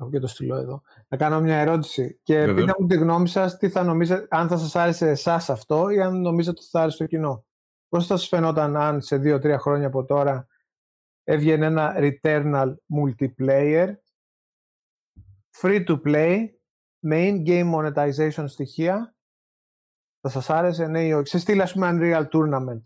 Έχω 0.00 0.10
και 0.10 0.18
το 0.18 0.26
στυλό 0.26 0.56
εδώ. 0.56 0.82
Να 1.08 1.16
κάνω 1.16 1.40
μια 1.40 1.56
ερώτηση. 1.58 2.20
Και 2.22 2.38
Βεβαίως. 2.38 2.56
πείτε 2.56 2.74
μου 2.78 2.86
τη 2.86 2.96
γνώμη 2.96 3.28
σας, 3.28 3.56
τι 3.56 3.68
θα 3.68 3.82
νομίζετε, 3.82 4.26
αν 4.30 4.48
θα 4.48 4.58
σας 4.58 4.76
άρεσε 4.76 5.08
εσάς 5.08 5.50
αυτό 5.50 5.88
ή 5.90 6.00
αν 6.00 6.20
νομίζετε 6.20 6.58
ότι 6.60 6.68
θα 6.70 6.80
άρεσε 6.80 6.96
το 6.98 7.06
κοινό. 7.06 7.44
Πώς 7.88 8.06
θα 8.06 8.16
σας 8.16 8.28
φαινόταν 8.28 8.76
αν 8.76 9.00
σε 9.00 9.16
δύο-τρία 9.16 9.58
χρόνια 9.58 9.86
από 9.86 10.04
τώρα 10.04 10.46
έβγαινε 11.24 11.66
ένα 11.66 11.94
Returnal 11.96 12.74
multiplayer, 12.96 13.94
free 15.60 15.84
to 15.86 16.00
play, 16.04 16.46
με 16.98 17.16
in-game 17.28 17.74
monetization 17.74 18.44
στοιχεία; 18.46 19.14
Θα 20.20 20.28
σας 20.28 20.50
άρεσε, 20.50 20.86
ναι 20.86 21.04
ή 21.06 21.12
όχι; 21.12 21.26
Σε 21.28 21.38
στυλ, 21.38 21.60
ας 21.60 21.72
πούμε, 21.72 21.88
Unreal 21.92 22.28
Tournament. 22.28 22.80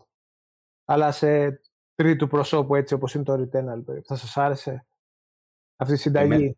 Αλλά 0.85 1.11
σε 1.11 1.61
τρίτου 1.95 2.27
προσώπου, 2.27 2.75
έτσι 2.75 2.93
όπως 2.93 3.13
είναι 3.13 3.23
το 3.23 3.33
Returnal. 3.33 3.83
περίπου. 3.85 4.07
Θα 4.07 4.15
σας 4.15 4.37
άρεσε 4.37 4.85
αυτή 5.75 5.93
η 5.93 5.97
συνταγή; 5.97 6.33
Εμένα. 6.33 6.53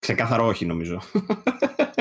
Ξεκάθαρο 0.00 0.46
όχι 0.46 0.66
νομίζω. 0.66 1.00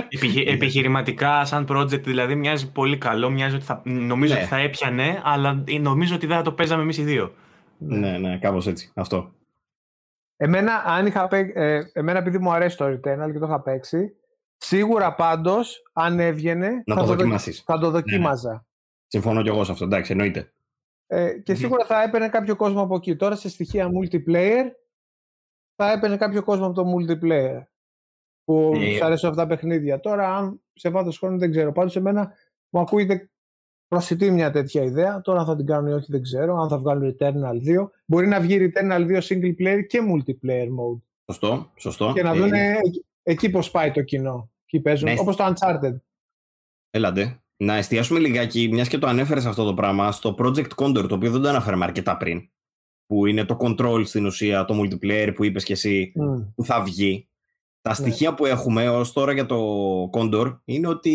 Επιχει- 0.10 0.48
επιχειρηματικά, 0.48 1.46
σαν 1.46 1.66
project 1.70 2.04
δηλαδή, 2.04 2.36
μοιάζει 2.36 2.72
πολύ 2.72 2.98
καλό. 2.98 3.30
Μοιάζει 3.30 3.56
ότι 3.56 3.64
θα, 3.66 3.82
νομίζω 3.86 4.34
Ναι. 4.34 4.40
ότι 4.40 4.50
θα 4.50 4.58
έπιανε, 4.58 5.22
αλλά 5.24 5.64
νομίζω 5.80 6.16
ότι 6.16 6.26
δεν 6.28 6.38
θα 6.38 6.42
το 6.44 6.52
παίζαμε 6.54 6.82
εμείς 6.82 6.98
οι 6.98 7.04
δύο. 7.04 7.34
ναι, 7.78 8.18
ναι, 8.18 8.38
κάπως 8.38 8.68
έτσι. 8.68 8.92
Αυτό. 8.96 9.32
Εμένα, 10.38 10.84
αν 10.86 11.06
είχα 11.06 11.28
παί- 11.28 11.56
ε, 11.58 11.90
εμένα 11.94 12.20
επειδή 12.20 12.38
μου 12.38 12.52
αρέσει 12.54 12.78
το 12.78 12.86
Returnal 12.86 13.32
και 13.32 13.40
το 13.40 13.46
είχα 13.46 13.62
παίξει, 13.62 14.16
σίγουρα 14.58 15.16
πάντως, 15.16 15.82
αν 15.94 16.20
έβγαινε, 16.20 16.70
Να 16.86 16.94
θα, 16.96 17.00
το 17.02 17.06
δοκι- 17.06 17.18
δοκιμάσεις. 17.20 17.62
θα 17.66 17.78
το 17.80 17.90
δοκίμαζα. 17.92 18.66
Συμφωνώ 19.08 19.42
κι 19.42 19.48
εγώ 19.48 19.64
σε 19.64 19.72
αυτό. 19.72 19.86
Εντάξει, 19.86 20.12
εννοείται. 20.12 20.52
Ε, 21.08 21.32
και 21.44 21.52
Μμμ. 21.52 21.60
σίγουρα 21.60 21.86
θα 21.86 22.02
έπαιρνε 22.04 22.30
κάποιο 22.30 22.56
κόσμο 22.56 22.82
από 22.82 22.96
εκεί. 22.96 23.16
Τώρα 23.16 23.36
σε 23.36 23.50
στοιχεία 23.50 23.88
multiplayer, 23.88 24.64
θα 25.76 25.92
έπαιρνε 25.92 26.18
κάποιο 26.18 26.44
κόσμο 26.44 26.66
από 26.66 26.74
το 26.76 26.84
multiplayer. 26.98 27.64
Που 28.50 28.72
Ε, 28.76 28.92
σου 28.98 29.06
αρέσουν 29.06 29.30
αυτά 29.30 29.42
τα 29.42 29.48
παιχνίδια. 29.48 30.00
Τώρα, 30.00 30.36
αν 30.36 30.62
σε 30.74 30.90
βάθος 30.90 31.18
χρόνου 31.18 31.38
δεν 31.38 31.52
ξέρω. 31.52 31.72
Πάντως, 31.72 31.96
εμένα 31.96 32.32
μου 32.70 32.80
ακούγεται 32.80 33.30
προσιτή 33.88 34.32
μια 34.32 34.52
τέτοια 34.52 34.84
ιδέα. 34.84 35.22
Τώρα, 35.22 35.40
αν 35.40 35.46
θα 35.46 35.56
την 35.56 35.66
κάνουν 35.66 35.90
ή 35.90 35.94
όχι, 35.94 36.06
δεν 36.12 36.22
ξέρω. 36.22 36.56
Αν 36.56 36.70
θα 36.70 36.78
βγάλουν 36.78 37.16
Returnal 37.20 37.62
2. 37.64 37.90
Μπορεί 38.06 38.28
να 38.28 38.40
βγει 38.40 38.58
Returnal 38.74 39.06
2 39.08 39.22
single 39.22 39.56
player 39.60 39.80
και 39.88 40.00
multiplayer 40.12 40.66
mode. 40.68 41.00
Σωστό, 41.32 41.72
σωστό. 41.76 42.12
Και 42.16 42.24
να 42.24 42.32
Ε, 42.34 42.38
δουν 42.38 42.52
εκεί, 42.54 43.06
εκεί 43.24 43.50
πώς 43.50 43.72
πάει 43.72 43.92
το 43.92 44.02
κοινό. 44.02 44.52
Εκεί 44.66 44.80
παίζουν, 44.82 45.10
Ναι. 45.14 45.20
όπως 45.20 45.36
το 45.36 45.54
Uncharted. 45.54 45.96
Έλαντε. 46.90 47.40
Να 47.58 47.76
εστιάσουμε 47.76 48.20
λιγάκι, 48.20 48.70
μιας 48.72 48.88
και 48.88 48.98
το 48.98 49.08
ανέφερες 49.08 49.46
αυτό 49.46 49.66
το 49.66 49.74
πράγμα, 49.74 50.12
στο 50.12 50.36
Project 50.40 50.70
Condor, 50.76 51.06
το 51.08 51.16
οποίο 51.16 51.32
δεν 51.32 51.42
το 51.42 51.50
αναφέραμε 51.50 51.86
αρκετά 51.86 52.18
πριν. 52.18 52.50
Που 53.06 53.26
είναι 53.26 53.46
το 53.46 53.58
control 53.60 54.02
στην 54.06 54.26
ουσία, 54.26 54.66
το 54.66 54.82
multiplayer 54.82 55.32
που 55.36 55.44
είπες 55.44 55.64
και 55.64 55.74
εσύ, 55.74 56.12
Μμ. 56.16 56.40
που 56.56 56.64
θα 56.64 56.82
βγει. 56.82 57.29
Τα 57.82 57.94
στοιχεία 57.94 58.34
που 58.34 58.46
έχουμε 58.46 58.90
ως 58.90 59.14
τώρα 59.14 59.32
για 59.32 59.46
το 59.46 59.60
Condor 60.14 60.60
είναι 60.66 60.88
ότι 60.88 61.14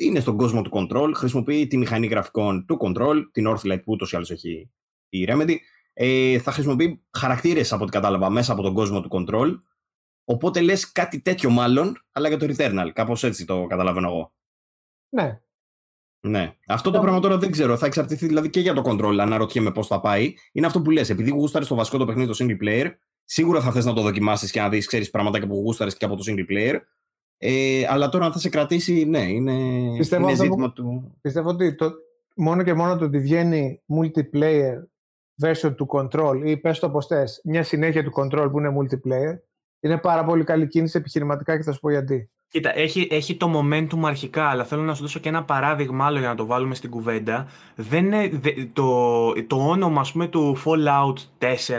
είναι 0.00 0.20
στον 0.20 0.36
κόσμο 0.36 0.62
του 0.62 0.70
Control, 0.72 1.10
χρησιμοποιεί 1.14 1.66
τη 1.66 1.76
μηχανή 1.76 2.06
γραφικών 2.06 2.66
του 2.66 2.78
Control, 2.80 3.22
την 3.32 3.48
Orthlight 3.48 3.80
που 3.84 3.92
ούτως 3.92 4.12
ή 4.12 4.16
άλλως 4.16 4.30
έχει 4.30 4.70
η 5.08 5.26
Remedy. 5.28 5.56
Ε, 5.92 6.38
θα 6.38 6.52
χρησιμοποιεί 6.52 7.04
χαρακτήρες 7.10 7.72
από 7.72 7.82
ό,τι 7.82 7.92
κατάλαβα 7.92 8.30
μέσα 8.30 8.52
από 8.52 8.62
τον 8.62 8.74
κόσμο 8.74 9.00
του 9.00 9.08
Control. 9.12 9.60
Οπότε 10.24 10.60
λες 10.60 10.92
κάτι 10.92 11.20
τέτοιο 11.20 11.50
μάλλον, 11.50 12.04
αλλά 12.12 12.28
για 12.28 12.38
το 12.38 12.46
Returnal. 12.48 12.90
Κάπως 12.92 13.24
έτσι 13.24 13.44
το 13.44 13.66
καταλαβαίνω 13.66 14.08
εγώ. 14.08 14.32
Ναι. 15.08 15.40
Ναι. 16.26 16.56
Αυτό 16.66 16.90
το 16.90 17.00
πράγμα 17.00 17.20
τώρα 17.20 17.38
δεν 17.38 17.50
ξέρω. 17.50 17.76
Θα 17.76 17.86
εξαρτηθεί 17.86 18.26
δηλαδή 18.26 18.50
και 18.50 18.60
για 18.60 18.74
το 18.74 18.82
control, 18.84 19.16
αναρωτιέμαι 19.20 19.72
πώς 19.72 19.86
θα 19.86 20.00
πάει. 20.00 20.34
Είναι 20.52 20.66
αυτό 20.66 20.82
που 20.82 20.90
λες. 20.90 21.10
Επειδή 21.10 21.30
γούσταρες 21.30 21.68
το 21.68 21.74
βασικό 21.74 21.98
το 21.98 22.04
παιχνίδι 22.04 22.36
το 22.36 22.44
single 22.44 22.62
player, 22.64 22.90
σίγουρα 23.24 23.60
θα 23.60 23.72
θες 23.72 23.84
να 23.84 23.92
το 23.92 24.02
δοκιμάσεις 24.02 24.50
και 24.50 24.60
να 24.60 24.68
δεις, 24.68 24.86
ξέρεις 24.86 25.10
πράγματα 25.10 25.46
που 25.46 25.54
γούσταρες 25.54 25.96
και 25.96 26.04
από 26.04 26.16
το 26.16 26.22
single 26.26 26.50
player. 26.52 26.78
Ε, 27.38 27.86
αλλά 27.88 28.08
τώρα 28.08 28.24
αν 28.24 28.32
θα 28.32 28.38
σε 28.38 28.48
κρατήσει, 28.48 29.04
ναι, 29.04 29.20
είναι, 29.22 29.52
Πιστεύω 29.98 30.22
είναι 30.22 30.32
αυτό 30.32 30.44
ζήτημα 30.44 30.66
που- 30.66 30.72
του. 30.72 31.14
Πιστεύω 31.20 31.48
ότι 31.48 31.74
το, 31.74 31.92
μόνο 32.36 32.62
και 32.62 32.74
μόνο 32.74 32.96
το 32.96 33.04
ότι 33.04 33.18
βγαίνει 33.18 33.82
multiplayer 33.88 34.74
version 35.42 35.74
του 35.76 35.86
Control 35.90 36.40
ή 36.44 36.56
πες 36.56 36.78
το 36.78 36.90
πως 36.90 37.06
θες, 37.06 37.40
μια 37.44 37.62
συνέχεια 37.62 38.04
του 38.04 38.12
Control 38.16 38.48
που 38.50 38.58
είναι 38.58 38.74
multiplayer, 38.80 39.38
είναι 39.80 39.98
πάρα 39.98 40.24
πολύ 40.24 40.44
καλή 40.44 40.66
κίνηση 40.66 40.98
επιχειρηματικά 40.98 41.56
και 41.56 41.62
θα 41.62 41.72
σου 41.72 41.80
πω 41.80 41.90
γιατί. 41.90 42.30
Κοίτα, 42.52 42.78
έχει, 42.78 43.08
έχει 43.10 43.36
το 43.36 43.50
momentum 43.60 43.98
αρχικά, 44.04 44.44
αλλά 44.48 44.64
θέλω 44.64 44.82
να 44.82 44.94
σου 44.94 45.02
δώσω 45.02 45.18
και 45.20 45.28
ένα 45.28 45.44
παράδειγμα 45.44 46.06
άλλο 46.06 46.18
για 46.18 46.28
να 46.28 46.34
το 46.34 46.46
βάλουμε 46.46 46.74
στην 46.74 46.90
κουβέντα. 46.90 47.46
Δεν 47.74 48.04
είναι, 48.04 48.28
δε- 48.32 48.50
το, 48.72 49.32
το 49.46 49.56
όνομα 49.56 50.00
ας 50.00 50.12
πούμε, 50.12 50.26
του 50.28 50.56
Fallout 50.64 51.14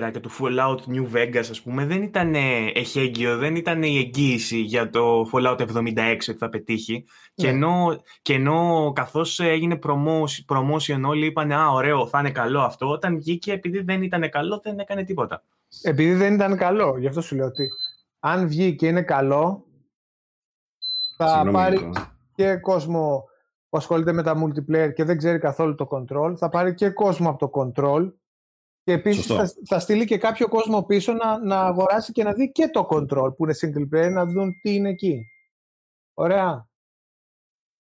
4 0.08 0.12
και 0.12 0.20
του 0.20 0.32
Fallout 0.32 0.78
New 0.94 1.16
Vegas 1.18 1.46
ας 1.50 1.62
πούμε, 1.62 1.86
δεν 1.86 2.02
ήταν 2.02 2.34
εχέγγυο, 2.74 3.38
δεν 3.38 3.56
ήταν 3.56 3.84
η 3.84 3.98
εγγύηση 3.98 4.58
για 4.60 4.90
το 4.90 5.30
Fallout 5.32 5.58
76 5.58 6.30
ότι 6.30 6.38
θα 6.38 6.50
πετύχει. 6.50 7.06
Και, 7.36 7.48
Ναι. 7.48 7.54
ενώ, 7.54 8.02
και 8.22 8.34
ενώ 8.34 8.92
καθώς 8.96 9.40
έγινε 9.40 9.80
promotion, 9.84 10.56
promotion 10.58 11.02
όλοι 11.06 11.26
είπαν 11.26 11.52
«Α, 11.52 11.70
ωραίο, 11.72 12.08
θα 12.08 12.20
είναι 12.20 12.32
καλό 12.32 12.62
αυτό», 12.62 12.90
όταν 12.90 13.16
βγήκε 13.18 13.52
επειδή 13.52 13.80
δεν 13.82 14.02
ήταν 14.04 14.30
καλό 14.30 14.60
δεν 14.64 14.80
έκανε 14.80 15.04
τίποτα. 15.04 15.44
Επειδή 15.82 16.14
δεν 16.14 16.34
ήταν 16.34 16.58
καλό, 16.58 16.96
γι' 17.00 17.08
αυτό 17.08 17.22
σου 17.22 17.36
λέω 17.36 17.46
ότι 17.46 17.68
αν 18.20 18.48
βγει 18.48 18.76
και 18.76 18.88
είναι 18.88 19.02
καλό, 19.02 19.66
θα 21.18 21.28
Συγγνώμη, 21.28 21.52
πάρει 21.52 21.78
Νίκο. 21.78 21.92
και 22.36 22.56
κόσμο 22.56 23.24
που 23.70 23.78
ασχολείται 23.78 24.12
με 24.12 24.24
τα 24.24 24.44
multiplayer 24.44 24.94
και 24.94 25.04
δεν 25.04 25.18
ξέρει 25.18 25.40
καθόλου 25.40 25.76
το 25.76 25.88
control, 25.90 26.34
θα 26.38 26.50
πάρει 26.50 26.74
και 26.74 26.90
κόσμο 26.90 27.30
από 27.30 27.50
το 27.50 27.62
control 27.62 28.12
και 28.84 28.92
επίσης 28.92 29.26
Σωστό. 29.26 29.46
θα, 29.46 29.54
θα 29.66 29.80
στείλει 29.80 30.06
και 30.06 30.18
κάποιο 30.18 30.48
κόσμο 30.48 30.84
πίσω 30.84 31.14
να, 31.14 31.46
να 31.46 31.62
αγοράσει 31.62 32.12
και 32.12 32.24
να 32.24 32.34
δει 32.34 32.52
και 32.52 32.68
το 32.68 32.88
control 32.90 33.36
που 33.38 33.44
είναι 33.44 33.56
single 33.62 33.96
player, 33.96 34.12
να 34.12 34.26
δουν 34.26 34.60
τι 34.62 34.74
είναι 34.74 34.90
εκεί. 34.90 35.26
Ωραία. 36.14 36.68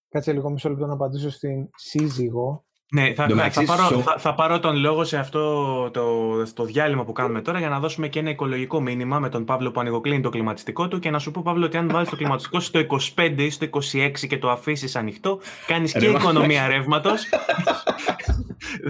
Κάτσε 0.10 0.34
λίγο 0.34 0.50
μισό 0.50 0.70
λεπτό 0.70 0.86
να 0.86 0.94
απαντήσω 0.94 1.30
στην 1.30 1.70
σύζυγο. 1.76 2.66
Ναι, 2.96 3.14
θα, 3.14 3.24
Εν 3.24 3.30
τω 3.30 3.36
θα, 3.36 3.36
μεταξύ, 3.36 3.66
θα, 3.66 3.76
πάρω, 3.76 3.86
στο- 3.88 4.00
θα, 4.00 4.16
θα 4.18 4.34
πάρω 4.36 4.60
τον 4.60 4.76
λόγο 4.78 5.04
σε 5.04 5.18
αυτό 5.18 5.42
το, 5.92 6.04
το 6.54 6.64
διάλειμμα 6.66 7.04
που 7.04 7.12
κάνουμε 7.12 7.42
τώρα 7.42 7.60
για 7.60 7.70
να 7.70 7.80
δώσουμε 7.80 8.08
και 8.08 8.20
ένα 8.20 8.30
οικολογικό 8.30 8.82
μήνυμα 8.82 9.20
με 9.20 9.30
τον 9.30 9.46
Παύλο 9.46 9.72
που 9.72 9.80
ανοιγοκλίνει 9.80 10.22
το 10.22 10.30
κλιματιστικό 10.30 10.88
του 10.88 11.00
και 11.00 11.10
να 11.10 11.20
σου 11.20 11.32
πω, 11.32 11.42
Παύλο, 11.44 11.66
ότι 11.66 11.78
αν 11.78 11.90
βάλεις 11.92 12.10
το 12.10 12.16
κλιματιστικό 12.16 12.60
σου 12.60 12.66
στο 12.68 12.80
25 13.16 13.34
ή 13.38 13.50
στο 13.50 13.68
26 13.94 14.28
και 14.28 14.38
το 14.38 14.50
αφήσεις 14.52 14.96
ανοιχτό, 14.96 15.40
κάνεις 15.68 15.92
και 15.92 16.00
Ρε, 16.00 16.10
μα- 16.12 16.20
οικονομία 16.20 16.68
ρεύματος. 16.68 17.22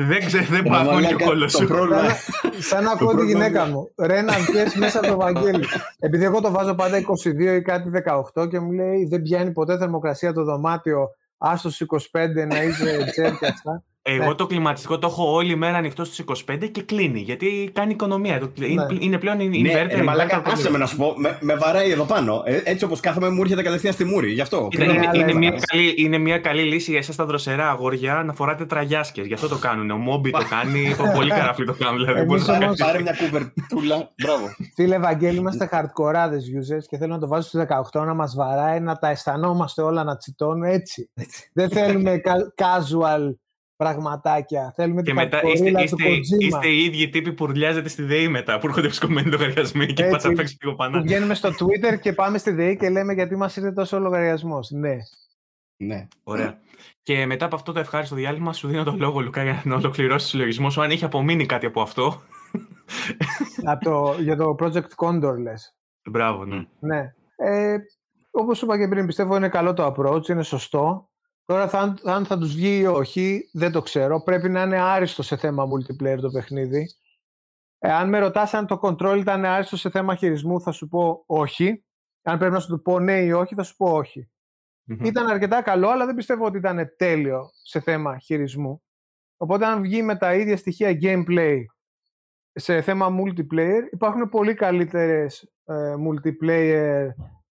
δεν 0.09 0.25
ξέρω, 0.25 0.45
δεν 0.49 0.61
Ρε, 0.63 0.69
παγώνει 0.69 0.89
ο 0.89 0.93
μαλάκα, 1.01 1.25
κόλλο 1.25 1.45
το 1.45 1.57
σου. 1.57 1.67
πρόβλημα- 1.67 2.01
Σαν, 2.09 2.51
σαν 2.59 2.83
να 2.83 2.91
ακούω 2.91 3.07
τη 3.09 3.15
πρόβλημα 3.15 3.43
γυναίκα 3.45 3.63
είναι- 3.65 3.73
μου. 3.73 3.91
Ρε 4.05 4.21
να 4.21 4.33
βγες 4.33 4.75
μέσα 4.75 4.99
από 4.99 5.07
το 5.07 5.15
Βαγγέλη. 5.17 5.65
Επειδή 5.99 6.23
εγώ 6.23 6.41
το 6.41 6.51
βάζω 6.51 6.73
πάντα 6.75 6.97
22 6.97 7.55
ή 7.55 7.61
κάτι 7.61 7.89
18 7.89 8.47
και 8.49 8.59
μου 8.59 8.71
λέει 8.71 9.05
δεν 9.09 9.21
πιάνει 9.21 9.51
ποτέ 9.51 9.77
θερμοκρασία 9.77 10.33
το 10.33 10.43
δωμάτιο. 10.43 11.07
Άστος 11.37 11.73
στους 11.73 11.87
25 11.87 12.47
να 12.47 12.63
είσαι 12.63 13.05
τζέρ 13.11 13.37
και 13.37 13.45
αυτά. 13.45 13.83
Εγώ 14.05 14.27
Ναι. 14.27 14.35
το 14.35 14.45
κλιματιστικό 14.47 14.99
το 14.99 15.07
έχω 15.07 15.33
όλη 15.33 15.55
μέρα 15.55 15.77
ανοιχτό 15.77 16.03
στου 16.05 16.21
25 16.21 16.67
και 16.71 16.81
κλείνει. 16.83 17.19
Γιατί 17.19 17.69
κάνει 17.73 17.91
οικονομία. 17.91 18.39
Το- 18.39 18.51
Είναι, 18.55 18.85
Ναι. 18.91 18.97
είναι 18.99 19.17
πλέον 19.17 19.37
Ναι, 19.37 19.43
inverter. 19.43 19.87
ρε, 19.95 20.03
μαλάκα, 20.03 20.41
inverter 20.41 20.49
άσε 20.51 20.71
με 20.71 20.77
να 20.77 20.85
σου 20.85 20.95
πω, 20.95 21.13
με, 21.17 21.37
με 21.41 21.55
βαράει 21.55 21.91
εδώ 21.91 22.03
πάνω. 22.03 22.41
Ε, 22.45 22.61
έτσι 22.63 22.85
όπως 22.85 22.99
κάθομαι, 22.99 23.29
μου 23.29 23.41
έρχεται 23.41 23.61
κατευθείαν 23.61 23.93
στη 23.93 24.03
μούρη. 24.05 24.31
Γι' 24.31 24.41
αυτό. 24.41 24.67
Κοίτα, 24.69 24.85
Ναι, 24.85 24.91
είναι, 24.93 24.99
αλλά 25.07 25.15
είναι, 25.21 25.31
είναι- 25.31 25.39
μια 25.39 25.59
καλή, 25.71 25.93
είναι 25.97 26.17
μια 26.17 26.37
καλή 26.37 26.61
λύση 26.63 26.89
για 26.91 26.99
εσάς 26.99 27.15
τα 27.15 27.25
δροσερά 27.25 27.69
αγόρια 27.69 28.23
να 28.25 28.33
φοράτε 28.33 28.65
τραγιάσκες. 28.65 29.25
Γι' 29.25 29.33
αυτό 29.33 29.47
το 29.47 29.57
κάνουν. 29.57 29.91
Ο 29.91 29.97
Μόμπι 29.97 30.31
το 30.31 30.45
κάνει, 30.49 30.95
ο 30.99 31.11
πολύ 31.15 31.29
καραφλή 31.29 31.65
το 31.65 31.73
κάνουν. 31.79 31.97
Δηλαδή, 31.97 32.17
Εμείς 32.19 32.27
μπορείς 32.29 32.47
να 32.47 32.53
όμως- 32.53 32.65
κάνεις- 32.65 32.83
Πάρε 32.83 33.01
μια 33.01 33.15
κουβερτούλα. 33.19 34.11
Μπράβο. 34.23 34.45
Φίλε 34.75 34.99
Βαγγέλη, 34.99 35.37
είμαστε 35.37 35.69
hardcore 35.71 36.15
users 36.15 36.83
και 36.89 36.97
θέλω 36.97 37.13
να 37.13 37.19
το 37.19 37.27
βάζω 37.27 37.47
στους 37.47 37.59
18 37.59 38.05
να 38.05 38.13
μας 38.13 38.35
βαράει, 38.35 38.79
να 38.79 38.95
τα 38.97 39.09
αισθανόμαστε 39.09 39.81
όλα 39.81 40.03
να 40.03 40.17
τσιτώνουν 40.17 40.63
έτσι. 40.63 41.09
Δεν 41.53 41.69
θέλουμε 41.69 42.21
ca- 42.25 42.63
casual 42.63 43.33
πραγματάκια. 43.83 44.73
Θέλουμε 44.75 45.01
Και 45.01 45.11
την 45.11 45.15
μετά 45.15 45.39
hardcore 45.43 45.53
είστε, 45.53 45.71
του 45.71 45.79
είστε, 45.83 46.03
Kojima. 46.07 46.39
είστε 46.43 46.67
οι 46.67 46.83
ίδιοι 46.83 47.09
τύποι 47.09 47.33
που 47.33 47.45
ρουλιάζετε 47.45 47.89
στη 47.89 48.03
ΔΕΗ 48.03 48.27
μετά, 48.27 48.59
που 48.59 48.67
έρχονται 48.67 48.87
ψκομμένοι 48.87 49.29
λογαριασμοί 49.29 49.85
και 49.85 50.01
Έτσι. 50.03 50.13
πας 50.13 50.23
να 50.23 50.33
παίξεις 50.33 50.57
λίγο 50.61 50.75
Που 50.75 50.77
πανά. 50.83 51.01
βγαίνουμε 51.01 51.33
στο 51.33 51.49
Twitter 51.49 51.99
και 51.99 52.13
πάμε 52.13 52.37
στη 52.37 52.51
ΔΕΗ 52.51 52.77
και 52.77 52.89
λέμε 52.89 53.13
γιατί 53.13 53.35
μας 53.35 53.55
ήρθε 53.55 53.71
τόσο 53.71 53.99
λογαριασμός. 53.99 54.69
Ναι. 54.71 54.95
Ναι. 55.77 56.07
Ωραία. 56.23 56.57
Και 57.03 57.25
μετά 57.25 57.45
από 57.45 57.55
αυτό 57.55 57.71
το 57.71 57.79
ευχάριστο 57.79 58.15
διάλειμμα, 58.15 58.53
σου 58.53 58.67
δίνω 58.67 58.83
τον 58.83 58.97
λόγο, 58.97 59.19
Λουκά, 59.19 59.43
για 59.43 59.61
να 59.65 59.75
ολοκληρώσεις 59.75 60.23
το 60.23 60.29
συλλογισμός 60.29 60.73
σου. 60.73 60.81
Αν 60.81 60.89
έχει 60.91 61.05
απομείνει 61.05 61.45
κάτι 61.45 61.65
από 61.65 61.81
αυτό. 61.81 62.21
Από 63.63 63.83
το, 63.83 64.15
για 64.21 64.35
το 64.35 64.55
Project 64.59 64.95
Condor 64.95 65.37
λες. 65.41 65.75
Μπράβο, 66.09 66.45
ναι. 66.45 66.65
Ναι. 66.79 67.13
Ε, 67.35 67.77
όπως 68.31 68.61
είπα 68.61 68.77
και 68.77 68.87
πριν, 68.87 69.05
πιστεύω 69.05 69.35
είναι 69.35 69.49
καλό 69.49 69.73
το 69.73 69.93
approach, 69.97 70.27
είναι 70.29 70.43
σωστό. 70.43 71.09
Τώρα 71.45 71.67
θα, 71.69 71.95
αν 72.03 72.25
θα 72.25 72.37
τους 72.37 72.53
βγει 72.53 72.79
ή 72.79 72.85
όχι, 72.85 73.49
δεν 73.53 73.71
το 73.71 73.81
ξέρω. 73.81 74.21
Πρέπει 74.21 74.49
να 74.49 74.61
είναι 74.61 74.81
άριστο 74.81 75.23
σε 75.23 75.37
θέμα 75.37 75.63
multiplayer 75.63 76.17
το 76.21 76.29
παιχνίδι. 76.29 76.89
Ε, 77.79 77.91
αν 77.91 78.09
με 78.09 78.19
ρωτάς 78.19 78.53
αν 78.53 78.67
το 78.67 78.79
control 78.81 79.17
ήταν 79.19 79.45
άριστο 79.45 79.77
σε 79.77 79.89
θέμα 79.89 80.15
χειρισμού, 80.15 80.61
θα 80.61 80.71
σου 80.71 80.87
πω 80.87 81.23
όχι. 81.25 81.83
Αν 82.23 82.37
πρέπει 82.37 82.53
να 82.53 82.59
σου 82.59 82.67
το 82.67 82.77
πω 82.77 82.99
ναι 82.99 83.21
ή 83.21 83.31
όχι, 83.31 83.55
θα 83.55 83.63
σου 83.63 83.75
πω 83.75 83.91
όχι. 83.93 84.29
Μμμ. 84.83 85.05
Ήταν 85.05 85.27
αρκετά 85.27 85.61
καλό, 85.61 85.89
αλλά 85.89 86.05
δεν 86.05 86.15
πιστεύω 86.15 86.45
ότι 86.45 86.57
ήταν 86.57 86.93
τέλειο 86.97 87.49
σε 87.63 87.79
θέμα 87.79 88.17
χειρισμού. 88.17 88.83
Οπότε 89.37 89.65
αν 89.65 89.81
βγει 89.81 90.01
με 90.01 90.15
τα 90.15 90.33
ίδια 90.33 90.57
στοιχεία 90.57 90.97
gameplay 91.01 91.59
σε 92.51 92.81
θέμα 92.81 93.07
multiplayer, 93.09 93.81
υπάρχουν 93.91 94.29
πολύ 94.29 94.53
καλύτερες 94.53 95.51
ε, 95.65 95.93
multiplayer 96.07 97.07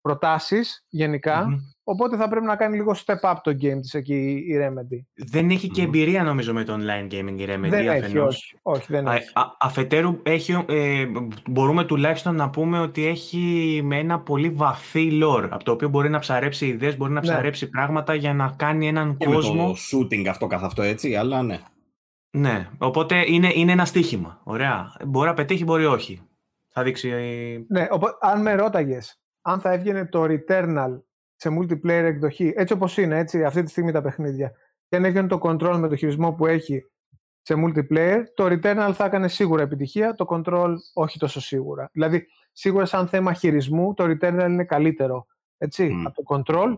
προτάσεις 0.07 0.85
γενικά. 0.89 1.47
Μμμ. 1.47 1.55
Οπότε 1.84 2.17
θα 2.17 2.27
πρέπει 2.27 2.45
να 2.45 2.55
κάνει 2.55 2.75
λίγο 2.75 2.95
step 3.05 3.19
up 3.31 3.35
το 3.43 3.51
game 3.51 3.79
της 3.81 3.93
εκεί 3.93 4.43
η 4.47 4.53
Remedy. 4.61 5.23
Δεν 5.31 5.49
έχει 5.49 5.67
και 5.69 5.81
εμπειρία, 5.81 6.23
νομίζω, 6.23 6.53
με 6.53 6.63
το 6.63 6.73
online 6.73 7.13
gaming 7.13 7.35
η 7.39 7.45
Remedy 7.49 7.69
δεν 7.69 7.88
έχει, 7.88 7.89
αφενός. 7.89 8.35
όχι. 8.35 8.55
όχι 8.61 8.85
δεν 8.91 9.07
Α, 9.07 9.13
έχει. 9.15 9.29
α- 9.34 9.55
αφετέρου, 9.59 10.19
έχει, 10.23 10.63
ε, 10.67 11.05
μπορούμε 11.49 11.84
τουλάχιστον 11.85 12.35
να 12.35 12.49
πούμε 12.49 12.79
ότι 12.79 13.05
έχει 13.05 13.81
με 13.84 13.97
ένα 13.99 14.19
πολύ 14.19 14.49
βαθύ 14.49 15.19
lore, 15.23 15.47
από 15.49 15.63
το 15.63 15.71
οποίο 15.71 15.89
μπορεί 15.89 16.09
να 16.09 16.19
ψαρέψει 16.19 16.67
ιδέες, 16.67 16.97
μπορεί 16.97 17.11
να 17.11 17.19
Ναι. 17.19 17.27
ψαρέψει 17.27 17.69
πράγματα 17.69 18.13
για 18.13 18.34
να 18.34 18.53
κάνει 18.57 18.88
έναν 18.88 19.17
Και 19.17 19.27
με 19.27 19.34
κόσμο. 19.34 19.67
το 19.67 19.75
shooting 19.91 20.25
αυτό 20.27 20.47
καθ' 20.47 20.63
αυτό 20.63 20.81
έτσι, 20.81 21.15
αλλά 21.15 21.41
ναι. 21.43 21.59
Ναι, 22.38 22.69
οπότε 22.77 23.23
είναι, 23.27 23.51
είναι 23.55 23.71
ένα 23.71 23.85
στοίχημα. 23.85 24.41
Ωραία. 24.43 24.95
Μπορεί 25.05 25.27
να 25.27 25.34
πετύχει, 25.34 25.63
μπορεί 25.63 25.85
όχι. 25.85 26.21
Θα 26.73 26.84
δείξει. 26.84 27.09
ε, 27.09 27.57
Ναι, 27.67 27.88
οπό- 27.91 28.17
αν 28.21 28.41
με 28.41 28.53
ρώταγες 28.55 29.19
αν 29.48 29.60
θα 29.60 29.72
έβγαινε 29.72 30.06
το 30.06 30.24
Returnal 30.24 30.99
σε 31.36 31.49
multiplayer 31.49 32.03
εκδοχή, 32.03 32.53
έτσι 32.56 32.74
όπως 32.74 32.98
είναι, 32.98 33.18
έτσι, 33.18 33.44
αυτή 33.44 33.64
τη 33.64 33.69
στιγμή 33.69 33.91
τα 33.91 34.02
παιχνίδια, 34.02 34.52
και 34.88 34.95
αν 34.95 35.06
έβγαινε 35.06 35.28
το 35.28 35.40
Control 35.41 35.76
με 35.78 35.88
το 35.88 35.95
χειρισμό 35.95 36.34
που 36.34 36.45
έχει 36.45 36.86
σε 37.41 37.53
multiplayer, 37.57 38.24
το 38.34 38.45
Returnal 38.45 38.91
θα 38.94 39.06
έκανε 39.06 39.28
σίγουρα 39.28 39.61
επιτυχία, 39.61 40.15
το 40.15 40.26
Control 40.30 40.74
όχι 40.94 41.19
τόσο 41.19 41.41
σίγουρα. 41.41 41.90
Δηλαδή, 41.91 42.28
σίγουρα 42.52 42.86
σαν 42.86 43.07
θέμα 43.07 43.34
χειρισμού, 43.34 43.94
το 43.94 44.03
Returnal 44.03 44.45
είναι 44.48 44.64
καλύτερο, 44.64 45.26
έτσι, 45.57 45.90
Μμ. 45.90 46.06
από 46.07 46.24
το 46.24 46.36
Control. 46.36 46.76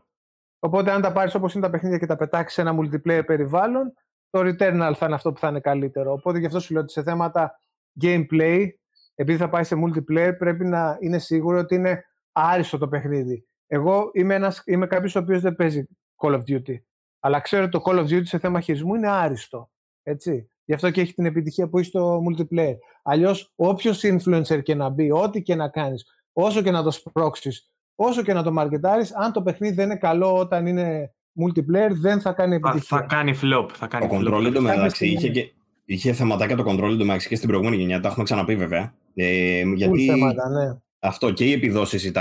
Οπότε, 0.60 0.92
αν 0.92 1.02
τα 1.02 1.12
πάρεις 1.12 1.36
όπως 1.36 1.54
είναι 1.54 1.64
τα 1.64 1.70
παιχνίδια 1.70 1.98
και 1.98 2.06
τα 2.06 2.16
πετάξεις 2.16 2.54
σε 2.54 2.62
ένα 2.62 2.76
multiplayer 2.80 3.24
περιβάλλον, 3.26 3.94
το 4.30 4.40
Returnal 4.40 4.94
θα 4.96 5.06
είναι 5.06 5.16
αυτό 5.16 5.32
που 5.32 5.40
θα 5.40 5.48
είναι 5.48 5.60
καλύτερο. 5.60 6.12
Οπότε, 6.12 6.40
γι' 6.40 6.46
αυτό 6.46 6.60
σου 6.60 6.74
λέω 6.74 6.82
ότι 6.82 6.92
σε 6.92 7.04
θέματα 7.04 7.60
gameplay, 8.02 8.68
επειδή 9.16 9.38
θα 9.38 9.50
πάει 9.50 9.64
σε 9.64 9.76
multiplayer, 9.86 10.34
πρέπει 10.38 10.66
να 10.66 10.98
είναι 11.00 11.18
σίγουρο 11.18 11.58
ότι 11.60 11.76
είναι 11.76 12.04
άριστο 12.40 12.78
το 12.78 12.88
παιχνίδι. 12.88 13.46
Εγώ 13.68 14.10
είμαι, 14.14 14.36
ένας, 14.36 14.64
είμαι 14.66 14.88
κάποιος 14.88 15.16
ο 15.16 15.20
οποίος 15.20 15.42
δεν 15.42 15.56
παίζει 15.56 15.88
Call 16.18 16.32
of 16.34 16.42
Duty. 16.48 16.76
Αλλά 17.20 17.40
ξέρω 17.40 17.64
ότι 17.64 17.72
το 17.72 17.82
Call 17.86 17.96
of 18.00 18.04
Duty 18.04 18.26
σε 18.26 18.38
θέμα 18.40 18.60
χειρισμού 18.60 18.96
είναι 18.96 19.10
άριστο. 19.10 19.70
Έτσι. 20.04 20.50
Γι' 20.66 20.74
αυτό 20.74 20.90
και 20.92 21.02
έχει 21.02 21.14
την 21.14 21.26
επιτυχία 21.26 21.68
που 21.70 21.78
έχει 21.78 21.88
στο 21.88 22.22
multiplayer. 22.30 22.76
Αλλιώς, 23.04 23.52
όποιος 23.56 24.02
influencer 24.04 24.64
και 24.64 24.76
να 24.76 24.90
μπει, 24.90 25.12
ό,τι 25.12 25.42
και 25.42 25.56
να 25.56 25.68
κάνεις, 25.70 26.06
όσο 26.34 26.62
και 26.62 26.72
να 26.72 26.84
το 26.84 26.92
σπρώξεις, 26.92 27.70
όσο 27.96 28.22
και 28.24 28.34
να 28.34 28.44
το 28.44 28.52
μαρκετάρεις, 28.52 29.16
αν 29.16 29.32
το 29.32 29.42
παιχνίδι 29.42 29.74
δεν 29.76 29.86
είναι 29.86 29.96
καλό 29.96 30.38
όταν 30.38 30.66
είναι 30.68 31.14
multiplayer, 31.42 31.90
δεν 31.92 32.22
θα 32.22 32.32
κάνει 32.34 32.60
Θα, 32.60 32.70
επιτυχία. 32.70 32.98
θα 32.98 33.04
κάνει 33.04 33.40
flop. 33.42 33.68
Θα 33.74 33.88
κάνει 33.88 34.08
Το 34.08 34.16
flop. 34.16 34.20
control 34.20 34.46
εντωμεταξύ 34.46 34.82
Κάποια 34.82 35.08
είχε, 35.08 35.18
στιγμή. 35.18 35.36
και, 35.36 35.54
είχε 35.86 36.14
θεματάκια 36.14 36.56
το 36.56 36.64
control 36.68 36.92
εντωμεταξύ 36.92 37.28
και 37.28 37.36
στην 37.36 37.48
προηγούμενη 37.48 37.78
γενιά. 37.78 38.00
Τα 38.00 38.08
έχουμε 38.08 38.24
ξαναπεί 38.24 38.56
βέβαια. 38.56 38.94
Ε, 39.14 39.62
Full 39.66 39.74
γιατί 39.76 40.06
θέματα, 40.06 40.50
ναι. 40.50 40.78
Αυτό 41.00 41.32
και 41.32 41.46
οι 41.46 41.52
επιδόσεις 41.52 42.12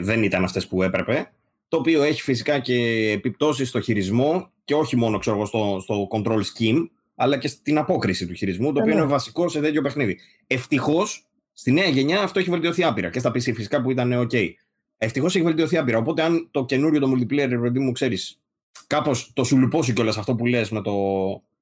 δεν 0.00 0.22
ήταν 0.22 0.44
αυτές 0.44 0.66
που 0.66 0.82
έπρεπε, 0.82 1.30
το 1.68 1.76
οποίο 1.76 2.02
έχει 2.02 2.22
φυσικά 2.22 2.58
και 2.58 2.74
επιπτώσεις 3.10 3.68
στο 3.68 3.80
χειρισμό 3.80 4.50
και 4.64 4.74
όχι 4.74 4.96
μόνο 4.96 5.18
ξέρω, 5.18 5.46
στο, 5.46 5.78
στο 5.82 6.08
control 6.10 6.40
scheme, 6.40 6.88
αλλά 7.14 7.38
και 7.38 7.48
στην 7.48 7.78
απόκριση 7.78 8.26
του 8.26 8.34
χειρισμού, 8.34 8.72
το 8.72 8.80
οποίο 8.80 8.94
ναι. 8.94 9.00
είναι 9.00 9.08
βασικό 9.08 9.48
σε 9.48 9.60
τέτοιο 9.60 9.82
παιχνίδι. 9.82 10.18
Ευτυχώς, 10.46 11.26
στη 11.52 11.72
νέα 11.72 11.88
γενιά 11.88 12.22
αυτό 12.22 12.38
έχει 12.38 12.50
βελτιωθεί 12.50 12.84
άπειρα 12.84 13.10
και 13.10 13.18
στα 13.18 13.30
PC 13.30 13.40
φυσικά 13.54 13.82
που 13.82 13.90
ήταν 13.90 14.26
OK. 14.30 14.50
Ευτυχώς 14.98 15.34
έχει 15.34 15.44
βελτιωθεί 15.44 15.76
άπειρα. 15.76 15.98
Οπότε, 15.98 16.22
αν 16.22 16.48
το 16.50 16.64
καινούριο 16.64 17.00
το 17.00 17.12
multiplayer, 17.12 17.58
παιδί 17.62 17.78
μου, 17.78 17.92
ξέρεις, 17.92 18.40
κάπως 18.86 19.30
το 19.34 19.44
σου 19.44 19.58
λουπώσει 19.58 19.92
κιόλας 19.92 20.18
αυτό 20.18 20.34
που 20.34 20.46
λες 20.46 20.70
με, 20.70 20.82
το, 20.82 20.94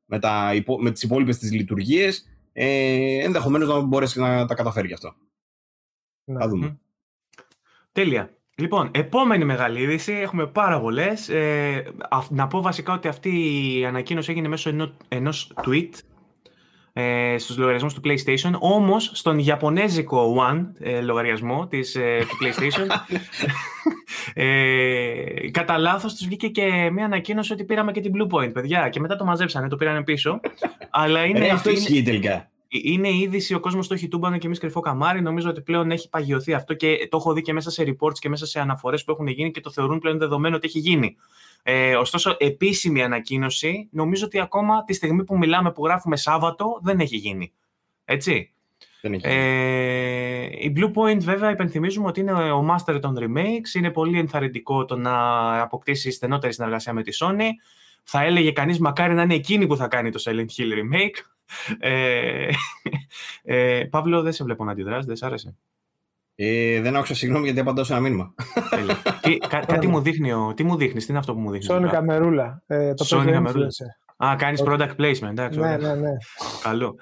με, 0.04 0.18
τα, 0.18 0.52
με 0.78 0.90
τις 0.90 1.02
υπόλοιπες 1.02 1.38
τις 1.38 1.52
λειτουργίες, 1.52 2.26
ε, 2.52 3.24
ενδεχομένως 3.24 3.68
να 3.68 3.80
μπορέσει 3.80 4.20
να 4.20 4.46
τα 4.46 4.54
καταφέρει 4.54 4.86
γι' 4.86 4.92
αυτό. 4.92 5.14
Να. 6.24 6.40
Θα 6.40 6.48
δούμε. 6.48 6.78
Τέλεια. 7.92 8.34
Λοιπόν, 8.56 8.90
επόμενη 8.94 9.44
μεγάλη 9.44 9.80
είδηση, 9.80 10.12
έχουμε 10.12 10.46
πάρα 10.46 10.80
πολλές. 10.80 11.28
Ε, 11.28 11.84
να 12.28 12.46
πω 12.46 12.60
βασικά 12.62 12.92
ότι 12.92 13.08
αυτή 13.08 13.30
η 13.78 13.84
ανακοίνωση 13.84 14.30
έγινε 14.30 14.48
μέσω 14.48 14.68
ενό, 14.68 14.96
ενός 15.08 15.52
tweet 15.66 15.90
ε, 16.92 17.38
στους 17.38 17.56
λογαριασμούς 17.56 17.94
του 17.94 18.00
PlayStation, 18.04 18.52
όμως 18.58 19.10
στον 19.14 19.38
Ιαπωνέζικο 19.38 20.36
One 20.50 20.66
ε, 20.78 21.00
λογαριασμό 21.00 21.66
της, 21.66 21.94
ε, 21.94 22.18
του 22.28 22.36
PlayStation 22.40 22.86
ε, 24.34 25.50
κατά 25.50 25.78
λάθος 25.78 26.14
τους 26.14 26.26
βγήκε 26.26 26.48
και 26.48 26.90
μια 26.92 27.04
ανακοίνωση 27.04 27.52
ότι 27.52 27.64
πήραμε 27.64 27.92
και 27.92 28.00
την 28.00 28.12
Blue 28.14 28.34
Point, 28.34 28.52
παιδιά, 28.52 28.88
και 28.88 29.00
μετά 29.00 29.16
το 29.16 29.24
μαζέψανε, 29.24 29.68
το 29.68 29.76
πήρανε 29.76 30.02
πίσω. 30.02 30.40
Αλλά 30.90 31.24
είναι, 31.24 31.48
αυτό 31.48 31.70
ισχύει 31.70 32.02
τελικά. 32.02 32.48
Είναι 32.82 33.08
είδηση, 33.08 33.54
ο 33.54 33.60
κόσμος 33.60 33.88
το 33.88 33.94
έχει 33.94 34.08
τούμπανο 34.08 34.38
και 34.38 34.46
εμείς 34.46 34.58
κρυφό 34.58 34.80
καμάρι. 34.80 35.22
Νομίζω 35.22 35.48
ότι 35.50 35.60
πλέον 35.60 35.90
έχει 35.90 36.08
παγιωθεί 36.08 36.52
αυτό 36.52 36.74
και 36.74 37.08
το 37.10 37.16
έχω 37.16 37.32
δει 37.32 37.42
και 37.42 37.52
μέσα 37.52 37.70
σε 37.70 37.82
reports 37.86 38.18
και 38.18 38.28
μέσα 38.28 38.46
σε 38.46 38.60
αναφορές 38.60 39.04
που 39.04 39.12
έχουν 39.12 39.26
γίνει 39.26 39.50
και 39.50 39.60
το 39.60 39.70
θεωρούν 39.70 39.98
πλέον 39.98 40.18
δεδομένο 40.18 40.56
ότι 40.56 40.66
έχει 40.66 40.78
γίνει. 40.78 41.16
Ε, 41.62 41.94
ωστόσο, 41.96 42.36
επίσημη 42.38 43.02
ανακοίνωση, 43.02 43.88
νομίζω 43.90 44.24
ότι 44.24 44.40
ακόμα 44.40 44.84
τη 44.84 44.92
στιγμή 44.92 45.24
που 45.24 45.38
μιλάμε, 45.38 45.72
που 45.72 45.84
γράφουμε 45.84 46.16
Σάββατο, 46.16 46.80
δεν 46.82 47.00
έχει 47.00 47.16
γίνει. 47.16 47.52
Έτσι. 48.04 48.52
Δεν 49.02 49.12
έχει 49.12 49.26
ε, 49.26 50.48
η 50.50 50.72
Blue 50.76 50.92
Point, 50.92 51.18
βέβαια, 51.20 51.50
υπενθυμίζουμε 51.50 52.06
ότι 52.06 52.20
είναι 52.20 52.52
ο 52.52 52.66
master 52.70 52.98
των 53.00 53.16
remakes. 53.18 53.74
Είναι 53.74 53.90
πολύ 53.90 54.18
ενθαρρυντικό 54.18 54.84
το 54.84 54.96
να 54.96 55.12
αποκτήσει 55.60 56.10
στενότερη 56.10 56.52
συνεργασία 56.52 56.92
με 56.92 57.02
τη 57.02 57.16
Sony. 57.20 57.48
Θα 58.04 58.22
έλεγε 58.22 58.52
κανείς 58.52 58.78
μακάρι 58.78 59.14
να 59.14 59.22
είναι 59.22 59.34
εκείνη 59.34 59.66
που 59.66 59.76
θα 59.76 59.88
κάνει 59.88 60.10
το 60.10 60.22
Silent 60.24 60.46
Hill 60.56 60.72
remake. 60.72 61.33
Ε, 61.78 62.48
ε, 63.42 63.84
Παύλο, 63.90 64.22
δεν 64.22 64.32
σε 64.32 64.44
βλέπω 64.44 64.64
να 64.64 64.72
αντιδράσεις, 64.72 65.06
δεν 65.06 65.16
σ' 65.16 65.22
άρεσε. 65.22 65.56
Ε, 66.34 66.80
δεν 66.80 66.96
άκουσα 66.96 67.14
συγγνώμη 67.14 67.44
γιατί 67.44 67.60
απαντάω 67.60 67.84
σε 67.84 67.92
ένα 67.92 68.02
μήνυμα. 68.02 68.34
τι, 69.20 69.36
κά, 69.36 69.58
κάτι 69.72 69.86
μου 69.86 70.00
δείχνει, 70.00 70.32
τι 70.54 70.64
μου 70.64 70.76
δείχνεις, 70.76 71.04
τι 71.04 71.10
είναι 71.10 71.18
αυτό 71.18 71.34
που 71.34 71.40
μου 71.40 71.50
δείχνεις. 71.50 71.70
Sony 71.72 71.88
Καμερούλα. 71.90 72.62
Ε, 72.66 72.94
το 72.94 73.04
Sony 73.08 73.30
Καμερούλα. 73.30 73.68
Α, 74.24 74.36
κάνεις 74.38 74.62
product 74.66 74.96
placement, 74.96 75.28
εντάξει. 75.30 75.58
Ναι, 75.58 75.76
ναι, 75.76 75.94
ναι. 75.94 76.10
Καλό. 76.62 76.96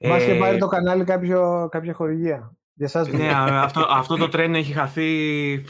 Μας 0.00 0.22
είχε 0.22 0.34
πάρει 0.34 0.58
το 0.58 0.66
κανάλι 0.66 1.04
κάποιο, 1.04 1.68
κάποια 1.70 1.92
χορηγία. 1.92 2.56
Για 2.78 2.88
σας 2.88 3.08
ναι, 3.08 3.30
αυτό, 3.34 3.86
αυτό 3.90 4.16
το 4.16 4.28
τρένο 4.28 4.56
έχει 4.56 4.72
χαθεί 4.72 5.08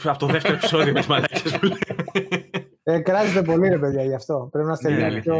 από 0.03 0.17
το 0.17 0.25
δεύτερο 0.25 0.53
επεισόδιο 0.53 0.93
με 0.93 0.99
τις 0.99 1.07
μαλάκες 1.07 1.57
που 1.59 1.67
ε, 2.83 2.99
κράζετε 2.99 3.41
πολύ 3.41 3.69
ρε 3.69 3.77
παιδιά 3.77 4.03
γι' 4.03 4.13
αυτό. 4.13 4.49
Πρέπει 4.51 4.67
να 4.67 4.73
είστε 4.73 4.89
ναι, 4.89 5.09
λίγο 5.09 5.19
πιο 5.19 5.35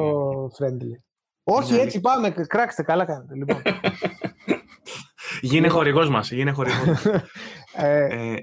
friendly. 0.58 1.07
Όχι, 1.50 1.76
έτσι 1.76 2.00
πάμε. 2.00 2.30
Κράξτε, 2.30 2.84
καλά 2.84 3.06
κάνετε. 3.06 3.36
Λοιπόν. 3.36 3.62
Γίνε 5.42 5.68
χορηγός 5.68 6.10
μας. 6.10 6.32
Γίνε 6.32 6.52
χορηγός. 6.52 7.06
ε, 7.76 8.34
ε, 8.34 8.42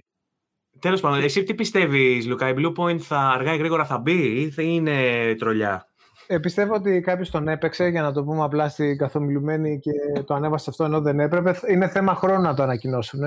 Τέλος 0.79 1.01
πάντων, 1.01 1.23
εσύ 1.23 1.43
τι 1.43 1.55
πιστεύεις, 1.55 2.27
Λουκά, 2.27 2.49
η 2.49 2.55
Blue 2.57 2.73
Point 2.77 2.99
θα 2.99 3.19
αργά 3.19 3.55
ή 3.55 3.57
γρήγορα 3.57 3.85
θα 3.85 3.99
μπει 3.99 4.41
ή 4.41 4.51
θα 4.51 4.63
είναι 4.63 4.95
τρολιά; 5.39 5.89
Ε, 6.27 6.39
πιστεύω 6.39 6.75
ότι 6.75 7.01
κάποιος 7.01 7.31
τον 7.31 7.49
έπαιξε 7.49 7.87
για 7.87 8.03
να 8.03 8.13
το 8.13 8.25
πούμε 8.25 8.45
απλά 8.45 8.69
στην 8.69 8.97
καθομιλουμένη 8.99 9.79
και 9.79 10.23
το 10.25 10.35
ανέβασε 10.35 10.71
αυτό 10.71 10.85
ενώ 10.85 11.01
δεν 11.01 11.21
έπρεπε. 11.21 11.61
Είναι 11.69 11.89
θέμα 11.89 12.15
χρόνου 12.15 12.43
να 12.43 12.55
το 12.55 12.63
ανακοινώσουν. 12.63 13.21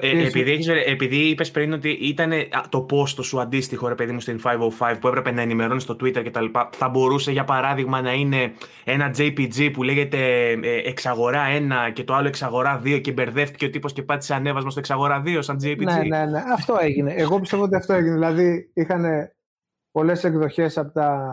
Ε, 0.00 0.26
επειδή, 0.26 0.50
έχεις, 0.50 0.68
επειδή 0.68 1.16
είπες 1.16 1.50
πριν 1.50 1.72
ότι 1.72 1.90
ήταν 1.90 2.32
το 2.68 2.80
πόστο 2.80 3.22
σου 3.22 3.40
αντίστοιχο 3.40 3.88
ρε 3.88 3.94
παιδί 3.94 4.12
μου 4.12 4.20
στην 4.20 4.40
505 4.44 4.96
που 5.00 5.08
έπρεπε 5.08 5.30
να 5.30 5.40
ενημερώνεις 5.40 5.82
στο 5.82 5.96
Twitter 6.00 6.24
κτλ. 6.24 6.44
Θα 6.70 6.88
μπορούσε 6.88 7.32
για 7.32 7.44
παράδειγμα 7.44 8.00
να 8.00 8.12
είναι 8.12 8.52
ένα 8.84 9.14
JPG 9.18 9.70
που 9.72 9.82
λέγεται 9.82 10.50
ε, 10.50 10.88
εξαγορά 10.88 11.42
1 11.88 11.92
και 11.92 12.04
το 12.04 12.14
άλλο 12.14 12.28
εξαγορά 12.28 12.82
2 12.84 13.00
και 13.00 13.12
μπερδεύτηκε 13.12 13.64
ο 13.64 13.70
τύπος 13.70 13.92
και 13.92 14.02
πάτησε 14.02 14.34
ανέβασμα 14.34 14.70
στο 14.70 14.78
εξαγορά 14.78 15.22
2 15.26 15.36
σαν 15.38 15.56
JPG. 15.62 15.84
Ναι, 15.84 15.94
ναι, 15.94 16.24
ναι. 16.24 16.42
Αυτό 16.52 16.76
έγινε. 16.80 17.12
Εγώ 17.12 17.40
πιστεύω 17.40 17.62
ότι 17.62 17.76
αυτό 17.76 17.92
έγινε. 17.92 18.12
Δηλαδή 18.12 18.70
είχαν 18.74 19.04
πολλές 19.90 20.24
εκδοχές 20.24 20.78
από 20.78 20.92
τα 20.92 21.32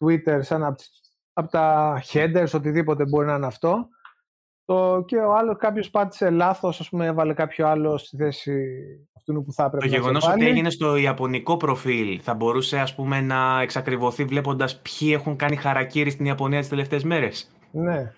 Twitter, 0.00 0.38
σαν 0.40 0.64
από, 0.64 0.82
από 1.32 1.50
τα 1.50 1.96
headers, 2.12 2.50
οτιδήποτε 2.54 3.04
μπορεί 3.06 3.26
να 3.26 3.34
είναι 3.34 3.46
αυτό 3.46 3.88
το, 4.64 5.04
και 5.06 5.16
ο 5.16 5.34
άλλος 5.34 5.56
κάποιος 5.58 5.90
πάτησε 5.90 6.30
λάθος, 6.30 6.80
ας 6.80 6.88
πούμε, 6.88 7.06
έβαλε 7.06 7.34
κάποιο 7.34 7.66
άλλο 7.66 7.98
στη 7.98 8.16
θέση 8.16 8.62
αυτού 9.16 9.44
που 9.44 9.52
θα 9.52 9.64
έπρεπε. 9.64 9.86
Το 9.86 9.94
γεγονός 9.94 10.28
ότι 10.28 10.46
έγινε 10.46 10.70
στο 10.70 10.96
ιαπωνικό 10.96 11.56
προφίλ 11.56 12.20
θα 12.22 12.34
μπορούσε 12.34 12.78
ας 12.78 12.94
πούμε, 12.94 13.20
να 13.20 13.60
εξακριβωθεί 13.60 14.24
βλέποντας 14.24 14.80
ποιοι 14.80 15.10
έχουν 15.12 15.36
κάνει 15.36 15.56
χαρακτήρι 15.56 16.10
στην 16.10 16.24
Ιαπωνία 16.24 16.58
τις 16.58 16.68
τελευταίες 16.68 17.04
μέρες; 17.04 17.50
Ναι. 17.70 18.12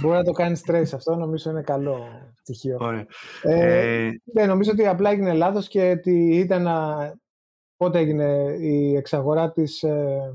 Μπορεί 0.00 0.16
να 0.16 0.24
το 0.24 0.32
κάνει 0.32 0.60
trace 0.66 0.90
αυτό, 0.94 1.14
νομίζω 1.14 1.50
είναι 1.50 1.62
καλό 1.62 1.98
στοιχείο. 2.42 2.76
Ωραία. 2.80 3.06
Ε, 3.42 4.06
ε... 4.06 4.10
Ναι, 4.34 4.46
νομίζω 4.46 4.70
ότι 4.70 4.86
απλά 4.86 5.10
έγινε 5.10 5.32
λάθος 5.32 5.68
και 5.68 5.90
ότι 5.90 6.36
ήταν. 6.36 6.68
Πότε 7.76 7.98
έγινε 7.98 8.56
η 8.60 8.96
εξαγορά 8.96 9.52
της. 9.52 9.82
Ε... 9.82 10.34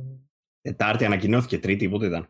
Τετάρτη 0.61 1.05
ανακοινώθηκε, 1.05 1.59
Τρίτη, 1.59 1.89
πότε 1.89 2.05
ήταν; 2.05 2.27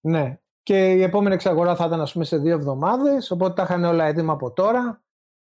Ναι, 0.00 0.38
και 0.62 0.92
η 0.92 1.02
επόμενη 1.02 1.34
εξαγορά 1.34 1.76
θα 1.76 1.86
ήταν 1.86 2.00
ας 2.00 2.12
πούμε 2.12 2.24
σε 2.24 2.38
δύο 2.38 2.52
εβδομάδες, 2.52 3.30
οπότε 3.30 3.54
τα 3.54 3.62
είχαν 3.62 3.84
όλα 3.84 4.04
έτοιμα 4.04 4.32
από 4.32 4.52
τώρα. 4.52 5.02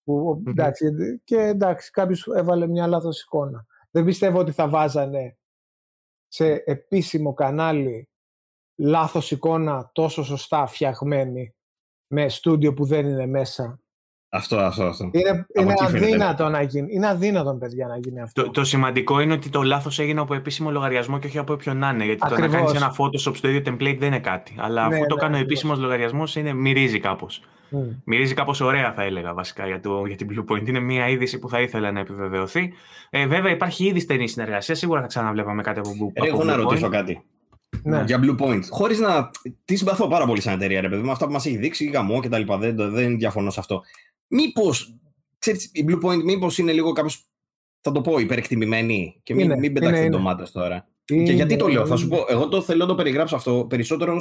Που, 0.04 0.42
εντάξει, 0.46 0.86
και 1.24 1.36
εντάξει, 1.36 1.90
κάποιος 1.90 2.26
έβαλε 2.26 2.66
μια 2.66 2.86
λάθος 2.86 3.22
εικόνα. 3.22 3.66
Δεν 3.90 4.04
πιστεύω 4.04 4.38
ότι 4.38 4.52
θα 4.52 4.68
βάζανε 4.68 5.36
σε 6.28 6.62
επίσημο 6.64 7.34
κανάλι 7.34 8.08
λάθος 8.76 9.30
εικόνα 9.30 9.90
τόσο 9.92 10.24
σωστά 10.24 10.66
φτιαγμένη 10.66 11.54
με 12.06 12.28
στούντιο 12.28 12.72
που 12.72 12.84
δεν 12.84 13.06
είναι 13.06 13.26
μέσα 13.26 13.80
αυτό, 14.28 14.56
αυτό, 14.56 14.84
αυτό. 14.84 15.10
Είναι, 15.12 15.46
είναι 15.58 15.74
αδύνατο 15.78 16.48
να 16.48 16.62
γίνει. 16.62 16.88
Είναι 16.90 17.08
αδύνατο, 17.08 17.54
παιδιά, 17.54 17.86
να 17.86 17.96
γίνει 17.96 18.20
αυτό. 18.20 18.42
Το, 18.42 18.50
το 18.50 18.64
σημαντικό 18.64 19.20
είναι 19.20 19.32
ότι 19.32 19.48
το 19.48 19.62
λάθος 19.62 19.98
έγινε 19.98 20.20
από 20.20 20.34
επίσημο 20.34 20.70
λογαριασμό 20.70 21.18
και 21.18 21.26
όχι 21.26 21.38
από 21.38 21.52
όποιον 21.52 21.76
να 21.76 21.88
είναι. 21.88 22.04
Γιατί 22.04 22.20
Ακριβώς. 22.24 22.50
το 22.50 22.56
να 22.56 22.64
κάνεις 22.64 22.80
ένα 22.82 22.94
Photoshop 22.98 23.36
στο 23.36 23.48
ίδιο 23.48 23.60
template 23.60 23.96
δεν 23.98 24.08
είναι 24.08 24.18
κάτι. 24.18 24.54
Αλλά 24.58 24.88
ναι, 24.88 24.94
αφού 24.94 25.06
το 25.06 25.14
ναι, 25.14 25.20
κάνει 25.20 25.36
ο 25.36 25.40
επίσημος 25.40 25.78
λογαριασμός, 25.78 26.36
μυρίζει 26.54 27.00
κάπως. 27.00 27.42
Mm. 27.70 27.76
Μυρίζει 28.04 28.34
κάπως 28.34 28.60
ωραία, 28.60 28.92
θα 28.92 29.02
έλεγα 29.02 29.34
βασικά 29.34 29.66
για, 29.66 29.80
το, 29.80 30.06
για 30.06 30.16
την 30.16 30.28
Blue 30.30 30.52
Point. 30.52 30.68
Είναι 30.68 30.80
μια 30.80 31.08
είδηση 31.08 31.38
που 31.38 31.48
θα 31.48 31.60
ήθελα 31.60 31.92
να 31.92 32.00
επιβεβαιωθεί. 32.00 32.72
Ε, 33.10 33.26
βέβαια, 33.26 33.52
υπάρχει 33.52 33.84
ήδη 33.84 34.00
στενή 34.00 34.28
συνεργασία. 34.28 34.74
Σίγουρα 34.74 35.00
θα 35.00 35.06
ξαναβλέπαμε 35.06 35.62
κάτι 35.62 35.78
από 35.78 35.88
Blue 35.88 36.22
Point. 36.22 36.26
Εγώ 36.26 36.44
να 36.44 36.56
ρωτήσω 36.56 36.88
κάτι. 36.88 37.24
Ναι. 37.82 38.02
Για 38.06 38.20
Blue 38.22 38.36
Point. 38.42 38.62
Χωρίς 38.70 38.98
να. 38.98 39.30
Τη 39.64 39.76
συμπαθώ 39.76 40.08
πάρα 40.08 40.26
πολύ 40.26 40.40
σαν 40.40 40.54
εταιρεία, 40.54 40.80
ρε 40.80 40.88
παιδί 40.88 41.02
με 41.02 41.10
αυτά 41.10 41.26
που 41.26 41.32
μας 41.32 41.46
έχει 41.46 41.56
δείξει, 41.56 41.84
γαμό 41.84 42.20
κτλ. 42.20 42.42
Δεν, 42.58 42.76
δεν 42.76 43.18
διαφωνώ 43.18 43.50
σε 43.50 43.60
αυτό. 43.60 43.82
Μήπως, 44.28 44.94
η 45.72 45.84
Blue 45.88 46.04
Point 46.04 46.22
μήπως 46.22 46.58
είναι 46.58 46.72
λίγο 46.72 46.92
κάπω, 46.92 47.08
θα 47.80 47.92
το 47.92 48.00
πω, 48.00 48.18
υπερεκτιμημένη 48.18 49.20
και 49.22 49.34
μην, 49.34 49.58
μην 49.58 49.72
πετάξετε 49.72 50.08
ντομάτε 50.08 50.46
τώρα. 50.52 50.88
και 51.04 51.14
γιατί 51.14 51.56
το 51.56 51.68
λέω, 51.68 51.86
θα 51.86 51.96
σου 51.96 52.08
πω, 52.08 52.24
εγώ 52.28 52.48
το 52.48 52.62
θέλω 52.62 52.78
να 52.78 52.86
το 52.86 52.94
περιγράψω 52.94 53.36
αυτό 53.36 53.66
περισσότερο 53.68 54.20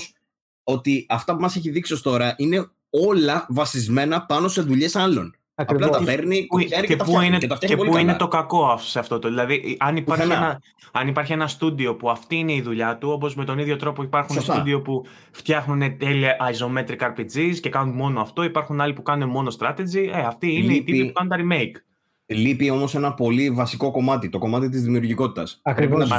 ότι 0.63 1.05
αυτά 1.09 1.35
που 1.35 1.41
μας 1.41 1.55
έχει 1.55 1.69
δείξει 1.69 1.93
ως 1.93 2.01
τώρα 2.01 2.35
είναι 2.37 2.69
όλα 2.89 3.45
βασισμένα 3.49 4.25
πάνω 4.25 4.47
σε 4.47 4.61
δουλειές 4.61 4.95
άλλων. 4.95 5.35
Ακριβώς. 5.55 5.87
Απλά 5.87 5.99
τα 5.99 6.05
παίρνει 6.05 6.47
και, 6.47 6.85
και, 6.85 6.95
τα 6.95 7.03
πού 7.03 7.21
είναι, 7.21 7.37
και, 7.37 7.47
και 7.67 7.75
πού 7.75 7.97
είναι 7.97 8.15
το 8.15 8.27
κακό 8.27 8.77
σε 8.77 8.99
αυτό 8.99 9.19
το. 9.19 9.27
Δηλαδή, 9.27 9.77
αν 9.79 9.95
υπάρχει, 9.95 10.31
ένα, 10.31 10.61
αν 10.91 11.07
υπάρχει 11.07 11.33
ένα 11.33 11.47
στούντιο 11.47 11.95
που 11.95 12.09
αυτή 12.09 12.35
είναι 12.35 12.53
η 12.53 12.61
δουλειά 12.61 12.97
του, 12.97 13.09
όπως 13.09 13.35
με 13.35 13.45
τον 13.45 13.59
ίδιο 13.59 13.75
τρόπο 13.75 14.03
υπάρχουν 14.03 14.41
στούντιο 14.41 14.81
που 14.81 15.05
φτιάχνουν 15.31 15.97
τέλεια 15.97 16.35
isometric 16.53 16.97
RPGs 16.99 17.55
και 17.61 17.69
κάνουν 17.69 17.95
μόνο 17.95 18.21
αυτό, 18.21 18.43
υπάρχουν 18.43 18.81
άλλοι 18.81 18.93
που 18.93 19.01
κάνουν 19.01 19.29
μόνο 19.29 19.51
strategy. 19.59 20.09
Ε, 20.13 20.19
αυτοί 20.19 20.51
είναι 20.51 20.73
Λείπει... 20.73 20.75
οι 20.75 20.83
τύποι 20.83 21.05
που 21.05 21.13
κάνουν 21.13 21.31
τα 21.31 21.37
remake. 21.37 21.81
Λείπει 22.25 22.69
όμως 22.69 22.95
ένα 22.95 23.13
πολύ 23.13 23.49
βασικό 23.49 23.91
κομμάτι, 23.91 24.29
το 24.29 24.37
κομμάτι 24.37 24.69
της 24.69 24.83
δημιουργικότητας. 24.83 25.59
Ακριβώς. 25.63 26.09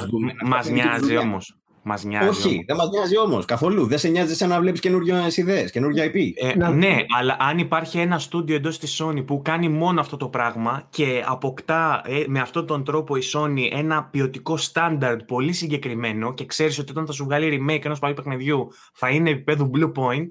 Μας 0.44 0.70
νοιάζει 0.70 1.16
όμως. 1.16 1.56
Μας 1.88 2.04
νοιάζει 2.04 2.28
Όχι, 2.28 2.48
όμως. 2.48 2.64
δεν 2.66 2.76
μας 2.76 2.88
νοιάζει 2.88 3.18
όμως 3.18 3.44
καθόλου. 3.44 3.86
Δεν 3.86 3.98
σε 3.98 4.08
νοιάζει 4.08 4.34
σαν 4.34 4.48
να 4.48 4.60
βλέπεις 4.60 4.80
καινούργιε 4.80 5.14
ιδέες, 5.36 5.70
καινούργια 5.70 6.04
IP. 6.04 6.16
Ε, 6.34 6.68
ναι, 6.70 6.96
αλλά 7.18 7.36
αν 7.40 7.58
υπάρχει 7.58 7.98
ένα 7.98 8.18
στούντιο 8.18 8.56
εντός 8.56 8.78
της 8.78 9.02
Sony 9.02 9.26
που 9.26 9.42
κάνει 9.44 9.68
μόνο 9.68 10.00
αυτό 10.00 10.16
το 10.16 10.28
πράγμα 10.28 10.86
και 10.90 11.22
αποκτά 11.26 12.02
ε, 12.06 12.24
με 12.26 12.40
αυτόν 12.40 12.66
τον 12.66 12.84
τρόπο 12.84 13.16
η 13.16 13.22
Sony 13.32 13.68
ένα 13.72 14.04
ποιοτικό 14.04 14.56
στάνταρτ 14.56 15.22
πολύ 15.22 15.52
συγκεκριμένο 15.52 16.34
και 16.34 16.46
ξέρεις 16.46 16.78
ότι 16.78 16.90
όταν 16.90 17.06
θα 17.06 17.12
σου 17.12 17.24
βγάλει 17.24 17.66
remake 17.68 17.84
ενός 17.84 17.98
παλιού 17.98 18.14
παιχνιδιού 18.14 18.68
θα 18.92 19.08
είναι 19.10 19.30
επίπεδου 19.30 19.70
Blue 19.74 19.92
Point, 19.92 20.28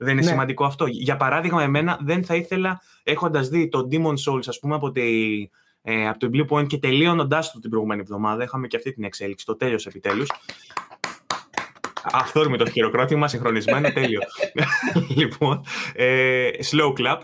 Δεν 0.00 0.12
είναι 0.12 0.20
Ναι. 0.20 0.30
σημαντικό 0.30 0.64
αυτό. 0.64 0.86
Για 0.86 1.16
παράδειγμα, 1.16 1.62
εμένα 1.62 1.98
δεν 2.02 2.24
θα 2.24 2.34
ήθελα, 2.34 2.80
έχοντας 3.02 3.48
δει 3.48 3.68
το 3.68 3.88
Demon 3.90 4.14
Souls, 4.32 4.46
ας 4.48 4.58
πούμε, 4.58 4.74
από, 4.74 4.90
τη, 4.90 5.02
ε, 5.82 6.08
από 6.08 6.18
το 6.18 6.28
Blue 6.32 6.46
Point 6.58 6.66
και 6.66 6.78
τελείωνοντάς 6.78 7.52
το 7.52 7.58
την 7.58 7.70
προηγούμενη 7.70 8.00
εβδομάδα, 8.00 8.42
είχαμε 8.42 8.66
και 8.66 8.76
αυτή 8.76 8.92
την 8.92 9.04
εξέλιξη, 9.04 9.44
το 9.46 9.56
τέλειωσε 9.56 9.88
επιτέλους. 9.88 10.28
Αυτό 12.12 12.50
με 12.50 12.56
το 12.56 12.70
χειροκρότημα, 12.70 13.28
συγχρονισμένο, 13.28 13.92
τέλειο. 13.92 14.20
λοιπόν, 15.16 15.64
ε, 15.94 16.48
slow 16.70 16.92
clap. 17.00 17.18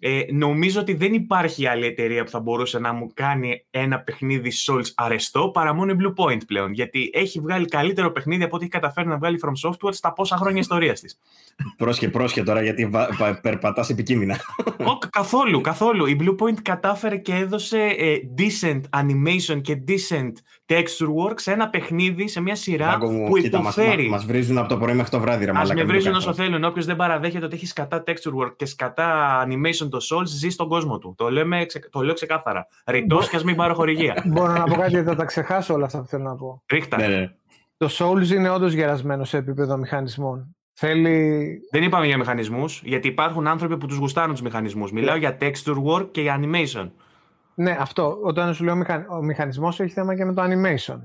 Ε, 0.00 0.22
νομίζω 0.32 0.80
ότι 0.80 0.94
δεν 0.94 1.14
υπάρχει 1.14 1.66
άλλη 1.66 1.86
εταιρεία 1.86 2.24
που 2.24 2.30
θα 2.30 2.40
μπορούσε 2.40 2.78
να 2.78 2.92
μου 2.92 3.10
κάνει 3.14 3.66
ένα 3.70 4.00
παιχνίδι 4.00 4.52
Souls 4.66 4.86
αρεστό 4.94 5.50
παρά 5.50 5.74
μόνο 5.74 5.92
η 5.92 5.96
Blue 6.00 6.24
Point 6.24 6.40
πλέον. 6.46 6.72
Γιατί 6.72 7.10
έχει 7.12 7.40
βγάλει 7.40 7.66
καλύτερο 7.66 8.12
παιχνίδι 8.12 8.42
από 8.42 8.54
ό,τι 8.54 8.64
έχει 8.64 8.72
καταφέρει 8.72 9.08
να 9.08 9.16
βγάλει 9.16 9.40
From 9.44 9.68
Software 9.68 9.92
στα 9.92 10.12
πόσα 10.12 10.36
χρόνια 10.36 10.60
ιστορίας 10.60 11.00
της. 11.00 11.18
Πρόσχε, 11.76 12.08
πρόσχε 12.08 12.42
τώρα 12.42 12.62
γιατί 12.62 12.90
περπατάς 13.42 13.90
επικίνδυνα. 13.90 14.40
Όχι, 14.78 15.08
καθόλου, 15.10 15.60
καθόλου. 15.60 16.06
Η 16.06 16.16
Blue 16.20 16.36
Point 16.44 16.60
κατάφερε 16.62 17.16
και 17.16 17.34
έδωσε 17.34 17.78
ε, 17.78 18.16
decent 18.38 18.80
animation 19.00 19.60
και 19.62 19.82
decent 19.88 20.32
texture 20.68 21.28
work 21.30 21.34
σε 21.40 21.52
ένα 21.52 21.68
παιχνίδι, 21.68 22.28
σε 22.28 22.40
μια 22.40 22.54
σειρά 22.54 22.86
Μάγκο 22.86 23.10
μου, 23.10 23.28
που 23.28 23.36
κοίτα, 23.36 23.62
μας, 23.62 23.76
υποφέρει. 23.76 24.08
μας 24.08 24.24
βρίζουν 24.24 24.58
από 24.58 24.68
το 24.68 24.76
πρωί 24.76 24.94
μέχρι 24.94 25.10
το 25.10 25.20
βράδυ. 25.20 25.44
Ρε, 25.44 25.50
Α 25.50 25.54
μαλάκα, 25.54 25.68
με 25.74 25.74
μην 25.74 25.86
το 25.86 25.92
βρίζουν 25.92 26.10
κάνεις 26.12 26.26
όσο 26.26 26.34
θέλουν. 26.36 26.64
Όποιος 26.64 26.84
δεν 26.86 26.96
παραδέχεται 26.96 27.44
ότι 27.44 27.54
έχει 27.54 27.72
κατά 27.72 28.02
texture 28.06 28.44
work 28.44 28.56
και 28.56 28.66
σκατά 28.66 29.42
animation 29.46 29.88
το 29.90 29.98
Souls, 30.10 30.24
ζει 30.26 30.48
στον 30.48 30.68
κόσμο 30.68 30.98
του. 30.98 31.14
Το, 31.16 31.30
λέμε, 31.30 31.64
ξε- 31.64 31.90
το 31.90 32.00
λέω 32.00 32.14
ξεκάθαρα. 32.14 32.66
Ρητός 32.86 33.28
και 33.28 33.36
ας 33.36 33.44
μην 33.44 33.56
πάρω 33.56 33.74
χορηγία. 33.74 34.22
Μπορώ 34.32 34.52
να 34.52 34.64
πω 34.64 34.74
κάτι 34.74 34.90
γιατί 34.90 35.06
θα 35.08 35.14
τα 35.14 35.24
ξεχάσω 35.24 35.74
όλα 35.74 35.84
αυτά 35.84 36.00
που 36.00 36.06
θέλω 36.06 36.22
να 36.22 36.34
πω. 36.34 36.62
Ρίχτα. 36.72 36.96
Ναι, 36.96 37.06
ναι. 37.06 37.30
Το 37.76 37.88
Souls 37.98 38.28
είναι 38.34 38.50
όντως 38.50 38.72
γερασμένο 38.72 39.24
σε 39.24 39.36
επίπεδο 39.36 39.76
μηχανισμών. 39.76 40.56
Θέλει. 40.78 41.58
Δεν 41.70 41.82
είπαμε 41.82 42.06
για 42.06 42.16
μηχανισμούς, 42.18 42.82
γιατί 42.84 43.08
υπάρχουν 43.08 43.46
άνθρωποι 43.46 43.76
που 43.76 43.86
τους 43.86 43.96
γουστάρουν 43.96 44.32
τους 44.32 44.42
μηχανισμούς. 44.42 44.92
Μιλάω 44.92 45.16
για 45.16 45.38
texture 45.40 45.82
work 45.92 46.08
και 46.10 46.20
για 46.20 46.40
animation. 46.42 46.90
Ναι, 47.58 47.76
αυτό. 47.80 48.18
Όταν 48.22 48.54
σου 48.54 48.64
λέω 48.64 48.76
μηχα... 48.76 49.06
ο 49.08 49.22
μηχανισμός 49.22 49.80
έχει 49.80 49.92
θέμα 49.92 50.16
και 50.16 50.24
με 50.24 50.32
το 50.32 50.42
animation. 50.42 51.00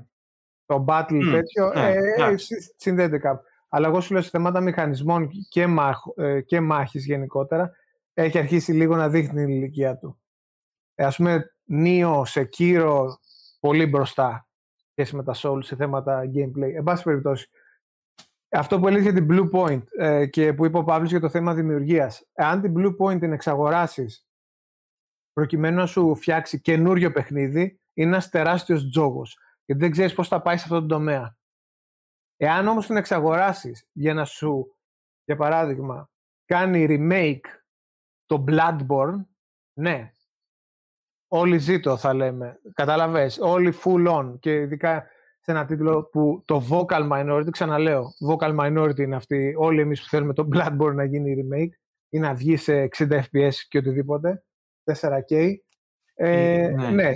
Το 0.66 0.84
battle 0.88 1.20
Μμ, 1.24 1.30
τέτοιο 1.30 1.72
ναι, 1.74 1.90
ε, 1.90 1.98
εντάξει. 2.16 2.44
συ- 2.44 2.74
συνδέεται 2.76 3.18
κάπου. 3.18 3.42
Αλλά 3.68 3.88
εγώ 3.88 4.00
σου 4.00 4.12
λέω 4.12 4.22
σε 4.22 4.28
θέματα 4.28 4.60
μηχανισμών 4.60 5.30
και, 5.48 5.66
μάχ, 5.66 5.98
ε, 6.16 6.40
και 6.40 6.60
μάχης 6.60 7.06
γενικότερα 7.06 7.70
έχει 8.14 8.38
αρχίσει 8.38 8.72
λίγο 8.72 8.96
να 8.96 9.08
δείχνει 9.08 9.44
την 9.44 9.48
ηλικία 9.48 9.96
του. 9.96 10.20
Ε, 10.94 11.04
ας 11.04 11.16
πούμε, 11.16 11.54
Νίο, 11.64 12.24
Sekiro, 12.28 13.06
πολύ 13.60 13.86
μπροστά 13.86 14.46
σχέση 14.90 15.16
με 15.16 15.22
τα 15.22 15.34
Souls 15.36 15.64
σε 15.64 15.76
θέματα 15.76 16.22
gameplay. 16.34 16.72
Εν 16.74 16.82
πάση 16.82 17.02
περιπτώσει, 17.02 17.48
αυτό 18.50 18.80
που 18.80 18.86
έλεγες 18.86 19.12
για 19.12 19.14
την 19.14 19.28
Blue 19.30 19.50
Point 19.50 19.82
ε, 19.98 20.26
και 20.26 20.52
που 20.52 20.64
είπε 20.64 20.78
ο 20.78 20.84
Παύλος 20.84 21.10
για 21.10 21.20
το 21.20 21.28
θέμα 21.28 21.54
δημιουργίας. 21.54 22.28
Αν 22.34 22.60
την 22.60 22.74
Blue 22.76 22.96
Point 22.96 23.18
την 23.20 23.32
εξαγοράσεις 23.32 24.26
προκειμένου 25.32 25.76
να 25.76 25.86
σου 25.86 26.14
φτιάξει 26.14 26.60
καινούριο 26.60 27.12
παιχνίδι, 27.12 27.80
είναι 27.94 28.08
ένας 28.08 28.28
τεράστιος 28.28 28.88
τζόγος. 28.90 29.38
Γιατί 29.64 29.82
δεν 29.82 29.90
ξέρεις 29.90 30.14
πώς 30.14 30.28
θα 30.28 30.42
πάει 30.42 30.56
σε 30.56 30.62
αυτόν 30.62 30.78
τον 30.78 30.88
τομέα. 30.88 31.36
Εάν 32.36 32.68
όμως 32.68 32.86
την 32.86 32.96
εξαγοράσεις 32.96 33.88
για 33.92 34.14
να 34.14 34.24
σου, 34.24 34.76
για 35.24 35.36
παράδειγμα, 35.36 36.10
κάνει 36.44 36.86
remake 36.88 37.46
το 38.26 38.44
Bloodborne, 38.48 39.24
ναι. 39.72 40.12
Όλοι 41.28 41.58
ζήτω 41.58 41.96
θα 41.96 42.14
λέμε. 42.14 42.60
Καταλαβες. 42.74 43.38
Όλοι 43.38 43.74
full 43.84 44.18
on. 44.18 44.38
Και 44.40 44.54
ειδικά 44.54 45.06
σε 45.40 45.50
ένα 45.50 45.64
τίτλο 45.64 46.04
που 46.04 46.42
το 46.44 46.62
vocal 46.70 47.10
minority, 47.10 47.50
ξαναλέω, 47.50 48.14
vocal 48.30 48.58
minority 48.60 48.98
είναι 48.98 49.16
αυτοί, 49.16 49.54
όλοι 49.58 49.80
εμείς 49.80 50.02
που 50.02 50.08
θέλουμε 50.08 50.32
το 50.32 50.48
Bloodborne 50.52 50.94
να 50.94 51.04
γίνει 51.04 51.34
remake 51.38 51.72
ή 52.08 52.18
να 52.18 52.34
βγει 52.34 52.56
σε 52.56 52.88
60 52.96 53.20
fps 53.20 53.54
και 53.68 53.78
οτιδήποτε, 53.78 54.44
4K. 54.84 55.54
Ε, 56.14 56.68
ναι. 56.76 56.90
ναι. 56.90 57.12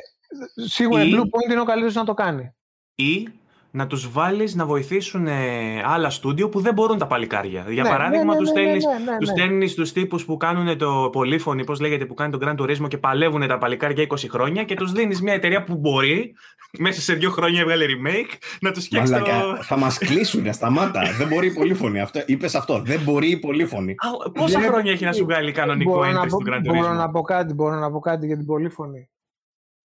Σίγουρα 0.66 1.02
η 1.02 1.08
Ή- 1.08 1.14
Blue 1.14 1.20
Point 1.22 1.50
είναι 1.50 1.60
ο 1.60 1.64
καλύτερος 1.64 1.94
να 1.94 2.04
το 2.04 2.14
κάνει. 2.14 2.54
Ή 2.94 3.28
να 3.76 3.86
τους 3.86 4.10
βάλεις 4.10 4.54
να 4.54 4.66
βοηθήσουν 4.66 5.26
ε, 5.26 5.82
άλλα 5.84 6.10
στούντιο 6.10 6.48
που 6.48 6.60
δεν 6.60 6.74
μπορούν 6.74 6.98
τα 6.98 7.06
παλικάρια. 7.06 7.64
Για 7.68 7.82
Ναι, 7.82 7.88
παράδειγμα, 7.88 8.24
ναι, 8.24 8.32
ναι, 8.32 8.36
τους 8.38 8.50
ναι, 8.50 8.60
στέλνει 8.60 8.84
ναι, 8.84 8.92
ναι, 9.04 9.10
ναι, 9.10 9.18
τους 9.18 9.28
ναι. 9.28 9.34
στέλνεις 9.36 9.74
τους 9.74 9.92
τύπους 9.92 10.24
που 10.24 10.36
κάνουν 10.36 10.78
το 10.78 11.08
πολύφωνη, 11.12 11.64
πώς 11.64 11.80
λέγεται, 11.80 12.06
που 12.06 12.14
κάνει 12.14 12.38
τον 12.38 12.40
Grand 12.44 12.62
Turismo 12.62 12.88
και 12.88 12.98
παλεύουν 12.98 13.46
τα 13.46 13.58
παλικάρια 13.58 14.06
20 14.08 14.14
χρόνια 14.30 14.64
και 14.64 14.74
τους 14.74 14.92
δίνεις 14.92 15.22
μια 15.22 15.32
εταιρεία 15.34 15.62
που 15.62 15.74
μπορεί, 15.76 16.34
μέσα 16.78 17.00
σε 17.00 17.14
δύο 17.14 17.30
χρόνια 17.30 17.60
έβγαλε 17.60 17.84
remake, 17.84 18.34
να 18.60 18.72
τους 18.72 18.84
φτιάξει 18.84 19.12
το... 19.12 19.18
Μαλάκα, 19.18 19.62
θα 19.62 19.76
μας 19.78 19.98
κλείσουν, 19.98 20.52
σταμάτα. 20.52 21.02
δεν 21.18 21.28
μπορεί 21.28 21.46
η 21.46 21.52
πολύφωνη. 21.52 22.00
Αυτό, 22.00 22.20
είπες 22.26 22.54
αυτό. 22.54 22.82
Δεν 22.84 23.00
μπορεί 23.00 23.30
η 23.30 23.38
πολύφωνη. 23.38 23.90
Α, 23.92 24.30
Πόσα 24.30 24.60
Δεν- 24.60 24.68
χρόνια 24.70 24.92
έχει 24.92 25.04
να 25.04 25.12
σου 25.12 25.24
βγάλει 25.24 25.52
κανονικό 25.52 25.90
μπορώ 25.92 26.10
να 26.10 26.20
entry 26.22 26.28
πω- 26.28 26.40
στο 26.40 26.52
Grand 26.52 26.60
Μπορώ 26.64 26.88
Turismo; 26.90 26.96
να 26.96 27.10
πω 27.10 27.20
κάτι, 27.22 27.54
μπορώ 27.54 27.74
να 27.78 27.90
πω 27.90 27.98
κάτι 27.98 28.26
για 28.26 28.36
την 28.36 28.46
πολύφωνη. 28.46 29.10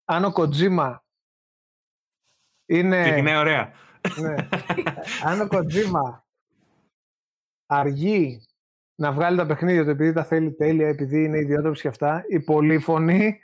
Αν 0.04 0.24
ο 0.24 0.32
Kojima 0.36 0.96
είναι... 2.66 3.02
Ξεκινάει 3.02 3.36
ωραία. 3.36 3.72
ναι. 4.20 4.34
Αν 5.30 5.40
ο 5.40 5.46
Kojima 5.50 6.20
αργεί 7.66 8.40
να 8.94 9.12
βγάλει 9.12 9.36
τα 9.36 9.46
παιχνίδια 9.46 9.84
του 9.84 9.90
επειδή 9.90 10.12
τα 10.12 10.24
θέλει 10.24 10.52
τέλεια, 10.52 10.88
επειδή 10.88 11.24
είναι 11.24 11.38
ιδιότροπος 11.38 11.80
και 11.80 11.88
αυτά, 11.88 12.24
η 12.28 12.40
πολύφωνη 12.40 13.38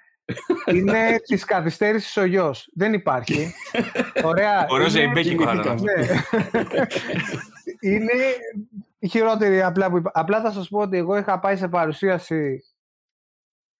είναι 0.72 1.16
της 1.26 1.44
καθυστέρησης 1.44 2.16
ο 2.16 2.24
γιος. 2.24 2.68
Δεν 2.74 2.92
υπάρχει. 2.92 3.52
Ωραία. 4.24 4.66
Ωραίος 4.68 4.94
είναι- 4.94 5.02
ζεϊμπέκικο 5.04 5.44
θα 5.44 5.50
Θυμήθηκα. 5.50 5.72
ήταν. 5.74 5.84
ναι. 5.84 6.86
είναι 7.80 8.12
η 8.98 9.08
χειρότερη 9.08 9.62
απλά 9.62 9.90
που 9.90 9.96
είπα. 9.96 10.10
Απλά 10.14 10.40
θα 10.40 10.52
σας 10.52 10.68
πω 10.68 10.78
ότι 10.78 10.96
εγώ 10.96 11.16
είχα 11.16 11.38
πάει 11.38 11.56
σε 11.56 11.68
παρουσίαση 11.68 12.64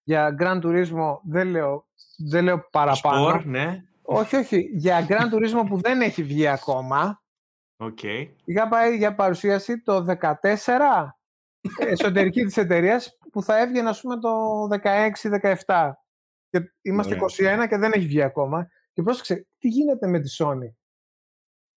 για 0.03 0.35
Grand 0.39 0.61
Turismo, 0.61 1.17
δεν 1.23 1.47
λέω, 1.47 1.87
δεν 2.17 2.43
λέω 2.43 2.67
παραπάνω. 2.71 3.27
Σπορ, 3.29 3.45
ναι. 3.45 3.83
Όχι, 4.13 4.35
όχι, 4.35 4.69
για 4.73 5.05
Grand 5.09 5.33
Turismo 5.33 5.65
που 5.67 5.81
δεν 5.81 6.01
έχει 6.01 6.23
βγει 6.23 6.47
ακόμα. 6.47 7.23
Οκ. 7.77 8.03
Είχα 8.43 8.67
πάει 8.67 8.97
για 8.97 9.15
παρουσίαση 9.15 9.81
το 9.81 10.05
14 10.19 11.07
εσωτερική 11.77 12.43
της 12.43 12.57
εταιρείας 12.57 13.17
που 13.31 13.43
θα 13.43 13.59
έβγαινε 13.59 13.89
ας 13.89 14.01
πούμε 14.01 14.19
το 14.19 14.63
16-17. 15.65 15.91
Και 16.49 16.73
είμαστε 16.81 17.17
Ωραία. 17.21 17.63
21 17.63 17.67
και 17.67 17.77
δεν 17.77 17.91
έχει 17.91 18.05
βγει 18.05 18.21
ακόμα. 18.21 18.67
Και 18.93 19.01
πρόσεξε, 19.01 19.47
τι 19.59 19.67
γίνεται 19.67 20.07
με 20.07 20.19
τη 20.19 20.35
Sony; 20.39 20.73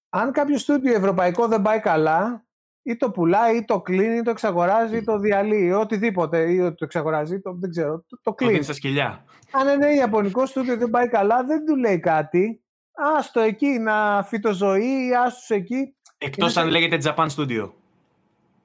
Αν 0.08 0.32
κάποιος 0.32 0.60
στούντιο 0.60 0.94
ευρωπαϊκό 0.94 1.48
δεν 1.48 1.62
πάει 1.62 1.80
καλά, 1.80 2.45
ή 2.88 2.96
το 2.96 3.10
πουλάει, 3.10 3.56
ή 3.56 3.64
το 3.64 3.80
κλείνει, 3.80 4.16
ή 4.16 4.22
το 4.22 4.30
εξαγοράζει, 4.30 4.96
ή 4.96 5.02
το 5.04 5.18
διαλύει, 5.18 5.64
ή 5.68 5.72
οτιδήποτε, 5.72 6.52
ή 6.52 6.58
το 6.58 6.84
εξαγοράζει, 6.84 7.34
ή 7.34 7.40
το, 7.40 7.52
δεν 7.60 7.70
ξέρω, 7.70 7.90
το, 7.96 8.04
το 8.08 8.18
Το 8.22 8.32
κλείνει. 8.34 8.52
δίνει 8.52 8.64
στα 8.64 8.72
σκυλιά. 8.72 9.24
Αν 9.52 9.68
ένα 9.68 9.94
ιαπωνικό 9.94 10.46
στούντιο 10.46 10.76
δεν 10.76 10.90
πάει 10.90 11.08
καλά, 11.08 11.44
δεν 11.44 11.64
του 11.64 11.76
λέει 11.76 11.98
κάτι. 11.98 12.60
Άστο 13.16 13.40
εκεί 13.40 13.66
να 13.66 14.22
φυτοζωεί, 14.22 15.14
άστο 15.14 15.54
εκεί. 15.54 15.94
Εκτός 16.18 16.54
Είναι 16.54 16.64
αν 16.64 16.70
σε- 16.72 16.78
λέγεται 16.80 16.98
Japan 17.16 17.26
Studio. 17.36 17.70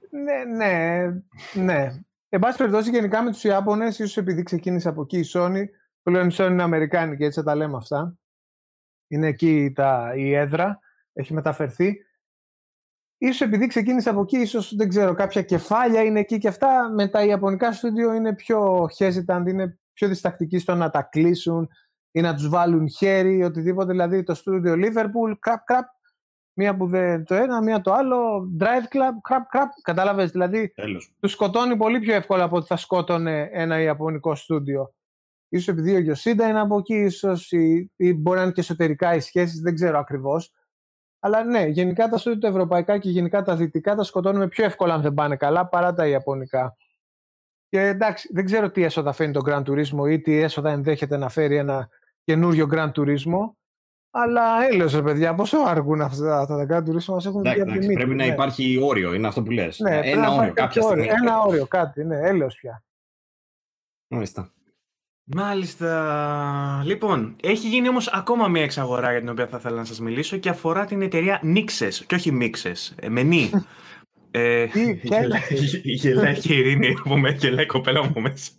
Ναι, 0.09 0.43
ναι, 0.55 1.05
ναι. 1.53 1.87
Εν 2.29 2.39
πάση 2.39 2.57
περιπτώσει, 2.57 2.89
γενικά 2.89 3.23
με 3.23 3.31
τους 3.31 3.43
Ιάπωνες, 3.43 3.99
ίσως 3.99 4.17
επειδή 4.17 4.43
ξεκίνησε 4.43 4.89
από 4.89 5.01
εκεί 5.01 5.17
η 5.19 5.25
Sony, 5.33 5.63
που 6.03 6.09
λένε 6.09 6.33
η 6.33 6.35
Sony 6.37 6.49
είναι 6.51 6.63
Αμερικάνικη, 6.63 7.23
έτσι 7.23 7.39
θα 7.39 7.45
τα 7.45 7.55
λέμε 7.55 7.77
αυτά. 7.77 8.15
Είναι 9.07 9.27
εκεί 9.27 9.71
τα, 9.75 10.13
η 10.15 10.33
έδρα, 10.33 10.79
έχει 11.13 11.33
μεταφερθεί. 11.33 11.95
Ίσως 13.23 13.41
επειδή 13.41 13.67
ξεκίνησε 13.67 14.09
από 14.09 14.21
εκεί, 14.21 14.37
ίσως 14.37 14.75
δεν 14.75 14.89
ξέρω, 14.89 15.13
κάποια 15.13 15.41
κεφάλια 15.41 16.03
είναι 16.03 16.19
εκεί 16.19 16.37
και 16.37 16.47
αυτά. 16.47 16.91
Με 16.93 17.07
τα 17.07 17.23
Ιαπωνικά 17.23 17.73
στούντιο 17.73 18.13
είναι 18.13 18.35
πιο 18.35 18.87
hesitant, 18.97 19.43
είναι 19.47 19.79
πιο 19.93 20.07
διστακτικοί 20.07 20.59
στο 20.59 20.75
να 20.75 20.89
τα 20.89 21.01
κλείσουν 21.01 21.69
ή 22.11 22.21
να 22.21 22.35
τους 22.35 22.49
βάλουν 22.49 22.89
χέρι, 22.89 23.43
οτιδήποτε. 23.43 23.91
Δηλαδή 23.91 24.23
το 24.23 24.33
στούντιο 24.33 24.73
Liverpool, 24.73 25.33
κραπ, 25.39 25.63
κραπ, 25.63 25.85
μία 26.53 26.77
που 26.77 26.87
δεν 26.87 27.23
το 27.23 27.35
ένα, 27.35 27.61
μία 27.61 27.81
το 27.81 27.93
άλλο, 27.93 28.51
drive 28.59 28.95
club, 28.95 29.17
κραπ, 29.21 29.47
κραπ. 29.47 29.69
Κατάλαβες, 29.81 30.31
δηλαδή 30.31 30.69
Τέλος. 30.75 31.13
τους 31.19 31.31
σκοτώνει 31.31 31.77
πολύ 31.77 31.99
πιο 31.99 32.13
εύκολα 32.13 32.43
από 32.43 32.55
ότι 32.57 32.65
θα 32.65 32.77
σκότωνε 32.77 33.49
ένα 33.51 33.81
Ιαπωνικό 33.81 34.35
στούντιο. 34.35 34.93
Ίσως 35.49 35.67
επειδή 35.67 35.95
ο 35.95 35.99
Γιωσίντα 35.99 36.47
είναι 36.47 36.59
από 36.59 36.77
εκεί, 36.77 36.95
ίσως 36.95 37.51
ή, 37.51 37.91
ή 37.95 38.13
μπορεί 38.13 38.37
να 38.37 38.43
είναι 38.43 38.51
και 38.51 38.61
εσωτερικά 38.61 39.15
οι 39.15 39.19
σχέσεις, 39.19 39.59
δεν 39.59 39.75
ξέρω 39.75 39.99
ακριβώς. 39.99 40.53
Αλλά 41.23 41.43
ναι, 41.43 41.65
γενικά 41.65 42.07
τα 42.07 42.17
στούντιο 42.17 42.39
τα 42.39 42.47
ευρωπαϊκά 42.47 42.97
και 42.97 43.09
γενικά 43.09 43.41
τα 43.41 43.55
δυτικά 43.55 43.95
τα 43.95 44.03
σκοτώνουμε 44.03 44.47
πιο 44.47 44.65
εύκολα 44.65 44.93
αν 44.93 45.01
δεν 45.01 45.13
πάνε 45.13 45.35
καλά 45.35 45.67
παρά 45.67 45.93
τα 45.93 46.07
ιαπωνικά. 46.07 46.75
Και 47.69 47.79
εντάξει, 47.81 48.29
δεν 48.33 48.45
ξέρω 48.45 48.71
τι 48.71 48.83
έσοδα 48.83 49.11
φέρνει 49.11 49.33
το 49.33 49.41
Grand 49.45 49.63
Turismo 49.63 50.09
ή 50.09 50.21
τι 50.21 50.35
έσοδα 50.35 50.71
ενδέχεται 50.71 51.17
να 51.17 51.29
φέρει 51.29 51.55
ένα 51.55 51.89
καινούριο 52.23 52.67
Grand 52.71 52.91
Turismo. 52.91 53.51
Αλλά 54.13 54.63
έλεος 54.71 54.93
ρε 54.95 55.01
παιδιά, 55.01 55.35
πόσο 55.35 55.57
αργούν 55.57 56.01
αυτά, 56.01 56.39
αυτά 56.39 56.65
τα 56.65 56.65
Grand 56.69 56.89
Turismo 56.89 57.05
μας 57.05 57.25
έχουν 57.25 57.39
Εντάξει, 57.39 57.61
βγει 57.61 57.61
από 57.61 57.71
τη 57.71 57.71
εντάξει, 57.71 57.87
μύτη. 57.87 57.93
πρέπει 57.93 58.15
να 58.15 58.25
ναι. 58.25 58.31
υπάρχει 58.33 58.79
όριο, 58.83 59.13
είναι 59.13 59.27
αυτό 59.27 59.43
που 59.43 59.51
λες. 59.51 59.79
Ναι, 59.79 59.89
πρέπει 59.89 60.05
να 60.05 60.11
Ένα 60.11 60.21
υπάρχει 60.21 60.39
όριο, 60.39 60.53
κάποιο 60.53 60.63
κάποια 60.63 60.81
στιγμή. 60.81 61.01
όριο. 61.01 61.15
Ένα 61.21 61.39
όριο, 61.41 61.67
κάτι, 61.67 62.03
ναι, 62.03 62.19
έλεος 62.19 62.55
πια. 62.55 62.83
Μάλιστα. 64.07 64.51
Μάλιστα. 65.23 66.81
Λοιπόν, 66.85 67.35
έχει 67.43 67.67
γίνει 67.67 67.89
όμως 67.89 68.07
ακόμα 68.07 68.47
μια 68.47 68.63
εξαγορά 68.63 69.11
για 69.11 69.19
την 69.19 69.29
οποία 69.29 69.47
θα 69.47 69.57
ήθελα 69.57 69.75
να 69.75 69.85
σας 69.85 69.99
μιλήσω 69.99 70.37
και 70.37 70.49
αφορά 70.49 70.85
την 70.85 71.01
εταιρεία 71.01 71.41
Nixes 71.43 71.93
και 72.07 72.15
όχι 72.15 72.37
Mixes, 72.41 72.95
ε, 72.95 73.09
με 73.09 73.23
νι. 73.23 73.49
Ε, 74.33 74.65
Τι, 74.65 74.99
γέλα. 75.03 75.39
γελάει 75.83 76.39
και 76.39 76.53
η 76.53 76.57
Ειρήνη 76.57 76.95
από 77.05 77.17
μέσα, 77.17 77.35
γελάει 77.35 77.63
η 77.63 77.67
κοπέλα 77.67 78.01
μου 78.01 78.07
από 78.09 78.21
μέσα. 78.21 78.51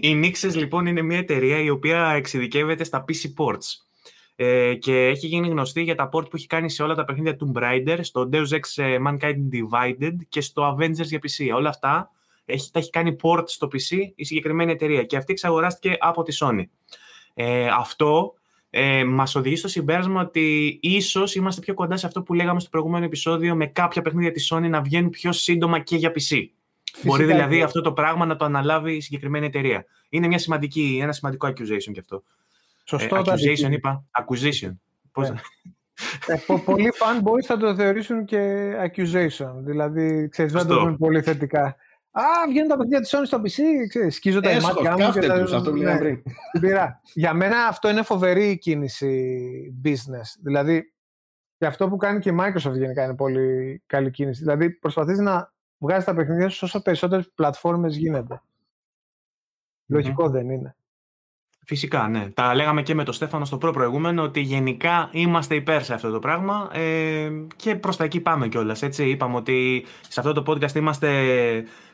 η 0.00 0.20
Nixes 0.24 0.54
λοιπόν 0.54 0.86
είναι 0.86 1.02
μια 1.02 1.18
εταιρεία 1.18 1.58
η 1.60 1.70
οποία 1.70 2.08
εξειδικεύεται 2.08 2.84
στα 2.84 3.04
PC 3.08 3.44
ports 3.44 3.86
ε, 4.36 4.74
και 4.74 5.06
έχει 5.06 5.26
γίνει 5.26 5.48
γνωστή 5.48 5.82
για 5.82 5.94
τα 5.94 6.08
port 6.12 6.30
που 6.30 6.36
έχει 6.36 6.46
κάνει 6.46 6.70
σε 6.70 6.82
όλα 6.82 6.94
τα 6.94 7.04
παιχνίδια 7.04 7.36
του 7.36 7.52
Raider, 7.56 7.98
στο 8.00 8.28
Deus 8.32 8.48
Ex 8.48 8.82
ε, 8.84 8.96
Mankind 9.06 9.48
Divided 9.52 10.14
και 10.28 10.40
στο 10.40 10.76
Avengers 10.76 11.04
για 11.04 11.18
PC. 11.22 11.56
Όλα 11.56 11.68
αυτά 11.68 12.10
έχει, 12.46 12.70
τα 12.70 12.78
έχει 12.78 12.90
κάνει 12.90 13.16
port 13.22 13.42
στο 13.46 13.66
PC 13.66 13.96
η 14.14 14.24
συγκεκριμένη 14.24 14.72
εταιρεία 14.72 15.04
και 15.04 15.16
αυτή 15.16 15.32
εξαγοράστηκε 15.32 15.96
από 15.98 16.22
τη 16.22 16.36
Sony. 16.40 16.62
Ε, 17.34 17.68
αυτό 17.78 18.34
ε, 18.70 19.04
μας 19.04 19.34
οδηγεί 19.34 19.56
στο 19.56 19.68
συμπέρασμα 19.68 20.20
ότι 20.20 20.78
ίσως 20.82 21.34
είμαστε 21.34 21.60
πιο 21.60 21.74
κοντά 21.74 21.96
σε 21.96 22.06
αυτό 22.06 22.22
που 22.22 22.34
λέγαμε 22.34 22.60
στο 22.60 22.68
προηγούμενο 22.68 23.04
επεισόδιο 23.04 23.54
με 23.54 23.66
κάποια 23.66 24.02
παιχνίδια 24.02 24.30
της 24.30 24.52
Sony 24.52 24.68
να 24.68 24.80
βγαίνουν 24.80 25.10
πιο 25.10 25.32
σύντομα 25.32 25.78
και 25.78 25.96
για 25.96 26.10
PC. 26.10 26.44
Μπορεί 27.02 27.24
δηλαδή 27.24 27.62
αυτό 27.62 27.80
το 27.80 27.92
πράγμα 27.92 28.26
να 28.26 28.36
το 28.36 28.44
αναλάβει 28.44 28.96
η 28.96 29.00
συγκεκριμένη 29.00 29.46
εταιρεία. 29.46 29.86
Είναι 30.08 30.26
μια 30.26 30.38
σημαντική, 30.38 30.98
ένα 31.02 31.12
σημαντικό 31.12 31.48
accusation 31.48 31.92
κι 31.92 31.98
αυτό. 31.98 32.22
Σωστό. 32.84 33.16
Ε, 33.16 33.22
το 33.22 33.32
accusation 33.32 33.32
αντικείμενο. 33.32 33.74
είπα. 33.74 34.04
Acquisition. 34.10 34.76
Πώς... 35.12 35.28
Ναι. 35.30 35.36
Ε, 36.26 36.36
πο- 36.46 36.58
πολλοί 36.58 36.92
fanboys 36.98 37.44
θα 37.46 37.56
το 37.56 37.74
θεωρήσουν 37.74 38.24
και 38.24 38.72
accusation. 38.84 39.52
Δηλαδή, 39.56 40.28
ξέρεις, 40.28 40.52
δεν 40.52 40.66
το 40.66 40.72
Σωστό. 40.72 40.84
δουν 40.84 40.96
πολύ 40.96 41.22
θετικά. 41.22 41.76
Α, 42.18 42.48
βγαίνουν 42.48 42.68
τα 42.68 42.76
παιχνίδια 42.76 43.00
της 43.00 43.14
Sony 43.16 43.22
στο 43.24 43.38
PC, 43.38 43.86
ξέρεις, 43.88 44.14
σκίζω 44.14 44.40
τα 44.40 44.50
Έσχος, 44.50 44.74
μάτια 44.74 44.90
μου. 44.92 44.98
κάφτε 44.98 45.20
και 45.20 45.26
τα- 45.26 45.40
τους, 45.40 45.52
αυτό 45.52 45.70
που 45.70 45.76
ναι, 45.76 45.82
λέγαμε 45.84 45.98
πριν. 46.00 46.22
την 46.52 46.60
πειρά. 46.60 47.00
Για 47.14 47.32
μένα 47.34 47.66
αυτό 47.66 47.88
είναι 47.88 48.02
φοβερή 48.02 48.58
κίνηση 48.58 49.80
business. 49.84 50.36
Δηλαδή, 50.42 50.92
και 51.58 51.66
αυτό 51.66 51.88
που 51.88 51.96
κάνει 51.96 52.20
και 52.20 52.30
η 52.30 52.36
Microsoft 52.40 52.72
γενικά 52.76 53.04
είναι 53.04 53.14
πολύ 53.14 53.82
καλή 53.86 54.10
κίνηση. 54.10 54.40
Δηλαδή, 54.40 54.70
προσπαθείς 54.70 55.18
να 55.18 55.52
βγάζεις 55.78 56.04
τα 56.04 56.14
παιχνίδια 56.14 56.48
σου 56.48 56.60
όσο 56.62 56.82
περισσότερες 56.82 57.30
πλατφόρμες 57.34 57.96
γίνεται. 57.96 58.42
Λογικό 59.86 60.28
δεν 60.30 60.50
είναι. 60.50 60.76
Φυσικά, 61.68 62.08
ναι. 62.08 62.28
Τα 62.34 62.54
λέγαμε 62.54 62.82
και 62.82 62.94
με 62.94 63.04
τον 63.04 63.14
Στέφανο 63.14 63.44
στο 63.44 63.58
προ 63.58 63.70
προηγούμενο 63.70 64.22
ότι 64.22 64.40
γενικά 64.40 65.08
είμαστε 65.12 65.54
υπέρ 65.54 65.84
σε 65.84 65.94
αυτό 65.94 66.10
το 66.10 66.18
πράγμα 66.18 66.70
ε, 66.72 67.30
και 67.56 67.74
προς 67.74 67.96
τα 67.96 68.04
εκεί 68.04 68.20
πάμε 68.20 68.48
κιόλας. 68.48 68.82
Έτσι, 68.82 69.08
είπαμε 69.08 69.36
ότι 69.36 69.84
σε 70.08 70.20
αυτό 70.20 70.32
το 70.32 70.52
podcast 70.52 70.74
είμαστε 70.74 71.08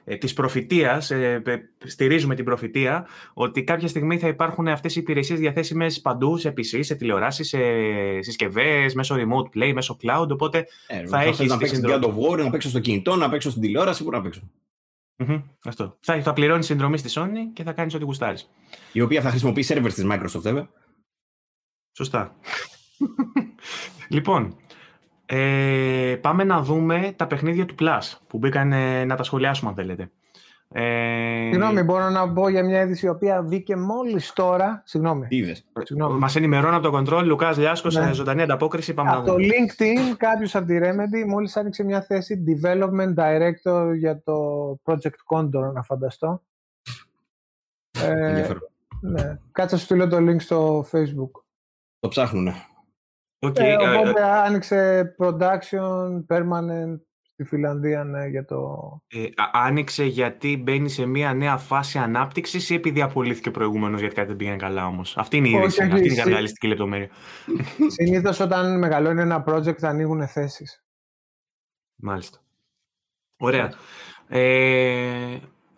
ε, 0.05 0.17
της 0.17 0.33
προφητείας, 0.33 1.11
ε, 1.11 1.43
ε, 1.47 1.57
στηρίζουμε 1.85 2.35
την 2.35 2.45
προφητεία, 2.45 3.07
ότι 3.35 3.65
κάποια 3.65 3.89
στιγμή 3.89 4.19
θα 4.19 4.29
υπάρχουν 4.29 4.69
αυτές 4.69 4.97
οι 4.97 5.01
υπηρεσίες 5.01 5.39
διαθέσιμες 5.39 6.01
παντού, 6.01 6.37
σε 6.37 6.49
PC, 6.57 6.79
σε 6.81 6.95
τηλεοράσεις, 6.95 7.49
σε 7.49 7.59
συσκευές, 8.21 8.95
μέσω 8.95 9.15
remote 9.19 9.59
play, 9.59 9.73
μέσω 9.75 9.97
cloud, 10.03 10.29
οπότε 10.29 10.67
Ε, 10.87 10.97
Θα 10.97 11.07
θα 11.07 11.23
έχεις 11.23 11.39
έχεις 11.39 11.51
να 11.51 11.57
τη 11.57 11.61
παίξεις 11.61 11.79
συνδρομή. 11.79 12.05
God 12.05 12.31
of 12.31 12.33
War, 12.33 12.45
να 12.45 12.51
παίξω 12.51 12.69
στο 12.69 12.81
κινητό, 12.81 13.17
να 13.17 13.29
παίξω 13.29 13.51
στην 13.51 13.63
τηλεόραση, 13.63 14.05
πού 14.05 14.11
να 14.11 14.21
παίξω. 14.21 14.41
Μμμ, 15.29 15.43
αυτό. 15.65 15.97
Θα, 16.01 16.23
θα 16.23 16.33
πληρώνεις 16.33 16.67
συνδρομή 16.67 16.99
στη 16.99 17.11
Sony 17.15 17.53
και 17.53 17.63
θα 17.63 17.73
κάνεις 17.73 17.95
ό,τι 17.95 18.05
γουστάρεις. 18.05 18.51
Η 18.93 19.01
οποία 19.01 19.21
θα 19.23 19.31
χρησιμοποιεί 19.31 19.65
servers 19.69 19.93
της 19.95 20.07
Microsoft, 20.11 20.43
βέβαια. 20.43 20.69
Σωστά. 21.93 22.37
λοιπόν, 24.09 24.57
ε, 25.27 26.17
πάμε 26.21 26.45
να 26.45 26.63
δούμε 26.63 27.13
τα 27.17 27.27
παιχνίδια 27.27 27.67
του 27.67 27.75
Plus 27.79 28.01
που 28.27 28.39
μπήκαν 28.39 28.73
ε, 28.73 29.05
να 29.05 29.17
τα 29.17 29.23
σχολιάσουμε 29.23 29.71
αν 29.71 29.77
θέλετε. 29.77 30.11
Ε, 30.75 31.49
Συγγνώμη, 31.51 31.83
μπορώ 31.83 32.11
να 32.11 32.33
πω 32.33 32.49
για 32.49 32.65
μια 32.65 32.83
είδηση 32.83 33.07
η 33.07 33.09
οποία 33.09 33.43
βγήκε 33.43 33.77
μόλις 33.77 34.33
τώρα. 34.33 34.83
Συγγνώμη. 34.87 35.27
Τι 35.27 35.37
είδες; 35.37 35.65
συγγνώμη. 35.83 36.19
Μας 36.19 36.37
ενημερώνει 36.37 36.75
από 36.77 36.91
το 36.91 36.99
control 36.99 37.23
Λουκάς 37.25 37.57
Λιάσκος, 37.59 37.95
Ναι. 37.97 38.07
σε 38.07 38.13
ζωντανή 38.13 38.43
ανταπόκριση. 38.43 38.95
Πάμε 38.95 39.11
Από 39.11 39.19
να 39.19 39.25
το 39.25 39.33
δούμε. 39.33 39.47
LinkedIn 39.47 40.17
κάποιος 40.17 40.55
από 40.55 40.67
τη 40.67 40.79
Remedy 40.83 41.27
μόλις 41.29 41.57
άνοιξε 41.57 41.85
μια 41.85 42.03
θέση 42.03 42.45
Development 42.49 43.15
Director 43.15 43.93
για 43.97 44.23
το 44.23 44.69
Project 44.85 45.37
Condor, 45.37 45.73
να 45.73 45.83
φανταστώ. 45.83 46.43
Ε, 47.99 48.29
Ενδιαφέρον. 48.29 48.69
ναι. 49.01 49.39
Κάτσε 49.53 49.75
να 49.75 49.81
σου 49.81 49.85
στείλω 49.87 50.09
το 50.09 50.17
link 50.17 50.41
στο 50.41 50.87
Facebook. 50.93 51.31
Το 51.99 52.09
ψάχνουνε. 52.09 52.55
Οκ, 53.39 53.59
Ε, 53.59 53.71
ε, 53.73 53.75
οπότε 53.75 54.23
άνοιξε 54.23 55.15
production 55.19 56.25
permanent 56.29 56.97
στη 57.45 57.55
Φιλανδία 57.55 58.05
ναι, 58.05 58.27
για 58.27 58.45
το... 58.45 58.57
ε, 59.09 59.23
α- 59.23 59.51
άνοιξε 59.53 60.05
γιατί 60.05 60.57
μπαίνει 60.57 60.89
σε 60.89 61.07
μια 61.07 61.35
νέα 61.35 61.57
φάση 61.57 61.99
ανάπτυξης 61.99 62.71
ή 62.71 62.75
επειδή 62.75 63.03
απολύθηκε 63.03 63.49
ο 63.49 63.53
προηγούμενος 63.53 64.01
γιατί 64.01 64.15
κάτι 64.15 64.29
δεν 64.29 64.37
πήγαινε 64.37 64.57
καλά 64.57 64.87
όμως; 64.87 65.17
Αυτή 65.17 65.37
είναι 65.37 65.49
η 65.49 65.51
Όχι, 65.55 65.61
είδηση, 65.63 65.83
όχι, 65.83 65.93
αυτή 65.93 66.05
είναι 66.05 66.15
η 66.15 66.19
εσύ- 66.19 66.29
ρεαλιστική 66.29 66.67
λεπτομέρεια. 66.67 67.09
Συνήθως 67.97 68.41
όταν 68.41 68.79
μεγαλώνει 68.79 69.21
ένα 69.21 69.45
project 69.49 69.83
ανοίγουν 69.83 70.27
θέσεις. 70.29 70.85
Μάλιστα. 71.97 72.39
Ωραία. 73.37 73.73
Ε, 74.29 75.37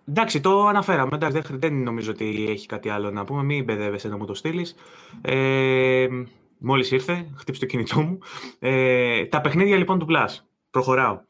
εντάξει, 0.09 0.41
το 0.41 0.67
αναφέραμε. 0.67 1.11
Εντάξει, 1.15 1.41
δεν, 1.41 1.59
δεν 1.61 1.83
νομίζω 1.83 2.11
ότι 2.11 2.47
έχει 2.49 2.67
κάτι 2.67 2.89
άλλο 2.89 3.11
να 3.11 3.25
πούμε. 3.25 3.43
Μην 3.43 3.65
μπεδεύεσαι 3.65 4.09
να 4.09 4.17
μου 4.17 4.25
το 4.25 4.35
στείλεις. 4.35 4.75
Ε, 5.23 6.07
μόλις 6.59 6.91
ήρθε, 6.91 7.31
χτύψε 7.37 7.61
το 7.61 7.67
κινητό 7.67 8.01
μου. 8.01 8.19
Ε, 8.59 9.25
τα 9.27 9.41
παιχνίδια 9.41 9.77
λοιπόν 9.77 9.99
του 9.99 10.07
Plus. 10.11 10.39
Προχωράω. 10.71 11.21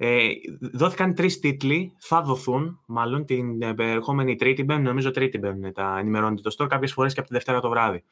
Ε, 0.00 0.28
δόθηκαν 0.72 1.14
τρεις 1.14 1.38
τίτλοι, 1.38 1.92
θα 1.98 2.22
δοθούν, 2.22 2.80
μάλλον 2.86 3.24
την 3.24 3.62
ερχόμενη 3.78 4.36
Τρίτη, 4.36 4.64
μπαίνουν, 4.64 4.84
νομίζω 4.84 5.10
Τρίτη 5.10 5.38
μπαίνουν 5.38 5.72
τα 5.72 5.96
ενημερώνεται 5.98 6.42
το 6.42 6.54
store, 6.58 6.68
κάποιες 6.68 6.92
φορές 6.92 7.14
και 7.14 7.20
από 7.20 7.28
τη 7.28 7.34
Δευτέρα 7.34 7.60
το 7.60 7.68
βράδυ. 7.68 8.04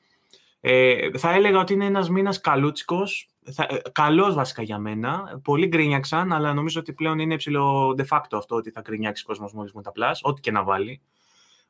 Ε, 0.61 1.19
θα 1.19 1.33
έλεγα 1.33 1.61
ότι 1.61 1.73
είναι 1.73 1.85
ένας 1.85 2.09
μήνας 2.09 2.41
καλούτσικος, 2.41 3.29
θα, 3.53 3.67
ε, 3.71 3.77
καλός 3.93 4.35
βασικά 4.35 4.63
για 4.63 4.79
μένα. 4.79 5.41
Πολλοί 5.45 5.67
γκρίνιαξαν, 5.67 6.33
αλλά 6.33 6.55
νομίζω 6.55 6.81
ότι 6.81 6.93
πλέον 6.93 7.19
είναι 7.19 7.37
ψηλό 7.37 7.95
de 7.99 8.05
facto 8.09 8.33
αυτό 8.33 8.57
ότι 8.57 8.71
θα 8.71 8.81
γκρινιάξει 8.81 9.23
ο 9.27 9.29
κόσμος 9.29 9.53
μόλις 9.53 9.73
με 9.73 9.83
τα 9.83 9.93
Plus, 9.97 10.15
ό,τι 10.21 10.41
και 10.41 10.51
να 10.51 10.65
βάλει. 10.65 11.01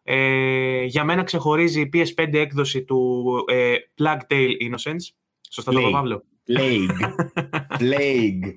Ε, 0.02 0.84
για 0.84 1.04
μένα 1.04 1.22
ξεχωρίζει 1.22 1.80
η 1.80 1.90
PS5 1.92 2.32
έκδοση 2.32 2.84
του 2.84 3.24
ε, 3.48 3.74
Plague 3.98 4.32
Tale 4.32 4.50
Innocence. 4.60 5.14
Σωστά 5.50 5.72
το 5.72 5.78
Plague. 5.78 5.88
είπα, 5.88 5.90
Παύλο; 5.90 6.24
Plague. 6.48 6.88
Plague. 7.80 8.55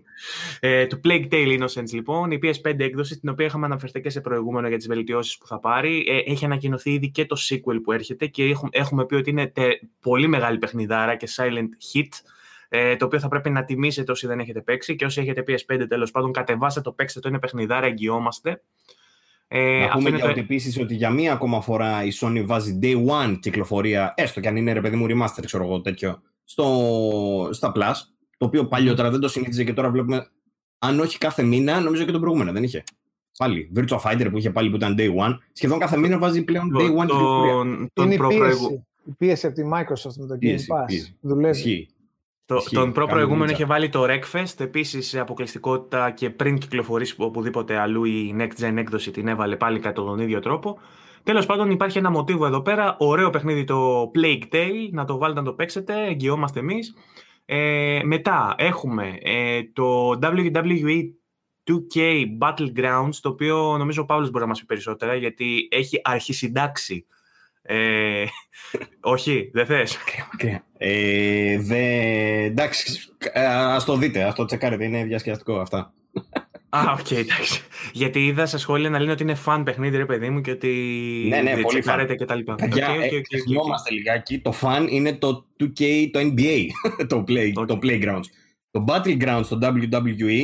Ε, 0.59 0.85
του 0.87 0.99
Plague 1.03 1.27
Tale 1.31 1.59
Innocence, 1.59 1.91
λοιπόν, 1.91 2.31
η 2.31 2.39
PS5 2.43 2.79
έκδοση, 2.79 3.19
την 3.19 3.29
οποία 3.29 3.45
είχαμε 3.45 3.65
αναφερθεί 3.65 4.01
και 4.01 4.09
σε 4.09 4.21
προηγούμενο 4.21 4.67
για 4.67 4.77
τις 4.77 4.87
βελτιώσεις 4.87 5.37
που 5.37 5.47
θα 5.47 5.59
πάρει. 5.59 6.05
Ε, 6.07 6.31
έχει 6.31 6.45
ανακοινωθεί 6.45 6.91
ήδη 6.93 7.09
και 7.09 7.25
το 7.25 7.35
sequel 7.49 7.79
που 7.83 7.91
έρχεται 7.91 8.27
και 8.27 8.43
έχουμε, 8.43 8.69
έχουμε 8.73 9.05
πει 9.05 9.15
ότι 9.15 9.29
είναι 9.29 9.47
τε- 9.47 9.81
πολύ 10.01 10.27
μεγάλη 10.27 10.57
παιχνιδάρα 10.57 11.15
και 11.15 11.27
silent 11.35 11.97
hit, 11.97 12.07
ε, 12.69 12.95
το 12.95 13.05
οποίο 13.05 13.19
θα 13.19 13.27
πρέπει 13.27 13.49
να 13.49 13.63
τιμήσετε 13.63 14.11
όσοι 14.11 14.27
δεν 14.27 14.39
έχετε 14.39 14.61
παίξει 14.61 14.95
και 14.95 15.05
όσοι 15.05 15.21
έχετε 15.21 15.43
PS5 15.47 15.85
τέλος 15.89 16.11
πάντων, 16.11 16.31
κατεβάστε 16.31 16.81
το, 16.81 16.91
παίξτε 16.91 17.19
το, 17.19 17.29
είναι 17.29 17.39
παιχνιδάρα, 17.39 17.85
εγγυόμαστε. 17.85 18.61
Ε, 19.47 19.77
Να 19.79 19.85
αυτό 19.85 19.97
πούμε 19.97 20.09
είναι 20.09 20.17
για 20.17 20.25
το- 20.25 20.31
ότι 20.31 20.39
επίσης 20.39 20.79
ότι 20.79 20.95
για 20.95 21.09
μία 21.09 21.33
ακόμα 21.33 21.61
φορά 21.61 22.03
η 22.03 22.09
Sony 22.21 22.43
βάζει 22.45 22.79
day 22.81 22.95
one 23.07 23.37
κυκλοφορία, 23.39 24.13
έστω 24.17 24.39
και 24.39 24.47
αν 24.47 24.55
είναι 24.55 24.73
ρε 24.73 24.81
παιδί 24.81 24.95
μου 24.95 25.05
remaster, 25.09 25.43
ξέρω 25.45 25.63
εγώ 25.63 25.81
τέτοιο, 25.81 26.21
στο, 26.43 27.49
στα 27.51 27.71
Plus. 27.75 27.93
Το 28.39 28.45
οποίο 28.45 28.67
παλιότερα 28.67 29.11
δεν 29.11 29.19
το 29.19 29.27
συνήθιζε 29.27 29.63
και 29.63 29.73
τώρα 29.73 29.89
βλέπουμε, 29.89 30.27
αν 30.79 30.99
όχι 30.99 31.17
κάθε 31.17 31.43
μήνα, 31.43 31.79
νομίζω 31.79 32.03
και 32.03 32.11
τον 32.11 32.21
προηγούμενο 32.21 32.51
δεν 32.51 32.63
είχε. 32.63 32.83
Πάλι. 33.37 33.71
Virtua 33.75 33.97
Fighter 33.99 34.27
που 34.31 34.37
είχε 34.37 34.49
πάλι 34.49 34.69
που 34.69 34.75
ήταν 34.75 34.95
day 34.99 35.09
one. 35.15 35.37
Σχεδόν 35.51 35.79
κάθε 35.79 35.97
μήνα 35.97 36.17
βάζει 36.17 36.43
πλέον 36.43 36.71
day 36.77 36.81
one 36.81 37.01
κυκλοφορία. 37.01 37.51
τον, 37.53 37.89
τον 37.93 38.05
είναι 38.05 38.13
η 38.13 38.17
προπροηγου- 38.17 38.67
πίεση. 38.67 38.83
Η 39.05 39.11
πίεση 39.17 39.45
από 39.47 39.55
τη 39.55 39.61
Microsoft 39.73 40.13
με 40.17 40.25
το 40.27 40.33
Game 40.35 40.39
Πίεση, 40.39 40.67
Pass. 40.73 40.85
πίεση. 40.85 41.15
Δουλεύει. 41.21 41.57
Ισχύει. 41.57 41.87
Το, 42.45 42.55
Ισχύει. 42.55 42.67
τον 42.69 42.75
Κάνουμε 42.77 42.93
προ-προηγούμενο 42.93 43.39
δουλίτσα. 43.45 43.61
είχε 43.63 43.71
βάλει 43.71 43.89
το 43.89 44.03
Wreckfest, 44.09 44.59
επίσης 44.59 45.07
σε 45.07 45.19
αποκλειστικότητα 45.19 46.11
και 46.11 46.29
πριν 46.29 46.57
κυκλοφορήσει 46.57 47.15
οπουδήποτε 47.17 47.77
αλλού 47.77 48.03
η 48.03 48.35
Next 48.39 48.63
Gen 48.63 48.73
έκδοση 48.77 49.11
την 49.11 49.27
έβαλε 49.27 49.55
πάλι 49.55 49.79
κατά 49.79 50.03
τον 50.03 50.19
ίδιο 50.19 50.39
τρόπο. 50.39 50.79
Τέλος 51.23 51.45
πάντων, 51.45 51.69
υπάρχει 51.71 51.97
ένα 51.97 52.09
μοτίβο 52.09 52.45
εδώ 52.45 52.61
πέρα. 52.61 52.95
Ωραίο 52.99 53.29
παιχνίδι 53.29 53.63
το 53.63 54.11
Plague 54.15 54.43
Tale. 54.55 54.89
Να 54.91 55.05
το 55.05 55.17
βάλετε 55.17 55.39
να 55.39 55.45
το 55.45 55.53
παίξετε. 55.53 56.05
Εγγυόμαστε 56.07 56.59
εμείς. 56.59 56.93
Ε, 57.51 58.01
μετά 58.03 58.55
έχουμε 58.57 59.17
ε, 59.21 59.63
το 59.73 60.09
WWE 60.21 61.09
2K 61.63 62.23
Battlegrounds, 62.39 63.15
το 63.21 63.29
οποίο 63.29 63.77
νομίζω 63.77 64.01
ο 64.01 64.05
Παύλος 64.05 64.29
μπορεί 64.29 64.43
να 64.43 64.49
μας 64.49 64.59
πει 64.59 64.65
περισσότερα, 64.65 65.15
γιατί 65.15 65.67
έχει 65.71 66.01
αρχισυντάξει. 66.03 67.05
Ε, 67.61 68.25
όχι, 69.15 69.49
δεν 69.53 69.65
θες; 69.65 69.97
Ε, 70.77 71.57
δε... 71.59 71.83
Εντάξει, 72.43 73.13
ε, 73.31 73.45
ας 73.45 73.85
το 73.85 73.95
δείτε, 73.95 74.23
ας 74.23 74.35
το 74.35 74.45
τσεκάρετε, 74.45 74.83
είναι 74.85 75.03
διασκεδαστικό 75.03 75.59
αυτά. 75.59 75.93
Α, 76.69 76.95
οκ, 76.99 77.11
εντάξει. 77.11 77.61
Γιατί 77.93 78.25
είδα 78.25 78.45
σε 78.45 78.57
σχόλια 78.57 78.89
να 78.89 78.99
λένε 78.99 79.11
ότι 79.11 79.23
είναι 79.23 79.35
fun 79.35 79.63
παιχνίδι, 79.63 79.97
ρε 79.97 80.05
παιδί 80.05 80.29
μου, 80.29 80.41
και 80.41 80.51
ότι 80.51 80.67
Ναι, 81.29 81.41
ναι, 81.41 81.53
δεν 81.55 81.61
πολύ 81.61 81.81
τσεκάρετε 81.81 82.15
και 82.15 82.25
τα 82.25 82.35
λοιπά. 82.35 82.55
Παιδιά, 82.55 82.89
OK, 82.89 82.95
OK, 82.95 83.01
ε, 83.01 83.05
OK, 83.05 83.13
OK, 83.13 83.25
OK. 83.35 83.41
θυμόμαστε 83.43 83.93
λιγάκι, 83.93 84.39
το 84.39 84.53
fun 84.61 84.87
είναι 84.89 85.13
το 85.13 85.45
2K, 85.59 86.09
το 86.11 86.19
NBA, 86.19 86.65
το, 87.11 87.23
play, 87.27 87.51
OK. 87.55 87.65
το 87.65 87.79
Playgrounds. 87.81 88.23
Το 88.71 88.85
Battlegrounds, 88.87 89.45
το 89.49 89.59
WWE, 89.61 90.41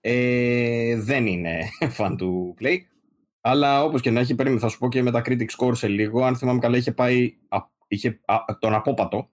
ε, 0.00 1.00
δεν 1.00 1.26
είναι 1.26 1.58
fun 1.98 2.14
to 2.18 2.54
play. 2.60 2.76
Αλλά 3.40 3.84
όπως 3.84 4.00
και 4.00 4.10
να 4.10 4.20
έχει, 4.20 4.34
παίρνει, 4.34 4.58
θα 4.58 4.68
σου 4.68 4.78
πω 4.78 4.88
και 4.88 5.02
με 5.02 5.10
τα 5.10 5.22
critic 5.24 5.46
score 5.58 5.76
σε 5.76 5.88
λίγο. 5.88 6.24
Αν 6.24 6.36
θυμάμαι 6.36 6.58
καλά, 6.58 6.76
είχε 6.76 6.92
πάει, 6.92 7.36
α, 7.48 7.58
είχε 7.88 8.20
α, 8.24 8.36
τον 8.58 8.74
απόπατο. 8.74 9.30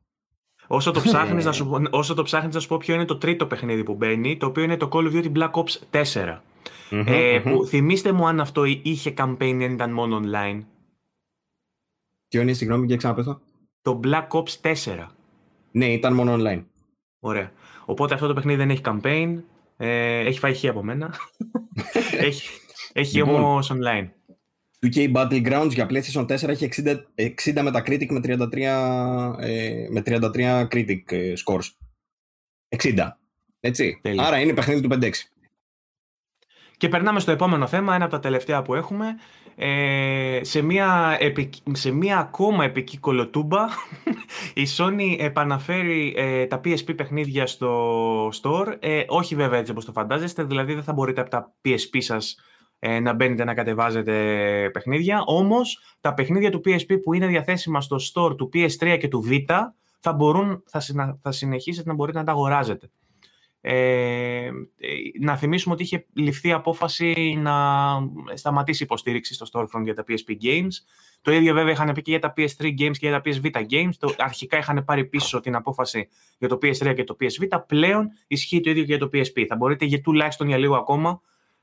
Όσο 0.73 0.91
το 0.91 1.01
ψάχνεις, 1.01 1.45
να 1.45 1.51
σου, 1.51 1.81
όσο 1.91 2.13
το 2.13 2.23
ψάχνεις 2.23 2.53
να 2.53 2.59
σου 2.59 2.67
πω 2.67 2.77
ποιο 2.77 2.95
είναι 2.95 3.05
το 3.05 3.17
τρίτο 3.17 3.45
παιχνίδι 3.45 3.83
που 3.83 3.93
μπαίνει, 3.93 4.37
το 4.37 4.45
οποίο 4.45 4.63
είναι 4.63 4.77
το 4.77 4.89
Call 4.91 5.11
of 5.11 5.13
Duty 5.13 5.31
Black 5.31 5.51
Ops 5.51 6.01
4. 6.13 6.39
ε, 7.05 7.39
που, 7.43 7.65
θυμήστε 7.65 8.11
μου 8.11 8.27
αν 8.27 8.39
αυτό 8.39 8.63
είχε 8.63 9.13
campaign 9.17 9.57
ή 9.59 9.63
ήταν 9.63 9.91
μόνο 9.91 10.21
online; 10.23 10.59
Ποιο 12.27 12.41
είναι, 12.41 12.53
συγγνώμη, 12.53 12.87
και 12.87 12.95
ξαναπες 12.95 13.25
το. 13.25 13.41
Το 13.81 13.99
Black 14.03 14.27
Ops 14.27 14.73
4. 14.73 15.07
Ναι, 15.71 15.85
ήταν 15.85 16.13
μόνο 16.13 16.35
online. 16.39 16.63
Ωραία. 17.19 17.51
Οπότε 17.85 18.13
αυτό 18.13 18.27
το 18.27 18.33
παιχνίδι 18.33 18.57
δεν 18.57 18.69
έχει 18.69 18.81
campaign. 18.85 19.41
Ε, 19.77 20.19
έχει 20.19 20.39
φάει 20.39 20.53
χή 20.53 20.67
από 20.67 20.83
μένα. 20.83 21.13
έχει 22.27 22.49
έχει 22.93 23.17
λοιπόν, 23.17 23.35
όμως 23.35 23.71
online. 23.73 24.09
2K 24.85 25.13
Battlegrounds 25.13 25.69
για 25.69 25.87
PlayStation 25.89 26.25
4 26.25 26.47
έχει 26.47 26.69
60, 26.83 26.95
60 27.15 27.67
Metacritic 27.67 28.07
με 28.09 28.19
33, 28.23 29.37
ε, 29.39 29.87
με 29.89 30.01
33 30.05 30.67
Critic 30.71 31.11
ε, 31.11 31.33
scores. 31.45 31.69
60. 32.77 33.09
Έτσι. 33.59 34.01
Άρα 34.17 34.39
είναι 34.39 34.53
παιχνίδι 34.53 34.81
του 34.81 34.89
5-6. 35.01 35.09
Και 36.77 36.89
περνάμε 36.89 37.19
στο 37.19 37.31
επόμενο 37.31 37.67
θέμα, 37.67 37.95
ένα 37.95 38.03
από 38.03 38.13
τα 38.13 38.19
τελευταία 38.19 38.61
που 38.61 38.75
έχουμε. 38.75 39.15
Ε, 39.55 40.39
σε, 40.41 40.61
μια 40.61 41.17
σε 41.71 41.91
μια 41.91 42.17
ακόμα 42.17 42.63
επική 42.63 42.97
κολοτούμπα, 42.97 43.65
η 44.63 44.67
Sony 44.77 45.15
επαναφέρει 45.19 46.13
ε, 46.17 46.45
τα 46.45 46.61
PSP 46.65 46.95
παιχνίδια 46.95 47.47
στο 47.47 48.27
store. 48.27 48.77
Ε, 48.79 49.03
όχι 49.07 49.35
βέβαια 49.35 49.59
έτσι 49.59 49.71
όπως 49.71 49.85
το 49.85 49.91
φαντάζεστε, 49.91 50.43
δηλαδή 50.43 50.73
δεν 50.73 50.83
θα 50.83 50.93
μπορείτε 50.93 51.21
από 51.21 51.29
τα 51.29 51.53
PSP 51.65 51.97
σας 51.97 52.31
ε, 52.33 52.41
να 53.01 53.13
μπαίνετε 53.13 53.43
να 53.43 53.53
κατεβάζετε 53.53 54.13
παιχνίδια. 54.73 55.23
Όμως 55.25 55.95
τα 56.01 56.13
παιχνίδια 56.13 56.51
του 56.51 56.61
PSP 56.65 57.01
που 57.03 57.13
είναι 57.13 57.27
διαθέσιμα 57.27 57.81
στο 57.81 57.97
store 58.13 58.37
του 58.37 58.49
PS3 58.53 58.97
και 58.99 59.07
του 59.07 59.25
Vita 59.29 59.59
θα, 59.99 60.13
μπορούν, 60.13 60.63
θα, 60.67 60.81
θα 61.21 61.31
συνεχίσετε 61.31 61.89
να 61.89 61.95
μπορείτε 61.95 62.17
να 62.17 62.23
τα 62.23 62.31
αγοράζετε. 62.31 62.89
Ε, 63.63 64.49
να 65.19 65.37
θυμίσουμε 65.37 65.73
ότι 65.73 65.83
είχε 65.83 66.05
ληφθεί 66.13 66.51
απόφαση 66.51 67.37
να 67.37 67.53
σταματήσει 68.33 68.83
υποστήριξη 68.83 69.33
στο 69.33 69.45
storefront 69.53 69.83
για 69.83 69.95
τα 69.95 70.03
PSP 70.07 70.43
games. 70.43 70.71
Το 71.21 71.31
ίδιο 71.31 71.53
βέβαια 71.53 71.71
είχαν 71.71 71.91
πει 71.93 72.01
και 72.01 72.11
για 72.11 72.19
τα 72.19 72.33
PS3 72.37 72.63
games 72.63 72.97
και 72.97 73.07
για 73.07 73.11
τα 73.11 73.21
PS 73.25 73.45
Vita 73.45 73.65
games. 73.69 73.93
Το, 73.99 74.13
αρχικά 74.17 74.57
είχαν 74.57 74.83
πάρει 74.85 75.05
πίσω 75.05 75.39
την 75.39 75.55
απόφαση 75.55 76.07
για 76.37 76.47
το 76.47 76.57
PS3 76.61 76.93
και 76.95 77.03
το 77.03 77.17
PS 77.19 77.43
Vita. 77.43 77.63
Πλέον 77.67 78.07
ισχύει 78.27 78.59
το 78.59 78.69
ίδιο 78.69 78.83
και 78.83 78.95
για 78.95 79.07
το 79.07 79.09
PSP. 79.13 79.45
Θα 79.47 79.55
μπορείτε 79.55 79.85
για 79.85 80.01
τουλάχιστον 80.01 80.47
για 80.47 80.57
λίγο 80.57 80.75
ακόμα 80.75 81.21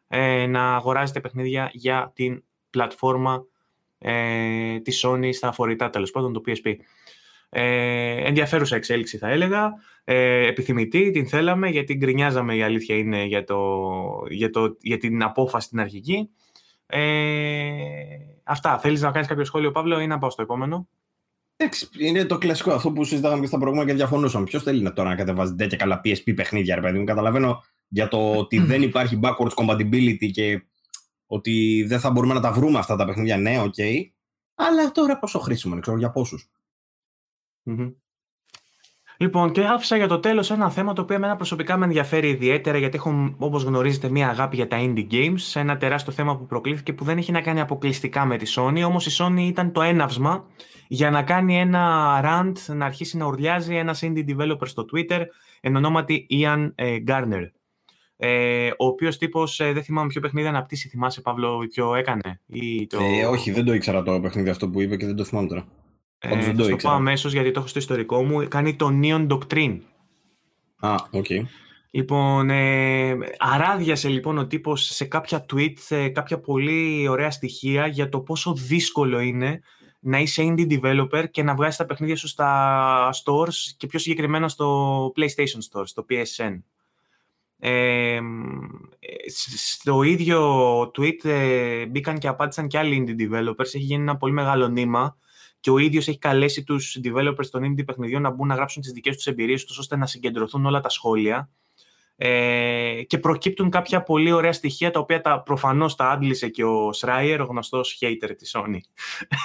ε, 0.08 0.46
να 0.46 0.74
αγοράζετε 0.74 1.20
παιχνίδια 1.20 1.70
για 1.72 2.12
την 2.14 2.42
πλατφόρμα 2.70 3.44
ε, 3.98 4.80
της 4.80 5.06
Sony 5.06 5.28
στα 5.32 5.52
φορητά 5.52 5.90
τέλος 5.90 6.10
πάντων 6.10 6.32
το 6.32 6.42
PSP. 6.46 6.74
Ε, 7.50 8.26
ενδιαφέρουσα 8.26 8.76
εξέλιξη 8.76 9.18
θα 9.18 9.28
έλεγα, 9.28 9.72
ε, 10.04 10.46
επιθυμητή, 10.46 11.10
την 11.10 11.28
θέλαμε 11.28 11.68
γιατί 11.68 11.94
γκρινιάζαμε 11.94 12.54
η 12.54 12.62
αλήθεια 12.62 12.96
είναι 12.96 13.24
για, 13.24 13.44
το, 13.44 13.90
για, 14.28 14.50
το, 14.50 14.76
για 14.80 14.98
την 14.98 15.22
απόφαση 15.22 15.68
την 15.68 15.80
αρχική. 15.80 16.28
Ε, 16.86 17.00
αυτά. 18.44 18.78
Θέλεις 18.78 19.00
να 19.00 19.10
κάνεις 19.10 19.28
κάποιο 19.28 19.44
σχόλιο 19.44 19.70
Παύλο 19.70 20.00
ή 20.00 20.06
να 20.06 20.18
πάω 20.18 20.30
στο 20.30 20.42
επόμενο; 20.42 20.88
Εντάξει, 21.56 21.88
είναι 21.98 22.24
το 22.24 22.38
κλασικό 22.38 22.72
αυτό 22.72 22.90
που 22.90 23.04
συζητάγαμε 23.04 23.40
και 23.40 23.46
στα 23.46 23.58
προηγούμενα 23.58 23.90
και 23.90 23.96
διαφωνούσαμε. 23.96 24.44
Ποιος 24.44 24.62
θέλει 24.62 24.82
να 24.82 24.92
τώρα 24.92 25.08
να 25.08 25.14
κατεβάζει 25.14 25.54
τέτοια 25.54 25.76
καλά 25.76 26.00
PSP 26.04 26.34
παιχνίδια, 26.34 26.74
ρε 26.74 26.80
παιδί 26.80 26.98
μου. 26.98 27.04
Καταλαβαίνω 27.04 27.64
για 27.88 28.08
το 28.08 28.36
ότι 28.36 28.58
δεν 28.58 28.82
υπάρχει 28.82 29.20
backwards 29.22 29.54
compatibility 29.54 30.30
και 30.32 30.62
ότι 31.26 31.84
δεν 31.88 32.00
θα 32.00 32.10
μπορούμε 32.10 32.34
να 32.34 32.40
τα 32.40 32.52
βρούμε 32.52 32.78
αυτά 32.78 32.96
τα 32.96 33.04
παιχνίδια. 33.04 33.36
Ναι, 33.36 33.60
OK. 33.60 33.74
Okay. 33.76 34.02
Αλλά 34.54 34.90
τώρα 34.92 35.18
πόσο 35.18 35.38
χρήσιμο 35.38 35.72
είναι, 35.72 35.82
ξέρω 35.82 35.98
για 35.98 36.10
πόσους. 36.10 36.50
Λοιπόν, 39.20 39.52
και 39.52 39.64
άφησα 39.64 39.96
για 39.96 40.08
το 40.08 40.20
τέλος 40.20 40.50
ένα 40.50 40.70
θέμα 40.70 40.92
το 40.92 41.02
οποίο 41.02 41.16
εμένα 41.16 41.36
προσωπικά 41.36 41.76
με 41.76 41.84
ενδιαφέρει 41.84 42.28
ιδιαίτερα 42.28 42.78
γιατί 42.78 42.96
έχω, 42.96 43.34
όπως 43.38 43.62
γνωρίζετε, 43.62 44.08
μία 44.08 44.28
αγάπη 44.28 44.56
για 44.56 44.66
τα 44.66 44.76
indie 44.80 45.06
games. 45.10 45.54
Ένα 45.54 45.76
τεράστιο 45.76 46.12
θέμα 46.12 46.36
που 46.36 46.46
προκλήθηκε 46.46 46.92
που 46.92 47.04
δεν 47.04 47.18
έχει 47.18 47.32
να 47.32 47.40
κάνει 47.40 47.60
αποκλειστικά 47.60 48.24
με 48.24 48.36
τη 48.36 48.52
Sony. 48.56 48.82
Όμως 48.86 49.06
η 49.06 49.24
Sony 49.24 49.40
ήταν 49.40 49.72
το 49.72 49.82
έναυσμα 49.82 50.44
για 50.88 51.10
να 51.10 51.22
κάνει 51.22 51.58
ένα 51.58 52.20
rant, 52.24 52.74
να 52.74 52.84
αρχίσει 52.84 53.16
να 53.16 53.26
ουρλιάζει 53.26 53.76
ένας 53.76 54.00
indie 54.02 54.24
developer 54.28 54.66
στο 54.66 54.84
Twitter 54.92 55.20
εν 55.60 55.76
ονόματι 55.76 56.26
Ian 56.30 56.72
ε, 56.74 56.96
Garner. 57.06 57.50
Ε, 58.20 58.70
ο 58.78 58.86
οποίος 58.86 59.18
τύπος 59.18 59.60
ε, 59.60 59.72
δεν 59.72 59.82
θυμάμαι 59.82 60.08
ποιο 60.08 60.20
παιχνίδι 60.20 60.46
αναπτύσσει. 60.46 60.88
Θυμάσαι, 60.88 61.20
Παύλο, 61.20 61.66
ποιο 61.72 61.94
έκανε. 61.94 62.40
Ή 62.46 62.86
το... 62.86 62.98
ε, 63.00 63.26
όχι, 63.26 63.50
δεν 63.50 63.64
το 63.64 63.72
ήξερα 63.72 64.02
το 64.02 64.20
παιχνίδι 64.20 64.50
αυτό 64.50 64.68
που 64.68 64.80
είπε 64.80 64.96
και 64.96 65.06
δεν 65.06 65.16
το 65.16 65.24
θυμάμαι 65.24 65.48
τώρα. 65.48 65.66
Ε, 66.18 66.36
δεν 66.36 66.56
το, 66.56 66.68
το 66.68 66.76
πω 66.76 66.90
αμέσως 66.90 67.32
γιατί 67.32 67.50
το 67.50 67.58
έχω 67.60 67.68
στο 67.68 67.78
ιστορικό 67.78 68.22
μου. 68.22 68.48
Κάνει 68.48 68.76
το 68.76 68.90
Neon 69.02 69.26
Doctrine. 69.26 69.78
Α, 70.80 70.94
OK. 71.10 71.24
Okay. 71.28 71.42
Λοιπόν, 71.90 72.50
ε, 72.50 73.16
αράδιασε 73.38 74.08
λοιπόν 74.08 74.38
ο 74.38 74.46
τύπος 74.46 74.84
σε 74.84 75.04
κάποια 75.04 75.46
tweet, 75.52 75.72
σε 75.76 76.08
κάποια 76.08 76.40
πολύ 76.40 77.08
ωραία 77.08 77.30
στοιχεία 77.30 77.86
για 77.86 78.08
το 78.08 78.20
πόσο 78.20 78.54
δύσκολο 78.54 79.20
είναι 79.20 79.60
να 80.00 80.18
είσαι 80.18 80.42
indie 80.48 80.80
developer 80.80 81.24
και 81.30 81.42
να 81.42 81.54
βγάζεις 81.54 81.76
τα 81.76 81.86
παιχνίδια 81.86 82.16
σου 82.16 82.28
στα 82.28 83.10
stores 83.12 83.74
και 83.76 83.86
πιο 83.86 83.98
συγκεκριμένα 83.98 84.48
στο 84.48 85.12
PlayStation 85.16 85.80
Store, 85.80 85.82
στο 85.84 86.04
PSN. 86.10 86.58
Ε, 87.60 88.18
στο 89.56 90.02
ίδιο 90.02 90.80
tweet 90.80 91.24
ε, 91.24 91.86
μπήκαν 91.86 92.18
και 92.18 92.28
απάντησαν 92.28 92.66
και 92.66 92.78
άλλοι 92.78 93.04
indie 93.06 93.22
developers. 93.22 93.58
Έχει 93.58 93.78
γίνει 93.78 94.02
ένα 94.02 94.16
πολύ 94.16 94.32
μεγάλο 94.32 94.68
νήμα 94.68 95.16
και 95.60 95.70
ο 95.70 95.78
ίδιος 95.78 96.08
έχει 96.08 96.18
καλέσει 96.18 96.64
τους 96.64 97.00
developers 97.04 97.46
των 97.50 97.62
indie 97.72 97.84
παιχνιδιών 97.84 98.22
να 98.22 98.30
μπουν 98.30 98.46
να 98.46 98.54
γράψουν 98.54 98.82
τις 98.82 98.92
δικές 98.92 99.16
τους 99.16 99.26
εμπειρίες 99.26 99.64
τους 99.64 99.78
ώστε 99.78 99.96
να 99.96 100.06
συγκεντρωθούν 100.06 100.66
όλα 100.66 100.80
τα 100.80 100.88
σχόλια. 100.88 101.50
Ε, 102.20 103.02
και 103.06 103.18
προκύπτουν 103.18 103.70
κάποια 103.70 104.02
πολύ 104.02 104.32
ωραία 104.32 104.52
στοιχεία 104.52 104.90
τα 104.90 105.00
οποία 105.00 105.20
τα, 105.20 105.42
προφανώς 105.42 105.94
τα 105.94 106.10
άντλησε 106.10 106.48
και 106.48 106.64
ο 106.64 106.92
Σράιερ, 106.92 107.40
ο 107.40 107.44
γνωστός 107.44 107.98
hater 108.00 108.34
της 108.36 108.56
Sony 108.56 108.78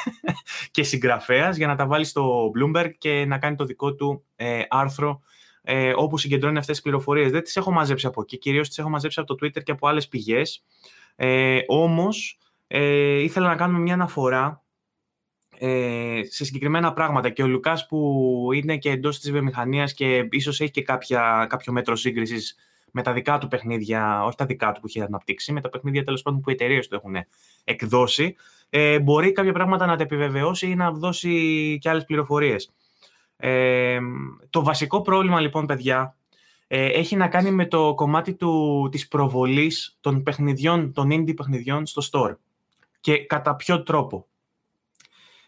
και 0.72 0.84
συγγραφέας 0.84 1.58
για 1.58 1.68
να 1.68 1.76
τα 1.76 1.88
βάλει 1.88 2.06
στο 2.06 2.52
Bloomberg 2.58 2.92
και 2.98 3.26
να 3.26 3.38
κάνει 3.38 3.56
το 3.56 3.66
δικό 3.66 3.96
του 3.96 4.26
ε, 4.36 4.62
άρθρο 4.70 5.22
ε, 5.64 5.94
όπου 5.96 6.18
συγκεντρώνει 6.18 6.58
αυτές 6.58 6.76
τις 6.76 6.84
πληροφορίες. 6.84 7.32
Δεν 7.32 7.44
τις 7.44 7.56
έχω 7.56 7.72
μαζέψει 7.72 8.08
από 8.08 8.22
εκεί, 8.22 8.38
κυρίως 8.38 8.68
τις 8.68 8.78
έχω 8.78 8.90
μαζέψει 8.90 9.20
από 9.20 9.36
το 9.36 9.46
Twitter 9.46 9.64
και 9.64 9.72
από 9.72 9.88
άλλες 9.88 10.08
πηγές. 10.08 10.64
Ε, 11.16 11.60
όμως, 11.68 12.40
ε, 12.68 13.20
ήθελα 13.22 13.48
να 13.48 13.56
κάνουμε 13.56 13.80
μια 13.80 13.94
αναφορά 13.94 14.64
ε, 15.58 16.22
σε 16.30 16.46
συγκεκριμένα 16.46 16.94
πράγματα 16.94 17.30
και 17.30 17.44
ο 17.44 17.48
Λουκάς 17.48 17.86
που 17.86 18.50
είναι 18.54 18.78
και 18.78 18.90
εντός 18.90 19.20
της 19.20 19.32
βιομηχανίας 19.32 19.94
και 19.94 20.28
ίσως 20.32 20.62
έχει 20.62 20.72
και 20.72 20.82
κάποια, 20.82 21.46
κάποιο 21.50 21.74
μέτρο 21.74 21.96
σύγκρισης 21.96 22.56
με 22.92 23.02
τα 23.02 23.14
δικά 23.14 23.38
του 23.38 23.48
παιχνίδια, 23.48 24.24
όχι 24.26 24.36
τα 24.36 24.46
δικά 24.46 24.72
του 24.72 24.80
που 24.80 24.88
έχει 24.88 25.02
αναπτύξει, 25.02 25.52
με 25.52 25.62
τα 25.62 25.70
παιχνίδια 25.70 26.04
τέλος 26.04 26.22
πάντων 26.22 26.42
που 26.42 26.50
οι 26.50 26.54
εταιρείες 26.54 26.88
του 26.88 26.96
έχουν 26.96 27.16
εκδώσει, 27.64 28.36
ε, 28.70 29.00
μπορεί 29.00 29.32
κάποια 29.32 29.54
πράγματα 29.54 29.86
να 29.86 29.96
τα 29.96 30.04
επιβεβαιώσει 30.04 30.68
ή 30.68 30.76
να 30.76 30.92
δώσει 30.92 31.78
και 31.82 31.90
άλλες 31.90 32.06
πληροφορίες. 32.06 32.74
Ε, 33.46 34.00
το 34.50 34.64
βασικό 34.64 35.02
πρόβλημα 35.02 35.40
λοιπόν, 35.40 35.66
παιδιά, 35.66 36.16
ε, 36.68 36.86
έχει 36.86 37.16
να 37.16 37.28
κάνει 37.28 37.52
με 37.52 37.66
το 37.66 37.94
κομμάτι 37.96 38.34
του, 38.34 38.88
της 38.92 39.08
προβολής 39.08 39.98
των 40.02 40.24
παιχνιδιών, 40.24 40.94
των 40.94 41.10
indie 41.12 41.36
παιχνιδιών 41.36 41.86
στο 41.86 42.02
store. 42.12 42.36
Και 43.00 43.26
κατά 43.26 43.56
ποιο 43.56 43.84
τρόπο. 43.84 44.28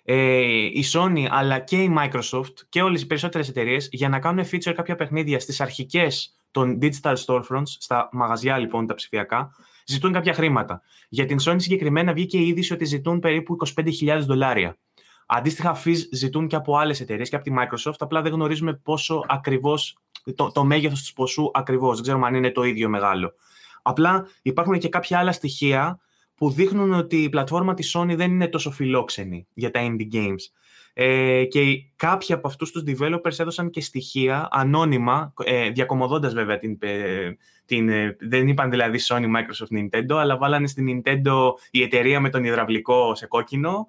Ε, 0.04 0.42
η 0.66 0.84
Sony 0.94 1.26
αλλά 1.30 1.60
και 1.60 1.84
η 1.84 1.96
Microsoft 1.98 2.54
και 2.70 2.82
όλες 2.82 3.02
οι 3.02 3.08
περισσότερες 3.08 3.50
εταιρείες 3.50 3.90
για 3.92 4.10
να 4.10 4.20
κάνουν 4.20 4.46
feature 4.52 4.74
κάποια 4.76 4.96
παιχνίδια 4.96 5.40
στις 5.40 5.62
αρχικές 5.62 6.38
των 6.52 6.80
digital 6.82 7.16
storefronts, 7.26 7.68
στα 7.68 8.10
μαγαζιά 8.12 8.58
λοιπόν 8.58 8.88
τα 8.88 8.94
ψηφιακά, 8.94 9.52
ζητούν 9.86 10.12
κάποια 10.12 10.34
χρήματα. 10.34 10.82
Για 11.10 11.26
την 11.26 11.38
Sony 11.42 11.56
συγκεκριμένα 11.58 12.14
βγήκε 12.14 12.38
η 12.38 12.48
είδηση 12.48 12.74
ότι 12.74 12.86
ζητούν 12.86 13.20
περίπου 13.20 13.58
25.000 13.78 14.20
δολάρια. 14.22 14.78
Αντίστοιχα, 15.26 15.82
fees 15.86 15.98
ζητούν 16.12 16.48
και 16.48 16.56
από 16.56 16.78
άλλες 16.78 17.00
εταιρείες 17.00 17.30
και 17.30 17.36
από 17.36 17.46
τη 17.46 17.52
Microsoft. 17.60 17.96
Απλά 18.00 18.22
δεν 18.22 18.32
γνωρίζουμε 18.32 18.74
πόσο 18.74 19.24
ακριβώς, 19.28 19.98
το, 20.36 20.52
το 20.52 20.64
μέγεθος 20.64 21.04
του 21.04 21.14
ποσού 21.14 21.52
ακριβώς. 21.54 21.94
Δεν 21.94 22.04
ξέρουμε 22.04 22.28
αν 22.28 22.36
είναι 22.36 22.52
το 22.52 22.64
ίδιο 22.64 22.90
μεγάλο. 22.90 23.34
Απλά 23.82 24.28
υπάρχουν 24.42 24.78
και 24.80 24.90
κάποια 24.90 25.20
άλλα 25.20 25.32
στοιχεία 25.32 26.00
που 26.36 26.50
δείχνουν 26.52 26.94
ότι 26.94 27.24
η 27.24 27.30
πλατφόρμα 27.30 27.74
της 27.74 27.96
Sony 27.98 28.14
δεν 28.16 28.32
είναι 28.32 28.48
τόσο 28.48 28.72
φιλόξενη 28.72 29.48
για 29.54 29.72
τα 29.72 29.80
indie 29.84 30.16
games. 30.16 30.52
Ε, 30.98 31.46
και 31.46 31.86
κάποιοι 31.96 32.36
από 32.36 32.48
αυτούς 32.48 32.72
τους 32.72 32.84
developers 32.88 33.40
έδωσαν 33.40 33.70
και 33.70 33.82
στοιχεία 33.82 34.48
ανώνυμα, 34.52 35.34
ε, 35.44 35.70
διακομωδώντας 35.70 36.34
βέβαια 36.34 36.58
την, 36.58 36.78
ε, 36.82 37.38
την, 37.66 37.90
ε, 37.90 38.16
δεν 38.20 38.48
είπαν 38.48 38.70
δηλαδή 38.70 39.00
Sony, 39.08 39.26
Microsoft, 39.26 39.78
Nintendo, 39.78 40.16
αλλά 40.16 40.38
βάλανε 40.38 40.68
στην 40.68 40.88
Nintendo 40.88 41.52
η 41.72 41.82
εταιρεία 41.82 42.20
με 42.20 42.30
τον 42.30 42.44
υδραυλικό 42.44 43.16
σε 43.16 43.28
κόκκινο 43.28 43.88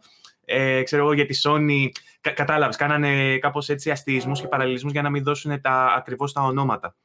ε, 0.49 0.83
ξέρω 0.83 1.03
εγώ, 1.03 1.13
για 1.13 1.27
τη 1.27 1.39
Sony. 1.43 1.89
Κα, 2.21 2.31
κατάλαβες, 2.31 2.77
κάνανε 2.77 3.39
κάπως 3.39 3.69
έτσι 3.69 3.91
αστεισμούς 3.91 4.41
και 4.41 4.47
παραλληλισμούς 4.47 4.93
για 4.93 5.03
να 5.03 5.11
μην 5.11 5.23
δώσουν 5.23 5.61
τα, 5.61 5.95
ακριβώς 5.97 6.33
τα 6.33 6.43
ονόματα. 6.43 6.97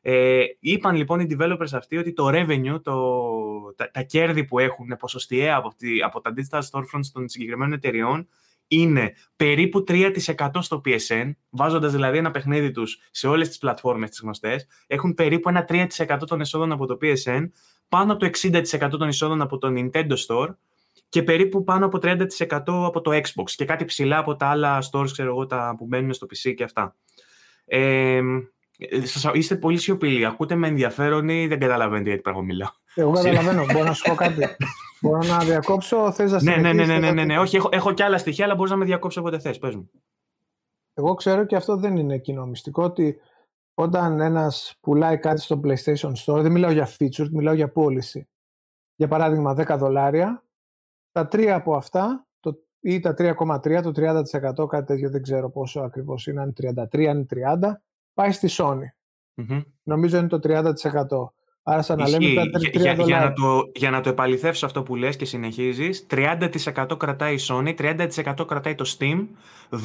Ε, 0.00 0.44
είπαν 0.60 0.96
λοιπόν 0.96 1.20
οι 1.20 1.26
developers 1.30 1.72
αυτοί 1.72 1.96
ότι 1.96 2.12
το 2.12 2.28
revenue, 2.28 2.82
το, 2.82 2.94
τα, 3.76 3.90
τα 3.90 4.02
κέρδη 4.02 4.44
που 4.44 4.58
έχουν 4.58 4.96
ποσοστιαία 4.98 5.56
από, 5.56 5.74
από 6.04 6.20
τα 6.20 6.32
digital 6.36 6.60
storefronts 6.70 7.06
των 7.12 7.28
συγκεκριμένων 7.28 7.72
εταιριών 7.72 8.28
είναι 8.68 9.14
περίπου 9.36 9.84
3% 9.88 10.12
στο 10.60 10.80
PSN, 10.84 11.30
βάζοντας 11.50 11.92
δηλαδή 11.92 12.18
ένα 12.18 12.30
παιχνίδι 12.30 12.70
τους 12.70 13.00
σε 13.10 13.28
όλες 13.28 13.48
τις 13.48 13.58
πλατφόρμες 13.58 14.10
τις 14.10 14.20
γνωστές, 14.20 14.66
έχουν 14.86 15.14
περίπου 15.14 15.48
ένα 15.48 15.64
3% 15.68 16.18
των 16.26 16.40
εσόδων 16.40 16.72
από 16.72 16.86
το 16.86 16.98
PSN, 17.02 17.50
πάνω 17.88 18.12
από 18.12 18.20
το 18.20 18.30
60% 18.42 18.90
των 18.90 19.08
εισόδων 19.08 19.40
από 19.40 19.58
το 19.58 19.68
Nintendo 19.76 20.16
Store 20.28 20.48
και 21.08 21.22
περίπου 21.22 21.64
πάνω 21.64 21.86
από 21.86 21.98
30% 22.02 22.18
από 22.66 23.00
το 23.00 23.10
Xbox 23.10 23.50
και 23.56 23.64
κάτι 23.64 23.84
ψηλά 23.84 24.18
από 24.18 24.36
τα 24.36 24.46
άλλα 24.46 24.82
stores, 24.90 25.10
ξέρω 25.12 25.28
εγώ, 25.28 25.46
τα 25.46 25.74
που 25.78 25.86
μπαίνουν 25.86 26.12
στο 26.12 26.26
PC 26.26 26.54
και 26.54 26.64
αυτά. 26.64 26.96
Ε, 27.64 28.20
είστε 29.32 29.56
πολύ 29.56 29.78
σιωπηλοί. 29.78 30.26
Ακούτε 30.26 30.54
με 30.54 30.68
ενδιαφέρον 30.68 31.28
ή 31.28 31.46
δεν 31.46 31.58
καταλαβαίνετε 31.58 32.08
γιατί 32.08 32.22
πράγμα 32.22 32.42
μιλάω; 32.42 32.68
Εγώ 32.94 33.12
καταλαβαίνω. 33.12 33.64
Μπορώ 33.72 33.84
να 33.84 33.92
σου 33.92 34.08
πω 34.08 34.14
κάτι. 34.14 34.46
Μπορώ 35.00 35.18
να 35.18 35.38
διακόψω, 35.38 36.12
θες 36.12 36.32
να 36.32 36.42
ναι, 36.42 36.56
ναι, 36.56 36.72
ναι, 36.72 36.84
ναι, 36.84 36.98
ναι, 36.98 37.10
ναι, 37.10 37.24
ναι. 37.24 37.38
Όχι, 37.38 37.56
έχω, 37.56 37.68
έχω 37.72 37.92
και 37.92 38.04
άλλα 38.04 38.18
στοιχεία, 38.18 38.44
αλλά 38.44 38.54
μπορείς 38.54 38.70
να 38.70 38.76
με 38.76 38.84
διακόψει 38.84 39.18
όποτε 39.18 39.38
θες. 39.38 39.58
Πες 39.58 39.74
μου. 39.74 39.90
Εγώ 40.94 41.14
ξέρω 41.14 41.44
και 41.44 41.56
αυτό 41.56 41.76
δεν 41.76 41.96
είναι 41.96 42.18
κοινό 42.18 42.46
μυστικό, 42.46 42.82
ότι 42.82 43.20
όταν 43.74 44.20
ένας 44.20 44.76
πουλάει 44.80 45.18
κάτι 45.18 45.40
στο 45.40 45.60
PlayStation 45.64 46.12
Store, 46.24 46.40
δεν 46.42 46.52
μιλάω 46.52 46.70
για 46.70 46.88
feature, 46.98 47.28
μιλάω 47.30 47.54
για 47.54 47.72
πώληση. 47.72 48.28
Για 48.96 49.08
παράδειγμα, 49.08 49.54
10 49.54 49.76
δολάρια, 49.78 50.45
τα 51.16 51.28
τρία 51.28 51.54
από 51.54 51.76
αυτά, 51.76 52.26
το, 52.40 52.54
ή 52.80 53.00
τα 53.00 53.14
3,3, 53.18 53.82
το 53.82 53.92
30%, 54.62 54.68
κάτι 54.68 54.86
τέτοιο 54.86 55.10
δεν 55.10 55.22
ξέρω 55.22 55.50
πόσο 55.50 55.80
ακριβώς 55.80 56.26
είναι, 56.26 56.40
αν 56.40 56.52
είναι 56.60 56.72
33, 56.92 57.04
αν 57.04 57.16
είναι 57.16 57.26
30, 57.60 57.70
πάει 58.14 58.32
στη 58.32 58.48
Sony. 58.50 58.88
mm 59.36 59.62
Νομίζω 59.82 60.18
είναι 60.18 60.26
το 60.26 60.38
30%. 60.42 60.72
Άρα 61.62 61.82
σαν 61.82 61.98
να 61.98 62.08
λέμε 62.08 62.50
τα 62.50 62.58
3 62.58 62.70
για, 62.70 62.92
για, 62.92 63.18
να 63.18 63.32
το, 63.32 63.70
για 63.74 63.90
να 63.90 64.00
το 64.00 64.08
επαληθεύσω 64.08 64.66
αυτό 64.66 64.82
που 64.82 64.96
λες 64.96 65.16
και 65.16 65.24
συνεχίζεις, 65.24 66.06
30% 66.10 66.96
κρατάει 66.98 67.34
η 67.34 67.38
Sony, 67.48 67.74
30% 67.78 68.46
κρατάει 68.46 68.74
το 68.74 68.94
Steam, 68.98 69.26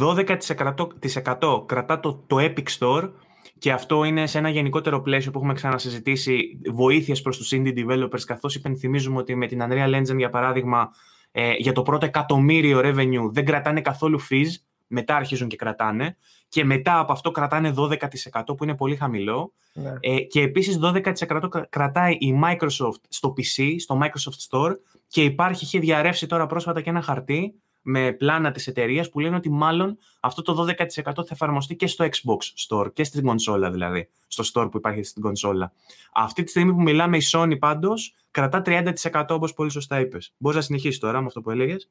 12% 0.02 1.64
κρατά 1.66 2.00
το, 2.00 2.24
το 2.28 2.38
Epic 2.40 2.68
Store 2.80 3.12
και 3.58 3.72
αυτό 3.72 4.04
είναι 4.04 4.28
σε 4.28 4.38
ένα 4.38 4.50
γενικότερο 4.50 5.02
πλαίσιο 5.02 5.32
που 5.32 5.38
έχουμε 5.38 5.54
ξανασυζητήσει 5.54 6.62
βοήθειες 6.74 7.22
προς 7.22 7.38
τους 7.38 7.52
indie 7.54 7.74
developers 7.74 8.22
καθώς 8.26 8.56
υπενθυμίζουμε 8.56 9.18
ότι 9.18 9.36
με 9.36 9.48
την 9.48 9.62
Unreal 9.62 9.96
Engine 9.96 10.18
για 10.18 10.30
παράδειγμα 10.30 10.92
ε, 11.32 11.54
για 11.58 11.72
το 11.72 11.82
πρώτο 11.82 12.06
εκατομμύριο 12.06 12.80
revenue 12.80 13.30
δεν 13.32 13.46
κρατάνε 13.46 13.82
καθόλου 13.82 14.20
fees, 14.30 14.48
μετά 14.88 15.16
αρχίζουν 15.16 15.48
και 15.48 15.56
κρατάνε 15.56 16.18
και 16.48 16.66
μετά 16.66 17.00
από 17.00 17.12
αυτό 17.12 17.32
κρατάνε 17.32 17.74
12% 17.78 18.58
που 18.58 18.64
είναι 18.64 18.76
πολύ 18.76 18.96
χαμηλό 18.96 19.54
ναι. 19.74 19.94
ε, 20.00 20.20
και 20.20 20.42
επίσης 20.42 20.80
12% 20.82 21.50
κρατάει 21.70 22.14
η 22.14 22.40
Microsoft 22.44 23.02
στο 23.08 23.34
PC, 23.38 23.76
στο 23.80 24.00
Microsoft 24.02 24.50
Store 24.50 24.76
και 25.08 25.24
υπάρχει, 25.24 25.64
είχε 25.64 25.80
διαρρεύσει 25.80 26.28
τώρα 26.28 26.46
πρόσφατα 26.46 26.82
και 26.82 26.90
ένα 26.90 27.02
χαρτί 27.02 27.54
με 27.82 28.12
πλάνα 28.12 28.52
της 28.52 28.68
εταιρείας 28.68 29.10
που 29.10 29.20
λένε 29.20 29.36
ότι 29.36 29.50
μάλλον 29.50 29.98
αυτό 30.20 30.42
το 30.42 30.66
12% 30.70 31.02
θα 31.04 31.26
εφαρμοστεί 31.30 31.76
και 31.76 31.88
στο 31.88 32.06
Xbox 32.06 32.68
Store 32.68 32.94
και 32.94 33.04
στην 33.04 33.26
κονσόλα 33.26 33.72
δηλαδή, 33.72 34.10
στο 34.28 34.44
store 34.54 34.72
που 34.72 34.78
υπάρχει 34.78 35.04
στην 35.04 35.22
κονσόλα. 35.22 35.74
Αυτή 36.14 36.44
τη 36.44 36.50
στιγμή 36.50 36.74
που 36.74 36.82
μιλάμε 36.82 37.18
η 37.18 37.22
Sony 37.32 37.60
πάντως 37.60 38.16
κρατά 38.32 38.62
30% 38.66 39.26
όπως 39.30 39.54
πολύ 39.54 39.72
σωστά 39.72 40.00
είπες. 40.00 40.34
Μπορείς 40.38 40.58
να 40.58 40.64
συνεχίσεις 40.64 41.00
τώρα 41.00 41.20
με 41.20 41.26
αυτό 41.26 41.42
που 41.42 41.52
έλεγες; 41.52 41.90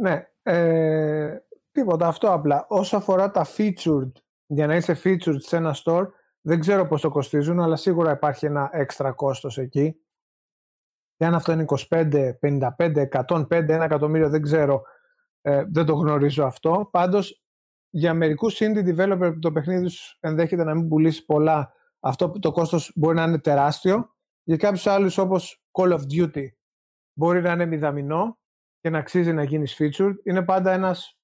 Ναι, 0.00 0.28
ε, 0.42 1.36
τίποτα 1.72 2.06
αυτό 2.06 2.32
απλά. 2.32 2.66
Όσο 2.68 2.96
αφορά 2.96 3.30
τα 3.30 3.46
featured, 3.56 4.12
για 4.46 4.66
να 4.66 4.76
είσαι 4.76 5.00
featured 5.04 5.40
σε 5.40 5.56
ένα 5.56 5.76
store, 5.84 6.06
δεν 6.40 6.60
ξέρω 6.60 6.86
πόσο 6.86 7.10
κοστίζουν, 7.10 7.60
αλλά 7.60 7.76
σίγουρα 7.76 8.12
υπάρχει 8.12 8.46
ένα 8.46 8.70
έξτρα 8.72 9.12
κόστος 9.12 9.58
εκεί. 9.58 9.96
Και 11.16 11.24
αν 11.24 11.34
αυτό 11.34 11.52
είναι 11.52 11.64
25, 11.88 12.32
55, 12.40 13.08
105, 13.26 13.44
1 13.48 13.68
εκατομμύριο, 13.68 14.28
δεν 14.28 14.42
ξέρω 14.42 14.82
ε, 15.42 15.64
δεν 15.68 15.86
το 15.86 15.94
γνωρίζω 15.94 16.44
αυτό. 16.44 16.88
Πάντως, 16.90 17.42
για 17.90 18.14
μερικούς 18.14 18.58
indie 18.60 18.96
developer 18.96 19.30
που 19.32 19.38
το 19.38 19.52
παιχνίδι 19.52 19.82
τους 19.84 20.16
ενδέχεται 20.20 20.64
να 20.64 20.74
μην 20.74 20.88
πουλήσει 20.88 21.24
πολλά, 21.24 21.72
αυτό 22.00 22.30
το 22.30 22.52
κόστος 22.52 22.92
μπορεί 22.94 23.16
να 23.16 23.22
είναι 23.22 23.38
τεράστιο. 23.38 24.14
Για 24.42 24.56
κάποιους 24.56 24.86
άλλους 24.86 25.18
όπως 25.18 25.64
Call 25.72 25.92
of 25.92 26.00
Duty 26.12 26.46
μπορεί 27.12 27.40
να 27.40 27.52
είναι 27.52 27.66
μηδαμινό 27.66 28.38
και 28.80 28.90
να 28.90 28.98
αξίζει 28.98 29.32
να 29.32 29.42
γίνεις 29.42 29.76
featured. 29.78 30.14
Είναι 30.24 30.42
πάντα 30.42 30.72
ένας 30.72 31.18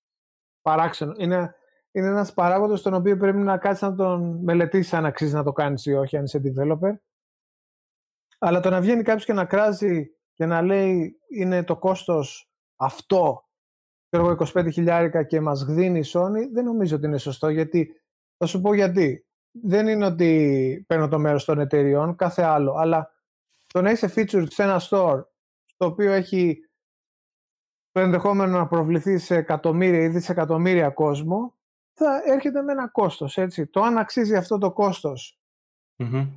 παράξενο. 0.62 1.14
Είναι, 1.18 1.55
είναι 1.90 2.06
ένας 2.06 2.34
παράγοντας 2.34 2.82
τον 2.82 2.94
οποίο 2.94 3.16
πρέπει 3.16 3.38
να 3.38 3.58
κάτσεις 3.58 3.82
να 3.82 3.94
τον 3.94 4.42
μελετήσεις 4.42 4.92
αν 4.92 5.06
αξίζει 5.06 5.34
να 5.34 5.44
το 5.44 5.52
κάνεις 5.52 5.86
ή 5.86 5.92
όχι, 5.92 6.16
αν 6.16 6.24
είσαι 6.24 6.40
developer. 6.44 6.97
Αλλά 8.38 8.60
το 8.60 8.70
να 8.70 8.80
βγαίνει 8.80 9.02
κάποιος 9.02 9.24
και 9.24 9.32
να 9.32 9.44
κράζει 9.44 10.10
και 10.34 10.47
να 10.47 10.62
λέει 10.62 11.18
είναι 11.28 11.64
το 11.64 11.76
κόστος 11.76 12.50
αυτό 12.76 13.47
ξέρω 14.10 14.36
25 14.54 14.68
χιλιάρικα 14.72 15.22
και 15.22 15.40
μας 15.40 15.62
γδίνει 15.62 15.98
η 15.98 16.04
Sony, 16.12 16.48
δεν 16.52 16.64
νομίζω 16.64 16.96
ότι 16.96 17.06
είναι 17.06 17.18
σωστό, 17.18 17.48
γιατί 17.48 18.00
θα 18.36 18.46
σου 18.46 18.60
πω 18.60 18.74
γιατί. 18.74 19.22
Δεν 19.50 19.88
είναι 19.88 20.06
ότι 20.06 20.84
παίρνω 20.86 21.08
το 21.08 21.18
μέρος 21.18 21.44
των 21.44 21.58
εταιριών, 21.58 22.16
κάθε 22.16 22.42
άλλο, 22.42 22.72
αλλά 22.72 23.12
το 23.66 23.80
να 23.82 23.90
είσαι 23.90 24.12
featured 24.16 24.46
σε 24.48 24.62
ένα 24.62 24.80
store, 24.90 25.24
το 25.76 25.86
οποίο 25.86 26.12
έχει 26.12 26.68
το 27.90 28.00
ενδεχόμενο 28.00 28.58
να 28.58 28.66
προβληθεί 28.66 29.18
σε 29.18 29.36
εκατομμύρια 29.36 30.02
ή 30.02 30.08
δισεκατομμύρια 30.08 30.90
κόσμο, 30.90 31.54
θα 31.94 32.22
έρχεται 32.24 32.62
με 32.62 32.72
ένα 32.72 32.88
κόστος, 32.88 33.36
έτσι. 33.36 33.66
Το 33.66 33.82
αν 33.82 33.98
αξίζει 33.98 34.36
αυτό 34.36 34.58
το 34.58 34.72
κόστος 34.72 35.38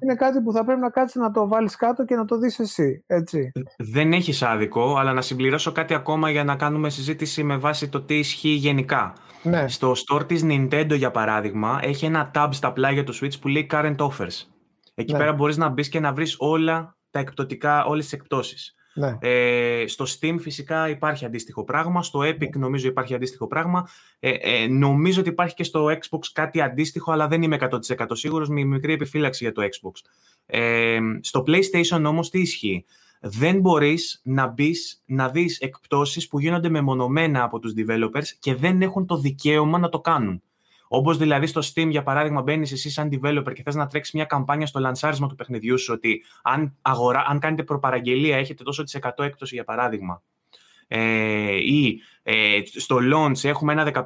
είναι 0.01 0.15
κάτι 0.17 0.41
που 0.41 0.51
θα 0.51 0.65
πρέπει 0.65 0.79
να 0.79 0.89
κάτσεις 0.89 1.21
να 1.21 1.31
το 1.31 1.47
βάλεις 1.47 1.75
κάτω 1.75 2.05
και 2.05 2.15
να 2.15 2.25
το 2.25 2.37
δεις 2.37 2.59
εσύ, 2.59 3.03
έτσι. 3.07 3.51
Δεν 3.77 4.13
έχεις 4.13 4.41
άδικο, 4.41 4.95
αλλά 4.95 5.13
να 5.13 5.21
συμπληρώσω 5.21 5.71
κάτι 5.71 5.93
ακόμα 5.93 6.29
για 6.29 6.43
να 6.43 6.55
κάνουμε 6.55 6.89
συζήτηση 6.89 7.43
με 7.43 7.57
βάση 7.57 7.89
το 7.89 8.01
τι 8.01 8.17
ισχύει 8.17 8.49
γενικά. 8.49 9.13
Ναι. 9.43 9.67
Στο 9.67 9.93
store 10.07 10.27
της 10.27 10.41
Nintendo, 10.45 10.95
για 10.97 11.11
παράδειγμα, 11.11 11.79
έχει 11.81 12.05
ένα 12.05 12.31
tab 12.33 12.47
στα 12.51 12.73
πλάγια 12.73 13.03
του 13.03 13.15
Switch 13.15 13.39
που 13.41 13.47
λέει 13.47 13.67
Current 13.71 13.97
Offers. 13.97 14.47
Εκεί 14.95 15.11
ναι. 15.11 15.17
πέρα 15.17 15.33
μπορείς 15.33 15.57
να 15.57 15.69
μπεις 15.69 15.89
και 15.89 15.99
να 15.99 16.13
βρεις 16.13 16.35
όλα 16.39 16.97
τα 17.11 17.19
εκπτωτικά, 17.19 17.85
όλες 17.85 18.03
τις 18.03 18.13
εκπτώσεις. 18.13 18.75
Ναι. 18.93 19.17
Ε, 19.19 19.87
στο 19.87 20.05
Steam 20.07 20.35
φυσικά 20.39 20.89
υπάρχει 20.89 21.25
αντίστοιχο 21.25 21.63
πράγμα, 21.63 22.03
στο 22.03 22.19
Epic 22.19 22.49
νομίζω 22.51 22.87
υπάρχει 22.87 23.13
αντίστοιχο 23.13 23.47
πράγμα. 23.47 23.87
Ε, 24.19 24.29
ε, 24.29 24.67
νομίζω 24.67 25.19
ότι 25.19 25.29
υπάρχει 25.29 25.55
και 25.55 25.63
στο 25.63 25.85
Xbox 25.85 26.19
κάτι 26.33 26.61
αντίστοιχο, 26.61 27.11
αλλά 27.11 27.27
δεν 27.27 27.41
είμαι 27.41 27.57
100% 27.99 28.05
σίγουρος, 28.11 28.49
με 28.49 28.63
μικρή 28.63 28.93
επιφύλαξη 28.93 29.43
για 29.43 29.53
το 29.53 29.61
Xbox. 29.61 29.91
Ε, 30.45 30.99
στο 31.21 31.43
PlayStation 31.47 32.03
όμως 32.05 32.29
τι 32.29 32.39
ισχύει; 32.39 32.85
Δεν 33.21 33.59
μπορείς 33.59 34.21
να 34.23 34.47
μπεις 34.47 35.03
να 35.05 35.29
δεις 35.29 35.59
εκπτώσεις 35.59 36.27
που 36.27 36.39
γίνονται 36.39 36.69
μεμονωμένα 36.69 37.43
από 37.43 37.59
τους 37.59 37.73
developers 37.77 38.27
και 38.39 38.55
δεν 38.55 38.81
έχουν 38.81 39.05
το 39.05 39.17
δικαίωμα 39.17 39.77
να 39.77 39.89
το 39.89 39.99
κάνουν. 39.99 40.41
Όπως 40.93 41.17
δηλαδή 41.17 41.45
στο 41.45 41.61
Steam, 41.73 41.87
για 41.89 42.03
παράδειγμα, 42.03 42.41
μπαίνεις 42.41 42.71
εσύ 42.71 42.89
σαν 42.89 43.09
developer 43.11 43.53
και 43.53 43.61
θες 43.63 43.75
να 43.75 43.87
τρέξεις 43.87 44.13
μια 44.13 44.25
καμπάνια 44.25 44.65
στο 44.65 44.79
λανσάρισμα 44.79 45.27
του 45.27 45.35
παιχνιδιού 45.35 45.79
σου 45.79 45.93
ότι 45.95 46.23
αν, 46.41 46.75
αγορά, 46.81 47.25
αν 47.27 47.39
κάνετε 47.39 47.63
προπαραγγελία 47.63 48.37
έχετε 48.37 48.63
τόσο 48.63 48.83
της 48.83 48.97
100 49.01 49.09
έκπτωση, 49.17 49.55
για 49.55 49.63
παράδειγμα. 49.63 50.23
Ε, 50.87 51.55
ή 51.55 52.01
ε, 52.23 52.59
στο 52.65 52.97
launch 53.13 53.43
έχουμε 53.43 53.73
ένα 53.73 54.05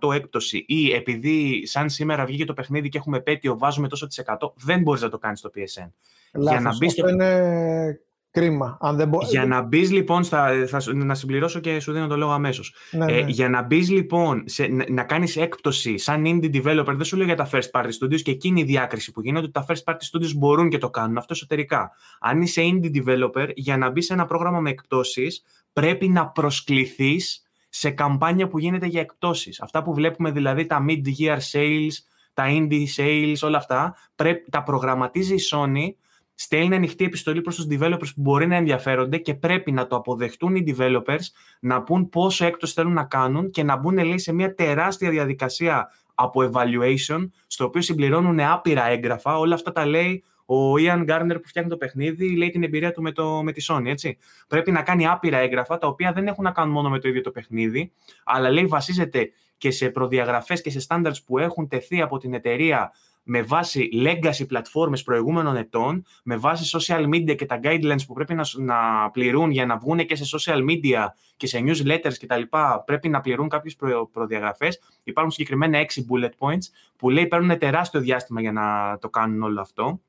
15% 0.00 0.12
έκπτωση 0.12 0.64
ή 0.68 0.92
επειδή 0.92 1.66
σαν 1.66 1.90
σήμερα 1.90 2.24
βγήκε 2.24 2.44
το 2.44 2.54
παιχνίδι 2.54 2.88
και 2.88 2.98
έχουμε 2.98 3.20
πέτειο 3.20 3.58
βάζουμε 3.58 3.88
τόσο 3.88 4.06
της 4.06 4.22
100, 4.24 4.52
δεν 4.54 4.82
μπορείς 4.82 5.02
να 5.02 5.08
το 5.08 5.18
κάνεις 5.18 5.38
στο 5.38 5.50
PSN. 5.54 5.90
Λάθος, 6.32 6.50
για 6.50 6.60
να 6.60 6.76
μπεις 6.76 6.92
στο... 6.92 7.08
είναι 7.08 8.00
Κρίμα. 8.32 8.76
Αν 8.80 8.96
δεν 8.96 9.10
Για 9.30 9.46
να 9.46 9.62
μπεις 9.62 9.90
λοιπόν, 9.90 10.24
στα, 10.24 10.66
θα, 10.66 10.82
να 10.94 11.14
συμπληρώσω 11.14 11.60
και 11.60 11.80
σου 11.80 11.92
δίνω 11.92 12.06
το 12.06 12.16
λόγο 12.16 12.32
αμέσως. 12.32 12.74
Ναι, 12.90 13.12
ε, 13.12 13.22
ναι. 13.22 13.30
για 13.30 13.48
να 13.48 13.62
μπεις 13.62 13.90
λοιπόν, 13.90 14.42
σε, 14.46 14.66
να, 14.66 14.84
να 14.88 15.02
κάνεις 15.02 15.36
έκπτωση 15.36 15.98
σαν 15.98 16.24
indie 16.26 16.54
developer, 16.54 16.92
δεν 16.94 17.04
σου 17.04 17.16
λέω 17.16 17.26
για 17.26 17.36
τα 17.36 17.48
first 17.52 17.70
party 17.72 17.88
studios 18.00 18.20
και 18.22 18.30
εκείνη 18.30 18.60
η 18.60 18.64
διάκριση 18.64 19.12
που 19.12 19.20
γίνεται 19.20 19.44
ότι 19.44 19.52
τα 19.52 19.66
first 19.68 19.92
party 19.92 19.96
studios 20.12 20.32
μπορούν 20.36 20.68
και 20.68 20.78
το 20.78 20.90
κάνουν 20.90 21.16
αυτό 21.16 21.32
εσωτερικά. 21.34 21.90
Αν 22.20 22.42
είσαι 22.42 22.62
indie 22.64 23.02
developer, 23.02 23.48
για 23.54 23.76
να 23.76 23.90
μπεις 23.90 24.06
σε 24.06 24.12
ένα 24.12 24.24
πρόγραμμα 24.24 24.60
με 24.60 24.70
εκπτώσεις, 24.70 25.42
πρέπει 25.72 26.08
να 26.08 26.26
προσκληθείς 26.26 27.42
σε 27.68 27.90
καμπάνια 27.90 28.48
που 28.48 28.58
γίνεται 28.58 28.86
για 28.86 29.00
εκπτώσεις. 29.00 29.60
Αυτά 29.60 29.82
που 29.82 29.94
βλέπουμε 29.94 30.30
δηλαδή 30.30 30.66
τα 30.66 30.84
mid-year 30.88 31.38
sales, 31.52 31.92
τα 32.32 32.44
indie 32.48 32.84
sales, 32.96 33.36
όλα 33.42 33.56
αυτά, 33.56 33.96
πρέπει, 34.16 34.50
τα 34.50 34.62
προγραμματίζει 34.62 35.34
η 35.34 35.40
Sony 35.50 35.94
στέλνει 36.42 36.74
ανοιχτή 36.74 37.04
επιστολή 37.04 37.40
προς 37.40 37.56
τους 37.56 37.66
developers 37.70 38.14
που 38.14 38.20
μπορεί 38.20 38.46
να 38.46 38.56
ενδιαφέρονται 38.56 39.18
και 39.18 39.34
πρέπει 39.34 39.72
να 39.72 39.86
το 39.86 39.96
αποδεχτούν 39.96 40.54
οι 40.56 40.64
developers, 40.66 41.24
να 41.60 41.82
πούν 41.82 42.08
πόσο 42.08 42.44
έκτος 42.44 42.72
θέλουν 42.72 42.92
να 42.92 43.04
κάνουν 43.04 43.50
και 43.50 43.62
να 43.62 43.76
μπουν 43.76 43.94
λέει, 43.94 44.18
σε 44.18 44.32
μια 44.32 44.54
τεράστια 44.54 45.10
διαδικασία 45.10 45.90
από 46.14 46.50
evaluation, 46.52 47.28
στο 47.46 47.64
οποίο 47.64 47.80
συμπληρώνουν 47.80 48.40
άπειρα 48.40 48.86
έγγραφα. 48.88 49.38
Όλα 49.38 49.54
αυτά 49.54 49.72
τα 49.72 49.86
λέει 49.86 50.24
Ο 50.46 50.74
Ian 50.74 51.08
Garner 51.08 51.36
που 51.42 51.48
φτιάχνει 51.48 51.70
το 51.70 51.76
παιχνίδι 51.76 52.36
λέει 52.36 52.50
την 52.50 52.62
εμπειρία 52.62 52.92
του 52.92 53.02
με, 53.02 53.12
το, 53.12 53.42
με 53.42 53.52
τη 53.52 53.64
Sony. 53.68 53.86
Έτσι. 53.86 54.18
Πρέπει 54.48 54.70
να 54.70 54.82
κάνει 54.82 55.06
άπειρα 55.06 55.38
έγγραφα 55.38 55.78
τα 55.78 55.86
οποία 55.86 56.12
δεν 56.12 56.26
έχουν 56.26 56.44
να 56.44 56.50
κάνουν 56.50 56.72
μόνο 56.72 56.90
με 56.90 56.98
το 56.98 57.08
ίδιο 57.08 57.20
το 57.20 57.30
παιχνίδι, 57.30 57.92
αλλά 58.24 58.50
λέει 58.50 58.66
βασίζεται 58.66 59.30
και 59.58 59.70
σε 59.70 59.88
προδιαγραφές 59.88 60.60
και 60.60 60.70
σε 60.70 60.86
standards 60.88 61.22
που 61.26 61.38
έχουν 61.38 61.68
τεθεί 61.68 62.02
από 62.02 62.18
την 62.18 62.34
εταιρεία 62.34 62.92
με 63.22 63.42
βάση 63.42 63.88
legacy 63.92 64.46
πλατφόρμες 64.48 65.02
προηγούμενων 65.02 65.56
ετών, 65.56 66.04
με 66.24 66.36
βάση 66.36 66.78
social 66.78 67.08
media 67.08 67.36
και 67.36 67.46
τα 67.46 67.60
guidelines 67.62 68.06
που 68.06 68.14
πρέπει 68.14 68.34
να, 68.34 68.44
να 68.58 69.10
πληρούν 69.10 69.50
για 69.50 69.66
να 69.66 69.76
βγουν 69.76 69.98
και 70.06 70.16
σε 70.16 70.38
social 70.38 70.58
media 70.70 71.06
και 71.36 71.46
σε 71.46 71.58
newsletters 71.66 72.14
κτλ. 72.20 72.42
Πρέπει 72.84 73.08
να 73.08 73.20
πληρούν 73.20 73.48
κάποιες 73.48 73.76
προ, 73.76 74.08
προδιαγραφές. 74.12 74.80
Υπάρχουν 75.04 75.32
συγκεκριμένα 75.32 75.78
6 75.78 75.84
bullet 75.84 76.30
points 76.38 76.64
που 76.96 77.10
λέει 77.10 77.26
παίρνουν 77.26 77.58
τεράστιο 77.58 78.00
διάστημα 78.00 78.40
για 78.40 78.52
να 78.52 78.98
το 78.98 79.08
κάνουν 79.08 79.42
όλο 79.42 79.60
αυτό. 79.60 80.00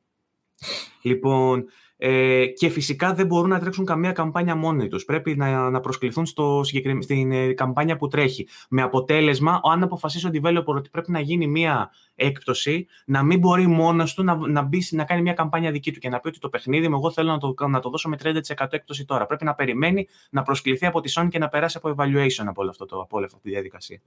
Λοιπόν, 1.02 1.66
ε, 2.06 2.46
και 2.46 2.70
φυσικά 2.70 3.14
δεν 3.14 3.26
μπορούν 3.26 3.50
να 3.50 3.60
τρέξουν 3.60 3.86
καμία 3.86 4.12
καμπάνια 4.12 4.56
μόνοι 4.56 4.88
τους. 4.88 5.06
Πρέπει 5.06 5.36
να, 5.36 5.70
να 5.70 5.80
προσκληθούν 5.80 6.26
στο 6.26 6.62
στην 7.00 7.32
ε, 7.32 7.54
καμπάνια 7.54 7.96
που 7.96 8.08
τρέχει. 8.08 8.48
Με 8.70 8.82
αποτέλεσμα, 8.82 9.60
αν 9.64 9.84
αποφασίσει 9.84 10.28
ο 10.28 10.30
developer 10.34 10.64
ότι 10.66 10.90
πρέπει 10.90 11.12
να 11.12 11.20
γίνει 11.20 11.48
μία 11.48 11.92
έκπτωση, 12.16 12.88
να 13.06 13.24
μην 13.24 13.40
μπορεί 13.40 13.68
μόνος 13.68 14.14
του 14.14 14.24
να, 14.24 14.36
να, 14.36 14.62
μπει, 14.62 14.88
να 14.90 15.04
κάνει 15.04 15.22
μία 15.22 15.34
καμπάνια 15.34 15.72
δική 15.72 15.92
του 15.92 16.00
και 16.00 16.10
να 16.10 16.20
πει 16.20 16.28
ότι 16.28 16.40
το 16.40 16.50
παιχνίδι 16.50 16.88
μου 16.88 16.96
εγώ 16.96 17.12
θέλω 17.12 17.32
να 17.32 17.38
το, 17.38 17.68
να 17.68 17.80
το 17.80 17.90
δώσω 17.90 18.10
με 18.10 18.18
30% 18.24 18.34
έκπτωση 18.70 19.06
τώρα. 19.06 19.26
Πρέπει 19.26 19.46
να 19.46 19.54
περιμένει 19.54 20.08
να 20.30 20.42
προσκληθεί 20.42 20.86
από 20.86 21.02
τη 21.02 21.14
Sony 21.16 21.28
και 21.30 21.40
να 21.40 21.50
περάσει 21.50 21.78
από 21.82 21.96
evaluation 21.98 22.46
από 22.46 22.62
όλο 22.62 22.70
αυτό 22.70 22.86
το, 22.86 23.00
από 23.00 23.18
όλη 23.18 23.26
αυτή 23.26 23.40
τη 23.42 23.50
διαδικασία. 23.50 24.00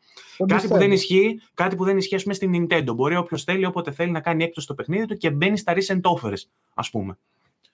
κάτι 0.46 0.68
που, 0.68 0.76
δεν 0.76 0.92
ισχύει, 0.92 1.40
κάτι 1.54 1.76
που 1.76 1.84
δεν 1.84 1.96
ισχύει, 1.96 2.22
πούμε, 2.22 2.34
στην 2.34 2.66
Nintendo. 2.68 2.94
Μπορεί 2.94 3.16
όποιος 3.16 3.44
θέλει, 3.44 3.66
όποτε 3.66 3.90
θέλει 3.90 4.10
να 4.10 4.20
κάνει 4.20 4.44
έκπτωση 4.44 4.66
στο 4.66 4.74
παιχνίδι 4.74 5.06
του 5.06 5.16
και 5.16 5.30
μπαίνει 5.30 5.58
στα 5.58 5.74
recent 5.74 6.00
offers, 6.00 6.40
ας 6.74 6.90
πούμε. 6.90 7.18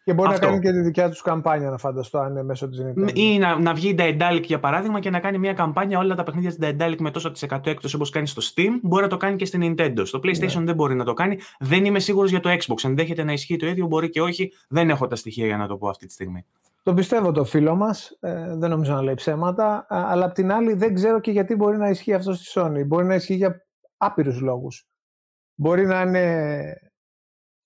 Και 0.05 0.15
μπορεί 0.15 0.33
Αυτό. 0.33 0.47
να 0.47 0.53
κάνει 0.53 0.63
και 0.63 0.73
τη 0.73 0.81
δικιά 0.81 1.09
τους 1.09 1.23
καμπάνια, 1.23 1.71
να 1.71 1.79
φανταστώ, 1.79 2.19
αν 2.19 2.31
είναι 2.31 2.43
μέσω 2.43 2.69
της 2.69 2.81
Nintendo. 2.83 3.11
Ή 3.15 3.39
να, 3.39 3.59
να 3.59 3.75
βγει 3.75 3.89
η 3.89 3.95
Daedalic 3.99 4.43
για 4.43 4.61
παράδειγμα 4.61 5.01
και 5.01 5.11
να 5.11 5.21
κάνει 5.21 5.39
μια 5.39 5.53
καμπάνια 5.53 5.99
όλα 5.99 6.15
τα 6.15 6.23
παιχνίδια 6.23 6.51
της 6.51 6.59
Daedalic 6.61 6.97
με 6.99 7.11
τόσο 7.11 7.31
τη 7.31 7.41
εκατό 7.43 7.71
έκπτωση 7.71 7.95
όπως 7.95 8.11
κάνει 8.11 8.27
στο 8.27 8.43
Steam. 8.55 8.71
Μπορεί 8.83 9.03
να 9.03 9.09
το 9.09 9.17
κάνει 9.17 9.37
και 9.37 9.45
στην 9.45 9.61
Nintendo. 9.63 10.03
Στο 10.03 10.19
PlayStation 10.19 10.59
ναι. 10.59 10.65
δεν 10.65 10.75
μπορεί 10.75 10.95
να 10.95 11.05
το 11.05 11.13
κάνει. 11.13 11.39
Δεν 11.59 11.85
είμαι 11.85 11.99
σίγουρος 11.99 12.31
για 12.31 12.41
το 12.41 12.51
Xbox. 12.51 12.85
Ενδέχεται 12.85 13.23
να 13.25 13.33
ισχύει 13.33 13.57
το 13.57 13.67
ίδιο, 13.67 13.87
μπορεί 13.87 14.11
και 14.11 14.23
όχι. 14.23 14.53
Δεν 14.69 14.91
έχω 14.91 15.07
τα 15.07 15.17
στοιχεία 15.17 15.47
για 15.47 15.57
να 15.57 15.67
το 15.67 15.77
πω 15.77 15.89
αυτή 15.89 16.07
τη 16.07 16.13
στιγμή. 16.13 16.45
Το 16.83 16.95
πιστεύω 16.95 17.33
το 17.33 17.45
φίλο 17.45 17.75
μας. 17.75 18.17
Ε, 18.21 18.57
δεν 18.57 18.71
νομίζω 18.71 18.95
να 18.95 19.03
λέει 19.03 19.15
ψέματα. 19.15 19.87
Αλλά 19.89 20.25
απ' 20.25 20.33
την 20.33 20.53
άλλη 20.53 20.73
δεν 20.73 20.95
ξέρω 20.95 21.21
και 21.21 21.31
γιατί 21.31 21.55
μπορεί 21.55 21.77
να 21.77 21.89
ισχύει 21.89 22.15
αυτό 22.15 22.33
στη 22.33 22.53
Sony. 22.55 22.87
Μπορεί 22.87 23.07
να 23.07 23.15
ισχύει 23.15 23.35
για 23.35 23.67
άπειρους 23.97 24.41
λόγους. 24.41 24.87
Μπορεί 25.55 25.87
να 25.87 26.01
είναι 26.01 26.92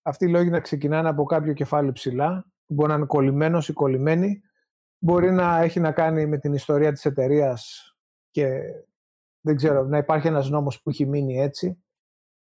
αυτοί 0.06 0.24
οι 0.24 0.28
λόγοι 0.28 0.50
να 0.50 0.60
ξεκινάνε 0.60 1.08
από 1.08 1.24
κάποιο 1.24 1.52
κεφάλι 1.52 1.92
ψηλά, 1.92 2.46
μπορεί 2.66 2.88
να 2.88 2.96
είναι 2.96 3.06
κολλημένος 3.06 3.68
ή 3.68 3.72
κολλημένη, 3.72 4.42
μπορεί 4.98 5.30
να 5.32 5.58
έχει 5.58 5.80
να 5.80 5.92
κάνει 5.92 6.26
με 6.26 6.38
την 6.38 6.52
ιστορία 6.52 6.92
της 6.92 7.04
εταιρείας 7.04 7.90
και 8.30 8.60
δεν 9.40 9.56
ξέρω, 9.56 9.84
να 9.84 9.98
υπάρχει 9.98 10.26
ένας 10.26 10.50
νόμος 10.50 10.82
που 10.82 10.90
έχει 10.90 11.06
μείνει 11.06 11.40
έτσι 11.40 11.84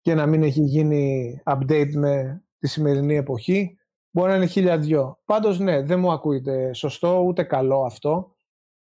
και 0.02 0.14
να 0.14 0.26
μην 0.26 0.44
έχει 0.44 0.62
γίνει 0.62 1.42
update 1.46 1.92
με 1.94 2.44
τη 2.60 2.68
σημερινή 2.68 3.16
εποχή. 3.16 3.78
Μπορεί 4.12 4.30
να 4.30 4.36
είναι 4.36 4.46
χίλια 4.46 4.78
δυο. 4.78 5.20
Πάντως 5.26 5.60
ναι, 5.60 5.82
δεν 5.82 6.00
μου 6.00 6.12
ακούγεται 6.12 6.74
σωστό, 6.74 7.20
ούτε 7.20 7.44
καλό 7.44 7.84
αυτό. 7.84 8.36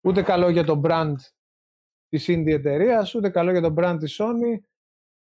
Ούτε 0.01 0.21
καλό 0.21 0.49
για 0.49 0.63
το 0.63 0.81
brand 0.83 1.15
της 2.09 2.25
indie 2.29 2.51
εταιρείας, 2.51 3.15
ούτε 3.15 3.29
καλό 3.29 3.51
για 3.51 3.61
το 3.61 3.73
brand 3.77 3.95
της 3.99 4.21
Sony. 4.21 4.59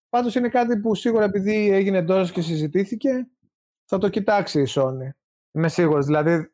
Πάντως 0.09 0.35
είναι 0.35 0.49
κάτι 0.49 0.81
που 0.81 0.95
σίγουρα 0.95 1.25
επειδή 1.25 1.71
έγινε 1.71 2.05
τώρα 2.05 2.31
και 2.31 2.41
συζητήθηκε, 2.41 3.29
θα 3.89 3.99
το 3.99 4.09
κοιτάξει 4.09 4.61
η 4.61 4.67
Sony. 4.69 5.11
Είμαι 5.53 5.69
σίγουρος. 5.69 6.07
Δηλαδή, 6.07 6.51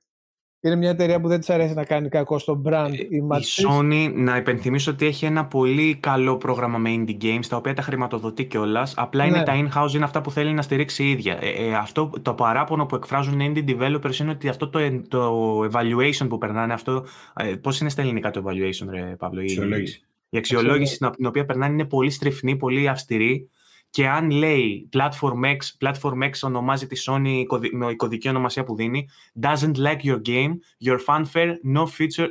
είναι 0.60 0.76
μια 0.76 0.90
εταιρεία 0.90 1.20
που 1.20 1.28
δεν 1.28 1.38
της 1.38 1.50
αρέσει 1.50 1.74
να 1.74 1.84
κάνει 1.84 2.08
κακό 2.08 2.38
στο 2.38 2.62
brand. 2.66 2.90
Ε, 2.92 3.02
η, 3.08 3.16
η 3.16 3.22
Sony, 3.68 4.12
να 4.14 4.36
υπενθυμίσω 4.36 4.90
ότι 4.90 5.06
έχει 5.06 5.24
ένα 5.24 5.46
πολύ 5.46 5.96
καλό 5.96 6.36
πρόγραμμα 6.36 6.78
με 6.78 6.90
indie 6.94 7.22
games, 7.22 7.46
τα 7.48 7.56
οποία 7.56 7.74
τα 7.74 7.82
χρηματοδοτεί 7.82 8.44
κιόλας. 8.44 8.94
Απλά 8.96 9.24
είναι 9.24 9.38
ναι. 9.38 9.44
τα 9.44 9.52
in-house, 9.52 9.94
είναι 9.94 10.04
αυτά 10.04 10.20
που 10.20 10.30
θέλει 10.30 10.52
να 10.52 10.62
στηρίξει 10.62 11.04
η 11.04 11.10
ίδια. 11.10 11.38
Ε, 11.40 11.48
ε, 11.48 11.74
αυτό 11.74 12.10
το 12.22 12.34
παράπονο 12.34 12.86
που 12.86 12.94
εκφράζουν 12.94 13.40
οι 13.40 13.52
indie 13.54 13.70
developers 13.70 14.16
είναι 14.16 14.30
ότι 14.30 14.48
αυτό 14.48 14.68
το, 14.68 15.02
το 15.08 15.60
evaluation 15.60 16.26
που 16.28 16.38
περνάνε, 16.38 16.72
αυτό. 16.72 17.06
Ε, 17.36 17.54
Πώς 17.54 17.80
είναι 17.80 17.90
στα 17.90 18.02
ελληνικά 18.02 18.30
το 18.30 18.44
evaluation, 18.46 18.86
ρε 18.90 19.16
Παύλο, 19.18 19.40
η, 19.40 19.58
η 20.28 20.38
αξιολόγηση 20.38 20.98
την 21.16 21.26
οποία 21.26 21.44
περνάνε 21.44 21.72
είναι 21.72 21.84
πολύ 21.84 22.10
στριφνή, 22.10 22.56
πολύ 22.56 22.88
αυστηρή 22.88 23.48
και 23.94 24.08
αν 24.08 24.31
λέει 24.31 24.89
Platform 24.92 25.40
X, 25.42 25.56
Platform 25.81 26.23
X 26.23 26.31
ονομάζει 26.42 26.86
τη 26.86 27.02
Sony 27.06 27.44
με 27.73 27.90
η 27.90 27.97
κωδική 27.97 28.28
ονομασία 28.28 28.64
που 28.64 28.74
δίνει 28.74 29.08
doesn't 29.42 29.76
like 29.76 30.00
your 30.02 30.20
game, 30.26 30.52
your 30.84 30.98
fanfare, 31.06 31.55
no 31.74 31.86
feature, 31.86 32.28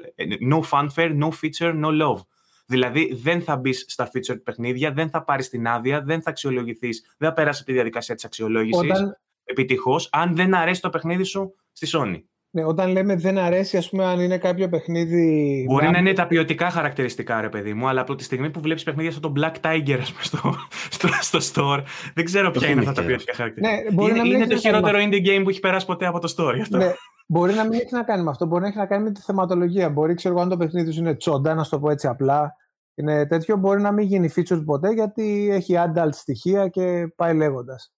no 0.50 0.61
fanfare, 0.61 1.17
no 1.17 1.30
feature, 1.32 1.82
no 1.83 2.01
love. 2.01 2.22
Δηλαδή 2.66 3.14
δεν 3.14 3.42
θα 3.42 3.56
μπεις 3.58 3.85
στα 3.88 4.11
feature 4.14 4.43
παιχνίδια, 4.43 4.92
δεν 4.92 5.09
θα 5.09 5.24
πάρεις 5.24 5.50
την 5.50 5.67
άδεια, 5.67 6.01
δεν 6.01 6.22
θα 6.22 6.30
αξιολογηθείς, 6.30 7.16
δεν 7.17 7.30
θα 7.30 7.35
περάσεις 7.35 7.61
από 7.61 7.69
τη 7.69 7.75
διαδικασία 7.75 8.16
της 8.16 8.25
αξιολόγησης 8.25 8.92
Όταν... 8.92 9.19
επιτυχώς, 9.43 10.09
αν 10.11 10.35
δεν 10.35 10.56
αρέσει 10.56 10.82
το 10.82 10.90
παιχνίδι 10.90 11.24
σου 11.24 11.56
στη 11.72 11.88
Sony. 11.93 12.22
Ναι, 12.56 12.65
όταν 12.65 12.91
λέμε 12.91 13.15
δεν 13.15 13.38
αρέσει, 13.38 13.77
ας 13.77 13.90
πούμε, 13.90 14.06
αν 14.06 14.19
είναι 14.19 14.38
κάποιο 14.38 14.69
παιχνίδι. 14.69 15.65
Μπορεί 15.69 15.90
να 15.90 15.98
είναι 15.98 16.14
τα 16.14 16.27
ποιοτικά 16.27 16.69
χαρακτηριστικά, 16.69 17.41
ρε 17.41 17.49
παιδί 17.49 17.73
μου, 17.73 17.88
αλλά 17.88 18.01
από 18.01 18.15
τη 18.15 18.23
στιγμή 18.23 18.49
που 18.49 18.59
βλέπεις 18.61 18.83
παιχνίδια 18.83 19.11
σαν 19.11 19.22
τον 19.22 19.33
Black 19.38 19.53
Tiger, 19.65 19.98
ας 20.01 20.11
πούμε, 20.11 20.23
στο, 20.23 20.56
στο, 20.90 21.40
στο, 21.40 21.40
store, 21.53 21.83
δεν 22.14 22.25
ξέρω 22.25 22.51
ποια 22.51 22.69
είναι 22.69 22.80
αυτά 22.80 22.91
τα 22.91 23.03
ποιοτικά 23.03 23.33
χαρακτηριστικά. 23.33 23.83
Ναι, 23.83 23.91
μπορεί 23.95 24.11
είναι, 24.11 24.19
να 24.22 24.27
μην 24.27 24.35
είναι 24.35 24.48
το 24.48 24.57
χειρότερο 24.57 24.98
indie 24.98 25.27
game 25.27 25.41
που 25.43 25.49
έχει 25.49 25.59
περάσει 25.59 25.85
ποτέ 25.85 26.06
από 26.06 26.19
το 26.19 26.33
store. 26.38 26.59
Αυτό. 26.61 26.77
Ναι, 26.77 26.93
μπορεί 27.27 27.53
να 27.53 27.64
μην 27.64 27.73
έχεις 27.73 27.91
να 27.91 28.03
κάνεις 28.03 28.23
με 28.23 28.30
αυτό. 28.30 28.45
Μπορεί 28.45 28.61
να 28.61 28.67
έχεις 28.67 28.80
να 28.80 28.85
κάνεις 28.85 29.07
με 29.07 29.11
τη 29.11 29.22
θεματολογία. 29.22 29.90
Μπορεί, 29.90 30.14
ξέρω 30.14 30.40
αν 30.40 30.49
το 30.49 30.57
παιχνίδι 30.57 30.91
σου 30.91 30.99
είναι 30.99 31.15
τσόντα, 31.15 31.53
να 31.53 31.64
σου 31.64 31.69
το 31.69 31.80
πω 31.80 31.90
έτσι 31.90 32.07
απλά. 32.07 32.56
Είναι 32.95 33.25
τέτοιο, 33.25 33.57
μπορεί 33.57 33.82
να 33.82 33.91
μην 33.91 34.06
γίνει 34.06 34.30
featured 34.35 34.64
ποτέ 34.65 34.90
γιατί 34.90 35.49
έχει 35.51 35.75
adult 35.77 36.09
στοιχεία 36.11 36.67
και 36.67 37.14
πάει 37.15 37.35
λέγοντας. 37.35 37.93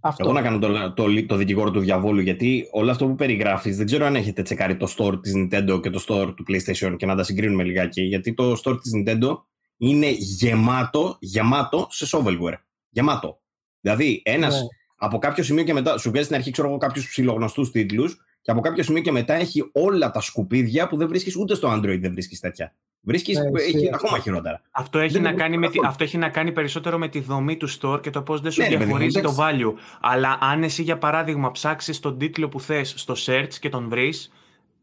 Αυτό. 0.00 0.24
Εγώ 0.24 0.32
να 0.32 0.42
κάνω 0.42 0.58
το, 0.58 0.92
το, 0.92 1.26
το, 1.26 1.36
δικηγόρο 1.36 1.70
του 1.70 1.80
διαβόλου, 1.80 2.20
γιατί 2.20 2.68
όλο 2.70 2.90
αυτό 2.90 3.06
που 3.06 3.14
περιγράφεις 3.14 3.76
δεν 3.76 3.86
ξέρω 3.86 4.06
αν 4.06 4.16
έχετε 4.16 4.42
τσεκάρει 4.42 4.76
το 4.76 4.94
store 4.96 5.22
της 5.22 5.32
Nintendo 5.36 5.80
και 5.82 5.90
το 5.90 6.04
store 6.08 6.34
του 6.36 6.44
PlayStation 6.48 6.94
και 6.96 7.06
να 7.06 7.16
τα 7.16 7.22
συγκρίνουμε 7.22 7.62
λιγάκι. 7.62 8.02
Γιατί 8.02 8.34
το 8.34 8.60
store 8.64 8.78
της 8.82 8.92
Nintendo 8.94 9.38
είναι 9.76 10.10
γεμάτο, 10.10 11.16
γεμάτο 11.20 11.86
σε 11.90 12.06
shovelware. 12.12 12.58
Γεμάτο. 12.88 13.40
Δηλαδή, 13.80 14.22
ένας 14.24 14.60
ναι. 14.60 14.66
από 14.96 15.18
κάποιο 15.18 15.44
σημείο 15.44 15.64
και 15.64 15.72
μετά 15.72 15.98
σου 15.98 16.08
βγάζει 16.10 16.24
στην 16.24 16.36
αρχή, 16.36 16.50
ξέρω 16.50 16.68
εγώ, 16.68 16.76
κάποιους 16.76 17.08
ψηλογνωστούς 17.08 17.70
τίτλους 17.70 18.16
και 18.42 18.50
από 18.50 18.60
κάποιο 18.60 18.82
σημείο 18.82 19.02
και 19.02 19.12
μετά 19.12 19.34
έχει 19.34 19.70
όλα 19.72 20.10
τα 20.10 20.20
σκουπίδια 20.20 20.88
που 20.88 20.96
δεν 20.96 21.08
βρίσκεις 21.08 21.36
ούτε 21.36 21.54
στο 21.54 21.72
Android 21.72 21.98
δεν 22.00 22.12
βρίσκεις 22.12 22.40
τέτοια. 22.40 22.74
Βρίσκεις 23.02 23.38
ναι, 23.38 23.62
έχει 23.62 23.90
ακόμα 23.94 24.18
χειρότερα. 24.18 24.62
Αυτό 24.70 24.98
έχει, 24.98 25.20
να 25.20 25.32
κάνει 25.32 25.58
με 25.58 25.68
τη, 25.68 25.78
αυτό 25.84 26.04
έχει 26.04 26.18
να 26.18 26.28
κάνει 26.28 26.52
περισσότερο 26.52 26.98
με 26.98 27.08
τη 27.08 27.20
δομή 27.20 27.56
του 27.56 27.68
store 27.80 28.00
και 28.02 28.10
το 28.10 28.22
πώς 28.22 28.40
δεν 28.40 28.50
σου 28.50 28.62
ναι, 28.62 28.68
διαχωρίζει 28.68 29.20
το 29.20 29.36
value. 29.38 29.74
Αλλά 30.00 30.38
αν 30.40 30.62
εσύ 30.62 30.82
για 30.82 30.98
παράδειγμα 30.98 31.50
ψάξεις 31.50 32.00
τον 32.00 32.18
τίτλο 32.18 32.48
που 32.48 32.60
θες 32.60 32.94
στο 32.96 33.14
search 33.26 33.54
και 33.60 33.68
τον 33.68 33.88
βρεις. 33.88 34.32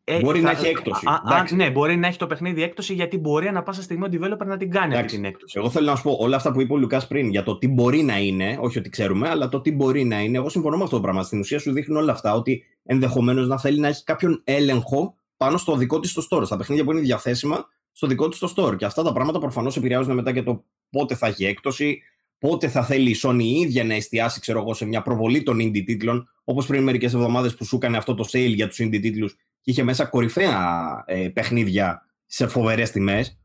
Ε, 0.04 0.20
μπορεί 0.20 0.42
να 0.42 0.52
έχει 0.52 0.68
έκπτωση. 0.68 1.06
Α, 1.06 1.36
α, 1.36 1.46
ναι, 1.56 1.70
μπορεί 1.70 1.96
να 1.96 2.08
έχει 2.08 2.18
το 2.18 2.28
παιχνίδι 2.28 2.64
έκπτωση 2.64 2.94
γιατί 2.94 3.18
μπορεί 3.18 3.48
ανα 3.48 3.64
πάσα 3.64 3.82
στιγμή 3.82 4.06
ο 4.06 4.10
developer 4.12 4.46
να 4.46 4.58
την 4.58 4.72
κάνει 4.72 4.98
αυτή 4.98 5.14
την 5.14 5.26
έκπτωση. 5.26 5.60
Εγώ 5.60 5.70
θέλω 5.70 5.86
να 5.86 5.96
σου 5.96 6.04
πω 6.04 6.18
όλα 6.20 6.36
αυτά 6.36 6.52
που 6.52 6.62
είπε 6.62 6.74
ο 6.74 6.78
Λουκάς 6.78 7.08
πριν 7.08 7.30
για 7.30 7.44
το 7.44 7.58
τι 7.58 7.68
μπορεί 7.68 8.04
να 8.04 8.18
είναι, 8.18 8.58
όχι 8.62 8.78
ότι 8.78 8.90
ξέρουμε, 8.90 9.30
αλλά 9.30 9.50
το 9.50 9.62
τι 9.62 9.72
μπορεί 9.72 10.04
να 10.04 10.20
είναι. 10.20 10.38
Εγώ 10.38 10.50
συμφωνώ 10.50 10.78
με 10.78 10.84
αυτό 10.84 10.96
το 10.96 11.02
πράγμα. 11.02 11.24
Στην 11.24 11.40
ουσία 11.40 11.60
σου 11.60 11.72
δείχνουν 11.72 11.98
όλα 11.98 12.12
αυτά 12.12 12.34
ότι 12.34 12.64
ενδεχομένως 12.86 13.48
να 13.48 13.60
θέλει 13.60 13.80
να 13.80 13.88
έχεις 13.88 14.04
κάποιον 14.04 14.42
έλεγχο 14.44 15.16
πάνω 15.38 15.58
στο 15.58 15.76
δικό 15.76 16.00
της 16.00 16.14
το 16.14 16.28
store, 16.32 16.46
στα 16.46 16.58
παιχνίδια 16.58 16.84
που 16.84 16.92
είναι 16.92 17.02
διαθέσιμα 17.02 17.68
στο 17.98 18.08
δικό 18.08 18.28
της 18.28 18.40
το 18.40 18.54
store. 18.56 18.78
Και 18.78 18.86
αυτά 18.86 19.04
τα 19.04 19.12
πράγματα 19.12 19.40
προφανώς 19.40 19.78
επηρεάζουν 19.78 20.14
μετά 20.14 20.32
και 20.32 20.44
το 20.44 20.66
πότε 20.90 21.16
θα 21.16 21.28
έχει 21.28 21.46
έκπτωση, 21.46 22.02
πότε 22.40 22.68
θα 22.68 22.84
θέλει 22.84 23.10
η 23.10 23.16
Sony 23.24 23.40
η 23.40 23.60
ίδια 23.60 23.84
να 23.84 23.94
εστιάσει 23.94 24.40
ξέρω 24.40 24.60
εγώ, 24.60 24.74
σε 24.74 24.86
μια 24.86 25.02
προβολή 25.02 25.44
των 25.44 25.58
indie 25.58 25.84
τίτλων, 25.86 26.30
όπως 26.44 26.66
πριν 26.66 26.84
μερικές 26.84 27.14
εβδομάδες 27.14 27.56
που 27.56 27.66
σου 27.66 27.76
έκανε 27.76 27.98
αυτό 27.98 28.14
το 28.14 28.30
sale 28.32 28.54
για 28.54 28.68
τους 28.68 28.80
indie 28.82 29.02
τίτλους 29.02 29.34
και 29.34 29.72
είχε 29.72 29.84
μέσα 29.84 30.06
κορυφαία 30.06 31.04
ε, 31.08 31.28
παιχνίδια 31.28 32.06
σε 32.26 32.48
φοβερές 32.48 32.92
τιμές. 32.92 33.40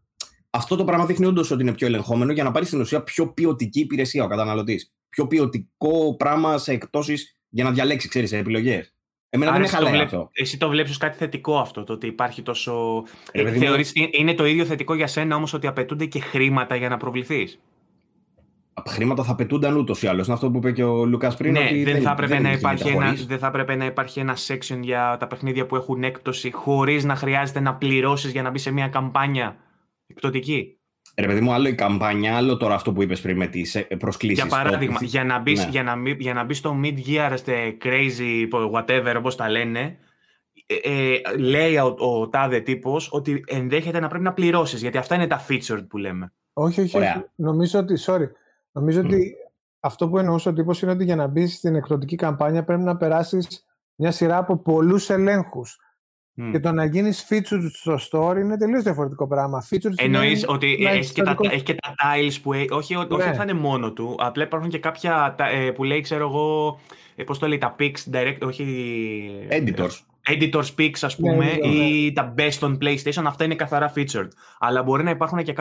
Αυτό 0.51 0.77
το 0.77 0.85
πράγμα 0.85 1.07
δείχνει 1.07 1.27
όντως 1.27 1.51
ότι 1.51 1.63
είναι 1.63 1.75
πιο 1.75 1.87
ελεγχόμενο 1.87 2.33
για 2.33 2.45
να 2.45 2.51
πάρει 2.51 2.67
στην 2.67 2.81
ουσία 2.81 3.03
πιο 3.03 3.33
ποιοτική 3.33 3.81
υπηρεσία 3.81 4.25
ο 4.25 4.29
καταναλωτής. 4.29 4.95
Πιο 5.09 5.27
ποιοτικό 5.27 6.17
πράγμα 6.17 6.59
σε 6.59 6.73
εκπτώσεις 6.73 7.39
για 7.49 7.65
να 7.65 7.71
διαλέξει, 7.71 8.09
ξέρεις, 8.09 8.33
επιλογές. 8.33 8.95
Εμένα 9.35 9.53
δεν 9.53 9.91
με 9.91 10.03
αυτό. 10.03 10.31
Εσύ 10.33 10.59
το 10.59 10.69
βλέπεις 10.69 10.97
κάτι 10.97 11.17
θετικό 11.17 11.59
αυτό, 11.59 11.85
το 11.85 11.93
ότι 11.93 12.07
υπάρχει 12.07 12.43
τόσο. 12.43 13.03
Ε, 13.33 13.53
θεωρείς, 13.53 13.93
είναι 14.11 14.35
το 14.35 14.47
ίδιο 14.47 14.65
θετικό 14.65 14.95
για 14.95 15.07
σένα 15.07 15.37
όμως 15.37 15.53
ότι 15.53 15.67
απαιτούνται 15.67 16.07
και 16.07 16.21
χρήματα 16.21 16.77
για 16.77 16.89
να 16.89 16.97
προβληθείς; 16.97 17.61
Χρήματα 18.89 19.25
θα 19.25 19.33
απαιτούνταν 19.33 19.77
ούτως 19.77 20.03
ή 20.03 20.07
άλλως. 20.07 20.27
Είναι 20.27 20.35
αυτό 20.35 20.51
που 20.51 20.57
είπε 20.57 20.73
και 20.73 20.85
ο 20.85 21.05
Λουκάς 21.05 21.37
πριν. 21.37 21.53
Ναι, 21.53 21.59
ότι 21.59 21.83
δεν, 21.83 21.93
δεν, 21.93 22.03
θα 22.03 22.11
έπρεπε 22.11 22.39
να 22.39 22.53
υπάρχει 22.53 22.89
ένα, 22.89 23.13
δεν 23.27 23.39
θα 23.39 23.47
έπρεπε 23.47 23.75
να 23.75 23.85
υπάρχει 23.85 24.21
ένα 24.21 24.37
section 24.47 24.79
για 24.81 25.17
τα 25.21 25.27
παιχνίδια 25.27 25.67
που 25.67 25.77
έχουν 25.77 26.03
έκπτωση 26.03 26.51
χωρίς 26.51 27.05
να 27.05 27.17
χρειάζεται 27.17 27.61
να 27.61 27.75
πληρώσεις 27.75 28.33
για 28.33 28.43
να 28.43 28.51
μπει 28.51 28.59
σε 28.59 28.71
μια 28.71 28.89
καμπάνια 28.89 29.57
εκπτωτική; 30.07 30.79
Ρε 31.17 31.27
παιδί 31.27 31.41
μου, 31.41 31.53
άλλο 31.53 31.69
η 31.69 31.75
καμπάνια, 31.75 32.37
άλλο 32.37 32.57
τώρα 32.57 32.75
αυτό 32.75 32.93
που 32.93 33.03
είπες 33.03 33.21
πριν 33.21 33.37
με 33.37 33.47
τις 33.47 33.75
ε, 33.75 33.81
προσκλήσεις. 33.99 34.45
Για 34.45 34.57
παράδειγμα, 34.57 34.99
για, 35.01 35.25
να 35.25 35.39
μπεις, 35.39 35.65
ναι. 35.65 35.71
για, 35.71 35.83
να, 35.83 35.95
για 36.19 36.35
να 36.35 36.45
μπεις 36.45 36.59
στο 36.59 36.81
mid-year, 36.83 37.37
crazy, 37.83 38.49
whatever, 38.73 39.15
όπως 39.17 39.37
τα 39.37 39.49
λένε, 39.51 39.99
ε, 40.67 40.75
ε, 40.75 41.37
λέει 41.39 41.77
ο, 41.77 41.97
ο 41.99 42.29
τάδε 42.29 42.61
τύπος 42.61 43.09
ότι 43.13 43.45
ενδέχεται 43.47 44.01
να 44.01 44.09
πρέπει 44.09 44.25
να 44.25 44.33
πληρώσεις, 44.33 44.81
γιατί 44.81 44.99
αυτά 44.99 45.15
είναι 45.15 45.27
τα 45.27 45.47
featured 45.49 45.85
που 45.89 45.99
λέμε. 45.99 46.33
Όχι, 46.53 46.81
όχι, 46.81 46.97
όχι. 46.97 47.25
Νομίζω 47.35 47.79
ότι, 47.79 47.95
sorry, 48.07 48.29
νομίζω 48.73 49.01
mm. 49.01 49.05
ότι 49.05 49.33
αυτό 49.81 50.09
που 50.09 50.19
εννοούσε 50.19 50.49
ο 50.49 50.53
τύπος 50.53 50.83
είναι 50.83 50.93
ότι 50.93 51.05
για 51.05 51.17
να 51.17 51.27
μπεις 51.27 51.55
στην 51.55 51.75
εκδοτική 51.75 52.17
καμπάνια 52.17 52.65
πρέπει 52.65 52.83
να 52.83 52.97
περάσεις 52.97 53.65
μια 53.95 54.11
σειρά 54.11 54.37
από 54.37 54.59
πολλούς 54.59 55.11
ελέγχους. 55.11 55.79
Mm. 56.37 56.49
Και 56.53 56.61
το 56.61 56.73
να 56.73 56.85
γίνεις 56.85 57.27
featured 57.31 57.71
στο 57.73 57.99
store 58.11 58.37
είναι 58.37 58.57
τελείως 58.57 58.83
διαφορετικό 58.83 59.27
πράγμα. 59.27 59.67
Εννοείς 59.97 60.45
ότι 60.49 60.79
έχεις 60.81 61.13
και, 61.13 61.23
τα, 61.23 61.37
έχεις 61.41 61.63
και 61.63 61.75
τα 61.75 61.95
tiles 61.95 62.37
που. 62.43 62.53
Έχει, 62.53 62.69
όχι, 62.71 62.95
όχι 62.95 63.29
ναι. 63.29 63.35
θα 63.35 63.43
είναι 63.43 63.53
μόνο 63.53 63.93
του. 63.93 64.15
Απλά 64.19 64.43
υπάρχουν 64.43 64.71
και 64.71 64.79
κάποια 64.79 65.35
ε, 65.39 65.71
που 65.71 65.85
λέει, 65.85 66.01
ξέρω 66.01 66.29
εγώ. 66.29 66.79
Ε, 67.15 67.25
Πώς 67.25 67.39
το 67.39 67.47
λέει, 67.49 67.59
τα 67.59 67.75
pics 67.79 68.13
direct. 68.13 68.39
Όχι. 68.43 68.67
Editors. 69.51 70.01
Editors 70.31 70.75
pics, 70.79 70.99
ας 71.01 71.19
ναι, 71.19 71.31
πούμε, 71.31 71.45
ναι, 71.45 71.69
ναι, 71.69 71.75
ή 71.75 72.13
τα 72.13 72.35
best 72.39 72.59
on 72.59 72.79
PlayStation. 72.79 73.23
Αυτά 73.27 73.45
είναι 73.45 73.55
καθαρά 73.55 73.93
featured. 73.97 74.29
Αλλά 74.59 74.83
μπορεί 74.83 75.03
να 75.03 75.11
υπάρχουν 75.11 75.43
και 75.43 75.53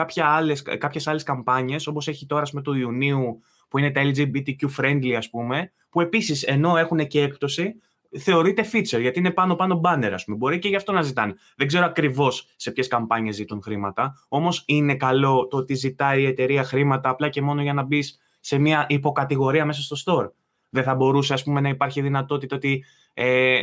κάποιες 0.78 1.06
άλλες 1.06 1.22
καμπάνιες, 1.22 1.86
όπως 1.86 2.08
έχει 2.08 2.26
τώρα 2.26 2.44
με 2.52 2.62
του 2.62 2.74
Ιουνίου, 2.74 3.42
που 3.68 3.78
είναι 3.78 3.90
τα 3.90 4.00
LGBTQ 4.04 4.80
friendly, 4.80 5.12
ας 5.16 5.30
πούμε, 5.30 5.72
που 5.90 6.00
επίσης 6.00 6.42
ενώ 6.42 6.76
έχουν 6.76 7.06
και 7.06 7.20
έκπτωση, 7.20 7.74
θεωρείται 8.18 8.64
feature, 8.72 9.00
γιατί 9.00 9.18
είναι 9.18 9.30
πάνω-πάνω 9.30 9.80
banner, 9.84 10.10
ας 10.12 10.24
πούμε. 10.24 10.36
Μπορεί 10.36 10.58
και 10.58 10.68
γι' 10.68 10.76
αυτό 10.76 10.92
να 10.92 11.02
ζητάνε. 11.02 11.34
Δεν 11.56 11.66
ξέρω 11.66 11.84
ακριβώς 11.84 12.48
σε 12.56 12.70
ποιες 12.70 12.88
καμπάνιες 12.88 13.34
ζητούν 13.34 13.62
χρήματα. 13.62 14.24
Όμως 14.28 14.62
είναι 14.66 14.94
καλό 14.94 15.46
το 15.46 15.56
ότι 15.56 15.74
ζητάει 15.74 16.22
η 16.22 16.26
εταιρεία 16.26 16.64
χρήματα 16.64 17.08
απλά 17.08 17.28
και 17.28 17.42
μόνο 17.42 17.62
για 17.62 17.72
να 17.72 17.82
μπεις 17.82 18.18
σε 18.40 18.58
μια 18.58 18.86
υποκατηγορία 18.88 19.64
μέσα 19.64 19.82
στο 19.82 19.96
store. 20.04 20.30
Δεν 20.68 20.82
θα 20.82 20.94
μπορούσε, 20.94 21.32
ας 21.32 21.42
πούμε, 21.42 21.60
να 21.60 21.68
υπάρχει 21.68 22.00
δυνατότητα 22.00 22.56
ότι 22.56 22.84
ε, 23.14 23.54
ε 23.54 23.62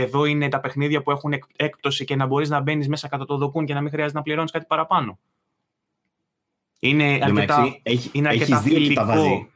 εδώ 0.00 0.24
είναι 0.24 0.48
τα 0.48 0.60
παιχνίδια 0.60 1.02
που 1.02 1.10
έχουν 1.10 1.32
έκπτωση 1.56 2.04
και 2.04 2.16
να 2.16 2.26
μπορείς 2.26 2.48
να 2.48 2.60
μπαίνεις 2.60 2.88
μέσα 2.88 3.08
κατά 3.08 3.24
το 3.24 3.36
δοκούν 3.36 3.64
και 3.64 3.74
να 3.74 3.80
μην 3.80 3.90
χρειάζεται 3.90 4.16
να 4.16 4.22
πληρώνεις 4.22 4.50
κάτι 4.50 4.64
παραπάνω. 4.68 5.18
Είναι 6.80 7.18
αρκετά, 7.22 7.78
έχει, 7.82 8.10
είναι 8.12 8.28
αρκετά 8.28 8.56
φιλικό 8.56 9.46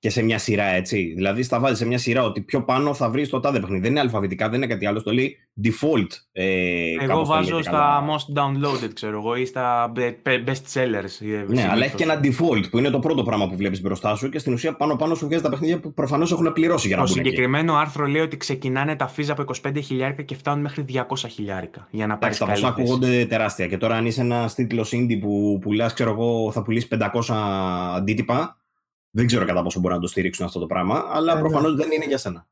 και 0.00 0.10
σε 0.10 0.22
μια 0.22 0.38
σειρά, 0.38 0.64
έτσι. 0.64 1.12
Δηλαδή, 1.16 1.42
στα 1.42 1.60
βάζει 1.60 1.76
σε 1.76 1.86
μια 1.86 1.98
σειρά 1.98 2.24
ότι 2.24 2.40
πιο 2.40 2.64
πάνω 2.64 2.94
θα 2.94 3.10
βρεις 3.10 3.28
το 3.28 3.40
τάδε 3.40 3.60
παιχνίδι. 3.60 3.80
Δεν 3.82 3.90
είναι 3.90 4.00
αλφαβητικά, 4.00 4.48
δεν 4.48 4.62
είναι 4.62 4.66
κάτι 4.72 4.86
άλλο. 4.86 5.02
Το 5.02 5.12
λέει 5.12 5.36
default. 5.64 6.06
Ε, 6.32 6.92
εγώ 7.00 7.24
βάζω 7.24 7.62
στα 7.62 8.04
most 8.08 8.40
downloaded, 8.40 8.90
ξέρω 8.94 9.18
εγώ, 9.18 9.34
ή 9.36 9.44
στα 9.44 9.92
best 10.24 10.74
sellers. 10.74 11.26
Ε, 11.26 11.44
ναι, 11.52 11.68
αλλά 11.70 11.84
έχει 11.84 11.94
και 11.94 12.02
ένα 12.02 12.20
default 12.22 12.70
που 12.70 12.78
είναι 12.78 12.90
το 12.90 12.98
πρώτο 12.98 13.22
πράγμα 13.22 13.48
που 13.48 13.56
βλέπεις 13.56 13.80
μπροστά 13.80 14.14
σου 14.14 14.28
και 14.28 14.38
στην 14.38 14.52
ουσία 14.52 14.76
πάνω-πάνω 14.76 15.14
σου 15.14 15.26
βγάζει 15.26 15.42
τα 15.42 15.48
παιχνίδια 15.48 15.80
που 15.80 15.94
προφανώς 15.94 16.32
έχουν 16.32 16.52
πληρώσει 16.52 16.86
για 16.86 16.96
να 16.96 17.02
Το 17.02 17.08
συγκεκριμένο 17.08 17.72
εκεί. 17.72 17.80
άρθρο 17.80 18.06
λέει 18.06 18.22
ότι 18.22 18.36
ξεκινάνε 18.36 18.96
τα 18.96 19.08
φύζα 19.08 19.32
από 19.32 19.44
25 19.68 19.82
χιλιάρικα 19.82 20.22
και 20.22 20.34
φτάνουν 20.34 20.60
μέχρι 20.60 20.84
200 20.92 21.28
χιλιάρικα 21.28 21.88
για 21.90 22.06
να 22.06 22.18
πάρεις 22.18 22.38
Τα 22.38 22.46
ποσά 22.46 22.68
ακούγονται 22.68 23.26
τεράστια. 23.26 23.66
Και 23.66 23.76
τώρα, 23.78 23.96
αν 23.96 24.06
είσαι 24.06 24.20
ένας 24.20 24.54
τίτλος 24.54 24.92
indie 24.94 25.18
που 25.20 25.58
πουλάς, 25.60 25.92
ξέρω 25.92 26.10
εγώ, 26.10 26.52
θα 26.52 26.62
πουλήσεις 26.62 26.88
500 26.88 27.34
αντίτυπα 27.96 28.58
δεν 29.10 29.26
ξέρω 29.26 29.44
κατά 29.44 29.62
πόσο 29.62 29.80
μπορούν 29.80 29.96
να 29.96 30.02
το 30.02 30.08
στηρίξουν 30.08 30.44
αυτό 30.46 30.58
το 30.58 30.66
πράγμα, 30.66 31.04
αλλά 31.08 31.32
ε, 31.32 31.34
ναι. 31.34 31.40
προφανώς 31.40 31.74
δεν 31.74 31.90
είναι 31.90 32.04
για 32.04 32.18
σένα. 32.18 32.46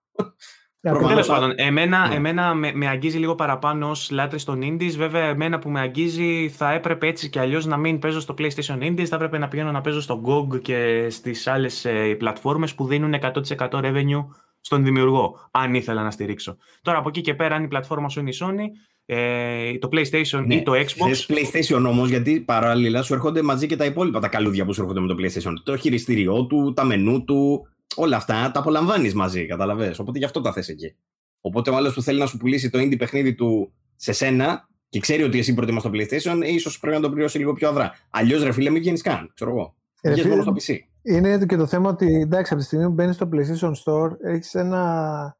Τέλος 0.80 1.26
πάντων, 1.26 1.52
εμένα, 1.56 2.08
ναι. 2.08 2.14
εμένα 2.14 2.54
με, 2.54 2.72
με, 2.74 2.88
αγγίζει 2.88 3.18
λίγο 3.18 3.34
παραπάνω 3.34 3.90
ως 3.90 4.10
λάτρης 4.10 4.44
των 4.44 4.60
Indies. 4.62 4.92
Βέβαια, 4.96 5.24
εμένα 5.24 5.58
που 5.58 5.70
με 5.70 5.80
αγγίζει 5.80 6.48
θα 6.48 6.72
έπρεπε 6.72 7.06
έτσι 7.06 7.28
κι 7.28 7.38
αλλιώς 7.38 7.66
να 7.66 7.76
μην 7.76 7.98
παίζω 7.98 8.20
στο 8.20 8.34
PlayStation 8.38 8.78
Indies. 8.80 9.04
Θα 9.04 9.16
έπρεπε 9.16 9.38
να 9.38 9.48
πηγαίνω 9.48 9.70
να 9.70 9.80
παίζω 9.80 10.00
στο 10.00 10.22
GOG 10.26 10.62
και 10.62 11.06
στις 11.10 11.46
άλλες 11.46 11.84
ε, 11.84 12.14
πλατφόρμες 12.14 12.74
που 12.74 12.86
δίνουν 12.86 13.14
100% 13.20 13.70
revenue 13.70 14.26
στον 14.60 14.84
δημιουργό, 14.84 15.48
αν 15.50 15.74
ήθελα 15.74 16.02
να 16.02 16.10
στηρίξω. 16.10 16.56
Τώρα 16.82 16.98
από 16.98 17.08
εκεί 17.08 17.20
και 17.20 17.34
πέρα, 17.34 17.54
αν 17.54 17.64
η 17.64 17.68
πλατφόρμα 17.68 18.08
σου 18.08 18.20
είναι 18.20 18.30
η 18.30 18.36
Sony, 18.40 18.64
ε, 19.06 19.78
το 19.78 19.88
PlayStation 19.92 20.44
ναι, 20.46 20.54
ή 20.54 20.62
το 20.62 20.72
Xbox. 20.72 21.06
Θες 21.06 21.28
PlayStation 21.28 21.84
όμως, 21.86 22.08
γιατί 22.08 22.40
παράλληλα 22.40 23.02
σου 23.02 23.14
έρχονται 23.14 23.42
μαζί 23.42 23.66
και 23.66 23.76
τα 23.76 23.84
υπόλοιπα 23.84 24.20
τα 24.20 24.28
καλούδια 24.28 24.64
που 24.64 24.72
σου 24.72 24.80
έρχονται 24.80 25.00
με 25.00 25.06
το 25.06 25.14
PlayStation. 25.18 25.52
Το 25.62 25.76
χειριστήριό 25.76 26.46
του, 26.46 26.72
τα 26.72 26.84
μενού 26.84 27.24
του, 27.24 27.68
όλα 27.96 28.16
αυτά 28.16 28.50
τα 28.50 28.60
απολαμβάνεις 28.60 29.14
μαζί, 29.14 29.46
καταλαβέ. 29.46 29.94
Οπότε 29.98 30.18
γι' 30.18 30.24
αυτό 30.24 30.40
τα 30.40 30.52
θες 30.52 30.68
εκεί. 30.68 30.94
Οπότε 31.40 31.70
ο 31.70 31.76
άλλος 31.76 31.94
που 31.94 32.02
θέλει 32.02 32.18
να 32.18 32.26
σου 32.26 32.36
πουλήσει 32.36 32.70
το 32.70 32.78
indie 32.78 32.98
παιχνίδι 32.98 33.34
του 33.34 33.72
σε 33.96 34.12
σένα 34.12 34.68
και 34.88 35.00
ξέρει 35.00 35.22
ότι 35.22 35.38
εσύ 35.38 35.54
προτιμάς 35.54 35.82
το 35.82 35.90
PlayStation, 35.92 36.40
ίσως 36.44 36.78
πρέπει 36.78 36.96
να 36.96 37.02
το 37.02 37.10
πληρώσει 37.10 37.38
λίγο 37.38 37.52
πιο 37.52 37.68
αδρά. 37.68 37.92
Αλλιώς 38.10 38.42
ρε 38.42 38.52
φίλε, 38.52 38.70
μην 38.70 38.80
βγαίνει 38.80 38.98
καν, 38.98 39.30
ξέρω 39.34 39.50
εγώ. 39.50 39.74
Ε, 40.00 40.28
μόνο 40.28 40.42
στο 40.42 40.52
PC. 40.52 40.74
Είναι 41.02 41.46
και 41.46 41.56
το 41.56 41.66
θέμα 41.66 41.90
ότι 41.90 42.20
εντάξει, 42.20 42.52
από 42.52 42.62
τη 42.62 42.68
στιγμή 42.68 42.86
που 42.86 42.92
μπαίνεις 42.92 43.14
στο 43.14 43.28
PlayStation 43.32 43.72
Store, 43.84 44.10
έχεις 44.22 44.54
ένα 44.54 45.36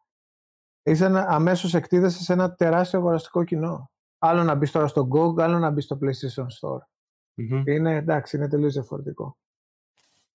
έχει 0.89 1.03
ένα, 1.03 1.27
αμέσως 1.29 1.75
εκτίδεσαι 1.75 2.23
σε 2.23 2.33
ένα 2.33 2.55
τεράστιο 2.55 2.99
αγοραστικό 2.99 3.45
κοινό. 3.45 3.91
Άλλο 4.19 4.43
να 4.43 4.55
μπεις 4.55 4.71
τώρα 4.71 4.87
στο 4.87 5.09
GOG, 5.13 5.41
άλλο 5.43 5.59
να 5.59 5.71
μπεις 5.71 5.85
στο 5.85 5.99
PlayStation 6.03 6.47
Store. 6.61 6.79
Είναι, 7.65 7.97
εντάξει, 7.97 8.37
είναι 8.37 8.49
τελείως 8.49 8.73
διαφορετικό. 8.73 9.37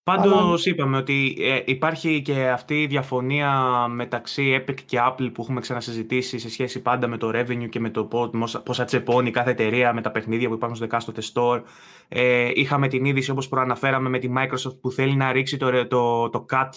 Πάντως 0.03 0.33
Αλλά... 0.33 0.57
είπαμε 0.63 0.97
ότι 0.97 1.37
ε, 1.39 1.61
υπάρχει 1.65 2.21
και 2.21 2.49
αυτή 2.49 2.81
η 2.81 2.87
διαφωνία 2.87 3.51
μεταξύ 3.87 4.63
Epic 4.65 4.75
και 4.85 4.97
Apple 5.01 5.31
που 5.33 5.41
έχουμε 5.41 5.59
ξανασυζητήσει 5.59 6.39
σε 6.39 6.49
σχέση 6.49 6.81
πάντα 6.81 7.07
με 7.07 7.17
το 7.17 7.29
revenue 7.33 7.69
και 7.69 7.79
με 7.79 7.89
το 7.89 8.05
πόσα 8.63 8.83
τσεπώνει 8.83 9.31
κάθε 9.31 9.51
εταιρεία 9.51 9.93
με 9.93 10.01
τα 10.01 10.11
παιχνίδια 10.11 10.47
που 10.47 10.53
υπάρχουν 10.53 10.75
στο 10.75 10.85
εκάστοτε 10.85 11.21
store. 11.33 11.61
Ε, 12.07 12.51
είχαμε 12.53 12.87
την 12.87 13.05
είδηση 13.05 13.31
όπως 13.31 13.47
προαναφέραμε 13.47 14.09
με 14.09 14.19
τη 14.19 14.29
Microsoft 14.37 14.79
που 14.81 14.91
θέλει 14.91 15.15
να 15.15 15.31
ρίξει 15.31 15.57
το, 15.57 15.87
το, 15.87 16.29
το 16.29 16.45
cut 16.49 16.69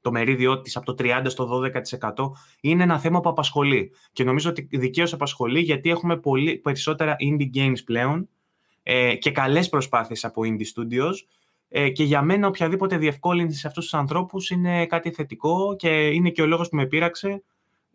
το 0.00 0.10
μερίδιο 0.10 0.60
της 0.60 0.76
από 0.76 0.94
το 0.94 1.04
30% 1.04 1.22
στο 1.24 1.60
12% 2.14 2.30
είναι 2.60 2.82
ένα 2.82 2.98
θέμα 2.98 3.20
που 3.20 3.28
απασχολεί. 3.28 3.92
Και 4.12 4.24
νομίζω 4.24 4.50
ότι 4.50 4.68
δικαίως 4.70 5.12
απασχολεί 5.12 5.60
γιατί 5.60 5.90
έχουμε 5.90 6.16
πολύ 6.16 6.56
περισσότερα 6.56 7.16
indie 7.18 7.56
games 7.56 7.84
πλέον 7.84 8.28
ε, 8.82 9.14
και 9.14 9.30
καλές 9.30 9.68
προσπάθειες 9.68 10.24
από 10.24 10.42
indie 10.44 10.80
studios 10.80 11.14
ε, 11.68 11.90
και 11.90 12.04
για 12.04 12.22
μένα 12.22 12.46
οποιαδήποτε 12.46 12.96
διευκόλυνση 12.96 13.58
σε 13.58 13.66
αυτούς 13.66 13.84
τους 13.84 13.94
ανθρώπους 13.94 14.50
είναι 14.50 14.86
κάτι 14.86 15.10
θετικό 15.10 15.76
και 15.76 16.06
είναι 16.06 16.30
και 16.30 16.42
ο 16.42 16.46
λόγος 16.46 16.68
που 16.68 16.76
με 16.76 16.86
πείραξε 16.86 17.42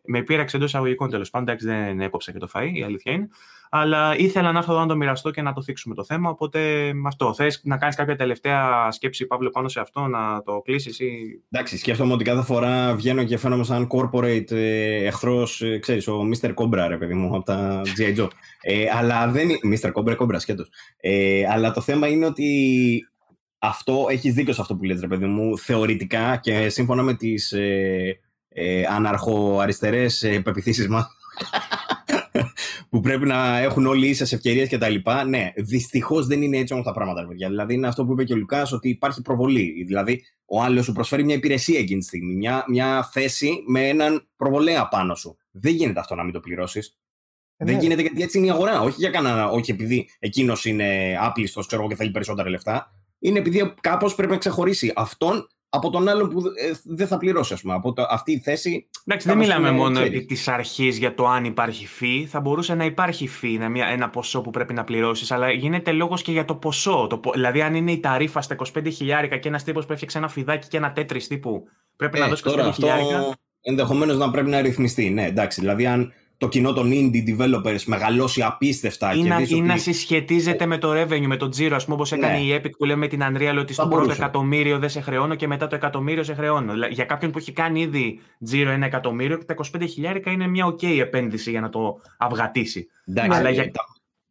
με 0.05 0.21
πείραξε 0.21 0.55
εντός 0.57 0.69
εισαγωγικών 0.69 1.09
τέλος 1.09 1.29
πάντων. 1.29 1.57
δεν 1.59 2.01
έκοψα 2.01 2.31
και 2.31 2.39
το 2.39 2.49
φαΐ, 2.53 2.69
η 2.73 2.83
αλήθεια 2.83 3.11
είναι. 3.11 3.27
Αλλά 3.69 4.17
ήθελα 4.17 4.51
να 4.51 4.57
έρθω 4.57 4.71
εδώ 4.71 4.81
να 4.81 4.87
το 4.87 4.95
μοιραστώ 4.95 5.31
και 5.31 5.41
να 5.41 5.53
το 5.53 5.61
θίξουμε 5.61 5.95
το 5.95 6.03
θέμα. 6.03 6.29
Οπότε 6.29 6.91
αυτό. 7.07 7.33
Θες 7.33 7.61
να 7.63 7.77
κάνεις 7.77 7.95
κάποια 7.95 8.15
τελευταία 8.15 8.91
σκέψη, 8.91 9.25
Παύλο, 9.25 9.49
πάνω 9.49 9.67
σε 9.67 9.79
αυτό, 9.79 10.07
να 10.07 10.43
το 10.43 10.61
κλείσεις 10.61 10.99
ή. 10.99 11.41
Εντάξει, 11.51 11.77
σκέφτομαι 11.77 12.13
ότι 12.13 12.23
κάθε 12.23 12.43
φορά 12.43 12.95
βγαίνω 12.95 13.23
και 13.23 13.37
φαίνομαι 13.37 13.63
σαν 13.63 13.87
corporate 13.91 14.51
ε, 14.51 15.05
εχθρός, 15.05 15.61
ε, 15.61 15.77
ξέρεις, 15.79 16.07
ο 16.07 16.29
Mr. 16.29 16.53
Cobra, 16.53 16.85
ρε 16.87 16.97
παιδί 16.97 17.13
μου, 17.13 17.35
από 17.35 17.45
τα 17.45 17.81
G.I. 17.97 18.19
Joe. 18.19 18.27
Ε, 18.61 18.85
αλλά 18.97 19.27
δεν 19.27 19.49
είναι. 19.49 19.77
Mr. 19.81 19.91
Cobra, 19.91 20.17
Cobra, 20.17 20.35
σκέτος. 20.39 20.69
Ε, 20.97 21.43
αλλά 21.49 21.71
το 21.71 21.81
θέμα 21.81 22.07
είναι 22.07 22.25
ότι 22.25 23.07
αυτό, 23.59 24.05
έχεις 24.09 24.33
δίκιο 24.33 24.53
σε 24.53 24.61
αυτό 24.61 24.75
που 24.75 24.83
λες, 24.83 24.99
ρε 24.99 25.07
παιδί 25.07 25.25
μου, 25.25 25.57
θεωρητικά 25.57 26.37
και 26.37 26.69
σύμφωνα 26.69 27.03
με 27.03 27.15
τις 27.15 27.51
ε, 27.51 28.19
ε, 28.53 28.83
αναρχοαριστερές 28.89 30.23
ε, 30.23 30.39
πεπιθήσεις 30.39 30.87
μας 30.87 31.07
που 32.89 32.99
πρέπει 32.99 33.25
να 33.25 33.57
έχουν 33.57 33.85
όλοι 33.85 34.07
ίσες 34.07 34.33
ευκαιρίες 34.33 34.69
κτλ. 34.69 34.95
Ναι, 35.27 35.51
δυστυχώς 35.55 36.27
δεν 36.27 36.41
είναι 36.41 36.57
έτσι 36.57 36.73
όμως 36.73 36.85
τα 36.85 36.93
πράγματα, 36.93 37.27
παιδιά. 37.27 37.47
Δηλαδή, 37.47 37.73
είναι 37.73 37.87
αυτό 37.87 38.05
που 38.05 38.11
είπε 38.11 38.23
και 38.23 38.33
ο 38.33 38.35
Λουκάς, 38.35 38.71
ότι 38.71 38.89
υπάρχει 38.89 39.21
προβολή. 39.21 39.83
Δηλαδή, 39.87 40.23
ο 40.45 40.61
άλλος 40.61 40.85
σου 40.85 40.91
προσφέρει 40.91 41.23
μια 41.23 41.35
υπηρεσία 41.35 41.79
εκείνη 41.79 41.99
τη 41.99 42.05
στιγμή, 42.05 42.33
μια, 42.33 42.65
μια 42.67 43.09
θέση 43.11 43.63
με 43.67 43.87
έναν 43.87 44.27
προβολέα 44.35 44.87
πάνω 44.87 45.15
σου. 45.15 45.37
Δεν 45.51 45.73
γίνεται 45.73 45.99
αυτό 45.99 46.15
να 46.15 46.23
μην 46.23 46.33
το 46.33 46.39
πληρώσεις. 46.39 46.97
Ε, 47.57 47.65
δεν 47.65 47.75
ναι. 47.75 47.81
γίνεται 47.81 48.01
γιατί 48.01 48.21
έτσι 48.21 48.37
είναι 48.37 48.47
η 48.47 48.49
αγορά. 48.49 48.81
Όχι 48.81 48.95
για 48.97 49.09
κανένα, 49.09 49.49
όχι 49.49 49.71
επειδή 49.71 50.09
εκείνος 50.19 50.65
είναι 50.65 51.17
άπλιστος, 51.19 51.67
ξέρω 51.67 51.87
και 51.87 51.95
θέλει 51.95 52.11
περισσότερα 52.11 52.49
λεφτά. 52.49 52.91
Είναι 53.19 53.39
επειδή 53.39 53.73
κάπως 53.81 54.15
πρέπει 54.15 54.31
να 54.31 54.37
ξεχωρίσει 54.37 54.93
αυτόν 54.95 55.47
από 55.75 55.89
τον 55.89 56.07
άλλον 56.07 56.29
που 56.29 56.39
ε, 56.39 56.71
δεν 56.83 57.07
θα 57.07 57.17
πληρώσει, 57.17 57.53
ας 57.53 57.61
πούμε. 57.61 57.73
Από 57.73 57.93
το, 57.93 58.05
αυτή 58.09 58.31
η 58.31 58.39
θέση. 58.39 58.87
Εντάξει, 59.05 59.27
δεν 59.27 59.37
μιλάμε 59.37 59.71
μόνο 59.71 59.99
της 60.27 60.47
αρχής 60.47 60.97
για 60.97 61.15
το 61.15 61.27
αν 61.27 61.45
υπάρχει 61.45 61.87
φύ. 61.87 62.25
Θα 62.25 62.39
μπορούσε 62.39 62.75
να 62.75 62.85
υπάρχει 62.85 63.27
φύ, 63.27 63.59
μια, 63.69 63.85
ένα 63.85 64.09
ποσό 64.09 64.41
που 64.41 64.49
πρέπει 64.49 64.73
να 64.73 64.83
πληρώσεις, 64.83 65.31
αλλά 65.31 65.51
γίνεται 65.51 65.91
λόγος 65.91 66.21
και 66.21 66.31
για 66.31 66.45
το 66.45 66.55
ποσό. 66.55 67.07
Το, 67.09 67.19
δηλαδή, 67.33 67.61
αν 67.61 67.75
είναι 67.75 67.91
η 67.91 67.99
ταρήφα 67.99 68.41
στα 68.41 68.55
25 68.55 68.87
χιλιάρικα 68.91 69.37
και 69.37 69.47
ένας 69.47 69.63
τύπος 69.63 69.85
που 69.85 69.91
έφτιαξε 69.91 70.17
ένα 70.17 70.27
φιδάκι 70.27 70.67
και 70.67 70.77
ένα 70.77 70.91
τέτρις 70.91 71.27
τύπου 71.27 71.63
πρέπει 71.95 72.19
να 72.19 72.25
ε, 72.25 72.29
δώσει 72.29 72.43
25 72.45 72.71
χιλιάρικα. 72.73 73.35
Ενδεχομένως 73.61 74.17
να 74.17 74.31
πρέπει 74.31 74.49
να 74.49 74.61
ρυθμιστεί. 74.61 75.09
Ναι, 75.09 75.25
εντάξει. 75.25 75.59
Δηλαδή, 75.59 75.85
αν 75.85 76.13
το 76.43 76.49
κοινό 76.49 76.73
των 76.73 76.91
indie 76.93 77.29
developers 77.29 77.83
μεγαλώσει 77.85 78.41
απίστευτα. 78.41 79.13
Ή, 79.13 79.23
να, 79.23 79.41
ή 79.47 79.61
να 79.61 79.77
συσχετίζεται 79.77 80.65
με 80.65 80.77
το 80.77 81.01
revenue, 81.01 81.25
με 81.25 81.37
το 81.37 81.49
τζίρο, 81.49 81.75
ας 81.75 81.83
πούμε, 81.83 81.95
όπως 81.95 82.11
έκανε 82.11 82.37
ναι. 82.37 82.43
η 82.43 82.61
Epic 82.61 82.69
που 82.77 82.85
λέμε 82.85 82.99
με 82.99 83.07
την 83.07 83.21
Unreal, 83.23 83.55
ότι 83.59 83.73
στο 83.73 83.87
πρώτο 83.87 84.11
εκατομμύριο 84.11 84.79
δεν 84.79 84.89
σε 84.89 85.01
χρεώνω 85.01 85.35
και 85.35 85.47
μετά 85.47 85.67
το 85.67 85.75
εκατομμύριο 85.75 86.23
σε 86.23 86.33
χρεώνω. 86.33 86.73
Για 86.89 87.05
κάποιον 87.05 87.31
που 87.31 87.37
έχει 87.37 87.51
κάνει 87.51 87.81
ήδη 87.81 88.19
τζίρο 88.43 88.69
ένα 88.69 88.85
εκατομμύριο, 88.85 89.45
τα 89.45 89.55
25 89.77 89.83
χιλιάρικα 89.89 90.31
είναι 90.31 90.47
μια 90.47 90.65
OK 90.65 90.83
επένδυση 90.99 91.49
για 91.49 91.61
να 91.61 91.69
το 91.69 92.01
αυγατήσει. 92.17 92.87
Εντάξει, 93.05 93.39
Αλλά 93.39 93.49
για... 93.49 93.71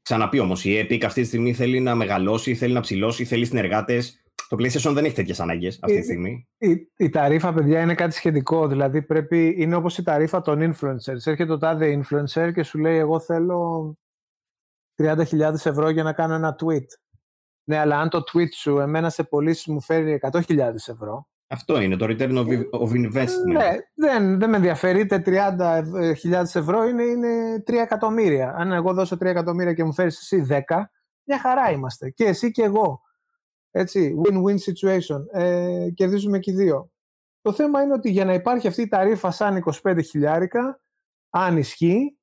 ξαναπεί 0.02 0.38
όμως, 0.38 0.64
η 0.64 0.86
Epic 0.88 1.04
αυτή 1.04 1.20
τη 1.20 1.26
στιγμή 1.26 1.54
θέλει 1.54 1.80
να 1.80 1.94
μεγαλώσει, 1.94 2.54
θέλει 2.54 2.72
να 2.72 2.80
ψηλώσει, 2.80 3.24
θέλει 3.24 3.46
συνεργάτες. 3.46 4.21
Το 4.52 4.58
PlayStation 4.58 4.92
δεν 4.94 5.04
έχει 5.04 5.14
τέτοιες 5.14 5.40
ανάγκες 5.40 5.78
αυτή 5.82 5.96
τη 5.98 6.02
στιγμή. 6.02 6.48
Η, 6.58 6.70
η, 6.70 6.88
η, 6.96 7.08
ταρήφα, 7.08 7.52
παιδιά, 7.52 7.80
είναι 7.80 7.94
κάτι 7.94 8.14
σχετικό. 8.14 8.66
Δηλαδή, 8.68 9.02
πρέπει, 9.02 9.54
είναι 9.58 9.74
όπως 9.74 9.98
η 9.98 10.02
ταρήφα 10.02 10.40
των 10.40 10.60
influencers. 10.60 11.24
Έρχεται 11.24 11.46
το 11.46 11.58
τάδε 11.58 12.02
influencer 12.02 12.50
και 12.54 12.62
σου 12.62 12.78
λέει: 12.78 12.96
Εγώ 12.96 13.20
θέλω 13.20 13.94
30.000 15.02 15.40
ευρώ 15.64 15.88
για 15.88 16.02
να 16.02 16.12
κάνω 16.12 16.34
ένα 16.34 16.56
tweet. 16.64 16.86
Ναι, 17.64 17.78
αλλά 17.78 17.98
αν 17.98 18.08
το 18.08 18.22
tweet 18.32 18.52
σου 18.52 18.78
εμένα 18.78 19.10
σε 19.10 19.22
πωλήσει 19.22 19.72
μου 19.72 19.80
φέρει 19.80 20.20
100.000 20.30 20.58
ευρώ. 20.86 21.28
Αυτό 21.46 21.80
είναι 21.80 21.96
το 21.96 22.06
return 22.08 22.36
of, 22.36 22.46
of 22.70 22.90
investment. 22.90 23.52
Ναι, 23.52 23.68
δεν, 23.94 24.38
δεν 24.38 24.50
με 24.50 24.56
ενδιαφέρει 24.56 25.00
είτε 25.00 25.22
30.000 25.26 26.32
ευρώ 26.52 26.84
είναι, 26.84 27.02
είναι 27.02 27.62
3 27.66 27.72
εκατομμύρια. 27.72 28.54
Αν 28.56 28.72
εγώ 28.72 28.94
δώσω 28.94 29.16
3 29.16 29.20
εκατομμύρια 29.20 29.74
και 29.74 29.84
μου 29.84 29.92
φέρεις 29.92 30.18
εσύ 30.18 30.46
10, 30.48 30.58
μια 31.24 31.38
χαρά 31.38 31.70
είμαστε. 31.70 32.10
Και 32.10 32.24
εσύ 32.24 32.50
και 32.50 32.62
εγώ. 32.62 33.00
Έτσι, 33.74 34.14
win-win 34.24 34.56
situation. 34.56 35.24
Ε, 35.30 35.88
κερδίζουμε 35.94 36.38
και 36.38 36.50
οι 36.50 36.54
δύο. 36.54 36.90
Το 37.40 37.52
θέμα 37.52 37.82
είναι 37.82 37.92
ότι 37.92 38.10
για 38.10 38.24
να 38.24 38.34
υπάρχει 38.34 38.66
αυτή 38.68 38.82
η 38.82 38.88
ταρήφα 38.88 39.30
σαν 39.30 39.62
25 39.82 39.98
χιλιάρικα, 40.04 40.80
αν 41.30 41.56
ισχύει, 41.56 42.18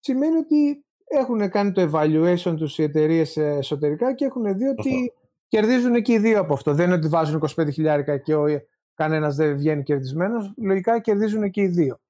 σημαίνει 0.00 0.36
ότι 0.36 0.84
έχουν 1.04 1.50
κάνει 1.50 1.72
το 1.72 1.90
evaluation 1.92 2.54
τους 2.56 2.78
οι 2.78 2.82
εταιρείες 2.82 3.36
εσωτερικά 3.36 4.14
και 4.14 4.24
έχουν 4.24 4.56
δει 4.56 4.66
ότι 4.66 5.12
κερδίζουν 5.48 6.02
και 6.02 6.12
οι 6.12 6.18
δύο 6.18 6.40
από 6.40 6.54
αυτό. 6.54 6.74
Δεν 6.74 6.86
είναι 6.86 6.94
ότι 6.94 7.08
βάζουν 7.08 7.42
25 7.56 7.68
χιλιάρικα 7.72 8.18
και 8.18 8.34
ο, 8.34 8.46
κανένας 8.96 9.36
δεν 9.36 9.56
βγαίνει 9.56 9.82
κερδισμένος. 9.82 10.52
Λογικά 10.56 11.00
κερδίζουν 11.00 11.50
και 11.50 11.60
οι 11.60 11.66
δύο. 11.66 12.00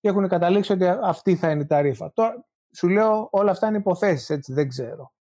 Και 0.00 0.08
έχουν 0.08 0.28
καταλήξει 0.28 0.72
ότι 0.72 0.86
αυτή 0.86 1.36
θα 1.36 1.50
είναι 1.50 1.62
η 1.62 1.66
ταρήφα. 1.66 2.12
Τώρα, 2.12 2.46
σου 2.76 2.88
λέω 2.88 3.28
όλα 3.30 3.50
αυτά 3.50 3.68
είναι 3.68 3.76
υποθέσεις, 3.76 4.30
έτσι, 4.30 4.52
δεν 4.52 4.68
ξέρω. 4.68 5.12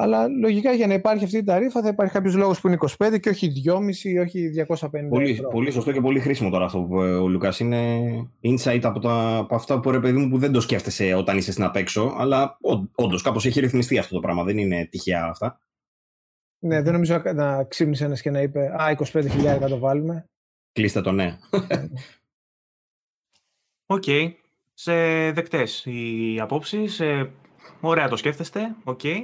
Αλλά 0.00 0.28
λογικά 0.28 0.72
για 0.72 0.86
να 0.86 0.94
υπάρχει 0.94 1.24
αυτή 1.24 1.36
η 1.36 1.42
ταρήφα 1.42 1.82
θα 1.82 1.88
υπάρχει 1.88 2.12
κάποιος 2.12 2.34
λόγος 2.34 2.60
που 2.60 2.68
είναι 2.68 2.78
25 2.98 3.20
και 3.20 3.28
όχι 3.28 3.52
2,5 3.66 3.94
ή 4.02 4.18
όχι 4.18 4.50
250 4.68 4.90
πολύ, 5.08 5.30
ευρώ. 5.30 5.48
Πολύ 5.48 5.70
σωστό 5.70 5.92
και 5.92 6.00
πολύ 6.00 6.20
χρήσιμο 6.20 6.50
τώρα 6.50 6.64
αυτό 6.64 6.78
που 6.78 6.96
ο 6.96 7.28
Λουκάς 7.28 7.60
είναι 7.60 7.98
insight 8.42 8.80
από, 8.82 8.98
τα, 8.98 9.36
από 9.36 9.54
αυτά 9.54 9.80
που 9.80 9.90
ρε 9.90 10.00
παιδί 10.00 10.18
μου 10.18 10.28
που 10.28 10.38
δεν 10.38 10.52
το 10.52 10.60
σκέφτεσαι 10.60 11.14
όταν 11.14 11.36
είσαι 11.36 11.52
στην 11.52 11.64
απέξω. 11.64 12.14
Αλλά 12.18 12.58
όντως 12.94 13.22
κάπως 13.22 13.46
έχει 13.46 13.60
ρυθμιστεί 13.60 13.98
αυτό 13.98 14.14
το 14.14 14.20
πράγμα. 14.20 14.44
Δεν 14.44 14.58
είναι 14.58 14.88
τυχαία 14.90 15.24
αυτά. 15.24 15.60
Ναι, 16.58 16.82
δεν 16.82 16.92
νομίζω 16.92 17.22
να 17.34 17.64
ξύπνησε 17.64 18.04
ένας 18.04 18.20
και 18.20 18.30
να 18.30 18.40
είπε 18.40 18.74
Α, 18.82 18.96
25.000 19.12 19.66
το 19.68 19.78
βάλουμε. 19.78 20.24
Κλείστε 20.72 21.00
το 21.00 21.12
ναι. 21.12 21.38
Οκ. 23.86 24.02
Okay. 24.06 24.32
Σε 24.74 24.92
δεκτές 25.32 25.84
οι 25.84 26.38
απόψεις. 26.40 27.00
Ε, 27.00 27.30
ωραία 27.80 28.08
το 28.08 28.16
σκέφτεστε. 28.16 28.76
OK. 28.84 29.00
Okay. 29.02 29.18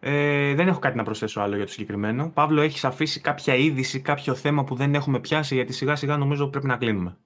Ε, 0.00 0.54
δεν 0.54 0.68
έχω 0.68 0.78
κάτι 0.78 0.96
να 0.96 1.02
προσθέσω 1.02 1.40
άλλο 1.40 1.56
για 1.56 1.64
το 1.64 1.70
συγκεκριμένο. 1.70 2.30
Παύλο, 2.34 2.60
έχεις 2.60 2.84
αφήσει 2.84 3.20
κάποια 3.20 3.54
είδηση, 3.54 4.00
κάποιο 4.00 4.34
θέμα 4.34 4.64
που 4.64 4.74
δεν 4.74 4.94
έχουμε 4.94 5.20
πιάσει, 5.20 5.54
γιατί 5.54 5.72
σιγά 5.72 5.96
σιγά 5.96 6.16
νομίζω 6.16 6.46
πρέπει 6.46 6.66
να 6.66 6.76
κλείνουμε. 6.76 7.16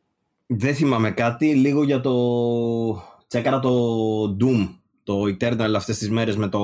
Δεν 0.47 0.75
θυμάμαι 0.75 1.11
κάτι. 1.11 1.55
Λίγο 1.55 1.83
για 1.85 2.01
το. 2.01 2.15
Τσέκαρα 3.27 3.59
το 3.59 4.37
Doom, 4.41 4.69
το 5.03 5.23
Eternal 5.23 5.73
αυτές 5.77 5.99
τις 5.99 6.11
μέρες 6.11 6.37
με 6.37 6.49
το, 6.49 6.61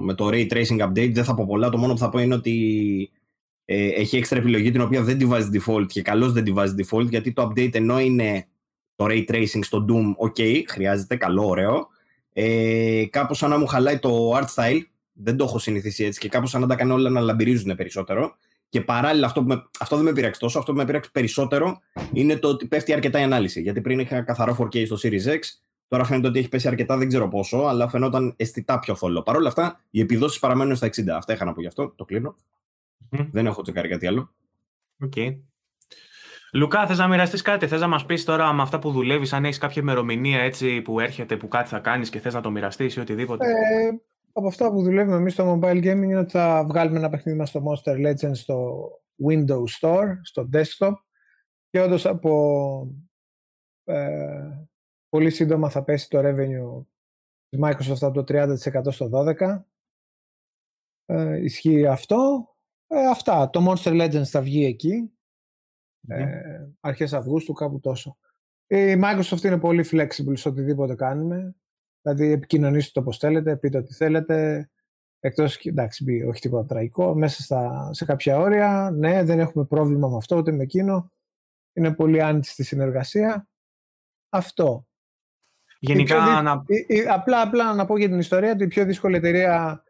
με 0.00 0.14
το 0.14 0.28
Ray 0.28 0.46
Tracing 0.52 0.88
Update. 0.88 1.12
Δεν 1.12 1.24
θα 1.24 1.34
πω 1.34 1.46
πολλά. 1.46 1.68
Το 1.68 1.78
μόνο 1.78 1.92
που 1.92 1.98
θα 1.98 2.08
πω 2.08 2.18
είναι 2.18 2.34
ότι 2.34 3.10
ε, 3.64 3.86
έχει 3.86 4.16
έξτρα 4.16 4.38
επιλογή 4.38 4.70
την 4.70 4.80
οποία 4.80 5.02
δεν 5.02 5.18
τη 5.18 5.24
βάζει 5.24 5.48
default 5.52 5.86
και 5.86 6.02
καλώς 6.02 6.32
δεν 6.32 6.44
τη 6.44 6.52
βάζει 6.52 6.74
default 6.78 7.08
γιατί 7.08 7.32
το 7.32 7.42
update 7.48 7.74
ενώ 7.74 8.00
είναι 8.00 8.46
το 8.96 9.06
Ray 9.08 9.24
Tracing 9.30 9.60
στο 9.60 9.84
Doom, 9.88 10.26
ok, 10.26 10.62
χρειάζεται, 10.68 11.16
καλό, 11.16 11.46
ωραίο. 11.46 11.88
Ε, 12.32 13.04
κάπως 13.10 13.38
σαν 13.38 13.50
να 13.50 13.58
μου 13.58 13.66
χαλάει 13.66 13.98
το 13.98 14.36
art 14.36 14.44
style 14.54 14.80
δεν 15.22 15.36
το 15.36 15.44
έχω 15.44 15.58
συνηθίσει 15.58 16.04
έτσι 16.04 16.20
και 16.20 16.28
κάπως 16.28 16.50
σαν 16.50 16.60
να 16.60 16.66
τα 16.66 16.74
κάνω 16.74 16.94
όλα 16.94 17.10
να 17.10 17.20
λαμπυρίζουν 17.20 17.76
περισσότερο. 17.76 18.36
Και 18.68 18.80
παράλληλα, 18.80 19.26
αυτό, 19.26 19.40
που 19.40 19.48
με, 19.48 19.68
αυτό 19.80 19.96
δεν 19.96 20.04
με 20.04 20.12
πειράξει 20.12 20.40
τόσο. 20.40 20.58
Αυτό 20.58 20.72
που 20.72 20.78
με 20.78 20.84
πειράξει 20.84 21.10
περισσότερο 21.10 21.80
είναι 22.12 22.36
το 22.36 22.48
ότι 22.48 22.66
πέφτει 22.66 22.92
αρκετά 22.92 23.20
η 23.20 23.22
ανάλυση. 23.22 23.60
Γιατί 23.60 23.80
πριν 23.80 23.98
είχα 23.98 24.22
καθαρό 24.22 24.56
4K 24.58 24.86
στο 24.86 24.96
Series 25.02 25.26
X, 25.26 25.38
τώρα 25.88 26.04
φαίνεται 26.04 26.28
ότι 26.28 26.38
έχει 26.38 26.48
πέσει 26.48 26.68
αρκετά, 26.68 26.96
δεν 26.96 27.08
ξέρω 27.08 27.28
πόσο, 27.28 27.58
αλλά 27.58 27.88
φαινόταν 27.88 28.34
αισθητά 28.36 28.78
πιο 28.78 28.94
θολό. 28.94 29.22
Παρ' 29.22 29.36
όλα 29.36 29.48
αυτά, 29.48 29.80
οι 29.90 30.00
επιδόσεις 30.00 30.38
παραμένουν 30.38 30.76
στα 30.76 30.86
60. 30.86 31.08
Αυτά 31.08 31.32
είχα 31.32 31.44
να 31.44 31.52
πω 31.52 31.60
γι' 31.60 31.66
αυτό. 31.66 31.92
Το 31.96 32.04
κλείνω. 32.04 32.34
Δεν 33.30 33.46
έχω 33.46 33.62
τσεκάρει 33.62 33.88
κάτι 33.88 34.06
άλλο. 34.06 34.34
Okay. 35.04 35.36
Λουκά, 36.52 36.86
θες 36.86 36.98
να 36.98 37.08
μοιραστείς 37.08 37.42
κάτι, 37.42 37.66
θες 37.66 37.80
να 37.80 37.86
μας 37.86 38.06
πεις 38.06 38.24
τώρα 38.24 38.52
με 38.52 38.62
αυτά 38.62 38.78
που 38.78 38.90
δουλεύεις, 38.90 39.32
αν 39.32 39.44
έχεις 39.44 39.58
κάποια 39.58 39.82
ημερομηνία 39.82 40.40
έτσι 40.40 40.80
που 40.80 41.00
έρχεται, 41.00 41.36
που 41.36 41.48
κάτι 41.48 41.68
θα 41.68 41.78
κάνεις 41.78 42.10
και 42.10 42.18
θες 42.18 42.34
να 42.34 42.40
το 42.40 42.50
μοιραστείς 42.50 42.96
ή 42.96 43.00
οτιδήποτε; 43.00 43.46
Ε, 43.46 43.50
από 44.32 44.46
αυτά 44.46 44.70
που 44.70 44.82
δουλεύουμε 44.82 45.16
εμείς 45.16 45.32
στο 45.32 45.60
mobile 45.62 45.78
gaming 45.78 46.02
είναι 46.02 46.18
ότι 46.18 46.30
θα 46.30 46.64
βγάλουμε 46.68 46.98
ένα 46.98 47.08
παιχνίδι 47.08 47.38
μας 47.38 47.48
στο 47.48 47.62
Monster 47.66 48.06
Legends 48.06 48.36
στο 48.36 48.88
Windows 49.28 49.64
Store, 49.80 50.06
στο 50.22 50.48
desktop 50.52 50.92
και 51.70 51.80
όντως 51.80 52.06
από 52.06 52.94
ε, 53.84 54.66
πολύ 55.08 55.30
σύντομα 55.30 55.70
θα 55.70 55.84
πέσει 55.84 56.08
το 56.08 56.18
revenue 56.18 56.84
της 57.48 57.60
Microsoft 57.62 58.00
από 58.00 58.22
το 58.22 58.24
30% 58.28 58.92
στο 58.92 59.10
12%. 59.12 59.62
Ε, 61.06 61.42
ισχύει 61.42 61.86
αυτό. 61.86 62.48
Ε, 62.86 63.06
αυτά. 63.06 63.50
Το 63.50 63.66
Monster 63.68 64.02
Legends 64.02 64.24
θα 64.24 64.40
βγει 64.40 64.64
εκεί. 64.64 65.12
Ε, 66.08 66.68
αρχές 66.80 67.12
Αυγούστου, 67.12 67.52
κάπου 67.52 67.80
τόσο. 67.80 68.16
Η 68.66 69.00
Microsoft 69.02 69.42
είναι 69.42 69.58
πολύ 69.58 69.86
flexible 69.90 70.32
σε 70.32 70.48
οτιδήποτε 70.48 70.94
κάνουμε. 70.94 71.54
Δηλαδή 72.02 72.32
επικοινωνήστε 72.32 72.90
το 72.94 73.00
όπως 73.00 73.16
θέλετε, 73.16 73.56
πείτε 73.56 73.78
ό,τι 73.78 73.94
θέλετε. 73.94 74.68
Εκτός, 75.20 75.56
εντάξει, 75.56 76.24
όχι 76.28 76.40
τίποτα 76.40 76.66
τραγικό, 76.66 77.14
μέσα 77.14 77.42
στα, 77.42 77.90
σε 77.92 78.04
κάποια 78.04 78.38
όρια. 78.38 78.90
Ναι, 78.94 79.24
δεν 79.24 79.40
έχουμε 79.40 79.64
πρόβλημα 79.64 80.08
με 80.08 80.16
αυτό, 80.16 80.36
ούτε 80.36 80.52
με 80.52 80.62
εκείνο. 80.62 81.12
Είναι 81.72 81.94
πολύ 81.94 82.22
άνετη 82.22 82.48
στη 82.48 82.62
συνεργασία. 82.62 83.48
Αυτό. 84.28 84.86
Γενικά, 85.78 86.42
να... 86.42 86.64
απλά, 87.08 87.40
απλά 87.40 87.74
να 87.74 87.84
πω 87.84 87.98
για 87.98 88.08
την 88.08 88.18
ιστορία 88.18 88.52
ότι 88.52 88.64
η 88.64 88.66
πιο 88.68 88.84
δύσκολη 88.84 89.16
εταιρεία 89.16 89.84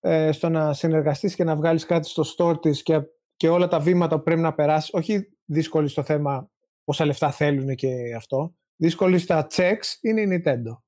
ε, 0.00 0.32
στο 0.32 0.48
να 0.48 0.72
συνεργαστείς 0.72 1.34
και 1.34 1.44
να 1.44 1.56
βγάλεις 1.56 1.86
κάτι 1.86 2.08
στο 2.08 2.24
store 2.36 2.60
της 2.60 2.82
και, 2.82 3.02
και 3.36 3.48
όλα 3.48 3.68
τα 3.68 3.80
βήματα 3.80 4.16
που 4.16 4.22
πρέπει 4.22 4.40
να 4.40 4.54
περάσεις, 4.54 4.92
όχι 4.92 5.28
δύσκολη 5.44 5.88
στο 5.88 6.02
θέμα 6.02 6.50
πόσα 6.84 7.04
λεφτά 7.04 7.30
θέλουν 7.30 7.74
και 7.74 8.14
αυτό, 8.16 8.54
δύσκολη 8.76 9.18
στα 9.18 9.46
checks 9.54 9.98
είναι 10.00 10.20
η 10.20 10.42
Nintendo. 10.44 10.78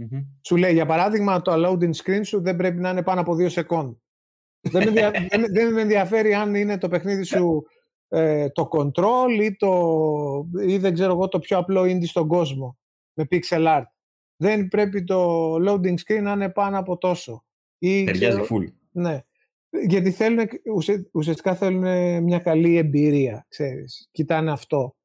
Mm-hmm. 0.00 0.24
Σου 0.42 0.56
λέει, 0.56 0.72
για 0.72 0.86
παράδειγμα, 0.86 1.42
το 1.42 1.52
loading 1.66 1.94
screen 1.94 2.20
σου 2.22 2.42
δεν 2.42 2.56
πρέπει 2.56 2.80
να 2.80 2.90
είναι 2.90 3.02
πάνω 3.02 3.20
από 3.20 3.34
δύο 3.34 3.48
σεκόντ. 3.48 3.94
δεν, 4.60 4.92
με 4.92 5.10
δεν, 5.10 5.44
δεν 5.52 5.72
με 5.72 5.80
ενδιαφέρει 5.80 6.34
αν 6.34 6.54
είναι 6.54 6.78
το 6.78 6.88
παιχνίδι 6.88 7.22
σου 7.22 7.66
ε, 8.08 8.48
το 8.48 8.68
control 8.70 9.42
ή, 9.42 9.56
το, 9.56 10.48
ή 10.66 10.78
δεν 10.78 10.94
ξέρω 10.94 11.12
εγώ 11.12 11.28
το 11.28 11.38
πιο 11.38 11.58
απλό 11.58 11.82
indie 11.82 12.06
στον 12.06 12.28
κόσμο 12.28 12.78
με 13.12 13.26
pixel 13.30 13.66
art. 13.66 13.84
Δεν 14.36 14.68
πρέπει 14.68 15.04
το 15.04 15.52
loading 15.54 15.94
screen 15.94 16.22
να 16.22 16.32
είναι 16.32 16.48
πάνω 16.48 16.78
από 16.78 16.98
τόσο. 16.98 17.44
Ή, 17.78 18.04
Ταιριάζει 18.04 18.40
full. 18.50 18.72
Ναι. 18.90 19.20
Γιατί 19.86 20.10
θέλουν, 20.10 20.48
ουσιαστικά 21.12 21.54
θέλουν 21.54 22.22
μια 22.22 22.38
καλή 22.38 22.76
εμπειρία, 22.76 23.46
ξέρεις. 23.48 24.08
Κοιτάνε 24.10 24.50
αυτό 24.50 24.96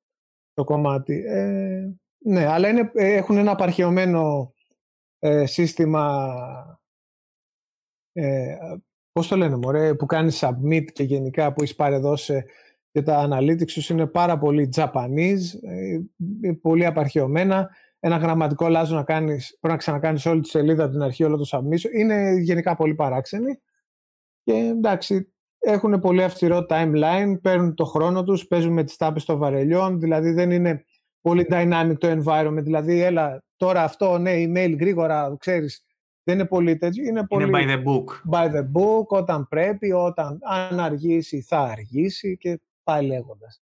το 0.53 0.63
κομμάτι. 0.63 1.23
Ε, 1.27 1.89
ναι, 2.17 2.45
αλλά 2.45 2.69
είναι, 2.69 2.91
έχουν 2.93 3.37
ένα 3.37 3.51
απαρχαιωμένο 3.51 4.53
ε, 5.24 5.45
σύστημα 5.45 6.80
ε, 8.14 8.58
πώς 9.11 9.27
το 9.27 9.35
λένε 9.35 9.56
μωρέ, 9.56 9.95
που 9.95 10.06
κάνεις 10.06 10.43
submit 10.43 10.85
και 10.93 11.03
γενικά 11.03 11.53
που 11.53 11.61
έχεις 11.61 11.75
πάρει 11.75 11.95
εδώ 11.95 12.14
και 12.91 13.01
τα 13.01 13.30
analytics 13.30 13.90
είναι 13.90 14.08
πάρα 14.08 14.38
πολύ 14.38 14.69
Japanese, 14.75 15.41
ε, 15.61 16.00
πολύ 16.61 16.85
απαρχαιωμένα. 16.85 17.69
Ένα 18.00 18.17
γραμματικό 18.17 18.67
λάζο 18.69 18.95
να 18.95 19.03
κάνεις, 19.03 19.58
πρέπει 19.59 19.74
να 19.74 19.80
ξανακάνεις 19.80 20.25
όλη 20.25 20.41
τη 20.41 20.50
σελίδα 20.50 20.83
από 20.83 20.91
την 20.91 21.01
αρχή, 21.01 21.24
όλο 21.24 21.38
το 21.38 21.45
submission. 21.51 21.93
Είναι 21.93 22.33
γενικά 22.33 22.75
πολύ 22.75 22.95
παράξενοι. 22.95 23.59
Και 24.43 24.53
εντάξει, 24.53 25.33
έχουν 25.59 26.00
πολύ 26.00 26.24
αυστηρό 26.24 26.66
timeline, 26.69 27.35
παίρνουν 27.41 27.75
το 27.75 27.85
χρόνο 27.85 28.24
τους, 28.24 28.48
παίζουν 28.48 28.74
με 28.74 28.83
τις 28.83 28.95
τάπες 28.95 29.25
των 29.25 29.38
βαρελιών, 29.38 30.00
δηλαδή 30.00 30.32
δεν 30.32 30.51
είναι 30.51 30.85
πολύ 31.22 31.48
dynamic 31.50 31.95
το 31.98 32.22
environment. 32.24 32.64
Δηλαδή, 32.64 33.01
έλα, 33.01 33.43
τώρα 33.56 33.83
αυτό, 33.83 34.17
ναι, 34.17 34.33
email 34.35 34.75
γρήγορα, 34.80 35.35
ξέρεις, 35.40 35.85
δεν 36.24 36.35
είναι 36.40 36.48
πολύ 36.48 36.77
τέτοιο. 36.77 37.03
Είναι, 37.03 37.27
πολύ 37.27 37.43
είναι 37.43 37.58
by 37.58 37.69
the 37.69 37.83
book. 37.83 38.32
By 38.32 38.56
the 38.56 38.61
book, 38.61 39.06
όταν 39.08 39.48
πρέπει, 39.48 39.91
όταν 39.91 40.40
αν 40.41 40.80
αργήσει 40.80 41.41
θα 41.41 41.59
αργήσει 41.59 42.38
και 42.38 42.59
πάει 42.83 43.06
λέγοντας. 43.06 43.61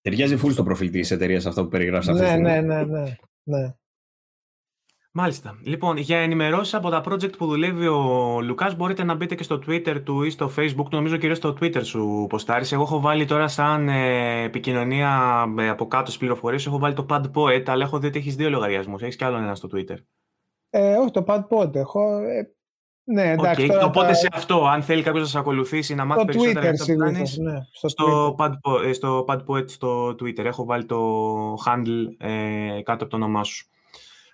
Ταιριάζει 0.00 0.38
full 0.44 0.50
στο 0.52 0.62
προφίλ 0.62 0.90
της 0.90 1.10
εταιρείας 1.10 1.46
αυτό 1.46 1.62
που 1.62 1.68
περιγράφει 1.68 2.10
αυτή 2.10 2.22
ναι, 2.22 2.36
ναι, 2.36 2.60
ναι, 2.60 2.84
ναι, 2.84 3.16
ναι. 3.42 3.74
Μάλιστα. 5.16 5.58
Λοιπόν, 5.62 5.96
για 5.96 6.18
ενημερώσεις 6.18 6.74
από 6.74 6.90
τα 6.90 7.02
project 7.04 7.36
που 7.36 7.46
δουλεύει 7.46 7.86
ο 7.86 8.38
Λουκάς, 8.42 8.76
μπορείτε 8.76 9.04
να 9.04 9.14
μπείτε 9.14 9.34
και 9.34 9.42
στο 9.42 9.58
Twitter 9.66 10.02
του 10.04 10.22
ή 10.22 10.30
στο 10.30 10.50
Facebook 10.56 10.84
του. 10.90 10.96
Νομίζω 10.96 11.16
κυρίως 11.16 11.36
στο 11.36 11.56
Twitter 11.60 11.84
σου 11.84 12.26
ποστάρει. 12.28 12.66
Εγώ 12.70 12.82
έχω 12.82 13.00
βάλει 13.00 13.24
τώρα 13.24 13.48
σαν 13.48 13.88
ε, 13.88 14.42
επικοινωνία 14.42 15.44
ε, 15.58 15.68
από 15.68 15.86
κάτω 15.86 16.04
στις 16.04 16.18
πληροφορίες. 16.18 16.66
Έχω 16.66 16.78
βάλει 16.78 16.94
το 16.94 17.06
Pad 17.08 17.22
Poet, 17.34 17.62
αλλά 17.66 17.84
έχω 17.84 17.98
δει 17.98 18.06
ότι 18.06 18.18
έχεις 18.18 18.36
δύο 18.36 18.50
λογαριασμούς. 18.50 19.02
Έχεις 19.02 19.16
κι 19.16 19.24
άλλο 19.24 19.36
ένα 19.36 19.54
στο 19.54 19.68
Twitter. 19.72 19.96
Ε, 20.70 20.96
όχι, 20.96 21.10
το 21.10 21.24
PadPod. 21.26 21.74
Έχω, 21.74 22.18
ε, 22.18 22.54
ναι, 23.04 23.30
εντάξει. 23.30 23.68
Okay, 23.70 23.84
οπότε 23.84 24.06
τα... 24.06 24.14
σε 24.14 24.28
αυτό, 24.32 24.66
αν 24.66 24.82
θέλει 24.82 25.02
κάποιος 25.02 25.22
να 25.22 25.28
σε 25.28 25.38
ακολουθήσει, 25.38 25.94
να 25.94 26.04
μάθει 26.04 26.24
περισσότερα 26.24 26.70
Twitter, 26.70 26.84
για 26.84 27.10
ναι, 27.10 27.24
στο, 27.72 27.88
στο, 27.88 28.36
PadPod, 28.38 28.94
στο 28.94 29.24
PadPod 29.28 29.70
στο 29.70 30.08
Twitter. 30.08 30.44
Έχω 30.44 30.64
βάλει 30.64 30.84
το 30.84 30.98
handle 31.66 32.06
ε, 32.18 32.82
κάτω 32.82 33.04
από 33.04 33.08
το 33.08 33.16
όνομά 33.16 33.44
σου. 33.44 33.68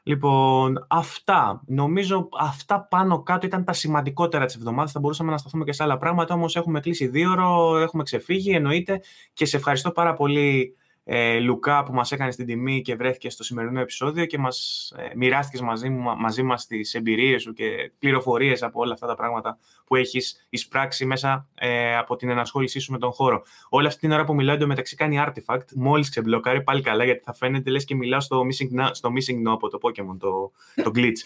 Λοιπόν, 0.02 0.86
αυτά. 0.88 1.62
Νομίζω 1.66 2.28
αυτά 2.38 2.80
πάνω 2.80 3.22
κάτω 3.22 3.46
ήταν 3.46 3.64
τα 3.64 3.72
σημαντικότερα 3.72 4.44
της 4.44 4.54
εβδομάδας. 4.54 4.92
Θα 4.92 5.00
μπορούσαμε 5.00 5.30
να 5.30 5.38
σταθούμε 5.38 5.64
και 5.64 5.72
σε 5.72 5.82
άλλα 5.82 5.98
πράγματα, 5.98 6.34
όμως 6.34 6.56
έχουμε 6.56 6.80
κλείσει 6.80 7.06
δύο 7.06 7.30
ώρο, 7.30 7.78
έχουμε 7.78 8.02
ξεφύγει, 8.02 8.50
εννοείται. 8.50 9.00
Και 9.32 9.44
σε 9.44 9.56
ευχαριστώ 9.56 9.90
πάρα 9.90 10.14
πολύ 10.14 10.76
ε, 11.04 11.38
Λουκά 11.38 11.82
που 11.82 11.92
μας 11.92 12.12
έκανε 12.12 12.30
την 12.30 12.46
τιμή 12.46 12.80
και 12.80 12.94
βρέθηκε 12.94 13.30
στο 13.30 13.44
σημερινό 13.44 13.80
επεισόδιο 13.80 14.24
και 14.26 14.38
μας 14.38 14.88
ε, 14.96 15.12
μοιράστηκες 15.16 15.60
μαζί, 15.60 15.88
μαζί 16.18 16.42
μας 16.42 16.66
τις 16.66 16.94
εμπειρίες 16.94 17.42
σου 17.42 17.52
και 17.52 17.92
πληροφορίες 17.98 18.62
από 18.62 18.80
όλα 18.80 18.92
αυτά 18.92 19.06
τα 19.06 19.14
πράγματα 19.14 19.58
που 19.84 19.96
έχεις 19.96 20.46
εισπράξει 20.48 21.04
μέσα 21.04 21.46
ε, 21.54 21.96
από 21.96 22.16
την 22.16 22.28
ενασχόλησή 22.28 22.78
σου 22.78 22.92
με 22.92 22.98
τον 22.98 23.12
χώρο. 23.12 23.42
Όλη 23.68 23.86
αυτή 23.86 24.00
την 24.00 24.12
ώρα 24.12 24.24
που 24.24 24.34
μιλάω 24.34 24.54
εντωμεταξύ 24.54 24.96
κάνει 24.96 25.22
artifact, 25.26 25.64
μόλις 25.74 26.10
ξεμπλοκάρει 26.10 26.62
πάλι 26.62 26.82
καλά 26.82 27.04
γιατί 27.04 27.22
θα 27.24 27.32
φαίνεται 27.32 27.70
λες 27.70 27.84
και 27.84 27.94
μιλάω 27.94 28.20
στο 28.20 28.40
missing, 28.40 28.88
στο 28.92 29.08
missing 29.08 29.48
no 29.48 29.52
από 29.52 29.68
το 29.68 29.78
Pokemon, 29.82 30.16
το, 30.18 30.52
το 30.82 30.90
glitch. 30.94 31.20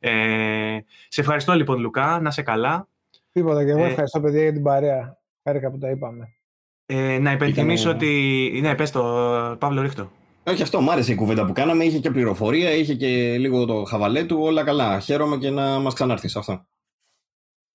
Ε, 0.00 0.78
σε 1.08 1.20
ευχαριστώ 1.20 1.52
λοιπόν 1.52 1.80
Λουκά, 1.80 2.20
να 2.20 2.30
σε 2.30 2.42
καλά. 2.42 2.88
Τίποτα 3.32 3.64
και 3.64 3.70
εγώ 3.70 3.84
ε, 3.84 3.86
ευχαριστώ 3.86 4.20
παιδιά 4.20 4.42
για 4.42 4.52
την 4.52 4.62
παρέα. 4.62 5.18
Χάρηκα 5.42 5.70
που 5.70 5.78
τα 5.78 5.90
είπαμε. 5.90 6.33
Ε, 6.86 7.18
να 7.18 7.32
υπενθυμίσω 7.32 7.88
Ήταν... 7.88 7.96
ότι. 7.96 8.58
Ναι, 8.62 8.74
πες 8.74 8.90
το, 8.90 9.02
Παύλο 9.58 9.82
Ρίχτο. 9.82 10.10
Όχι 10.46 10.62
αυτό, 10.62 10.80
μου 10.80 10.90
άρεσε 10.90 11.12
η 11.12 11.14
κουβέντα 11.14 11.46
που 11.46 11.52
κάναμε. 11.52 11.84
Είχε 11.84 11.98
και 11.98 12.10
πληροφορία, 12.10 12.74
είχε 12.74 12.94
και 12.94 13.38
λίγο 13.38 13.64
το 13.64 13.84
χαβαλέ 13.84 14.24
του. 14.24 14.38
Όλα 14.40 14.64
καλά. 14.64 15.00
Χαίρομαι 15.00 15.36
και 15.36 15.50
να 15.50 15.78
μας 15.78 15.94
ξανάρθεις 15.94 16.36
αυτό. 16.36 16.66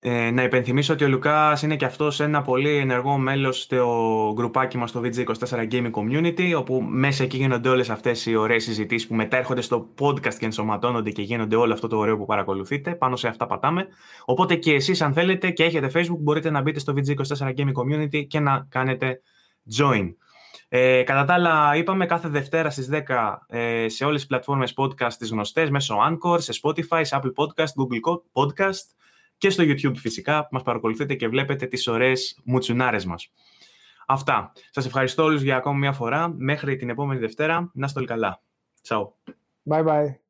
Ε, 0.02 0.30
να 0.30 0.42
υπενθυμίσω 0.42 0.92
ότι 0.92 1.04
ο 1.04 1.08
Λουκάς 1.08 1.62
είναι 1.62 1.76
και 1.76 1.84
αυτός 1.84 2.20
ένα 2.20 2.42
πολύ 2.42 2.76
ενεργό 2.76 3.18
μέλος 3.18 3.60
στο 3.60 4.32
γκρουπάκι 4.34 4.78
μας 4.78 4.90
στο 4.90 5.00
VG24 5.04 5.68
Gaming 5.70 5.90
Community, 5.90 6.52
όπου 6.56 6.80
μέσα 6.80 7.22
εκεί 7.22 7.36
γίνονται 7.36 7.68
όλες 7.68 7.90
αυτές 7.90 8.26
οι 8.26 8.34
ωραίες 8.34 8.64
συζητήσεις 8.64 9.08
που 9.08 9.14
μετά 9.14 9.36
έρχονται 9.36 9.60
στο 9.60 9.88
podcast 10.00 10.34
και 10.34 10.44
ενσωματώνονται 10.44 11.10
και 11.10 11.22
γίνονται 11.22 11.56
όλο 11.56 11.72
αυτό 11.72 11.86
το 11.86 11.96
ωραίο 11.96 12.16
που 12.16 12.24
παρακολουθείτε. 12.24 12.94
Πάνω 12.94 13.16
σε 13.16 13.28
αυτά 13.28 13.46
πατάμε. 13.46 13.86
Οπότε 14.24 14.54
και 14.54 14.72
εσείς, 14.72 15.00
αν 15.00 15.12
θέλετε 15.12 15.50
και 15.50 15.64
έχετε 15.64 15.90
Facebook, 15.94 16.18
μπορείτε 16.18 16.50
να 16.50 16.60
μπείτε 16.60 16.78
στο 16.78 16.94
VG24 16.96 17.54
Gaming 17.56 17.72
Community 17.72 18.26
και 18.26 18.40
να 18.40 18.66
κάνετε 18.68 19.20
join. 19.78 20.14
Ε, 20.68 21.02
κατά 21.02 21.24
τα 21.24 21.34
άλλα, 21.34 21.76
είπαμε 21.76 22.06
κάθε 22.06 22.28
Δευτέρα 22.28 22.70
στις 22.70 22.88
10 22.88 23.38
ε, 23.46 23.88
σε 23.88 24.04
όλες 24.04 24.20
τις 24.20 24.28
πλατφόρμες 24.28 24.74
podcast 24.76 25.12
τις 25.18 25.30
γνωστές, 25.30 25.70
μέσω 25.70 25.96
Anchor, 26.10 26.40
σε 26.40 26.60
Spotify, 26.62 27.00
σε 27.00 27.20
Apple 27.22 27.44
Podcast, 27.44 27.64
Google 27.64 28.20
Podcast 28.32 28.98
και 29.40 29.50
στο 29.50 29.64
YouTube 29.66 29.96
φυσικά, 29.96 30.48
μας 30.50 30.62
παρακολουθείτε 30.62 31.14
και 31.14 31.28
βλέπετε 31.28 31.66
τις 31.66 31.86
ωραίες 31.86 32.38
μουτσουνάρες 32.44 33.04
μας. 33.04 33.32
Αυτά. 34.06 34.52
Σας 34.70 34.86
ευχαριστώ 34.86 35.22
όλους 35.22 35.42
για 35.42 35.56
ακόμη 35.56 35.78
μια 35.78 35.92
φορά. 35.92 36.34
Μέχρι 36.36 36.76
την 36.76 36.88
επόμενη 36.88 37.20
Δευτέρα. 37.20 37.70
Να 37.74 37.86
είστε 37.86 37.98
όλοι 37.98 38.08
καλά. 38.08 38.42
Ciao. 38.88 39.02
Bye 39.70 39.84
bye. 39.84 40.29